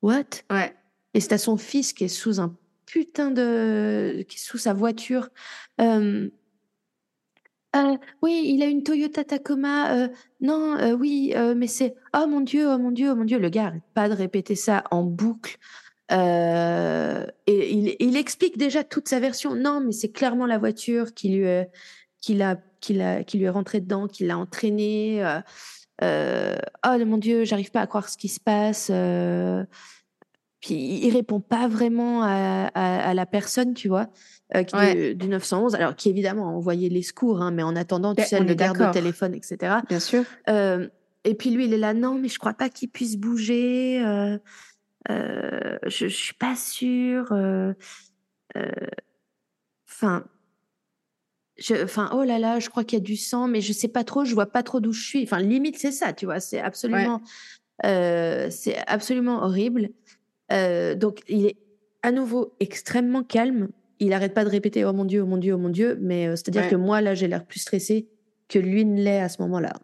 what? 0.00 0.22
Ouais. 0.48 0.72
Et 1.12 1.20
c'est 1.20 1.32
à 1.32 1.38
son 1.38 1.56
fils 1.56 1.92
qui 1.92 2.04
est 2.04 2.08
sous 2.08 2.40
un 2.40 2.56
putain 2.86 3.32
de. 3.32 4.24
qui 4.28 4.36
est 4.36 4.40
sous 4.40 4.58
sa 4.58 4.74
voiture. 4.74 5.28
Euh, 5.80 6.28
euh, 7.74 7.96
oui, 8.22 8.44
il 8.46 8.62
a 8.62 8.66
une 8.66 8.82
Toyota 8.82 9.24
Tacoma. 9.24 9.94
Euh, 9.94 10.08
non, 10.40 10.76
euh, 10.76 10.92
oui, 10.92 11.34
mais 11.56 11.66
c'est 11.66 11.94
oh 12.16 12.26
mon 12.26 12.40
dieu, 12.40 12.68
oh 12.68 12.78
mon 12.78 12.90
dieu, 12.90 13.10
oh 13.10 13.16
mon 13.16 13.24
dieu. 13.24 13.38
Le 13.38 13.48
gars 13.48 13.66
arrête 13.66 13.82
pas 13.94 14.08
de 14.08 14.14
répéter 14.14 14.54
ça 14.54 14.84
en 14.90 15.02
boucle. 15.02 15.58
et 16.10 17.24
il, 17.46 18.16
explique 18.16 18.58
déjà 18.58 18.84
toute 18.84 19.08
sa 19.08 19.20
version. 19.20 19.54
Non, 19.54 19.80
mais 19.80 19.92
c'est 19.92 20.10
clairement 20.12 20.46
la 20.46 20.58
voiture 20.58 21.14
qui 21.14 21.30
lui, 21.30 21.46
qui 22.20 22.38
qui 22.80 22.98
qui 23.26 23.38
lui 23.38 23.44
est 23.44 23.50
rentrée 23.50 23.80
dedans, 23.80 24.06
qui 24.06 24.24
l'a 24.24 24.38
entraîné. 24.38 25.24
oh 26.02 27.04
mon 27.06 27.18
dieu, 27.18 27.44
j'arrive 27.44 27.70
pas 27.70 27.80
à 27.80 27.86
croire 27.86 28.08
ce 28.08 28.16
qui 28.16 28.28
se 28.28 28.40
passe. 28.40 28.90
Puis 30.64 30.74
il 30.74 31.10
répond 31.10 31.40
pas 31.40 31.68
vraiment 31.68 32.22
à, 32.22 32.70
à 32.74 33.12
la 33.12 33.26
personne, 33.26 33.74
tu 33.74 33.88
vois. 33.88 34.08
Euh, 34.54 35.14
du, 35.14 35.28
911, 35.28 35.74
alors 35.74 35.96
qui 35.96 36.08
évidemment 36.10 36.48
a 36.48 36.52
envoyé 36.52 36.88
les 36.88 37.02
secours, 37.02 37.42
hein, 37.42 37.50
mais 37.50 37.62
en 37.62 37.74
attendant, 37.74 38.14
tu 38.14 38.22
sais, 38.22 38.40
le 38.40 38.54
garde 38.54 38.78
de 38.78 38.92
téléphone, 38.92 39.34
etc. 39.34 39.76
Bien 39.88 40.00
sûr. 40.00 40.24
Euh, 40.48 40.88
et 41.24 41.34
puis 41.34 41.50
lui, 41.50 41.64
il 41.64 41.72
est 41.72 41.78
là, 41.78 41.92
non, 41.92 42.14
mais 42.14 42.28
je 42.28 42.38
crois 42.38 42.54
pas 42.54 42.68
qu'il 42.68 42.88
puisse 42.88 43.16
bouger. 43.16 44.02
Euh, 44.04 44.38
je, 45.08 46.06
je 46.06 46.06
suis 46.08 46.34
pas 46.34 46.54
sûre. 46.56 47.32
Enfin, 49.88 50.24
enfin, 51.82 52.10
oh 52.14 52.22
là 52.22 52.38
là, 52.38 52.60
je 52.60 52.70
crois 52.70 52.84
qu'il 52.84 52.98
y 52.98 53.02
a 53.02 53.04
du 53.04 53.16
sang, 53.16 53.48
mais 53.48 53.60
je 53.60 53.72
sais 53.72 53.88
pas 53.88 54.04
trop, 54.04 54.24
je 54.24 54.34
vois 54.34 54.46
pas 54.46 54.62
trop 54.62 54.78
d'où 54.78 54.92
je 54.92 55.04
suis. 55.04 55.24
Enfin, 55.24 55.40
limite, 55.40 55.78
c'est 55.78 55.92
ça, 55.92 56.12
tu 56.12 56.26
vois, 56.26 56.38
c'est 56.38 56.60
absolument, 56.60 57.22
c'est 57.82 58.76
absolument 58.86 59.42
horrible. 59.42 59.88
Donc, 60.50 61.20
il 61.28 61.46
est 61.46 61.56
à 62.02 62.12
nouveau 62.12 62.54
extrêmement 62.60 63.22
calme 63.22 63.68
il 64.00 64.12
arrête 64.12 64.34
pas 64.34 64.44
de 64.44 64.50
répéter 64.50 64.84
oh 64.84 64.92
mon 64.92 65.04
dieu, 65.04 65.22
oh 65.22 65.26
mon 65.26 65.36
dieu, 65.36 65.54
oh 65.54 65.58
mon 65.58 65.68
dieu, 65.68 65.98
mais 66.00 66.28
euh, 66.28 66.36
c'est-à-dire 66.36 66.68
que 66.68 66.76
moi 66.76 67.00
là 67.00 67.14
j'ai 67.14 67.28
l'air 67.28 67.44
plus 67.44 67.60
stressée 67.60 68.08
que 68.48 68.58
lui 68.58 68.84
ne 68.84 69.02
l'est 69.02 69.20
à 69.20 69.28
ce 69.28 69.40
moment-là. 69.42 69.74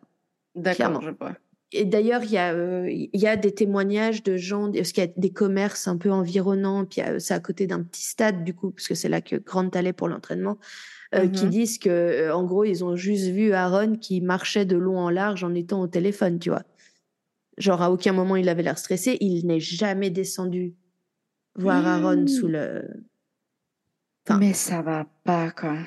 D'accord, 0.55 1.01
je 1.01 1.11
vois. 1.19 1.35
Et 1.73 1.85
d'ailleurs, 1.85 2.25
il 2.25 2.33
y, 2.33 2.37
a, 2.37 2.53
euh, 2.53 2.91
il 2.91 3.21
y 3.21 3.29
a 3.29 3.37
des 3.37 3.55
témoignages 3.55 4.25
de 4.25 4.37
gens, 4.37 4.73
parce 4.73 4.91
qu'il 4.91 5.05
y 5.05 5.07
a 5.07 5.11
des 5.17 5.31
commerces 5.31 5.87
un 5.87 5.97
peu 5.97 6.11
environnants, 6.11 6.85
puis 6.85 7.01
euh, 7.01 7.21
c'est 7.21 7.33
à 7.33 7.39
côté 7.39 7.69
d'un 7.69 7.85
petit 7.85 8.03
stade, 8.03 8.43
du 8.43 8.55
coup, 8.55 8.73
parce 8.73 8.89
que 8.89 8.97
c'est 8.97 9.09
là 9.09 9.21
que 9.21 9.37
Grant 9.37 9.69
allait 9.69 9.93
pour 9.93 10.09
l'entraînement, 10.09 10.59
qui 11.13 11.47
mmh 11.47 11.49
disent 11.49 11.79
que, 11.79 12.33
en 12.33 12.45
gros, 12.45 12.65
ils 12.65 12.85
ont 12.85 12.97
juste 12.97 13.27
vu 13.27 13.53
Aaron 13.53 13.95
qui 13.95 14.21
marchait 14.21 14.65
de 14.65 14.77
long 14.77 14.99
en 14.99 15.11
large 15.11 15.45
en 15.45 15.55
étant 15.55 15.81
au 15.81 15.87
téléphone, 15.87 16.41
tu 16.41 16.51
vois. 16.51 16.65
Genre, 17.59 17.83
à 17.83 17.91
aucun 17.91 18.13
moment 18.13 18.37
il 18.37 18.49
avait 18.49 18.63
l'air 18.63 18.79
stressé, 18.79 19.19
il 19.21 19.47
n'est 19.47 19.61
jamais 19.61 20.11
descendu 20.11 20.75
voir 21.57 21.87
Aaron 21.87 22.27
sous 22.27 22.49
le, 22.49 22.85
mais 24.39 24.53
ça 24.53 24.83
va 24.83 25.07
pas, 25.25 25.51
quoi. 25.51 25.79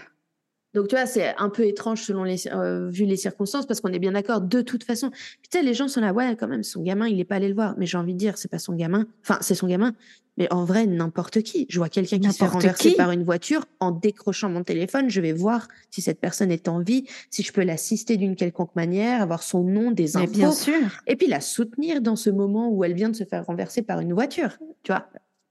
Donc, 0.74 0.88
tu 0.88 0.96
vois, 0.96 1.06
c'est 1.06 1.36
un 1.38 1.50
peu 1.50 1.66
étrange 1.66 2.02
selon 2.02 2.24
les, 2.24 2.48
euh, 2.48 2.90
vu 2.90 3.06
les 3.06 3.16
circonstances, 3.16 3.68
parce 3.68 3.80
qu'on 3.80 3.94
est 3.94 4.00
bien 4.00 4.14
d'accord, 4.14 4.42
de 4.42 4.62
toute 4.62 4.84
façon. 4.84 5.12
Putain, 5.44 5.62
les 5.62 5.76
gens 5.76 5.88
sont 5.88 6.02
là, 6.02 6.14
ouais, 6.14 6.36
quand 6.36 6.48
même, 6.48 6.64
son 6.64 6.82
gamin, 6.82 7.08
il 7.08 7.20
est 7.20 7.26
pas 7.26 7.36
allé 7.36 7.48
le 7.48 7.54
voir. 7.54 7.76
Mais 7.78 7.86
j'ai 7.86 7.98
envie 7.98 8.14
de 8.14 8.18
dire, 8.18 8.38
c'est 8.40 8.50
pas 8.50 8.58
son 8.58 8.74
gamin. 8.74 9.06
Enfin, 9.22 9.38
c'est 9.42 9.54
son 9.54 9.68
gamin. 9.68 9.94
Mais 10.38 10.52
en 10.52 10.66
vrai, 10.66 10.88
n'importe 10.88 11.42
qui. 11.44 11.68
Je 11.70 11.78
vois 11.78 11.90
quelqu'un 11.90 12.20
qui 12.20 12.32
se 12.32 12.38
fait 12.38 12.48
renverser 12.48 12.96
par 12.96 13.12
une 13.12 13.24
voiture. 13.24 13.66
En 13.80 13.92
décrochant 13.92 14.50
mon 14.50 14.64
téléphone, 14.64 15.10
je 15.10 15.22
vais 15.22 15.32
voir 15.32 15.68
si 15.92 16.02
cette 16.02 16.20
personne 16.20 16.52
est 16.52 16.68
en 16.68 16.80
vie, 16.80 17.06
si 17.30 17.44
je 17.44 17.54
peux 17.54 17.64
l'assister 17.64 18.18
d'une 18.18 18.36
quelconque 18.36 18.76
manière, 18.76 19.22
avoir 19.22 19.44
son 19.44 19.64
nom, 19.64 19.92
des 19.92 20.18
infos. 20.18 20.32
bien 20.32 20.52
sûr. 20.52 21.02
Et 21.06 21.16
puis 21.16 21.28
la 21.28 21.40
soutenir 21.40 22.02
dans 22.02 22.16
ce 22.16 22.30
moment 22.30 22.70
où 22.70 22.84
elle 22.84 22.94
vient 22.94 23.10
de 23.10 23.16
se 23.16 23.26
faire 23.26 23.46
renverser 23.46 23.84
par 23.84 24.00
une 24.00 24.14
voiture. 24.14 24.58
Tu 24.82 24.92
vois. 24.92 25.08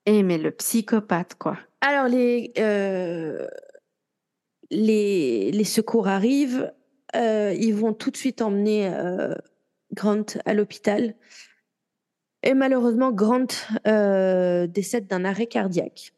Eh, 0.06 0.22
mais 0.24 0.38
le 0.38 0.50
psychopathe, 0.50 1.36
quoi. 1.36 1.58
Alors, 1.80 2.08
les, 2.08 2.52
euh, 2.58 3.46
les, 4.70 5.52
les, 5.52 5.64
secours 5.64 6.08
arrivent. 6.08 6.72
Euh, 7.14 7.54
ils 7.58 7.74
vont 7.74 7.92
tout 7.92 8.10
de 8.10 8.16
suite 8.16 8.42
emmener 8.42 8.88
euh, 8.92 9.34
Grant 9.94 10.24
à 10.44 10.54
l'hôpital. 10.54 11.14
Et 12.42 12.54
malheureusement, 12.54 13.12
Grant 13.12 13.46
décède 13.84 15.06
d'un 15.06 15.24
arrêt 15.24 15.46
cardiaque. 15.46 16.12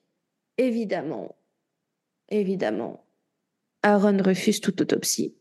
Évidemment, 0.56 1.34
évidemment, 2.28 3.05
Aaron 3.82 4.22
refuse 4.22 4.60
toute 4.60 4.80
autopsie. 4.80 5.34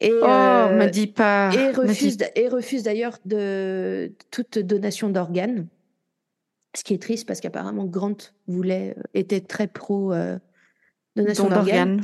Et, 0.00 0.12
oh, 0.12 0.26
me 0.26 0.88
dis 0.88 1.06
pas. 1.06 1.52
Et 1.54 1.70
refuse, 1.72 2.16
et 2.34 2.48
refuse 2.48 2.82
d'ailleurs 2.82 3.18
de 3.24 4.12
toute 4.30 4.58
donation 4.58 5.10
d'organes. 5.10 5.68
Ce 6.76 6.84
qui 6.84 6.94
est 6.94 7.02
triste 7.02 7.26
parce 7.26 7.40
qu'apparemment 7.40 7.84
Grant 7.84 8.16
voulait, 8.46 8.94
euh, 8.96 9.02
était 9.14 9.40
très 9.40 9.66
pro 9.66 10.12
euh, 10.12 10.38
donation 11.16 11.48
d'organes. 11.48 12.00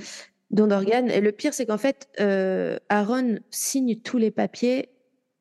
Don 0.51 0.67
d'organes. 0.67 1.11
Et 1.11 1.21
le 1.21 1.33
pire, 1.33 1.55
c'est 1.55 1.67
qu'en 1.67 1.79
fait, 1.79 2.09
euh, 2.21 2.79
Aaron 2.89 3.39
signe 3.51 3.97
tous 3.97 4.19
les 4.19 4.31
papiers 4.31 4.91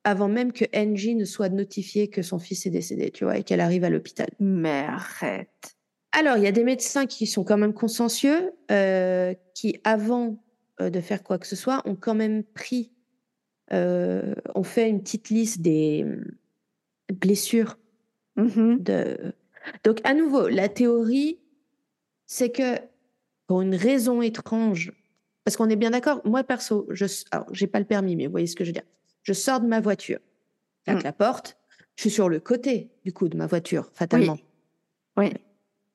avant 0.05 0.29
même 0.29 0.53
que 0.53 0.63
Angie 0.73 1.15
ne 1.15 1.25
soit 1.25 1.49
notifiée 1.49 2.07
que 2.07 2.21
son 2.21 2.39
fils 2.39 2.65
est 2.65 2.69
décédé, 2.69 3.11
tu 3.11 3.25
vois, 3.25 3.37
et 3.37 3.43
qu'elle 3.43 3.59
arrive 3.59 3.83
à 3.83 3.89
l'hôpital. 3.89 4.29
Mais 4.39 4.85
arrête. 4.87 5.75
Alors, 6.13 6.37
il 6.37 6.43
y 6.43 6.47
a 6.47 6.53
des 6.53 6.63
médecins 6.63 7.05
qui 7.05 7.27
sont 7.27 7.43
quand 7.43 7.57
même 7.57 7.73
consciencieux, 7.73 8.53
qui, 9.53 9.81
avant 9.83 10.41
de 10.79 11.01
faire 11.01 11.23
quoi 11.23 11.37
que 11.37 11.47
ce 11.47 11.57
soit, 11.57 11.81
ont 11.85 11.95
quand 11.95 12.15
même 12.15 12.43
pris, 12.43 12.93
ont 13.71 14.63
fait 14.63 14.89
une 14.89 15.01
petite 15.01 15.29
liste 15.29 15.59
des 15.59 16.03
hum, 16.05 16.23
blessures 17.13 17.77
Mmh 18.35 18.77
de... 18.79 19.33
Donc, 19.83 19.99
à 20.03 20.13
nouveau, 20.13 20.47
la 20.47 20.69
théorie, 20.69 21.39
c'est 22.25 22.51
que 22.51 22.79
pour 23.47 23.61
une 23.61 23.75
raison 23.75 24.21
étrange, 24.21 24.91
parce 25.43 25.57
qu'on 25.57 25.69
est 25.69 25.75
bien 25.75 25.91
d'accord, 25.91 26.21
moi 26.25 26.43
perso, 26.43 26.87
je 26.89 27.05
j'ai 27.51 27.67
pas 27.67 27.79
le 27.79 27.85
permis, 27.85 28.15
mais 28.15 28.25
vous 28.25 28.31
voyez 28.31 28.47
ce 28.47 28.55
que 28.55 28.63
je 28.63 28.69
veux 28.69 28.73
dire. 28.73 28.83
Je 29.25 29.33
sors 29.33 29.59
de 29.59 29.67
ma 29.67 29.81
voiture, 29.81 30.19
avec 30.87 31.01
mmh. 31.01 31.05
la 31.05 31.11
porte, 31.11 31.57
je 31.95 32.01
suis 32.03 32.11
sur 32.11 32.29
le 32.29 32.39
côté 32.39 32.91
du 33.03 33.11
coup 33.11 33.27
de 33.27 33.35
ma 33.35 33.47
voiture, 33.47 33.89
fatalement. 33.93 34.37
Oui. 35.17 35.33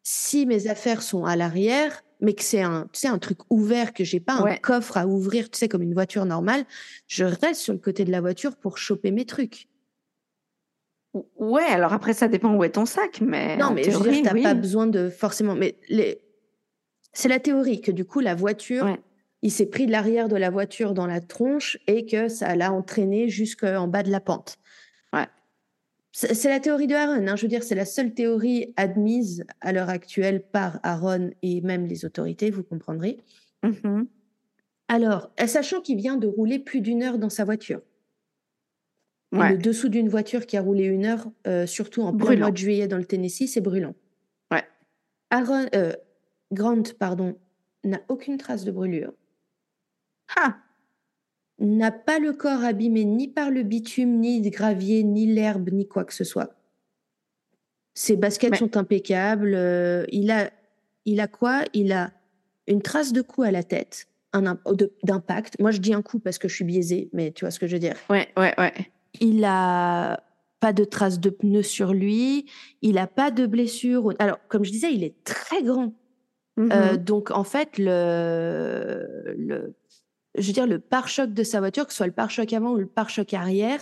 Si 0.02 0.46
mes 0.46 0.66
affaires 0.66 1.00
sont 1.00 1.24
à 1.24 1.36
l'arrière, 1.36 2.02
mais 2.20 2.34
que 2.34 2.42
c'est 2.42 2.62
un, 2.62 2.88
tu 2.92 3.00
sais, 3.00 3.08
un 3.08 3.18
truc 3.18 3.38
ouvert, 3.50 3.94
que 3.94 4.02
j'ai 4.02 4.20
pas 4.20 4.34
un 4.34 4.56
coffre 4.56 4.96
à 4.96 5.06
ouvrir, 5.06 5.48
tu 5.48 5.58
sais, 5.58 5.68
comme 5.68 5.82
une 5.82 5.94
voiture 5.94 6.24
normale, 6.24 6.64
je 7.06 7.24
reste 7.24 7.60
sur 7.60 7.72
le 7.72 7.78
côté 7.78 8.04
de 8.04 8.10
la 8.10 8.20
voiture 8.20 8.56
pour 8.56 8.78
choper 8.78 9.12
mes 9.12 9.24
trucs. 9.24 9.68
Ouais, 11.36 11.64
alors 11.64 11.92
après, 11.92 12.12
ça 12.12 12.28
dépend 12.28 12.54
où 12.54 12.64
est 12.64 12.70
ton 12.70 12.86
sac, 12.86 13.20
mais. 13.20 13.56
Non, 13.56 13.72
mais 13.72 13.84
je 13.84 13.90
veux 13.90 14.10
dire, 14.10 14.22
t'as 14.22 14.42
pas 14.42 14.54
besoin 14.54 14.86
de 14.86 15.08
forcément. 15.08 15.54
Mais 15.54 15.76
les... 15.88 16.20
c'est 17.12 17.28
la 17.28 17.40
théorie 17.40 17.80
que 17.80 17.90
du 17.90 18.04
coup, 18.04 18.20
la 18.20 18.34
voiture, 18.34 18.96
il 19.42 19.50
s'est 19.50 19.66
pris 19.66 19.86
de 19.86 19.92
l'arrière 19.92 20.28
de 20.28 20.36
la 20.36 20.50
voiture 20.50 20.94
dans 20.94 21.06
la 21.06 21.20
tronche 21.20 21.78
et 21.86 22.04
que 22.06 22.28
ça 22.28 22.54
l'a 22.56 22.72
entraîné 22.72 23.28
jusqu'en 23.28 23.88
bas 23.88 24.02
de 24.02 24.10
la 24.10 24.20
pente. 24.20 24.58
Ouais. 25.12 25.26
C'est 26.12 26.48
la 26.48 26.60
théorie 26.60 26.86
de 26.86 26.94
Aaron. 26.94 27.26
Hein. 27.26 27.36
Je 27.36 27.42
veux 27.42 27.48
dire, 27.48 27.62
c'est 27.62 27.74
la 27.74 27.86
seule 27.86 28.12
théorie 28.12 28.74
admise 28.76 29.44
à 29.60 29.72
l'heure 29.72 29.88
actuelle 29.88 30.42
par 30.42 30.80
Aaron 30.82 31.30
et 31.42 31.60
même 31.60 31.86
les 31.86 32.04
autorités, 32.04 32.50
vous 32.50 32.64
comprendrez. 32.64 33.18
Mmh 33.62 34.04
alors, 34.92 35.30
sachant 35.46 35.80
qu'il 35.80 35.98
vient 35.98 36.16
de 36.16 36.26
rouler 36.26 36.58
plus 36.58 36.80
d'une 36.80 37.04
heure 37.04 37.18
dans 37.18 37.28
sa 37.30 37.44
voiture. 37.44 37.80
Le 39.30 39.56
dessous 39.56 39.88
d'une 39.88 40.08
voiture 40.08 40.46
qui 40.46 40.56
a 40.56 40.60
roulé 40.60 40.82
une 40.82 41.06
heure, 41.06 41.30
euh, 41.46 41.64
surtout 41.64 42.02
en 42.02 42.12
plein 42.12 42.36
mois 42.36 42.50
de 42.50 42.56
juillet 42.56 42.88
dans 42.88 42.96
le 42.96 43.04
Tennessee, 43.04 43.46
c'est 43.46 43.60
brûlant. 43.60 43.94
Ouais. 44.50 44.64
Aaron, 45.30 45.66
euh, 45.76 45.92
Grant, 46.50 46.82
pardon, 46.98 47.38
n'a 47.84 48.00
aucune 48.08 48.36
trace 48.36 48.64
de 48.64 48.72
brûlure. 48.72 49.12
Ah 50.36 50.56
N'a 51.58 51.90
pas 51.90 52.18
le 52.18 52.32
corps 52.32 52.64
abîmé 52.64 53.04
ni 53.04 53.28
par 53.28 53.50
le 53.50 53.62
bitume, 53.62 54.18
ni 54.18 54.42
le 54.42 54.48
gravier, 54.48 55.02
ni 55.02 55.26
l'herbe, 55.26 55.68
ni 55.70 55.86
quoi 55.86 56.04
que 56.04 56.14
ce 56.14 56.24
soit. 56.24 56.54
Ses 57.94 58.16
baskets 58.16 58.56
sont 58.56 58.78
impeccables. 58.78 59.54
Euh, 59.54 60.06
il 60.10 60.30
a, 60.30 60.50
il 61.04 61.20
a 61.20 61.28
quoi? 61.28 61.64
Il 61.74 61.92
a 61.92 62.12
une 62.66 62.80
trace 62.80 63.12
de 63.12 63.20
coup 63.20 63.42
à 63.42 63.50
la 63.50 63.62
tête, 63.62 64.08
un 64.32 64.56
d'impact. 65.02 65.58
Moi, 65.60 65.70
je 65.70 65.78
dis 65.78 65.92
un 65.92 66.00
coup 66.00 66.18
parce 66.18 66.38
que 66.38 66.48
je 66.48 66.54
suis 66.54 66.64
biaisée, 66.64 67.10
mais 67.12 67.30
tu 67.32 67.44
vois 67.44 67.50
ce 67.50 67.58
que 67.58 67.66
je 67.66 67.74
veux 67.74 67.80
dire. 67.80 67.96
Ouais, 68.08 68.28
ouais, 68.38 68.54
ouais. 68.56 68.72
Il 69.20 69.44
a 69.44 70.22
pas 70.60 70.72
de 70.72 70.84
traces 70.84 71.20
de 71.20 71.30
pneus 71.30 71.62
sur 71.62 71.92
lui. 71.92 72.46
Il 72.80 72.96
a 72.96 73.06
pas 73.06 73.30
de 73.30 73.44
blessure. 73.46 74.14
Alors, 74.18 74.38
comme 74.48 74.64
je 74.64 74.70
disais, 74.70 74.92
il 74.94 75.04
est 75.04 75.22
très 75.24 75.62
grand. 75.62 75.92
Euh, 76.58 76.92
mhm. 76.92 76.96
donc, 76.98 77.30
en 77.30 77.44
fait, 77.44 77.78
le, 77.78 79.34
le, 79.36 79.74
je 80.40 80.46
veux 80.46 80.52
dire, 80.52 80.66
le 80.66 80.78
pare-choc 80.78 81.32
de 81.32 81.42
sa 81.42 81.60
voiture, 81.60 81.86
que 81.86 81.92
ce 81.92 81.98
soit 81.98 82.06
le 82.06 82.12
pare-choc 82.12 82.52
avant 82.52 82.72
ou 82.72 82.76
le 82.76 82.86
pare-choc 82.86 83.34
arrière, 83.34 83.80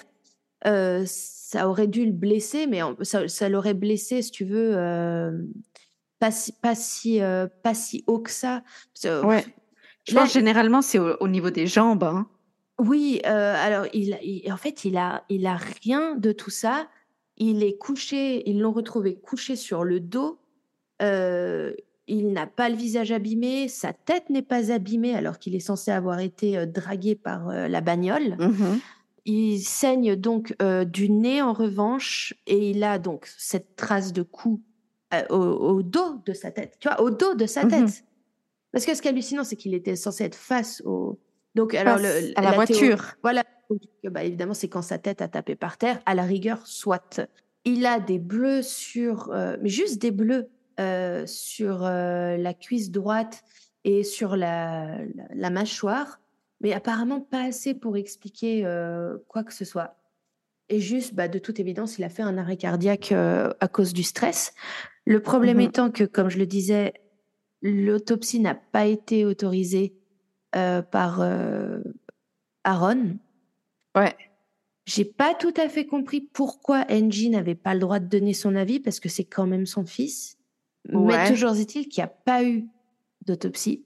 euh, 0.66 1.04
ça 1.06 1.68
aurait 1.68 1.86
dû 1.86 2.04
le 2.04 2.12
blesser, 2.12 2.66
mais 2.66 2.80
ça, 3.02 3.28
ça 3.28 3.48
l'aurait 3.48 3.74
blessé, 3.74 4.22
si 4.22 4.30
tu 4.30 4.44
veux, 4.44 4.76
euh, 4.76 5.30
pas 6.18 6.30
si, 6.30 6.52
pas 6.52 6.74
si, 6.74 7.22
euh, 7.22 7.46
pas 7.62 7.74
si 7.74 8.04
haut 8.06 8.18
que 8.18 8.30
ça. 8.30 8.62
ouais. 9.04 9.44
Je 10.06 10.14
pense 10.14 10.32
généralement 10.32 10.80
c'est 10.80 10.98
au, 10.98 11.28
niveau 11.28 11.50
des 11.50 11.66
jambes. 11.66 12.02
Hein. 12.02 12.26
Oui, 12.78 13.20
alors 13.24 13.86
il, 13.92 14.16
en 14.50 14.56
fait 14.56 14.86
il 14.86 14.96
a, 14.96 15.24
il 15.28 15.46
a 15.46 15.58
rien 15.82 16.14
de 16.14 16.32
tout 16.32 16.48
ça. 16.48 16.88
Il 17.36 17.62
est 17.62 17.76
couché, 17.76 18.48
ils 18.48 18.58
l'ont 18.58 18.72
retrouvé 18.72 19.16
couché 19.16 19.54
sur 19.54 19.84
le 19.84 20.00
dos. 20.00 20.40
Il 22.08 22.32
n'a 22.32 22.46
pas 22.46 22.68
le 22.68 22.76
visage 22.76 23.12
abîmé, 23.12 23.68
sa 23.68 23.92
tête 23.92 24.30
n'est 24.30 24.42
pas 24.42 24.72
abîmée 24.72 25.14
alors 25.14 25.38
qu'il 25.38 25.54
est 25.54 25.60
censé 25.60 25.90
avoir 25.90 26.20
été 26.20 26.66
dragué 26.66 27.14
par 27.14 27.48
la 27.52 27.80
bagnole. 27.80 28.36
Mmh 28.38 28.78
il 29.30 29.60
saigne 29.60 30.16
donc 30.16 30.56
du 30.86 31.10
nez 31.10 31.42
en 31.42 31.52
revanche 31.52 32.32
et 32.46 32.70
il 32.70 32.82
a 32.82 32.98
donc 32.98 33.26
cette 33.36 33.76
trace 33.76 34.14
de 34.14 34.22
coup 34.22 34.62
au, 35.28 35.82
dos 35.82 36.22
de 36.24 36.32
sa 36.32 36.50
tête, 36.50 36.78
tu 36.80 36.88
vois, 36.88 37.02
au 37.02 37.10
dos 37.10 37.34
de 37.34 37.44
sa 37.44 37.66
mmh 37.66 37.68
tête. 37.68 38.04
Parce 38.72 38.84
que 38.84 38.94
ce 38.94 39.02
qui 39.02 39.08
est 39.08 39.10
hallucinant, 39.10 39.44
c'est 39.44 39.56
qu'il 39.56 39.74
était 39.74 39.96
censé 39.96 40.24
être 40.24 40.34
face 40.34 40.82
au. 40.84 41.18
Donc, 41.54 41.74
alors, 41.74 41.98
le, 41.98 42.32
à 42.36 42.42
la, 42.42 42.52
voiture. 42.52 43.14
voilà. 43.22 43.44
Bah, 44.04 44.24
évidemment, 44.24 44.54
c'est 44.54 44.68
quand 44.68 44.82
sa 44.82 44.98
tête 44.98 45.22
a 45.22 45.28
tapé 45.28 45.56
par 45.56 45.78
terre. 45.78 46.00
À 46.06 46.14
la 46.14 46.22
rigueur, 46.22 46.66
soit. 46.66 47.20
Il 47.64 47.86
a 47.86 48.00
des 48.00 48.18
bleus 48.18 48.62
sur. 48.62 49.30
mais 49.60 49.68
juste 49.68 50.00
des 50.00 50.10
bleus 50.10 50.48
sur 51.26 51.80
la 51.80 52.54
cuisse 52.54 52.90
droite 52.90 53.42
et 53.84 54.04
sur 54.04 54.36
la, 54.36 54.98
la 55.34 55.50
mâchoire 55.50 56.20
mais 56.60 56.72
apparemment 56.72 57.20
pas 57.20 57.44
assez 57.44 57.74
pour 57.74 57.96
expliquer 57.96 58.64
euh, 58.64 59.16
quoi 59.28 59.44
que 59.44 59.52
ce 59.52 59.64
soit. 59.64 59.96
Et 60.68 60.80
juste, 60.80 61.14
bah, 61.14 61.28
de 61.28 61.38
toute 61.38 61.60
évidence, 61.60 61.98
il 61.98 62.04
a 62.04 62.08
fait 62.08 62.22
un 62.22 62.36
arrêt 62.36 62.56
cardiaque 62.56 63.12
euh, 63.12 63.52
à 63.60 63.68
cause 63.68 63.92
du 63.92 64.02
stress. 64.02 64.52
Le 65.06 65.20
problème 65.20 65.58
mmh 65.58 65.60
étant 65.60 65.90
que, 65.90 66.04
comme 66.04 66.28
je 66.28 66.38
le 66.38 66.46
disais, 66.46 66.92
l'autopsie 67.62 68.40
n'a 68.40 68.54
pas 68.54 68.86
été 68.86 69.24
autorisée 69.24 69.94
euh, 70.56 70.82
par 70.82 71.22
Aaron. 72.64 73.16
Ouais. 73.94 74.14
J'ai 74.84 75.04
pas 75.04 75.34
tout 75.34 75.54
à 75.56 75.68
fait 75.68 75.86
compris 75.86 76.20
pourquoi 76.20 76.84
Angie 76.90 77.30
n'avait 77.30 77.54
pas 77.54 77.74
le 77.74 77.80
droit 77.80 77.98
de 77.98 78.06
donner 78.06 78.32
son 78.32 78.54
avis 78.56 78.80
parce 78.80 79.00
que 79.00 79.08
c'est 79.08 79.24
quand 79.24 79.46
même 79.46 79.66
son 79.66 79.84
fils. 79.84 80.37
Mais 80.86 81.28
toujours 81.28 81.54
est-il 81.56 81.88
qu'il 81.88 82.02
n'y 82.02 82.04
a 82.04 82.12
pas 82.24 82.44
eu 82.44 82.66
d'autopsie. 83.26 83.84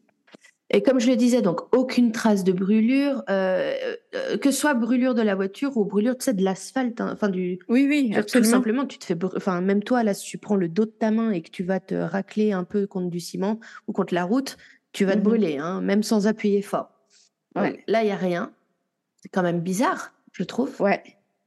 Et 0.74 0.82
comme 0.82 1.01
je 1.01 1.09
le 1.10 1.16
disais, 1.16 1.43
donc 1.43 1.60
aucune 1.77 2.12
trace 2.12 2.44
de 2.44 2.52
brûlure, 2.52 3.23
euh, 3.28 3.74
euh, 4.14 4.39
que 4.39 4.51
ce 4.51 4.59
soit 4.59 4.73
brûlure 4.73 5.14
de 5.14 5.20
la 5.20 5.35
voiture 5.35 5.77
ou 5.77 5.85
brûlure 5.85 6.16
tu 6.16 6.24
sais, 6.24 6.32
de 6.32 6.43
l'asphalte, 6.43 6.98
hein, 7.02 7.10
enfin 7.12 7.28
du. 7.28 7.59
Oui, 7.69 7.86
oui, 7.86 8.14
absolument. 8.16 8.48
Tout 8.48 8.51
simplement, 8.51 8.86
tu 8.86 8.98
te 8.98 9.05
fais, 9.05 9.16
enfin 9.36 9.60
même 9.60 9.82
toi 9.82 10.02
là, 10.02 10.14
si 10.14 10.24
tu 10.24 10.39
prends 10.39 10.56
le 10.56 10.69
dos 10.69 10.86
de 10.86 10.90
ta 10.90 11.10
main 11.10 11.31
et 11.31 11.43
que 11.43 11.51
tu 11.51 11.62
vas 11.62 11.78
te 11.78 11.94
racler 11.94 12.52
un 12.52 12.64
peu 12.64 12.86
contre 12.86 13.10
du 13.10 13.20
ciment 13.20 13.60
ou 13.86 13.93
contre 13.93 14.14
la 14.14 14.24
route, 14.24 14.56
tu 14.93 15.05
vas 15.05 15.12
te 15.12 15.19
mhm. 15.19 15.24
brûler, 15.24 15.59
hein, 15.59 15.82
même 15.82 16.02
sans 16.02 16.27
appuyer 16.27 16.62
fort. 16.62 16.90
Ouais. 17.55 17.85
là, 17.86 18.02
il 18.02 18.09
y 18.09 18.12
a 18.12 18.16
rien. 18.16 18.51
C'est 19.16 19.28
quand 19.28 19.43
même 19.43 19.60
bizarre, 19.60 20.14
je 20.32 20.43
trouve. 20.43 20.81
Ouais, 20.81 21.02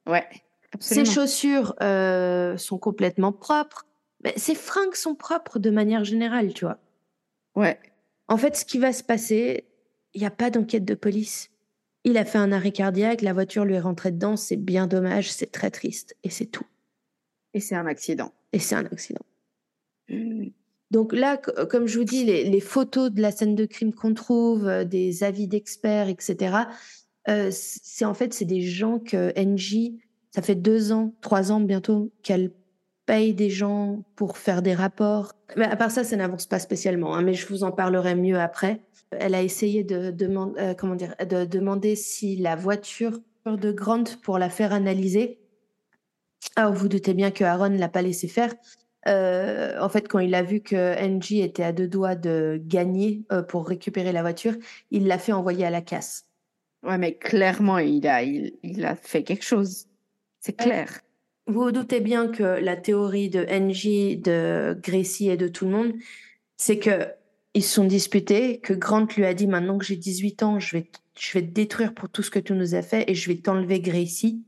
ouais. 0.07 0.23
Absolument. 0.72 1.05
Ses 1.05 1.11
chaussures 1.11 1.73
euh, 1.81 2.57
sont 2.57 2.77
complètement 2.77 3.31
propres. 3.31 3.88
Mais 4.26 4.34
ses 4.38 4.56
fringues 4.56 4.95
sont 4.95 5.14
propres 5.14 5.60
de 5.60 5.69
manière 5.69 6.03
générale, 6.03 6.52
tu 6.53 6.65
vois. 6.65 6.80
Ouais. 7.56 7.80
En 8.27 8.38
fait, 8.38 8.57
ce 8.57 8.65
qui 8.65 8.80
va 8.80 8.91
se 8.91 9.03
passer, 9.03 9.65
il 10.15 10.22
n'y 10.22 10.27
a 10.27 10.31
pas 10.31 10.49
d'enquête 10.49 10.84
de 10.84 10.95
police. 10.95 11.52
Il 12.03 12.18
a 12.18 12.26
fait 12.26 12.39
un 12.39 12.52
arrêt 12.52 12.72
cardiaque, 12.72 13.22
la 13.22 13.34
voiture 13.34 13.65
lui 13.65 13.76
est 13.76 13.80
rentrée 13.80 14.11
dedans, 14.11 14.35
c'est 14.35 14.57
bien 14.57 14.88
dommage, 14.88 15.31
c'est 15.31 15.52
très 15.52 15.69
triste, 15.69 16.15
et 16.23 16.31
c'est 16.31 16.47
tout. 16.47 16.65
Et 17.53 17.60
c'est 17.60 17.76
un 17.76 17.85
accident. 17.85 18.34
Et 18.52 18.57
c'est 18.57 18.76
un 18.76 18.85
accident. 18.85 19.26
Mmh. 20.10 20.47
Donc 20.89 21.14
là, 21.14 21.38
comme 21.38 21.88
je 21.88 21.99
vous 21.99 22.03
dis, 22.03 22.26
les, 22.26 22.60
photos 22.61 23.11
de 23.11 23.22
la 23.22 23.31
scène 23.31 23.56
de 23.56 23.65
crime 23.65 23.93
qu'on 23.93 24.14
trouve, 24.15 24.68
euh, 24.68 24.85
des 24.85 25.23
avis 25.23 25.47
d'experts, 25.47 26.10
etc., 26.10 26.57
euh, 27.27 27.49
c'est 27.52 28.06
en 28.06 28.14
fait, 28.14 28.34
c'est 28.34 28.45
des 28.45 28.61
gens 28.61 28.99
que 28.99 29.34
NJ, 29.39 29.91
ça 30.31 30.41
fait 30.41 30.56
deux 30.56 30.91
ans, 30.91 31.14
trois 31.22 31.52
ans 31.52 31.60
bientôt 31.60 32.11
qu'elle 32.23 32.52
paye 33.06 33.34
des 33.34 33.49
gens 33.49 34.03
pour 34.15 34.38
faire 34.38 34.61
des 34.61 34.73
rapports. 34.73 35.34
Mais 35.57 35.65
à 35.65 35.76
part 35.76 35.91
ça, 35.91 36.03
ça 36.03 36.15
n'avance 36.15 36.48
pas 36.48 36.60
spécialement, 36.60 37.15
hein, 37.15 37.22
mais 37.22 37.34
je 37.34 37.48
vous 37.48 37.64
en 37.64 37.72
parlerai 37.72 38.15
mieux 38.15 38.40
après. 38.40 38.82
Elle 39.11 39.36
a 39.36 39.44
essayé 39.44 39.84
de, 39.84 40.11
demander, 40.11 40.60
euh, 40.60 40.73
comment 40.73 40.95
dire, 40.95 41.15
de 41.19 41.45
demander 41.45 41.95
si 41.95 42.36
la 42.38 42.56
voiture 42.56 43.19
de 43.45 43.72
Grant 43.72 44.03
pour 44.23 44.40
la 44.40 44.49
faire 44.49 44.73
analyser. 44.73 45.40
Alors, 46.56 46.73
vous 46.73 46.88
doutez 46.88 47.14
bien 47.14 47.32
que 47.32 47.44
Aaron 47.44 47.69
ne 47.69 47.77
l'a 47.77 47.90
pas 47.90 48.02
laissé 48.02 48.27
faire. 48.27 48.53
Euh, 49.07 49.80
en 49.80 49.90
fait, 49.90 50.07
quand 50.07 50.19
il 50.19 50.34
a 50.34 50.41
vu 50.41 50.61
que 50.61 50.99
NG 50.99 51.44
était 51.44 51.64
à 51.64 51.72
deux 51.72 51.88
doigts 51.88 52.15
de 52.15 52.60
gagner 52.64 53.23
euh, 53.32 53.44
pour 53.44 53.68
récupérer 53.68 54.11
la 54.11 54.22
voiture, 54.22 54.56
il 54.90 55.06
l'a 55.06 55.19
fait 55.19 55.32
envoyer 55.32 55.65
à 55.65 55.69
la 55.69 55.82
casse. 55.82 56.26
Ouais, 56.84 56.98
mais 56.98 57.15
clairement, 57.15 57.77
il 57.77 58.07
a, 58.07 58.23
il 58.23 58.86
a 58.86 58.95
fait 58.95 59.23
quelque 59.23 59.45
chose. 59.45 59.86
C'est 60.40 60.53
clair. 60.53 61.02
Vous 61.47 61.61
vous 61.61 61.72
doutez 61.72 61.99
bien 61.99 62.27
que 62.27 62.43
la 62.43 62.76
théorie 62.76 63.30
de 63.30 63.45
NJ, 63.45 64.19
de 64.19 64.77
Gracie 64.81 65.30
et 65.30 65.38
de 65.38 65.47
tout 65.47 65.65
le 65.65 65.72
monde, 65.72 65.93
c'est 66.57 66.80
que 66.80 67.07
ils 67.53 67.63
se 67.63 67.76
sont 67.76 67.85
disputés, 67.85 68.59
que 68.59 68.73
Grant 68.73 69.07
lui 69.15 69.26
a 69.26 69.34
dit 69.34 69.47
maintenant 69.47 69.77
que 69.77 69.85
j'ai 69.85 69.95
18 69.95 70.43
ans, 70.43 70.59
je 70.59 70.77
vais, 70.77 70.89
je 71.17 71.34
vais 71.34 71.41
te 71.41 71.51
détruire 71.51 71.93
pour 71.93 72.09
tout 72.09 72.22
ce 72.22 72.30
que 72.30 72.39
tu 72.39 72.51
nous 72.53 72.76
as 72.76 72.81
fait 72.81 73.09
et 73.09 73.15
je 73.15 73.30
vais 73.30 73.38
t'enlever 73.38 73.80
Gracie. 73.80 74.43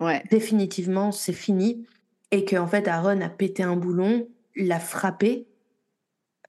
Ouais. 0.00 0.22
Définitivement, 0.30 1.12
c'est 1.12 1.32
fini. 1.32 1.86
Et 2.32 2.44
qu'en 2.44 2.66
fait, 2.66 2.88
Aaron 2.88 3.20
a 3.20 3.28
pété 3.28 3.62
un 3.62 3.76
boulon, 3.76 4.26
l'a 4.56 4.80
frappé. 4.80 5.46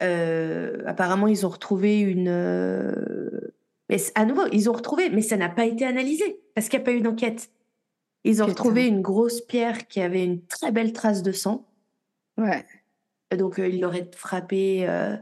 Euh, 0.02 0.82
apparemment, 0.88 1.28
ils 1.28 1.46
ont 1.46 1.50
retrouvé 1.50 2.00
une. 2.00 2.30
Euh, 2.30 3.54
mais 3.90 3.98
à 4.16 4.26
nouveau, 4.26 4.44
ils 4.52 4.70
ont 4.70 4.74
retrouvé, 4.74 5.10
mais 5.12 5.22
ça 5.22 5.38
n'a 5.38 5.50
pas 5.50 5.66
été 5.66 5.86
analysé 5.86 6.40
parce 6.56 6.68
qu'il 6.68 6.80
n'y 6.80 6.84
a 6.84 6.86
pas 6.86 6.94
eu 6.94 7.02
d'enquête. 7.02 7.52
Ils 8.24 8.44
ont 8.44 8.46
retrouvé 8.46 8.88
une 8.88 9.02
grosse 9.02 9.42
pierre 9.42 9.88
qui 9.88 10.00
avait 10.02 10.24
une 10.24 10.46
très 10.46 10.72
belle 10.72 10.94
trace 10.94 11.24
de 11.24 11.32
sang. 11.32 11.68
Ouais. 12.38 12.66
Donc, 13.36 13.60
euh, 13.60 13.68
il 13.68 13.82
l'aurait 13.82 14.10
frappé. 14.16 14.88
Euh, 14.88 15.16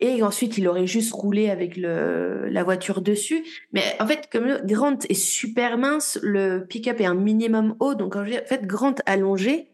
et 0.00 0.22
ensuite, 0.22 0.58
il 0.58 0.68
aurait 0.68 0.86
juste 0.86 1.12
roulé 1.12 1.48
avec 1.48 1.76
le, 1.76 2.48
la 2.48 2.64
voiture 2.64 3.00
dessus. 3.00 3.44
Mais 3.72 3.82
en 4.00 4.06
fait, 4.06 4.28
comme 4.30 4.60
Grant 4.64 4.98
est 5.08 5.14
super 5.14 5.78
mince, 5.78 6.18
le 6.22 6.66
pick-up 6.66 7.00
est 7.00 7.06
un 7.06 7.14
minimum 7.14 7.76
haut. 7.80 7.94
Donc, 7.94 8.16
en 8.16 8.24
fait, 8.24 8.66
Grant 8.66 8.96
allongé, 9.06 9.70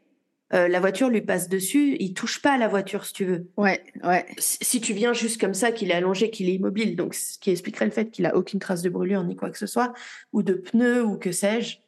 euh, 0.52 0.68
la 0.68 0.80
voiture 0.80 1.09
lui 1.09 1.22
passe 1.22 1.48
dessus. 1.48 1.97
Il 2.01 2.14
touche 2.14 2.42
pas 2.42 2.52
à 2.52 2.59
la 2.59 2.68
voiture, 2.68 3.05
si 3.05 3.12
tu 3.12 3.24
veux. 3.24 3.48
Ouais, 3.56 3.82
ouais. 4.05 4.26
Si, 4.38 4.80
tu 4.80 4.92
viens 4.92 5.12
juste 5.12 5.40
comme 5.40 5.55
ça, 5.55 5.72
qu'il 5.72 5.90
est 5.90 5.94
allongé, 5.94 6.30
qu'il 6.30 6.48
est 6.48 6.55
immobile, 6.55 6.97
donc 6.97 7.14
ce 7.14 7.38
qui 7.38 7.51
expliquerait 7.51 7.86
le 7.86 7.90
fait 7.90 8.10
qu'il 8.10 8.26
a 8.26 8.36
aucune 8.36 8.60
trace 8.60 8.82
de 8.82 8.90
brûlure 8.90 9.24
ni 9.24 9.36
quoi 9.36 9.51
que 9.51 9.59
ce 9.59 9.66
soit, 9.66 9.92
ou 10.32 10.42
de 10.42 10.55
pneus 10.55 11.05
ou 11.05 11.16
que 11.16 11.32
sais-je. 11.32 11.78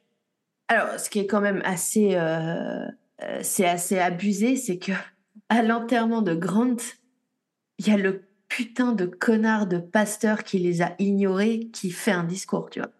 Alors, 0.73 0.99
ce 0.99 1.11
qui 1.11 1.19
est 1.19 1.27
quand 1.27 1.43
même 1.43 1.61
assez, 1.67 2.15
euh, 2.15 2.87
euh, 3.23 3.41
c'est 3.43 3.69
assez 3.69 3.99
abusé, 3.99 4.57
c'est 4.57 4.79
que 4.79 4.93
à 5.51 5.63
l'enterrement 5.63 6.23
de 6.23 6.35
Grant, 6.35 6.77
il 7.79 7.89
y 7.89 7.91
a 7.91 7.99
le 7.99 8.23
putain 8.49 8.93
de 8.93 9.05
connard 9.05 9.67
de 9.67 9.77
pasteur 9.77 10.45
qui 10.45 10.59
les 10.59 10.81
a 10.81 10.95
ignorés, 10.99 11.69
qui 11.75 11.91
fait 11.91 12.13
un 12.13 12.25
discours, 12.25 12.71
tu 12.71 12.81
vois. 12.81 12.91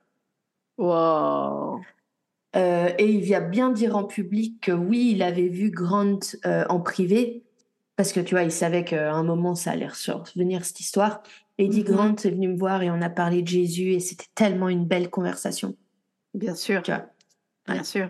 Wow. 0.77 1.81
Euh, 2.57 2.91
et 2.99 3.11
il 3.11 3.23
vient 3.23 3.41
bien 3.41 3.71
dire 3.71 3.97
en 3.97 4.05
public 4.05 4.61
que 4.61 4.73
oui, 4.73 5.13
il 5.13 5.23
avait 5.23 5.49
vu 5.49 5.71
Grant 5.71 6.19
en 6.45 6.81
privé, 6.81 7.43
parce 7.97 8.13
que 8.13 8.21
tu 8.21 8.35
vois, 8.35 8.45
il 8.45 8.53
savait 8.53 8.85
qu'à 8.85 9.15
un 9.15 9.23
moment, 9.23 9.55
ça 9.55 9.71
allait 9.71 9.87
revenir 9.87 10.67
cette 10.67 10.81
histoire. 10.81 11.23
Et 11.57 11.65
il 11.65 11.71
dit, 11.71 11.85
mm-hmm. 11.85 11.85
Grant 11.85 12.17
est 12.17 12.31
venu 12.31 12.49
me 12.49 12.59
voir 12.59 12.83
et 12.83 12.91
on 12.91 13.01
a 13.01 13.09
parlé 13.09 13.41
de 13.41 13.49
Jésus 13.49 13.93
et 13.93 14.01
c'était 14.01 14.29
tellement 14.35 14.69
une 14.69 14.85
belle 14.85 15.09
conversation. 15.09 15.75
Bien 16.35 16.55
sûr. 16.55 16.83
Tu 16.83 16.91
vois. 16.91 17.12
Bien 17.67 17.85
sûr. 17.85 18.09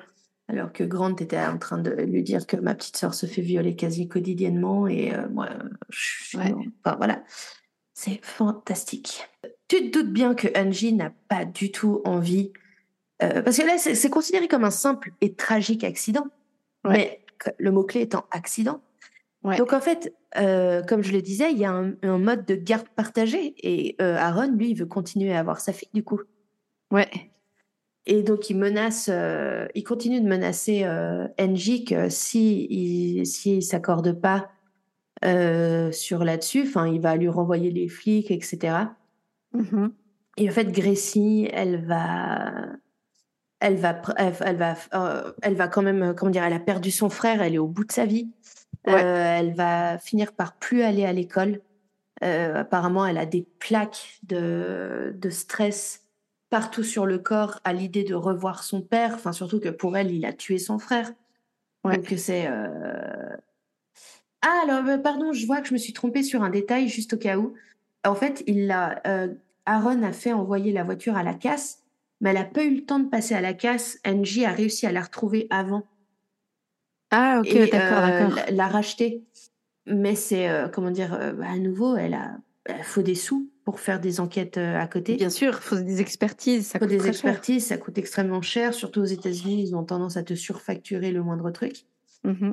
Alors 0.49 0.73
que 0.73 0.85
Grant 0.85 1.17
était 1.17 1.39
en 1.39 1.59
train 1.59 1.79
de 1.79 1.91
lui 1.91 2.23
dire 2.23 2.47
que 2.47 2.57
ma 2.57 2.75
petite 2.75 2.97
sœur 2.97 3.15
se 3.15 3.27
fait 3.27 3.43
violer 3.43 3.77
quasi 3.77 4.09
quotidiennement 4.09 4.87
et 4.87 5.15
euh, 5.15 5.29
moi, 5.31 5.49
je 5.89 6.37
enfin, 6.37 6.97
voilà, 6.97 7.23
c'est 7.95 8.21
fantastique. 8.23 9.29
Tu 9.69 9.91
te 9.91 9.99
doutes 9.99 10.13
bien 10.13 10.35
que 10.35 10.49
Angie 10.59 10.93
n'a 10.93 11.11
pas 11.29 11.45
du 11.45 11.71
tout 11.71 12.03
envie, 12.05 12.53
euh, 13.23 13.41
parce 13.41 13.57
que 13.57 13.63
là, 13.63 13.79
c'est 13.79 14.11
considéré 14.11 14.49
comme 14.49 14.65
un 14.65 14.71
simple 14.71 15.13
et 15.21 15.35
tragique 15.35 15.85
accident, 15.85 16.27
mais 16.85 17.25
le 17.59 17.71
mot-clé 17.71 18.03
étant 18.03 18.27
accident. 18.31 18.83
Donc 19.45 19.73
en 19.73 19.81
fait, 19.81 20.15
euh, 20.37 20.83
comme 20.83 21.03
je 21.03 21.13
le 21.13 21.23
disais, 21.23 21.51
il 21.53 21.59
y 21.59 21.65
a 21.65 21.73
un, 21.73 21.95
un 22.03 22.19
mode 22.19 22.45
de 22.45 22.55
garde 22.55 22.89
partagée 22.91 23.55
et 23.59 23.97
Aaron, 24.01 24.53
lui, 24.53 24.71
il 24.71 24.75
veut 24.75 24.87
continuer 24.87 25.33
à 25.33 25.41
avoir 25.41 25.61
sa 25.61 25.73
fille 25.73 25.91
du 25.95 26.05
coup. 26.05 26.21
Ouais. 26.91 27.32
Et 28.07 28.23
donc, 28.23 28.51
il 28.51 28.59
menace, 28.59 29.09
euh, 29.13 29.67
il 29.75 29.85
continue 29.85 30.21
de 30.21 30.27
menacer 30.27 30.83
euh, 30.85 31.29
NJ 31.39 31.85
que 31.85 32.09
si 32.09 32.67
il 32.69 33.27
si 33.27 33.63
s'accorde 33.63 34.13
pas 34.21 34.51
euh, 35.25 35.93
sur 35.93 36.25
là-dessus, 36.25 36.63
enfin, 36.63 36.89
il 36.89 37.01
va 37.01 37.17
lui 37.17 37.29
renvoyer 37.29 37.71
les 37.71 37.89
flics, 37.89 38.33
etc. 38.33 38.77
Mm-hmm. 39.55 39.91
Et 40.39 40.49
en 40.49 40.53
fait, 40.53 40.73
Gracie, 40.73 41.49
elle 41.53 41.85
va, 41.85 42.51
elle 43.61 43.77
va, 43.77 44.03
elle, 44.17 44.57
va, 44.57 44.75
euh, 44.95 45.33
elle 45.43 45.55
va 45.55 45.69
quand 45.69 45.83
même, 45.83 46.15
comment 46.17 46.33
dire, 46.33 46.43
elle 46.43 46.53
a 46.55 46.61
perdu 46.61 46.91
son 46.91 47.09
frère, 47.09 47.41
elle 47.41 47.55
est 47.55 47.59
au 47.59 47.69
bout 47.69 47.85
de 47.85 47.93
sa 47.93 48.05
vie. 48.05 48.33
Elle 48.85 49.55
va 49.55 49.99
finir 49.99 50.33
par 50.33 50.57
plus 50.57 50.83
aller 50.83 51.05
à 51.05 51.13
l'école. 51.13 51.61
Apparemment, 52.21 53.07
elle 53.07 53.19
a 53.19 53.27
des 53.27 53.47
plaques 53.61 54.19
de, 54.25 55.15
de 55.17 55.31
stress 55.31 56.02
partout 56.53 56.85
sur 56.85 57.07
le 57.07 57.19
corps 57.19 57.61
à 57.65 57.73
l'idée 57.73 58.05
de 58.05 58.15
revoir 58.15 58.63
son 58.63 58.83
père. 58.83 59.15
Enfin, 59.15 59.33
surtout 59.33 59.59
que 59.59 59.71
pour 59.71 59.97
elle, 59.97 60.11
il 60.11 60.27
a 60.27 60.35
tué 60.35 60.59
son 60.59 60.79
frère. 60.79 61.11
Donc 61.83 62.13
c'est. 62.19 62.47
Ah 64.45 64.63
alors, 64.65 65.03
pardon, 65.03 65.33
je 65.33 65.47
vois 65.47 65.63
que 65.63 65.69
je 65.69 65.73
me 65.73 65.79
suis 65.79 65.95
trompée 65.95 66.23
sur 66.23 66.43
un 66.43 66.51
détail 66.51 66.89
juste 66.89 67.15
au 67.15 67.17
cas 67.17 67.39
où. 67.39 67.55
En 68.05 68.15
fait, 68.15 68.45
il 68.47 68.71
a, 68.71 69.01
Aaron 69.65 70.03
a 70.03 70.13
fait 70.13 70.35
envoyer 70.35 70.73
la 70.73 70.85
voiture 70.85 71.17
à 71.17 71.23
la 71.23 71.33
casse, 71.33 71.83
mais 72.21 72.31
elle 72.31 72.37
n'a 72.37 72.45
pas 72.45 72.65
eu 72.65 72.75
le 72.75 72.85
temps 72.85 72.99
de 72.99 73.09
passer 73.09 73.35
à 73.35 73.41
la 73.41 73.55
casse. 73.55 73.99
Angie 74.07 74.45
a 74.45 74.53
réussi 74.53 74.87
à 74.87 74.93
la 74.93 75.01
retrouver 75.01 75.47
avant. 75.49 75.85
Ah, 77.11 77.41
ok, 77.41 77.71
d'accord, 77.71 78.05
euh, 78.05 78.29
d'accord. 78.29 78.45
La, 78.51 78.69
racheter. 78.69 79.23
Mais 79.87 80.15
c'est, 80.15 80.49
euh, 80.49 80.69
comment 80.69 80.91
dire, 80.91 81.15
euh, 81.15 81.35
à 81.43 81.57
nouveau, 81.59 81.97
elle 81.97 82.15
a, 82.15 82.37
il 82.69 82.85
faut 82.85 83.03
des 83.03 83.15
sous 83.15 83.51
pour 83.65 83.81
faire 83.81 84.01
des 84.01 84.21
enquêtes 84.21 84.59
à 84.59 84.87
côté. 84.87 85.17
Bien 85.17 85.31
sûr, 85.31 85.55
il 85.55 85.63
faut 85.63 85.77
des 85.77 86.01
expertises. 86.01 86.67
Ça 86.67 86.79
faut 86.79 86.87
coûte 86.87 86.97
des 86.97 87.07
expertises, 87.07 87.67
ça 87.67 87.79
coûte 87.79 87.97
extrêmement 87.99 88.43
cher. 88.43 88.75
Surtout 88.75 89.01
aux 89.01 89.07
États-Unis, 89.07 89.63
ils 89.69 89.77
ont 89.77 89.85
tendance 89.85 90.17
à 90.17 90.23
te 90.23 90.35
surfacturer 90.35 91.13
le 91.13 91.23
moindre 91.23 91.51
truc. 91.51 91.85
Mmh 92.25 92.53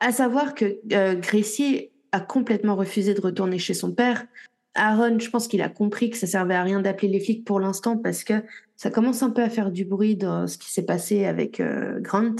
à 0.00 0.12
savoir 0.12 0.54
que 0.54 0.78
Gracie 1.20 1.90
a 2.12 2.20
complètement 2.20 2.76
refusé 2.76 3.14
de 3.14 3.20
retourner 3.20 3.58
chez 3.58 3.74
son 3.74 3.92
père. 3.92 4.26
Aaron, 4.74 5.18
je 5.18 5.30
pense 5.30 5.48
qu'il 5.48 5.62
a 5.62 5.68
compris 5.68 6.10
que 6.10 6.18
ça 6.18 6.26
servait 6.26 6.54
à 6.54 6.62
rien 6.62 6.80
d'appeler 6.80 7.08
les 7.08 7.20
flics 7.20 7.44
pour 7.44 7.60
l'instant 7.60 7.96
parce 7.96 8.24
que 8.24 8.34
ça 8.76 8.90
commence 8.90 9.22
un 9.22 9.30
peu 9.30 9.42
à 9.42 9.48
faire 9.48 9.70
du 9.70 9.84
bruit 9.84 10.16
dans 10.16 10.46
ce 10.46 10.58
qui 10.58 10.70
s'est 10.70 10.84
passé 10.84 11.24
avec 11.24 11.60
euh, 11.60 11.98
Grant. 12.00 12.36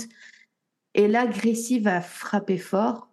Et 0.95 1.09
là, 1.09 1.27
Gracie 1.27 1.81
va 1.81 2.01
frapper 2.03 2.59
fort. 2.59 3.09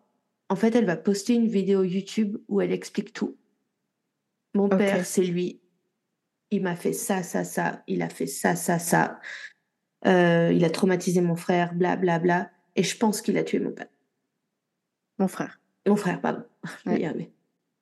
En 0.49 0.55
fait, 0.55 0.75
elle 0.75 0.85
va 0.85 0.97
poster 0.97 1.33
une 1.33 1.47
vidéo 1.47 1.83
YouTube 1.83 2.37
où 2.49 2.59
elle 2.59 2.73
explique 2.73 3.13
tout. 3.13 3.37
Mon 4.53 4.69
père, 4.69 5.05
c'est 5.05 5.23
lui. 5.23 5.61
Il 6.51 6.61
m'a 6.61 6.75
fait 6.75 6.93
ça, 6.93 7.23
ça, 7.23 7.43
ça. 7.43 7.83
Il 7.87 8.01
a 8.01 8.09
fait 8.09 8.27
ça, 8.27 8.55
ça, 8.55 8.77
ça. 8.79 9.19
Euh, 10.05 10.51
il 10.53 10.63
a 10.65 10.69
traumatisé 10.69 11.21
mon 11.21 11.35
frère, 11.35 11.73
bla, 11.73 11.95
bla, 11.95 12.19
bla. 12.19 12.49
Et 12.75 12.83
je 12.83 12.97
pense 12.97 13.21
qu'il 13.21 13.37
a 13.37 13.43
tué 13.43 13.59
mon 13.59 13.71
père. 13.71 13.87
Mon 15.17 15.27
frère. 15.27 15.59
Mon 15.87 15.95
frère, 15.95 16.21
pardon. 16.21 16.43
Ouais. 16.85 17.31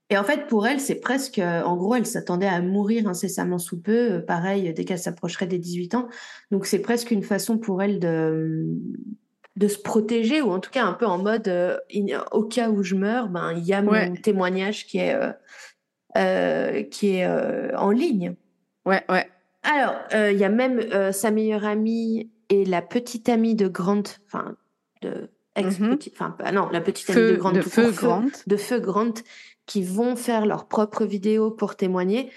Et 0.10 0.18
en 0.18 0.26
fait, 0.26 0.48
pour 0.48 0.68
elle, 0.68 0.82
c'est 0.82 1.00
presque, 1.00 1.40
euh, 1.40 1.64
en 1.64 1.78
gros, 1.78 1.96
elle 1.96 2.06
s'attendait 2.06 2.48
à 2.48 2.62
mourir 2.62 3.08
incessamment 3.08 3.58
sous 3.58 3.82
peu, 3.82 4.12
euh, 4.12 4.20
pareil, 4.20 4.74
dès 4.74 4.84
qu'elle 4.84 5.00
s'approcherait 5.00 5.48
des 5.48 5.58
18 5.58 5.96
ans. 5.96 6.10
Donc, 6.52 6.66
c'est 6.66 6.82
presque 6.82 7.12
une 7.12 7.24
façon 7.24 7.58
pour 7.58 7.82
elle 7.82 7.98
de, 8.00 8.68
de 9.56 9.68
se 9.70 9.80
protéger, 9.80 10.42
ou 10.42 10.52
en 10.52 10.60
tout 10.60 10.70
cas 10.70 10.84
un 10.84 10.94
peu 10.94 11.06
en 11.06 11.18
mode, 11.18 11.48
euh, 11.48 11.78
au 12.34 12.44
cas 12.44 12.70
où 12.70 12.84
je 12.84 12.96
meurs, 12.96 13.30
ben, 13.30 13.54
il 13.54 13.64
y 13.64 13.74
a 13.74 13.82
mon 13.82 14.14
témoignage 14.16 14.86
qui 14.86 14.98
est, 14.98 15.16
qui 16.16 17.16
est 17.16 17.28
en 17.76 17.92
ligne. 17.92 18.36
Ouais, 18.86 19.04
ouais. 19.10 19.28
Alors, 19.64 19.96
il 20.14 20.38
y 20.38 20.44
a 20.44 20.50
même 20.50 21.12
sa 21.12 21.32
meilleure 21.32 21.66
amie 21.66 22.30
et 22.50 22.66
la 22.66 22.82
petite 22.82 23.30
amie 23.30 23.56
de 23.56 23.68
Grant, 23.68 24.04
enfin, 24.26 24.56
de 25.02 25.30
ex 25.56 25.80
mhm. 25.80 25.98
enfin, 26.12 26.36
non, 26.52 26.70
la 26.70 26.82
petite 26.82 27.10
amie 27.10 27.32
de 27.32 27.36
Grant, 27.38 27.52
de 27.52 27.62
feu 27.62 27.92
Grant, 27.92 28.26
de 28.46 28.58
feu 28.58 28.80
Grant, 28.80 29.14
qui 29.66 29.84
vont 29.84 30.16
faire 30.16 30.46
leurs 30.46 30.68
propres 30.68 31.06
vidéos 31.06 31.52
pour 31.52 31.76
témoigner. 31.76 32.30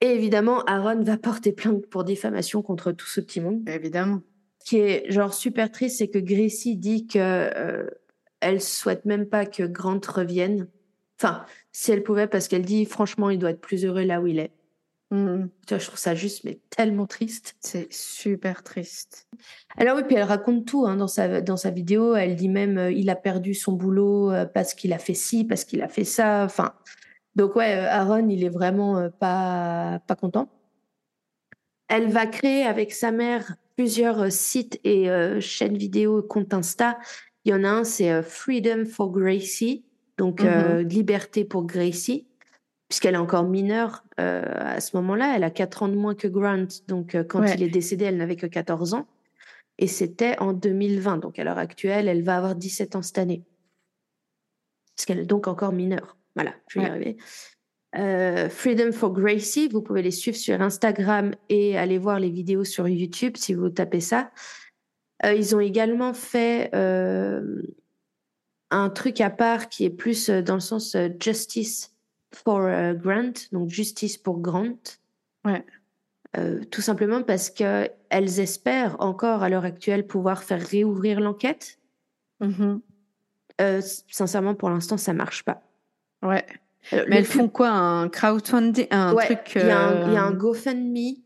Et 0.00 0.06
évidemment, 0.06 0.64
Aaron 0.64 1.02
va 1.02 1.16
porter 1.16 1.52
plainte 1.52 1.86
pour 1.86 2.04
diffamation 2.04 2.62
contre 2.62 2.92
tout 2.92 3.06
ce 3.06 3.20
petit 3.20 3.40
monde. 3.40 3.68
Évidemment. 3.68 4.22
Ce 4.58 4.70
qui 4.70 4.78
est 4.78 5.10
genre 5.10 5.34
super 5.34 5.70
triste, 5.70 5.98
c'est 5.98 6.08
que 6.08 6.18
Gracie 6.18 6.76
dit 6.76 7.06
que 7.06 7.18
euh, 7.18 7.86
elle 8.40 8.60
souhaite 8.60 9.04
même 9.04 9.26
pas 9.26 9.46
que 9.46 9.62
Grant 9.62 10.00
revienne. 10.08 10.68
Enfin, 11.22 11.44
si 11.70 11.92
elle 11.92 12.02
pouvait, 12.02 12.26
parce 12.26 12.48
qu'elle 12.48 12.64
dit 12.64 12.84
franchement, 12.84 13.30
il 13.30 13.38
doit 13.38 13.50
être 13.50 13.60
plus 13.60 13.84
heureux 13.84 14.02
là 14.02 14.20
où 14.20 14.26
il 14.26 14.40
est. 14.40 14.52
Mmh. 15.12 15.50
je 15.68 15.86
trouve 15.86 15.98
ça 15.98 16.14
juste, 16.14 16.42
mais 16.44 16.58
tellement 16.70 17.06
triste. 17.06 17.54
C'est 17.60 17.92
super 17.92 18.62
triste. 18.62 19.28
Alors 19.76 19.96
oui, 19.96 20.04
puis 20.06 20.16
elle 20.16 20.22
raconte 20.22 20.66
tout 20.66 20.86
hein, 20.86 20.96
dans, 20.96 21.06
sa, 21.06 21.42
dans 21.42 21.58
sa 21.58 21.70
vidéo. 21.70 22.16
Elle 22.16 22.34
dit 22.34 22.48
même, 22.48 22.78
euh, 22.78 22.90
il 22.90 23.10
a 23.10 23.14
perdu 23.14 23.54
son 23.54 23.72
boulot 23.72 24.32
euh, 24.32 24.46
parce 24.46 24.72
qu'il 24.74 24.92
a 24.92 24.98
fait 24.98 25.14
ci, 25.14 25.44
parce 25.44 25.64
qu'il 25.64 25.82
a 25.82 25.88
fait 25.88 26.04
ça. 26.04 26.44
Enfin, 26.44 26.72
donc 27.36 27.56
ouais, 27.56 27.76
euh, 27.76 27.90
Aaron, 27.90 28.28
il 28.28 28.42
est 28.42 28.48
vraiment 28.48 29.10
pas, 29.20 30.00
pas 30.06 30.16
content. 30.16 30.48
Elle 31.88 32.08
va 32.08 32.26
créer 32.26 32.64
avec 32.64 32.90
sa 32.90 33.12
mère 33.12 33.54
plusieurs 33.76 34.32
sites 34.32 34.80
et 34.82 35.08
chaînes 35.40 35.76
vidéo, 35.76 36.22
compte 36.22 36.54
Insta. 36.54 36.98
Il 37.44 37.50
y 37.50 37.54
en 37.54 37.64
a 37.64 37.68
un, 37.68 37.84
c'est 37.84 38.22
Freedom 38.22 38.86
for 38.86 39.12
Gracie, 39.12 39.84
donc 40.22 40.42
mmh 40.42 40.78
liberté 40.80 41.44
pour 41.44 41.64
Gracie 41.64 42.26
puisqu'elle 42.92 43.14
est 43.14 43.18
encore 43.18 43.44
mineure 43.44 44.04
euh, 44.20 44.44
à 44.54 44.78
ce 44.82 44.94
moment-là. 44.98 45.34
Elle 45.34 45.44
a 45.44 45.50
4 45.50 45.84
ans 45.84 45.88
de 45.88 45.94
moins 45.94 46.14
que 46.14 46.28
Grant. 46.28 46.66
Donc, 46.88 47.14
euh, 47.14 47.24
quand 47.24 47.42
il 47.42 47.62
est 47.62 47.70
décédé, 47.70 48.04
elle 48.04 48.18
n'avait 48.18 48.36
que 48.36 48.44
14 48.46 48.92
ans. 48.92 49.06
Et 49.78 49.86
c'était 49.86 50.38
en 50.40 50.52
2020. 50.52 51.16
Donc, 51.16 51.38
à 51.38 51.44
l'heure 51.44 51.56
actuelle, 51.56 52.06
elle 52.06 52.22
va 52.22 52.36
avoir 52.36 52.54
17 52.54 52.94
ans 52.94 53.00
cette 53.00 53.16
année. 53.16 53.44
Puisqu'elle 54.94 55.20
est 55.20 55.24
donc 55.24 55.48
encore 55.48 55.72
mineure. 55.72 56.18
Voilà, 56.34 56.52
je 56.68 56.80
vais 56.80 56.84
y 56.84 56.88
arriver. 56.90 57.16
Euh, 57.96 58.50
Freedom 58.50 58.92
for 58.92 59.14
Gracie, 59.14 59.68
vous 59.68 59.80
pouvez 59.80 60.02
les 60.02 60.10
suivre 60.10 60.36
sur 60.36 60.60
Instagram 60.60 61.34
et 61.48 61.78
aller 61.78 61.96
voir 61.96 62.20
les 62.20 62.28
vidéos 62.28 62.64
sur 62.64 62.86
YouTube 62.88 63.38
si 63.38 63.54
vous 63.54 63.70
tapez 63.70 64.00
ça. 64.00 64.32
ils 65.24 65.56
ont 65.56 65.60
également 65.60 66.12
fait 66.12 66.70
un 68.72 68.90
truc 68.90 69.20
à 69.20 69.30
part 69.30 69.68
qui 69.68 69.84
est 69.84 69.90
plus 69.90 70.28
dans 70.30 70.54
le 70.54 70.60
sens 70.60 70.96
justice 71.20 71.92
for 72.34 72.60
euh, 72.60 72.94
Grant, 72.94 73.32
donc 73.52 73.68
justice 73.68 74.16
pour 74.16 74.40
Grant. 74.40 74.78
Ouais. 75.44 75.64
Euh, 76.38 76.62
tout 76.70 76.80
simplement 76.80 77.22
parce 77.22 77.50
qu'elles 77.50 78.40
espèrent 78.40 78.96
encore 79.00 79.42
à 79.42 79.48
l'heure 79.48 79.64
actuelle 79.64 80.06
pouvoir 80.06 80.42
faire 80.42 80.66
réouvrir 80.66 81.20
l'enquête. 81.20 81.78
Mm-hmm. 82.40 82.80
Euh, 83.60 83.80
sincèrement, 84.08 84.54
pour 84.54 84.70
l'instant, 84.70 84.96
ça 84.96 85.12
marche 85.12 85.44
pas. 85.44 85.62
Ouais. 86.22 86.44
Mais 86.92 87.16
elles 87.16 87.24
font 87.24 87.48
quoi? 87.48 87.68
Un 87.68 88.08
crowdfunding? 88.08 88.86
Un 88.90 89.14
truc. 89.14 89.52
Il 89.54 89.66
y, 89.66 89.70
a 89.70 90.22
un 90.22 90.32
GoFundMe 90.32 91.16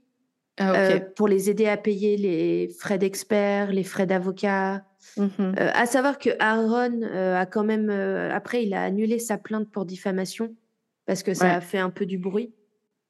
ah, 0.58 1.00
pour 1.16 1.28
les 1.28 1.50
aider 1.50 1.66
à 1.66 1.76
payer 1.76 2.16
les 2.16 2.68
frais 2.78 2.98
d'experts, 2.98 3.72
les 3.72 3.84
frais 3.84 4.06
d'avocat. 4.06 4.84
Mm-hmm. 5.16 5.54
à 5.56 5.86
savoir 5.86 6.18
que 6.18 6.30
Aaron 6.40 7.02
a 7.02 7.46
quand 7.46 7.64
même. 7.64 7.90
après, 7.90 8.64
il 8.64 8.74
a 8.74 8.82
annulé 8.82 9.18
sa 9.18 9.38
plainte 9.38 9.70
pour 9.70 9.86
diffamation 9.86 10.54
parce 11.06 11.22
que 11.22 11.32
ça 11.32 11.54
a 11.54 11.60
fait 11.60 11.78
un 11.78 11.90
peu 11.90 12.06
du 12.06 12.18
bruit. 12.18 12.52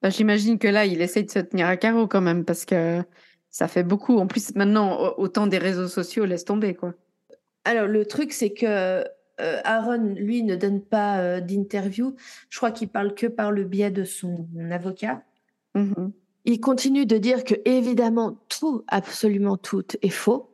Bah, 0.03 0.11
j'imagine 0.11 0.59
que 0.59 0.69
là, 0.69 0.85
il 0.85 1.01
essaye 1.01 1.25
de 1.25 1.31
se 1.31 1.39
tenir 1.39 1.67
à 1.67 1.77
carreau 1.77 2.07
quand 2.07 2.21
même 2.21 2.45
parce 2.45 2.65
que 2.65 3.03
ça 3.51 3.69
fait 3.69 3.83
beaucoup. 3.83 4.19
En 4.19 4.27
plus, 4.27 4.55
maintenant, 4.55 5.15
autant 5.17 5.47
des 5.47 5.59
réseaux 5.59 5.89
sociaux, 5.89 6.27
laisse 6.27 6.45
tomber 6.45 6.75
quoi. 6.75 6.95
Alors, 7.65 7.87
le 7.87 8.05
truc, 8.05 8.33
c'est 8.33 8.53
que 8.53 8.67
euh, 9.41 9.61
Aaron, 9.65 10.15
lui, 10.15 10.43
ne 10.43 10.55
donne 10.57 10.83
pas 10.83 11.19
euh, 11.19 11.41
d'interview. 11.41 12.15
Je 12.49 12.59
crois 12.59 12.71
qu'il 12.71 12.89
parle 12.89 13.15
que 13.15 13.27
par 13.27 13.51
le 13.51 13.65
biais 13.65 13.91
de 13.91 14.05
son 14.05 14.47
avocat. 14.71 15.23
Mmh 15.75 16.09
il 16.47 16.61
continue 16.61 17.07
de 17.07 17.19
dire 17.19 17.45
que, 17.45 17.55
évidemment, 17.65 18.39
tout, 18.49 18.85
absolument 18.89 19.57
tout 19.57 19.85
est 20.01 20.09
faux. 20.09 20.51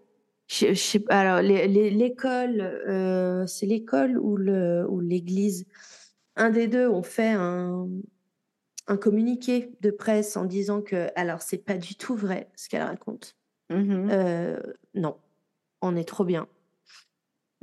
alors, 1.09 1.41
l'école, 1.43 2.61
euh, 2.61 3.47
c'est 3.47 3.67
l'école 3.67 4.19
ou 4.19 4.37
l'église 4.99 5.67
un 6.37 6.51
des 6.51 6.69
deux 6.69 6.89
ont 6.89 7.03
fait 7.03 7.33
un, 7.33 7.89
communiqué 9.01 9.73
de 9.81 9.91
presse 9.91 10.37
en 10.37 10.45
disant 10.45 10.83
que, 10.83 11.09
alors, 11.17 11.41
c'est 11.41 11.65
pas 11.65 11.79
du 11.79 11.95
tout 11.95 12.15
vrai 12.15 12.51
ce 12.57 12.69
qu'elle 12.69 12.83
raconte. 12.83 13.37
Mmh 13.71 14.09
euh, 14.11 14.61
non, 14.95 15.17
on 15.81 15.97
est 15.97 16.05
trop 16.05 16.25
bien. 16.25 16.47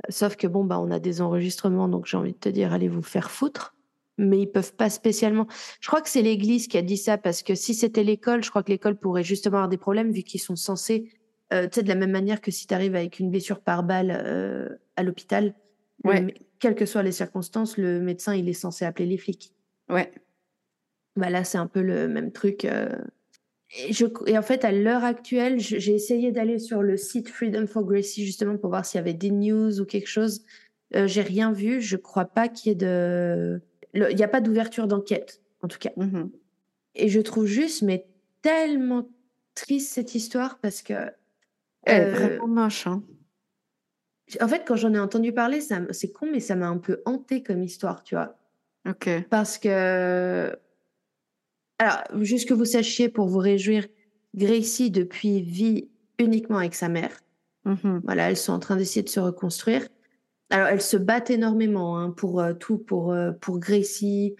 Sauf 0.08 0.36
que 0.36 0.46
bon, 0.46 0.64
bah, 0.64 0.80
on 0.80 0.90
a 0.90 0.98
des 0.98 1.20
enregistrements, 1.20 1.88
donc 1.88 2.06
j'ai 2.06 2.16
envie 2.16 2.32
de 2.32 2.38
te 2.38 2.48
dire, 2.48 2.72
allez 2.72 2.88
vous 2.88 3.02
faire 3.02 3.30
foutre. 3.30 3.76
Mais 4.18 4.40
ils 4.40 4.50
peuvent 4.50 4.74
pas 4.74 4.90
spécialement. 4.90 5.46
Je 5.80 5.88
crois 5.88 6.02
que 6.02 6.08
c'est 6.08 6.22
l'Église 6.22 6.68
qui 6.68 6.76
a 6.76 6.82
dit 6.82 6.98
ça 6.98 7.16
parce 7.16 7.42
que 7.42 7.54
si 7.54 7.74
c'était 7.74 8.04
l'école, 8.04 8.44
je 8.44 8.50
crois 8.50 8.62
que 8.62 8.70
l'école 8.70 8.96
pourrait 8.96 9.24
justement 9.24 9.58
avoir 9.58 9.68
des 9.68 9.78
problèmes 9.78 10.12
vu 10.12 10.22
qu'ils 10.22 10.40
sont 10.40 10.56
censés, 10.56 11.10
euh, 11.52 11.64
tu 11.64 11.76
sais, 11.76 11.82
de 11.82 11.88
la 11.88 11.94
même 11.94 12.10
manière 12.10 12.40
que 12.40 12.50
si 12.50 12.66
tu 12.66 12.74
arrives 12.74 12.94
avec 12.94 13.18
une 13.18 13.30
blessure 13.30 13.60
par 13.60 13.82
balle 13.82 14.10
euh, 14.24 14.68
à 14.96 15.02
l'hôpital, 15.02 15.54
ouais 16.04 16.34
quelles 16.60 16.74
que 16.74 16.86
soient 16.86 17.02
les 17.02 17.12
circonstances, 17.12 17.76
le 17.76 18.00
médecin, 18.00 18.34
il 18.36 18.48
est 18.48 18.52
censé 18.52 18.84
appeler 18.84 19.06
les 19.06 19.16
flics. 19.16 19.52
Ouais. 19.88 20.12
Bah 21.16 21.30
là, 21.30 21.42
c'est 21.42 21.58
un 21.58 21.66
peu 21.66 21.80
le 21.80 22.06
même 22.06 22.30
truc. 22.30 22.64
Euh. 22.64 22.96
Et, 23.76 23.92
je, 23.92 24.06
et 24.26 24.38
en 24.38 24.42
fait, 24.42 24.64
à 24.64 24.70
l'heure 24.70 25.04
actuelle, 25.04 25.58
j'ai 25.58 25.94
essayé 25.94 26.30
d'aller 26.30 26.58
sur 26.58 26.82
le 26.82 26.96
site 26.96 27.28
Freedom 27.28 27.66
for 27.66 27.84
Gracie 27.84 28.24
justement 28.24 28.56
pour 28.56 28.70
voir 28.70 28.84
s'il 28.84 28.98
y 28.98 29.00
avait 29.00 29.14
des 29.14 29.30
news 29.30 29.80
ou 29.80 29.84
quelque 29.84 30.08
chose. 30.08 30.44
Euh, 30.94 31.06
j'ai 31.06 31.22
rien 31.22 31.52
vu. 31.52 31.80
Je 31.80 31.96
crois 31.96 32.26
pas 32.26 32.48
qu'il 32.48 32.70
y 32.70 32.72
ait 32.72 32.76
de. 32.76 33.60
Il 33.94 34.14
n'y 34.14 34.22
a 34.22 34.28
pas 34.28 34.40
d'ouverture 34.40 34.86
d'enquête, 34.86 35.40
en 35.62 35.68
tout 35.68 35.78
cas. 35.78 35.90
Mm-hmm. 35.96 36.30
Et 36.96 37.08
je 37.08 37.20
trouve 37.20 37.46
juste, 37.46 37.82
mais 37.82 38.06
tellement 38.42 39.08
triste 39.54 39.92
cette 39.92 40.14
histoire 40.14 40.58
parce 40.58 40.82
que. 40.82 40.94
Elle 41.82 42.02
est 42.02 42.06
euh, 42.06 42.12
vraiment 42.12 42.46
moche. 42.48 42.86
Hein. 42.86 43.02
en 44.40 44.48
fait, 44.48 44.64
quand 44.66 44.76
j'en 44.76 44.92
ai 44.94 44.98
entendu 44.98 45.32
parler, 45.32 45.60
c'est 45.60 46.12
con, 46.12 46.28
mais 46.30 46.40
ça 46.40 46.56
m'a 46.56 46.68
un 46.68 46.78
peu 46.78 47.02
hanté 47.06 47.42
comme 47.42 47.62
histoire, 47.62 48.02
tu 48.02 48.14
vois. 48.14 48.36
Ok. 48.88 49.08
Parce 49.28 49.58
que. 49.58 50.56
Alors, 51.78 52.02
juste 52.22 52.48
que 52.48 52.54
vous 52.54 52.66
sachiez, 52.66 53.08
pour 53.08 53.26
vous 53.26 53.38
réjouir, 53.38 53.86
Gracie, 54.34 54.90
depuis, 54.90 55.40
vit 55.40 55.88
uniquement 56.18 56.58
avec 56.58 56.74
sa 56.74 56.88
mère. 56.88 57.20
Mhm. 57.64 58.02
Voilà, 58.04 58.30
elles 58.30 58.36
sont 58.36 58.52
en 58.52 58.58
train 58.58 58.76
d'essayer 58.76 59.02
de 59.02 59.08
se 59.08 59.20
reconstruire. 59.20 59.88
Alors, 60.50 60.68
elles 60.68 60.82
se 60.82 60.96
battent 60.96 61.30
énormément 61.30 61.98
hein, 61.98 62.10
pour 62.10 62.40
euh, 62.40 62.52
tout, 62.54 62.78
pour, 62.78 63.12
euh, 63.12 63.32
pour 63.32 63.58
Gracie. 63.58 64.34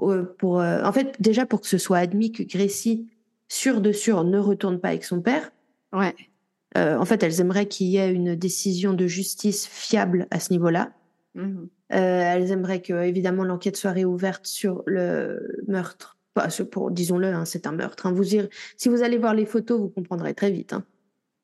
euh, 0.00 0.24
pour, 0.38 0.60
euh, 0.60 0.82
en 0.82 0.92
fait, 0.92 1.16
déjà 1.20 1.46
pour 1.46 1.60
que 1.62 1.66
ce 1.66 1.78
soit 1.78 1.98
admis 1.98 2.30
que 2.32 2.42
Gracie, 2.42 3.08
sûr 3.48 3.80
de 3.80 3.92
sûr, 3.92 4.24
ne 4.24 4.38
retourne 4.38 4.78
pas 4.80 4.88
avec 4.88 5.04
son 5.04 5.20
père. 5.22 5.50
Ouais. 5.92 6.14
En 6.74 7.06
fait, 7.06 7.22
elles 7.22 7.40
aimeraient 7.40 7.68
qu'il 7.68 7.86
y 7.86 7.96
ait 7.96 8.12
une 8.12 8.34
décision 8.34 8.92
de 8.92 9.06
justice 9.06 9.66
fiable 9.66 10.26
à 10.30 10.40
ce 10.40 10.52
niveau-là. 10.52 10.92
Euh, 11.36 11.60
elles 11.90 12.50
aimeraient 12.50 12.82
que, 12.82 12.92
évidemment, 13.02 13.44
l'enquête 13.44 13.78
soit 13.78 13.92
réouverte 13.92 14.46
sur 14.46 14.82
le 14.84 15.62
meurtre. 15.68 16.18
Enfin, 16.36 16.64
pour, 16.64 16.90
disons-le, 16.90 17.28
hein, 17.28 17.46
c'est 17.46 17.66
un 17.66 17.72
meurtre. 17.72 18.04
hein. 18.04 18.12
Vous 18.12 18.34
irez- 18.34 18.50
si 18.76 18.90
vous 18.90 19.02
allez 19.02 19.16
voir 19.16 19.32
les 19.32 19.46
photos, 19.46 19.80
vous 19.80 19.88
comprendrez 19.88 20.34
très 20.34 20.50
vite. 20.50 20.74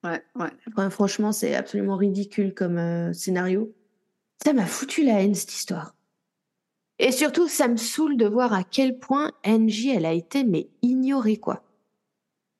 Ouais, 0.04 0.22
ouais. 0.38 0.50
Enfin, 0.68 0.90
franchement, 0.90 1.32
c'est 1.32 1.54
absolument 1.54 1.96
ridicule 1.96 2.52
comme 2.52 3.14
scénario. 3.14 3.72
Ça 4.44 4.52
m'a 4.52 4.66
foutu 4.66 5.04
la 5.04 5.22
haine, 5.22 5.34
cette 5.34 5.52
histoire. 5.52 5.94
Et 6.98 7.12
surtout, 7.12 7.48
ça 7.48 7.68
me 7.68 7.76
saoule 7.76 8.16
de 8.16 8.26
voir 8.26 8.52
à 8.52 8.64
quel 8.64 8.98
point 8.98 9.32
NJ, 9.46 9.88
elle 9.88 10.06
a 10.06 10.12
été, 10.12 10.44
mais 10.44 10.68
ignorée, 10.82 11.36
quoi. 11.36 11.62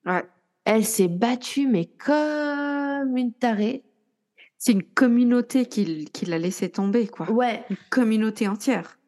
Ouais. 0.05 0.25
Elle 0.65 0.85
s'est 0.85 1.09
battue, 1.09 1.67
mais 1.67 1.87
comme 1.87 3.17
une 3.17 3.33
tarée. 3.33 3.85
C'est 4.59 4.73
une 4.73 4.85
communauté 4.85 5.67
qui, 5.67 6.05
qui 6.07 6.25
l'a 6.27 6.39
laissé 6.39 6.69
tomber, 6.69 7.09
quoi. 7.09 7.31
Ouais. 7.31 7.65
Une 7.69 7.77
communauté 7.91 8.47
entière. 8.47 8.99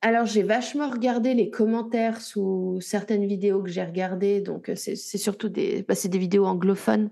Alors, 0.00 0.26
j'ai 0.26 0.42
vachement 0.42 0.90
regardé 0.90 1.34
les 1.34 1.50
commentaires 1.50 2.20
sous 2.20 2.78
certaines 2.80 3.26
vidéos 3.26 3.62
que 3.62 3.70
j'ai 3.70 3.82
regardées. 3.82 4.40
Donc, 4.40 4.68
euh, 4.68 4.74
c'est 4.76 4.96
surtout 4.96 5.48
des, 5.48 5.82
bah, 5.82 5.94
des 6.02 6.18
vidéos 6.18 6.46
anglophones. 6.46 7.10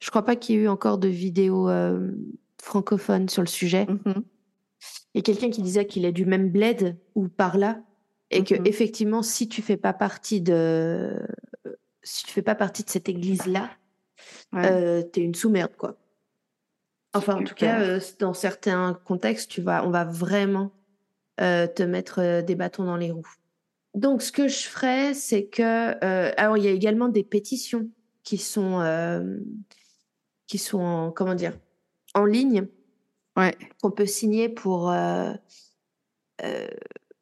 Je 0.00 0.10
crois 0.10 0.24
pas 0.24 0.36
qu'il 0.36 0.56
y 0.56 0.58
ait 0.58 0.62
eu 0.62 0.68
encore 0.68 0.98
de 0.98 1.08
vidéos 1.08 1.68
euh, 1.68 2.10
francophones 2.60 3.28
sur 3.28 3.42
le 3.42 3.48
sujet. 3.48 3.86
Mhm. 3.86 4.14
Il 4.16 4.22
y 5.18 5.20
a 5.20 5.34
quelqu'un 5.34 5.50
qui 5.50 5.62
disait 5.62 5.86
qu'il 5.86 6.04
est 6.04 6.12
du 6.12 6.24
même 6.26 6.50
bled 6.50 6.96
ou 7.14 7.28
par 7.28 7.58
là. 7.58 7.80
Et 8.30 8.44
que, 8.44 8.54
Mhm. 8.54 8.66
effectivement, 8.66 9.22
si 9.22 9.48
tu 9.48 9.62
fais 9.62 9.76
pas 9.78 9.92
partie 9.94 10.40
de, 10.40 11.18
si 12.02 12.24
tu 12.24 12.32
fais 12.32 12.42
pas 12.42 12.54
partie 12.54 12.84
de 12.84 12.90
cette 12.90 13.08
église-là, 13.08 13.70
Ouais. 14.52 14.66
euh, 14.66 15.02
t'es 15.02 15.22
une 15.22 15.34
sous-merde, 15.34 15.76
quoi. 15.76 15.96
Enfin, 17.14 17.36
en 17.36 17.44
tout 17.44 17.54
cas, 17.54 17.80
euh, 17.80 18.00
dans 18.18 18.34
certains 18.34 18.94
contextes, 19.04 19.50
tu 19.50 19.62
vas, 19.62 19.86
on 19.86 19.90
va 19.90 20.04
vraiment 20.04 20.72
euh, 21.40 21.66
te 21.66 21.82
mettre 21.82 22.20
euh, 22.20 22.42
des 22.42 22.54
bâtons 22.54 22.84
dans 22.84 22.96
les 22.96 23.10
roues. 23.12 23.34
Donc, 23.94 24.22
ce 24.22 24.30
que 24.32 24.48
je 24.48 24.66
ferais, 24.68 25.14
c'est 25.14 25.46
que, 25.46 25.62
alors, 26.38 26.56
il 26.58 26.64
y 26.64 26.68
a 26.68 26.72
également 26.72 27.08
des 27.08 27.24
pétitions 27.24 27.88
qui 28.24 28.36
sont, 28.36 28.82
qui 30.46 30.58
sont, 30.58 30.80
en, 30.80 31.10
comment 31.12 31.34
dire, 31.34 31.58
en 32.14 32.24
ligne 32.24 32.68
Ouais. 33.38 33.54
qu'on 33.82 33.90
peut 33.90 34.06
signer 34.06 34.48
pour, 34.48 34.90
euh, 34.90 35.32
euh, 36.44 36.66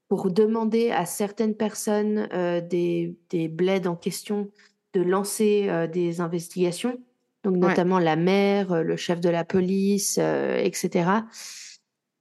pour 0.09 0.31
demander 0.31 0.91
à 0.91 1.05
certaines 1.07 1.55
personnes 1.55 2.28
euh, 2.33 2.61
des, 2.61 3.17
des 3.31 3.49
bleds 3.49 3.86
en 3.86 3.97
question 3.97 4.51
de 4.95 5.03
lancer 5.03 5.67
euh, 5.69 5.86
des 5.86 6.20
investigations, 6.20 6.99
donc 7.45 7.55
Ouais. 7.55 7.69
notamment 7.69 7.99
la 7.99 8.17
maire, 8.17 8.73
euh, 8.73 8.83
le 8.83 8.97
chef 8.97 9.20
de 9.20 9.28
la 9.28 9.45
police, 9.45 10.17
euh, 10.20 10.57
etc. 10.57 11.11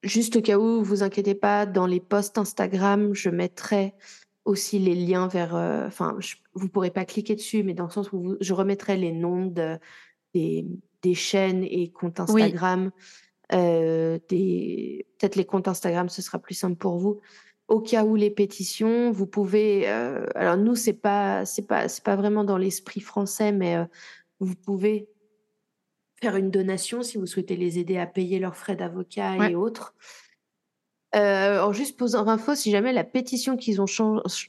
Juste 0.04 0.36
au 0.36 0.42
cas 0.42 0.58
où, 0.58 0.84
vous 0.84 1.02
inquiétez 1.04 1.34
pas, 1.36 1.66
dans 1.66 1.88
les 1.88 2.00
posts 2.00 2.38
Instagram, 2.38 3.14
je 3.16 3.30
mettrai 3.30 3.94
aussi 4.44 4.78
les 4.78 4.94
liens 4.94 5.28
vers. 5.28 5.56
euh, 5.56 5.88
Enfin, 5.88 6.16
je- 6.20 6.36
vous 6.54 6.70
pourrez 6.70 6.92
pas 6.92 7.06
cliquer 7.06 7.36
dessus, 7.36 7.64
mais 7.64 7.74
dans 7.74 7.86
le 7.86 7.90
sens 7.92 8.12
où 8.12 8.20
vous- 8.22 8.38
je 8.40 8.54
remettrai 8.54 8.98
les 8.98 9.12
noms 9.12 9.46
de, 9.48 9.78
des, 10.34 10.66
des 11.02 11.14
chaînes 11.16 11.64
et 11.64 11.90
comptes 11.92 12.20
Oui. 12.30 12.44
Euh, 13.54 14.18
des 14.30 15.06
peut-être 15.20 15.36
les 15.36 15.46
comptes 15.46 15.68
Instagram, 15.68 16.10
ce 16.10 16.22
sera 16.22 16.40
plus 16.40 16.56
simple 16.56 16.76
pour 16.78 16.98
vous. 16.98 17.20
Au 17.68 17.80
cas 17.80 18.04
où 18.04 18.16
les 18.16 18.30
pétitions, 18.32 19.12
vous 19.12 19.28
pouvez. 19.28 19.88
euh, 19.90 20.26
alors 20.36 20.58
nous, 20.58 20.76
c'est 20.76 20.94
pas 20.94 21.46
c'est 21.46 21.68
pas 21.68 21.88
c'est 21.88 22.04
pas 22.04 22.16
vraiment 22.16 22.44
dans 22.44 22.58
l'esprit 22.58 23.02
français, 23.02 23.52
mais 23.52 23.76
euh, 23.78 23.86
vous 24.40 24.56
pouvez 24.56 25.08
faire 26.22 26.36
une 26.38 26.50
donation 26.52 27.02
si 27.04 27.18
vous 27.18 27.26
souhaitez 27.26 27.56
les 27.56 27.78
aider 27.80 27.98
à 27.98 28.06
payer 28.08 28.40
leurs 28.40 28.56
frais 28.56 28.76
d'avocat 28.76 29.36
Ouais. 29.38 29.52
et 29.52 29.56
autres. 29.56 29.96
Euh, 31.16 31.54
alors 31.54 31.74
juste 31.74 31.98
pour 31.98 32.14
info, 32.16 32.56
si 32.56 32.72
jamais 32.72 32.92
la 32.92 33.06
pétition 33.06 33.56
qu'ils 33.56 33.82
ont, 33.82 33.86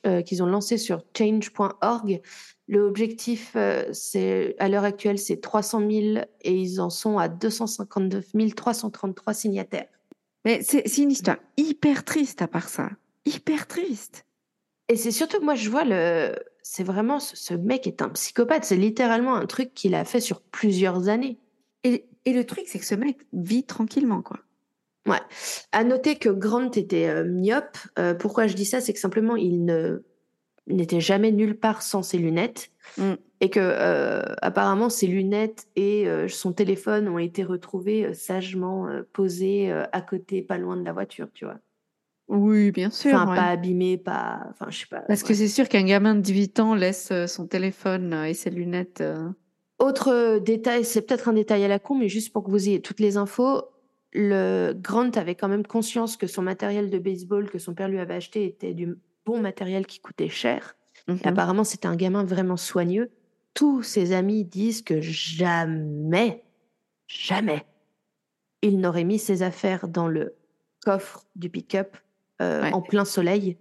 euh, 0.07 0.23
qu'ils 0.23 0.43
ont 0.43 0.47
lancée 0.47 0.79
sur 0.79 1.03
change.org, 1.17 2.21
l'objectif, 2.67 3.53
euh, 3.55 3.85
c'est 3.93 4.57
à 4.59 4.69
l'heure 4.69 4.85
actuelle, 4.85 5.19
c'est 5.19 5.41
300 5.41 5.81
000 5.81 5.91
et 6.43 6.53
ils 6.53 6.81
en 6.81 6.91
sont 6.91 7.19
à 7.19 7.29
259 7.29 8.55
333 8.57 9.35
signataires. 9.35 9.87
Mais 10.45 10.61
c'est 10.63 10.87
c'est 10.89 11.03
une 11.03 11.13
histoire 11.13 11.39
hyper 11.57 12.05
triste 12.05 12.43
à 12.43 12.49
part 12.49 12.69
ça. 12.69 12.91
Hyper 13.25 13.67
triste. 13.67 14.25
Et 14.89 14.97
c'est 14.97 15.11
surtout 15.11 15.39
que 15.39 15.45
moi, 15.45 15.57
je 15.57 15.69
vois 15.69 15.85
le. 15.85 16.37
C'est 16.63 16.85
vraiment. 16.85 17.19
Ce, 17.19 17.37
ce 17.37 17.55
mec 17.55 17.87
est 17.87 18.03
un 18.03 18.09
psychopathe. 18.11 18.65
C'est 18.65 18.77
littéralement 18.77 19.35
un 19.35 19.47
truc 19.47 19.75
qu'il 19.75 19.95
a 19.95 20.05
fait 20.05 20.21
sur 20.21 20.41
plusieurs 20.41 21.09
années. 21.09 21.39
Et, 21.83 22.07
et 22.25 22.33
le 22.33 22.45
truc, 22.45 22.65
c'est 22.67 22.79
que 22.79 22.85
ce 22.85 22.95
mec 22.95 23.19
vit 23.33 23.65
tranquillement, 23.65 24.23
quoi. 24.23 24.39
Ouais. 25.07 25.21
À 25.73 25.85
noter 25.85 26.17
que 26.17 26.29
Grant 26.29 26.71
était 26.73 27.09
euh, 27.09 27.25
myope. 27.25 27.79
Euh, 27.99 28.15
pourquoi 28.15 28.47
je 28.47 28.55
dis 28.55 28.65
ça 28.65 28.81
C'est 28.81 28.93
que 28.93 28.99
simplement, 28.99 29.37
il 29.37 29.65
ne 29.65 30.03
n'était 30.69 31.01
jamais 31.01 31.31
nulle 31.31 31.57
part 31.57 31.83
sans 31.83 32.03
ses 32.03 32.19
lunettes. 32.19 32.71
Mm. 32.99 33.13
Et 33.41 33.51
que, 33.51 33.61
euh, 33.63 34.23
apparemment, 34.43 34.89
ses 34.89 35.07
lunettes 35.07 35.67
et 35.77 36.09
son 36.29 36.53
téléphone 36.53 37.07
ont 37.09 37.19
été 37.19 37.45
retrouvés 37.45 38.15
sagement 38.15 38.89
posés 39.13 39.71
à 39.71 40.01
côté, 40.01 40.41
pas 40.43 40.57
loin 40.57 40.77
de 40.77 40.85
la 40.85 40.93
voiture, 40.93 41.29
tu 41.35 41.45
vois. 41.45 41.59
Oui, 42.29 42.73
bien 42.73 42.91
sûr. 42.91 43.15
Enfin, 43.15 43.31
ouais. 43.31 43.37
pas 43.37 43.49
abîmés, 43.49 43.99
pas. 43.99 44.41
Enfin, 44.51 44.71
je 44.71 44.79
sais 44.79 44.87
pas. 44.91 45.01
Parce 45.01 45.21
ouais. 45.21 45.29
que 45.29 45.35
c'est 45.35 45.49
sûr 45.49 45.69
qu'un 45.69 45.85
gamin 45.85 46.15
de 46.15 46.21
18 46.21 46.61
ans 46.61 46.75
laisse 46.75 47.13
son 47.27 47.47
téléphone 47.47 48.15
et 48.27 48.35
ses 48.35 48.51
lunettes. 48.51 49.05
Autre 49.79 50.39
détail, 50.39 50.85
c'est 50.85 51.03
peut-être 51.03 51.29
un 51.29 51.35
détail 51.35 51.63
à 51.65 51.69
la 51.69 51.79
con, 51.79 51.95
mais 51.95 52.09
juste 52.09 52.33
pour 52.33 52.43
que 52.43 52.51
vous 52.51 52.69
ayez 52.69 52.81
toutes 52.81 53.01
les 53.01 53.19
infos, 53.19 53.63
le 54.19 54.73
Grant 54.73 55.11
avait 55.11 55.35
quand 55.35 55.49
même 55.49 55.67
conscience 55.67 56.17
que 56.17 56.27
son 56.27 56.41
matériel 56.43 56.89
de 56.91 56.99
baseball 56.99 57.51
que 57.51 57.59
son 57.59 57.75
père 57.75 57.89
lui 57.89 57.99
avait 57.99 58.15
acheté 58.15 58.47
était 58.47 58.73
du 58.75 58.97
bon 59.27 59.41
matériel 59.41 59.87
qui 59.87 60.01
coûtait 60.01 60.31
cher. 60.31 60.75
mhm. 61.07 61.19
Et 61.23 61.29
apparemment, 61.29 61.65
c'était 61.65 61.87
un 61.87 61.97
gamin 61.97 62.25
vraiment 62.25 62.57
soigneux. 62.57 63.11
Tous 63.53 63.83
ses 63.83 64.13
amis 64.13 64.45
disent 64.45 64.83
que 64.83 65.01
jamais, 65.03 66.45
jamais, 67.07 67.65
il 68.63 68.81
n'aurait 68.81 69.05
mis 69.05 69.19
ses 69.19 69.43
affaires 69.43 69.87
dans 69.89 70.09
le 70.09 70.35
coffre 70.85 71.25
du 71.37 71.51
pick-up 71.51 71.97
euh, 72.41 72.63
Ouais. 72.63 72.73
en 72.73 72.81
plein 72.83 73.05
soleil, 73.05 73.57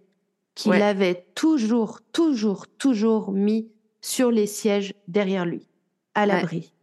qu'il 0.53 0.71
Ouais. 0.71 0.81
avait 0.81 1.25
toujours, 1.35 1.99
toujours, 2.13 2.67
toujours 2.77 3.31
mis 3.31 3.71
sur 4.01 4.31
les 4.31 4.47
sièges 4.47 4.93
derrière 5.07 5.45
lui, 5.45 5.67
à 6.13 6.25
l'abri. 6.25 6.73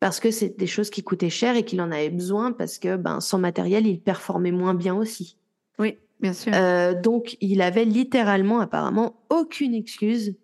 Parce 0.00 0.20
que 0.20 0.30
c'est 0.30 0.56
des 0.58 0.66
choses 0.68 0.90
qui 0.90 1.02
coûtaient 1.02 1.30
cher 1.30 1.56
et 1.56 1.64
qu'il 1.64 1.80
en 1.80 1.90
avait 1.90 2.10
besoin 2.10 2.52
parce 2.52 2.78
que 2.78 2.96
ben, 2.96 3.20
sans 3.20 3.38
matériel, 3.38 3.86
il 3.86 4.00
performait 4.00 4.52
moins 4.52 4.74
bien 4.74 4.94
aussi. 4.94 5.36
Oui, 5.78 5.98
bien 6.20 6.32
sûr. 6.32 6.52
Euh, 6.54 6.94
donc, 6.94 7.36
il 7.40 7.60
avait 7.62 7.84
littéralement, 7.84 8.60
apparemment, 8.60 9.20
aucune 9.30 9.74
excuse 9.74 10.36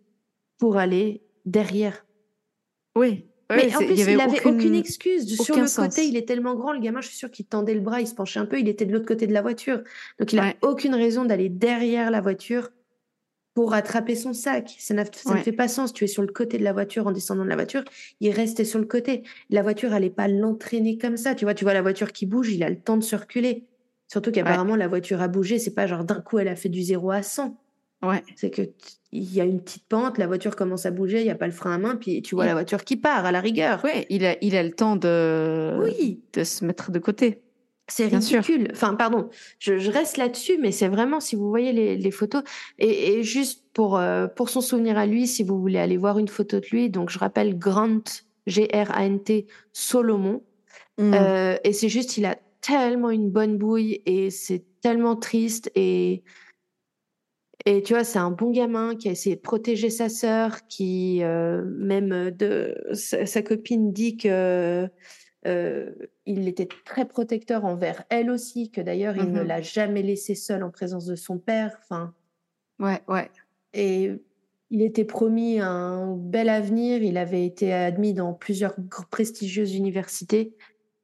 pour 0.58 0.76
aller 0.76 1.23
derrière. 1.47 2.05
oui. 2.97 3.26
Mais 3.50 3.66
Ouais, 3.66 3.74
en 3.76 3.78
plus, 3.81 3.94
il, 3.97 4.02
avait 4.02 4.23
avait 4.23 4.47
aucune, 4.47 4.74
excuse. 4.74 5.36
Sur 5.41 5.57
le 5.58 5.66
sens. 5.66 5.89
côté, 5.94 6.07
il 6.08 6.16
est 6.16 6.26
tellement 6.26 6.55
grand, 6.55 6.73
le 6.73 6.81
gamin, 6.81 7.02
je 7.02 7.08
suis 7.08 7.16
sûre 7.18 7.31
qu'il 7.31 7.44
tendait 7.44 7.74
le 7.74 7.81
bras, 7.83 8.00
il 8.00 8.08
se 8.08 8.15
penchait 8.15 8.41
un 8.41 8.47
peu, 8.47 8.58
il 8.58 8.68
était 8.68 8.86
de 8.86 8.92
l'autre 8.92 9.05
côté 9.07 9.26
de 9.26 9.34
la 9.34 9.42
voiture. 9.42 9.83
Donc, 10.18 10.33
il 10.33 10.39
a 10.39 10.44
Ouais. 10.47 10.57
aucune 10.62 10.94
raison 10.94 11.26
d'aller 11.26 11.50
derrière 11.50 12.10
la 12.10 12.23
voiture 12.23 12.70
pour 13.55 13.73
attraper 13.73 14.16
son 14.16 14.33
sac. 14.33 14.74
Ça, 14.78 14.94
ne 14.94 15.05
fait 15.05 15.52
pas 15.52 15.68
sens. 15.68 15.92
Tu 15.92 16.05
es 16.05 16.08
sur 16.08 16.23
le 16.23 16.28
côté 16.33 16.58
de 16.58 16.65
la 16.65 16.73
voiture 16.73 17.07
en 17.07 17.12
descendant 17.12 17.44
de 17.44 17.49
la 17.49 17.55
voiture. 17.55 17.84
Il 18.20 18.31
restait 18.31 18.65
sur 18.65 18.81
le 18.81 18.84
côté. 18.84 19.23
La 19.49 19.62
voiture 19.62 19.92
allait 19.92 20.10
pas 20.10 20.26
l'entraîner 20.28 20.99
comme 20.99 21.16
ça. 21.16 21.34
Tu 21.34 21.44
vois, 21.44 21.55
tu 21.55 21.65
vois 21.65 21.74
la 21.74 21.83
voiture 21.83 22.12
qui 22.12 22.26
bouge, 22.26 22.52
il 22.52 22.65
a 22.65 22.68
le 22.68 22.78
temps 22.78 22.97
de 22.97 23.05
circuler. 23.05 23.65
Surtout 24.08 24.33
qu'apparemment, 24.33 24.76
la 24.76 24.89
voiture 24.89 25.23
a 25.23 25.28
bougé. 25.28 25.58
C'est 25.58 25.74
pas 25.74 25.86
genre 25.86 26.05
d'un 26.05 26.20
coup, 26.20 26.39
elle 26.39 26.49
a 26.49 26.57
fait 26.57 26.68
du 26.68 26.83
0 26.83 27.10
à 27.12 27.23
100. 27.23 27.57
Ouais. 28.02 28.23
C'est 28.36 28.50
que 28.50 28.62
il 29.12 29.33
y 29.33 29.41
a 29.41 29.44
une 29.44 29.62
petite 29.62 29.86
pente, 29.89 30.18
la 30.18 30.26
voiture 30.26 30.57
commence 30.57 30.86
à 30.86 30.91
bouger, 30.91 31.20
il 31.20 31.24
n'y 31.24 31.31
a 31.31 31.36
pas 31.36 31.47
le 31.47 31.52
frein 31.52 31.73
à 31.73 31.78
main, 31.78 31.94
puis 31.94 32.20
tu 32.20 32.34
vois 32.34 32.47
la 32.47 32.52
voiture 32.52 32.83
qui 32.83 32.97
part 32.97 33.24
à 33.24 33.31
la 33.31 33.41
rigueur. 33.41 33.83
Ouais, 33.84 34.07
il 34.10 34.26
a, 34.26 34.36
il 34.42 34.57
a 34.57 34.62
le 34.65 34.73
temps 34.73 34.97
de, 34.97 35.78
Oui. 35.81 36.20
de 36.33 36.42
se 36.42 36.65
mettre 36.65 36.91
de 36.91 36.99
côté. 36.99 37.43
C'est 37.88 38.06
ridicule. 38.06 38.68
Enfin, 38.72 38.94
pardon, 38.94 39.28
je, 39.58 39.78
je 39.78 39.90
reste 39.90 40.16
là-dessus, 40.16 40.58
mais 40.58 40.72
c'est 40.72 40.88
vraiment, 40.88 41.20
si 41.20 41.36
vous 41.36 41.48
voyez 41.48 41.72
les, 41.72 41.96
les 41.96 42.10
photos, 42.10 42.42
et, 42.78 43.12
et 43.12 43.22
juste 43.22 43.64
pour, 43.74 43.98
euh, 43.98 44.26
pour 44.26 44.48
son 44.48 44.62
souvenir 44.62 44.96
à 44.96 45.04
lui, 45.04 45.26
si 45.26 45.42
vous 45.42 45.60
voulez 45.60 45.78
aller 45.78 45.98
voir 45.98 46.18
une 46.18 46.28
photo 46.28 46.60
de 46.60 46.66
lui, 46.70 46.88
donc 46.88 47.10
je 47.10 47.18
rappelle 47.18 47.58
Grant, 47.58 48.02
G-R-A-N-T, 48.46 49.46
Solomon. 49.72 50.42
Mm. 50.98 51.12
Euh, 51.14 51.56
et 51.62 51.72
c'est 51.74 51.90
juste, 51.90 52.16
il 52.16 52.24
a 52.24 52.38
tellement 52.62 53.10
une 53.10 53.30
bonne 53.30 53.58
bouille 53.58 54.00
et 54.06 54.30
c'est 54.30 54.64
tellement 54.80 55.16
triste. 55.16 55.70
Et, 55.74 56.22
et 57.66 57.82
tu 57.82 57.92
vois, 57.92 58.04
c'est 58.04 58.18
un 58.18 58.30
bon 58.30 58.50
gamin 58.50 58.94
qui 58.94 59.08
a 59.08 59.12
essayé 59.12 59.36
de 59.36 59.40
protéger 59.42 59.90
sa 59.90 60.08
sœur, 60.08 60.66
qui, 60.68 61.22
euh, 61.22 61.62
même 61.66 62.30
de 62.30 62.74
sa, 62.94 63.26
sa 63.26 63.42
copine 63.42 63.92
dit 63.92 64.16
que 64.16 64.88
euh, 65.47 65.92
il 66.26 66.48
était 66.48 66.68
très 66.84 67.05
protecteur 67.06 67.64
envers 67.64 68.05
elle 68.10 68.31
aussi, 68.31 68.70
que 68.70 68.81
d'ailleurs, 68.81 69.16
il 69.16 69.31
ne 69.32 69.40
Mhm. 69.40 69.47
l'a 69.47 69.60
jamais 69.62 70.02
laissée 70.02 70.34
seule 70.34 70.62
en 70.62 70.70
présence 70.70 71.06
de 71.06 71.16
son 71.16 71.39
père. 71.39 71.76
Enfin, 71.82 72.14
Ouais, 72.81 73.00
ouais. 73.08 73.31
et 73.73 74.10
il 74.70 74.82
était 74.82 75.05
promis 75.05 75.60
un 75.60 76.16
bel 76.16 76.48
avenir. 76.48 77.02
Il 77.02 77.16
avait 77.18 77.44
été 77.47 77.73
admis 77.73 78.14
dans 78.14 78.32
plusieurs 78.32 78.74
prestigieuses 79.10 79.74
universités. 79.76 80.56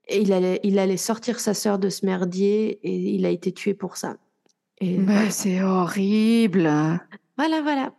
Et 0.09 0.21
il 0.23 0.33
allait, 0.33 0.59
il 0.65 0.79
allait 0.81 0.97
sortir 0.97 1.39
sa 1.39 1.55
sœur 1.55 1.79
de 1.79 1.89
ce 1.89 2.05
merdier 2.05 2.81
et 2.83 3.15
il 3.15 3.25
a 3.27 3.31
été 3.31 3.53
tué 3.53 3.75
pour 3.75 3.97
ça. 3.97 4.17
Et 4.81 4.97
voilà. 4.99 5.31
c'est 5.31 5.63
horrible. 5.63 6.69
voilà, 7.37 7.63
voilà. 7.63 7.93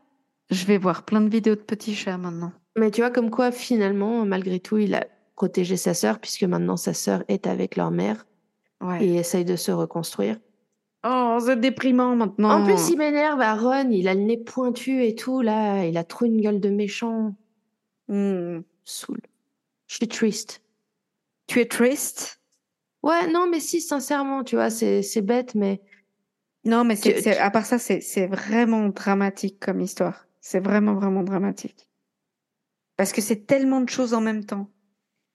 Je 0.49 0.65
vais 0.65 0.77
voir 0.77 1.05
plein 1.05 1.21
de 1.21 1.29
vidéos 1.29 1.55
de 1.55 1.61
petits 1.61 1.95
chats 1.95 2.17
maintenant. 2.17 2.51
Mais 2.77 2.91
tu 2.91 2.99
vois, 3.01 3.11
comme 3.11 3.29
quoi, 3.29 3.51
finalement, 3.51 4.25
malgré 4.25 4.59
tout, 4.59 4.77
il 4.77 4.93
a 4.95 5.05
protégé 5.41 5.75
sa 5.75 5.95
sœur, 5.95 6.19
puisque 6.19 6.43
maintenant 6.43 6.77
sa 6.77 6.93
sœur 6.93 7.23
est 7.27 7.47
avec 7.47 7.75
leur 7.75 7.89
mère 7.89 8.27
Ouais. 8.79 9.03
et 9.03 9.15
essaye 9.15 9.43
de 9.43 9.55
se 9.55 9.71
reconstruire. 9.71 10.37
Oh, 11.03 11.39
c'est 11.43 11.59
déprimant 11.59 12.15
maintenant. 12.15 12.61
En 12.61 12.63
plus, 12.63 12.89
il 12.91 12.97
m'énerve 12.99 13.41
à 13.41 13.55
Ron, 13.55 13.89
il 13.89 14.07
a 14.07 14.13
le 14.13 14.19
nez 14.21 14.37
pointu 14.37 15.03
et 15.03 15.15
tout, 15.15 15.41
là, 15.41 15.83
il 15.85 15.97
a 15.97 16.03
trop 16.03 16.25
une 16.25 16.39
gueule 16.41 16.59
de 16.59 16.69
méchant. 16.69 17.35
Hmm. 18.07 18.59
Saoul. 18.85 19.19
Je 19.87 19.95
suis 19.95 20.07
triste. 20.07 20.61
Tu 21.47 21.59
es 21.59 21.65
triste? 21.65 22.39
Ouais, 23.01 23.27
non, 23.31 23.47
mais 23.49 23.59
si, 23.59 23.81
sincèrement, 23.81 24.43
tu 24.43 24.55
vois, 24.57 24.69
c'est 24.69 25.21
bête, 25.23 25.55
mais 25.55 25.81
Non, 26.65 26.83
mais 26.83 26.95
c'est, 26.95 27.19
Tu- 27.19 27.29
à 27.29 27.49
part 27.49 27.65
ça, 27.65 27.79
c'est 27.79 28.27
vraiment 28.27 28.89
dramatique 28.89 29.59
comme 29.59 29.81
histoire. 29.81 30.27
C'est 30.39 30.59
vraiment, 30.59 30.93
vraiment 30.93 31.23
dramatique. 31.23 31.87
Parce 32.95 33.11
que 33.11 33.21
c'est 33.21 33.47
tellement 33.47 33.81
de 33.81 33.89
choses 33.89 34.13
en 34.13 34.21
même 34.21 34.45
temps. 34.45 34.69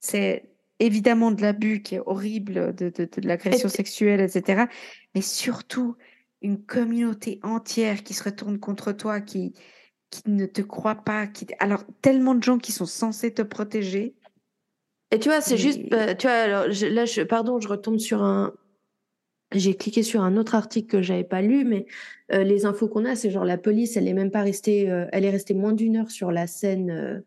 C'est 0.08 0.44
évidemment 0.78 1.32
de 1.32 1.42
l'abus 1.42 1.82
qui 1.82 1.96
est 1.96 2.02
horrible, 2.06 2.74
de, 2.76 2.90
de, 2.90 3.04
de 3.06 3.26
l'agression 3.26 3.68
sexuelle, 3.68 4.20
etc. 4.20 4.66
Mais 5.14 5.20
surtout, 5.20 5.96
une 6.42 6.62
communauté 6.62 7.40
entière 7.42 8.04
qui 8.04 8.14
se 8.14 8.22
retourne 8.22 8.58
contre 8.60 8.92
toi, 8.92 9.20
qui, 9.20 9.52
qui 10.10 10.22
ne 10.26 10.46
te 10.46 10.62
croit 10.62 10.94
pas. 10.94 11.26
Qui... 11.26 11.46
Alors, 11.58 11.82
tellement 12.02 12.34
de 12.36 12.42
gens 12.44 12.58
qui 12.58 12.70
sont 12.72 12.86
censés 12.86 13.34
te 13.34 13.42
protéger. 13.42 14.14
Et 15.10 15.18
tu 15.18 15.28
vois, 15.28 15.40
c'est 15.40 15.54
Mais- 15.54 15.60
juste, 15.60 15.80
euh, 15.92 16.14
tu 16.14 16.26
vois, 16.28 16.36
alors 16.36 16.70
je- 16.70 16.86
là, 16.86 17.04
je, 17.04 17.22
pardon, 17.22 17.58
je 17.58 17.66
retombe 17.68 17.98
sur 17.98 18.22
un. 18.22 18.52
J'ai 19.52 19.74
cliqué 19.76 20.02
sur 20.02 20.22
un 20.22 20.36
autre 20.36 20.54
article 20.54 20.88
que 20.88 21.02
j'avais 21.02 21.24
pas 21.24 21.40
lu, 21.42 21.64
mais 21.64 21.86
euh, 22.32 22.42
les 22.44 22.64
infos 22.66 22.88
qu'on 22.88 23.04
a, 23.04 23.14
c'est 23.16 23.30
genre 23.30 23.44
la 23.44 23.58
police, 23.58 23.96
elle 23.96 24.06
est 24.08 24.12
même 24.12 24.30
pas 24.32 24.42
restée, 24.42 24.90
euh, 24.90 25.06
elle 25.12 25.24
est 25.24 25.30
restée 25.30 25.54
moins 25.54 25.72
d'une 25.72 25.96
heure 25.96 26.10
sur 26.10 26.32
la 26.32 26.46
scène 26.46 27.24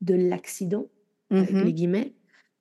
de 0.00 0.14
l'accident, 0.14 0.86
avec 1.30 1.50
Mhm, 1.52 1.64
les 1.64 1.72
guillemets, 1.74 2.14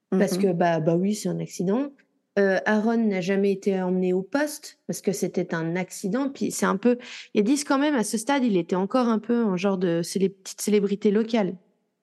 parce 0.09 0.37
mhm. 0.37 0.41
que 0.41 0.53
bah 0.53 0.79
bah 0.79 0.95
oui, 0.95 1.15
c'est 1.15 1.29
un 1.29 1.39
accident. 1.39 1.91
Euh, 2.37 2.59
Aaron 2.65 2.97
n'a 2.97 3.21
jamais 3.21 3.51
été 3.51 3.81
emmené 3.81 4.13
au 4.13 4.21
poste 4.21 4.77
parce 4.85 5.01
que 5.01 5.11
c'était 5.11 5.55
un 5.55 5.75
accident. 5.75 6.29
Puis 6.29 6.51
c'est 6.51 6.67
un 6.67 6.77
peu, 6.77 6.97
ils 7.33 7.43
disent 7.43 7.63
quand 7.63 7.79
même 7.79 7.95
à 7.95 8.03
ce 8.03 8.17
stade, 8.17 8.43
il 8.43 8.57
était 8.57 8.75
encore 8.75 9.07
un 9.07 9.19
peu 9.19 9.43
en 9.43 9.57
genre 9.57 9.77
de 9.77 10.01
c'est 10.03 10.19
les 10.19 10.29
petites 10.29 10.61
célébrités 10.61 11.09
locales. 11.09 11.55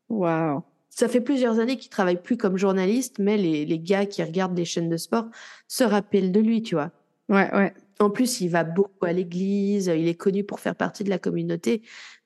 Waouh. 0.09 0.63
Ça 0.91 1.09
fait 1.09 1.21
plusieurs 1.21 1.59
années 1.59 1.77
qu'il 1.77 1.91
travaille 1.91 2.21
plus 2.21 2.37
comme 2.37 2.57
journaliste, 2.57 3.19
mais 3.19 3.37
les, 3.37 3.65
les 3.65 3.79
gars 3.79 4.07
qui 4.07 4.23
regardent 4.23 4.55
des 4.55 4.65
chaînes 4.65 4.89
de 4.89 4.97
sport 4.97 5.27
se 5.67 5.83
rappellent 5.83 6.33
de 6.33 6.41
lui, 6.41 6.63
tu 6.63 6.75
vois. 6.75 6.91
Ouais, 7.29 7.53
ouais. 7.55 7.75
En 8.01 8.11
plus, 8.11 8.41
il 8.41 8.49
va 8.49 8.65
beaucoup 8.65 9.07
à 9.07 9.13
l'église, 9.13 9.87
il 9.87 10.09
est 10.09 10.15
connu 10.15 10.45
pour 10.45 10.61
faire 10.61 10.75
partie 10.75 11.05
de 11.05 11.11
la 11.11 11.19
communauté. 11.19 11.83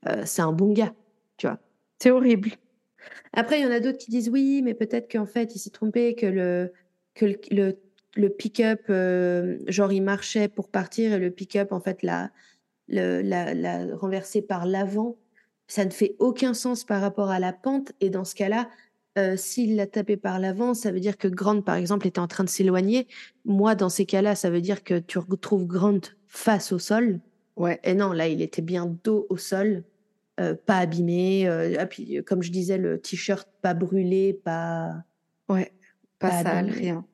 Euh, 0.06 0.22
c'est 0.24 0.42
un 0.42 0.52
bon 0.52 0.72
gars, 0.72 0.92
tu 1.36 1.46
vois. 1.46 1.58
C'est 1.98 2.10
horrible. 2.10 2.52
Après, 3.32 3.60
il 3.60 3.62
y 3.62 3.66
en 3.66 3.70
a 3.70 3.80
d'autres 3.80 3.98
qui 3.98 4.10
disent 4.10 4.28
oui, 4.28 4.62
mais 4.62 4.74
peut-être 4.74 5.10
qu'en 5.10 5.26
fait, 5.26 5.54
il 5.54 5.58
s'est 5.58 5.70
trompé, 5.70 6.14
que 6.14 6.26
le, 6.26 6.72
que 7.14 7.26
le, 7.26 7.38
le, 7.50 7.78
le 8.16 8.28
pick-up, 8.30 8.82
euh, 8.90 9.58
genre, 9.66 9.92
il 9.92 10.02
marchait 10.02 10.48
pour 10.48 10.68
partir 10.68 11.12
et 11.12 11.18
le 11.18 11.30
pick-up, 11.30 11.72
en 11.72 11.80
fait, 11.80 12.02
l'a, 12.02 12.30
l'a 12.88 13.96
renversé 13.96 14.42
par 14.42 14.66
l'avant. 14.66 15.16
Ça 15.66 15.84
ne 15.84 15.90
fait 15.90 16.16
aucun 16.18 16.54
sens 16.54 16.84
par 16.84 17.00
rapport 17.00 17.30
à 17.30 17.38
la 17.38 17.52
pente. 17.52 17.92
Et 18.00 18.10
dans 18.10 18.24
ce 18.24 18.34
cas-là, 18.34 18.68
euh, 19.18 19.36
s'il 19.36 19.76
l'a 19.76 19.86
tapé 19.86 20.16
par 20.16 20.38
l'avant, 20.38 20.74
ça 20.74 20.90
veut 20.90 21.00
dire 21.00 21.18
que 21.18 21.28
Grant, 21.28 21.60
par 21.60 21.74
exemple, 21.74 22.06
était 22.06 22.20
en 22.20 22.28
train 22.28 22.44
de 22.44 22.48
s'éloigner. 22.48 23.06
Moi, 23.44 23.74
dans 23.74 23.88
ces 23.88 24.06
cas-là, 24.06 24.34
ça 24.34 24.48
veut 24.48 24.60
dire 24.60 24.84
que 24.84 24.98
tu 24.98 25.18
retrouves 25.18 25.66
Grant 25.66 26.00
face 26.26 26.72
au 26.72 26.78
sol. 26.78 27.20
Ouais. 27.56 27.80
Et 27.82 27.94
non, 27.94 28.12
là, 28.12 28.28
il 28.28 28.40
était 28.40 28.62
bien 28.62 28.86
dos 29.04 29.26
au 29.28 29.36
sol, 29.36 29.82
euh, 30.38 30.54
pas 30.54 30.78
abîmé. 30.78 31.48
euh, 31.48 31.84
puis, 31.86 32.18
euh, 32.18 32.22
comme 32.22 32.42
je 32.42 32.50
disais, 32.50 32.78
le 32.78 33.00
t-shirt 33.00 33.48
pas 33.62 33.74
brûlé, 33.74 34.32
pas. 34.34 34.94
Ouais. 35.48 35.72
Pas 36.18 36.30
Pas 36.30 36.42
sale, 36.42 36.58
abîmé. 36.68 36.72
rien. 36.76 37.04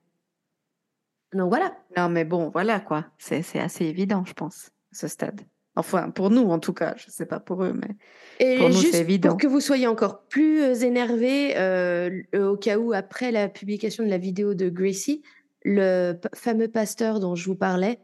Donc 1.33 1.49
voilà. 1.49 1.77
Non, 1.97 2.09
mais 2.09 2.25
bon, 2.25 2.51
voilà 2.51 2.81
quoi. 2.81 3.07
C'est, 3.19 3.43
c'est 3.43 3.59
assez 3.61 3.85
évident, 3.85 4.25
je 4.25 4.33
pense, 4.35 4.71
à 4.93 4.97
ce 4.97 5.09
stade. 5.09 5.41
Enfin, 5.77 6.11
pour 6.11 6.31
nous, 6.31 6.49
en 6.51 6.61
tout 6.61 6.73
cas. 6.73 6.95
Je 6.97 7.11
sais 7.11 7.27
pas 7.27 7.41
pour 7.41 7.65
eux, 7.65 7.73
mais. 7.73 7.97
Et 8.39 8.59
Pour 8.59 8.69
nous, 8.69 8.75
c'est 8.77 9.01
évident. 9.01 9.31
pour 9.31 9.39
que 9.39 9.49
vous 9.49 9.61
soyez 9.61 9.89
encore 9.89 10.23
plus 10.29 10.85
énervés, 10.85 11.57
euh, 11.57 12.23
au 12.35 12.57
cas 12.57 12.79
où, 12.79 12.93
après 12.93 13.33
la 13.33 13.49
publication 13.49 14.05
de 14.05 14.09
la 14.11 14.19
vidéo 14.19 14.55
de 14.55 14.69
Gracie, 14.69 15.23
le 15.65 16.15
fameux 16.35 16.69
pasteur 16.69 17.19
dont 17.19 17.35
je 17.35 17.47
vous 17.47 17.57
parlais 17.57 17.99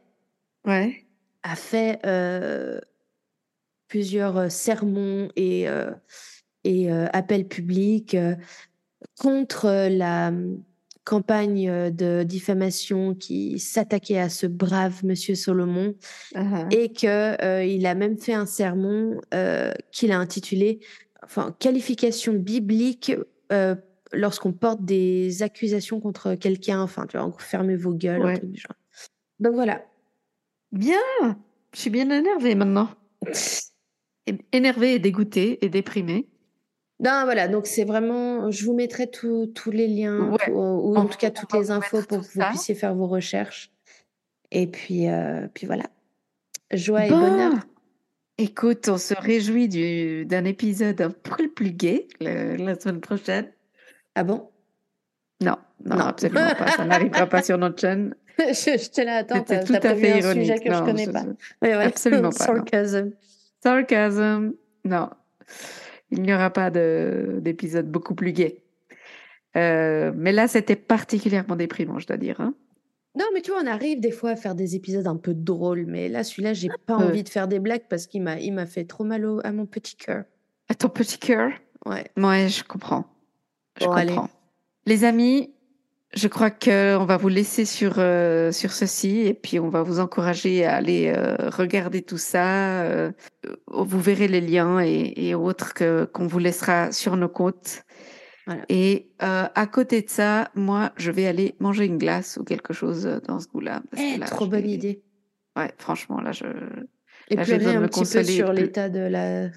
Ouais. 0.66 1.06
a 1.44 1.54
fait 1.54 2.00
euh, 2.04 2.80
plusieurs 3.90 4.36
euh, 4.38 4.48
sermons 4.48 5.28
et, 5.36 5.68
euh, 5.68 5.90
et 6.64 6.90
euh, 6.90 7.06
appels 7.12 7.46
publics 7.46 8.16
contre 9.18 9.88
la 9.90 10.28
hum, 10.28 10.62
campagne 11.04 11.90
de 11.90 12.22
diffamation 12.22 13.14
qui 13.14 13.58
s'attaquait 13.58 14.18
à 14.18 14.28
ce 14.28 14.46
brave 14.46 15.04
monsieur 15.04 15.34
Solomon 15.34 15.94
Uh-huh. 16.34 16.72
et 16.72 16.92
que 16.92 17.42
euh, 17.42 17.64
il 17.64 17.84
a 17.86 17.94
même 17.96 18.16
fait 18.16 18.34
un 18.34 18.46
sermon 18.46 19.20
euh, 19.34 19.72
qu'il 19.90 20.12
a 20.12 20.18
intitulé 20.18 20.78
enfin 21.24 21.56
qualification 21.58 22.34
biblique 22.34 23.12
euh, 23.50 23.74
lorsqu'on 24.12 24.52
porte 24.52 24.84
des 24.84 25.42
accusations 25.42 25.98
contre 26.00 26.34
quelqu'un 26.36 26.80
enfin 26.80 27.06
tu 27.08 27.16
vois 27.18 27.32
fermez 27.38 27.74
vos 27.76 27.94
gueules 27.94 28.22
Ouais. 28.24 28.40
genre. 28.54 28.76
donc 29.40 29.54
voilà 29.54 29.84
Bien. 30.70 31.00
Je 31.74 31.80
suis 31.80 31.90
bien 31.90 32.08
énervée 32.10 32.54
maintenant. 32.54 32.88
É- 34.30 34.38
Énervée 34.56 34.94
et 34.94 34.98
dégoûtée 34.98 35.64
et 35.64 35.68
déprimée. 35.68 36.26
non 37.00 37.22
voilà 37.24 37.48
donc 37.48 37.66
c'est 37.66 37.84
vraiment 37.84 38.50
je 38.50 38.64
vous 38.64 38.74
mettrai 38.74 39.10
tous 39.10 39.50
les 39.72 39.86
liens 39.88 40.30
Ouais. 40.30 40.38
tout- 40.46 40.52
ou 40.52 40.96
en 40.96 41.06
tout 41.06 41.18
cas 41.18 41.30
toutes 41.30 41.52
les 41.54 41.70
infos 41.70 42.02
pour 42.02 42.18
que 42.20 42.24
vous 42.24 42.40
ça. 42.40 42.48
puissiez 42.50 42.74
faire 42.74 42.94
vos 42.94 43.06
recherches 43.06 43.70
et 44.50 44.66
puis 44.66 45.08
euh, 45.08 45.46
puis 45.54 45.66
voilà 45.66 45.84
joie 46.72 47.06
et 47.06 47.10
Bon. 47.10 47.18
bonheur 47.20 47.52
Écoute, 48.42 48.88
on 48.88 48.96
se 48.96 49.12
réjouit 49.12 49.68
du, 49.68 50.24
d'un 50.24 50.46
épisode 50.46 50.98
un 51.02 51.10
peu 51.10 51.46
plus 51.50 51.72
gai 51.72 52.08
le- 52.22 52.56
la 52.56 52.74
semaine 52.80 53.02
prochaine. 53.02 53.52
ah 54.14 54.24
bon? 54.24 54.48
Non, 55.42 55.56
non, 55.84 55.96
Non. 55.96 56.04
absolument 56.06 56.54
pas. 56.58 56.68
Ça 56.68 56.86
n'arrivera 56.86 57.26
pas 57.26 57.42
sur 57.42 57.58
notre 57.58 57.78
chaîne. 57.78 58.14
je, 58.38 58.78
je 58.78 58.90
te 58.90 59.02
l'attends 59.02 59.44
C'était 59.46 59.62
tout 59.64 59.74
à 59.74 59.94
fait 59.94 60.12
un 60.12 60.16
ironique. 60.20 60.42
sujet 60.44 60.58
que 60.58 60.72
je 60.72 60.78
Non, 60.78 60.84
connais 60.86 61.04
je- 61.04 61.10
pas 61.10 61.22
je- 61.62 61.66
ouais. 61.68 61.72
Absolument 61.84 62.30
pas. 62.38 62.46
Sarcasm. 63.62 64.52
Non, 64.84 65.10
il 66.10 66.22
n'y 66.22 66.32
aura 66.34 66.50
pas 66.50 66.70
de, 66.70 67.38
d'épisode 67.40 67.90
beaucoup 67.90 68.14
plus 68.14 68.32
gai. 68.32 68.62
Euh, 69.56 70.12
mais 70.14 70.32
là, 70.32 70.48
c'était 70.48 70.76
particulièrement 70.76 71.56
déprimant, 71.56 71.98
je 71.98 72.06
dois 72.06 72.16
dire. 72.16 72.40
hein. 72.40 72.54
Non, 73.18 73.24
mais 73.34 73.42
tu 73.42 73.50
vois, 73.50 73.60
on 73.62 73.66
arrive 73.66 73.98
des 74.00 74.12
fois 74.12 74.30
à 74.30 74.36
faire 74.36 74.54
des 74.54 74.76
épisodes 74.76 75.06
un 75.08 75.16
peu 75.16 75.34
drôles, 75.34 75.84
mais 75.86 76.08
là, 76.08 76.22
celui-là, 76.22 76.52
j'ai 76.54 76.68
pas 76.86 76.96
peu. 76.98 77.04
envie 77.04 77.24
de 77.24 77.28
faire 77.28 77.48
des 77.48 77.58
blagues 77.58 77.82
parce 77.90 78.06
qu'il 78.06 78.22
m'a, 78.22 78.38
il 78.38 78.52
m'a 78.52 78.66
fait 78.66 78.84
trop 78.84 79.02
mal 79.02 79.24
au- 79.24 79.40
à 79.44 79.50
mon 79.50 79.66
petit 79.66 79.96
cœur. 79.96 80.24
À 80.68 80.74
ton 80.74 80.88
petit 80.88 81.18
cœur? 81.18 81.50
Ouais. 81.86 82.04
Ouais, 82.16 82.48
je 82.48 82.62
comprends. 82.62 83.04
Je 83.80 83.86
Bon, 83.86 83.92
allez. 83.92 84.14
comprends. 84.14 84.30
Les 84.86 85.02
amis, 85.04 85.52
je 86.14 86.28
crois 86.28 86.50
que 86.50 86.96
on 86.96 87.04
va 87.04 87.16
vous 87.16 87.28
laisser 87.28 87.64
sur, 87.64 87.94
euh, 87.98 88.50
sur 88.52 88.72
ceci 88.72 89.20
et 89.20 89.34
puis 89.34 89.60
on 89.60 89.68
va 89.68 89.82
vous 89.82 90.00
encourager 90.00 90.64
à 90.64 90.74
aller 90.76 91.12
euh, 91.16 91.36
regarder 91.50 92.02
tout 92.02 92.18
ça. 92.18 92.82
euh, 92.82 93.12
vous 93.68 94.00
verrez 94.00 94.26
les 94.28 94.40
liens 94.40 94.80
et, 94.80 95.12
et 95.16 95.34
autres 95.34 95.72
que, 95.74 96.04
qu'on 96.06 96.26
vous 96.26 96.38
laissera 96.40 96.90
sur 96.92 97.16
nos 97.16 97.28
comptes. 97.28 97.84
Voilà. 98.46 98.62
Et 98.68 99.10
euh, 99.22 99.44
à 99.54 99.66
côté 99.66 100.02
de 100.02 100.08
ça, 100.10 100.50
moi, 100.54 100.92
je 100.96 101.10
vais 101.12 101.26
aller 101.26 101.54
manger 101.60 101.84
une 101.86 101.98
glace 101.98 102.38
ou 102.40 102.44
quelque 102.44 102.72
chose 102.72 103.04
dans 103.28 103.38
ce 103.38 103.46
goût-là. 103.48 103.82
parce 103.90 104.02
que 104.02 104.08
Eh, 104.14 104.18
là, 104.18 104.26
trop 104.26 104.46
bonne 104.46 104.62
vais- 104.62 104.70
idée. 104.70 105.02
Ouais, 105.56 105.70
franchement, 105.78 106.20
là, 106.20 106.32
je. 106.32 106.44
Et 107.28 107.36
Là, 107.36 107.44
pleurer 107.44 107.76
un 107.76 107.80
me 107.80 107.86
petit 107.88 108.00
peu 108.00 108.24
sur 108.24 108.52
l'état 108.52 108.88
de 108.88 109.00
la. 109.00 109.48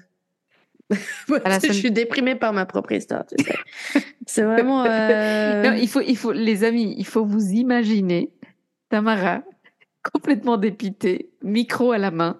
À 0.90 1.48
la 1.48 1.58
je 1.62 1.72
suis 1.72 1.90
déprimée 1.90 2.34
par 2.34 2.52
ma 2.52 2.66
propre 2.66 2.92
histoire. 2.92 3.24
tu 3.26 3.42
sais. 3.42 4.00
C'est 4.26 4.42
vraiment. 4.42 4.84
euh, 4.84 5.62
Non, 5.70 5.72
il 5.76 5.88
faut, 5.88 6.00
il 6.00 6.16
faut, 6.16 6.32
les 6.32 6.64
amis, 6.64 6.94
il 6.98 7.06
faut 7.06 7.24
vous 7.24 7.50
imaginer 7.52 8.32
Tamara 8.90 9.42
complètement 10.12 10.56
dépitée, 10.58 11.30
micro 11.42 11.92
à 11.92 11.98
la 11.98 12.10
main, 12.10 12.38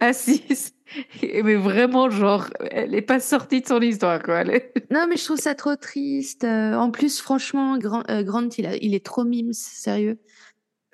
assise, 0.00 0.74
mais 1.22 1.54
vraiment 1.54 2.10
genre, 2.10 2.48
elle 2.70 2.90
n'est 2.90 3.02
pas 3.02 3.20
sortie 3.20 3.60
de 3.60 3.66
son 3.66 3.80
histoire, 3.80 4.20
quoi. 4.22 4.40
Elle 4.40 4.50
est- 4.50 4.90
Non, 4.90 5.06
mais 5.08 5.16
je 5.16 5.24
trouve 5.24 5.38
ça 5.38 5.54
trop 5.54 5.76
triste. 5.76 6.44
Euh, 6.44 6.74
en 6.74 6.90
plus, 6.90 7.20
franchement, 7.20 7.78
Grant, 7.78 8.02
euh, 8.10 8.22
Grant, 8.24 8.48
il, 8.58 8.66
a- 8.66 8.76
il 8.76 8.94
est 8.94 9.04
trop 9.04 9.24
mimes, 9.24 9.52
sérieux. 9.52 10.18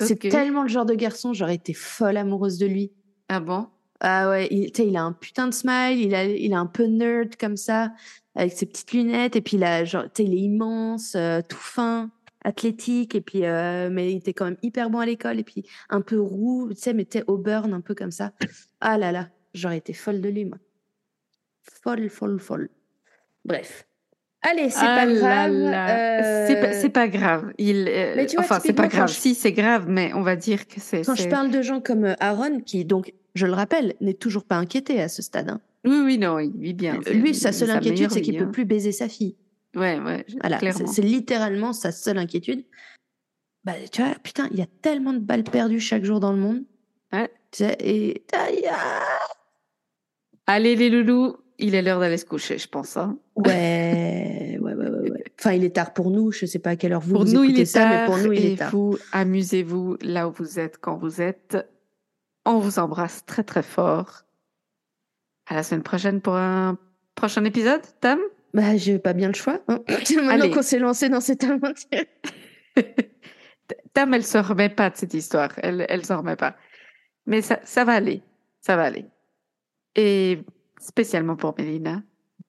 C'est 0.01 0.17
tellement 0.31 0.63
le 0.63 0.69
genre 0.69 0.87
de 0.87 0.95
garçon, 0.95 1.33
j'aurais 1.35 1.55
été 1.57 1.75
folle 1.75 2.17
amoureuse 2.17 2.59
de 2.59 2.67
lui. 2.67 2.93
Ah 3.29 3.41
bon? 3.41 3.67
Ah 4.01 4.31
ouais, 4.31 4.49
il, 4.51 4.71
il 4.79 4.97
a 4.97 5.03
un 5.03 5.13
putain 5.13 5.47
de 5.47 5.55
smile, 5.55 6.01
il 6.01 6.15
a, 6.15 6.25
il 6.25 6.55
a 6.55 6.59
un 6.59 6.67
peu 6.67 6.85
nerd 6.85 7.37
comme 7.37 7.57
ça, 7.57 7.93
avec 8.35 8.53
ses 8.53 8.67
petites 8.67 8.93
lunettes, 8.93 9.37
et 9.37 9.43
puis 9.43 9.57
il 9.57 9.65
a, 9.65 9.85
genre, 9.85 10.05
il 10.19 10.33
est 10.33 10.39
immense, 10.39 11.15
euh, 11.17 11.41
tout 11.47 11.59
fin, 11.59 12.11
athlétique, 12.43 13.15
et 13.15 13.21
puis, 13.21 13.45
euh, 13.45 13.91
mais 13.91 14.13
il 14.13 14.17
était 14.17 14.33
quand 14.33 14.47
même 14.47 14.57
hyper 14.63 14.89
bon 14.89 15.01
à 15.01 15.07
l'école, 15.07 15.39
et 15.39 15.45
puis 15.45 15.65
un 15.91 16.01
peu 16.01 16.19
roux, 16.19 16.71
tu 16.71 16.81
sais, 16.81 16.95
mais 16.95 17.05
tu 17.05 17.19
sais, 17.19 17.25
au 17.27 17.37
burn, 17.37 17.75
un 17.75 17.83
peu 17.83 17.95
comme 17.95 18.11
ça. 18.11 18.33
Ah 18.81 18.97
là 18.97 19.13
là, 19.13 19.29
j'aurais 19.53 19.79
été 19.79 19.93
folle 19.93 20.23
de 20.23 20.29
lui, 20.31 20.47
moi. 20.47 20.59
Folle, 21.83 22.09
folle, 22.09 22.41
folle. 22.41 22.71
Bref. 23.45 23.87
Allez, 24.43 24.71
c'est 24.71 24.79
Ah 24.87 24.97
pas 24.97 25.07
grave. 25.07 25.53
là. 25.53 26.47
C'est 26.47 26.61
pas, 26.61 26.67
euh, 26.69 26.79
c'est 26.81 26.89
pas 26.89 27.09
grave. 27.09 27.53
Il, 27.59 27.87
euh, 27.89 28.15
Mais 28.17 28.27
tu 28.27 28.37
vois, 28.37 28.45
enfin, 28.45 28.59
c'est 28.65 28.73
pas 28.73 28.89
grave. 28.89 29.09
je- 29.09 29.15
Si, 29.15 29.35
c'est 29.35 29.53
grave, 29.53 29.85
mais 29.89 30.13
on 30.15 30.23
va 30.23 30.35
dire 30.37 30.67
que 30.67 30.81
c'est. 30.81 31.03
Quand 31.05 31.15
je 31.15 31.29
parle 31.29 31.51
de 31.51 31.61
gens 31.61 31.81
comme 31.81 32.05
euh, 32.05 32.15
Aaron, 32.21 32.61
qui, 32.61 32.85
donc, 32.87 33.13
je 33.35 33.47
le 33.47 33.53
rappelle, 33.53 33.95
n'est 34.01 34.15
toujours 34.15 34.45
pas 34.45 34.57
inquiété 34.57 35.01
à 35.01 35.09
ce 35.09 35.21
stade. 35.23 35.51
hein. 35.51 35.61
Oui, 35.85 36.01
oui, 36.05 36.19
non, 36.19 36.39
il 36.39 36.53
vit 36.57 36.75
bien. 36.75 36.99
Lui, 37.13 37.35
sa 37.35 37.53
seule 37.53 37.71
inquiétude, 37.71 38.11
c'est 38.11 38.21
qu'il 38.23 38.33
vie, 38.35 38.39
peut 38.39 38.45
hein. 38.47 38.51
plus 38.53 38.65
baiser 38.65 38.93
sa 38.93 39.09
fille. 39.09 39.37
Ouais, 39.77 39.99
ouais, 40.01 40.25
Voilà, 40.41 40.59
c'est- 40.87 41.03
littéralement 41.03 41.73
sa 41.73 41.93
seule 41.93 42.19
inquiétude. 42.19 42.65
Bah, 43.65 43.75
tu 43.93 44.03
vois, 44.03 44.15
putain, 44.23 44.49
il 44.53 44.59
y 44.59 44.63
a 44.63 44.67
tellement 44.83 45.13
de 45.13 45.19
balles 45.19 45.45
perdues 45.45 45.81
chaque 45.81 46.05
jour 46.05 46.19
dans 46.19 46.33
le 46.33 46.39
monde. 46.39 46.63
Ouais. 47.13 47.29
Tu 47.51 47.59
sais, 47.65 47.77
et. 47.81 48.25
Allez, 50.47 50.77
les 50.77 50.91
loulous, 50.91 51.37
il 51.61 51.75
est 51.75 51.83
l'heure 51.83 52.01
d'aller 52.01 52.17
se 52.17 52.25
coucher, 52.25 52.59
je 52.59 52.69
pense. 52.69 52.97
hein. 52.97 53.19
Ouais, 53.37 54.59
ouais, 54.61 54.75
ouais, 54.75 54.89
ouais, 54.89 55.11
ouais. 55.11 55.25
Enfin, 55.39 55.53
il 55.53 55.65
est 55.65 55.75
tard 55.77 55.93
pour 55.93 56.11
nous. 56.11 56.33
Je 56.33 56.47
sais 56.47 56.59
pas 56.59 56.71
à 56.71 56.77
quelle 56.77 56.93
heure 56.93 57.01
vous, 57.01 57.13
pour 57.15 57.25
vous 57.25 57.33
nous, 57.33 57.45
il 57.45 57.51
écoutez 57.51 57.63
est 57.63 57.65
ça, 57.67 57.81
tard. 57.81 57.91
mais 57.91 58.07
pour 58.07 58.19
nous, 58.19 58.33
il 58.33 58.47
est 58.47 58.57
tard. 58.57 58.71
vous, 58.71 58.99
amusez-vous 59.13 59.97
là 60.03 60.29
où 60.29 60.33
vous 60.33 60.59
êtes, 60.59 60.79
quand 60.81 60.97
vous 60.97 61.21
êtes. 61.23 61.57
On 62.47 62.59
vous 62.59 62.79
embrasse 62.79 63.25
très, 63.27 63.43
très 63.45 63.63
fort. 63.63 64.23
À 65.47 65.55
la 65.55 65.63
semaine 65.63 65.83
prochaine 65.83 66.21
pour 66.21 66.37
un 66.37 66.79
prochain 67.15 67.45
épisode, 67.45 67.83
Tam? 68.01 68.19
Bah, 68.55 68.77
j'ai 68.77 68.99
pas 68.99 69.13
bien 69.13 69.29
le 69.29 69.35
choix. 69.35 69.61
hein. 69.69 69.81
Maintenant 70.25 70.51
qu'on 70.51 70.63
s'est 70.63 70.79
lancé 70.79 71.09
dans 71.09 71.21
cette 71.21 71.45
aventure. 71.45 72.05
Tam, 73.93 74.15
elle 74.15 74.25
se 74.25 74.39
remet 74.39 74.69
pas 74.69 74.91
de 74.91 74.97
cette 74.97 75.15
histoire. 75.15 75.51
Elle, 75.59 75.87
elle 75.89 76.05
s'en 76.05 76.19
remet 76.19 76.37
pas. 76.37 76.57
Mais 77.27 77.43
ça, 77.43 77.61
ça 77.65 77.85
va 77.85 77.93
aller. 77.93 78.23
Ça 78.61 78.77
va 78.77 78.85
aller. 78.85 79.05
Et 79.97 80.41
spécialement 80.81 81.37
pour 81.37 81.55
Mélina. 81.59 82.03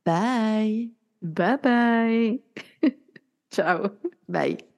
Bye. 0.05 0.91
Bye 1.21 1.57
bye. 1.61 2.41
Ciao. 3.51 3.89
Bye. 4.27 4.70